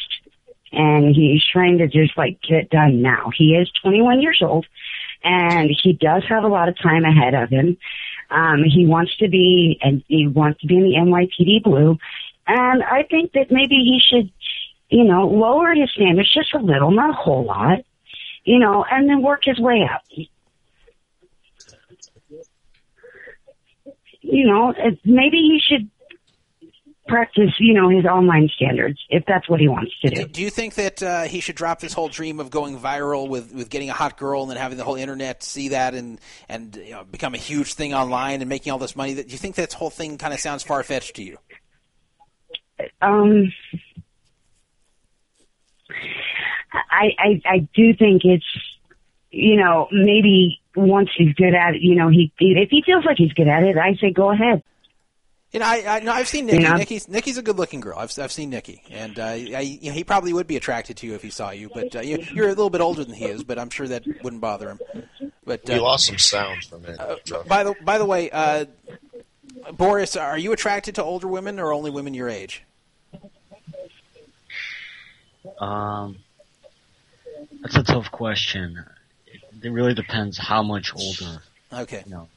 and 0.72 1.14
he's 1.14 1.42
trying 1.50 1.78
to 1.78 1.86
just 1.88 2.16
like 2.18 2.38
get 2.46 2.58
it 2.64 2.70
done 2.70 3.00
now. 3.02 3.30
He 3.36 3.54
is 3.54 3.70
21 3.82 4.20
years 4.20 4.40
old, 4.42 4.66
and 5.24 5.70
he 5.82 5.94
does 5.94 6.22
have 6.28 6.44
a 6.44 6.48
lot 6.48 6.68
of 6.68 6.76
time 6.78 7.04
ahead 7.04 7.34
of 7.34 7.48
him. 7.48 7.76
Um, 8.32 8.64
he 8.64 8.86
wants 8.86 9.14
to 9.18 9.28
be, 9.28 9.78
and 9.82 10.02
he 10.08 10.26
wants 10.26 10.60
to 10.62 10.66
be 10.66 10.76
in 10.76 10.84
the 10.84 10.96
NYPD 10.96 11.62
Blue, 11.62 11.98
and 12.46 12.82
I 12.82 13.02
think 13.02 13.32
that 13.32 13.50
maybe 13.50 13.74
he 13.74 14.00
should, 14.02 14.32
you 14.88 15.04
know, 15.04 15.28
lower 15.28 15.74
his 15.74 15.90
standards 15.92 16.32
just 16.32 16.54
a 16.54 16.58
little, 16.58 16.90
not 16.90 17.10
a 17.10 17.12
whole 17.12 17.44
lot, 17.44 17.80
you 18.44 18.58
know, 18.58 18.84
and 18.90 19.08
then 19.08 19.22
work 19.22 19.42
his 19.44 19.58
way 19.58 19.88
up. 19.92 20.02
You 24.22 24.46
know, 24.46 24.72
maybe 25.04 25.36
he 25.36 25.60
should 25.62 25.90
practice, 27.12 27.50
you 27.58 27.74
know, 27.74 27.90
his 27.90 28.06
online 28.06 28.48
standards 28.56 28.98
if 29.10 29.22
that's 29.26 29.46
what 29.46 29.60
he 29.60 29.68
wants 29.68 29.92
to 30.00 30.08
do. 30.08 30.24
Do 30.24 30.40
you 30.40 30.48
think 30.48 30.76
that 30.76 31.02
uh, 31.02 31.22
he 31.24 31.40
should 31.40 31.56
drop 31.56 31.78
this 31.78 31.92
whole 31.92 32.08
dream 32.08 32.40
of 32.40 32.50
going 32.50 32.78
viral 32.78 33.28
with, 33.28 33.52
with 33.52 33.68
getting 33.68 33.90
a 33.90 33.92
hot 33.92 34.16
girl 34.16 34.40
and 34.40 34.50
then 34.50 34.56
having 34.56 34.78
the 34.78 34.84
whole 34.84 34.94
internet 34.94 35.42
see 35.42 35.68
that 35.68 35.92
and 35.92 36.18
and 36.48 36.74
you 36.74 36.92
know, 36.92 37.04
become 37.04 37.34
a 37.34 37.38
huge 37.38 37.74
thing 37.74 37.92
online 37.92 38.40
and 38.40 38.48
making 38.48 38.72
all 38.72 38.78
this 38.78 38.96
money? 38.96 39.12
That 39.12 39.26
do 39.26 39.32
you 39.32 39.38
think 39.38 39.56
that 39.56 39.74
whole 39.74 39.90
thing 39.90 40.16
kind 40.16 40.32
of 40.32 40.40
sounds 40.40 40.62
far 40.62 40.82
fetched 40.82 41.16
to 41.16 41.22
you? 41.22 41.36
Um, 43.02 43.52
I, 46.72 47.10
I 47.18 47.42
I 47.44 47.58
do 47.74 47.92
think 47.94 48.22
it's 48.24 48.46
you 49.30 49.56
know 49.56 49.88
maybe 49.92 50.62
once 50.74 51.10
he's 51.14 51.34
good 51.34 51.54
at 51.54 51.74
it, 51.74 51.82
you 51.82 51.94
know 51.94 52.08
he 52.08 52.32
if 52.38 52.70
he 52.70 52.82
feels 52.86 53.04
like 53.04 53.18
he's 53.18 53.34
good 53.34 53.48
at 53.48 53.64
it, 53.64 53.76
I 53.76 53.96
say 53.96 54.12
go 54.12 54.30
ahead. 54.30 54.62
You 55.52 55.60
know, 55.60 55.66
I, 55.66 55.96
I 55.96 56.00
no, 56.00 56.12
I've 56.12 56.28
seen 56.28 56.46
Nikki. 56.46 56.62
Yeah. 56.62 56.76
Nikki's 56.76 57.08
Nikki's 57.08 57.36
a 57.36 57.42
good-looking 57.42 57.80
girl. 57.80 57.98
I've 57.98 58.18
I've 58.18 58.32
seen 58.32 58.48
Nikki, 58.48 58.82
and 58.90 59.18
uh, 59.18 59.24
I, 59.24 59.34
you 59.80 59.90
know, 59.90 59.92
he 59.92 60.02
probably 60.02 60.32
would 60.32 60.46
be 60.46 60.56
attracted 60.56 60.96
to 60.98 61.06
you 61.06 61.14
if 61.14 61.20
he 61.22 61.28
saw 61.28 61.50
you. 61.50 61.70
But 61.74 61.94
uh, 61.94 62.00
you, 62.00 62.24
you're 62.32 62.46
a 62.46 62.50
little 62.50 62.70
bit 62.70 62.80
older 62.80 63.04
than 63.04 63.14
he 63.14 63.26
is, 63.26 63.44
but 63.44 63.58
I'm 63.58 63.68
sure 63.68 63.86
that 63.86 64.04
wouldn't 64.22 64.40
bother 64.40 64.70
him. 64.70 64.80
But 65.44 65.60
We 65.68 65.74
uh, 65.74 65.82
lost 65.82 66.06
some 66.06 66.16
sound 66.16 66.64
from 66.64 66.86
it. 66.86 66.98
by 67.46 67.64
the 67.64 67.74
by 67.84 67.98
the 67.98 68.06
way, 68.06 68.30
uh, 68.30 68.64
Boris, 69.76 70.16
are 70.16 70.38
you 70.38 70.52
attracted 70.52 70.94
to 70.94 71.02
older 71.04 71.28
women 71.28 71.60
or 71.60 71.74
only 71.74 71.90
women 71.90 72.14
your 72.14 72.30
age? 72.30 72.62
Um, 75.60 76.16
that's 77.60 77.76
a 77.76 77.82
tough 77.82 78.10
question. 78.10 78.82
It, 79.26 79.40
it 79.62 79.70
really 79.70 79.92
depends 79.94 80.38
how 80.38 80.62
much 80.62 80.92
older. 80.96 81.42
Okay. 81.72 82.04
No. 82.06 82.28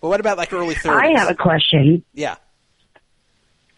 Well, 0.00 0.10
what 0.10 0.20
about 0.20 0.38
like 0.38 0.52
early 0.52 0.74
30s? 0.74 0.90
I 0.90 1.18
have 1.18 1.30
a 1.30 1.34
question. 1.34 2.04
Yeah. 2.12 2.36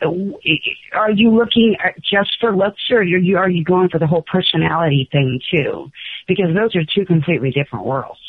Are 0.02 1.10
you 1.10 1.30
looking 1.30 1.76
at 1.82 2.00
just 2.02 2.36
for 2.40 2.54
looks, 2.54 2.82
or 2.90 2.98
are 2.98 3.02
you 3.02 3.36
are 3.38 3.48
you 3.48 3.64
going 3.64 3.88
for 3.88 3.98
the 3.98 4.06
whole 4.06 4.22
personality 4.22 5.08
thing 5.10 5.40
too? 5.50 5.90
Because 6.28 6.54
those 6.54 6.74
are 6.76 6.84
two 6.84 7.06
completely 7.06 7.50
different 7.50 7.86
worlds. 7.86 8.20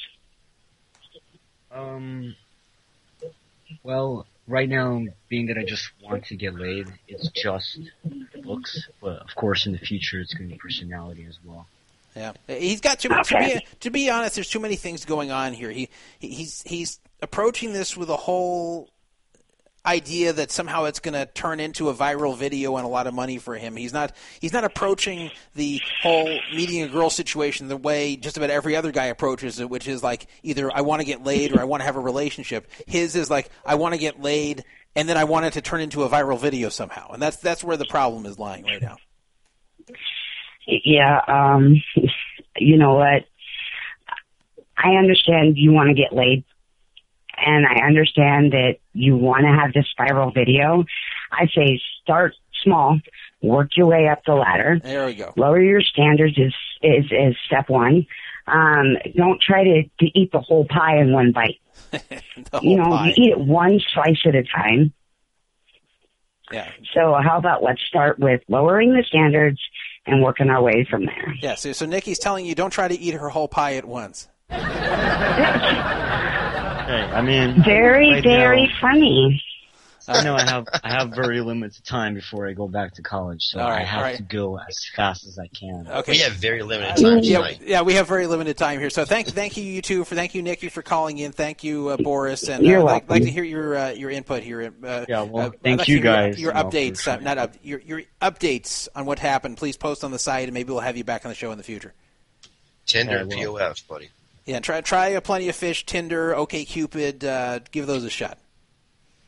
Um. 1.71 2.35
Well, 3.83 4.25
right 4.47 4.67
now, 4.67 5.03
being 5.29 5.47
that 5.47 5.57
I 5.57 5.63
just 5.63 5.89
want 6.01 6.25
to 6.25 6.35
get 6.35 6.55
laid, 6.55 6.87
it's 7.07 7.29
just 7.29 7.79
looks. 8.35 8.87
But 9.01 9.19
of 9.19 9.35
course, 9.35 9.65
in 9.65 9.73
the 9.73 9.77
future, 9.77 10.19
it's 10.19 10.33
going 10.33 10.49
to 10.49 10.55
be 10.55 10.59
personality 10.59 11.25
as 11.27 11.37
well. 11.45 11.67
Yeah, 12.15 12.33
he's 12.47 12.81
got 12.81 12.99
too 12.99 13.09
much. 13.09 13.27
To, 13.29 13.37
be, 13.37 13.67
to 13.81 13.89
be 13.91 14.09
honest, 14.09 14.35
there's 14.35 14.49
too 14.49 14.59
many 14.59 14.75
things 14.75 15.05
going 15.05 15.29
on 15.31 15.53
here. 15.53 15.69
He 15.69 15.89
he- 16.19 16.29
he's 16.29 16.63
he's 16.63 16.99
approaching 17.21 17.73
this 17.73 17.95
with 17.95 18.09
a 18.09 18.15
whole 18.17 18.89
idea 19.87 20.33
that 20.33 20.51
somehow 20.51 20.83
it's 20.83 20.99
going 20.99 21.13
to 21.13 21.25
turn 21.25 21.59
into 21.59 21.89
a 21.89 21.93
viral 21.93 22.37
video 22.37 22.75
and 22.75 22.85
a 22.85 22.89
lot 22.89 23.07
of 23.07 23.13
money 23.13 23.37
for 23.37 23.55
him. 23.55 23.75
He's 23.75 23.93
not 23.93 24.15
he's 24.41 24.53
not 24.53 24.65
approaching 24.65 25.31
the 25.55 25.81
whole 26.01 26.39
meeting 26.53 26.83
a 26.83 26.87
girl 26.87 27.09
situation 27.09 27.69
the 27.69 27.77
way 27.77 28.17
just 28.17 28.37
about 28.37 28.49
every 28.49 28.75
other 28.75 28.91
guy 28.91 29.05
approaches 29.05 29.59
it, 29.59 29.69
which 29.69 29.87
is 29.87 30.03
like 30.03 30.27
either 30.43 30.69
I 30.71 30.81
want 30.81 30.99
to 30.99 31.05
get 31.05 31.23
laid 31.23 31.55
or 31.55 31.61
I 31.61 31.63
want 31.63 31.81
to 31.81 31.85
have 31.85 31.95
a 31.95 32.01
relationship. 32.01 32.69
His 32.85 33.15
is 33.15 33.29
like 33.29 33.49
I 33.65 33.75
want 33.75 33.93
to 33.93 33.99
get 33.99 34.21
laid 34.21 34.65
and 34.97 35.07
then 35.07 35.15
I 35.15 35.25
want 35.25 35.45
it 35.45 35.53
to 35.53 35.61
turn 35.61 35.79
into 35.81 36.03
a 36.03 36.09
viral 36.09 36.39
video 36.39 36.69
somehow, 36.69 37.11
and 37.11 37.21
that's 37.21 37.37
that's 37.37 37.63
where 37.63 37.77
the 37.77 37.85
problem 37.85 38.25
is 38.25 38.39
lying 38.39 38.65
right 38.65 38.81
now. 38.81 38.97
Yeah, 40.65 41.21
um, 41.27 41.81
you 42.57 42.77
know 42.77 42.95
what? 42.95 43.25
I 44.75 44.95
understand 44.95 45.55
you 45.57 45.71
want 45.71 45.89
to 45.89 45.93
get 45.93 46.13
laid, 46.13 46.45
and 47.37 47.67
I 47.67 47.85
understand 47.85 48.53
that 48.53 48.77
you 48.97 49.15
want 49.17 49.43
to 49.43 49.51
have 49.51 49.73
this 49.73 49.87
viral 49.99 50.33
video. 50.33 50.83
I 51.31 51.47
say 51.55 51.79
start 52.01 52.33
small, 52.63 52.99
work 53.41 53.69
your 53.75 53.87
way 53.87 54.07
up 54.07 54.21
the 54.25 54.33
ladder. 54.33 54.79
There 54.83 55.05
we 55.05 55.13
go. 55.13 55.33
Lower 55.35 55.61
your 55.61 55.81
standards 55.81 56.37
is 56.37 56.53
is 56.81 57.05
is 57.11 57.35
step 57.45 57.69
one. 57.69 58.05
Um, 58.47 58.97
don't 59.15 59.41
try 59.41 59.63
to, 59.63 59.83
to 59.99 60.05
eat 60.17 60.31
the 60.31 60.39
whole 60.39 60.65
pie 60.65 60.99
in 60.99 61.11
one 61.11 61.31
bite. 61.31 61.59
You 62.61 62.77
know, 62.77 62.85
pie. 62.85 63.07
you 63.07 63.13
eat 63.17 63.31
it 63.31 63.39
one 63.39 63.79
slice 63.93 64.21
at 64.25 64.35
a 64.35 64.43
time. 64.43 64.93
Yeah. 66.51 66.69
So 66.93 67.15
how 67.21 67.37
about 67.37 67.61
let's 67.61 67.81
start 67.81 68.19
with 68.19 68.41
lowering 68.47 68.93
the 68.93 69.03
standards 69.05 69.59
and 70.07 70.23
working 70.23 70.49
our 70.49 70.61
way 70.61 70.87
from 70.89 71.05
there. 71.05 71.35
Yeah, 71.41 71.55
so, 71.55 71.73
so 71.73 71.85
Nikki's 71.85 72.17
telling 72.17 72.45
you 72.45 72.55
don't 72.55 72.71
try 72.71 72.87
to 72.87 72.97
eat 72.97 73.13
her 73.13 73.29
whole 73.29 73.47
pie 73.47 73.75
at 73.75 73.85
once. 73.85 74.27
Hey, 76.87 77.03
I 77.03 77.21
mean, 77.21 77.61
Very, 77.63 78.11
right 78.13 78.23
very 78.23 78.67
now- 78.67 78.79
funny. 78.79 79.43
I 80.09 80.23
know 80.23 80.35
I 80.35 80.49
have 80.49 80.65
I 80.85 80.89
have 80.89 81.09
very 81.09 81.41
limited 81.41 81.83
time 81.83 82.13
before 82.13 82.47
I 82.47 82.53
go 82.53 82.69
back 82.69 82.93
to 82.93 83.01
college, 83.01 83.43
so 83.43 83.59
All 83.59 83.69
right, 83.69 83.81
I 83.81 83.83
have 83.83 83.97
all 83.97 84.03
right. 84.05 84.15
to 84.15 84.23
go 84.23 84.57
as 84.57 84.85
fast 84.95 85.27
as 85.27 85.37
I 85.37 85.47
can. 85.47 85.85
Okay. 85.85 86.13
We 86.13 86.17
have 86.19 86.31
very 86.31 86.63
limited 86.63 86.95
time 87.03 87.19
yeah, 87.23 87.37
tonight. 87.39 87.59
yeah, 87.61 87.81
we 87.81 87.95
have 87.95 88.07
very 88.07 88.25
limited 88.25 88.55
time 88.57 88.79
here. 88.79 88.89
So 88.89 89.03
thank 89.03 89.27
thank 89.27 89.57
you 89.57 89.65
you 89.65 89.81
two 89.81 90.05
for 90.05 90.15
thank 90.15 90.33
you 90.33 90.41
Nikki 90.41 90.69
for 90.69 90.81
calling 90.81 91.17
in. 91.17 91.33
Thank 91.33 91.65
you 91.65 91.89
uh, 91.89 91.97
Boris 91.97 92.47
and 92.47 92.65
You're 92.65 92.79
uh, 92.79 92.83
like, 92.85 93.09
like 93.09 93.23
to 93.23 93.29
hear 93.29 93.43
your 93.43 93.75
uh, 93.77 93.89
your 93.89 94.09
input 94.09 94.43
here. 94.43 94.73
Uh, 94.81 95.05
Yeah, 95.09 95.23
well, 95.23 95.47
uh, 95.47 95.51
thank 95.61 95.79
like 95.79 95.87
you 95.89 95.95
hear 95.97 96.05
your- 96.05 96.13
guys, 96.13 96.39
Your, 96.39 96.51
you 96.51 96.55
know, 96.55 96.61
for 96.61 96.69
updates, 96.77 97.05
uh, 97.05 97.17
not 97.19 97.37
up, 97.37 97.55
your 97.61 97.79
your 97.81 98.03
updates 98.21 98.87
on 98.95 99.05
what 99.05 99.19
happened. 99.19 99.57
Please 99.57 99.75
post 99.75 100.05
on 100.05 100.11
the 100.11 100.19
site, 100.19 100.45
and 100.45 100.53
maybe 100.53 100.71
we'll 100.71 100.79
have 100.79 100.95
you 100.95 101.03
back 101.03 101.25
on 101.25 101.29
the 101.31 101.35
show 101.35 101.51
in 101.51 101.57
the 101.57 101.65
future. 101.65 101.93
Tinder, 102.85 103.27
Yeah, 103.29 103.47
well. 103.49 103.71
POF, 103.71 103.85
buddy. 103.89 104.07
Yeah, 104.47 104.61
try 104.61 104.79
try 104.79 105.07
a 105.09 105.21
Plenty 105.21 105.49
of 105.49 105.55
Fish, 105.55 105.85
Tinder, 105.85 106.33
OK 106.33 106.63
Cupid. 106.63 107.23
Uh, 107.23 107.59
give 107.71 107.85
those 107.85 108.05
a 108.05 108.09
shot. 108.09 108.37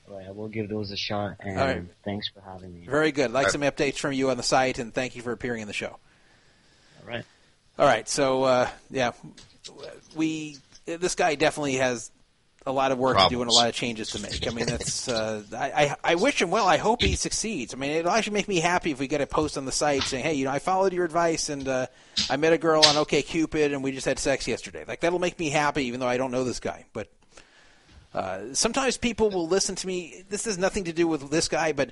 All 0.10 0.18
right, 0.18 0.26
I 0.26 0.32
will 0.32 0.48
give 0.48 0.70
those 0.70 0.92
a 0.92 0.98
shot, 0.98 1.36
and 1.42 1.60
All 1.60 1.68
right. 1.68 1.84
thanks 2.04 2.30
for 2.30 2.40
having 2.42 2.74
me. 2.74 2.88
Very 2.88 3.12
good. 3.12 3.32
Like 3.32 3.50
some 3.50 3.62
updates 3.62 3.98
from 3.98 4.14
you 4.14 4.32
on 4.32 4.38
the 4.38 4.44
site, 4.44 4.80
and 4.80 4.94
thank 4.94 5.18
you 5.18 5.22
for 5.22 5.34
appearing 5.34 5.62
in 5.62 5.68
the 5.68 5.74
show. 5.74 6.00
All 7.02 7.08
right. 7.08 7.26
All 7.78 7.86
right, 7.86 8.08
so 8.08 8.44
uh, 8.44 8.70
yeah, 8.90 9.12
we 10.16 10.58
this 10.86 11.16
guy 11.16 11.36
definitely 11.36 11.76
has 11.76 12.12
a 12.66 12.72
lot 12.72 12.92
of 12.92 12.98
work 12.98 13.18
to 13.18 13.28
do 13.30 13.42
and 13.42 13.50
a 13.50 13.54
lot 13.54 13.70
of 13.70 13.76
changes 13.76 14.10
to 14.12 14.22
make. 14.22 14.48
I 14.48 14.52
mean, 14.52 14.66
that's 14.68 15.08
uh, 15.08 15.44
I, 15.54 15.72
I 15.72 15.96
I 16.12 16.16
wish 16.16 16.42
him 16.42 16.52
well. 16.52 16.68
I 16.68 16.78
hope 16.78 17.02
he 17.02 17.16
succeeds. 17.16 17.74
I 17.74 17.78
mean, 17.78 17.92
it'll 17.92 18.12
actually 18.12 18.34
make 18.34 18.48
me 18.48 18.60
happy 18.60 18.92
if 18.92 19.00
we 19.00 19.08
get 19.08 19.22
a 19.22 19.28
post 19.28 19.58
on 19.58 19.66
the 19.66 19.72
site 19.72 20.04
saying, 20.04 20.24
"Hey, 20.24 20.34
you 20.34 20.46
know, 20.46 20.52
I 20.52 20.60
followed 20.60 20.94
your 20.94 21.06
advice 21.06 21.50
and 21.50 21.68
uh, 21.68 21.88
I 22.30 22.38
met 22.38 22.54
a 22.54 22.58
girl 22.58 22.84
on 22.86 22.98
OK 22.98 23.22
Cupid 23.22 23.74
and 23.74 23.84
we 23.84 23.92
just 23.92 24.06
had 24.06 24.20
sex 24.20 24.48
yesterday." 24.48 24.84
Like 24.88 25.00
that'll 25.02 25.20
make 25.20 25.40
me 25.40 25.50
happy, 25.50 25.86
even 25.86 26.00
though 26.00 26.08
I 26.08 26.18
don't 26.18 26.32
know 26.32 26.44
this 26.44 26.60
guy. 26.60 26.86
But 26.94 27.10
uh, 28.14 28.54
sometimes 28.54 28.98
people 28.98 29.30
will 29.30 29.48
listen 29.48 29.76
to 29.76 29.88
me. 29.88 30.24
This 30.30 30.46
has 30.46 30.58
nothing 30.58 30.86
to 30.86 30.94
do 30.94 31.08
with 31.08 31.30
this 31.30 31.48
guy, 31.48 31.74
but 31.74 31.92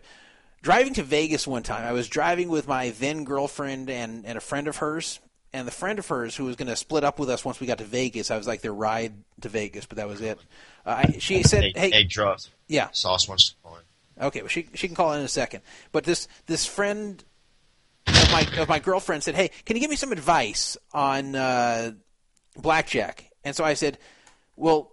driving 0.62 0.94
to 0.96 1.04
Vegas 1.04 1.48
one 1.48 1.64
time, 1.64 1.86
I 1.86 1.92
was 1.92 2.08
driving 2.08 2.50
with 2.50 2.68
my 2.68 2.90
then 2.92 3.24
girlfriend 3.24 3.90
and, 3.90 4.26
and 4.26 4.38
a 4.38 4.42
friend 4.42 4.68
of 4.68 4.78
hers. 4.78 5.20
And 5.54 5.66
the 5.66 5.72
friend 5.72 5.98
of 5.98 6.08
hers 6.08 6.36
who 6.36 6.44
was 6.46 6.56
going 6.56 6.68
to 6.68 6.76
split 6.76 7.04
up 7.04 7.20
with 7.20 7.30
us 7.30 7.44
once 7.46 7.60
we 7.60 7.68
got 7.68 7.78
to 7.78 7.84
Vegas, 7.86 8.30
I 8.32 8.38
was 8.38 8.48
like 8.48 8.62
their 8.62 8.74
ride 8.74 9.14
to 9.42 9.50
Vegas, 9.50 9.86
but 9.86 9.98
that 9.98 10.08
was 10.08 10.22
it. 10.22 10.38
Uh, 10.86 11.04
she 11.20 11.42
said, 11.44 11.64
Hey, 11.64 11.72
"Hey, 11.76 11.90
hey, 11.92 12.04
Druff. 12.04 12.46
yeah, 12.68 12.90
Sauce 12.92 13.28
wants 13.28 13.50
to 13.50 13.56
call 13.64 13.78
in. 13.78 14.26
Okay, 14.26 14.42
well 14.42 14.50
she 14.50 14.68
she 14.74 14.88
can 14.88 14.96
call 14.96 15.14
in 15.14 15.22
a 15.22 15.28
second. 15.28 15.62
But 15.92 16.04
this 16.04 16.28
this 16.48 16.66
friend 16.66 17.24
of 18.08 18.32
my 18.32 18.48
of 18.58 18.68
my 18.68 18.80
girlfriend 18.80 19.24
said, 19.24 19.36
"Hey, 19.36 19.50
can 19.66 19.76
you 19.76 19.80
give 19.80 19.90
me 19.90 19.96
some 19.96 20.12
advice 20.12 20.76
on 20.92 21.36
uh, 21.36 21.92
blackjack?" 22.58 23.32
And 23.44 23.56
so 23.56 23.64
I 23.64 23.74
said, 23.76 23.98
"Well, 24.56 24.92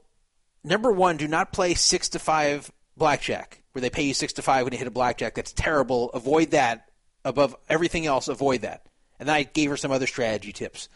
number 0.62 0.92
one, 0.92 1.16
do 1.16 1.26
not 1.26 1.52
play 1.52 1.74
six 1.74 2.10
to 2.10 2.18
five 2.18 2.70
blackjack, 2.96 3.62
where 3.72 3.80
they 3.80 3.90
pay 3.90 4.02
you 4.02 4.14
six 4.14 4.34
to 4.34 4.42
five 4.42 4.64
when 4.64 4.72
you 4.72 4.78
hit 4.78 4.88
a 4.88 4.92
blackjack. 4.92 5.34
That's 5.34 5.52
terrible. 5.52 6.10
Avoid 6.10 6.50
that. 6.52 6.88
Above 7.24 7.56
everything 7.68 8.06
else, 8.06 8.28
avoid 8.28 8.62
that." 8.62 8.86
And 9.18 9.28
then 9.28 9.36
I 9.36 9.42
gave 9.44 9.70
her 9.70 9.76
some 9.76 9.92
other 9.92 10.06
strategy 10.06 10.52
tips. 10.52 10.88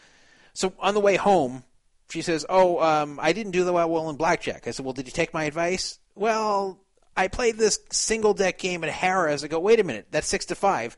So 0.53 0.73
on 0.79 0.93
the 0.93 0.99
way 0.99 1.15
home, 1.15 1.63
she 2.09 2.21
says, 2.21 2.45
"Oh, 2.49 2.79
um, 2.79 3.19
I 3.21 3.33
didn't 3.33 3.51
do 3.51 3.63
that 3.65 3.73
well 3.73 4.09
in 4.09 4.15
blackjack." 4.15 4.67
I 4.67 4.71
said, 4.71 4.85
"Well, 4.85 4.93
did 4.93 5.05
you 5.05 5.11
take 5.11 5.33
my 5.33 5.43
advice?" 5.45 5.99
Well, 6.15 6.79
I 7.15 7.27
played 7.27 7.57
this 7.57 7.79
single 7.91 8.33
deck 8.33 8.57
game 8.57 8.83
at 8.83 8.91
Harrah's. 8.91 9.43
I 9.43 9.47
go, 9.47 9.59
"Wait 9.59 9.79
a 9.79 9.83
minute, 9.83 10.07
that's 10.11 10.27
six 10.27 10.45
to 10.47 10.55
five. 10.55 10.97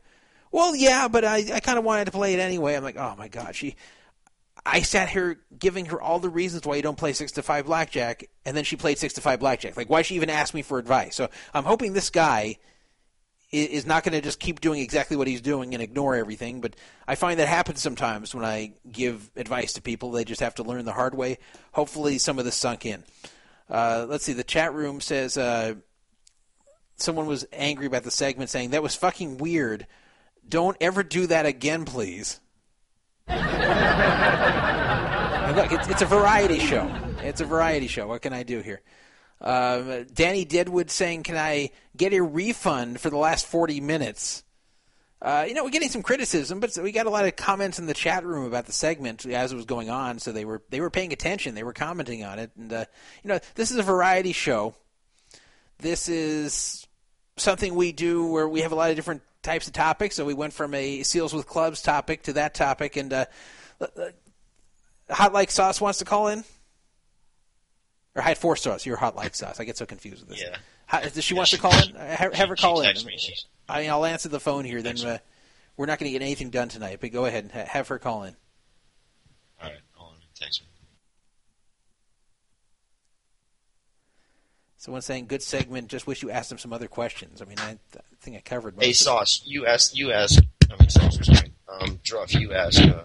Well, 0.50 0.74
yeah, 0.74 1.08
but 1.08 1.24
I, 1.24 1.44
I 1.54 1.60
kind 1.60 1.78
of 1.78 1.84
wanted 1.84 2.06
to 2.06 2.10
play 2.10 2.34
it 2.34 2.40
anyway. 2.40 2.74
I'm 2.74 2.82
like, 2.82 2.96
"Oh 2.96 3.14
my 3.16 3.28
god, 3.28 3.54
she." 3.54 3.76
I 4.64 4.82
sat 4.82 5.08
here 5.08 5.40
giving 5.58 5.86
her 5.86 6.00
all 6.00 6.20
the 6.20 6.28
reasons 6.28 6.64
why 6.64 6.76
you 6.76 6.82
don't 6.82 6.98
play 6.98 7.14
six 7.14 7.32
to 7.32 7.42
five 7.42 7.66
blackjack, 7.66 8.28
and 8.44 8.56
then 8.56 8.62
she 8.62 8.76
played 8.76 8.96
six 8.96 9.14
to 9.14 9.20
five 9.20 9.40
blackjack. 9.40 9.76
Like, 9.76 9.90
why 9.90 10.02
she 10.02 10.14
even 10.14 10.30
asked 10.30 10.54
me 10.54 10.62
for 10.62 10.78
advice? 10.78 11.16
So 11.16 11.30
I'm 11.52 11.64
hoping 11.64 11.92
this 11.92 12.10
guy 12.10 12.58
is 13.52 13.84
not 13.84 14.02
going 14.02 14.14
to 14.14 14.22
just 14.22 14.40
keep 14.40 14.60
doing 14.60 14.80
exactly 14.80 15.16
what 15.16 15.26
he's 15.26 15.42
doing 15.42 15.74
and 15.74 15.82
ignore 15.82 16.16
everything. 16.16 16.62
But 16.62 16.74
I 17.06 17.14
find 17.14 17.38
that 17.38 17.48
happens 17.48 17.82
sometimes 17.82 18.34
when 18.34 18.44
I 18.44 18.72
give 18.90 19.30
advice 19.36 19.74
to 19.74 19.82
people. 19.82 20.10
They 20.10 20.24
just 20.24 20.40
have 20.40 20.54
to 20.56 20.62
learn 20.62 20.86
the 20.86 20.92
hard 20.92 21.14
way. 21.14 21.38
Hopefully, 21.72 22.16
some 22.18 22.38
of 22.38 22.46
this 22.46 22.56
sunk 22.56 22.86
in. 22.86 23.04
Uh, 23.68 24.06
let's 24.08 24.24
see. 24.24 24.32
The 24.32 24.42
chat 24.42 24.72
room 24.72 25.02
says 25.02 25.36
uh, 25.36 25.74
someone 26.96 27.26
was 27.26 27.46
angry 27.52 27.86
about 27.86 28.04
the 28.04 28.10
segment, 28.10 28.48
saying 28.48 28.70
that 28.70 28.82
was 28.82 28.94
fucking 28.94 29.36
weird. 29.36 29.86
Don't 30.48 30.76
ever 30.80 31.02
do 31.02 31.26
that 31.26 31.44
again, 31.44 31.84
please. 31.84 32.40
Look, 33.28 33.38
it's, 35.70 35.88
it's 35.88 36.02
a 36.02 36.06
variety 36.06 36.58
show. 36.58 36.90
It's 37.18 37.42
a 37.42 37.44
variety 37.44 37.86
show. 37.86 38.08
What 38.08 38.22
can 38.22 38.32
I 38.32 38.42
do 38.42 38.60
here? 38.60 38.80
Um, 39.42 40.06
Danny 40.14 40.44
Deadwood 40.44 40.90
saying, 40.90 41.24
"Can 41.24 41.36
I 41.36 41.70
get 41.96 42.14
a 42.14 42.22
refund 42.22 43.00
for 43.00 43.10
the 43.10 43.18
last 43.18 43.46
forty 43.46 43.80
minutes?" 43.80 44.44
Uh, 45.20 45.44
you 45.46 45.54
know, 45.54 45.62
we're 45.62 45.70
getting 45.70 45.88
some 45.88 46.02
criticism, 46.02 46.58
but 46.58 46.76
we 46.82 46.90
got 46.90 47.06
a 47.06 47.10
lot 47.10 47.24
of 47.24 47.36
comments 47.36 47.78
in 47.78 47.86
the 47.86 47.94
chat 47.94 48.24
room 48.24 48.44
about 48.44 48.66
the 48.66 48.72
segment 48.72 49.24
as 49.24 49.52
it 49.52 49.56
was 49.56 49.64
going 49.64 49.88
on. 49.88 50.18
So 50.18 50.32
they 50.32 50.44
were 50.44 50.62
they 50.70 50.80
were 50.80 50.90
paying 50.90 51.12
attention. 51.12 51.54
They 51.54 51.62
were 51.62 51.72
commenting 51.72 52.24
on 52.24 52.38
it, 52.38 52.50
and 52.56 52.72
uh, 52.72 52.84
you 53.22 53.28
know, 53.28 53.38
this 53.54 53.70
is 53.70 53.76
a 53.76 53.82
variety 53.82 54.32
show. 54.32 54.74
This 55.78 56.08
is 56.08 56.86
something 57.36 57.74
we 57.74 57.92
do 57.92 58.26
where 58.26 58.48
we 58.48 58.60
have 58.62 58.72
a 58.72 58.74
lot 58.74 58.90
of 58.90 58.96
different 58.96 59.22
types 59.42 59.66
of 59.66 59.72
topics. 59.72 60.16
So 60.16 60.24
we 60.24 60.34
went 60.34 60.52
from 60.52 60.74
a 60.74 61.02
seals 61.02 61.32
with 61.32 61.46
clubs 61.46 61.82
topic 61.82 62.24
to 62.24 62.32
that 62.34 62.54
topic, 62.54 62.96
and 62.96 63.12
uh, 63.12 63.26
uh, 63.80 63.86
Hot 65.10 65.32
Like 65.32 65.50
Sauce 65.50 65.80
wants 65.80 66.00
to 66.00 66.04
call 66.04 66.28
in, 66.28 66.44
or 68.14 68.22
had 68.22 68.38
Four 68.38 68.56
Sauce. 68.56 68.84
You're 68.86 68.96
Hot 68.96 69.16
Like 69.16 69.34
Sauce. 69.34 69.60
I 69.60 69.64
get 69.64 69.76
so 69.76 69.86
confused 69.86 70.20
with 70.20 70.30
this. 70.30 70.40
Yeah. 70.42 70.56
Hot, 70.86 71.02
does 71.12 71.24
she 71.24 71.34
want 71.34 71.48
she- 71.48 71.56
to 71.56 71.62
call 71.62 71.72
in? 71.82 71.94
Have, 71.94 72.34
have 72.34 72.48
her 72.48 72.56
call 72.56 72.80
in. 72.82 72.94
me. 73.06 73.18
I 73.68 73.80
mean, 73.82 73.90
I'll 73.90 74.04
answer 74.04 74.28
the 74.28 74.40
phone 74.40 74.64
here. 74.64 74.82
Then 74.82 74.98
uh, 75.04 75.18
we're 75.76 75.86
not 75.86 75.98
going 75.98 76.12
to 76.12 76.18
get 76.18 76.22
anything 76.22 76.50
done 76.50 76.68
tonight. 76.68 76.98
But 77.00 77.12
go 77.12 77.24
ahead 77.24 77.44
and 77.44 77.52
ha- 77.52 77.64
have 77.66 77.88
her 77.88 77.98
call 77.98 78.24
in. 78.24 78.36
All 79.62 79.68
right, 79.68 79.78
hold 79.92 80.12
on. 80.14 80.18
Text 80.34 80.60
me. 80.62 80.66
Someone 84.76 85.00
saying 85.02 85.26
good 85.26 85.42
segment. 85.42 85.88
Just 85.88 86.06
wish 86.08 86.22
you 86.22 86.30
asked 86.30 86.50
him 86.50 86.58
some 86.58 86.72
other 86.72 86.88
questions. 86.88 87.40
I 87.40 87.44
mean, 87.44 87.58
I, 87.60 87.78
I 87.96 88.00
think 88.20 88.36
I 88.36 88.40
covered. 88.40 88.74
Most 88.76 88.84
Hey, 88.84 88.90
of. 88.90 88.96
Sauce, 88.96 89.42
you 89.44 89.64
ask, 89.66 89.94
you 89.96 90.12
ask, 90.12 90.42
I 90.70 90.76
mean, 90.80 90.88
Sauce. 90.90 91.18
Um, 91.68 92.00
Druff, 92.02 92.34
you 92.34 92.52
ask, 92.52 92.82
uh, 92.82 93.04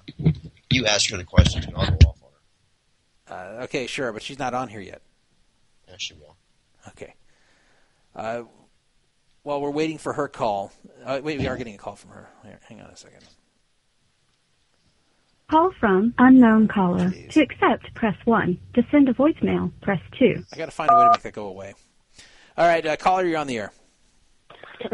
you 0.71 0.85
ask 0.87 1.09
her 1.11 1.17
the 1.17 1.23
questions 1.23 1.65
go 1.67 1.75
off 1.77 1.87
on 1.89 1.95
her. 1.95 2.03
Uh, 3.29 3.63
okay, 3.63 3.87
sure, 3.87 4.11
but 4.13 4.21
she's 4.21 4.39
not 4.39 4.53
on 4.53 4.69
here 4.69 4.79
yet. 4.79 5.01
Yeah, 5.87 5.95
she 5.97 6.13
will. 6.13 6.35
Okay. 6.89 7.13
Uh, 8.15 8.43
while 9.43 9.61
we're 9.61 9.71
waiting 9.71 9.97
for 9.97 10.13
her 10.13 10.27
call, 10.27 10.71
uh, 11.05 11.19
wait, 11.23 11.39
we 11.39 11.47
are 11.47 11.57
getting 11.57 11.75
a 11.75 11.77
call 11.77 11.95
from 11.95 12.11
her. 12.11 12.29
Here, 12.43 12.59
hang 12.67 12.81
on 12.81 12.89
a 12.89 12.95
second. 12.95 13.23
Call 15.49 15.71
from 15.79 16.13
unknown 16.17 16.67
caller. 16.67 17.09
To 17.09 17.41
accept, 17.41 17.93
press 17.93 18.15
1. 18.25 18.59
To 18.73 18.85
send 18.91 19.07
a 19.07 19.13
voicemail, 19.13 19.71
press 19.81 20.01
2. 20.19 20.43
I 20.51 20.57
got 20.57 20.65
to 20.65 20.71
find 20.71 20.89
a 20.91 20.95
way 20.97 21.03
to 21.05 21.11
make 21.11 21.21
that 21.21 21.33
go 21.33 21.47
away. 21.47 21.73
All 22.57 22.67
right, 22.67 22.85
uh, 22.85 22.97
caller, 22.97 23.23
you're 23.25 23.37
on 23.37 23.47
the 23.47 23.57
air. 23.57 23.71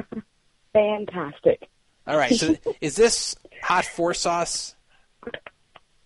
Fantastic. 0.73 1.67
All 2.05 2.17
right, 2.17 2.35
so 2.35 2.55
is 2.81 2.95
this 2.95 3.35
hot 3.63 3.85
four 3.85 4.13
sauce? 4.13 4.75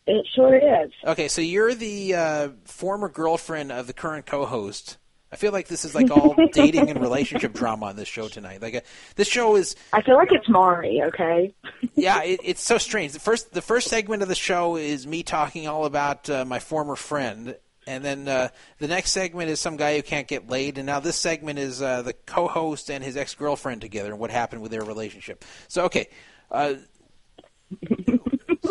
It 0.07 0.25
sure 0.33 0.55
is. 0.55 0.91
Okay, 1.03 1.27
so 1.27 1.41
you're 1.41 1.75
the 1.75 2.15
uh, 2.15 2.49
former 2.63 3.09
girlfriend 3.09 3.73
of 3.73 3.87
the 3.87 3.93
current 3.93 4.25
co-host. 4.25 4.97
I 5.33 5.35
feel 5.35 5.51
like 5.51 5.67
this 5.67 5.83
is 5.83 5.93
like 5.93 6.09
all 6.09 6.33
dating 6.53 6.89
and 6.89 7.01
relationship 7.01 7.51
drama 7.51 7.87
on 7.87 7.97
this 7.97 8.07
show 8.07 8.29
tonight. 8.29 8.61
Like 8.61 8.75
uh, 8.75 8.81
this 9.17 9.27
show 9.27 9.57
is 9.57 9.75
I 9.91 10.01
feel 10.01 10.15
like 10.15 10.29
it's 10.31 10.47
Maury, 10.47 11.01
okay? 11.03 11.53
yeah, 11.95 12.23
it, 12.23 12.39
it's 12.41 12.61
so 12.61 12.77
strange. 12.77 13.11
The 13.11 13.19
first 13.19 13.51
the 13.51 13.61
first 13.61 13.89
segment 13.89 14.21
of 14.21 14.29
the 14.29 14.35
show 14.35 14.77
is 14.77 15.05
me 15.05 15.23
talking 15.23 15.67
all 15.67 15.83
about 15.83 16.29
uh, 16.29 16.45
my 16.45 16.59
former 16.59 16.95
friend, 16.95 17.57
and 17.85 18.05
then 18.05 18.29
uh, 18.29 18.47
the 18.79 18.87
next 18.87 19.11
segment 19.11 19.49
is 19.49 19.59
some 19.59 19.75
guy 19.75 19.97
who 19.97 20.03
can't 20.03 20.29
get 20.29 20.49
laid, 20.49 20.77
and 20.77 20.85
now 20.85 21.01
this 21.01 21.17
segment 21.17 21.59
is 21.59 21.81
uh, 21.81 22.01
the 22.01 22.13
co-host 22.13 22.89
and 22.89 23.03
his 23.03 23.17
ex 23.17 23.35
girlfriend 23.35 23.81
together 23.81 24.11
and 24.11 24.19
what 24.19 24.31
happened 24.31 24.61
with 24.61 24.71
their 24.71 24.85
relationship. 24.85 25.43
So 25.67 25.83
okay. 25.83 26.07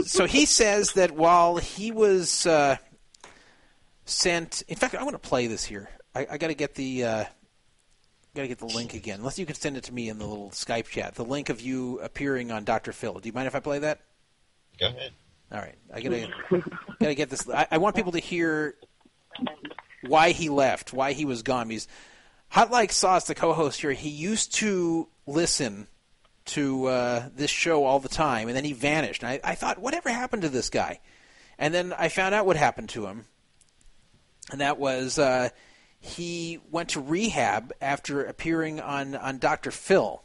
So 0.05 0.27
he 0.27 0.47
says 0.47 0.93
that 0.93 1.13
while 1.13 1.57
he 1.57 1.91
was 1.91 2.47
uh, 2.47 2.77
sent, 4.05 4.63
in 4.69 4.77
fact, 4.77 4.95
I 4.95 5.03
want 5.03 5.21
to 5.21 5.29
play 5.29 5.47
this 5.47 5.65
here. 5.65 5.89
I, 6.15 6.27
I 6.33 6.39
got 6.39 6.49
to 6.49 6.55
get 6.55 6.75
the 6.75 7.05
uh, 7.05 7.25
got 8.35 8.43
to 8.43 8.49
get 8.49 8.59
the 8.59 8.67
link 8.67 8.95
again. 8.95 9.19
Unless 9.19 9.39
you 9.39 9.47
can 9.47 9.55
send 9.55 9.77
it 9.77 9.85
to 9.85 9.95
me 9.95 10.09
in 10.09 10.19
the 10.19 10.27
little 10.27 10.51
Skype 10.51 10.87
chat. 10.87 11.15
The 11.15 11.25
link 11.25 11.49
of 11.49 11.61
you 11.61 12.01
appearing 12.01 12.51
on 12.51 12.65
Dr. 12.65 12.93
Phil. 12.93 13.15
Do 13.15 13.29
you 13.29 13.33
mind 13.33 13.47
if 13.47 13.55
I 13.55 13.61
play 13.61 13.79
that? 13.81 14.01
Go 14.79 14.89
ahead. 14.89 15.13
All 15.53 15.59
right, 15.59 15.77
I 15.95 16.01
gotta 16.01 16.29
gotta 17.01 17.15
get 17.15 17.31
this. 17.31 17.49
I, 17.49 17.69
I 17.71 17.79
want 17.79 17.95
people 17.95 18.13
to 18.13 18.19
hear 18.19 18.75
why 20.05 20.33
he 20.33 20.49
left, 20.49 20.93
why 20.93 21.13
he 21.13 21.25
was 21.25 21.43
gone. 21.43 21.69
Because 21.69 21.87
Hot 22.49 22.71
Like 22.71 22.91
Sauce, 22.91 23.27
the 23.27 23.35
co-host 23.35 23.81
here, 23.81 23.93
he 23.93 24.09
used 24.09 24.55
to 24.57 25.09
listen 25.25 25.87
to 26.47 26.87
uh, 26.87 27.29
this 27.35 27.51
show 27.51 27.85
all 27.85 28.01
the 28.01 28.09
time, 28.09 28.49
and 28.49 28.57
then 28.57 28.65
he 28.65 28.73
vanished. 28.73 29.23
And 29.23 29.31
I, 29.31 29.41
I 29.53 29.55
thought, 29.55 29.79
whatever 29.79 30.09
happened 30.09 30.43
to 30.43 30.49
this 30.49 30.71
guy? 30.71 31.01
And 31.59 31.73
then 31.75 31.93
I 31.93 32.09
found 32.09 32.35
out 32.35 32.47
what 32.47 32.57
happened 32.57 32.91
to 32.91 33.07
him, 33.07 33.27
and 34.53 34.61
that 34.61 34.79
was 34.79 35.19
uh, 35.19 35.49
he 36.01 36.61
went 36.71 36.91
to 36.91 37.01
rehab 37.01 37.73
after 37.81 38.25
appearing 38.25 38.81
on 38.81 39.15
on 39.15 39.39
Dr. 39.39 39.71
Phil. 39.71 40.23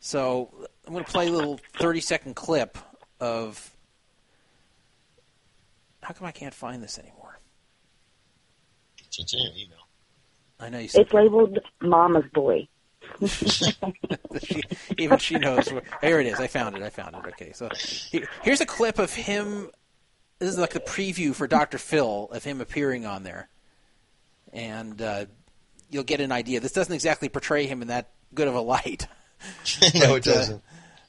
So 0.00 0.50
I'm 0.86 0.92
going 0.92 1.04
to 1.04 1.10
play 1.10 1.28
a 1.28 1.32
little 1.32 1.60
30 1.78 2.00
second 2.00 2.36
clip 2.36 2.78
of. 3.20 3.70
How 6.02 6.14
come 6.14 6.26
I 6.26 6.32
can't 6.32 6.54
find 6.54 6.82
this 6.82 6.98
anymore? 6.98 7.38
It's 8.98 9.34
in 9.34 9.40
your 9.40 9.52
email. 9.52 9.86
I 10.58 10.68
know 10.70 10.78
you 10.78 10.88
said 10.88 11.02
It's 11.02 11.12
labeled 11.12 11.58
Mama's 11.80 12.24
Boy. 12.32 12.68
She, 13.26 14.62
even 14.98 15.18
she 15.18 15.38
knows. 15.38 15.72
Where, 15.72 15.82
here 16.00 16.20
it 16.20 16.26
is. 16.26 16.40
I 16.40 16.46
found 16.46 16.76
it. 16.76 16.82
I 16.82 16.90
found 16.90 17.14
it. 17.16 17.26
Okay, 17.28 17.52
so 17.52 17.68
he- 17.74 18.24
here's 18.42 18.60
a 18.60 18.66
clip 18.66 18.98
of 18.98 19.12
him. 19.12 19.70
This 20.38 20.50
is 20.50 20.58
like 20.58 20.72
the 20.72 20.80
preview 20.80 21.34
for 21.34 21.46
Dr. 21.46 21.78
Phil 21.78 22.28
of 22.32 22.44
him 22.44 22.60
appearing 22.60 23.04
on 23.06 23.22
there, 23.22 23.48
and 24.52 25.00
uh, 25.02 25.26
you'll 25.90 26.04
get 26.04 26.20
an 26.20 26.32
idea. 26.32 26.60
This 26.60 26.72
doesn't 26.72 26.94
exactly 26.94 27.28
portray 27.28 27.66
him 27.66 27.82
in 27.82 27.88
that 27.88 28.10
good 28.34 28.48
of 28.48 28.54
a 28.54 28.60
light. 28.60 29.06
no, 29.94 30.08
But, 30.08 30.16
it 30.16 30.24
doesn't. 30.24 30.62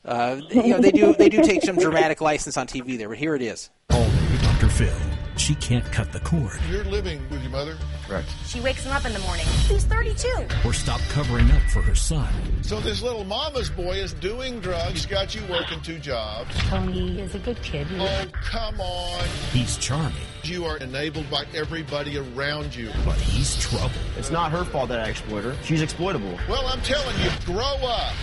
Uh, 0.03 0.07
uh, 0.07 0.41
you 0.49 0.69
know, 0.69 0.79
they 0.79 0.91
do 0.91 1.13
they 1.13 1.29
do 1.29 1.43
take 1.43 1.61
some 1.63 1.75
dramatic 1.75 2.21
license 2.21 2.57
on 2.57 2.65
TV 2.67 2.97
there, 2.97 3.07
but 3.09 3.17
here 3.17 3.35
it 3.35 3.41
is. 3.41 3.69
Dr. 3.89 4.67
Phil. 4.69 4.93
She 5.41 5.55
can't 5.55 5.83
cut 5.91 6.11
the 6.13 6.19
cord 6.19 6.59
You're 6.69 6.83
living 6.83 7.19
with 7.31 7.41
your 7.41 7.49
mother? 7.49 7.75
Correct. 8.07 8.29
She 8.45 8.61
wakes 8.61 8.83
him 8.85 8.91
up 8.91 9.05
in 9.05 9.11
the 9.13 9.19
morning. 9.21 9.47
He's 9.67 9.85
32. 9.85 10.27
or 10.63 10.71
stop 10.71 11.01
covering 11.09 11.49
up 11.49 11.63
for 11.63 11.81
her 11.81 11.95
son. 11.95 12.31
So 12.61 12.79
this 12.79 13.01
little 13.01 13.23
mama's 13.23 13.67
boy 13.71 13.93
is 13.93 14.13
doing 14.13 14.59
drugs, 14.59 15.07
got 15.07 15.33
you 15.33 15.41
working 15.49 15.81
two 15.81 15.97
jobs. 15.97 16.55
Tony 16.69 17.19
is 17.19 17.33
a 17.33 17.39
good 17.39 17.59
kid. 17.63 17.87
Oh, 17.97 18.25
come 18.33 18.79
on. 18.79 19.27
He's 19.51 19.77
charming, 19.77 20.13
You 20.43 20.65
are 20.65 20.77
enabled 20.77 21.27
by 21.31 21.45
everybody 21.55 22.19
around 22.19 22.75
you. 22.75 22.91
but 23.03 23.17
he's 23.17 23.57
trouble. 23.59 23.89
It's 24.17 24.29
not 24.29 24.51
her 24.51 24.63
fault 24.63 24.89
that 24.89 24.99
I 24.99 25.09
exploit 25.09 25.43
her. 25.43 25.55
She's 25.63 25.81
exploitable. 25.81 26.37
Well, 26.47 26.67
I'm 26.67 26.81
telling 26.83 27.17
you, 27.19 27.31
grow 27.45 27.63
up. 27.63 28.13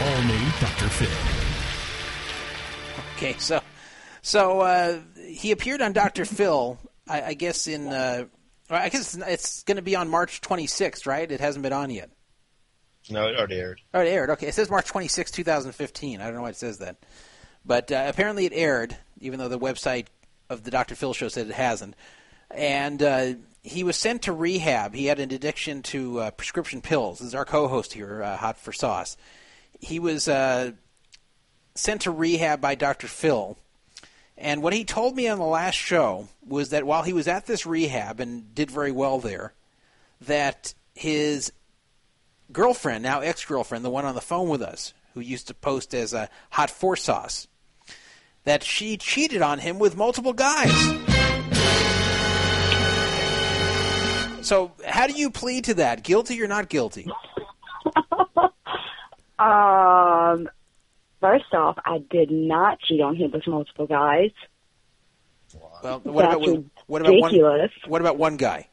All 0.00 0.22
new 0.22 0.50
Dr. 0.60 0.88
Phil. 0.88 1.08
Okay, 3.16 3.36
so 3.38 3.60
so 4.22 4.60
uh, 4.60 4.98
he 5.28 5.50
appeared 5.50 5.82
on 5.82 5.92
Dr. 5.92 6.24
Phil, 6.24 6.78
I, 7.06 7.22
I 7.22 7.34
guess 7.34 7.66
in 7.66 7.88
uh, 7.88 8.24
I 8.70 8.88
guess 8.88 9.14
it's, 9.14 9.26
it's 9.26 9.62
going 9.64 9.76
to 9.76 9.82
be 9.82 9.96
on 9.96 10.08
March 10.08 10.40
26th, 10.40 11.06
right? 11.06 11.30
It 11.30 11.40
hasn't 11.40 11.62
been 11.62 11.72
on 11.72 11.90
yet. 11.90 12.10
No, 13.10 13.26
it 13.26 13.36
already 13.36 13.56
aired. 13.56 13.80
Oh, 13.94 14.00
it 14.00 14.08
aired. 14.08 14.30
Okay, 14.30 14.48
it 14.48 14.54
says 14.54 14.68
March 14.68 14.86
26, 14.86 15.30
2015. 15.30 16.20
I 16.20 16.24
don't 16.24 16.34
know 16.34 16.42
why 16.42 16.50
it 16.50 16.56
says 16.56 16.78
that, 16.78 16.96
but 17.64 17.90
uh, 17.90 18.04
apparently 18.06 18.44
it 18.44 18.52
aired, 18.54 18.96
even 19.20 19.38
though 19.38 19.48
the 19.48 19.58
website 19.58 20.06
of 20.50 20.64
the 20.64 20.70
Dr. 20.70 20.94
Phil 20.94 21.14
show 21.14 21.28
said 21.28 21.48
it 21.48 21.54
hasn't. 21.54 21.94
And 22.50 23.02
uh, 23.02 23.34
he 23.62 23.84
was 23.84 23.96
sent 23.96 24.22
to 24.22 24.32
rehab. 24.32 24.94
He 24.94 25.06
had 25.06 25.20
an 25.20 25.32
addiction 25.32 25.82
to 25.84 26.20
uh, 26.20 26.30
prescription 26.32 26.80
pills. 26.80 27.18
This 27.18 27.28
is 27.28 27.34
our 27.34 27.44
co-host 27.44 27.92
here, 27.92 28.22
uh, 28.22 28.36
Hot 28.36 28.58
for 28.58 28.72
Sauce. 28.72 29.16
He 29.80 29.98
was 29.98 30.28
uh, 30.28 30.72
sent 31.74 32.02
to 32.02 32.10
rehab 32.10 32.60
by 32.60 32.74
Dr. 32.74 33.06
Phil. 33.06 33.56
And 34.40 34.62
what 34.62 34.72
he 34.72 34.84
told 34.84 35.16
me 35.16 35.26
on 35.26 35.38
the 35.38 35.44
last 35.44 35.74
show 35.74 36.28
was 36.46 36.70
that 36.70 36.84
while 36.84 37.02
he 37.02 37.12
was 37.12 37.26
at 37.26 37.46
this 37.46 37.66
rehab 37.66 38.20
and 38.20 38.54
did 38.54 38.70
very 38.70 38.92
well 38.92 39.18
there, 39.18 39.52
that 40.20 40.74
his 40.94 41.52
girlfriend, 42.52 43.02
now 43.02 43.20
ex 43.20 43.44
girlfriend, 43.44 43.84
the 43.84 43.90
one 43.90 44.04
on 44.04 44.14
the 44.14 44.20
phone 44.20 44.48
with 44.48 44.62
us, 44.62 44.94
who 45.14 45.20
used 45.20 45.48
to 45.48 45.54
post 45.54 45.92
as 45.92 46.14
a 46.14 46.30
hot 46.50 46.70
four 46.70 46.94
sauce, 46.94 47.48
that 48.44 48.62
she 48.62 48.96
cheated 48.96 49.42
on 49.42 49.58
him 49.58 49.80
with 49.80 49.96
multiple 49.96 50.32
guys. 50.32 50.72
So, 54.46 54.72
how 54.86 55.08
do 55.08 55.14
you 55.14 55.30
plead 55.30 55.64
to 55.64 55.74
that? 55.74 56.04
Guilty 56.04 56.40
or 56.40 56.46
not 56.46 56.68
guilty? 56.68 57.10
Um, 59.38 60.48
first 61.20 61.52
off, 61.52 61.76
I 61.84 61.98
did 61.98 62.30
not 62.30 62.80
cheat 62.80 63.00
on 63.00 63.16
him 63.16 63.30
with 63.30 63.46
multiple 63.46 63.86
guys. 63.86 64.30
Well, 65.54 65.70
what 65.80 65.80
about 65.80 66.06
what 66.06 66.24
about 66.24 66.40
one? 66.40 67.02
ridiculous. 67.02 67.70
What 67.86 68.00
about 68.00 68.18
one 68.18 68.36
guy? 68.36 68.68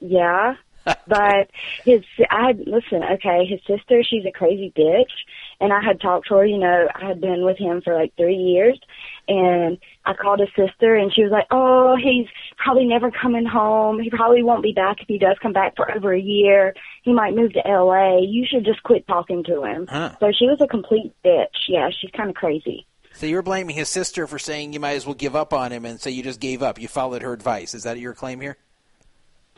Yeah, 0.00 0.54
but 0.84 1.50
his 1.84 2.02
I 2.30 2.48
had 2.48 2.60
listen. 2.60 3.02
Okay, 3.14 3.46
his 3.46 3.60
sister, 3.66 4.02
she's 4.02 4.24
a 4.26 4.32
crazy 4.32 4.72
bitch, 4.76 5.12
and 5.60 5.72
I 5.72 5.82
had 5.82 6.00
talked 6.00 6.28
to 6.28 6.36
her. 6.36 6.46
You 6.46 6.58
know, 6.58 6.88
I 6.94 7.06
had 7.08 7.20
been 7.20 7.44
with 7.44 7.58
him 7.58 7.82
for 7.82 7.94
like 7.94 8.14
three 8.16 8.36
years, 8.36 8.80
and 9.28 9.78
I 10.04 10.14
called 10.14 10.40
his 10.40 10.48
sister, 10.56 10.94
and 10.94 11.12
she 11.12 11.22
was 11.22 11.32
like, 11.32 11.46
"Oh, 11.50 11.96
he's 11.96 12.26
probably 12.56 12.84
never 12.84 13.10
coming 13.10 13.46
home. 13.46 14.00
He 14.00 14.10
probably 14.10 14.42
won't 14.42 14.62
be 14.62 14.72
back 14.72 15.00
if 15.00 15.08
he 15.08 15.18
does 15.18 15.36
come 15.42 15.52
back 15.52 15.76
for 15.76 15.90
over 15.90 16.12
a 16.12 16.20
year. 16.20 16.74
He 17.02 17.12
might 17.12 17.34
move 17.34 17.52
to 17.54 17.66
L.A. 17.66 18.20
You 18.20 18.46
should 18.46 18.64
just 18.64 18.82
quit 18.82 19.06
talking 19.06 19.44
to 19.44 19.64
him." 19.64 19.86
Huh. 19.88 20.16
So 20.20 20.32
she 20.32 20.46
was 20.46 20.60
a 20.60 20.66
complete 20.66 21.12
bitch. 21.24 21.68
Yeah, 21.68 21.90
she's 21.90 22.10
kind 22.10 22.30
of 22.30 22.36
crazy. 22.36 22.86
So 23.12 23.26
you're 23.26 23.42
blaming 23.42 23.76
his 23.76 23.88
sister 23.88 24.26
for 24.26 24.38
saying 24.38 24.72
you 24.72 24.80
might 24.80 24.92
as 24.92 25.04
well 25.04 25.14
give 25.14 25.36
up 25.36 25.52
on 25.52 25.72
him, 25.72 25.84
and 25.84 26.00
so 26.00 26.10
you 26.10 26.22
just 26.22 26.40
gave 26.40 26.62
up. 26.62 26.80
You 26.80 26.88
followed 26.88 27.22
her 27.22 27.32
advice. 27.32 27.74
Is 27.74 27.82
that 27.82 27.98
your 27.98 28.14
claim 28.14 28.40
here? 28.40 28.56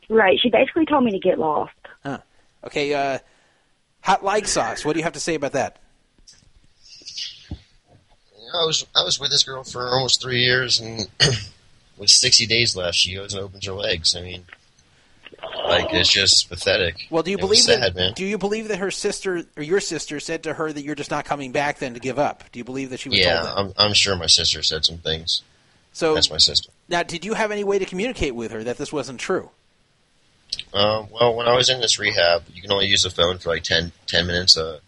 Right. 0.08 0.38
She 0.40 0.50
basically 0.50 0.86
told 0.86 1.04
me 1.04 1.12
to 1.12 1.18
get 1.18 1.38
lost. 1.38 1.72
Huh. 2.02 2.18
Okay. 2.64 2.92
Uh, 2.92 3.18
hot 4.00 4.24
like 4.24 4.46
sauce. 4.46 4.84
What 4.84 4.94
do 4.94 4.98
you 4.98 5.04
have 5.04 5.12
to 5.14 5.20
say 5.20 5.34
about 5.34 5.52
that? 5.52 5.78
I 8.54 8.64
was 8.64 8.86
I 8.94 9.04
was 9.04 9.18
with 9.20 9.30
this 9.30 9.44
girl 9.44 9.62
for 9.64 9.88
almost 9.88 10.22
three 10.22 10.42
years, 10.42 10.80
and 10.80 11.08
with 11.98 12.10
60 12.10 12.46
days 12.46 12.76
left, 12.76 12.96
she 12.96 13.14
goes 13.14 13.34
and 13.34 13.42
opens 13.42 13.66
her 13.66 13.72
legs. 13.72 14.14
I 14.16 14.22
mean, 14.22 14.44
like 15.68 15.92
it's 15.92 16.10
just 16.12 16.48
pathetic. 16.48 17.06
Well, 17.10 17.22
do 17.22 17.30
you 17.30 17.38
It 17.38 17.40
believe 17.40 17.60
sad, 17.60 17.80
that? 17.82 17.94
man? 17.96 18.12
Do 18.14 18.24
you 18.24 18.38
believe 18.38 18.68
that 18.68 18.78
her 18.78 18.90
sister 18.90 19.44
or 19.56 19.62
your 19.62 19.80
sister 19.80 20.20
said 20.20 20.42
to 20.44 20.54
her 20.54 20.72
that 20.72 20.82
you're 20.82 20.94
just 20.94 21.10
not 21.10 21.24
coming 21.24 21.52
back 21.52 21.78
then 21.78 21.94
to 21.94 22.00
give 22.00 22.18
up? 22.18 22.44
Do 22.52 22.58
you 22.58 22.64
believe 22.64 22.90
that 22.90 23.00
she 23.00 23.08
was 23.08 23.18
Yeah, 23.18 23.40
told 23.40 23.44
that? 23.44 23.58
I'm 23.58 23.72
I'm 23.78 23.94
sure 23.94 24.16
my 24.16 24.26
sister 24.26 24.62
said 24.62 24.84
some 24.84 24.98
things. 24.98 25.42
So 25.92 26.14
That's 26.14 26.30
my 26.30 26.38
sister. 26.38 26.70
now, 26.88 27.02
did 27.02 27.24
you 27.24 27.34
have 27.34 27.50
any 27.50 27.64
way 27.64 27.78
to 27.78 27.84
communicate 27.84 28.34
with 28.34 28.50
her 28.50 28.64
that 28.64 28.78
this 28.78 28.92
wasn't 28.92 29.20
true? 29.20 29.50
Um, 30.72 31.08
well, 31.10 31.34
when 31.34 31.46
I 31.48 31.54
was 31.54 31.68
in 31.68 31.80
this 31.80 31.98
rehab, 31.98 32.44
you 32.52 32.62
can 32.62 32.72
only 32.72 32.86
use 32.86 33.02
the 33.02 33.10
phone 33.10 33.38
for 33.38 33.50
like 33.50 33.62
10, 33.62 33.92
10 34.06 34.26
minutes 34.26 34.56
a 34.56 34.80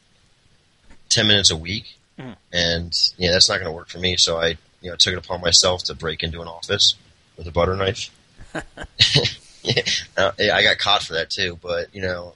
ten 1.08 1.26
minutes 1.26 1.50
a 1.50 1.56
week, 1.56 1.96
Mhm. 2.18 2.36
and 2.52 3.10
yeah, 3.16 3.32
that's 3.32 3.48
not 3.48 3.56
going 3.56 3.66
to 3.66 3.72
work 3.76 3.88
for 3.88 3.98
me. 3.98 4.16
So 4.16 4.38
I, 4.38 4.56
you 4.80 4.90
know, 4.90 4.96
took 4.96 5.14
it 5.14 5.18
upon 5.18 5.40
myself 5.40 5.82
to 5.84 5.94
break 5.94 6.22
into 6.22 6.40
an 6.42 6.48
office 6.48 6.94
with 7.36 7.46
a 7.46 7.50
butter 7.50 7.74
knife. 7.76 8.10
uh, 8.54 10.32
I 10.38 10.62
got 10.62 10.78
caught 10.78 11.02
for 11.02 11.14
that 11.14 11.30
too. 11.30 11.58
But 11.62 11.94
you 11.94 12.02
know, 12.02 12.34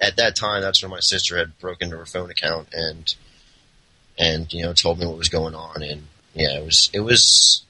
at 0.00 0.16
that 0.16 0.36
time, 0.36 0.62
that's 0.62 0.82
when 0.82 0.90
my 0.90 1.00
sister 1.00 1.38
had 1.38 1.58
broken 1.58 1.86
into 1.86 1.96
her 1.96 2.06
phone 2.06 2.30
account 2.30 2.68
and 2.72 3.14
and 4.18 4.52
you 4.52 4.62
know 4.62 4.72
told 4.72 4.98
me 4.98 5.06
what 5.06 5.18
was 5.18 5.28
going 5.28 5.54
on. 5.54 5.82
And 5.82 6.08
yeah, 6.34 6.58
it 6.58 6.64
was 6.64 6.90
it 6.92 7.00
was 7.00 7.62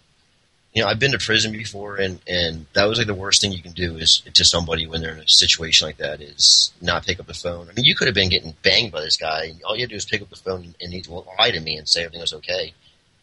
you 0.77 0.83
know, 0.83 0.89
I've 0.89 0.99
been 0.99 1.13
to 1.13 1.19
prison 1.19 1.53
before, 1.53 1.97
and 1.97 2.21
and 2.29 2.67
that 2.75 2.85
was 2.85 2.99
like 2.99 3.07
the 3.07 3.15
worst 3.15 3.41
thing 3.41 3.51
you 3.51 3.63
can 3.63 3.73
do 3.73 3.97
is 3.97 4.21
to 4.35 4.45
somebody 4.45 4.87
when 4.87 5.01
they're 5.01 5.15
in 5.15 5.21
a 5.21 5.27
situation 5.27 5.87
like 5.87 5.97
that 5.97 6.21
is 6.21 6.71
not 6.83 7.07
pick 7.07 7.19
up 7.19 7.27
the 7.27 7.33
phone. 7.33 7.71
I 7.71 7.73
mean, 7.73 7.87
you 7.87 7.95
could 7.95 8.09
have 8.09 8.15
been 8.15 8.29
getting 8.29 8.55
banged 8.63 8.93
by 8.93 9.01
this 9.01 9.17
guy, 9.17 9.47
and 9.47 9.63
all 9.63 9.75
you 9.75 9.81
had 9.81 9.89
to 9.89 9.95
do 9.95 9.97
is 9.97 10.05
pick 10.05 10.21
up 10.21 10.29
the 10.29 10.37
phone 10.37 10.75
and 10.79 10.93
he'd 10.93 11.09
lie 11.09 11.51
to 11.51 11.61
me 11.61 11.79
and 11.79 11.89
say 11.89 12.03
everything 12.03 12.21
was 12.21 12.35
okay. 12.35 12.75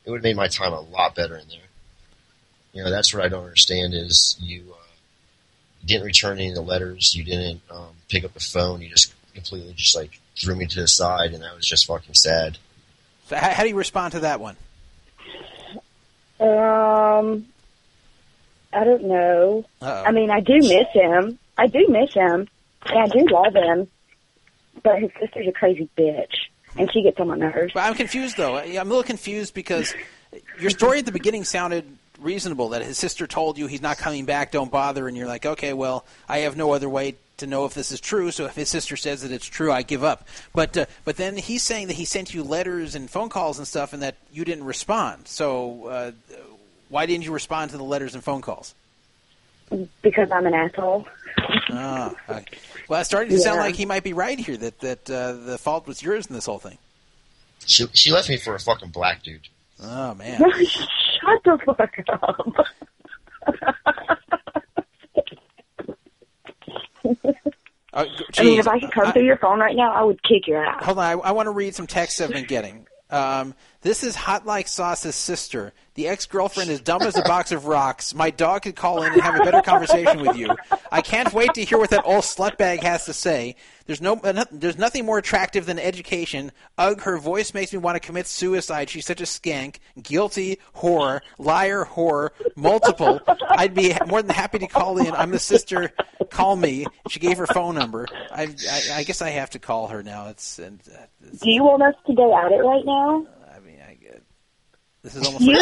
It 0.04 0.10
would 0.10 0.18
have 0.18 0.24
made 0.24 0.36
my 0.36 0.48
time 0.48 0.74
a 0.74 0.82
lot 0.82 1.14
better 1.14 1.38
in 1.38 1.48
there. 1.48 1.60
You 2.74 2.84
know, 2.84 2.90
that's 2.90 3.14
what 3.14 3.24
I 3.24 3.28
don't 3.28 3.44
understand 3.44 3.94
is 3.94 4.36
you 4.40 4.74
uh, 4.74 4.88
didn't 5.86 6.08
return 6.08 6.40
any 6.40 6.50
of 6.50 6.56
the 6.56 6.62
letters, 6.62 7.14
you 7.14 7.24
didn't 7.24 7.62
um, 7.70 7.90
pick 8.10 8.24
up 8.24 8.34
the 8.34 8.40
phone, 8.40 8.82
you 8.82 8.90
just 8.90 9.14
completely 9.36 9.74
just 9.74 9.96
like 9.96 10.20
threw 10.36 10.56
me 10.56 10.66
to 10.66 10.82
the 10.82 10.88
side, 10.88 11.34
and 11.34 11.44
that 11.44 11.56
was 11.56 11.68
just 11.68 11.86
fucking 11.86 12.16
sad. 12.16 12.58
So 13.28 13.36
how, 13.36 13.52
how 13.52 13.62
do 13.62 13.70
you 13.70 13.76
respond 13.76 14.14
to 14.14 14.22
that 14.22 14.40
one? 14.40 14.56
Um, 16.40 17.46
I 18.74 18.84
don't 18.84 19.04
know. 19.04 19.66
Uh-oh. 19.82 20.04
I 20.04 20.12
mean, 20.12 20.30
I 20.30 20.40
do 20.40 20.56
miss 20.56 20.88
him. 20.94 21.40
I 21.58 21.68
do 21.68 21.88
miss 21.90 22.14
him, 22.14 22.48
and 22.86 23.00
I 23.00 23.08
do 23.08 23.26
love 23.32 23.56
him. 23.56 23.88
But 24.82 25.00
his 25.00 25.12
sister's 25.20 25.48
a 25.48 25.52
crazy 25.52 25.88
bitch, 25.98 26.34
and 26.78 26.92
she 26.92 27.04
gets 27.04 27.20
on 27.20 27.28
my 27.28 27.38
nerves. 27.38 27.72
But 27.74 27.82
I'm 27.82 27.94
confused 27.94 28.38
though. 28.38 28.58
I'm 28.58 28.76
a 28.76 28.84
little 28.84 29.04
confused 29.04 29.54
because 29.54 29.94
your 30.60 30.72
story 30.72 31.00
at 31.00 31.06
the 31.06 31.12
beginning 31.12 31.44
sounded 31.44 31.86
reasonable. 32.20 32.70
That 32.70 32.82
his 32.82 32.98
sister 32.98 33.28
told 33.28 33.58
you 33.58 33.68
he's 33.68 33.82
not 33.82 33.98
coming 33.98 34.26
back, 34.26 34.52
don't 34.52 34.72
bother, 34.72 35.08
and 35.08 35.16
you're 35.16 35.28
like, 35.28 35.46
okay, 35.46 35.74
well, 35.74 36.06
I 36.28 36.40
have 36.40 36.58
no 36.58 36.74
other 36.74 36.90
way 36.90 37.16
to 37.38 37.48
know 37.48 37.66
if 37.66 37.74
this 37.74 37.92
is 37.92 38.00
true. 38.00 38.32
So 38.32 38.46
if 38.46 38.56
his 38.56 38.70
sister 38.70 38.96
says 38.96 39.22
that 39.22 39.32
it's 39.32 39.46
true, 39.46 39.72
I 39.72 39.82
give 39.82 40.04
up. 40.04 40.28
But 40.54 40.78
uh, 40.78 40.86
but 41.06 41.18
then 41.18 41.38
he's 41.38 41.64
saying 41.64 41.88
that 41.88 41.96
he 41.96 42.06
sent 42.06 42.34
you 42.34 42.44
letters 42.44 42.96
and 42.96 43.10
phone 43.10 43.30
calls 43.30 43.58
and 43.58 43.68
stuff, 43.68 43.94
and 43.94 44.02
that 44.04 44.16
you 44.32 44.46
didn't 44.46 44.66
respond. 44.66 45.28
So 45.28 45.88
uh, 45.88 46.12
why 46.90 47.06
didn't 47.06 47.26
you 47.26 47.32
respond 47.32 47.72
to 47.72 47.78
the 47.78 47.84
letters 47.84 48.14
and 48.14 48.24
phone 48.24 48.42
calls? 48.42 48.76
Because 50.02 50.32
I'm 50.32 50.46
an 50.46 50.54
asshole. 50.54 51.08
Ah, 51.72 52.14
okay. 52.30 52.46
well, 52.88 53.00
it's 53.00 53.10
starting 53.10 53.32
to 53.32 53.40
sound 53.40 53.60
like 53.60 53.76
he 53.76 53.86
might 53.86 54.04
be 54.04 54.14
right 54.14 54.38
here. 54.38 54.58
That 54.58 54.80
that 54.80 55.10
uh, 55.10 55.34
the 55.34 55.58
fault 55.58 55.88
was 55.88 56.04
yours 56.04 56.28
in 56.28 56.36
this 56.36 56.46
whole 56.46 56.60
thing. 56.60 56.78
She 57.66 57.88
she 57.94 58.12
left 58.12 58.30
me 58.30 58.38
for 58.38 58.54
a 58.56 58.60
fucking 58.60 58.90
black 58.90 59.24
dude. 59.24 59.48
Oh 59.82 60.14
man. 60.14 60.40
Shut 60.66 61.44
the 61.44 61.58
fuck 61.66 61.80
up. 62.10 62.66
Uh, 67.94 68.06
I 68.40 68.44
mean, 68.44 68.60
if 68.60 68.68
I 68.68 68.80
could 68.80 68.92
come 68.92 69.14
through 69.14 69.26
your 69.26 69.38
phone 69.38 69.60
right 69.60 69.76
now, 69.76 69.94
I 69.94 70.02
would 70.02 70.24
kick 70.24 70.48
your 70.48 70.66
ass. 70.66 70.84
Hold 70.84 70.98
on, 70.98 71.04
I, 71.04 71.12
I 71.12 71.32
want 71.32 71.46
to 71.46 71.52
read 71.52 71.76
some 71.76 71.86
texts 71.86 72.20
I've 72.22 72.32
been 72.32 72.46
getting. 72.46 72.88
Um, 73.12 73.54
this 73.82 74.04
is 74.04 74.16
Hot 74.16 74.48
Like 74.48 74.68
Sauce's 74.68 75.14
sister. 75.14 75.74
The 75.96 76.08
ex-girlfriend 76.08 76.72
is 76.72 76.82
dumb 76.82 77.04
as 77.04 77.16
a 77.18 77.22
box 77.22 77.52
of 77.52 77.68
rocks. 77.68 78.16
My 78.16 78.32
dog 78.32 78.64
could 78.64 78.76
call 78.76 79.04
in 79.04 79.14
and 79.14 79.22
have 79.22 79.36
a 79.36 79.44
better 79.44 79.62
conversation 79.62 80.22
with 80.22 80.36
you. 80.36 80.56
I 80.92 81.02
can't 81.02 81.32
wait 81.34 81.54
to 81.54 81.64
hear 81.64 81.78
what 81.78 81.92
that 81.92 82.04
old 82.06 82.24
slutbag 82.24 82.82
has 82.82 83.06
to 83.06 83.14
say. 83.14 83.56
There's 83.86 84.02
no, 84.02 84.16
uh, 84.16 84.46
there's 84.52 84.78
nothing 84.78 85.06
more 85.06 85.20
attractive 85.20 85.68
than 85.68 85.78
education. 85.78 86.52
Ugh, 86.80 87.00
her 87.02 87.18
voice 87.20 87.54
makes 87.54 87.74
me 87.74 87.80
want 87.80 87.96
to 87.96 88.00
commit 88.00 88.26
suicide. 88.26 88.90
She's 88.90 89.06
such 89.06 89.22
a 89.22 89.26
skank, 89.26 89.76
guilty, 90.02 90.58
whore, 90.76 91.20
liar, 91.38 91.86
whore, 91.86 92.30
multiple. 92.56 93.20
I'd 93.50 93.76
be 93.76 93.94
more 94.08 94.24
than 94.24 94.34
happy 94.34 94.60
to 94.60 94.68
call 94.68 94.98
in. 94.98 95.14
I'm 95.14 95.30
the 95.30 95.40
sister. 95.40 95.92
Call 96.32 96.56
me. 96.56 96.88
She 97.10 97.20
gave 97.20 97.38
her 97.38 97.46
phone 97.46 97.76
number. 97.76 98.08
I, 98.32 98.44
I, 98.44 98.82
I 98.96 99.04
guess 99.04 99.22
I 99.22 99.30
have 99.30 99.52
to 99.52 99.60
call 99.60 99.90
her 99.90 100.02
now. 100.02 100.30
It's, 100.30 100.58
uh, 100.58 100.72
Do 101.22 101.52
you 101.52 101.64
want 101.64 101.84
us 101.84 101.96
to 102.08 102.16
go 102.16 102.36
at 102.36 102.52
it 102.52 102.64
right 102.64 102.86
now? 102.86 103.28
This 105.04 105.16
is 105.16 105.26
almost 105.26 105.46
like, 105.46 105.58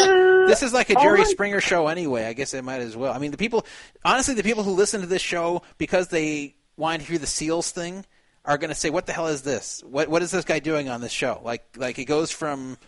this 0.48 0.62
is 0.62 0.72
like 0.72 0.90
a 0.90 0.94
Oh 0.98 1.02
Jerry 1.02 1.18
my- 1.18 1.24
Springer 1.24 1.60
show 1.60 1.88
anyway. 1.88 2.24
I 2.26 2.32
guess 2.32 2.54
I 2.54 2.60
might 2.60 2.80
as 2.80 2.96
well. 2.96 3.12
I 3.12 3.18
mean, 3.18 3.32
the 3.32 3.36
people, 3.36 3.66
honestly, 4.04 4.34
the 4.34 4.42
people 4.44 4.62
who 4.62 4.70
listen 4.72 5.00
to 5.00 5.06
this 5.06 5.22
show 5.22 5.62
because 5.78 6.08
they 6.08 6.54
want 6.76 7.02
to 7.02 7.08
hear 7.08 7.18
the 7.18 7.26
Seals 7.26 7.70
thing 7.72 8.04
are 8.44 8.56
going 8.58 8.70
to 8.70 8.74
say, 8.76 8.90
"What 8.90 9.06
the 9.06 9.12
hell 9.12 9.26
is 9.26 9.42
this? 9.42 9.82
What 9.84 10.08
what 10.08 10.22
is 10.22 10.30
this 10.30 10.44
guy 10.44 10.60
doing 10.60 10.88
on 10.88 11.00
this 11.00 11.12
show?" 11.12 11.40
Like 11.44 11.64
like 11.76 11.98
it 11.98 12.04
goes 12.04 12.30
from 12.30 12.78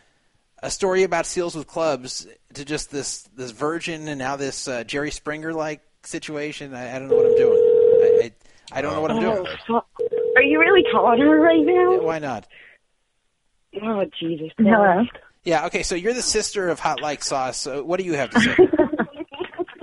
a 0.62 0.70
story 0.70 1.02
about 1.02 1.26
seals 1.26 1.55
with 1.57 1.66
clubs 1.66 2.26
to 2.55 2.65
just 2.65 2.91
this 2.91 3.23
this 3.36 3.50
virgin 3.50 4.07
and 4.08 4.18
now 4.18 4.36
this 4.36 4.68
uh, 4.68 4.84
Jerry 4.84 5.10
Springer 5.10 5.52
like 5.52 5.81
situation. 6.05 6.73
I, 6.74 6.94
I 6.94 6.99
don't 7.00 7.08
know 7.08 7.16
what 7.16 7.26
I'm 7.26 7.36
doing. 7.36 7.58
I, 7.58 8.20
I, 8.73 8.78
I 8.78 8.83
don't 8.83 8.94
know 8.94 9.00
what 9.00 9.10
I'm 9.10 9.20
doing. 9.20 9.47
Oh, 9.47 9.57
fuck. 9.66 9.89
Are 10.36 10.42
you 10.42 10.58
really 10.60 10.84
calling 10.92 11.20
her 11.20 11.41
right 11.41 11.60
now? 11.65 12.00
Why 12.00 12.18
not? 12.18 12.47
Oh, 13.83 14.05
Jesus. 14.20 14.50
Hello. 14.57 15.05
Yeah. 15.44 15.66
Okay. 15.66 15.82
So 15.82 15.94
you're 15.94 16.14
the 16.14 16.23
sister 16.23 16.68
of 16.68 16.81
Hot 16.81 17.00
Like 17.00 17.23
Sauce. 17.23 17.58
So 17.58 17.82
what 17.84 17.98
do 18.00 18.06
you 18.06 18.14
have 18.14 18.31
to 18.31 18.40
say? 18.40 18.56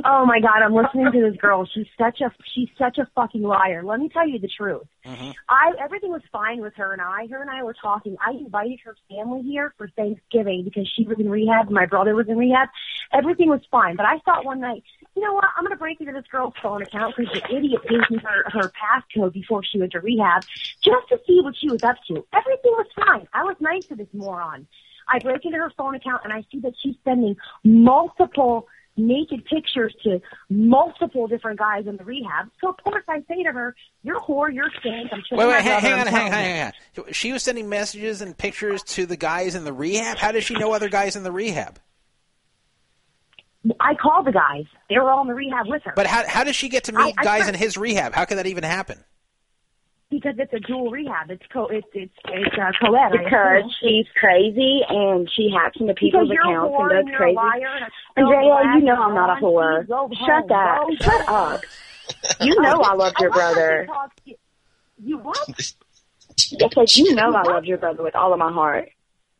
Oh 0.03 0.25
my 0.25 0.39
god, 0.39 0.61
I'm 0.63 0.73
listening 0.73 1.11
to 1.11 1.29
this 1.29 1.39
girl. 1.39 1.65
She's 1.71 1.85
such 1.97 2.21
a 2.21 2.31
she's 2.55 2.69
such 2.77 2.97
a 2.97 3.07
fucking 3.15 3.43
liar. 3.43 3.83
Let 3.83 3.99
me 3.99 4.09
tell 4.09 4.27
you 4.27 4.39
the 4.39 4.47
truth. 4.47 4.83
Mhm. 5.05 5.33
I 5.47 5.73
everything 5.79 6.11
was 6.11 6.23
fine 6.31 6.59
with 6.59 6.73
her 6.75 6.91
and 6.91 7.01
I. 7.01 7.27
Her 7.27 7.39
and 7.41 7.49
I 7.49 7.63
were 7.63 7.75
talking. 7.79 8.17
I 8.25 8.31
invited 8.31 8.79
her 8.83 8.95
family 9.09 9.41
here 9.43 9.73
for 9.77 9.89
Thanksgiving 9.89 10.63
because 10.63 10.91
she 10.95 11.03
was 11.03 11.19
in 11.19 11.29
rehab. 11.29 11.69
My 11.69 11.85
brother 11.85 12.15
was 12.15 12.27
in 12.27 12.37
rehab. 12.37 12.69
Everything 13.13 13.49
was 13.49 13.61
fine. 13.69 13.95
But 13.95 14.05
I 14.05 14.17
thought 14.25 14.43
one 14.43 14.59
night, 14.59 14.83
you 15.15 15.21
know 15.21 15.33
what? 15.33 15.45
I'm 15.55 15.63
gonna 15.63 15.75
break 15.75 16.01
into 16.01 16.13
this 16.13 16.25
girl's 16.31 16.55
phone 16.61 16.81
account 16.81 17.15
because 17.15 17.31
the 17.33 17.55
idiot 17.55 17.81
gave 17.87 18.09
me 18.09 18.17
her 18.17 18.43
her 18.49 18.71
passcode 18.71 19.33
before 19.33 19.63
she 19.63 19.79
went 19.79 19.91
to 19.91 19.99
rehab, 19.99 20.43
just 20.83 21.07
to 21.09 21.19
see 21.27 21.41
what 21.41 21.55
she 21.55 21.69
was 21.69 21.83
up 21.83 21.97
to. 22.07 22.25
Everything 22.33 22.71
was 22.71 22.87
fine. 22.95 23.27
I 23.33 23.43
was 23.43 23.55
nice 23.59 23.85
to 23.85 23.95
this 23.95 24.09
moron. 24.13 24.67
I 25.11 25.19
break 25.19 25.45
into 25.45 25.57
her 25.57 25.71
phone 25.77 25.95
account 25.95 26.21
and 26.23 26.33
I 26.33 26.45
see 26.51 26.59
that 26.61 26.73
she's 26.81 26.95
sending 27.03 27.35
multiple 27.63 28.67
naked 28.97 29.45
pictures 29.45 29.95
to 30.03 30.21
multiple 30.49 31.27
different 31.27 31.57
guys 31.59 31.87
in 31.87 31.97
the 31.97 32.03
rehab. 32.03 32.49
So 32.59 32.69
of 32.69 32.77
course 32.83 33.03
I 33.07 33.23
say 33.27 33.43
to 33.43 33.51
her, 33.51 33.75
"You're 34.03 34.17
a 34.17 34.21
whore. 34.21 34.53
You're 34.53 34.67
a 34.67 34.71
skank." 34.71 35.09
I'm 35.11 35.23
Wait, 35.31 35.47
wait, 35.47 35.61
hang, 35.63 35.81
hang 35.81 35.93
on, 35.93 36.07
hang 36.07 36.25
on, 36.27 36.31
hang 36.31 36.55
you." 36.55 36.61
on, 36.63 36.73
hang 36.95 37.05
on. 37.07 37.13
She 37.13 37.31
was 37.31 37.43
sending 37.43 37.69
messages 37.69 38.21
and 38.21 38.37
pictures 38.37 38.83
to 38.83 39.05
the 39.05 39.17
guys 39.17 39.55
in 39.55 39.63
the 39.63 39.73
rehab. 39.73 40.17
How 40.17 40.31
does 40.31 40.43
she 40.43 40.55
know 40.55 40.73
other 40.73 40.89
guys 40.89 41.15
in 41.15 41.23
the 41.23 41.31
rehab? 41.31 41.79
I 43.79 43.93
called 43.95 44.25
the 44.25 44.31
guys. 44.31 44.65
They 44.89 44.97
were 44.97 45.09
all 45.09 45.21
in 45.21 45.27
the 45.27 45.35
rehab 45.35 45.67
with 45.67 45.83
her. 45.83 45.93
But 45.95 46.07
how 46.07 46.27
how 46.27 46.43
does 46.43 46.55
she 46.55 46.67
get 46.67 46.85
to 46.85 46.93
meet 46.93 47.15
I- 47.17 47.21
I 47.21 47.23
guys 47.23 47.47
in 47.47 47.55
his 47.55 47.77
rehab? 47.77 48.13
How 48.13 48.25
could 48.25 48.39
that 48.39 48.47
even 48.47 48.63
happen? 48.63 49.03
Because 50.11 50.35
it's 50.37 50.51
a 50.53 50.59
dual 50.59 50.91
rehab. 50.91 51.31
It's 51.31 51.41
co. 51.51 51.67
It's 51.67 51.87
it's 51.93 52.13
it's 52.25 52.53
uh, 52.55 52.71
co-ed. 52.85 53.11
Because 53.13 53.63
she's 53.81 54.05
crazy 54.19 54.81
and 54.87 55.27
she 55.35 55.49
hacks 55.49 55.77
into 55.79 55.93
people's 55.95 56.27
Because 56.29 56.37
accounts 56.45 56.75
whore 56.75 56.99
and 56.99 57.07
does 57.07 57.15
crazy. 57.17 57.37
and 58.17 58.27
Andrea, 58.27 58.73
you 58.75 58.81
know 58.83 59.01
I'm 59.01 59.15
not 59.15 59.37
a 59.37 59.41
whore. 59.41 59.87
Shut 59.87 60.49
home. 60.51 60.95
Go 60.99 61.05
Shut 61.05 61.27
up. 61.29 61.61
You 62.41 62.59
know 62.61 62.81
I 62.81 62.93
loved 62.93 63.15
your 63.21 63.29
love 63.29 63.39
how 63.39 63.53
brother. 63.53 63.87
to- 64.27 64.35
You 65.01 65.17
what? 65.19 65.47
Because 66.59 66.97
you 66.97 67.15
know 67.15 67.33
I 67.33 67.43
loved 67.43 67.65
your 67.65 67.77
brother 67.77 68.03
with 68.03 68.15
all 68.15 68.33
of 68.33 68.39
my 68.39 68.51
heart. 68.51 68.89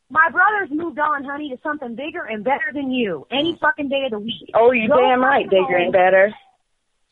My 0.10 0.30
brother's 0.32 0.70
moved 0.72 0.98
on, 1.00 1.24
honey, 1.26 1.50
to 1.50 1.58
something 1.64 1.96
bigger 1.96 2.24
and 2.24 2.44
better 2.46 2.72
than 2.74 2.92
you. 2.92 3.28
Any 3.30 3.58
fucking 3.62 3.90
day 3.90 4.04
of 4.06 4.12
the 4.12 4.20
week. 4.20 4.52
Oh, 4.54 4.72
you 4.72 4.88
damn 4.88 5.22
right, 5.22 5.50
bigger 5.50 5.76
and 5.76 5.92
better. 5.92 6.34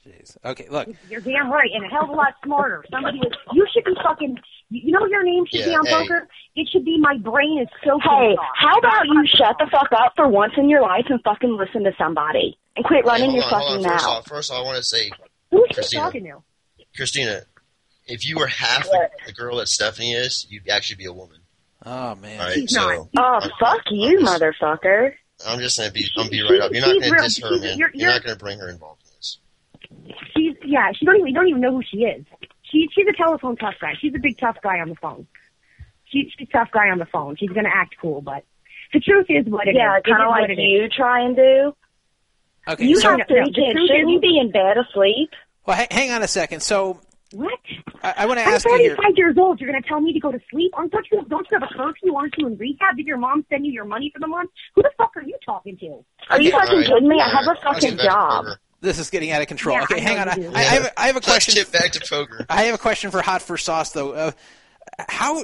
Jeez. 0.06 0.38
Okay, 0.46 0.68
look. 0.70 0.88
You're 1.10 1.22
damn 1.22 1.52
right, 1.52 1.70
and 1.74 1.84
a 1.86 1.88
hell 1.90 2.04
of 2.04 2.10
a 2.10 2.14
lot 2.14 2.34
smarter. 2.44 2.84
Somebody 2.90 3.18
was. 3.20 3.32
You 3.54 3.68
should 3.74 3.84
be 3.84 3.94
fucking. 4.04 4.38
You 4.70 4.82
you 4.86 4.92
know 4.92 5.06
your 5.08 5.24
name 5.24 5.46
should 5.46 5.66
be 5.66 5.76
on 5.76 5.86
hey. 5.86 5.92
poker? 5.94 6.28
It 6.56 6.70
should 6.72 6.86
be 6.86 6.98
my 7.00 7.18
brain 7.18 7.60
is 7.62 7.68
so. 7.84 8.00
Hey, 8.00 8.36
how 8.56 8.78
about 8.78 9.06
you 9.08 9.24
shut 9.28 9.58
the 9.60 9.68
fuck 9.72 9.90
up 9.92 10.14
for 10.16 10.28
once 10.28 10.54
in 10.58 10.70
your 10.70 10.82
life 10.82 11.06
and 11.10 11.20
fucking 11.24 11.58
listen 11.58 11.84
to 11.84 11.92
somebody 11.98 12.58
and 12.76 12.86
quit 12.86 13.04
running 13.06 13.32
Hey, 13.32 13.38
your 13.38 13.46
on, 13.46 13.50
fucking 13.50 13.68
hold 13.68 13.86
on. 13.86 13.92
First 13.92 14.06
mouth? 14.06 14.18
off, 14.18 14.28
first 14.28 14.52
off, 14.52 14.58
I 14.58 14.62
want 14.64 14.78
to 14.78 14.84
say, 14.84 15.12
Who's 15.52 15.68
Christina, 15.74 16.04
talking 16.04 16.24
to? 16.26 16.44
Christina, 16.96 17.42
if 18.08 18.26
you 18.28 18.38
were 18.38 18.48
half 18.48 18.84
the, 18.86 19.10
the 19.26 19.34
girl 19.34 19.58
that 19.58 19.68
Stephanie 19.68 20.14
is, 20.14 20.46
you'd 20.50 20.70
actually 20.70 20.96
be 20.98 21.06
a 21.06 21.14
woman. 21.14 21.38
Oh 21.86 22.16
man. 22.16 22.40
Right? 22.40 22.54
She's 22.54 22.74
so 22.74 23.10
Oh, 23.18 23.40
fuck 23.60 23.82
you, 23.90 24.20
motherfucker. 24.20 25.14
I'm 25.48 25.60
just 25.60 25.78
gonna 25.78 25.92
be, 25.92 26.06
I'm 26.18 26.24
gonna 26.24 26.30
be 26.30 26.42
right 26.42 26.62
up. 26.62 26.72
You're 26.72 26.82
not 26.82 27.00
gonna 27.00 27.12
real- 27.12 27.24
diss 27.24 27.40
her, 27.40 27.50
man. 27.52 27.62
you're- 27.62 27.76
You're, 27.78 27.90
you're- 27.94 28.14
not 28.14 28.24
gonna 28.24 28.36
bring 28.36 28.60
her 28.60 28.70
involved 28.70 29.02
in 29.04 29.06
this. 29.08 29.09
She's 30.36 30.56
yeah. 30.66 30.92
She 30.94 31.06
don't 31.06 31.16
even 31.16 31.28
you 31.28 31.34
don't 31.34 31.48
even 31.48 31.62
know 31.62 31.72
who 31.72 31.82
she 31.90 31.98
is. 32.00 32.26
She 32.64 32.88
she's 32.96 33.06
a 33.08 33.14
telephone 33.18 33.56
tough 33.58 33.76
guy. 33.82 33.94
She's 34.00 34.14
a 34.16 34.20
big 34.20 34.38
tough 34.38 34.58
guy 34.64 34.80
on 34.80 34.90
the 34.90 34.96
phone. 34.96 35.28
She, 36.06 36.32
she's 36.38 36.48
a 36.48 36.52
tough 36.58 36.70
guy 36.72 36.90
on 36.90 36.98
the 37.00 37.06
phone. 37.06 37.36
She's 37.38 37.50
gonna 37.50 37.70
act 37.74 37.96
cool, 38.02 38.22
but 38.22 38.44
the 38.94 39.00
truth 39.00 39.28
is 39.30 39.46
what 39.48 39.68
it 39.68 39.72
is. 39.72 39.76
Yeah, 39.78 39.98
It 39.98 40.08
is 40.08 40.12
kind 40.12 40.24
of 40.24 40.30
like 40.30 40.50
it 40.50 40.54
is. 40.54 40.60
you 40.60 40.90
try 40.90 41.22
and 41.26 41.36
do. 41.36 41.76
Okay. 42.68 42.86
You 42.86 43.00
so, 43.00 43.10
have 43.18 43.28
three 43.28 43.46
kids. 43.46 43.80
Shouldn't 43.88 44.10
you 44.10 44.20
be 44.20 44.38
in 44.40 44.52
bed 44.52 44.78
asleep? 44.78 45.30
well, 45.66 45.78
ha- 45.78 45.88
hang 45.92 46.12
on 46.12 46.22
a 46.24 46.28
second. 46.28 46.62
So 46.62 47.00
What? 47.34 47.60
I, 48.04 48.14
I 48.18 48.26
want 48.26 48.40
to 48.40 48.46
I'm 48.46 48.54
ask 48.54 48.66
you 48.66 48.78
here. 48.78 48.96
35 48.96 49.14
years 49.18 49.38
old. 49.38 49.60
You're 49.60 49.72
going 49.72 49.82
to 49.82 49.88
tell 49.88 50.00
me 50.02 50.14
to 50.14 50.20
go 50.20 50.32
to 50.32 50.40
sleep? 50.52 50.72
Aren't 50.76 50.92
don't 50.92 51.06
you 51.12 51.24
don't 51.30 51.48
you 51.52 51.60
have 51.60 51.70
a 51.70 51.74
curfew? 51.74 52.16
Aren't 52.16 52.34
you 52.38 52.48
in 52.48 52.58
rehab? 52.58 52.98
Did 52.98 53.06
your 53.08 53.18
mom 53.18 53.46
send 53.50 53.66
you 53.66 53.72
your 53.72 53.86
money 53.86 54.12
for 54.14 54.20
the 54.20 54.28
month? 54.28 54.50
Who 54.76 54.82
the 54.84 54.92
fuck 54.98 55.12
are 55.16 55.22
you 55.24 55.38
talking 55.46 55.78
to? 55.78 56.04
Are 56.30 56.42
you 56.42 56.52
fucking 56.52 56.70
Alright. 56.74 56.88
kidding 56.88 57.08
me? 57.10 57.20
I 57.22 57.30
have 57.30 57.46
a 57.46 57.56
fucking 57.62 57.72
Let's 57.74 57.86
get 57.86 57.98
back 57.98 58.04
to 58.06 58.06
job. 58.08 58.46
poker. 58.46 58.60
This 58.82 58.98
is 59.00 59.10
getting 59.10 59.32
out 59.32 59.42
of 59.42 59.48
control. 59.48 59.78
Yeah, 59.78 59.84
okay, 59.84 59.96
I 59.98 60.00
hang 60.00 60.20
on. 60.20 60.30
I, 60.30 60.36
you 60.36 60.42
do. 60.44 60.50
I, 60.54 60.60
I 60.60 60.64
have, 60.64 60.84
a- 60.86 61.00
I 61.02 61.08
have 61.08 61.16
a 61.18 61.22
question. 61.22 61.56
Let's 61.56 61.70
get 61.72 61.82
back 61.82 61.92
to 61.94 62.02
poker. 62.10 62.46
I 62.50 62.64
have 62.64 62.76
a 62.76 62.78
question 62.78 63.12
for 63.12 63.22
Hot 63.22 63.42
for 63.42 63.58
Sauce 63.58 63.92
though. 63.92 64.12
Uh, 64.14 64.32
how 65.08 65.44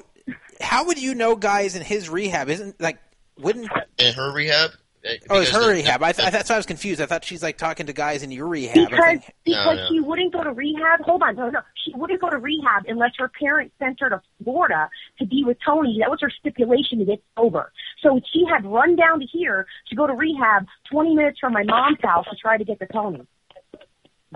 how 0.62 0.86
would 0.88 1.00
you 1.02 1.16
know 1.16 1.36
guys 1.36 1.76
in 1.76 1.82
his 1.84 2.10
rehab? 2.10 2.50
Isn't 2.50 2.80
like 2.80 2.98
wouldn't 3.38 3.70
In 3.98 4.14
her 4.14 4.32
rehab. 4.34 4.72
Oh 5.06 5.12
it's 5.14 5.24
because 5.28 5.50
her 5.52 5.62
the- 5.68 5.74
rehab? 5.74 6.02
I, 6.04 6.12
th- 6.12 6.28
I 6.28 6.32
that's 6.32 6.50
why 6.50 6.56
I 6.56 6.60
was 6.60 6.66
confused. 6.66 7.00
I 7.02 7.06
thought 7.06 7.24
she's 7.24 7.44
like 7.44 7.58
talking 7.58 7.86
to 7.86 7.94
guys 7.94 8.24
in 8.24 8.32
your 8.32 8.48
rehab. 8.48 8.78
I'm 8.78 8.86
Because 8.86 9.00
thinking- 9.06 9.34
because 9.46 9.80
oh, 9.82 9.88
she 9.90 10.00
wouldn't 10.00 10.34
go 10.34 10.44
to 10.44 10.52
rehab. 10.52 11.02
Hold 11.02 11.22
on, 11.24 11.36
no, 11.36 11.50
no. 11.50 11.60
She 11.86 11.92
wouldn't 11.96 12.20
go 12.22 12.30
to 12.30 12.38
rehab 12.38 12.84
unless 12.88 13.12
her 13.18 13.30
parents 13.40 13.74
sent 13.80 14.00
her 14.00 14.10
to 14.10 14.22
Florida 14.44 14.90
to 15.20 15.26
be 15.26 15.44
with 15.46 15.58
Tony. 15.66 15.98
That 16.02 16.10
was 16.10 16.20
her 16.22 16.32
stipulation 16.40 17.00
to 17.00 17.06
get 17.06 17.24
sober. 17.38 17.72
So 18.02 18.20
she 18.34 18.44
had 18.52 18.66
run 18.66 18.96
down 18.96 19.20
to 19.20 19.26
here 19.26 19.68
to 19.90 19.96
go 19.96 20.08
to 20.08 20.14
rehab, 20.14 20.66
20 20.92 21.16
minutes 21.16 21.40
from 21.40 21.54
my 21.54 21.64
mom's 21.64 22.00
house 22.02 22.26
to 22.30 22.36
try 22.36 22.58
to 22.58 22.64
get 22.66 22.80
to 22.80 22.88
Tony. 22.88 23.22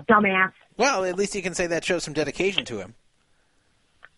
Dumbass. 0.08 0.52
well, 0.78 1.04
at 1.04 1.16
least 1.16 1.34
you 1.34 1.42
can 1.42 1.52
say 1.54 1.66
that 1.66 1.84
shows 1.84 2.04
some 2.04 2.14
dedication 2.14 2.64
to 2.66 2.78
him. 2.78 2.94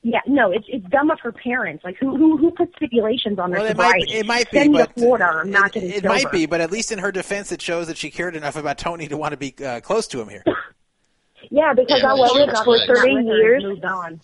Yeah, 0.05 0.21
no, 0.27 0.51
it's 0.51 0.65
it's 0.69 0.85
dumb 0.89 1.11
of 1.11 1.21
her 1.21 1.31
parents. 1.31 1.85
Like 1.85 1.97
who 1.99 2.17
who 2.17 2.37
who 2.37 2.51
put 2.51 2.73
stipulations 2.75 3.39
on 3.39 3.51
their 3.51 3.61
Well, 3.61 3.71
it 3.71 3.77
might 3.77 3.85
sobriety? 4.01 4.13
it 4.15 4.27
might 4.27 4.51
be, 4.51 4.59
Send 4.59 4.73
but 4.73 4.95
to 4.95 5.01
Florida. 5.01 5.25
I'm 5.27 5.51
not 5.51 5.73
getting 5.73 5.91
it 5.91 5.97
sober. 6.03 6.09
might 6.09 6.33
be, 6.33 6.47
but 6.47 6.61
at 6.61 6.73
least 6.73 6.91
in 6.91 6.99
her 6.99 7.13
defense, 7.13 7.53
it 7.53 7.63
shows 7.63 7.87
that 7.87 7.97
she 7.97 8.11
cared 8.11 8.35
enough 8.35 8.57
about 8.57 8.79
Tony 8.79 9.07
to 9.09 9.17
want 9.17 9.31
to 9.33 9.37
be 9.37 9.55
uh, 9.65 9.81
close 9.81 10.07
to 10.09 10.21
him 10.21 10.29
here. 10.29 10.45
Yeah, 11.51 11.75
because 11.75 12.01
Yeah, 12.01 12.13
I 12.13 12.15
waited 12.15 12.57
for 12.65 12.77
it's 12.77 12.87
fine. 12.87 12.97
three 12.97 13.15
Not 13.17 13.25
years. 13.37 13.63
Moved 13.65 13.85
on. 13.85 14.21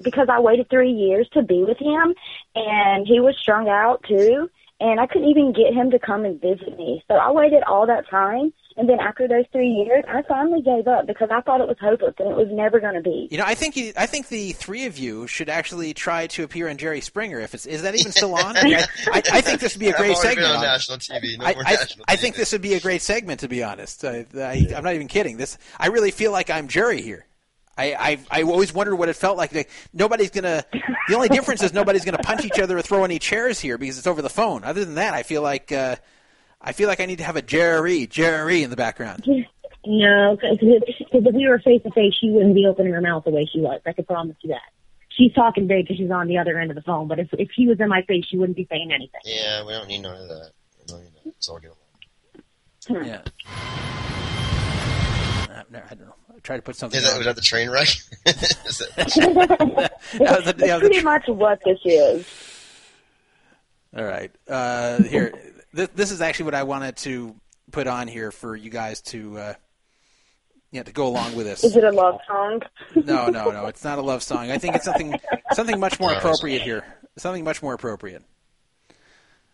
Because 0.00 0.28
I 0.30 0.38
waited 0.40 0.70
three 0.70 0.92
years 0.92 1.28
to 1.32 1.42
be 1.42 1.64
with 1.64 1.78
him, 1.78 2.14
and 2.54 3.06
he 3.06 3.18
was 3.20 3.36
strung 3.42 3.68
out 3.68 4.04
too, 4.08 4.48
and 4.80 5.00
I 5.00 5.06
couldn't 5.06 5.28
even 5.28 5.52
get 5.52 5.74
him 5.74 5.90
to 5.90 5.98
come 5.98 6.24
and 6.24 6.40
visit 6.40 6.76
me. 6.76 7.02
So 7.08 7.14
I 7.14 7.30
waited 7.32 7.62
all 7.64 7.86
that 7.86 8.08
time, 8.08 8.52
and 8.76 8.88
then 8.88 9.00
after 9.00 9.26
those 9.26 9.44
three 9.50 9.68
years, 9.68 10.04
I 10.08 10.22
finally 10.28 10.62
gave 10.62 10.86
up 10.86 11.06
because 11.06 11.30
I 11.32 11.40
thought 11.40 11.60
it 11.60 11.66
was 11.66 11.76
hopeless 11.80 12.14
and 12.18 12.28
it 12.30 12.36
was 12.36 12.46
never 12.50 12.78
going 12.78 12.94
to 12.94 13.00
be. 13.00 13.26
You 13.30 13.38
know, 13.38 13.44
I 13.46 13.54
think 13.54 13.76
you, 13.76 13.92
I 13.96 14.06
think 14.06 14.28
the 14.28 14.52
three 14.52 14.86
of 14.86 14.96
you 14.96 15.26
should 15.26 15.48
actually 15.48 15.94
try 15.94 16.28
to 16.28 16.44
appear 16.44 16.68
on 16.68 16.76
Jerry 16.78 17.00
Springer. 17.00 17.40
If 17.40 17.54
it's 17.54 17.66
is 17.66 17.82
that 17.82 17.96
even 17.96 18.12
still 18.12 18.34
on? 18.36 18.56
I, 18.56 18.60
I, 18.60 18.86
I, 19.12 19.22
I 19.32 19.40
think 19.40 19.60
this 19.60 19.74
would 19.74 19.80
be 19.80 19.88
a 19.88 19.90
I've 19.94 19.96
great 19.96 20.16
already 20.16 20.36
been 20.36 20.44
segment. 20.44 20.50
on 20.50 20.56
on- 20.56 20.62
national 20.62 20.98
TV. 20.98 21.38
No 21.38 21.44
I, 21.44 21.54
more 21.54 21.62
I, 21.66 21.72
national 21.72 22.04
I 22.08 22.16
think 22.16 22.36
this 22.36 22.52
would 22.52 22.62
be 22.62 22.74
a 22.74 22.80
great 22.80 23.02
segment, 23.02 23.40
to 23.40 23.48
be 23.48 23.62
honest. 23.64 24.04
I, 24.04 24.26
I, 24.36 24.68
I'm 24.76 24.84
not 24.84 24.94
even 24.94 25.08
kidding. 25.08 25.38
This, 25.38 25.58
I 25.78 25.88
really 25.88 26.12
feel 26.12 26.30
like 26.30 26.50
I'm 26.50 26.68
Jerry 26.68 27.02
here. 27.02 27.26
I, 27.78 27.94
I, 27.94 28.40
I 28.40 28.42
always 28.42 28.74
wondered 28.74 28.96
what 28.96 29.08
it 29.08 29.14
felt 29.14 29.36
like. 29.38 29.54
Like, 29.54 29.70
Nobody's 29.94 30.30
gonna. 30.30 30.64
The 31.08 31.14
only 31.14 31.28
difference 31.28 31.62
is 31.62 31.72
nobody's 31.72 32.04
gonna 32.04 32.18
punch 32.18 32.44
each 32.44 32.58
other 32.58 32.76
or 32.76 32.82
throw 32.82 33.04
any 33.04 33.18
chairs 33.18 33.60
here 33.60 33.78
because 33.78 33.96
it's 33.98 34.06
over 34.06 34.20
the 34.20 34.28
phone. 34.28 34.64
Other 34.64 34.84
than 34.84 34.96
that, 34.96 35.14
I 35.14 35.22
feel 35.22 35.42
like, 35.42 35.70
uh, 35.70 35.96
I 36.60 36.72
feel 36.72 36.88
like 36.88 37.00
I 37.00 37.06
need 37.06 37.18
to 37.18 37.24
have 37.24 37.36
a 37.36 37.42
Jerry, 37.42 38.06
Jerry 38.08 38.62
in 38.64 38.70
the 38.70 38.76
background. 38.76 39.24
No, 39.86 40.36
because 40.36 40.58
if 40.60 41.34
we 41.34 41.48
were 41.48 41.60
face 41.60 41.82
to 41.84 41.90
face, 41.92 42.14
she 42.20 42.30
wouldn't 42.30 42.54
be 42.54 42.66
opening 42.66 42.92
her 42.92 43.00
mouth 43.00 43.24
the 43.24 43.30
way 43.30 43.48
she 43.50 43.60
was. 43.60 43.80
I 43.86 43.92
can 43.92 44.04
promise 44.04 44.36
you 44.42 44.50
that. 44.50 44.60
She's 45.10 45.32
talking 45.32 45.66
big 45.66 45.84
because 45.84 45.96
she's 45.98 46.10
on 46.10 46.26
the 46.26 46.38
other 46.38 46.58
end 46.58 46.70
of 46.70 46.74
the 46.74 46.82
phone. 46.82 47.08
But 47.08 47.20
if 47.20 47.28
if 47.32 47.48
she 47.54 47.66
was 47.66 47.80
in 47.80 47.88
my 47.88 48.02
face, 48.02 48.24
she 48.28 48.36
wouldn't 48.36 48.56
be 48.56 48.66
saying 48.70 48.90
anything. 48.92 49.20
Yeah, 49.24 49.64
we 49.64 49.72
don't 49.72 49.88
need 49.88 50.02
none 50.02 50.20
of 50.20 50.28
that. 50.28 50.50
We 50.78 50.84
don't 50.86 51.02
need 51.02 51.12
that. 51.14 51.26
It's 51.36 51.48
all 51.48 51.58
good. 51.60 51.72
Yeah. 52.90 53.22
Uh, 55.50 55.62
no, 55.70 55.80
I 55.90 55.94
don't 55.94 56.06
know. 56.06 56.14
I 56.38 56.40
tried 56.40 56.56
to 56.56 56.62
put 56.62 56.76
something. 56.76 56.96
Is 56.98 57.04
that, 57.04 57.12
on. 57.12 57.18
was 57.18 57.26
that 57.26 57.34
the 57.34 57.42
train 57.42 57.68
wreck? 57.68 57.88
That- 58.24 59.98
That 60.12 60.20
was 60.20 60.44
the- 60.54 60.56
yeah, 60.56 60.56
That's 60.56 60.56
the 60.56 60.78
pretty 60.80 61.02
much 61.02 61.26
what 61.26 61.60
this 61.64 61.80
is. 61.84 62.24
All 63.96 64.04
right. 64.04 64.30
Uh, 64.46 65.02
here, 65.02 65.34
this, 65.72 65.88
this 65.96 66.10
is 66.12 66.20
actually 66.20 66.44
what 66.44 66.54
I 66.54 66.62
wanted 66.62 66.96
to 66.98 67.34
put 67.72 67.88
on 67.88 68.06
here 68.06 68.30
for 68.30 68.54
you 68.54 68.70
guys 68.70 69.00
to, 69.02 69.36
uh, 69.38 69.54
yeah, 70.70 70.84
to 70.84 70.92
go 70.92 71.08
along 71.08 71.34
with 71.34 71.46
this. 71.46 71.64
Is 71.64 71.74
it 71.74 71.82
a 71.82 71.90
love 71.90 72.20
song? 72.28 72.62
No, 72.94 73.26
no, 73.28 73.50
no. 73.50 73.66
It's 73.66 73.82
not 73.82 73.98
a 73.98 74.02
love 74.02 74.22
song. 74.22 74.52
I 74.52 74.58
think 74.58 74.76
it's 74.76 74.84
something, 74.84 75.18
something 75.54 75.80
much 75.80 75.98
more 75.98 76.12
appropriate 76.12 76.62
here. 76.62 76.84
Something 77.16 77.42
much 77.42 77.62
more 77.62 77.74
appropriate. 77.74 78.22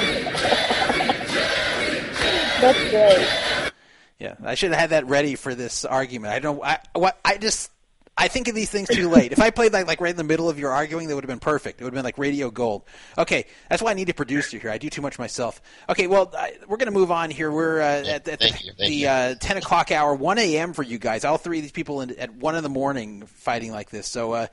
That's 2.72 2.90
great. 2.90 3.72
Yeah, 4.18 4.34
I 4.42 4.54
should 4.54 4.70
have 4.70 4.80
had 4.80 4.90
that 4.90 5.06
ready 5.06 5.34
for 5.34 5.54
this 5.54 5.84
argument. 5.84 6.32
I 6.32 6.38
don't. 6.38 6.62
I 6.62 6.78
what 6.94 7.18
I 7.24 7.36
just. 7.36 7.70
I 8.18 8.28
think 8.28 8.48
of 8.48 8.54
these 8.54 8.70
things 8.70 8.88
too 8.88 9.10
late. 9.10 9.32
If 9.32 9.40
I 9.40 9.50
played 9.50 9.74
like 9.74 9.86
like 9.86 10.00
right 10.00 10.08
in 10.08 10.16
the 10.16 10.24
middle 10.24 10.48
of 10.48 10.58
your 10.58 10.72
arguing, 10.72 11.08
that 11.08 11.14
would 11.14 11.24
have 11.24 11.28
been 11.28 11.38
perfect. 11.38 11.80
It 11.80 11.84
would 11.84 11.92
have 11.92 11.98
been 11.98 12.04
like 12.04 12.16
radio 12.16 12.50
gold. 12.50 12.84
Okay, 13.18 13.44
that's 13.68 13.82
why 13.82 13.90
I 13.90 13.94
need 13.94 14.08
a 14.08 14.14
producer 14.14 14.58
here. 14.58 14.70
I 14.70 14.78
do 14.78 14.88
too 14.88 15.02
much 15.02 15.18
myself. 15.18 15.60
Okay, 15.90 16.06
well 16.06 16.32
I, 16.34 16.54
we're 16.66 16.78
going 16.78 16.90
to 16.90 16.98
move 16.98 17.10
on 17.10 17.30
here. 17.30 17.52
We're 17.52 17.82
uh, 17.82 17.84
at, 17.84 18.26
at 18.26 18.40
the, 18.40 18.72
the 18.78 19.06
uh, 19.06 19.34
ten 19.38 19.58
o'clock 19.58 19.92
hour, 19.92 20.14
one 20.14 20.38
a.m. 20.38 20.72
for 20.72 20.82
you 20.82 20.98
guys. 20.98 21.26
All 21.26 21.36
three 21.36 21.58
of 21.58 21.64
these 21.64 21.72
people 21.72 22.00
in, 22.00 22.18
at 22.18 22.34
one 22.34 22.56
in 22.56 22.62
the 22.62 22.70
morning 22.70 23.26
fighting 23.26 23.70
like 23.70 23.90
this. 23.90 24.06
So. 24.06 24.32
Uh, 24.32 24.46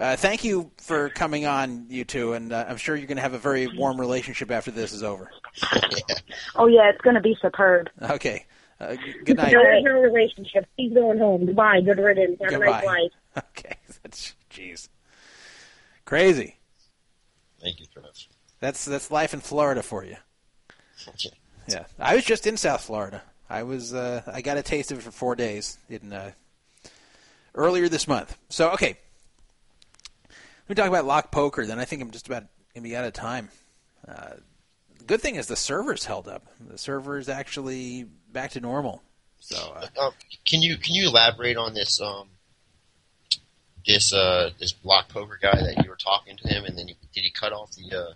uh, 0.00 0.16
thank 0.16 0.44
you 0.44 0.70
for 0.78 1.08
coming 1.10 1.46
on, 1.46 1.86
you 1.88 2.04
two, 2.04 2.32
and 2.34 2.52
uh, 2.52 2.66
I'm 2.68 2.76
sure 2.76 2.94
you're 2.96 3.06
going 3.06 3.16
to 3.16 3.22
have 3.22 3.34
a 3.34 3.38
very 3.38 3.66
warm 3.66 3.98
relationship 3.98 4.50
after 4.50 4.70
this 4.70 4.92
is 4.92 5.02
over. 5.02 5.30
Oh 6.54 6.66
yeah, 6.66 6.88
it's 6.90 7.00
going 7.00 7.14
to 7.14 7.20
be 7.20 7.36
superb. 7.40 7.88
Okay, 8.00 8.46
uh, 8.80 8.96
good 9.24 9.36
night. 9.36 9.52
There's 9.52 9.84
no 9.84 10.00
relationship. 10.00 10.66
She's 10.78 10.92
going 10.92 11.18
home. 11.18 11.46
Goodbye. 11.46 11.80
Good 11.80 11.98
riddance. 11.98 12.38
Have 12.40 12.52
a 12.52 12.58
nice 12.58 12.80
Goodbye. 12.80 12.84
life. 12.84 13.12
Okay, 13.56 13.76
that's 14.02 14.34
jeez, 14.50 14.88
crazy. 16.04 16.56
Thank 17.60 17.78
you, 17.78 17.86
Travis. 17.86 18.26
That's 18.58 18.84
that's 18.84 19.10
life 19.12 19.32
in 19.32 19.40
Florida 19.40 19.82
for 19.82 20.04
you. 20.04 20.16
Yeah, 21.70 21.84
I 21.98 22.14
was 22.14 22.24
just 22.24 22.46
in 22.46 22.56
South 22.56 22.80
Florida. 22.80 23.22
I 23.50 23.62
was 23.62 23.92
uh, 23.92 24.22
I 24.26 24.40
got 24.40 24.56
a 24.56 24.62
taste 24.62 24.90
of 24.90 24.98
it 24.98 25.02
for 25.02 25.10
four 25.10 25.34
days 25.36 25.78
in 25.90 26.14
uh, 26.14 26.30
earlier 27.54 27.90
this 27.90 28.08
month. 28.08 28.38
So 28.48 28.70
okay, 28.70 28.96
let 30.68 30.70
me 30.70 30.74
talk 30.74 30.88
about 30.88 31.04
lock 31.06 31.30
poker. 31.30 31.64
Then 31.66 31.78
I 31.78 31.84
think 31.84 32.02
I'm 32.02 32.10
just 32.10 32.26
about 32.26 32.44
gonna 32.74 32.84
be 32.84 32.94
out 32.96 33.04
of 33.04 33.12
time. 33.14 33.48
Uh, 34.06 34.34
the 34.98 35.04
good 35.04 35.20
thing 35.20 35.36
is 35.36 35.46
the 35.46 35.56
servers 35.56 36.04
held 36.04 36.28
up. 36.28 36.46
The 36.60 36.76
servers 36.78 37.28
actually 37.28 38.04
back 38.32 38.50
to 38.52 38.60
normal. 38.60 39.02
So 39.40 39.56
uh, 39.76 39.86
Um, 40.00 40.12
can 40.46 40.62
you 40.62 40.76
can 40.76 40.94
you 40.94 41.08
elaborate 41.08 41.56
on 41.56 41.74
this 41.74 42.00
um 42.00 42.28
this 43.86 44.12
uh 44.12 44.50
this 44.58 44.72
block 44.72 45.08
poker 45.08 45.38
guy 45.40 45.56
that 45.56 45.82
you 45.82 45.88
were 45.88 45.96
talking 45.96 46.36
to 46.36 46.48
him 46.48 46.64
and 46.64 46.76
then 46.76 46.88
you, 46.88 46.94
did 47.14 47.22
he 47.24 47.30
cut 47.30 47.52
off 47.52 47.72
the 47.76 47.96
uh 47.96 48.12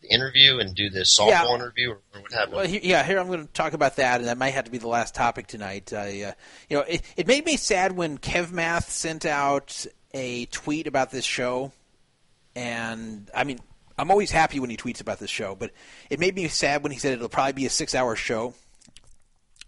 the 0.00 0.08
interview 0.08 0.58
and 0.58 0.74
do 0.74 0.90
this 0.90 1.16
softball 1.16 1.28
Yeah. 1.28 1.54
interview, 1.54 1.90
or, 1.90 2.00
or 2.12 2.22
what 2.22 2.32
happened? 2.32 2.56
Well, 2.56 2.66
he- 2.66 2.88
yeah, 2.88 3.04
here 3.04 3.20
I'm 3.20 3.28
going 3.28 3.46
to 3.46 3.52
talk 3.52 3.72
about 3.72 3.94
that, 3.96 4.18
and 4.18 4.28
that 4.28 4.36
might 4.36 4.50
have 4.50 4.64
to 4.64 4.70
be 4.72 4.78
the 4.78 4.88
last 4.88 5.14
topic 5.14 5.46
tonight. 5.46 5.92
I, 5.92 6.22
uh, 6.22 6.32
you 6.68 6.76
know, 6.76 6.82
it, 6.82 7.02
it 7.16 7.28
made 7.28 7.46
me 7.46 7.56
sad 7.56 7.92
when 7.92 8.18
KevMath 8.18 8.88
sent 8.88 9.24
out 9.24 9.86
a 10.12 10.46
tweet 10.46 10.88
about 10.88 11.12
this 11.12 11.24
show, 11.24 11.70
and 12.54 13.30
I 13.34 13.44
mean, 13.44 13.58
I'm 13.98 14.10
always 14.10 14.30
happy 14.30 14.60
when 14.60 14.70
he 14.70 14.76
tweets 14.76 15.00
about 15.00 15.18
this 15.18 15.30
show, 15.30 15.54
but 15.54 15.70
it 16.10 16.18
made 16.18 16.34
me 16.34 16.48
sad 16.48 16.82
when 16.82 16.92
he 16.92 16.98
said 16.98 17.12
it'll 17.12 17.28
probably 17.28 17.52
be 17.52 17.66
a 17.66 17.70
six-hour 17.70 18.16
show, 18.16 18.54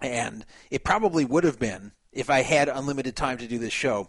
and 0.00 0.44
it 0.70 0.84
probably 0.84 1.24
would 1.24 1.44
have 1.44 1.58
been 1.58 1.92
if 2.12 2.30
I 2.30 2.42
had 2.42 2.68
unlimited 2.68 3.16
time 3.16 3.38
to 3.38 3.46
do 3.46 3.58
this 3.58 3.72
show. 3.72 4.08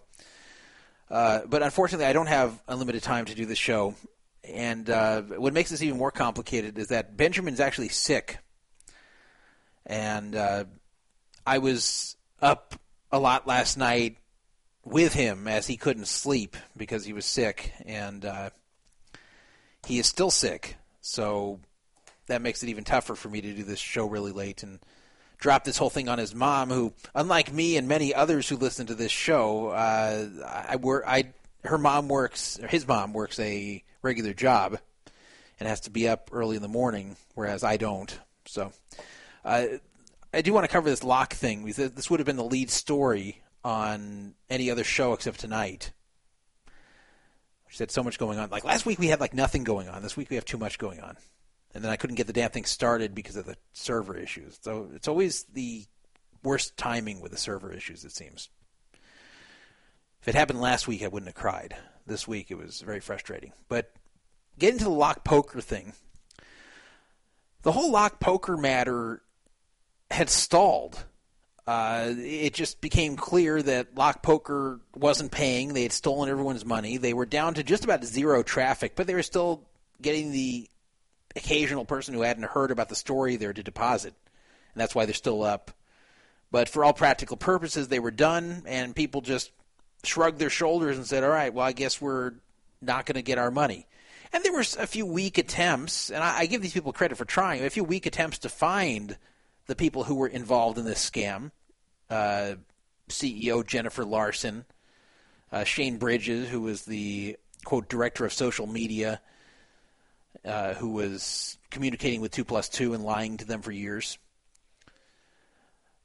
Uh, 1.09 1.41
but 1.47 1.61
unfortunately, 1.61 2.05
I 2.05 2.13
don't 2.13 2.27
have 2.27 2.59
unlimited 2.67 3.03
time 3.03 3.25
to 3.25 3.35
do 3.35 3.45
this 3.45 3.57
show. 3.57 3.95
And 4.43 4.89
uh, 4.89 5.21
what 5.21 5.53
makes 5.53 5.69
this 5.69 5.81
even 5.81 5.97
more 5.97 6.11
complicated 6.11 6.77
is 6.77 6.89
that 6.89 7.17
Benjamin's 7.17 7.59
actually 7.59 7.89
sick. 7.89 8.37
And 9.85 10.35
uh, 10.35 10.65
I 11.45 11.59
was 11.59 12.15
up 12.41 12.75
a 13.11 13.19
lot 13.19 13.47
last 13.47 13.77
night 13.77 14.17
with 14.83 15.13
him 15.13 15.47
as 15.47 15.67
he 15.67 15.77
couldn't 15.77 16.07
sleep 16.07 16.57
because 16.77 17.05
he 17.05 17.13
was 17.13 17.25
sick. 17.25 17.71
And 17.85 18.25
uh, 18.25 18.49
he 19.85 19.99
is 19.99 20.07
still 20.07 20.31
sick. 20.31 20.77
So 21.01 21.59
that 22.27 22.41
makes 22.41 22.63
it 22.63 22.69
even 22.69 22.83
tougher 22.83 23.15
for 23.15 23.29
me 23.29 23.41
to 23.41 23.53
do 23.53 23.63
this 23.63 23.79
show 23.79 24.07
really 24.07 24.31
late 24.31 24.63
and 24.63 24.79
drop 25.37 25.63
this 25.63 25.77
whole 25.77 25.89
thing 25.89 26.09
on 26.09 26.17
his 26.17 26.33
mom, 26.33 26.69
who, 26.69 26.93
unlike 27.13 27.53
me 27.53 27.77
and 27.77 27.87
many 27.87 28.13
others 28.13 28.49
who 28.49 28.55
listen 28.55 28.87
to 28.87 28.95
this 28.95 29.11
show, 29.11 29.67
uh, 29.69 30.27
I 30.67 30.77
work. 30.77 31.03
I 31.07 31.25
her 31.63 31.77
mom 31.77 32.07
works. 32.09 32.59
or 32.59 32.67
His 32.67 32.87
mom 32.87 33.13
works 33.13 33.39
a 33.39 33.83
regular 34.01 34.33
job 34.33 34.79
and 35.59 35.67
has 35.67 35.81
to 35.81 35.89
be 35.89 36.07
up 36.07 36.29
early 36.31 36.55
in 36.55 36.61
the 36.61 36.67
morning, 36.67 37.17
whereas 37.33 37.63
I 37.63 37.77
don't. 37.77 38.17
So, 38.45 38.71
uh, 39.43 39.65
I 40.33 40.41
do 40.41 40.53
want 40.53 40.65
to 40.65 40.71
cover 40.71 40.89
this 40.89 41.03
lock 41.03 41.33
thing 41.33 41.65
this 41.65 42.09
would 42.09 42.19
have 42.19 42.27
been 42.27 42.35
the 42.35 42.43
lead 42.43 42.69
story 42.69 43.41
on 43.63 44.35
any 44.49 44.69
other 44.69 44.83
show 44.83 45.13
except 45.13 45.39
tonight. 45.39 45.91
Which 47.75 47.79
had 47.79 47.91
so 47.91 48.03
much 48.03 48.17
going 48.17 48.39
on. 48.39 48.49
Like 48.49 48.63
last 48.63 48.85
week, 48.85 48.99
we 48.99 49.07
had 49.07 49.19
like 49.19 49.33
nothing 49.33 49.63
going 49.63 49.89
on. 49.89 50.01
This 50.01 50.17
week, 50.17 50.29
we 50.29 50.37
have 50.37 50.45
too 50.45 50.57
much 50.57 50.77
going 50.77 51.01
on 51.01 51.17
and 51.75 51.83
then 51.83 51.91
I 51.91 51.97
couldn't 51.97 52.15
get 52.15 52.25
the 52.25 52.33
damn 52.33 52.49
thing 52.49 52.63
started 52.63 53.13
because 53.13 53.35
of 53.35 53.45
the 53.45 53.57
server 53.73 54.15
issues. 54.15 54.57
So 54.61 54.87
it's 54.95 55.09
always 55.09 55.43
the 55.53 55.83
worst 56.41 56.77
timing 56.77 57.19
with 57.19 57.33
the 57.33 57.37
server 57.37 57.71
issues, 57.71 58.05
it 58.05 58.13
seems. 58.13 58.49
If 60.21 60.29
it 60.29 60.35
happened 60.35 60.61
last 60.61 60.87
week, 60.87 61.03
I 61.03 61.09
wouldn't 61.09 61.27
have 61.27 61.35
cried. 61.35 61.75
This 62.07 62.27
week, 62.27 62.49
it 62.49 62.57
was 62.57 62.79
very 62.79 63.01
frustrating. 63.01 63.51
But 63.67 63.91
getting 64.57 64.79
to 64.79 64.85
the 64.85 64.89
lock 64.89 65.25
poker 65.25 65.59
thing, 65.59 65.91
the 67.63 67.73
whole 67.73 67.91
lock 67.91 68.21
poker 68.21 68.55
matter 68.55 69.21
had 70.09 70.29
stalled. 70.29 71.03
Uh, 71.67 72.13
it 72.17 72.53
just 72.53 72.79
became 72.79 73.15
clear 73.15 73.61
that 73.61 73.95
Lock 73.95 74.21
Poker 74.21 74.79
wasn't 74.95 75.31
paying. 75.31 75.73
They 75.73 75.83
had 75.83 75.91
stolen 75.91 76.29
everyone's 76.29 76.63
money. 76.63 76.97
They 76.97 77.13
were 77.13 77.25
down 77.25 77.55
to 77.55 77.63
just 77.63 77.83
about 77.83 78.03
zero 78.03 78.43
traffic, 78.43 78.95
but 78.95 79.07
they 79.07 79.15
were 79.15 79.23
still 79.23 79.63
getting 79.99 80.31
the 80.31 80.69
occasional 81.35 81.83
person 81.83 82.13
who 82.13 82.21
hadn't 82.21 82.43
heard 82.43 82.69
about 82.69 82.89
the 82.89 82.95
story 82.95 83.35
there 83.35 83.51
to 83.51 83.63
deposit, 83.63 84.13
and 84.73 84.81
that's 84.81 84.93
why 84.93 85.05
they're 85.05 85.13
still 85.15 85.41
up. 85.41 85.71
But 86.51 86.69
for 86.69 86.85
all 86.85 86.93
practical 86.93 87.35
purposes, 87.35 87.87
they 87.87 87.99
were 87.99 88.11
done, 88.11 88.63
and 88.67 88.95
people 88.95 89.21
just 89.21 89.51
shrugged 90.03 90.37
their 90.37 90.51
shoulders 90.51 90.97
and 90.97 91.05
said, 91.05 91.23
"All 91.23 91.31
right, 91.31 91.53
well, 91.53 91.65
I 91.65 91.71
guess 91.71 91.99
we're 91.99 92.33
not 92.79 93.07
going 93.07 93.15
to 93.15 93.23
get 93.23 93.39
our 93.39 93.51
money." 93.51 93.87
And 94.31 94.43
there 94.43 94.53
were 94.53 94.65
a 94.79 94.87
few 94.87 95.05
weak 95.05 95.39
attempts, 95.39 96.11
and 96.11 96.23
I, 96.23 96.39
I 96.39 96.45
give 96.45 96.61
these 96.61 96.73
people 96.73 96.93
credit 96.93 97.17
for 97.17 97.25
trying. 97.25 97.63
A 97.65 97.69
few 97.71 97.83
weak 97.83 98.05
attempts 98.05 98.37
to 98.39 98.49
find 98.49 99.17
the 99.67 99.75
people 99.75 100.03
who 100.03 100.15
were 100.15 100.27
involved 100.27 100.77
in 100.77 100.85
this 100.85 101.09
scam. 101.09 101.51
Uh, 102.09 102.55
CEO 103.09 103.65
Jennifer 103.65 104.03
Larson, 104.03 104.65
uh, 105.51 105.63
Shane 105.63 105.97
Bridges, 105.97 106.49
who 106.49 106.61
was 106.61 106.85
the 106.85 107.37
quote 107.63 107.89
director 107.89 108.25
of 108.25 108.33
social 108.33 108.67
media 108.67 109.21
uh, 110.43 110.73
who 110.75 110.89
was 110.89 111.57
communicating 111.71 112.21
with 112.21 112.31
2 112.31 112.43
plus 112.45 112.69
2 112.69 112.93
and 112.93 113.03
lying 113.03 113.37
to 113.37 113.45
them 113.45 113.61
for 113.61 113.71
years. 113.71 114.17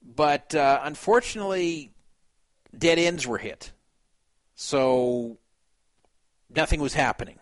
But 0.02 0.54
uh, 0.54 0.80
unfortunately, 0.82 1.92
dead 2.76 2.98
ends 2.98 3.26
were 3.26 3.38
hit. 3.38 3.72
So 4.54 5.38
nothing 6.54 6.80
was 6.80 6.94
happening. 6.94 7.38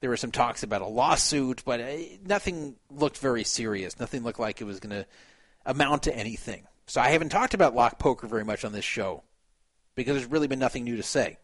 There 0.00 0.10
were 0.10 0.16
some 0.16 0.32
talks 0.32 0.62
about 0.62 0.82
a 0.82 0.86
lawsuit, 0.86 1.62
but 1.64 1.80
uh, 1.80 1.96
nothing 2.26 2.76
looked 2.90 3.18
very 3.18 3.44
serious. 3.44 3.98
Nothing 3.98 4.24
looked 4.24 4.40
like 4.40 4.60
it 4.60 4.64
was 4.64 4.80
going 4.80 4.90
to 4.90 5.06
amount 5.64 6.04
to 6.04 6.16
anything. 6.16 6.66
So 6.86 7.00
I 7.00 7.10
haven't 7.10 7.30
talked 7.30 7.54
about 7.54 7.74
lock 7.74 7.98
poker 7.98 8.26
very 8.26 8.44
much 8.44 8.64
on 8.64 8.72
this 8.72 8.84
show 8.84 9.22
because 9.94 10.16
there's 10.16 10.30
really 10.30 10.48
been 10.48 10.58
nothing 10.58 10.84
new 10.84 10.96
to 10.96 11.02
say. 11.02 11.38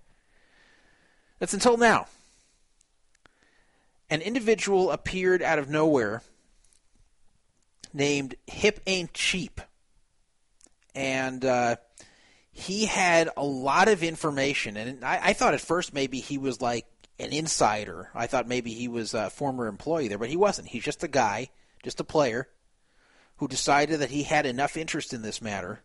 That's 1.38 1.54
until 1.54 1.76
now 1.76 2.06
an 4.10 4.22
individual 4.22 4.90
appeared 4.90 5.42
out 5.42 5.58
of 5.58 5.68
nowhere 5.68 6.22
named 7.92 8.34
Hip 8.46 8.80
Ain't 8.86 9.12
Cheap. 9.12 9.60
And 10.94 11.44
uh, 11.44 11.76
he 12.50 12.86
had 12.86 13.30
a 13.36 13.44
lot 13.44 13.88
of 13.88 14.02
information. 14.02 14.76
And 14.76 15.04
I, 15.04 15.20
I 15.22 15.32
thought 15.32 15.54
at 15.54 15.60
first 15.60 15.94
maybe 15.94 16.20
he 16.20 16.38
was 16.38 16.60
like 16.60 16.86
an 17.18 17.32
insider. 17.32 18.10
I 18.14 18.26
thought 18.26 18.48
maybe 18.48 18.72
he 18.72 18.88
was 18.88 19.14
a 19.14 19.30
former 19.30 19.66
employee 19.66 20.08
there, 20.08 20.18
but 20.18 20.30
he 20.30 20.36
wasn't. 20.36 20.68
He's 20.68 20.84
just 20.84 21.04
a 21.04 21.08
guy, 21.08 21.50
just 21.82 22.00
a 22.00 22.04
player, 22.04 22.48
who 23.38 23.48
decided 23.48 24.00
that 24.00 24.10
he 24.10 24.22
had 24.22 24.46
enough 24.46 24.76
interest 24.76 25.12
in 25.12 25.22
this 25.22 25.40
matter 25.40 25.80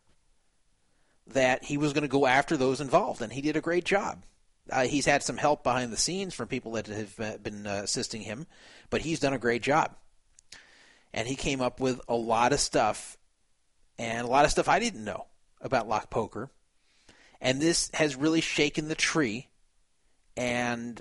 that 1.28 1.64
he 1.64 1.78
was 1.78 1.94
going 1.94 2.04
to 2.04 2.08
go 2.08 2.26
after 2.26 2.58
those 2.58 2.82
involved. 2.82 3.22
And 3.22 3.32
he 3.32 3.42
did 3.42 3.56
a 3.56 3.62
great 3.62 3.86
job. 3.86 4.24
Uh, 4.70 4.86
he's 4.86 5.06
had 5.06 5.24
some 5.24 5.38
help 5.38 5.64
behind 5.64 5.92
the 5.92 5.98
scenes 5.98 6.34
from 6.34 6.48
people 6.48 6.74
that 6.74 6.88
have 6.88 7.20
uh, 7.20 7.38
been 7.38 7.68
uh, 7.68 7.82
assisting 7.84 8.22
him, 8.22 8.48
but 8.90 9.02
he's 9.02 9.20
done 9.20 9.34
a 9.34 9.40
great 9.40 9.62
job. 9.62 9.96
And 11.14 11.28
he 11.28 11.36
came 11.36 11.62
up 11.62 11.80
with 11.80 12.02
a 12.08 12.16
lot 12.16 12.54
of 12.54 12.60
stuff, 12.60 13.18
and 14.00 14.26
a 14.26 14.30
lot 14.30 14.46
of 14.46 14.52
stuff 14.52 14.70
I 14.70 14.80
didn't 14.80 15.04
know 15.04 15.28
about 15.62 15.88
lock 15.88 16.10
poker. 16.10 16.50
And 17.42 17.62
this 17.62 17.92
has 17.94 18.16
really 18.16 18.42
shaken 18.42 18.88
the 18.88 18.96
tree, 18.96 19.50
and 20.38 21.00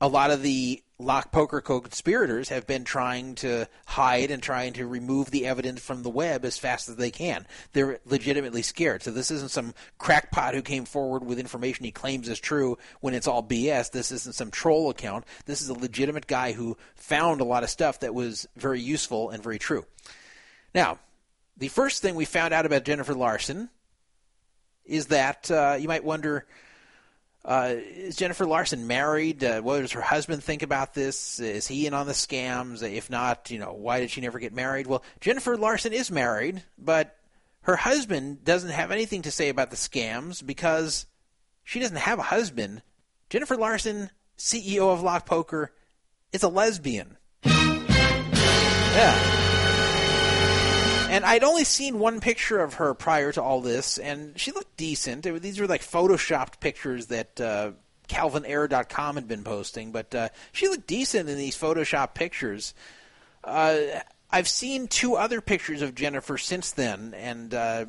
a 0.00 0.08
lot 0.08 0.30
of 0.30 0.42
the 0.42 0.82
lock 0.98 1.30
poker 1.30 1.60
co-conspirators 1.60 2.48
have 2.48 2.66
been 2.66 2.82
trying 2.82 3.34
to 3.34 3.66
hide 3.86 4.30
and 4.30 4.42
trying 4.42 4.72
to 4.72 4.86
remove 4.86 5.30
the 5.30 5.46
evidence 5.46 5.80
from 5.80 6.02
the 6.02 6.10
web 6.10 6.44
as 6.44 6.56
fast 6.56 6.88
as 6.88 6.96
they 6.96 7.10
can. 7.10 7.46
They're 7.72 7.98
legitimately 8.06 8.62
scared. 8.62 9.02
So 9.02 9.10
this 9.10 9.30
isn't 9.30 9.50
some 9.50 9.74
crackpot 9.98 10.54
who 10.54 10.62
came 10.62 10.86
forward 10.86 11.24
with 11.24 11.38
information 11.38 11.84
he 11.84 11.90
claims 11.90 12.28
is 12.28 12.40
true 12.40 12.78
when 13.00 13.12
it's 13.12 13.26
all 13.26 13.42
BS. 13.42 13.90
This 13.90 14.10
isn't 14.10 14.34
some 14.34 14.50
troll 14.50 14.88
account. 14.88 15.26
This 15.44 15.60
is 15.60 15.68
a 15.68 15.74
legitimate 15.74 16.26
guy 16.26 16.52
who 16.52 16.78
found 16.94 17.42
a 17.42 17.44
lot 17.44 17.62
of 17.62 17.70
stuff 17.70 18.00
that 18.00 18.14
was 18.14 18.48
very 18.56 18.80
useful 18.80 19.30
and 19.30 19.42
very 19.42 19.58
true. 19.58 19.84
Now, 20.74 20.98
the 21.58 21.68
first 21.68 22.00
thing 22.00 22.14
we 22.14 22.24
found 22.24 22.54
out 22.54 22.66
about 22.66 22.84
Jennifer 22.84 23.14
Larson 23.14 23.68
is 24.86 25.06
that 25.06 25.50
uh, 25.50 25.76
you 25.78 25.88
might 25.88 26.04
wonder 26.04 26.46
uh, 27.46 27.74
is 27.76 28.16
Jennifer 28.16 28.44
Larson 28.44 28.88
married? 28.88 29.44
Uh, 29.44 29.60
what 29.60 29.80
does 29.80 29.92
her 29.92 30.00
husband 30.00 30.42
think 30.42 30.62
about 30.62 30.94
this? 30.94 31.38
Is 31.38 31.68
he 31.68 31.86
in 31.86 31.94
on 31.94 32.06
the 32.06 32.12
scams? 32.12 32.82
If 32.82 33.08
not, 33.08 33.52
you 33.52 33.60
know, 33.60 33.72
why 33.72 34.00
did 34.00 34.10
she 34.10 34.20
never 34.20 34.40
get 34.40 34.52
married? 34.52 34.88
Well, 34.88 35.04
Jennifer 35.20 35.56
Larson 35.56 35.92
is 35.92 36.10
married, 36.10 36.64
but 36.76 37.16
her 37.62 37.76
husband 37.76 38.44
doesn't 38.44 38.70
have 38.70 38.90
anything 38.90 39.22
to 39.22 39.30
say 39.30 39.48
about 39.48 39.70
the 39.70 39.76
scams 39.76 40.44
because 40.44 41.06
she 41.62 41.78
doesn't 41.78 41.96
have 41.96 42.18
a 42.18 42.22
husband. 42.22 42.82
Jennifer 43.30 43.56
Larson, 43.56 44.10
CEO 44.36 44.92
of 44.92 45.02
Lock 45.02 45.24
Poker, 45.24 45.72
is 46.32 46.42
a 46.42 46.48
lesbian. 46.48 47.16
Yeah. 47.44 49.45
And 51.16 51.24
I'd 51.24 51.44
only 51.44 51.64
seen 51.64 51.98
one 51.98 52.20
picture 52.20 52.60
of 52.60 52.74
her 52.74 52.92
prior 52.92 53.32
to 53.32 53.42
all 53.42 53.62
this, 53.62 53.96
and 53.96 54.38
she 54.38 54.52
looked 54.52 54.76
decent. 54.76 55.24
It- 55.24 55.40
These 55.40 55.58
were 55.58 55.66
like 55.66 55.80
photoshopped 55.80 56.60
pictures 56.60 57.06
that 57.06 57.40
uh, 57.40 57.70
CalvinAyre.com 58.06 59.14
had 59.14 59.26
been 59.26 59.42
posting, 59.42 59.92
but 59.92 60.14
uh, 60.14 60.28
she 60.52 60.68
looked 60.68 60.86
decent 60.86 61.30
in 61.30 61.38
these 61.38 61.56
Photoshop 61.56 62.12
pictures. 62.12 62.74
Uh, 63.42 63.78
I've 64.30 64.46
seen 64.46 64.88
two 64.88 65.14
other 65.16 65.40
pictures 65.40 65.80
of 65.80 65.94
Jennifer 65.94 66.36
since 66.36 66.72
then, 66.72 67.14
and 67.16 67.54
uh, 67.54 67.86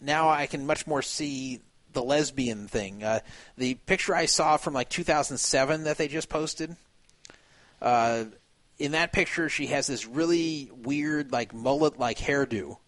now 0.00 0.30
I 0.30 0.46
can 0.46 0.64
much 0.64 0.86
more 0.86 1.02
see 1.02 1.60
the 1.92 2.02
lesbian 2.02 2.66
thing. 2.66 3.04
Uh, 3.04 3.20
the 3.58 3.74
picture 3.74 4.14
I 4.14 4.24
saw 4.24 4.56
from 4.56 4.72
like 4.72 4.88
2007 4.88 5.84
that 5.84 5.98
they 5.98 6.08
just 6.08 6.30
posted. 6.30 6.74
Uh, 7.82 8.24
in 8.80 8.92
that 8.92 9.12
picture, 9.12 9.48
she 9.50 9.66
has 9.66 9.86
this 9.86 10.06
really 10.06 10.70
weird, 10.74 11.30
like 11.30 11.54
mullet-like 11.54 12.18
hairdo. 12.18 12.78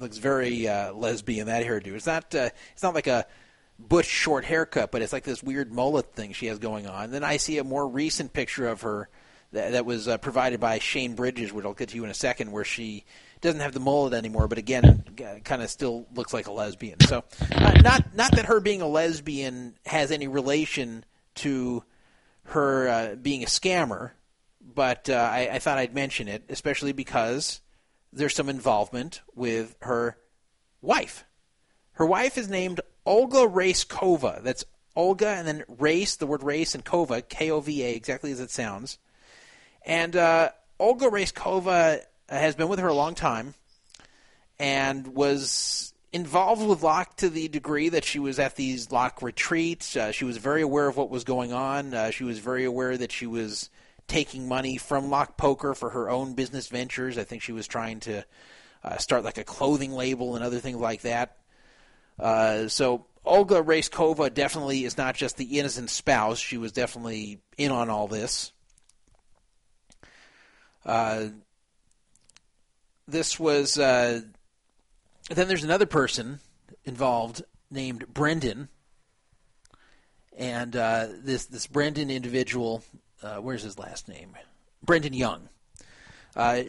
Looks 0.00 0.16
very 0.16 0.66
uh, 0.66 0.92
lesbian 0.94 1.46
that 1.46 1.64
hairdo. 1.64 1.88
It's 1.88 2.06
not. 2.06 2.34
Uh, 2.34 2.48
it's 2.72 2.82
not 2.82 2.94
like 2.94 3.06
a 3.06 3.26
butch 3.78 4.06
short 4.06 4.44
haircut, 4.44 4.90
but 4.90 5.02
it's 5.02 5.12
like 5.12 5.24
this 5.24 5.42
weird 5.42 5.72
mullet 5.72 6.14
thing 6.14 6.32
she 6.32 6.46
has 6.46 6.58
going 6.58 6.86
on. 6.86 7.10
Then 7.10 7.22
I 7.22 7.36
see 7.36 7.58
a 7.58 7.64
more 7.64 7.86
recent 7.86 8.32
picture 8.32 8.66
of 8.66 8.80
her 8.80 9.08
that, 9.52 9.72
that 9.72 9.84
was 9.84 10.08
uh, 10.08 10.18
provided 10.18 10.58
by 10.58 10.78
Shane 10.78 11.14
Bridges, 11.14 11.52
which 11.52 11.64
I'll 11.64 11.74
get 11.74 11.90
to 11.90 11.96
you 11.96 12.04
in 12.04 12.10
a 12.10 12.14
second, 12.14 12.50
where 12.50 12.64
she 12.64 13.04
doesn't 13.40 13.60
have 13.60 13.72
the 13.72 13.80
mullet 13.80 14.14
anymore, 14.14 14.48
but 14.48 14.58
again, 14.58 15.04
kind 15.44 15.62
of 15.62 15.68
still 15.68 16.06
looks 16.14 16.32
like 16.32 16.46
a 16.46 16.52
lesbian. 16.52 16.98
So, 17.00 17.24
uh, 17.52 17.80
not 17.82 18.14
not 18.14 18.32
that 18.32 18.46
her 18.46 18.60
being 18.60 18.80
a 18.80 18.88
lesbian 18.88 19.74
has 19.84 20.10
any 20.10 20.28
relation 20.28 21.04
to 21.36 21.84
her 22.44 22.88
uh, 22.88 23.14
being 23.16 23.42
a 23.42 23.46
scammer, 23.46 24.12
but 24.78 25.10
uh, 25.10 25.14
I, 25.14 25.48
I 25.54 25.58
thought 25.58 25.78
I'd 25.78 25.92
mention 25.92 26.28
it, 26.28 26.44
especially 26.48 26.92
because 26.92 27.60
there's 28.12 28.36
some 28.36 28.48
involvement 28.48 29.22
with 29.34 29.74
her 29.80 30.16
wife. 30.80 31.24
Her 31.94 32.06
wife 32.06 32.38
is 32.38 32.48
named 32.48 32.80
Olga 33.04 33.38
Racekova. 33.38 34.40
That's 34.44 34.64
Olga 34.94 35.30
and 35.30 35.48
then 35.48 35.64
race, 35.80 36.14
the 36.14 36.28
word 36.28 36.44
race, 36.44 36.76
and 36.76 36.84
Kova, 36.84 37.28
K 37.28 37.50
O 37.50 37.58
V 37.58 37.82
A, 37.82 37.96
exactly 37.96 38.30
as 38.30 38.38
it 38.38 38.52
sounds. 38.52 38.98
And 39.84 40.14
uh, 40.14 40.50
Olga 40.78 41.06
Racekova 41.06 42.02
has 42.28 42.54
been 42.54 42.68
with 42.68 42.78
her 42.78 42.86
a 42.86 42.94
long 42.94 43.16
time 43.16 43.54
and 44.60 45.08
was 45.08 45.92
involved 46.12 46.64
with 46.64 46.84
Lock 46.84 47.16
to 47.16 47.28
the 47.28 47.48
degree 47.48 47.88
that 47.88 48.04
she 48.04 48.20
was 48.20 48.38
at 48.38 48.54
these 48.54 48.92
Lock 48.92 49.22
retreats. 49.22 49.96
Uh, 49.96 50.12
she 50.12 50.24
was 50.24 50.36
very 50.36 50.62
aware 50.62 50.86
of 50.86 50.96
what 50.96 51.10
was 51.10 51.24
going 51.24 51.52
on. 51.52 51.94
Uh, 51.94 52.12
she 52.12 52.22
was 52.22 52.38
very 52.38 52.64
aware 52.64 52.96
that 52.96 53.10
she 53.10 53.26
was 53.26 53.70
taking 54.08 54.48
money 54.48 54.76
from 54.76 55.10
Lock 55.10 55.36
Poker 55.36 55.74
for 55.74 55.90
her 55.90 56.10
own 56.10 56.34
business 56.34 56.68
ventures. 56.68 57.18
I 57.18 57.24
think 57.24 57.42
she 57.42 57.52
was 57.52 57.66
trying 57.66 58.00
to 58.00 58.24
uh, 58.82 58.96
start 58.96 59.22
like 59.22 59.38
a 59.38 59.44
clothing 59.44 59.92
label 59.92 60.34
and 60.34 60.44
other 60.44 60.58
things 60.58 60.78
like 60.78 61.02
that. 61.02 61.36
Uh, 62.18 62.68
so 62.68 63.06
Olga 63.24 63.62
Racekova 63.62 64.32
definitely 64.32 64.84
is 64.84 64.96
not 64.96 65.14
just 65.14 65.36
the 65.36 65.58
innocent 65.58 65.90
spouse. 65.90 66.38
She 66.38 66.58
was 66.58 66.72
definitely 66.72 67.40
in 67.56 67.70
on 67.70 67.90
all 67.90 68.08
this. 68.08 68.52
Uh, 70.84 71.28
this 73.06 73.38
was. 73.38 73.78
Uh, 73.78 74.22
then 75.30 75.46
there's 75.46 75.64
another 75.64 75.86
person 75.86 76.40
involved 76.84 77.42
named 77.70 78.06
Brendan, 78.12 78.68
and 80.36 80.74
uh, 80.74 81.08
this 81.22 81.44
this 81.46 81.66
Brendan 81.66 82.10
individual. 82.10 82.82
Uh, 83.22 83.36
where's 83.36 83.62
his 83.62 83.78
last 83.78 84.08
name? 84.08 84.36
Brendan 84.82 85.12
Young. 85.12 85.48
Uh, 86.36 86.62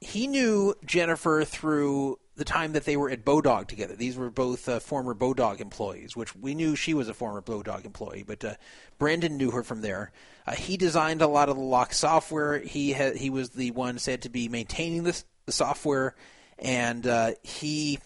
he 0.00 0.26
knew 0.26 0.74
Jennifer 0.84 1.44
through 1.44 2.18
the 2.36 2.44
time 2.44 2.72
that 2.72 2.84
they 2.84 2.96
were 2.96 3.10
at 3.10 3.24
Bodog 3.24 3.66
together. 3.66 3.96
These 3.96 4.16
were 4.16 4.30
both 4.30 4.68
uh, 4.68 4.80
former 4.80 5.14
Bodog 5.14 5.60
employees, 5.60 6.14
which 6.16 6.36
we 6.36 6.54
knew 6.54 6.76
she 6.76 6.94
was 6.94 7.08
a 7.08 7.14
former 7.14 7.42
Bodog 7.42 7.84
employee, 7.84 8.24
but 8.26 8.44
uh, 8.44 8.54
Brandon 8.98 9.36
knew 9.36 9.50
her 9.50 9.62
from 9.62 9.80
there. 9.80 10.12
Uh, 10.46 10.54
he 10.54 10.76
designed 10.76 11.22
a 11.22 11.26
lot 11.26 11.48
of 11.48 11.56
the 11.56 11.62
lock 11.62 11.92
software. 11.92 12.58
He 12.58 12.92
ha- 12.92 13.14
he 13.16 13.30
was 13.30 13.50
the 13.50 13.70
one 13.72 13.98
said 13.98 14.22
to 14.22 14.28
be 14.28 14.48
maintaining 14.48 15.02
this 15.04 15.24
the 15.46 15.52
software, 15.52 16.14
and 16.58 17.06
uh, 17.06 17.32
he 17.42 17.98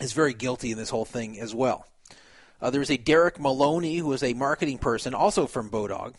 is 0.00 0.12
very 0.12 0.32
guilty 0.32 0.70
in 0.70 0.78
this 0.78 0.90
whole 0.90 1.04
thing 1.04 1.38
as 1.40 1.54
well. 1.54 1.86
Uh, 2.62 2.70
there 2.70 2.78
was 2.80 2.90
a 2.90 2.96
Derek 2.96 3.38
Maloney 3.38 3.96
who 3.96 4.06
was 4.06 4.22
a 4.22 4.32
marketing 4.32 4.78
person, 4.78 5.12
also 5.12 5.46
from 5.46 5.68
Bodog, 5.68 6.14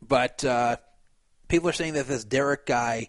but 0.00 0.44
uh, 0.44 0.76
people 1.48 1.68
are 1.68 1.72
saying 1.72 1.94
that 1.94 2.06
this 2.06 2.24
Derek 2.24 2.66
guy 2.66 3.08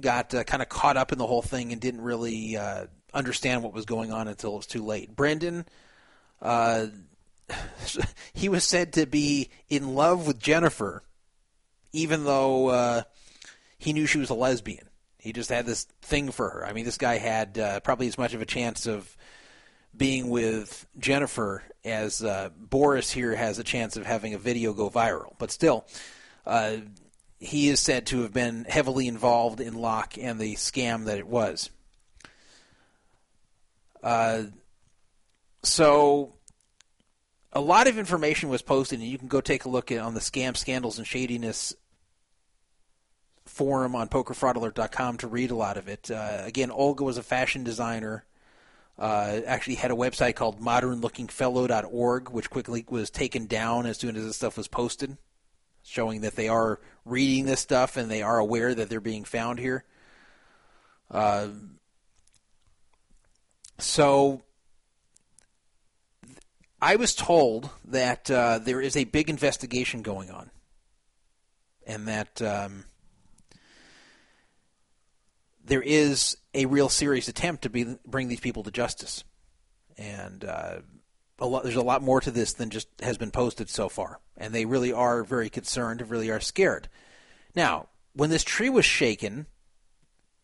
got 0.00 0.34
uh, 0.34 0.44
kind 0.44 0.62
of 0.62 0.68
caught 0.68 0.96
up 0.96 1.12
in 1.12 1.18
the 1.18 1.26
whole 1.26 1.42
thing 1.42 1.72
and 1.72 1.80
didn't 1.80 2.02
really 2.02 2.56
uh, 2.56 2.86
understand 3.14 3.62
what 3.62 3.72
was 3.72 3.86
going 3.86 4.12
on 4.12 4.28
until 4.28 4.54
it 4.54 4.56
was 4.56 4.66
too 4.66 4.84
late. 4.84 5.14
Brendan, 5.14 5.66
uh, 6.42 6.86
he 8.34 8.48
was 8.48 8.64
said 8.64 8.92
to 8.94 9.06
be 9.06 9.50
in 9.68 9.94
love 9.94 10.26
with 10.26 10.38
Jennifer, 10.38 11.02
even 11.92 12.24
though 12.24 12.68
uh, 12.68 13.02
he 13.78 13.92
knew 13.92 14.06
she 14.06 14.18
was 14.18 14.30
a 14.30 14.34
lesbian. 14.34 14.88
He 15.18 15.32
just 15.32 15.50
had 15.50 15.66
this 15.66 15.84
thing 16.02 16.30
for 16.30 16.48
her. 16.50 16.66
I 16.66 16.72
mean, 16.72 16.84
this 16.84 16.98
guy 16.98 17.18
had 17.18 17.58
uh, 17.58 17.80
probably 17.80 18.06
as 18.06 18.18
much 18.18 18.34
of 18.34 18.42
a 18.42 18.46
chance 18.46 18.86
of 18.86 19.16
being 19.96 20.28
with 20.28 20.86
Jennifer 20.98 21.62
as 21.84 22.24
Boris 22.58 23.10
here 23.10 23.34
has 23.34 23.58
a 23.58 23.64
chance 23.64 23.96
of 23.96 24.04
having 24.06 24.34
a 24.34 24.38
video 24.38 24.72
go 24.72 24.90
viral. 24.90 25.34
But 25.38 25.50
still, 25.50 25.86
he 27.38 27.68
is 27.68 27.80
said 27.80 28.06
to 28.06 28.22
have 28.22 28.32
been 28.32 28.64
heavily 28.64 29.08
involved 29.08 29.60
in 29.60 29.74
Lock 29.74 30.16
and 30.18 30.40
the 30.40 30.54
scam 30.54 31.04
that 31.04 31.18
it 31.18 31.26
was. 31.26 31.70
Uh, 34.02 34.44
so, 35.62 36.34
a 37.52 37.60
lot 37.60 37.88
of 37.88 37.98
information 37.98 38.48
was 38.48 38.62
posted, 38.62 39.00
and 39.00 39.08
you 39.08 39.18
can 39.18 39.28
go 39.28 39.40
take 39.40 39.64
a 39.64 39.68
look 39.68 39.90
at 39.90 39.98
on 39.98 40.14
the 40.14 40.20
scam, 40.20 40.56
scandals, 40.56 40.98
and 40.98 41.06
shadiness 41.06 41.74
forum 43.44 43.94
on 43.94 44.08
pokerfraudalert.com 44.08 45.18
to 45.18 45.26
read 45.26 45.50
a 45.50 45.56
lot 45.56 45.76
of 45.76 45.88
it. 45.88 46.10
Uh, 46.10 46.42
again, 46.44 46.70
Olga 46.70 47.04
was 47.04 47.18
a 47.18 47.22
fashion 47.22 47.64
designer. 47.64 48.24
Uh, 48.98 49.40
actually 49.46 49.74
had 49.74 49.90
a 49.90 49.94
website 49.94 50.36
called 50.36 50.60
modernlookingfellow.org, 50.60 52.30
which 52.30 52.48
quickly 52.48 52.84
was 52.88 53.10
taken 53.10 53.46
down 53.46 53.84
as 53.86 53.98
soon 53.98 54.16
as 54.16 54.24
this 54.24 54.36
stuff 54.36 54.56
was 54.56 54.68
posted 54.68 55.18
showing 55.86 56.22
that 56.22 56.36
they 56.36 56.48
are 56.48 56.80
reading 57.04 57.46
this 57.46 57.60
stuff 57.60 57.96
and 57.96 58.10
they 58.10 58.22
are 58.22 58.38
aware 58.38 58.74
that 58.74 58.90
they're 58.90 59.00
being 59.00 59.24
found 59.24 59.58
here. 59.58 59.84
Uh, 61.10 61.48
so 63.78 64.42
I 66.80 66.96
was 66.96 67.14
told 67.14 67.70
that 67.86 68.30
uh, 68.30 68.58
there 68.58 68.80
is 68.80 68.96
a 68.96 69.04
big 69.04 69.30
investigation 69.30 70.02
going 70.02 70.30
on, 70.30 70.50
and 71.86 72.08
that 72.08 72.42
um, 72.42 72.84
there 75.64 75.82
is 75.82 76.36
a 76.54 76.66
real 76.66 76.88
serious 76.88 77.28
attempt 77.28 77.62
to 77.62 77.70
be, 77.70 77.96
bring 78.06 78.28
these 78.28 78.40
people 78.40 78.62
to 78.64 78.70
justice, 78.70 79.24
and 79.96 80.44
uh, 80.44 80.76
a 81.38 81.46
lot, 81.46 81.62
there's 81.62 81.76
a 81.76 81.82
lot 81.82 82.02
more 82.02 82.20
to 82.20 82.30
this 82.30 82.52
than 82.52 82.70
just 82.70 82.88
has 83.02 83.18
been 83.18 83.30
posted 83.30 83.68
so 83.68 83.88
far, 83.88 84.20
and 84.36 84.54
they 84.54 84.64
really 84.64 84.92
are 84.92 85.22
very 85.22 85.50
concerned, 85.50 86.08
really 86.10 86.30
are 86.30 86.40
scared. 86.40 86.88
Now, 87.54 87.88
when 88.14 88.30
this 88.30 88.44
tree 88.44 88.70
was 88.70 88.84
shaken, 88.84 89.46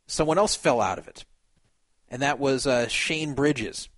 someone 0.06 0.38
else 0.38 0.54
fell 0.54 0.80
out 0.80 0.98
of 0.98 1.08
it, 1.08 1.24
and 2.08 2.20
that 2.20 2.38
was 2.38 2.66
uh, 2.66 2.88
Shane 2.88 3.34
Bridges. 3.34 3.88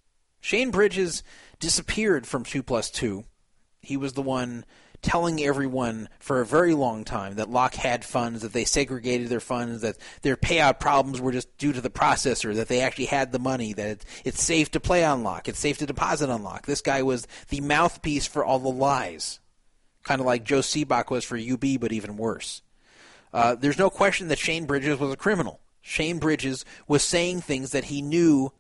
Shane 0.41 0.71
Bridges 0.71 1.23
disappeared 1.59 2.27
from 2.27 2.45
Two 2.45 2.63
Plus 2.63 2.91
Two. 2.91 3.25
He 3.81 3.97
was 3.97 4.13
the 4.13 4.23
one 4.23 4.65
telling 5.05 5.41
everyone 5.43 6.09
for 6.19 6.41
a 6.41 6.47
very 6.47 6.75
long 6.75 7.05
time 7.05 7.35
that 7.35 7.51
Lock 7.51 7.75
had 7.75 8.05
funds, 8.05 8.43
that 8.43 8.53
they 8.53 8.65
segregated 8.65 9.29
their 9.29 9.39
funds, 9.39 9.83
that 9.83 9.97
their 10.23 10.37
payout 10.37 10.81
problems 10.81 11.21
were 11.21 11.31
just 11.31 11.57
due 11.59 11.73
to 11.73 11.81
the 11.81 11.91
processor, 11.91 12.55
that 12.55 12.69
they 12.69 12.81
actually 12.81 13.05
had 13.05 13.31
the 13.31 13.39
money, 13.39 13.75
that 13.75 14.05
it's 14.25 14.43
safe 14.43 14.71
to 14.73 14.81
play 14.81 15.05
on 15.05 15.23
Lock, 15.23 15.47
it's 15.47 15.59
safe 15.59 15.79
to 15.79 15.87
deposit 15.87 16.31
on 16.31 16.43
Lock. 16.43 16.67
This 16.67 16.81
guy 16.81 17.03
was 17.03 17.29
the 17.51 17.61
mouthpiece 17.61 18.27
for 18.27 18.45
all 18.45 18.59
the 18.59 18.69
lies, 18.69 19.41
kind 20.03 20.21
of 20.21 20.27
like 20.27 20.43
Joe 20.43 20.61
Sebok 20.61 21.11
was 21.11 21.25
for 21.25 21.37
UB, 21.37 21.79
but 21.79 21.93
even 21.93 22.17
worse. 22.17 22.63
Uh, 23.33 23.55
there's 23.55 23.79
no 23.79 23.91
question 23.91 24.29
that 24.29 24.39
Shane 24.39 24.65
Bridges 24.65 24.99
was 24.99 25.13
a 25.13 25.17
criminal. 25.17 25.61
Shane 25.83 26.19
Bridges 26.19 26.65
was 26.89 27.05
saying 27.05 27.43
things 27.43 27.73
that 27.73 27.85
he 27.85 28.01
knew 28.01 28.53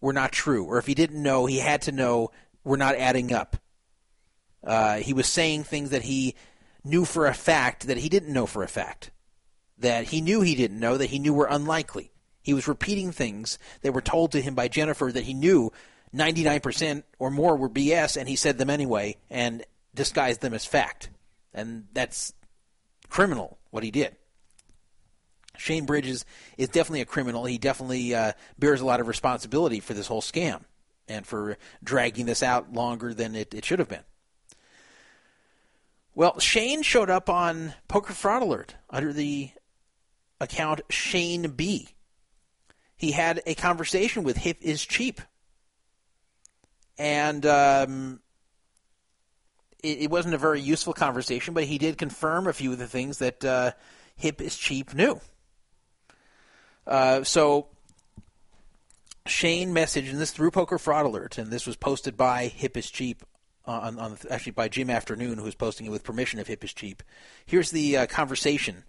were 0.00 0.14
not 0.14 0.32
true, 0.32 0.64
or 0.64 0.78
if 0.78 0.86
he 0.86 0.94
didn't 0.94 1.22
know, 1.22 1.44
he 1.44 1.58
had 1.58 1.82
to 1.82 1.92
know 1.92 2.30
were 2.64 2.78
not 2.78 2.94
adding 2.94 3.34
up. 3.34 3.58
Uh, 4.62 4.96
he 4.96 5.12
was 5.12 5.26
saying 5.26 5.64
things 5.64 5.90
that 5.90 6.02
he 6.02 6.34
knew 6.84 7.04
for 7.04 7.26
a 7.26 7.34
fact 7.34 7.86
that 7.86 7.98
he 7.98 8.08
didn't 8.08 8.32
know 8.32 8.46
for 8.46 8.62
a 8.62 8.68
fact. 8.68 9.10
That 9.78 10.04
he 10.04 10.20
knew 10.20 10.42
he 10.42 10.54
didn't 10.54 10.78
know, 10.78 10.96
that 10.96 11.10
he 11.10 11.18
knew 11.18 11.32
were 11.32 11.48
unlikely. 11.50 12.12
He 12.42 12.54
was 12.54 12.68
repeating 12.68 13.12
things 13.12 13.58
that 13.82 13.92
were 13.92 14.00
told 14.00 14.32
to 14.32 14.40
him 14.40 14.54
by 14.54 14.68
Jennifer 14.68 15.10
that 15.12 15.24
he 15.24 15.34
knew 15.34 15.72
99% 16.14 17.02
or 17.18 17.30
more 17.30 17.56
were 17.56 17.68
BS, 17.68 18.16
and 18.16 18.28
he 18.28 18.36
said 18.36 18.58
them 18.58 18.70
anyway 18.70 19.16
and 19.30 19.64
disguised 19.94 20.40
them 20.40 20.54
as 20.54 20.64
fact. 20.64 21.10
And 21.52 21.86
that's 21.92 22.32
criminal, 23.08 23.58
what 23.70 23.84
he 23.84 23.90
did. 23.90 24.16
Shane 25.56 25.84
Bridges 25.84 26.24
is 26.56 26.68
definitely 26.68 27.02
a 27.02 27.06
criminal. 27.06 27.44
He 27.44 27.58
definitely 27.58 28.14
uh, 28.14 28.32
bears 28.58 28.80
a 28.80 28.86
lot 28.86 29.00
of 29.00 29.08
responsibility 29.08 29.80
for 29.80 29.92
this 29.92 30.06
whole 30.06 30.22
scam 30.22 30.62
and 31.06 31.26
for 31.26 31.58
dragging 31.84 32.24
this 32.24 32.42
out 32.42 32.72
longer 32.72 33.12
than 33.12 33.34
it, 33.34 33.52
it 33.52 33.64
should 33.64 33.78
have 33.78 33.88
been. 33.88 34.04
Well, 36.14 36.38
Shane 36.40 36.82
showed 36.82 37.10
up 37.10 37.28
on 37.28 37.74
Poker 37.88 38.12
Fraud 38.12 38.42
Alert 38.42 38.74
under 38.88 39.12
the 39.12 39.50
account 40.40 40.80
Shane 40.90 41.52
B. 41.52 41.90
He 42.96 43.12
had 43.12 43.42
a 43.46 43.54
conversation 43.54 44.24
with 44.24 44.36
Hip 44.38 44.58
is 44.60 44.84
Cheap. 44.84 45.20
And 46.98 47.46
um, 47.46 48.20
it, 49.82 50.02
it, 50.02 50.10
wasn't 50.10 50.34
a 50.34 50.38
very 50.38 50.60
useful 50.60 50.92
conversation, 50.92 51.54
but 51.54 51.64
he 51.64 51.78
did 51.78 51.96
confirm 51.96 52.46
a 52.46 52.52
few 52.52 52.72
of 52.72 52.78
the 52.78 52.86
things 52.86 53.18
that 53.18 53.42
uh, 53.44 53.72
Hip 54.16 54.40
is 54.42 54.56
Cheap 54.56 54.92
knew. 54.94 55.18
Uh, 56.86 57.22
so 57.22 57.68
Shane 59.26 59.72
messaged, 59.72 60.10
and 60.10 60.18
this 60.18 60.32
through 60.32 60.50
Poker 60.50 60.78
Fraud 60.78 61.06
Alert, 61.06 61.38
and 61.38 61.50
this 61.50 61.66
was 61.66 61.76
posted 61.76 62.16
by 62.16 62.48
Hip 62.48 62.76
is 62.76 62.90
Cheap 62.90 63.22
on, 63.64 63.98
on 63.98 64.18
actually 64.30 64.52
by 64.52 64.68
Jim 64.68 64.90
Afternoon, 64.90 65.38
who 65.38 65.44
was 65.44 65.54
posting 65.54 65.86
it 65.86 65.90
with 65.90 66.04
permission 66.04 66.38
of 66.40 66.46
Hip 66.46 66.64
is 66.64 66.72
Cheap. 66.72 67.02
Here's 67.46 67.70
the 67.70 67.98
uh, 67.98 68.06
conversation 68.06 68.84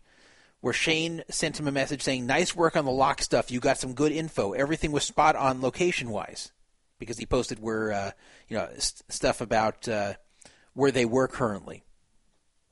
where 0.61 0.73
Shane 0.73 1.23
sent 1.29 1.59
him 1.59 1.67
a 1.67 1.71
message 1.71 2.01
saying, 2.01 2.25
"Nice 2.25 2.55
work 2.55 2.75
on 2.75 2.85
the 2.85 2.91
lock 2.91 3.21
stuff. 3.21 3.51
You 3.51 3.59
got 3.59 3.77
some 3.77 3.93
good 3.93 4.11
info. 4.11 4.53
Everything 4.53 4.91
was 4.91 5.03
spot 5.03 5.35
on 5.35 5.61
location 5.61 6.09
wise." 6.09 6.51
Because 6.99 7.17
he 7.17 7.25
posted 7.25 7.59
where 7.59 7.91
uh, 7.91 8.11
you 8.47 8.57
know 8.57 8.69
st- 8.77 9.11
stuff 9.11 9.41
about 9.41 9.87
uh, 9.87 10.13
where 10.73 10.91
they 10.91 11.05
were 11.05 11.27
currently, 11.27 11.83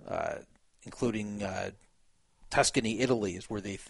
uh, 0.07 0.35
including 0.83 1.43
uh, 1.43 1.71
Tuscany, 2.49 2.99
Italy, 2.99 3.35
is 3.35 3.49
where 3.49 3.61
they 3.61 3.77
th- 3.77 3.81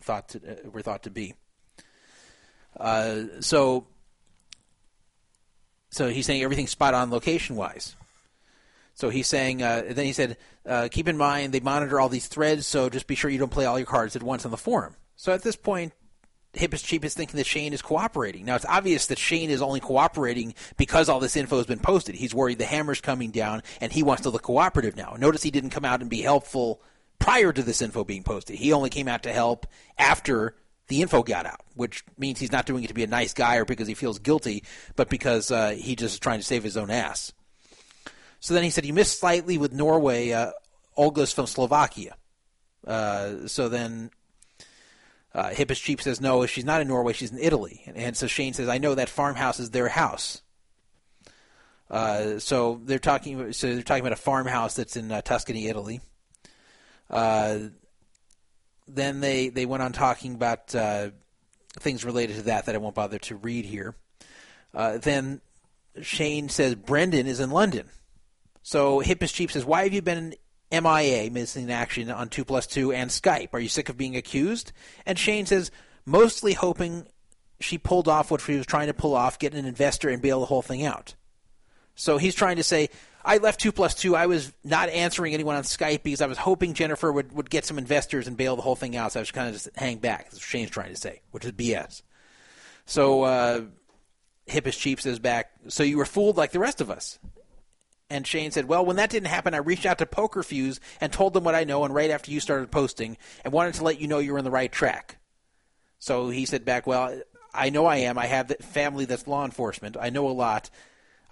thought 0.00 0.30
to, 0.30 0.38
uh, 0.38 0.70
were 0.70 0.82
thought 0.82 1.02
to 1.04 1.10
be. 1.10 1.34
Uh, 2.78 3.24
so, 3.40 3.86
so 5.92 6.08
he's 6.08 6.26
saying 6.26 6.42
everything's 6.42 6.70
spot 6.70 6.94
on 6.94 7.10
location 7.10 7.54
wise. 7.54 7.94
So 8.94 9.10
he's 9.10 9.26
saying, 9.26 9.62
uh, 9.62 9.84
then 9.90 10.06
he 10.06 10.12
said, 10.12 10.36
uh, 10.66 10.88
keep 10.90 11.06
in 11.06 11.16
mind 11.16 11.52
they 11.52 11.60
monitor 11.60 12.00
all 12.00 12.08
these 12.08 12.26
threads, 12.26 12.66
so 12.66 12.88
just 12.88 13.06
be 13.06 13.14
sure 13.14 13.30
you 13.30 13.38
don't 13.38 13.52
play 13.52 13.66
all 13.66 13.78
your 13.78 13.86
cards 13.86 14.16
at 14.16 14.22
once 14.22 14.44
on 14.44 14.50
the 14.50 14.56
forum. 14.56 14.96
So 15.16 15.32
at 15.32 15.42
this 15.42 15.56
point, 15.56 15.92
Hip 16.54 16.74
is 16.74 16.82
Cheap 16.82 17.04
is 17.04 17.14
thinking 17.14 17.38
that 17.38 17.46
Shane 17.46 17.72
is 17.72 17.80
cooperating. 17.80 18.44
Now 18.44 18.56
it's 18.56 18.66
obvious 18.66 19.06
that 19.06 19.18
Shane 19.18 19.50
is 19.50 19.62
only 19.62 19.80
cooperating 19.80 20.54
because 20.76 21.08
all 21.08 21.20
this 21.20 21.36
info 21.36 21.58
has 21.58 21.66
been 21.66 21.78
posted. 21.78 22.14
He's 22.14 22.34
worried 22.34 22.58
the 22.58 22.64
hammer's 22.64 23.00
coming 23.00 23.30
down, 23.30 23.62
and 23.80 23.92
he 23.92 24.02
wants 24.02 24.22
to 24.22 24.30
look 24.30 24.42
cooperative 24.42 24.96
now. 24.96 25.14
Notice 25.18 25.42
he 25.42 25.50
didn't 25.50 25.70
come 25.70 25.84
out 25.84 26.00
and 26.00 26.10
be 26.10 26.20
helpful 26.20 26.82
prior 27.18 27.52
to 27.52 27.62
this 27.62 27.80
info 27.80 28.04
being 28.04 28.22
posted. 28.22 28.56
He 28.56 28.72
only 28.72 28.90
came 28.90 29.08
out 29.08 29.22
to 29.22 29.32
help 29.32 29.66
after 29.96 30.54
the 30.88 31.02
info 31.02 31.22
got 31.22 31.46
out, 31.46 31.60
which 31.74 32.04
means 32.18 32.38
he's 32.38 32.52
not 32.52 32.66
doing 32.66 32.84
it 32.84 32.88
to 32.88 32.94
be 32.94 33.04
a 33.04 33.08
nice 33.08 33.34
guy 33.34 33.56
or 33.56 33.64
because 33.64 33.88
he 33.88 33.94
feels 33.94 34.18
guilty, 34.18 34.64
but 34.96 35.08
because 35.08 35.50
uh, 35.50 35.70
he 35.70 35.96
just 35.96 36.14
is 36.14 36.20
trying 36.20 36.40
to 36.40 36.44
save 36.44 36.62
his 36.62 36.76
own 36.76 36.90
ass. 36.90 37.32
So 38.40 38.54
then 38.54 38.64
he 38.64 38.70
said, 38.70 38.84
he 38.84 38.92
missed 38.92 39.20
slightly 39.20 39.56
with 39.56 39.72
Norway. 39.72 40.32
Uh, 40.32 40.50
Olga's 40.96 41.32
from 41.32 41.46
Slovakia. 41.46 42.16
Uh, 42.86 43.46
so 43.46 43.68
then 43.68 44.10
uh, 45.34 45.50
Hip 45.50 45.70
is 45.70 45.78
Cheap 45.78 46.02
says, 46.02 46.20
No, 46.20 46.44
she's 46.46 46.64
not 46.64 46.80
in 46.80 46.88
Norway, 46.88 47.12
she's 47.12 47.32
in 47.32 47.38
Italy. 47.38 47.82
And, 47.86 48.16
so 48.16 48.26
Shane 48.26 48.52
says, 48.52 48.68
I 48.68 48.78
know 48.78 48.94
that 48.94 49.08
farmhouse 49.08 49.60
is 49.60 49.70
their 49.70 49.88
house. 49.88 50.42
Uh, 51.90 52.38
so 52.38 52.80
they're 52.84 52.98
talking. 52.98 53.52
So 53.52 53.74
they're 53.74 53.82
talking 53.82 54.02
about 54.02 54.12
a 54.12 54.16
farmhouse 54.16 54.74
that's 54.74 54.96
in 54.96 55.12
uh, 55.12 55.20
Tuscany, 55.20 55.68
Italy. 55.68 56.00
Then 58.88 59.20
they 59.20 59.48
they 59.48 59.66
went 59.66 59.82
on 59.82 59.92
talking 59.92 60.34
about 60.34 60.74
uh, 60.74 61.10
things 61.78 62.04
related 62.04 62.36
to 62.36 62.42
that 62.42 62.66
that 62.66 62.74
I 62.74 62.78
won't 62.78 62.94
bother 62.94 63.18
to 63.18 63.36
read 63.36 63.64
here. 63.64 63.94
Uh, 64.74 64.98
then 64.98 65.40
Shane 66.00 66.48
says 66.48 66.74
Brendan 66.74 67.26
is 67.26 67.40
in 67.40 67.50
London. 67.50 67.88
So 68.62 69.00
Hip 69.00 69.22
is 69.22 69.32
Cheap 69.32 69.50
says, 69.50 69.64
Why 69.64 69.84
have 69.84 69.92
you 69.92 70.02
been 70.02 70.34
MIA, 70.70 71.30
missing 71.30 71.64
in 71.64 71.70
action 71.70 72.10
on 72.10 72.28
2 72.28 72.44
plus 72.44 72.66
2 72.66 72.92
and 72.92 73.10
Skype? 73.10 73.50
Are 73.52 73.58
you 73.58 73.68
sick 73.68 73.88
of 73.88 73.96
being 73.96 74.16
accused? 74.16 74.72
And 75.04 75.18
Shane 75.18 75.46
says, 75.46 75.70
Mostly 76.06 76.54
hoping 76.54 77.06
she 77.60 77.78
pulled 77.78 78.08
off 78.08 78.30
what 78.30 78.40
she 78.40 78.56
was 78.56 78.66
trying 78.66 78.88
to 78.88 78.94
pull 78.94 79.14
off, 79.14 79.38
get 79.38 79.54
an 79.54 79.66
investor 79.66 80.08
and 80.08 80.22
bail 80.22 80.40
the 80.40 80.46
whole 80.46 80.62
thing 80.62 80.84
out. 80.84 81.14
So 81.94 82.18
he's 82.18 82.34
trying 82.34 82.56
to 82.56 82.62
say, 82.62 82.88
I 83.24 83.38
left 83.38 83.60
2 83.60 83.72
plus 83.72 83.94
2. 83.94 84.16
I 84.16 84.26
was 84.26 84.52
not 84.64 84.88
answering 84.88 85.34
anyone 85.34 85.56
on 85.56 85.62
Skype 85.62 86.02
because 86.02 86.20
I 86.20 86.26
was 86.26 86.38
hoping 86.38 86.74
Jennifer 86.74 87.12
would, 87.12 87.32
would 87.32 87.50
get 87.50 87.64
some 87.64 87.78
investors 87.78 88.26
and 88.26 88.36
bail 88.36 88.56
the 88.56 88.62
whole 88.62 88.76
thing 88.76 88.96
out. 88.96 89.12
So 89.12 89.20
I 89.20 89.22
was 89.22 89.30
kind 89.30 89.48
of 89.48 89.54
just 89.54 89.68
hang 89.76 89.98
back. 89.98 90.24
That's 90.24 90.36
what 90.36 90.42
Shane's 90.42 90.70
trying 90.70 90.90
to 90.90 91.00
say, 91.00 91.20
which 91.30 91.44
is 91.44 91.52
BS. 91.52 92.02
So 92.86 93.22
uh, 93.22 93.62
is 94.46 94.76
Cheap 94.76 95.00
says 95.00 95.18
back, 95.18 95.52
So 95.68 95.82
you 95.82 95.96
were 95.96 96.04
fooled 96.04 96.36
like 96.36 96.52
the 96.52 96.58
rest 96.58 96.80
of 96.80 96.90
us. 96.90 97.18
And 98.10 98.26
Shane 98.26 98.50
said, 98.50 98.66
Well, 98.66 98.84
when 98.84 98.96
that 98.96 99.10
didn't 99.10 99.28
happen, 99.28 99.54
I 99.54 99.58
reached 99.58 99.86
out 99.86 99.98
to 99.98 100.06
Poker 100.06 100.42
Fuse 100.42 100.80
and 101.00 101.12
told 101.12 101.32
them 101.32 101.44
what 101.44 101.54
I 101.54 101.64
know, 101.64 101.84
and 101.84 101.94
right 101.94 102.10
after 102.10 102.30
you 102.30 102.40
started 102.40 102.70
posting, 102.70 103.16
and 103.44 103.52
wanted 103.52 103.74
to 103.74 103.84
let 103.84 104.00
you 104.00 104.08
know 104.08 104.18
you 104.18 104.32
were 104.32 104.38
on 104.38 104.44
the 104.44 104.50
right 104.50 104.70
track. 104.70 105.18
So 105.98 106.28
he 106.28 106.44
said 106.44 106.64
back, 106.64 106.86
Well, 106.86 107.22
I 107.54 107.70
know 107.70 107.86
I 107.86 107.96
am. 107.98 108.18
I 108.18 108.26
have 108.26 108.52
family 108.60 109.04
that's 109.04 109.26
law 109.26 109.44
enforcement. 109.44 109.96
I 109.98 110.10
know 110.10 110.28
a 110.28 110.30
lot. 110.32 110.68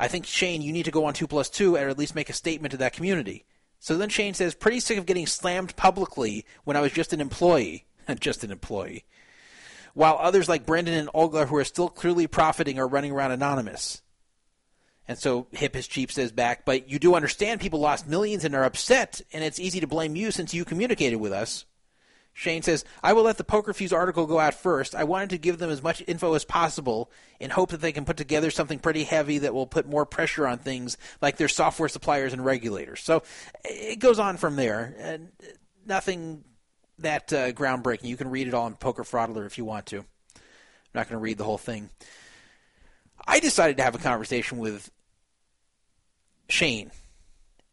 I 0.01 0.09
think, 0.09 0.25
Shane, 0.25 0.63
you 0.63 0.73
need 0.73 0.87
to 0.87 0.91
go 0.91 1.05
on 1.05 1.13
2 1.13 1.27
plus 1.27 1.51
2 1.51 1.77
or 1.77 1.89
at 1.89 1.99
least 1.99 2.15
make 2.15 2.31
a 2.31 2.33
statement 2.33 2.73
to 2.73 2.79
that 2.79 2.95
community. 2.95 3.45
So 3.79 3.97
then 3.97 4.09
Shane 4.09 4.33
says, 4.33 4.55
Pretty 4.55 4.81
sick 4.81 4.97
of 4.97 5.05
getting 5.05 5.27
slammed 5.27 5.77
publicly 5.77 6.47
when 6.65 6.77
I 6.77 6.81
was 6.81 6.93
just 6.93 7.13
an 7.13 7.21
employee. 7.21 7.85
just 8.19 8.43
an 8.43 8.51
employee. 8.51 9.05
While 9.93 10.17
others 10.19 10.49
like 10.49 10.65
Brendan 10.65 10.95
and 10.95 11.11
Olga, 11.13 11.47
who 11.47 11.57
are 11.57 11.65
still 11.65 11.91
clearly 11.91 12.27
profiting, 12.27 12.79
are 12.79 12.89
running 12.89 13.13
around 13.13 13.33
anonymous. 13.33 14.01
And 15.07 15.19
so 15.19 15.49
Hip 15.53 15.77
is 15.77 15.87
Cheap 15.87 16.11
says 16.11 16.33
back, 16.33 16.65
but 16.65 16.89
you 16.89 16.99
do 16.99 17.15
understand 17.15 17.61
people 17.61 17.81
lost 17.81 18.09
millions 18.09 18.45
and 18.45 18.55
are 18.55 18.65
upset, 18.65 19.21
and 19.33 19.45
it's 19.45 19.61
easy 19.61 19.81
to 19.81 19.87
blame 19.87 20.17
you 20.17 20.31
since 20.31 20.55
you 20.55 20.65
communicated 20.65 21.17
with 21.17 21.33
us. 21.33 21.67
Shane 22.33 22.63
says, 22.63 22.85
I 23.03 23.13
will 23.13 23.25
let 23.25 23.37
the 23.37 23.45
Poker 23.45 23.75
Fuse 23.75 23.93
article 23.93 24.27
go 24.27 24.39
out 24.39 24.55
first. 24.55 24.95
I 24.95 25.05
wanted 25.05 25.31
to 25.31 25.39
give 25.39 25.59
them 25.59 25.69
as 25.71 25.83
much 25.83 26.03
info 26.07 26.35
as 26.35 26.45
possible 26.45 27.11
in 27.39 27.51
hope 27.51 27.71
that 27.71 27.81
they 27.81 27.93
can 27.93 28.05
put 28.05 28.17
together 28.17 28.51
something 28.51 28.79
pretty 28.79 29.05
heavy 29.05 29.39
that 29.39 29.53
will 29.53 29.67
put 29.67 29.87
more 29.87 30.07
pressure 30.07 30.47
on 30.47 30.59
things 30.59 30.97
like 31.21 31.37
their 31.37 31.49
software 31.49 31.89
suppliers 31.89 32.33
and 32.33 32.45
regulators. 32.45 33.01
So 33.01 33.23
it 33.65 33.99
goes 33.99 34.19
on 34.19 34.37
from 34.37 34.57
there. 34.57 34.95
And 34.99 35.33
nothing 35.85 36.45
that 36.99 37.33
uh, 37.33 37.53
groundbreaking. 37.53 38.05
You 38.05 38.17
can 38.17 38.31
read 38.31 38.49
it 38.49 38.55
all 38.55 38.67
in 38.67 38.75
Poker 38.75 39.05
Fraud 39.05 39.31
Alert 39.31 39.47
if 39.47 39.59
you 39.59 39.65
want 39.65 39.87
to. 39.87 39.99
I'm 39.99 40.05
not 40.95 41.09
going 41.09 41.19
to 41.19 41.23
read 41.23 41.39
the 41.39 41.45
whole 41.45 41.59
thing. 41.59 41.91
I 43.27 43.41
decided 43.41 43.77
to 43.77 43.83
have 43.83 43.95
a 43.95 43.99
conversation 43.99 44.59
with 44.59 44.91
Shane, 46.49 46.91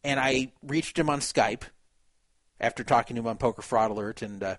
and 0.04 0.20
I 0.20 0.52
reached 0.62 0.98
him 0.98 1.10
on 1.10 1.20
Skype 1.20 1.62
after 2.60 2.84
talking 2.84 3.16
to 3.16 3.20
him 3.20 3.26
on 3.26 3.36
Poker 3.36 3.62
Fraud 3.62 3.90
Alert 3.90 4.22
and 4.22 4.42
uh, 4.42 4.56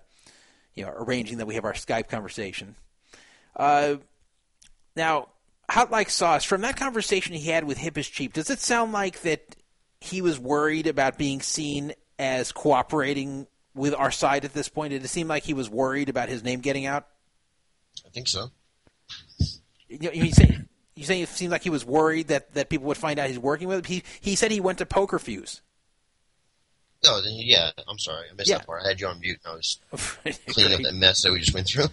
you 0.74 0.84
know 0.84 0.92
arranging 0.94 1.38
that 1.38 1.46
we 1.46 1.54
have 1.54 1.64
our 1.64 1.72
Skype 1.72 2.08
conversation. 2.08 2.76
Uh, 3.56 3.96
now, 4.96 5.28
hot 5.70 5.90
like 5.90 6.10
sauce 6.10 6.44
from 6.44 6.62
that 6.62 6.76
conversation 6.76 7.34
he 7.34 7.48
had 7.50 7.64
with 7.64 7.78
Hip 7.78 7.98
is 7.98 8.08
Cheap. 8.08 8.32
Does 8.32 8.50
it 8.50 8.60
sound 8.60 8.92
like 8.92 9.22
that 9.22 9.56
he 10.00 10.22
was 10.22 10.38
worried 10.38 10.86
about 10.86 11.18
being 11.18 11.40
seen 11.40 11.92
as 12.18 12.52
cooperating 12.52 13.46
with 13.74 13.94
our 13.94 14.10
side 14.10 14.44
at 14.44 14.52
this 14.52 14.68
point? 14.68 14.90
Did 14.90 15.04
it 15.04 15.08
seem 15.08 15.28
like 15.28 15.44
he 15.44 15.54
was 15.54 15.68
worried 15.68 16.08
about 16.08 16.28
his 16.28 16.42
name 16.42 16.60
getting 16.60 16.86
out? 16.86 17.06
I 18.06 18.10
think 18.10 18.28
so. 18.28 18.50
You, 19.88 20.10
you 20.12 20.32
say 20.32 20.58
you 20.94 21.04
saying 21.04 21.22
it 21.22 21.28
seemed 21.30 21.50
like 21.50 21.62
he 21.62 21.70
was 21.70 21.84
worried 21.84 22.28
that, 22.28 22.54
that 22.54 22.68
people 22.68 22.86
would 22.88 22.96
find 22.96 23.18
out 23.18 23.28
he's 23.28 23.38
working 23.38 23.68
with 23.68 23.78
him? 23.78 23.84
He 23.84 24.02
he 24.20 24.36
said 24.36 24.50
he 24.50 24.60
went 24.60 24.78
to 24.78 24.86
Poker 24.86 25.18
Fuse. 25.18 25.62
No, 27.04 27.20
then 27.22 27.32
yeah, 27.36 27.70
I'm 27.88 27.98
sorry, 27.98 28.26
I 28.30 28.34
missed 28.34 28.50
Yeah. 28.50 28.58
that 28.58 28.66
part. 28.66 28.82
I 28.84 28.88
had 28.88 29.00
you 29.00 29.06
on 29.06 29.20
mute. 29.20 29.38
And 29.44 29.52
I 29.52 29.56
was 29.56 29.78
cleaning 30.48 30.74
up 30.74 30.80
that 30.82 30.94
mess 30.94 31.22
that 31.22 31.32
we 31.32 31.40
just 31.40 31.54
went 31.54 31.66
through. 31.66 31.86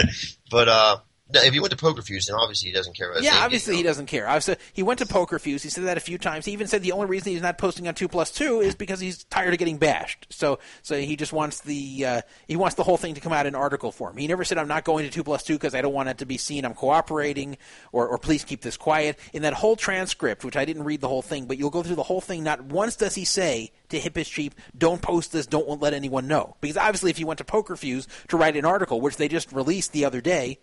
but 0.50 0.68
uh, 0.68 0.98
if 1.34 1.54
you 1.54 1.62
went 1.62 1.70
to 1.70 1.76
Poker 1.76 2.02
Fuse, 2.02 2.26
then 2.26 2.36
obviously 2.36 2.70
he 2.70 2.74
doesn't 2.74 2.94
care 2.94 3.12
Yeah, 3.20 3.40
obviously 3.42 3.76
he 3.76 3.82
doesn't 3.82 4.06
care. 4.06 4.28
Obviously, 4.28 4.56
he 4.72 4.82
went 4.82 4.98
to 4.98 5.06
Poker 5.06 5.38
Fuse. 5.38 5.62
He 5.62 5.70
said 5.70 5.84
that 5.84 5.96
a 5.96 6.00
few 6.00 6.18
times. 6.18 6.44
He 6.44 6.52
even 6.52 6.66
said 6.66 6.82
the 6.82 6.92
only 6.92 7.06
reason 7.06 7.32
he's 7.32 7.42
not 7.42 7.58
posting 7.58 7.88
on 7.88 7.94
two 7.94 8.08
plus 8.08 8.30
two 8.30 8.60
is 8.60 8.74
because 8.74 9.00
he's 9.00 9.24
tired 9.24 9.52
of 9.52 9.58
getting 9.58 9.78
bashed. 9.78 10.26
So, 10.30 10.58
so 10.82 10.98
he 10.98 11.16
just 11.16 11.32
wants 11.32 11.60
the 11.60 12.04
uh, 12.04 12.20
he 12.48 12.56
wants 12.56 12.74
the 12.74 12.82
whole 12.82 12.96
thing 12.96 13.14
to 13.14 13.20
come 13.20 13.32
out 13.32 13.46
in 13.46 13.54
article 13.54 13.92
form. 13.92 14.16
He 14.16 14.26
never 14.26 14.44
said 14.44 14.58
I'm 14.58 14.68
not 14.68 14.84
going 14.84 15.04
to 15.04 15.10
two 15.10 15.24
plus 15.24 15.42
two 15.42 15.54
because 15.54 15.74
I 15.74 15.80
don't 15.80 15.94
want 15.94 16.08
it 16.08 16.18
to 16.18 16.26
be 16.26 16.38
seen 16.38 16.64
I'm 16.64 16.74
cooperating 16.74 17.56
or 17.92 18.08
or 18.08 18.18
please 18.18 18.44
keep 18.44 18.60
this 18.60 18.76
quiet. 18.76 19.18
In 19.32 19.42
that 19.42 19.54
whole 19.54 19.76
transcript, 19.76 20.44
which 20.44 20.56
I 20.56 20.64
didn't 20.64 20.84
read 20.84 21.00
the 21.00 21.08
whole 21.08 21.22
thing, 21.22 21.46
but 21.46 21.58
you'll 21.58 21.70
go 21.70 21.82
through 21.82 21.96
the 21.96 22.02
whole 22.02 22.20
thing. 22.20 22.44
Not 22.44 22.62
once 22.64 22.96
does 22.96 23.14
he 23.14 23.24
say 23.24 23.72
to 23.88 23.98
Hip 23.98 24.18
is 24.18 24.28
Cheap, 24.28 24.54
"Don't 24.76 25.00
post 25.00 25.32
this. 25.32 25.46
Don't 25.46 25.80
let 25.80 25.94
anyone 25.94 26.26
know." 26.26 26.56
Because 26.60 26.76
obviously, 26.76 27.10
if 27.10 27.18
you 27.18 27.26
went 27.26 27.38
to 27.38 27.44
Poker 27.44 27.76
Fuse 27.76 28.06
to 28.28 28.36
write 28.36 28.56
an 28.56 28.64
article, 28.64 29.00
which 29.00 29.16
they 29.16 29.28
just 29.28 29.52
released 29.52 29.92
the 29.92 30.04
other 30.04 30.20
day. 30.20 30.58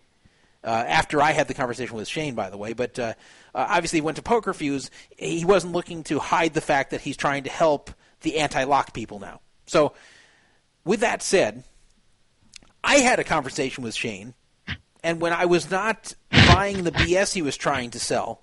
Uh, 0.62 0.68
after 0.68 1.22
I 1.22 1.32
had 1.32 1.48
the 1.48 1.54
conversation 1.54 1.96
with 1.96 2.06
Shane, 2.06 2.34
by 2.34 2.50
the 2.50 2.58
way, 2.58 2.74
but 2.74 2.98
uh, 2.98 3.14
uh, 3.54 3.66
obviously 3.70 4.02
went 4.02 4.16
to 4.16 4.22
Poker 4.22 4.52
Fuse. 4.52 4.90
He 5.16 5.42
wasn't 5.44 5.72
looking 5.72 6.04
to 6.04 6.18
hide 6.18 6.52
the 6.52 6.60
fact 6.60 6.90
that 6.90 7.00
he's 7.00 7.16
trying 7.16 7.44
to 7.44 7.50
help 7.50 7.90
the 8.20 8.38
anti-lock 8.38 8.92
people 8.92 9.20
now. 9.20 9.40
So, 9.66 9.94
with 10.84 11.00
that 11.00 11.22
said, 11.22 11.64
I 12.84 12.96
had 12.96 13.18
a 13.18 13.24
conversation 13.24 13.82
with 13.84 13.94
Shane, 13.94 14.34
and 15.02 15.18
when 15.18 15.32
I 15.32 15.46
was 15.46 15.70
not 15.70 16.14
buying 16.30 16.84
the 16.84 16.92
BS 16.92 17.32
he 17.32 17.40
was 17.40 17.56
trying 17.56 17.92
to 17.92 17.98
sell, 17.98 18.42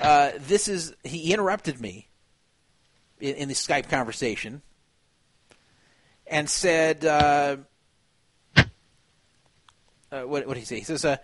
uh, 0.00 0.30
this 0.38 0.68
is 0.68 0.94
he 1.04 1.34
interrupted 1.34 1.78
me 1.78 2.08
in, 3.20 3.34
in 3.34 3.48
the 3.48 3.54
Skype 3.54 3.90
conversation 3.90 4.62
and 6.26 6.48
said. 6.48 7.04
Uh, 10.12 10.22
what, 10.22 10.46
what 10.46 10.54
did 10.54 10.60
he 10.60 10.66
say? 10.66 10.78
He 10.78 10.84
says, 10.84 11.04
uh, 11.04 11.16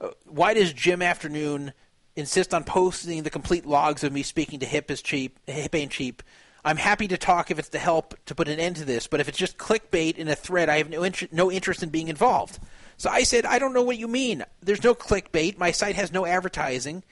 uh, 0.00 0.08
"Why 0.26 0.54
does 0.54 0.72
Jim 0.72 1.02
Afternoon 1.02 1.72
insist 2.16 2.54
on 2.54 2.64
posting 2.64 3.22
the 3.22 3.30
complete 3.30 3.66
logs 3.66 4.02
of 4.02 4.12
me 4.12 4.22
speaking 4.22 4.60
to 4.60 4.66
Hip 4.66 4.90
is 4.90 5.02
cheap? 5.02 5.38
Hip 5.46 5.74
ain't 5.74 5.92
cheap. 5.92 6.22
I'm 6.64 6.76
happy 6.76 7.08
to 7.08 7.16
talk 7.16 7.50
if 7.50 7.58
it's 7.58 7.70
to 7.70 7.78
help 7.78 8.14
to 8.26 8.34
put 8.34 8.48
an 8.48 8.58
end 8.58 8.76
to 8.76 8.84
this, 8.84 9.06
but 9.06 9.20
if 9.20 9.28
it's 9.28 9.38
just 9.38 9.58
clickbait 9.58 10.16
in 10.16 10.28
a 10.28 10.34
thread, 10.34 10.68
I 10.68 10.78
have 10.78 10.90
no 10.90 11.04
interest, 11.04 11.32
no 11.32 11.50
interest 11.50 11.82
in 11.82 11.90
being 11.90 12.08
involved." 12.08 12.58
So 12.96 13.08
I 13.10 13.22
said, 13.22 13.46
"I 13.46 13.58
don't 13.58 13.72
know 13.72 13.82
what 13.82 13.98
you 13.98 14.08
mean. 14.08 14.44
There's 14.62 14.84
no 14.84 14.94
clickbait. 14.94 15.56
My 15.58 15.70
site 15.70 15.96
has 15.96 16.12
no 16.12 16.26
advertising. 16.26 17.02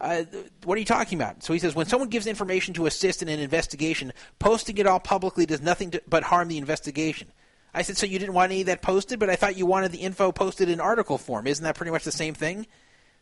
uh, 0.00 0.24
what 0.64 0.76
are 0.76 0.78
you 0.78 0.84
talking 0.84 1.18
about? 1.18 1.42
So 1.42 1.52
he 1.52 1.58
says, 1.58 1.74
when 1.74 1.86
someone 1.86 2.08
gives 2.08 2.26
information 2.26 2.74
to 2.74 2.86
assist 2.86 3.22
in 3.22 3.28
an 3.28 3.40
investigation, 3.40 4.12
posting 4.38 4.78
it 4.78 4.86
all 4.86 5.00
publicly 5.00 5.44
does 5.44 5.60
nothing 5.60 5.90
to, 5.92 6.02
but 6.08 6.22
harm 6.22 6.48
the 6.48 6.58
investigation. 6.58 7.28
I 7.74 7.82
said, 7.82 7.96
so 7.96 8.06
you 8.06 8.18
didn't 8.18 8.34
want 8.34 8.50
any 8.50 8.62
of 8.62 8.66
that 8.66 8.82
posted, 8.82 9.18
but 9.18 9.30
I 9.30 9.36
thought 9.36 9.56
you 9.56 9.66
wanted 9.66 9.92
the 9.92 9.98
info 9.98 10.32
posted 10.32 10.68
in 10.68 10.80
article 10.80 11.18
form. 11.18 11.46
Isn't 11.46 11.64
that 11.64 11.76
pretty 11.76 11.92
much 11.92 12.04
the 12.04 12.12
same 12.12 12.34
thing? 12.34 12.66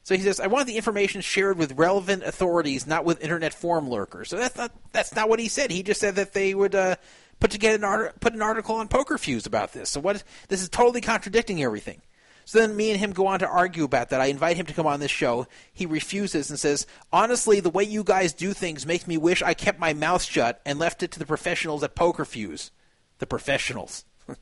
So 0.03 0.15
he 0.15 0.23
says, 0.23 0.39
I 0.39 0.47
want 0.47 0.69
the 0.69 0.77
information 0.77 1.21
shared 1.21 1.59
with 1.59 1.73
relevant 1.73 2.23
authorities, 2.23 2.87
not 2.87 3.05
with 3.05 3.21
internet 3.23 3.53
forum 3.53 3.89
lurkers. 3.89 4.29
So 4.29 4.37
that's 4.37 4.57
not 4.57 4.71
that's 4.93 5.13
not 5.15 5.29
what 5.29 5.41
he 5.41 5.49
said. 5.49 5.73
He 5.73 5.83
just 5.83 6.01
said 6.01 6.15
that 6.15 6.33
they 6.33 6.55
would 6.55 6.77
uh, 6.77 6.95
put 7.41 7.51
together 7.51 7.75
an 7.75 7.85
art- 7.85 8.21
put 8.21 8.33
an 8.33 8.41
article 8.41 8.77
on 8.77 8.87
Poker 8.87 9.19
Fuse 9.19 9.47
about 9.47 9.73
this. 9.73 9.91
So 9.91 9.99
what? 9.99 10.23
This 10.47 10.63
is 10.63 10.69
totally 10.69 11.01
contradicting 11.01 11.61
everything. 11.61 12.03
So 12.45 12.61
then 12.61 12.77
me 12.77 12.93
and 12.93 13.01
him 13.01 13.11
go 13.11 13.27
on 13.27 13.41
to 13.41 13.49
argue 13.49 13.83
about 13.83 14.11
that. 14.11 14.21
I 14.21 14.27
invite 14.27 14.57
him 14.57 14.67
to 14.67 14.75
come 14.75 14.87
on 14.87 15.01
this 15.01 15.11
show. 15.11 15.49
He 15.73 15.85
refuses 15.85 16.49
and 16.51 16.61
says, 16.61 16.87
honestly, 17.13 17.59
the 17.59 17.71
way 17.71 17.83
you 17.83 18.05
guys 18.05 18.33
do 18.33 18.53
things 18.53 18.87
makes 18.87 19.09
me 19.09 19.17
wish 19.17 19.43
I 19.43 19.55
kept 19.55 19.81
my 19.81 19.93
mouth 19.93 20.23
shut 20.23 20.61
and 20.65 20.79
left 20.79 21.03
it 21.03 21.11
to 21.11 21.19
the 21.19 21.27
professionals 21.27 21.83
at 21.83 21.97
Poker 21.97 22.25
Fuse. 22.25 22.71
The 23.19 23.27
professionals. 23.27 24.05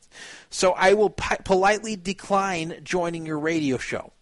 so 0.51 0.73
I 0.73 0.95
will 0.95 1.11
politely 1.11 1.97
decline 1.97 2.81
joining 2.83 3.27
your 3.27 3.39
radio 3.39 3.79
show. 3.79 4.13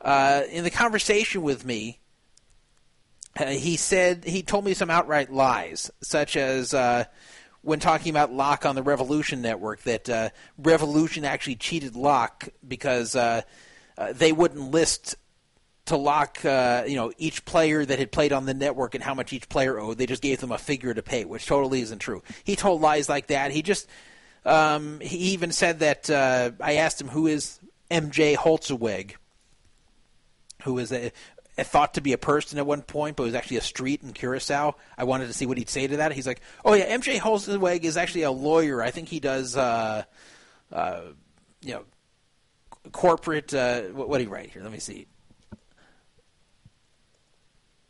Uh, 0.00 0.42
in 0.50 0.64
the 0.64 0.70
conversation 0.70 1.42
with 1.42 1.64
me, 1.64 2.00
uh, 3.38 3.46
he 3.46 3.76
said 3.76 4.24
he 4.24 4.42
told 4.42 4.64
me 4.64 4.74
some 4.74 4.90
outright 4.90 5.32
lies, 5.32 5.90
such 6.02 6.36
as 6.36 6.74
uh, 6.74 7.04
when 7.62 7.78
talking 7.78 8.10
about 8.10 8.32
Lock 8.32 8.66
on 8.66 8.74
the 8.74 8.82
Revolution 8.82 9.40
Network, 9.40 9.82
that 9.82 10.08
uh, 10.10 10.30
Revolution 10.58 11.24
actually 11.24 11.56
cheated 11.56 11.94
Lock 11.94 12.48
because 12.66 13.14
uh, 13.14 13.42
uh, 13.96 14.12
they 14.12 14.32
wouldn't 14.32 14.72
list 14.72 15.14
to 15.86 15.96
Lock, 15.96 16.38
you 16.42 16.96
know, 16.96 17.12
each 17.16 17.44
player 17.44 17.84
that 17.84 17.98
had 17.98 18.12
played 18.12 18.32
on 18.32 18.44
the 18.44 18.54
network 18.54 18.94
and 18.94 19.02
how 19.02 19.14
much 19.14 19.32
each 19.32 19.48
player 19.48 19.78
owed. 19.78 19.98
They 19.98 20.06
just 20.06 20.22
gave 20.22 20.40
them 20.40 20.52
a 20.52 20.58
figure 20.58 20.92
to 20.92 21.02
pay, 21.02 21.24
which 21.24 21.46
totally 21.46 21.80
isn't 21.80 21.98
true. 22.00 22.22
He 22.44 22.54
told 22.54 22.80
lies 22.80 23.08
like 23.08 23.28
that. 23.28 23.50
He 23.50 23.62
just 23.62 23.88
um, 24.44 25.00
he 25.00 25.16
even 25.32 25.52
said 25.52 25.80
that 25.80 26.10
uh, 26.10 26.52
I 26.60 26.74
asked 26.74 27.00
him 27.00 27.08
who 27.08 27.26
is 27.26 27.60
MJ 27.90 28.36
Holzeweg, 28.36 29.12
who 30.62 30.78
is 30.78 30.92
a, 30.92 31.12
a 31.58 31.64
thought 31.64 31.94
to 31.94 32.00
be 32.00 32.12
a 32.12 32.18
person 32.18 32.58
at 32.58 32.66
one 32.66 32.82
point, 32.82 33.16
but 33.16 33.24
was 33.24 33.34
actually 33.34 33.58
a 33.58 33.62
street 33.62 34.02
in 34.02 34.12
Curacao. 34.12 34.74
I 34.96 35.04
wanted 35.04 35.28
to 35.28 35.32
see 35.32 35.46
what 35.46 35.58
he'd 35.58 35.68
say 35.68 35.86
to 35.86 35.98
that. 35.98 36.12
He's 36.12 36.26
like, 36.26 36.40
"Oh 36.64 36.74
yeah, 36.74 36.96
MJ 36.96 37.18
Holzeweg 37.18 37.84
is 37.84 37.96
actually 37.96 38.22
a 38.22 38.30
lawyer. 38.30 38.82
I 38.82 38.90
think 38.90 39.08
he 39.08 39.20
does, 39.20 39.56
uh, 39.56 40.04
uh, 40.72 41.00
you 41.60 41.74
know, 41.74 41.84
corporate. 42.90 43.54
Uh, 43.54 43.82
what, 43.82 44.08
what 44.08 44.18
did 44.18 44.24
he 44.24 44.32
write 44.32 44.50
here? 44.50 44.62
Let 44.62 44.72
me 44.72 44.80
see." 44.80 45.06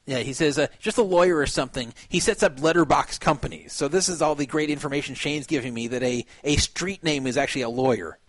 Yeah, 0.07 0.19
he 0.19 0.33
says 0.33 0.59
uh, 0.59 0.67
just 0.81 0.99
a 0.99 1.03
lawyer 1.03 1.37
or 1.37 1.47
something. 1.47 1.95
He 2.09 2.19
sets 2.19 2.43
up 2.43 2.61
letterbox 2.61 3.19
companies. 3.19 3.73
So 3.73 3.87
this 3.87 4.09
is 4.09 4.21
all 4.21 4.35
the 4.35 4.47
great 4.47 4.69
information 4.69 5.15
Shane's 5.15 5.47
giving 5.47 5.73
me 5.73 5.89
that 5.89 6.03
a, 6.03 6.27
a 6.43 6.57
street 6.57 7.05
name 7.05 7.27
is 7.27 7.37
actually 7.37 7.63
a 7.63 7.69
lawyer. 7.69 8.19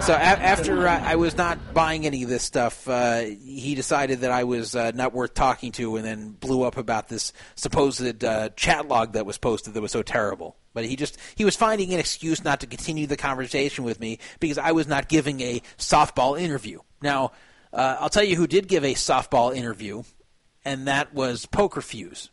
So 0.00 0.14
a- 0.14 0.16
after 0.16 0.88
I 0.88 1.16
was 1.16 1.36
not 1.36 1.74
buying 1.74 2.06
any 2.06 2.22
of 2.22 2.30
this 2.30 2.42
stuff, 2.42 2.88
uh, 2.88 3.20
he 3.20 3.74
decided 3.74 4.20
that 4.20 4.30
I 4.30 4.44
was 4.44 4.74
uh, 4.74 4.92
not 4.94 5.12
worth 5.12 5.34
talking 5.34 5.72
to, 5.72 5.96
and 5.96 6.04
then 6.04 6.30
blew 6.30 6.62
up 6.62 6.78
about 6.78 7.08
this 7.08 7.34
supposed 7.54 8.24
uh, 8.24 8.48
chat 8.56 8.88
log 8.88 9.12
that 9.12 9.26
was 9.26 9.36
posted 9.36 9.74
that 9.74 9.82
was 9.82 9.92
so 9.92 10.02
terrible. 10.02 10.56
But 10.72 10.86
he 10.86 10.96
just 10.96 11.18
he 11.34 11.44
was 11.44 11.54
finding 11.54 11.92
an 11.92 12.00
excuse 12.00 12.42
not 12.42 12.60
to 12.60 12.66
continue 12.66 13.06
the 13.06 13.18
conversation 13.18 13.84
with 13.84 14.00
me 14.00 14.18
because 14.40 14.56
I 14.56 14.72
was 14.72 14.86
not 14.88 15.08
giving 15.08 15.42
a 15.42 15.60
softball 15.76 16.40
interview. 16.40 16.80
Now, 17.02 17.32
uh, 17.72 17.96
I'll 18.00 18.08
tell 18.08 18.24
you 18.24 18.36
who 18.36 18.46
did 18.46 18.68
give 18.68 18.84
a 18.84 18.94
softball 18.94 19.54
interview, 19.54 20.02
and 20.64 20.86
that 20.88 21.14
was 21.14 21.46
Poker 21.46 21.80
Fuse. 21.80 22.30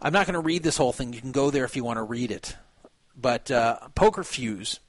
I'm 0.00 0.12
not 0.12 0.26
going 0.26 0.34
to 0.34 0.40
read 0.40 0.62
this 0.62 0.76
whole 0.76 0.92
thing. 0.92 1.12
You 1.12 1.20
can 1.20 1.32
go 1.32 1.50
there 1.50 1.64
if 1.64 1.76
you 1.76 1.84
want 1.84 1.96
to 1.96 2.02
read 2.02 2.30
it. 2.30 2.56
But 3.16 3.50
uh, 3.50 3.88
Poker 3.94 4.24
Fuse 4.24 4.80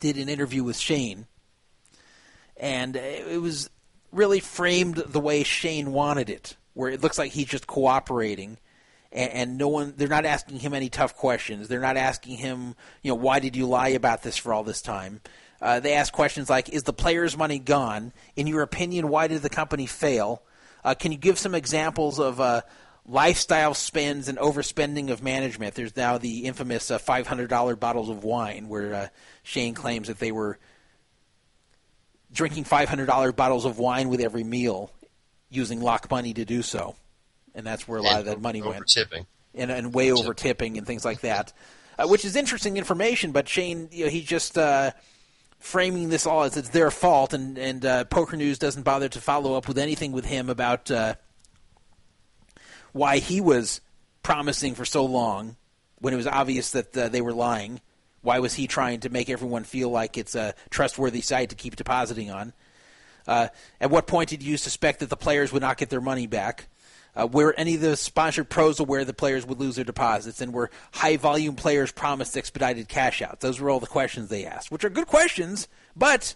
did 0.00 0.16
an 0.16 0.28
interview 0.28 0.64
with 0.64 0.76
Shane, 0.76 1.26
and 2.56 2.96
it 2.96 3.40
was 3.40 3.70
really 4.10 4.40
framed 4.40 4.96
the 4.96 5.20
way 5.20 5.44
Shane 5.44 5.92
wanted 5.92 6.28
it, 6.28 6.56
where 6.74 6.90
it 6.90 7.02
looks 7.02 7.18
like 7.18 7.32
he's 7.32 7.46
just 7.46 7.68
cooperating, 7.68 8.58
and, 9.12 9.56
no 9.56 9.68
one 9.68 9.94
they're 9.96 10.08
not 10.08 10.26
asking 10.26 10.58
him 10.58 10.74
any 10.74 10.88
tough 10.88 11.16
questions. 11.16 11.68
They're 11.68 11.80
not 11.80 11.96
asking 11.96 12.36
him, 12.38 12.74
you 13.02 13.12
know, 13.12 13.14
why 13.14 13.38
did 13.38 13.54
you 13.56 13.66
lie 13.66 13.88
about 13.88 14.22
this 14.22 14.36
for 14.36 14.52
all 14.52 14.64
this 14.64 14.82
time? 14.82 15.20
Uh, 15.60 15.80
they 15.80 15.94
ask 15.94 16.12
questions 16.12 16.50
like, 16.50 16.68
"Is 16.68 16.82
the 16.84 16.92
players' 16.92 17.36
money 17.36 17.58
gone? 17.58 18.12
In 18.36 18.46
your 18.46 18.62
opinion, 18.62 19.08
why 19.08 19.26
did 19.26 19.42
the 19.42 19.48
company 19.48 19.86
fail? 19.86 20.42
Uh, 20.84 20.94
can 20.94 21.12
you 21.12 21.18
give 21.18 21.38
some 21.38 21.54
examples 21.54 22.18
of 22.20 22.40
uh, 22.40 22.60
lifestyle 23.06 23.74
spends 23.74 24.28
and 24.28 24.38
overspending 24.38 25.10
of 25.10 25.22
management?" 25.22 25.74
There's 25.74 25.96
now 25.96 26.18
the 26.18 26.44
infamous 26.44 26.90
uh, 26.90 26.98
$500 26.98 27.80
bottles 27.80 28.08
of 28.08 28.22
wine, 28.24 28.68
where 28.68 28.94
uh, 28.94 29.08
Shane 29.42 29.74
claims 29.74 30.08
that 30.08 30.18
they 30.18 30.30
were 30.32 30.58
drinking 32.32 32.64
$500 32.64 33.34
bottles 33.36 33.64
of 33.64 33.78
wine 33.78 34.08
with 34.08 34.20
every 34.20 34.44
meal, 34.44 34.92
using 35.48 35.80
lock 35.80 36.10
money 36.10 36.34
to 36.34 36.44
do 36.44 36.60
so, 36.62 36.96
and 37.54 37.66
that's 37.66 37.86
where 37.88 37.98
a 37.98 38.02
lot 38.02 38.12
And 38.12 38.20
of 38.20 38.26
that 38.26 38.40
money 38.40 38.60
over 38.60 38.70
went 38.70 38.88
tipping. 38.88 39.26
and, 39.54 39.70
and 39.70 39.94
way 39.94 40.12
over 40.12 40.34
tipping 40.34 40.76
and 40.76 40.86
things 40.86 41.04
like 41.04 41.20
that, 41.22 41.52
uh, 41.98 42.06
which 42.06 42.24
is 42.24 42.36
interesting 42.36 42.76
information. 42.76 43.32
But 43.32 43.48
Shane, 43.48 43.88
you 43.90 44.04
know, 44.04 44.10
he's 44.10 44.24
just 44.26 44.58
uh, 44.58 44.90
framing 45.66 46.10
this 46.10 46.26
all 46.26 46.44
as 46.44 46.56
it's 46.56 46.68
their 46.68 46.92
fault, 46.92 47.32
and 47.32 47.58
and 47.58 47.84
uh, 47.84 48.04
Poker 48.04 48.36
News 48.36 48.58
doesn't 48.58 48.84
bother 48.84 49.08
to 49.08 49.20
follow 49.20 49.54
up 49.54 49.66
with 49.66 49.78
anything 49.78 50.12
with 50.12 50.24
him 50.24 50.48
about 50.48 50.90
uh, 50.90 51.16
why 52.92 53.18
he 53.18 53.40
was 53.40 53.80
promising 54.22 54.74
for 54.74 54.84
so 54.84 55.04
long 55.04 55.56
when 55.98 56.14
it 56.14 56.16
was 56.16 56.26
obvious 56.26 56.70
that 56.70 56.96
uh, 56.96 57.08
they 57.08 57.20
were 57.20 57.32
lying. 57.32 57.80
Why 58.22 58.38
was 58.38 58.54
he 58.54 58.66
trying 58.66 59.00
to 59.00 59.08
make 59.08 59.28
everyone 59.28 59.64
feel 59.64 59.90
like 59.90 60.16
it's 60.16 60.34
a 60.36 60.54
trustworthy 60.70 61.20
site 61.20 61.50
to 61.50 61.56
keep 61.56 61.74
depositing 61.76 62.30
on? 62.30 62.52
Uh, 63.26 63.48
at 63.80 63.90
what 63.90 64.06
point 64.06 64.30
did 64.30 64.42
you 64.42 64.56
suspect 64.56 65.00
that 65.00 65.10
the 65.10 65.16
players 65.16 65.52
would 65.52 65.62
not 65.62 65.78
get 65.78 65.90
their 65.90 66.00
money 66.00 66.28
back? 66.28 66.68
Uh, 67.16 67.26
were 67.26 67.54
any 67.56 67.76
of 67.76 67.80
the 67.80 67.96
sponsored 67.96 68.48
pros 68.48 68.78
aware 68.78 69.04
the 69.04 69.14
players 69.14 69.46
would 69.46 69.58
lose 69.58 69.76
their 69.76 69.84
deposits? 69.84 70.40
And 70.40 70.52
were 70.52 70.70
high 70.92 71.16
volume 71.16 71.56
players 71.56 71.90
promised 71.90 72.36
expedited 72.36 72.88
cash 72.88 73.22
outs? 73.22 73.40
Those 73.40 73.58
were 73.58 73.70
all 73.70 73.80
the 73.80 73.86
questions 73.86 74.28
they 74.28 74.44
asked, 74.44 74.70
which 74.70 74.84
are 74.84 74.90
good 74.90 75.06
questions, 75.06 75.66
but 75.96 76.34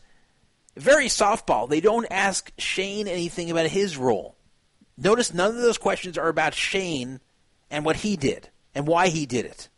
very 0.77 1.07
softball. 1.07 1.69
They 1.69 1.81
don't 1.81 2.07
ask 2.11 2.51
Shane 2.59 3.09
anything 3.09 3.51
about 3.51 3.67
his 3.67 3.97
role. 3.97 4.37
Notice 4.97 5.35
none 5.35 5.55
of 5.55 5.63
those 5.63 5.79
questions 5.79 6.17
are 6.17 6.29
about 6.29 6.55
Shane 6.55 7.21
and 7.71 7.85
what 7.85 7.97
he 7.97 8.17
did 8.17 8.49
and 8.75 8.87
why 8.87 9.09
he 9.09 9.27
did 9.27 9.45
it 9.45 9.69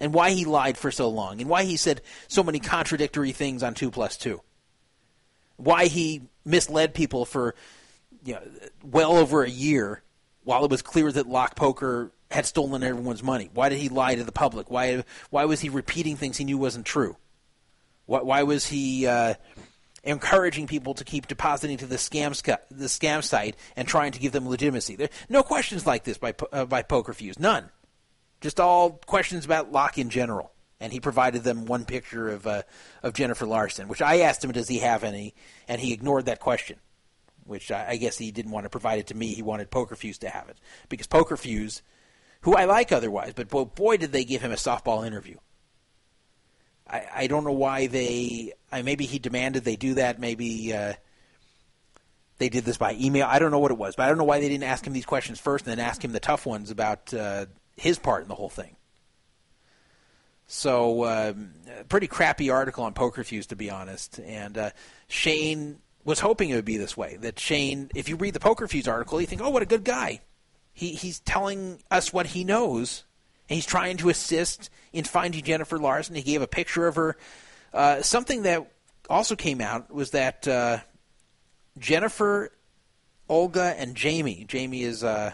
and 0.00 0.12
why 0.12 0.30
he 0.30 0.44
lied 0.44 0.76
for 0.76 0.90
so 0.90 1.08
long 1.08 1.40
and 1.40 1.48
why 1.48 1.64
he 1.64 1.76
said 1.76 2.00
so 2.28 2.42
many 2.42 2.58
contradictory 2.58 3.32
things 3.32 3.62
on 3.62 3.74
2 3.74 3.90
plus 3.90 4.16
2. 4.16 4.40
Why 5.56 5.86
he 5.86 6.22
misled 6.44 6.94
people 6.94 7.24
for 7.24 7.54
you 8.24 8.34
know, 8.34 8.42
well 8.82 9.12
over 9.16 9.44
a 9.44 9.50
year 9.50 10.02
while 10.44 10.64
it 10.64 10.70
was 10.70 10.82
clear 10.82 11.10
that 11.10 11.28
Lock 11.28 11.56
Poker 11.56 12.12
had 12.30 12.46
stolen 12.46 12.82
everyone's 12.82 13.22
money. 13.22 13.50
Why 13.52 13.68
did 13.68 13.78
he 13.78 13.88
lie 13.88 14.14
to 14.14 14.24
the 14.24 14.32
public? 14.32 14.70
Why 14.70 15.04
why 15.30 15.44
was 15.44 15.60
he 15.60 15.68
repeating 15.68 16.16
things 16.16 16.36
he 16.36 16.44
knew 16.44 16.58
wasn't 16.58 16.86
true? 16.86 17.16
Why, 18.06 18.22
why 18.22 18.42
was 18.42 18.66
he 18.66 19.06
uh, 19.06 19.34
encouraging 20.02 20.66
people 20.66 20.94
to 20.94 21.04
keep 21.04 21.26
depositing 21.26 21.78
to 21.78 21.86
the 21.86 21.96
scam 21.96 22.34
sc- 22.34 22.66
the 22.70 22.86
scam 22.86 23.22
site 23.22 23.56
and 23.76 23.86
trying 23.86 24.12
to 24.12 24.18
give 24.18 24.32
them 24.32 24.48
legitimacy? 24.48 24.96
There 24.96 25.10
no 25.28 25.42
questions 25.42 25.86
like 25.86 26.04
this 26.04 26.18
by 26.18 26.34
uh, 26.52 26.64
by 26.64 26.82
Poker 26.82 27.12
Fuse, 27.12 27.38
none. 27.38 27.70
Just 28.40 28.58
all 28.58 28.90
questions 29.06 29.44
about 29.44 29.70
Lock 29.70 29.98
in 29.98 30.10
general. 30.10 30.52
And 30.80 30.92
he 30.92 30.98
provided 30.98 31.44
them 31.44 31.66
one 31.66 31.84
picture 31.84 32.28
of 32.28 32.44
uh, 32.44 32.62
of 33.04 33.12
Jennifer 33.12 33.46
Larson, 33.46 33.86
which 33.86 34.02
I 34.02 34.20
asked 34.22 34.42
him, 34.42 34.50
"Does 34.50 34.66
he 34.66 34.78
have 34.78 35.04
any?" 35.04 35.32
And 35.68 35.80
he 35.80 35.92
ignored 35.92 36.26
that 36.26 36.40
question 36.40 36.80
which 37.52 37.70
I, 37.70 37.90
I 37.90 37.96
guess 37.96 38.16
he 38.16 38.30
didn't 38.30 38.50
want 38.50 38.64
to 38.64 38.70
provide 38.70 38.98
it 38.98 39.08
to 39.08 39.14
me. 39.14 39.34
He 39.34 39.42
wanted 39.42 39.70
Poker 39.70 39.94
Fuse 39.94 40.18
to 40.18 40.30
have 40.30 40.48
it 40.48 40.56
because 40.88 41.06
Poker 41.06 41.36
Fuse, 41.36 41.82
who 42.40 42.56
I 42.56 42.64
like 42.64 42.90
otherwise, 42.90 43.34
but 43.36 43.48
boy, 43.48 43.66
boy 43.66 43.98
did 43.98 44.10
they 44.10 44.24
give 44.24 44.40
him 44.40 44.50
a 44.50 44.56
softball 44.56 45.06
interview. 45.06 45.36
I, 46.88 47.04
I 47.14 47.26
don't 47.26 47.44
know 47.44 47.52
why 47.52 47.86
they. 47.86 48.54
I, 48.72 48.80
maybe 48.80 49.04
he 49.04 49.18
demanded 49.18 49.64
they 49.64 49.76
do 49.76 49.94
that. 49.94 50.18
Maybe 50.18 50.72
uh, 50.72 50.94
they 52.38 52.48
did 52.48 52.64
this 52.64 52.78
by 52.78 52.94
email. 52.94 53.26
I 53.28 53.38
don't 53.38 53.50
know 53.50 53.58
what 53.58 53.70
it 53.70 53.78
was, 53.78 53.94
but 53.96 54.04
I 54.04 54.08
don't 54.08 54.18
know 54.18 54.24
why 54.24 54.40
they 54.40 54.48
didn't 54.48 54.64
ask 54.64 54.86
him 54.86 54.94
these 54.94 55.06
questions 55.06 55.38
first 55.38 55.66
and 55.66 55.76
then 55.76 55.86
ask 55.86 56.02
him 56.02 56.12
the 56.12 56.20
tough 56.20 56.46
ones 56.46 56.70
about 56.70 57.12
uh, 57.12 57.46
his 57.76 57.98
part 57.98 58.22
in 58.22 58.28
the 58.28 58.34
whole 58.34 58.48
thing. 58.48 58.76
So, 60.46 61.06
um, 61.06 61.52
pretty 61.88 62.08
crappy 62.08 62.50
article 62.50 62.84
on 62.84 62.92
Poker 62.92 63.24
Fuse, 63.24 63.46
to 63.46 63.56
be 63.56 63.70
honest. 63.70 64.18
And 64.18 64.58
uh, 64.58 64.70
Shane 65.08 65.78
was 66.04 66.20
hoping 66.20 66.50
it 66.50 66.56
would 66.56 66.64
be 66.64 66.76
this 66.76 66.96
way. 66.96 67.16
That 67.20 67.38
Shane, 67.38 67.90
if 67.94 68.08
you 68.08 68.16
read 68.16 68.34
the 68.34 68.40
Poker 68.40 68.66
Fuse 68.66 68.88
article, 68.88 69.20
you 69.20 69.26
think, 69.26 69.42
oh, 69.42 69.50
what 69.50 69.62
a 69.62 69.66
good 69.66 69.84
guy. 69.84 70.20
He 70.72 70.92
he's 70.92 71.20
telling 71.20 71.82
us 71.90 72.12
what 72.12 72.26
he 72.26 72.44
knows, 72.44 73.04
and 73.48 73.56
he's 73.56 73.66
trying 73.66 73.98
to 73.98 74.08
assist 74.08 74.70
in 74.92 75.04
finding 75.04 75.42
Jennifer 75.42 75.78
Larson. 75.78 76.14
He 76.14 76.22
gave 76.22 76.42
a 76.42 76.46
picture 76.46 76.86
of 76.86 76.96
her. 76.96 77.16
Uh, 77.72 78.02
something 78.02 78.42
that 78.42 78.70
also 79.08 79.36
came 79.36 79.60
out 79.60 79.92
was 79.92 80.10
that 80.10 80.48
uh, 80.48 80.78
Jennifer, 81.78 82.52
Olga, 83.28 83.74
and 83.76 83.94
Jamie. 83.94 84.44
Jamie 84.48 84.82
is 84.82 85.04
uh, 85.04 85.32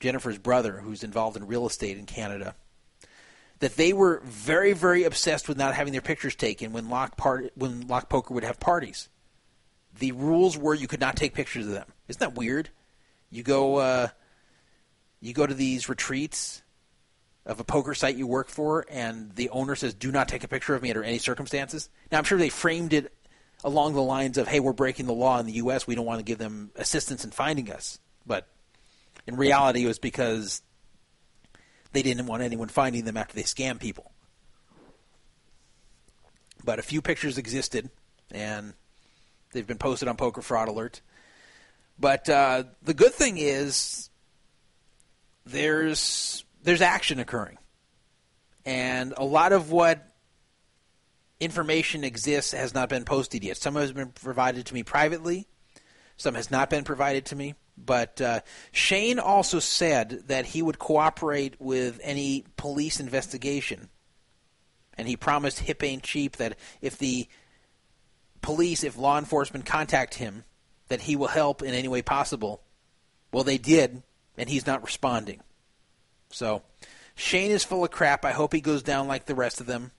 Jennifer's 0.00 0.38
brother, 0.38 0.80
who's 0.80 1.02
involved 1.02 1.36
in 1.36 1.46
real 1.46 1.66
estate 1.66 1.98
in 1.98 2.06
Canada. 2.06 2.54
That 3.58 3.76
they 3.76 3.92
were 3.92 4.22
very, 4.24 4.72
very 4.72 5.04
obsessed 5.04 5.46
with 5.46 5.58
not 5.58 5.74
having 5.74 5.92
their 5.92 6.00
pictures 6.00 6.34
taken 6.34 6.72
when 6.72 6.88
Lock 6.88 7.18
part 7.18 7.52
when 7.54 7.86
Lock 7.86 8.08
Poker 8.08 8.32
would 8.32 8.44
have 8.44 8.58
parties. 8.58 9.10
The 9.98 10.12
rules 10.12 10.56
were 10.56 10.74
you 10.74 10.88
could 10.88 11.00
not 11.00 11.16
take 11.16 11.34
pictures 11.34 11.66
of 11.66 11.72
them. 11.72 11.86
Isn't 12.08 12.20
that 12.20 12.34
weird? 12.34 12.70
You 13.30 13.42
go, 13.42 13.76
uh, 13.76 14.08
you 15.20 15.32
go 15.32 15.46
to 15.46 15.54
these 15.54 15.88
retreats 15.88 16.62
of 17.46 17.60
a 17.60 17.64
poker 17.64 17.94
site 17.94 18.16
you 18.16 18.26
work 18.26 18.48
for, 18.48 18.86
and 18.88 19.34
the 19.34 19.50
owner 19.50 19.74
says, 19.74 19.94
"Do 19.94 20.12
not 20.12 20.28
take 20.28 20.44
a 20.44 20.48
picture 20.48 20.74
of 20.74 20.82
me 20.82 20.90
under 20.90 21.02
any 21.02 21.18
circumstances." 21.18 21.88
Now, 22.10 22.18
I'm 22.18 22.24
sure 22.24 22.38
they 22.38 22.48
framed 22.48 22.92
it 22.92 23.12
along 23.64 23.94
the 23.94 24.02
lines 24.02 24.38
of, 24.38 24.48
"Hey, 24.48 24.60
we're 24.60 24.72
breaking 24.72 25.06
the 25.06 25.14
law 25.14 25.38
in 25.38 25.46
the 25.46 25.54
U.S. 25.54 25.86
We 25.86 25.94
don't 25.94 26.06
want 26.06 26.18
to 26.18 26.24
give 26.24 26.38
them 26.38 26.70
assistance 26.76 27.24
in 27.24 27.30
finding 27.30 27.70
us." 27.70 27.98
But 28.26 28.48
in 29.26 29.36
reality, 29.36 29.84
it 29.84 29.88
was 29.88 29.98
because 29.98 30.62
they 31.92 32.02
didn't 32.02 32.26
want 32.26 32.42
anyone 32.42 32.68
finding 32.68 33.04
them 33.04 33.16
after 33.16 33.34
they 33.34 33.42
scam 33.42 33.80
people. 33.80 34.12
But 36.62 36.78
a 36.78 36.82
few 36.82 37.00
pictures 37.00 37.38
existed, 37.38 37.90
and 38.30 38.74
they've 39.52 39.66
been 39.66 39.78
posted 39.78 40.08
on 40.08 40.16
Poker 40.16 40.42
Fraud 40.42 40.68
Alert. 40.68 41.00
But 41.98 42.28
uh, 42.28 42.64
the 42.82 42.94
good 42.94 43.12
thing 43.12 43.36
is 43.38 44.08
there's 45.44 46.44
there's 46.62 46.80
action 46.80 47.18
occurring, 47.18 47.58
and 48.64 49.12
a 49.16 49.24
lot 49.24 49.52
of 49.52 49.70
what 49.70 50.06
information 51.40 52.04
exists 52.04 52.52
has 52.52 52.74
not 52.74 52.88
been 52.88 53.04
posted 53.04 53.44
yet. 53.44 53.56
Some 53.56 53.74
has 53.74 53.92
been 53.92 54.12
provided 54.12 54.66
to 54.66 54.74
me 54.74 54.82
privately, 54.82 55.46
some 56.16 56.34
has 56.34 56.50
not 56.50 56.70
been 56.70 56.84
provided 56.84 57.26
to 57.26 57.36
me. 57.36 57.54
But 57.76 58.20
uh, 58.20 58.40
Shane 58.72 59.18
also 59.18 59.58
said 59.58 60.24
that 60.26 60.44
he 60.44 60.60
would 60.60 60.78
cooperate 60.78 61.58
with 61.58 61.98
any 62.02 62.44
police 62.56 63.00
investigation, 63.00 63.88
and 64.98 65.08
he 65.08 65.16
promised 65.16 65.60
hip 65.60 65.82
ain't 65.82 66.02
cheap 66.02 66.36
that 66.36 66.56
if 66.82 66.98
the 66.98 67.26
police, 68.42 68.84
if 68.84 68.96
law 68.96 69.18
enforcement 69.18 69.66
contact 69.66 70.14
him, 70.14 70.44
that 70.88 71.02
he 71.02 71.16
will 71.16 71.28
help 71.28 71.62
in 71.62 71.74
any 71.74 71.88
way 71.88 72.02
possible. 72.02 72.62
Well, 73.32 73.44
they 73.44 73.58
did, 73.58 74.02
and 74.36 74.48
he's 74.48 74.66
not 74.66 74.82
responding. 74.82 75.40
So 76.30 76.62
Shane 77.14 77.50
is 77.50 77.64
full 77.64 77.84
of 77.84 77.90
crap. 77.90 78.24
I 78.24 78.32
hope 78.32 78.52
he 78.52 78.60
goes 78.60 78.82
down 78.82 79.08
like 79.08 79.26
the 79.26 79.34
rest 79.34 79.60
of 79.60 79.66
them. 79.66 79.92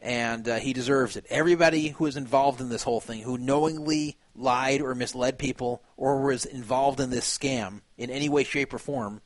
And 0.00 0.48
uh, 0.48 0.56
he 0.56 0.72
deserves 0.72 1.16
it. 1.16 1.26
Everybody 1.28 1.88
who 1.88 2.06
is 2.06 2.16
involved 2.16 2.60
in 2.60 2.68
this 2.68 2.84
whole 2.84 3.00
thing, 3.00 3.22
who 3.22 3.36
knowingly 3.36 4.16
lied 4.36 4.80
or 4.80 4.94
misled 4.94 5.38
people 5.38 5.82
or 5.96 6.22
was 6.22 6.44
involved 6.44 7.00
in 7.00 7.10
this 7.10 7.26
scam 7.26 7.80
in 7.96 8.08
any 8.08 8.28
way, 8.28 8.44
shape, 8.44 8.72
or 8.72 8.78
form, 8.78 9.20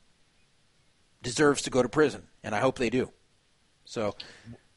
deserves 1.21 1.61
to 1.61 1.69
go 1.69 1.83
to 1.83 1.89
prison. 1.89 2.23
And 2.43 2.55
I 2.55 2.59
hope 2.59 2.79
they 2.79 2.89
do. 2.89 3.11
So, 3.85 4.15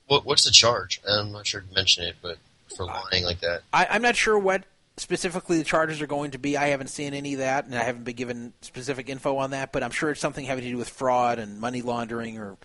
What, 0.06 0.26
what's 0.26 0.44
the 0.44 0.50
charge? 0.50 1.00
I'm 1.08 1.32
not 1.32 1.46
sure 1.46 1.62
to 1.62 1.74
mention 1.74 2.04
it, 2.04 2.16
but 2.20 2.36
for 2.74 2.86
lying 2.86 3.24
like 3.24 3.40
that. 3.40 3.62
I, 3.72 3.86
I'm 3.90 4.02
not 4.02 4.16
sure 4.16 4.38
what 4.38 4.64
specifically 4.96 5.58
the 5.58 5.64
charges 5.64 6.00
are 6.00 6.06
going 6.06 6.30
to 6.30 6.38
be. 6.38 6.56
I 6.56 6.68
haven't 6.68 6.88
seen 6.88 7.12
any 7.14 7.34
of 7.34 7.40
that, 7.40 7.66
and 7.66 7.74
I 7.74 7.82
haven't 7.82 8.04
been 8.04 8.16
given 8.16 8.52
specific 8.62 9.08
info 9.08 9.36
on 9.36 9.50
that. 9.50 9.72
But 9.72 9.82
I'm 9.82 9.90
sure 9.90 10.10
it's 10.10 10.20
something 10.20 10.44
having 10.44 10.64
to 10.64 10.70
do 10.70 10.78
with 10.78 10.88
fraud 10.88 11.38
and 11.38 11.60
money 11.60 11.82
laundering 11.82 12.38
or 12.38 12.56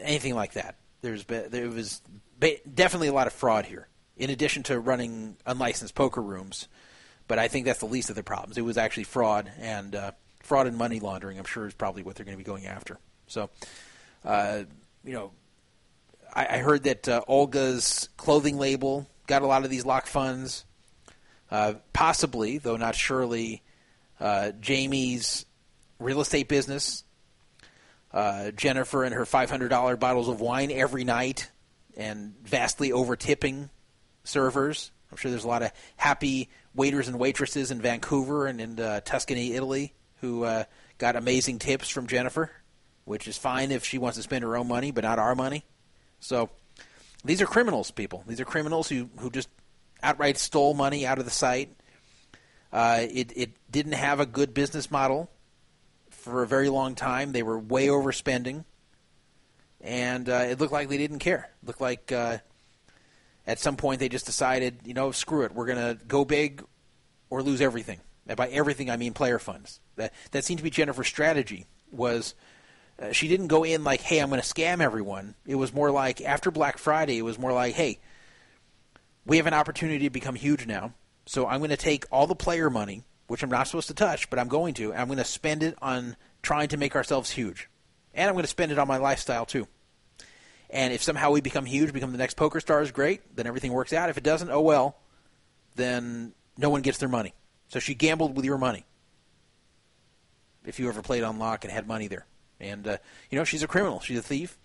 anything 0.00 0.34
like 0.34 0.54
that. 0.54 0.76
There's 1.00 1.24
been, 1.24 1.50
there 1.50 1.68
was 1.68 2.02
definitely 2.40 3.08
a 3.08 3.12
lot 3.12 3.26
of 3.26 3.32
fraud 3.32 3.64
here, 3.64 3.88
in 4.16 4.30
addition 4.30 4.64
to 4.64 4.78
running 4.78 5.36
unlicensed 5.46 5.94
poker 5.94 6.20
rooms. 6.20 6.68
But 7.28 7.38
I 7.38 7.48
think 7.48 7.66
that's 7.66 7.80
the 7.80 7.86
least 7.86 8.10
of 8.10 8.16
the 8.16 8.22
problems. 8.22 8.58
It 8.58 8.62
was 8.62 8.78
actually 8.78 9.04
fraud 9.04 9.50
and 9.60 9.94
uh, 9.94 10.12
fraud 10.42 10.66
and 10.66 10.76
money 10.76 10.98
laundering. 10.98 11.38
I'm 11.38 11.44
sure 11.44 11.66
is 11.66 11.74
probably 11.74 12.02
what 12.02 12.16
they're 12.16 12.24
going 12.24 12.36
to 12.36 12.42
be 12.42 12.46
going 12.46 12.66
after. 12.66 12.98
So, 13.26 13.50
uh, 14.24 14.62
you 15.04 15.12
know, 15.12 15.30
I, 16.34 16.56
I 16.56 16.58
heard 16.58 16.84
that 16.84 17.06
uh, 17.06 17.20
Olga's 17.28 18.08
clothing 18.16 18.58
label 18.58 19.06
got 19.28 19.42
a 19.42 19.46
lot 19.46 19.62
of 19.62 19.70
these 19.70 19.86
lock 19.86 20.08
funds. 20.08 20.64
Uh, 21.50 21.74
possibly, 21.92 22.58
though 22.58 22.76
not 22.76 22.96
surely, 22.96 23.62
uh, 24.18 24.50
Jamie's 24.60 25.46
real 26.00 26.20
estate 26.20 26.48
business. 26.48 27.04
Uh, 28.12 28.50
Jennifer 28.50 29.04
and 29.04 29.14
her 29.14 29.24
$500 29.24 30.00
bottles 30.00 30.28
of 30.28 30.40
wine 30.40 30.72
every 30.72 31.04
night 31.04 31.50
and 31.96 32.34
vastly 32.42 32.90
over 32.90 33.16
tipping 33.16 33.70
servers. 34.24 34.90
I'm 35.10 35.18
sure 35.18 35.30
there's 35.30 35.44
a 35.44 35.48
lot 35.48 35.62
of 35.62 35.72
happy 35.96 36.48
waiters 36.74 37.08
and 37.08 37.18
waitresses 37.18 37.70
in 37.70 37.80
Vancouver 37.80 38.46
and 38.46 38.60
in 38.60 38.80
uh, 38.80 39.00
Tuscany, 39.00 39.52
Italy, 39.52 39.94
who 40.20 40.44
uh, 40.44 40.64
got 40.96 41.16
amazing 41.16 41.58
tips 41.58 41.88
from 41.88 42.06
Jennifer, 42.06 42.50
which 43.04 43.28
is 43.28 43.36
fine 43.36 43.72
if 43.72 43.84
she 43.84 43.98
wants 43.98 44.16
to 44.16 44.22
spend 44.22 44.42
her 44.42 44.56
own 44.56 44.68
money, 44.68 44.90
but 44.90 45.04
not 45.04 45.18
our 45.18 45.34
money. 45.34 45.64
So 46.20 46.50
these 47.24 47.42
are 47.42 47.46
criminals, 47.46 47.90
people. 47.90 48.24
These 48.26 48.40
are 48.40 48.44
criminals 48.44 48.88
who, 48.88 49.10
who 49.18 49.30
just 49.30 49.48
outright 50.02 50.38
stole 50.38 50.74
money 50.74 51.06
out 51.06 51.18
of 51.18 51.24
the 51.24 51.30
site. 51.30 51.74
Uh, 52.72 53.00
it, 53.00 53.32
it 53.36 53.50
didn't 53.70 53.92
have 53.92 54.20
a 54.20 54.26
good 54.26 54.54
business 54.54 54.90
model 54.90 55.30
for 56.10 56.42
a 56.42 56.46
very 56.46 56.68
long 56.68 56.94
time. 56.94 57.32
They 57.32 57.42
were 57.42 57.58
way 57.58 57.86
overspending, 57.86 58.64
and 59.80 60.28
uh, 60.28 60.46
it 60.48 60.60
looked 60.60 60.72
like 60.72 60.88
they 60.88 60.98
didn't 60.98 61.20
care. 61.20 61.50
It 61.62 61.66
looked 61.66 61.80
like 61.80 62.12
uh, 62.12 62.38
at 63.46 63.58
some 63.58 63.76
point 63.76 64.00
they 64.00 64.08
just 64.08 64.26
decided, 64.26 64.80
you 64.84 64.94
know, 64.94 65.10
screw 65.10 65.44
it, 65.44 65.54
we're 65.54 65.66
going 65.66 65.78
to 65.78 66.04
go 66.04 66.24
big 66.24 66.62
or 67.30 67.42
lose 67.42 67.60
everything. 67.60 68.00
And 68.26 68.36
by 68.36 68.48
everything, 68.48 68.90
I 68.90 68.98
mean 68.98 69.14
player 69.14 69.38
funds. 69.38 69.80
That 69.96 70.12
that 70.32 70.44
seemed 70.44 70.58
to 70.58 70.64
be 70.64 70.70
Jennifer's 70.70 71.08
strategy. 71.08 71.66
Was 71.90 72.34
uh, 73.00 73.12
she 73.12 73.28
didn't 73.28 73.46
go 73.46 73.64
in 73.64 73.84
like, 73.84 74.00
hey, 74.00 74.18
I'm 74.18 74.28
going 74.28 74.40
to 74.40 74.46
scam 74.46 74.80
everyone. 74.80 75.34
It 75.46 75.54
was 75.54 75.72
more 75.72 75.90
like 75.90 76.20
after 76.20 76.50
Black 76.50 76.78
Friday, 76.78 77.18
it 77.18 77.22
was 77.22 77.38
more 77.38 77.52
like, 77.52 77.74
hey, 77.74 77.98
we 79.24 79.36
have 79.36 79.46
an 79.46 79.54
opportunity 79.54 80.04
to 80.04 80.10
become 80.10 80.34
huge 80.34 80.66
now. 80.66 80.94
So 81.26 81.46
I'm 81.46 81.60
going 81.60 81.70
to 81.70 81.76
take 81.76 82.06
all 82.10 82.26
the 82.26 82.34
player 82.34 82.70
money, 82.70 83.04
which 83.26 83.42
I'm 83.42 83.50
not 83.50 83.68
supposed 83.68 83.88
to 83.88 83.94
touch, 83.94 84.30
but 84.30 84.38
I'm 84.38 84.48
going 84.48 84.74
to, 84.74 84.92
and 84.92 85.00
I'm 85.00 85.06
going 85.06 85.18
to 85.18 85.24
spend 85.24 85.62
it 85.62 85.76
on 85.80 86.16
trying 86.42 86.68
to 86.68 86.76
make 86.76 86.96
ourselves 86.96 87.30
huge. 87.30 87.68
And 88.14 88.28
I'm 88.28 88.34
going 88.34 88.44
to 88.44 88.50
spend 88.50 88.72
it 88.72 88.78
on 88.78 88.88
my 88.88 88.96
lifestyle 88.96 89.46
too. 89.46 89.68
And 90.70 90.92
if 90.92 91.02
somehow 91.02 91.30
we 91.30 91.40
become 91.40 91.66
huge, 91.66 91.92
become 91.92 92.12
the 92.12 92.18
next 92.18 92.34
poker 92.34 92.60
stars, 92.60 92.90
great. 92.90 93.36
Then 93.36 93.46
everything 93.46 93.72
works 93.72 93.92
out. 93.92 94.10
If 94.10 94.18
it 94.18 94.24
doesn't, 94.24 94.50
oh 94.50 94.60
well. 94.60 94.96
Then 95.76 96.32
no 96.56 96.70
one 96.70 96.82
gets 96.82 96.98
their 96.98 97.08
money. 97.08 97.32
So 97.68 97.78
she 97.78 97.94
gambled 97.94 98.34
with 98.34 98.44
your 98.44 98.58
money. 98.58 98.84
If 100.66 100.80
you 100.80 100.88
ever 100.88 101.02
played 101.02 101.22
on 101.22 101.38
lock 101.38 101.64
and 101.64 101.72
had 101.72 101.86
money 101.86 102.08
there, 102.08 102.26
and 102.60 102.86
uh, 102.86 102.96
you 103.30 103.38
know 103.38 103.44
she's 103.44 103.62
a 103.62 103.68
criminal, 103.68 104.00
she's 104.00 104.18
a 104.18 104.22
thief, 104.22 104.56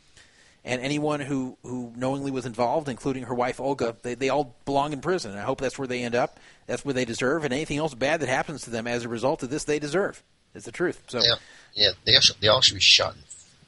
and 0.66 0.82
anyone 0.82 1.20
who, 1.20 1.58
who 1.64 1.92
knowingly 1.96 2.32
was 2.32 2.46
involved, 2.46 2.88
including 2.88 3.24
her 3.24 3.34
wife 3.34 3.60
Olga, 3.60 3.96
they, 4.02 4.16
they 4.16 4.30
all 4.30 4.56
belong 4.66 4.94
in 4.94 5.02
prison. 5.02 5.32
And 5.32 5.40
I 5.40 5.44
hope 5.44 5.60
that's 5.60 5.78
where 5.78 5.88
they 5.88 6.04
end 6.04 6.16
up. 6.16 6.40
That's 6.68 6.86
where 6.86 6.94
they 6.94 7.06
deserve, 7.06 7.44
and 7.44 7.54
anything 7.54 7.78
else 7.78 7.94
bad 7.94 8.22
that 8.22 8.30
happens 8.30 8.62
to 8.64 8.70
them 8.70 8.88
as 8.88 9.04
a 9.04 9.10
result 9.10 9.44
of 9.44 9.50
this, 9.50 9.66
they 9.66 9.80
deserve. 9.80 10.24
It's 10.56 10.66
the 10.66 10.72
truth. 10.72 11.04
So 11.08 11.20
Yeah, 11.20 11.36
yeah 11.74 11.90
they, 12.06 12.16
all 12.16 12.22
should, 12.22 12.36
they 12.40 12.48
all 12.48 12.62
should 12.62 12.76
be 12.76 12.80
shot 12.80 13.16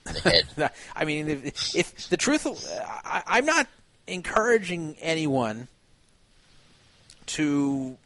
in 0.05 0.13
the 0.13 0.19
head. 0.21 0.71
I 0.95 1.03
mean, 1.03 1.27
if, 1.27 1.75
if 1.75 2.09
the 2.09 2.17
truth, 2.17 2.47
I, 3.03 3.23
I'm 3.27 3.45
not 3.45 3.67
encouraging 4.07 4.95
anyone 5.01 5.67
to 7.25 7.97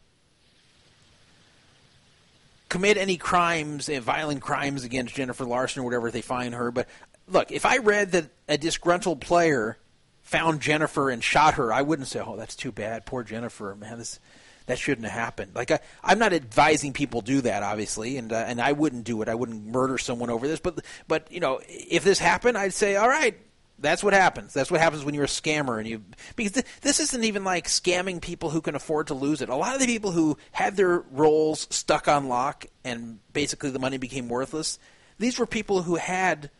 commit 2.70 2.96
any 2.96 3.18
crimes, 3.18 3.90
uh, 3.90 4.00
violent 4.00 4.40
crimes 4.40 4.84
against 4.84 5.14
Jennifer 5.14 5.44
Larson 5.44 5.82
or 5.82 5.84
whatever 5.84 6.10
they 6.10 6.22
find 6.22 6.54
her. 6.54 6.70
But 6.70 6.88
look, 7.28 7.52
if 7.52 7.66
I 7.66 7.76
read 7.78 8.12
that 8.12 8.30
a 8.48 8.56
disgruntled 8.56 9.20
player 9.20 9.76
found 10.22 10.60
Jennifer 10.62 11.10
and 11.10 11.22
shot 11.22 11.54
her, 11.54 11.70
I 11.72 11.82
wouldn't 11.82 12.08
say, 12.08 12.20
"Oh, 12.20 12.36
that's 12.36 12.56
too 12.56 12.72
bad, 12.72 13.04
poor 13.04 13.22
Jennifer, 13.22 13.74
man. 13.74 13.98
This 13.98 14.18
that 14.66 14.78
shouldn't 14.78 15.06
have 15.06 15.18
happened." 15.20 15.54
Like 15.54 15.70
I, 15.70 15.80
I'm 16.02 16.18
not 16.18 16.32
advising 16.32 16.94
people 16.94 17.20
do 17.20 17.42
that, 17.42 17.62
obviously, 17.62 18.16
and 18.16 18.32
uh, 18.32 18.44
and 18.46 18.60
I 18.60 18.72
wouldn't 18.72 19.04
do 19.04 19.20
it. 19.20 19.28
I 19.28 19.34
wouldn't 19.34 19.66
murder 19.66 19.98
someone 19.98 20.30
over 20.30 20.48
this. 20.48 20.60
But 20.60 20.82
but 21.08 21.30
you 21.30 21.40
know, 21.40 21.60
if 21.66 22.04
this 22.04 22.18
happened, 22.20 22.56
I'd 22.56 22.72
say, 22.72 22.96
"All 22.96 23.08
right." 23.08 23.36
That's 23.80 24.04
what 24.04 24.12
happens. 24.12 24.52
That's 24.52 24.70
what 24.70 24.80
happens 24.80 25.04
when 25.04 25.14
you're 25.14 25.24
a 25.24 25.28
scammer, 25.28 25.78
and 25.78 25.88
you 25.88 26.02
because 26.36 26.52
th- 26.52 26.66
this 26.82 27.00
isn't 27.00 27.24
even 27.24 27.44
like 27.44 27.66
scamming 27.66 28.20
people 28.20 28.50
who 28.50 28.60
can 28.60 28.74
afford 28.74 29.06
to 29.06 29.14
lose 29.14 29.40
it. 29.40 29.48
A 29.48 29.56
lot 29.56 29.74
of 29.74 29.80
the 29.80 29.86
people 29.86 30.12
who 30.12 30.36
had 30.52 30.76
their 30.76 30.98
rolls 31.10 31.66
stuck 31.70 32.06
on 32.06 32.28
lock 32.28 32.66
and 32.84 33.18
basically 33.32 33.70
the 33.70 33.78
money 33.78 33.96
became 33.96 34.28
worthless. 34.28 34.78
These 35.18 35.38
were 35.38 35.46
people 35.46 35.82
who 35.82 35.96
had 35.96 36.50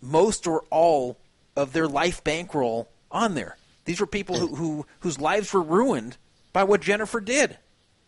most 0.00 0.46
or 0.46 0.64
all 0.70 1.16
of 1.56 1.72
their 1.72 1.88
life 1.88 2.22
bankroll 2.24 2.88
on 3.10 3.34
there. 3.34 3.56
These 3.84 4.00
were 4.00 4.06
people 4.06 4.36
who, 4.36 4.54
who 4.54 4.86
whose 5.00 5.20
lives 5.20 5.52
were 5.52 5.62
ruined 5.62 6.16
by 6.52 6.64
what 6.64 6.80
Jennifer 6.80 7.20
did. 7.20 7.56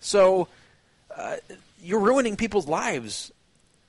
So 0.00 0.48
uh, 1.16 1.36
you're 1.82 2.00
ruining 2.00 2.36
people's 2.36 2.66
lives 2.66 3.32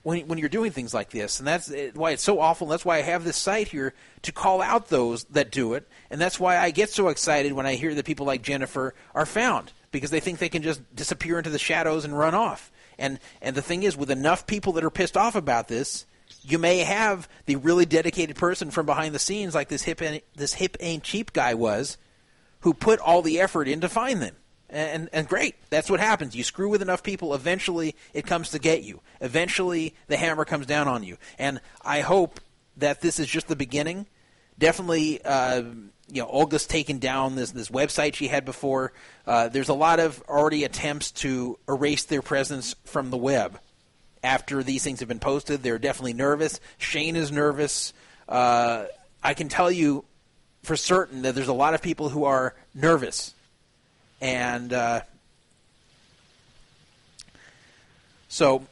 when 0.03 0.27
when 0.27 0.39
you're 0.39 0.49
doing 0.49 0.71
things 0.71 0.93
like 0.93 1.09
this, 1.11 1.39
and 1.39 1.47
that's 1.47 1.71
eh, 1.71 1.91
why 1.93 2.11
it's 2.11 2.23
so 2.23 2.39
awful. 2.39 2.67
And 2.67 2.71
that's 2.71 2.85
why 2.85 2.97
I 2.97 3.01
have 3.01 3.23
this 3.23 3.37
site 3.37 3.69
here 3.69 3.93
to 4.23 4.31
call 4.31 4.61
out 4.61 4.89
those 4.89 5.23
that 5.25 5.51
do 5.51 5.73
it, 5.73 5.87
and 6.09 6.19
that's 6.19 6.39
why 6.39 6.57
I 6.57 6.71
get 6.71 6.89
so 6.89 7.09
excited 7.09 7.53
when 7.53 7.65
I 7.65 7.75
hear 7.75 7.93
that 7.95 8.05
people 8.05 8.25
like 8.25 8.41
Jennifer 8.41 8.93
are 9.13 9.25
found 9.25 9.73
because 9.91 10.09
they 10.09 10.19
think 10.19 10.39
they 10.39 10.49
can 10.49 10.63
just 10.63 10.81
disappear 10.95 11.37
into 11.37 11.49
the 11.49 11.59
shadows 11.59 12.05
and 12.05 12.17
run 12.17 12.33
off. 12.33 12.71
And 12.97 13.19
and 13.41 13.55
the 13.55 13.61
thing 13.61 13.83
is, 13.83 13.97
with 13.97 14.11
enough 14.11 14.47
people 14.47 14.73
that 14.73 14.83
are 14.83 14.89
pissed 14.89 15.17
off 15.17 15.35
about 15.35 15.67
this, 15.67 16.05
you 16.43 16.57
may 16.57 16.79
have 16.79 17.27
the 17.45 17.57
really 17.57 17.85
dedicated 17.85 18.35
person 18.35 18.71
from 18.71 18.85
behind 18.85 19.13
the 19.13 19.19
scenes, 19.19 19.55
like 19.55 19.69
this 19.69 19.83
hip 19.83 20.01
this 20.35 20.53
hip 20.53 20.77
ain't 20.79 21.03
cheap 21.03 21.33
guy 21.33 21.53
was, 21.53 21.97
who 22.61 22.73
put 22.73 22.99
all 22.99 23.21
the 23.21 23.39
effort 23.39 23.67
in 23.67 23.81
to 23.81 23.89
find 23.89 24.21
them. 24.21 24.35
And, 24.71 25.09
and 25.11 25.27
great, 25.27 25.55
that's 25.69 25.89
what 25.89 25.99
happens. 25.99 26.35
You 26.35 26.43
screw 26.43 26.69
with 26.69 26.81
enough 26.81 27.03
people, 27.03 27.33
eventually 27.33 27.95
it 28.13 28.25
comes 28.25 28.51
to 28.51 28.59
get 28.59 28.83
you. 28.83 29.01
Eventually, 29.19 29.93
the 30.07 30.17
hammer 30.17 30.45
comes 30.45 30.65
down 30.65 30.87
on 30.87 31.03
you. 31.03 31.17
And 31.37 31.59
I 31.83 31.99
hope 31.99 32.39
that 32.77 33.01
this 33.01 33.19
is 33.19 33.27
just 33.27 33.47
the 33.47 33.55
beginning. 33.55 34.07
Definitely, 34.57 35.21
uh, 35.23 35.63
you 36.07 36.21
know, 36.21 36.27
Olga's 36.27 36.65
taken 36.67 36.99
down 36.99 37.35
this 37.35 37.51
this 37.51 37.69
website 37.69 38.15
she 38.15 38.27
had 38.27 38.45
before. 38.45 38.93
Uh, 39.25 39.49
there's 39.49 39.69
a 39.69 39.73
lot 39.73 39.99
of 39.99 40.21
already 40.29 40.63
attempts 40.63 41.11
to 41.11 41.57
erase 41.67 42.03
their 42.05 42.21
presence 42.21 42.75
from 42.85 43.09
the 43.09 43.17
web 43.17 43.59
after 44.23 44.63
these 44.63 44.83
things 44.83 44.99
have 44.99 45.09
been 45.09 45.19
posted. 45.19 45.63
They're 45.63 45.79
definitely 45.79 46.13
nervous. 46.13 46.59
Shane 46.77 47.15
is 47.15 47.31
nervous. 47.31 47.93
Uh, 48.29 48.85
I 49.23 49.33
can 49.33 49.49
tell 49.49 49.71
you 49.71 50.05
for 50.63 50.75
certain 50.75 51.23
that 51.23 51.35
there's 51.35 51.47
a 51.47 51.53
lot 51.53 51.73
of 51.73 51.81
people 51.81 52.09
who 52.09 52.23
are 52.25 52.55
nervous, 52.73 53.33
and 54.21 54.71
uh, 54.71 55.01
so 58.29 58.65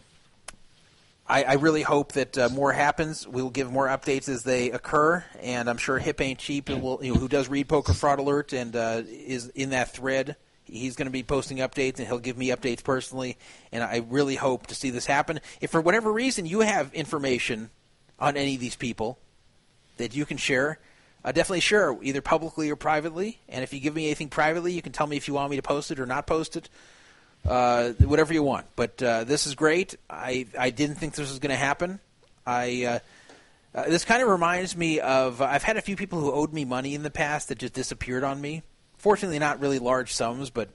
I, 1.27 1.43
I, 1.43 1.53
really 1.53 1.81
hope 1.81 2.13
that 2.13 2.37
uh, 2.37 2.49
more 2.49 2.71
happens. 2.71 3.27
We'll 3.27 3.49
give 3.49 3.71
more 3.71 3.87
updates 3.87 4.29
as 4.29 4.43
they 4.43 4.71
occur, 4.71 5.23
and 5.41 5.69
I'm 5.69 5.77
sure 5.77 5.97
Hip 5.97 6.21
ain't 6.21 6.39
cheap. 6.39 6.69
Will, 6.69 6.99
you 7.01 7.13
know, 7.13 7.19
who 7.19 7.27
does 7.27 7.49
read 7.49 7.67
Poker 7.67 7.93
Fraud 7.93 8.19
Alert 8.19 8.53
and 8.53 8.75
uh, 8.75 9.01
is 9.05 9.49
in 9.49 9.71
that 9.71 9.91
thread. 9.91 10.37
He's 10.63 10.95
going 10.95 11.07
to 11.07 11.11
be 11.11 11.23
posting 11.23 11.57
updates, 11.57 11.97
and 11.97 12.07
he'll 12.07 12.19
give 12.19 12.37
me 12.37 12.49
updates 12.49 12.83
personally. 12.83 13.37
And 13.71 13.83
I 13.83 14.05
really 14.07 14.35
hope 14.35 14.67
to 14.67 14.75
see 14.75 14.91
this 14.91 15.07
happen. 15.07 15.39
If 15.61 15.71
for 15.71 15.81
whatever 15.81 16.11
reason 16.11 16.45
you 16.45 16.59
have 16.59 16.93
information 16.93 17.71
on 18.19 18.37
any 18.37 18.53
of 18.53 18.61
these 18.61 18.75
people 18.75 19.17
that 19.97 20.15
you 20.15 20.25
can 20.25 20.37
share, 20.37 20.79
uh, 21.23 21.31
definitely 21.31 21.59
sure, 21.59 21.97
either 22.01 22.21
publicly 22.21 22.69
or 22.69 22.75
privately. 22.75 23.39
And 23.49 23.63
if 23.63 23.73
you 23.73 23.79
give 23.79 23.95
me 23.95 24.05
anything 24.05 24.29
privately, 24.29 24.73
you 24.73 24.81
can 24.81 24.91
tell 24.91 25.07
me 25.07 25.17
if 25.17 25.27
you 25.27 25.33
want 25.33 25.51
me 25.51 25.57
to 25.57 25.63
post 25.63 25.91
it 25.91 25.99
or 25.99 26.05
not 26.05 26.27
post 26.27 26.55
it. 26.55 26.69
Uh, 27.47 27.91
whatever 27.99 28.33
you 28.33 28.43
want. 28.43 28.65
But 28.75 29.01
uh, 29.01 29.23
this 29.23 29.47
is 29.47 29.55
great. 29.55 29.95
I 30.09 30.45
I 30.57 30.71
didn't 30.71 30.95
think 30.97 31.15
this 31.15 31.29
was 31.29 31.39
going 31.39 31.51
to 31.51 31.55
happen. 31.55 31.99
I 32.45 32.83
uh, 32.83 32.99
uh, 33.73 33.89
this 33.89 34.03
kind 34.03 34.21
of 34.21 34.27
reminds 34.27 34.75
me 34.75 34.99
of 34.99 35.41
I've 35.41 35.63
had 35.63 35.77
a 35.77 35.81
few 35.81 35.95
people 35.95 36.19
who 36.19 36.31
owed 36.31 36.51
me 36.51 36.65
money 36.65 36.95
in 36.95 37.03
the 37.03 37.09
past 37.09 37.49
that 37.49 37.59
just 37.59 37.73
disappeared 37.73 38.23
on 38.23 38.41
me. 38.41 38.63
Fortunately, 38.97 39.39
not 39.39 39.61
really 39.61 39.79
large 39.79 40.13
sums, 40.13 40.49
but 40.49 40.69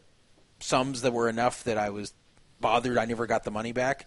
sums 0.60 1.02
that 1.02 1.12
were 1.12 1.28
enough 1.28 1.64
that 1.64 1.76
I 1.76 1.90
was 1.90 2.14
bothered. 2.60 2.96
I 2.96 3.04
never 3.04 3.26
got 3.26 3.44
the 3.44 3.50
money 3.50 3.72
back. 3.72 4.06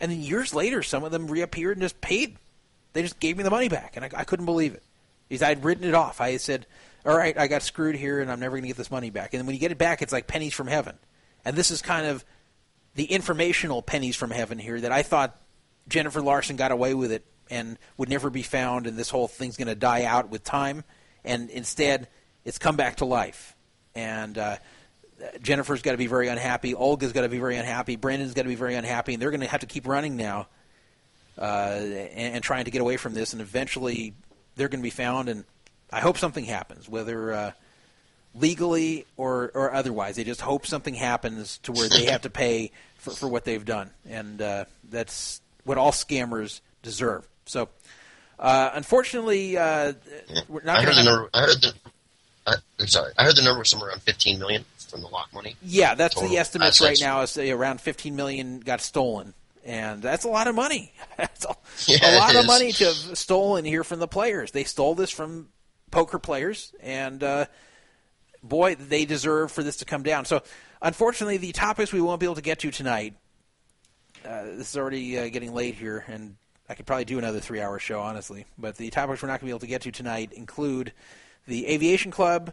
And 0.00 0.10
then 0.10 0.20
years 0.20 0.54
later, 0.54 0.82
some 0.82 1.04
of 1.04 1.12
them 1.12 1.26
reappeared 1.26 1.76
and 1.76 1.82
just 1.82 2.00
paid. 2.00 2.36
They 2.92 3.02
just 3.02 3.20
gave 3.20 3.36
me 3.36 3.42
the 3.42 3.50
money 3.50 3.68
back, 3.68 3.96
and 3.96 4.04
I, 4.04 4.10
I 4.14 4.24
couldn't 4.24 4.46
believe 4.46 4.74
it. 4.74 4.82
Because 5.32 5.42
I'd 5.42 5.64
written 5.64 5.84
it 5.84 5.94
off. 5.94 6.20
I 6.20 6.36
said, 6.36 6.66
"All 7.06 7.16
right, 7.16 7.38
I 7.38 7.46
got 7.46 7.62
screwed 7.62 7.94
here, 7.94 8.20
and 8.20 8.30
I'm 8.30 8.38
never 8.38 8.56
going 8.56 8.64
to 8.64 8.68
get 8.68 8.76
this 8.76 8.90
money 8.90 9.08
back." 9.08 9.32
And 9.32 9.46
when 9.46 9.54
you 9.54 9.60
get 9.60 9.72
it 9.72 9.78
back, 9.78 10.02
it's 10.02 10.12
like 10.12 10.26
pennies 10.26 10.52
from 10.52 10.66
heaven. 10.66 10.98
And 11.42 11.56
this 11.56 11.70
is 11.70 11.80
kind 11.80 12.06
of 12.06 12.22
the 12.96 13.04
informational 13.04 13.80
pennies 13.80 14.14
from 14.14 14.30
heaven 14.30 14.58
here 14.58 14.78
that 14.78 14.92
I 14.92 15.02
thought 15.02 15.40
Jennifer 15.88 16.20
Larson 16.20 16.56
got 16.56 16.70
away 16.70 16.92
with 16.92 17.10
it 17.10 17.24
and 17.50 17.78
would 17.96 18.10
never 18.10 18.28
be 18.28 18.42
found, 18.42 18.86
and 18.86 18.98
this 18.98 19.08
whole 19.08 19.26
thing's 19.26 19.56
going 19.56 19.68
to 19.68 19.74
die 19.74 20.04
out 20.04 20.28
with 20.28 20.44
time. 20.44 20.84
And 21.24 21.48
instead, 21.48 22.08
it's 22.44 22.58
come 22.58 22.76
back 22.76 22.96
to 22.96 23.06
life. 23.06 23.56
And 23.94 24.36
uh, 24.36 24.56
Jennifer's 25.40 25.80
got 25.80 25.92
to 25.92 25.96
be 25.96 26.08
very 26.08 26.28
unhappy. 26.28 26.74
Olga's 26.74 27.12
got 27.12 27.22
to 27.22 27.30
be 27.30 27.38
very 27.38 27.56
unhappy. 27.56 27.96
Brandon's 27.96 28.34
got 28.34 28.42
to 28.42 28.48
be 28.48 28.54
very 28.54 28.74
unhappy. 28.74 29.14
And 29.14 29.22
they're 29.22 29.30
going 29.30 29.40
to 29.40 29.46
have 29.46 29.60
to 29.60 29.66
keep 29.66 29.86
running 29.86 30.18
now 30.18 30.48
uh, 31.38 31.78
and, 31.78 32.34
and, 32.34 32.44
trying 32.44 32.66
to 32.66 32.70
get 32.70 32.82
away 32.82 32.98
from 32.98 33.14
this. 33.14 33.32
And 33.32 33.40
eventually, 33.40 34.12
they're 34.56 34.68
going 34.68 34.80
to 34.80 34.84
be 34.84 34.90
found. 34.90 35.28
And 35.28 35.44
I 35.92 36.00
hope 36.00 36.18
something 36.18 36.44
happens, 36.44 36.88
whether. 36.88 37.32
Uh, 37.32 37.52
legally 38.34 39.06
or, 39.16 39.50
or 39.54 39.74
otherwise. 39.74 40.16
They 40.16 40.24
just 40.24 40.40
hope 40.40 40.66
something 40.66 40.94
happens 40.94 41.58
to 41.64 41.72
where 41.72 41.88
they 41.88 42.06
have 42.06 42.22
to 42.22 42.30
pay 42.30 42.70
for, 42.96 43.10
for 43.10 43.28
what 43.28 43.44
they've 43.44 43.64
done. 43.64 43.90
And 44.08 44.40
uh, 44.40 44.64
that's 44.88 45.40
what 45.64 45.78
all 45.78 45.92
scammers 45.92 46.60
deserve. 46.82 47.26
So, 47.46 47.68
uh, 48.38 48.70
unfortunately, 48.74 49.56
uh, 49.56 49.92
we're 50.48 50.62
not 50.62 50.78
I 50.78 50.82
heard 50.82 50.96
the 50.96 51.04
number. 51.04 51.30
I 51.34 51.40
heard 51.42 51.60
the. 51.60 51.74
I, 52.46 52.54
I'm 52.80 52.86
sorry. 52.88 53.12
I 53.16 53.24
heard 53.24 53.36
the 53.36 53.42
number 53.42 53.60
was 53.60 53.70
somewhere 53.70 53.90
around 53.90 54.02
15 54.02 54.38
million 54.38 54.64
from 54.88 55.00
the 55.00 55.08
lock 55.08 55.32
money. 55.32 55.54
Yeah, 55.62 55.94
that's 55.94 56.14
Total 56.14 56.30
the 56.30 56.38
estimate 56.38 56.80
right 56.80 56.98
now. 57.00 57.22
Is 57.22 57.38
uh, 57.38 57.42
around 57.42 57.80
15 57.80 58.16
million 58.16 58.60
got 58.60 58.80
stolen, 58.80 59.34
and 59.64 60.02
that's 60.02 60.24
a 60.24 60.28
lot 60.28 60.46
of 60.46 60.54
money. 60.54 60.92
that's 61.16 61.44
a, 61.44 61.54
Yeah, 61.86 62.16
a 62.16 62.18
lot 62.18 62.36
of 62.36 62.46
money 62.46 62.72
to 62.72 62.84
have 62.84 63.18
stolen 63.18 63.64
here 63.64 63.84
from 63.84 64.00
the 64.00 64.08
players. 64.08 64.50
They 64.50 64.64
stole 64.64 64.94
this 64.94 65.10
from 65.10 65.48
poker 65.90 66.18
players, 66.18 66.74
and 66.80 67.22
uh, 67.22 67.46
boy, 68.42 68.74
they 68.74 69.04
deserve 69.04 69.52
for 69.52 69.62
this 69.62 69.76
to 69.78 69.84
come 69.84 70.02
down. 70.02 70.24
So, 70.24 70.42
unfortunately, 70.80 71.36
the 71.36 71.52
topics 71.52 71.92
we 71.92 72.00
won't 72.00 72.20
be 72.20 72.26
able 72.26 72.34
to 72.36 72.42
get 72.42 72.60
to 72.60 72.70
tonight. 72.70 73.14
Uh, 74.24 74.44
this 74.44 74.70
is 74.70 74.76
already 74.76 75.18
uh, 75.18 75.28
getting 75.28 75.52
late 75.52 75.74
here, 75.74 76.04
and 76.06 76.36
I 76.68 76.74
could 76.74 76.86
probably 76.86 77.04
do 77.04 77.18
another 77.18 77.40
three-hour 77.40 77.78
show, 77.78 78.00
honestly. 78.00 78.46
But 78.56 78.76
the 78.76 78.90
topics 78.90 79.22
we're 79.22 79.28
not 79.28 79.40
going 79.40 79.40
to 79.40 79.44
be 79.46 79.50
able 79.50 79.60
to 79.60 79.66
get 79.66 79.82
to 79.82 79.92
tonight 79.92 80.32
include 80.32 80.92
the 81.46 81.66
Aviation 81.66 82.10
Club, 82.10 82.52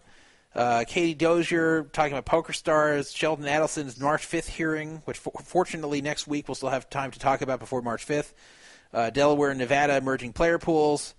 uh, 0.55 0.83
Katie 0.87 1.13
Dozier 1.13 1.83
talking 1.93 2.13
about 2.13 2.25
Poker 2.25 2.53
Stars, 2.53 3.11
Sheldon 3.13 3.45
Adelson's 3.45 3.99
March 3.99 4.27
5th 4.27 4.47
hearing, 4.47 5.01
which 5.05 5.17
for- 5.17 5.31
fortunately 5.43 6.01
next 6.01 6.27
week 6.27 6.47
we'll 6.47 6.55
still 6.55 6.69
have 6.69 6.89
time 6.89 7.11
to 7.11 7.19
talk 7.19 7.41
about 7.41 7.59
before 7.59 7.81
March 7.81 8.05
5th, 8.05 8.33
uh, 8.93 9.09
Delaware 9.11 9.51
and 9.51 9.59
Nevada 9.59 9.95
emerging 9.97 10.33
player 10.33 10.57
pools, 10.57 11.13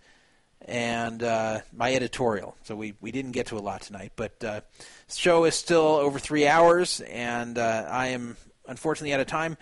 and 0.62 1.22
uh, 1.22 1.60
my 1.72 1.94
editorial. 1.94 2.56
So 2.64 2.74
we, 2.74 2.94
we 3.00 3.12
didn't 3.12 3.32
get 3.32 3.46
to 3.46 3.58
a 3.58 3.60
lot 3.60 3.82
tonight, 3.82 4.12
but 4.16 4.42
uh, 4.42 4.60
show 5.08 5.44
is 5.44 5.54
still 5.54 5.82
over 5.96 6.18
three 6.18 6.46
hours, 6.46 7.00
and 7.00 7.56
uh, 7.56 7.86
I 7.88 8.08
am 8.08 8.36
unfortunately 8.66 9.14
out 9.14 9.20
of 9.20 9.26
time. 9.26 9.56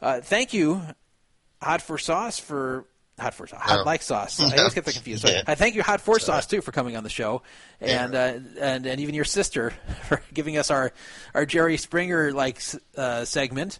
Uh, 0.00 0.20
thank 0.20 0.52
you, 0.52 0.82
Hot 1.62 1.80
for 1.80 1.96
Sauce, 1.96 2.38
for 2.38 2.84
hot 3.18 3.34
for 3.34 3.46
sauce, 3.46 3.60
hot 3.62 3.76
No. 3.78 3.82
like 3.84 4.02
sauce. 4.02 4.40
I 4.40 4.56
always 4.58 4.74
get 4.74 4.84
that 4.84 4.94
confused. 4.94 5.22
Sorry. 5.22 5.34
Yeah. 5.34 5.42
I 5.46 5.54
thank 5.54 5.74
you, 5.74 5.82
Hot 5.82 6.00
for 6.00 6.18
Sauce, 6.18 6.46
too, 6.46 6.60
for 6.60 6.72
coming 6.72 6.96
on 6.96 7.02
the 7.04 7.10
show, 7.10 7.42
and 7.80 8.14
uh, 8.14 8.34
and 8.60 8.86
and 8.86 9.00
even 9.00 9.14
your 9.14 9.24
sister 9.24 9.70
for 10.08 10.22
giving 10.34 10.56
us 10.58 10.70
our 10.70 10.92
our 11.34 11.46
Jerry 11.46 11.76
Springer 11.76 12.32
like 12.32 12.60
uh, 12.96 13.24
segment. 13.24 13.78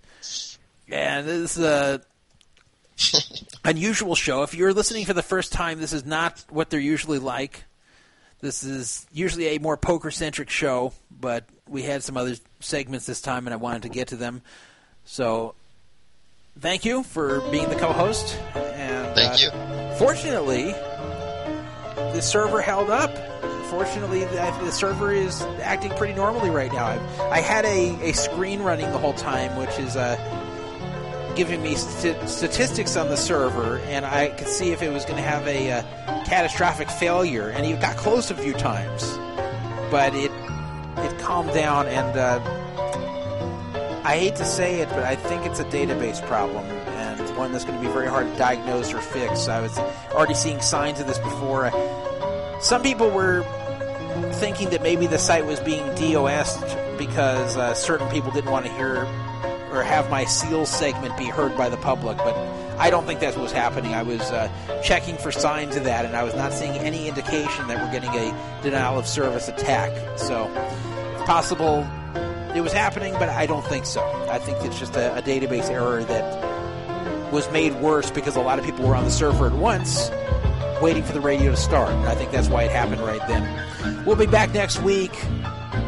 And 0.89 1.26
this 1.26 1.56
is 1.56 1.65
a 1.65 2.00
unusual 3.65 4.15
show. 4.15 4.42
If 4.42 4.55
you're 4.55 4.73
listening 4.73 5.05
for 5.05 5.12
the 5.15 5.23
first 5.23 5.52
time, 5.52 5.81
this 5.81 5.92
is 5.92 6.05
not 6.05 6.44
what 6.48 6.70
they're 6.70 6.81
usually 6.81 7.18
like. 7.18 7.65
This 8.40 8.65
is 8.65 9.06
usually 9.12 9.56
a 9.56 9.58
more 9.60 9.76
poker 9.76 10.10
centric 10.10 10.50
show, 10.50 10.92
but 11.10 11.44
we 11.68 11.82
had 11.82 12.02
some 12.02 12.16
other 12.16 12.34
segments 12.60 13.06
this 13.06 13.20
time, 13.20 13.47
and 13.47 13.55
I 13.55 13.56
wanted 13.56 13.82
to 13.82 13.89
get 13.89 14.08
to 14.08 14.16
them. 14.16 14.42
So, 15.05 15.55
thank 16.60 16.85
you 16.85 17.02
for 17.02 17.41
being 17.51 17.68
the 17.68 17.76
co-host. 17.76 18.36
And 18.55 19.15
Thank 19.15 19.52
uh, 19.52 19.94
Fortunately, 19.97 20.73
the 22.12 22.20
server 22.20 22.60
held 22.60 22.91
up. 22.91 23.17
Fortunately, 23.70 24.20
the, 24.20 24.59
the 24.62 24.70
server 24.70 25.12
is 25.12 25.43
acting 25.62 25.91
pretty 25.93 26.15
normally 26.15 26.51
right 26.51 26.73
now. 26.73 26.85
I, 26.85 27.31
I 27.31 27.41
had 27.41 27.65
a, 27.65 28.10
a 28.10 28.12
screen 28.12 28.60
running 28.60 28.91
the 28.93 28.99
whole 28.99 29.15
time, 29.15 29.57
which 29.57 29.78
is 29.78 29.97
uh, 29.97 30.17
giving 31.35 31.62
me 31.62 31.75
st- 31.75 32.28
statistics 32.28 32.97
on 32.97 33.09
the 33.09 33.17
server, 33.17 33.78
and 33.81 34.07
I 34.07 34.28
could 34.28 34.49
see 34.49 34.70
if 34.70 34.83
it 34.83 34.93
was 34.93 35.05
going 35.05 35.17
to 35.17 35.23
have 35.23 35.47
a 35.47 35.73
uh, 35.73 35.83
catastrophic 36.25 36.91
failure. 36.91 37.49
And 37.49 37.67
it 37.67 37.81
got 37.81 37.97
close 37.97 38.31
a 38.31 38.35
few 38.35 38.52
times, 38.52 39.17
but 39.91 40.15
it 40.15 40.31
it 40.99 41.18
calmed 41.18 41.52
down. 41.52 41.86
And 41.89 42.17
uh, 42.17 42.39
I 44.07 44.18
hate 44.18 44.36
to 44.36 44.44
say 44.44 44.78
it, 44.83 44.89
but 44.91 45.02
I 45.02 45.17
think 45.17 45.44
it's 45.47 45.59
a 45.59 45.65
database 45.65 46.25
problem, 46.28 46.65
and 46.65 47.36
one 47.36 47.51
that's 47.51 47.65
going 47.65 47.76
to 47.76 47.85
be 47.85 47.93
very 47.93 48.07
hard 48.07 48.31
to 48.31 48.39
diagnose 48.39 48.94
or 48.94 49.01
fix. 49.01 49.49
I 49.49 49.60
was 49.60 49.76
already 50.12 50.35
seeing 50.35 50.60
signs 50.60 51.01
of 51.01 51.09
this 51.09 51.18
before. 51.18 51.73
Some 52.60 52.85
people 52.85 53.10
were 53.10 53.43
thinking 54.35 54.70
that 54.70 54.81
maybe 54.81 55.09
the 55.09 55.18
site 55.18 55.44
was 55.44 55.59
being 55.59 55.85
DOS'd 55.97 56.99
because 56.99 57.57
uh, 57.57 57.75
certain 57.75 58.09
people 58.09 58.31
didn't 58.31 58.52
want 58.52 58.65
to 58.67 58.73
hear 58.75 59.07
or 59.73 59.83
have 59.83 60.09
my 60.09 60.25
seal 60.25 60.67
segment 60.67 61.17
be 61.18 61.26
heard 61.26 61.57
by 61.57 61.68
the 61.68 61.76
public, 61.78 62.17
but 62.18 62.36
I 62.78 62.91
don't 62.91 63.07
think 63.07 63.18
that's 63.18 63.35
what 63.35 63.43
was 63.43 63.52
happening. 63.52 63.93
I 63.93 64.05
was 64.05 64.20
uh, 64.31 64.49
checking 64.85 65.17
for 65.17 65.33
signs 65.33 65.75
of 65.75 65.83
that, 65.83 66.05
and 66.05 66.15
I 66.15 66.23
was 66.23 66.36
not 66.36 66.52
seeing 66.52 66.75
any 66.78 67.09
indication 67.09 67.67
that 67.67 67.85
we're 67.85 67.93
getting 67.93 68.10
a 68.10 68.62
denial 68.62 69.01
of 69.01 69.07
service 69.09 69.49
attack. 69.49 69.91
So, 70.17 70.49
it's 71.17 71.25
possible 71.25 71.85
it 72.57 72.62
was 72.62 72.73
happening, 72.73 73.12
but 73.15 73.28
I 73.28 73.47
don't 73.47 73.65
think 73.65 73.85
so. 73.85 74.02
I 74.31 74.39
think 74.39 74.59
it's 74.62 74.78
just 74.78 74.97
a, 74.97 75.17
a 75.17 75.23
database 75.23 75.70
error 75.70 76.02
that 76.05 77.33
was 77.33 77.51
made 77.51 77.75
worse 77.81 78.10
because 78.10 78.36
a 78.36 78.41
lot 78.41 78.59
of 78.59 78.65
people 78.65 78.86
were 78.86 78.97
on 78.97 79.05
the 79.05 79.10
server 79.10 79.47
at 79.47 79.52
once, 79.52 80.10
waiting 80.81 81.02
for 81.02 81.12
the 81.12 81.20
radio 81.20 81.51
to 81.51 81.57
start. 81.57 81.91
I 82.07 82.15
think 82.15 82.31
that's 82.31 82.49
why 82.49 82.65
it 82.65 82.70
happened 82.70 83.01
right 83.01 83.20
then. 83.28 84.05
We'll 84.05 84.17
be 84.17 84.26
back 84.26 84.52
next 84.52 84.81
week. 84.83 85.15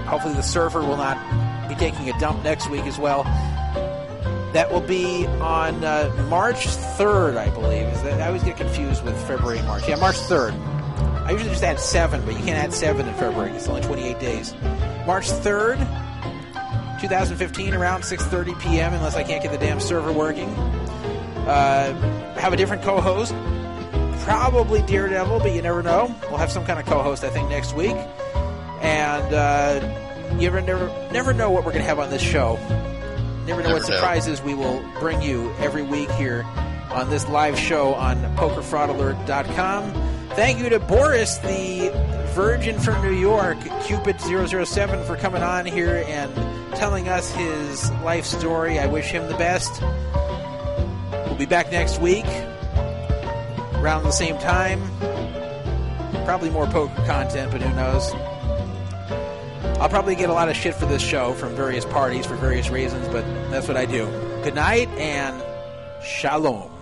Hopefully, 0.07 0.35
the 0.35 0.43
server 0.43 0.81
will 0.81 0.97
not 0.97 1.19
be 1.69 1.75
taking 1.75 2.09
a 2.11 2.19
dump 2.19 2.43
next 2.45 2.69
week 2.71 2.85
as 2.85 2.99
well. 2.99 3.25
That 4.53 4.73
will 4.73 4.81
be 4.81 5.27
on 5.27 5.85
uh, 5.85 6.11
March 6.29 6.67
3rd, 6.67 7.37
I 7.37 7.51
believe. 7.51 7.87
Is 7.89 8.03
that, 8.03 8.21
I 8.21 8.29
always 8.29 8.43
get 8.43 8.57
confused 8.57 9.05
with 9.05 9.15
February 9.27 9.59
and 9.59 9.69
March. 9.69 9.87
Yeah, 9.87 9.97
March 9.97 10.17
3rd. 10.17 10.53
I 11.25 11.33
usually 11.33 11.51
just 11.51 11.63
add 11.63 11.79
7, 11.79 12.25
but 12.25 12.33
you 12.33 12.41
can't 12.45 12.59
add 12.59 12.73
7 12.73 13.07
in 13.07 13.15
February. 13.15 13.51
It's 13.53 13.69
only 13.69 13.83
28 13.83 14.19
days. 14.19 14.55
March 15.07 15.29
3rd, 15.29 15.79
2015, 16.99 17.75
around 17.75 18.02
6.30 18.02 18.60
p.m., 18.60 18.94
unless 18.94 19.15
I 19.17 19.23
can't 19.23 19.43
get 19.43 19.52
the 19.52 19.59
damn 19.59 19.81
server 19.81 20.12
working. 20.12 20.49
Uh, 21.47 21.94
have 22.35 22.52
a 22.52 22.57
different 22.57 22.83
co-host. 22.83 23.35
Probably 24.25 24.83
Daredevil, 24.83 25.39
but 25.41 25.52
you 25.52 25.62
never 25.62 25.83
know. 25.83 26.15
We'll 26.28 26.36
have 26.39 26.52
some 26.52 26.67
kind 26.67 26.78
of 26.78 26.86
co-host, 26.86 27.25
I 27.25 27.31
think, 27.31 27.49
next 27.49 27.75
week. 27.75 27.97
And 28.81 29.35
uh, 29.35 30.36
you 30.39 30.47
ever 30.47 30.60
never 30.60 30.86
never 31.10 31.33
know 31.33 31.51
what 31.51 31.65
we're 31.65 31.73
going 31.73 31.83
to 31.83 31.89
have 31.89 31.99
on 31.99 32.10
this 32.10 32.20
show. 32.23 32.57
Never 33.47 33.62
know 33.62 33.68
Never 33.70 33.73
what 33.75 33.89
know. 33.89 33.94
surprises 33.97 34.43
we 34.43 34.55
will 34.55 34.85
bring 35.01 35.23
you 35.23 35.51
every 35.59 35.83
week 35.83 36.10
here 36.12 36.44
on 36.91 37.09
this 37.09 37.27
live 37.28 37.59
show 37.59 37.94
on 37.94 38.17
PokerFraudAlert.com. 38.36 40.08
Thank 40.35 40.61
you 40.61 40.69
to 40.69 40.79
Boris, 40.79 41.39
the 41.39 41.91
virgin 42.35 42.79
from 42.79 43.03
New 43.03 43.15
York, 43.15 43.59
Cupid007, 43.59 45.05
for 45.07 45.17
coming 45.17 45.43
on 45.43 45.67
here 45.67 46.05
and 46.07 46.33
telling 46.77 47.09
us 47.09 47.33
his 47.33 47.91
life 48.05 48.25
story. 48.25 48.79
I 48.79 48.87
wish 48.87 49.07
him 49.07 49.27
the 49.27 49.37
best. 49.37 49.83
We'll 51.27 51.37
be 51.37 51.47
back 51.47 51.73
next 51.73 52.01
week 52.01 52.27
around 53.75 54.05
the 54.05 54.13
same 54.13 54.39
time. 54.39 54.81
Probably 56.25 56.51
more 56.51 56.67
poker 56.67 56.95
content, 57.05 57.51
but 57.51 57.61
who 57.61 57.75
knows? 57.75 58.13
I'll 59.81 59.89
probably 59.89 60.15
get 60.15 60.31
a 60.31 60.33
lot 60.33 60.49
of 60.49 60.57
shit 60.57 60.75
for 60.75 60.87
this 60.87 61.03
show 61.03 61.33
from 61.35 61.55
various 61.55 61.85
parties 61.85 62.27
for 62.27 62.37
various 62.37 62.69
reasons, 62.71 63.09
but 63.09 63.25
that's 63.51 63.67
what 63.67 63.77
I 63.77 63.87
do. 63.87 64.07
Good 64.45 64.55
night 64.55 64.89
and 64.91 65.43
shalom. 66.05 66.78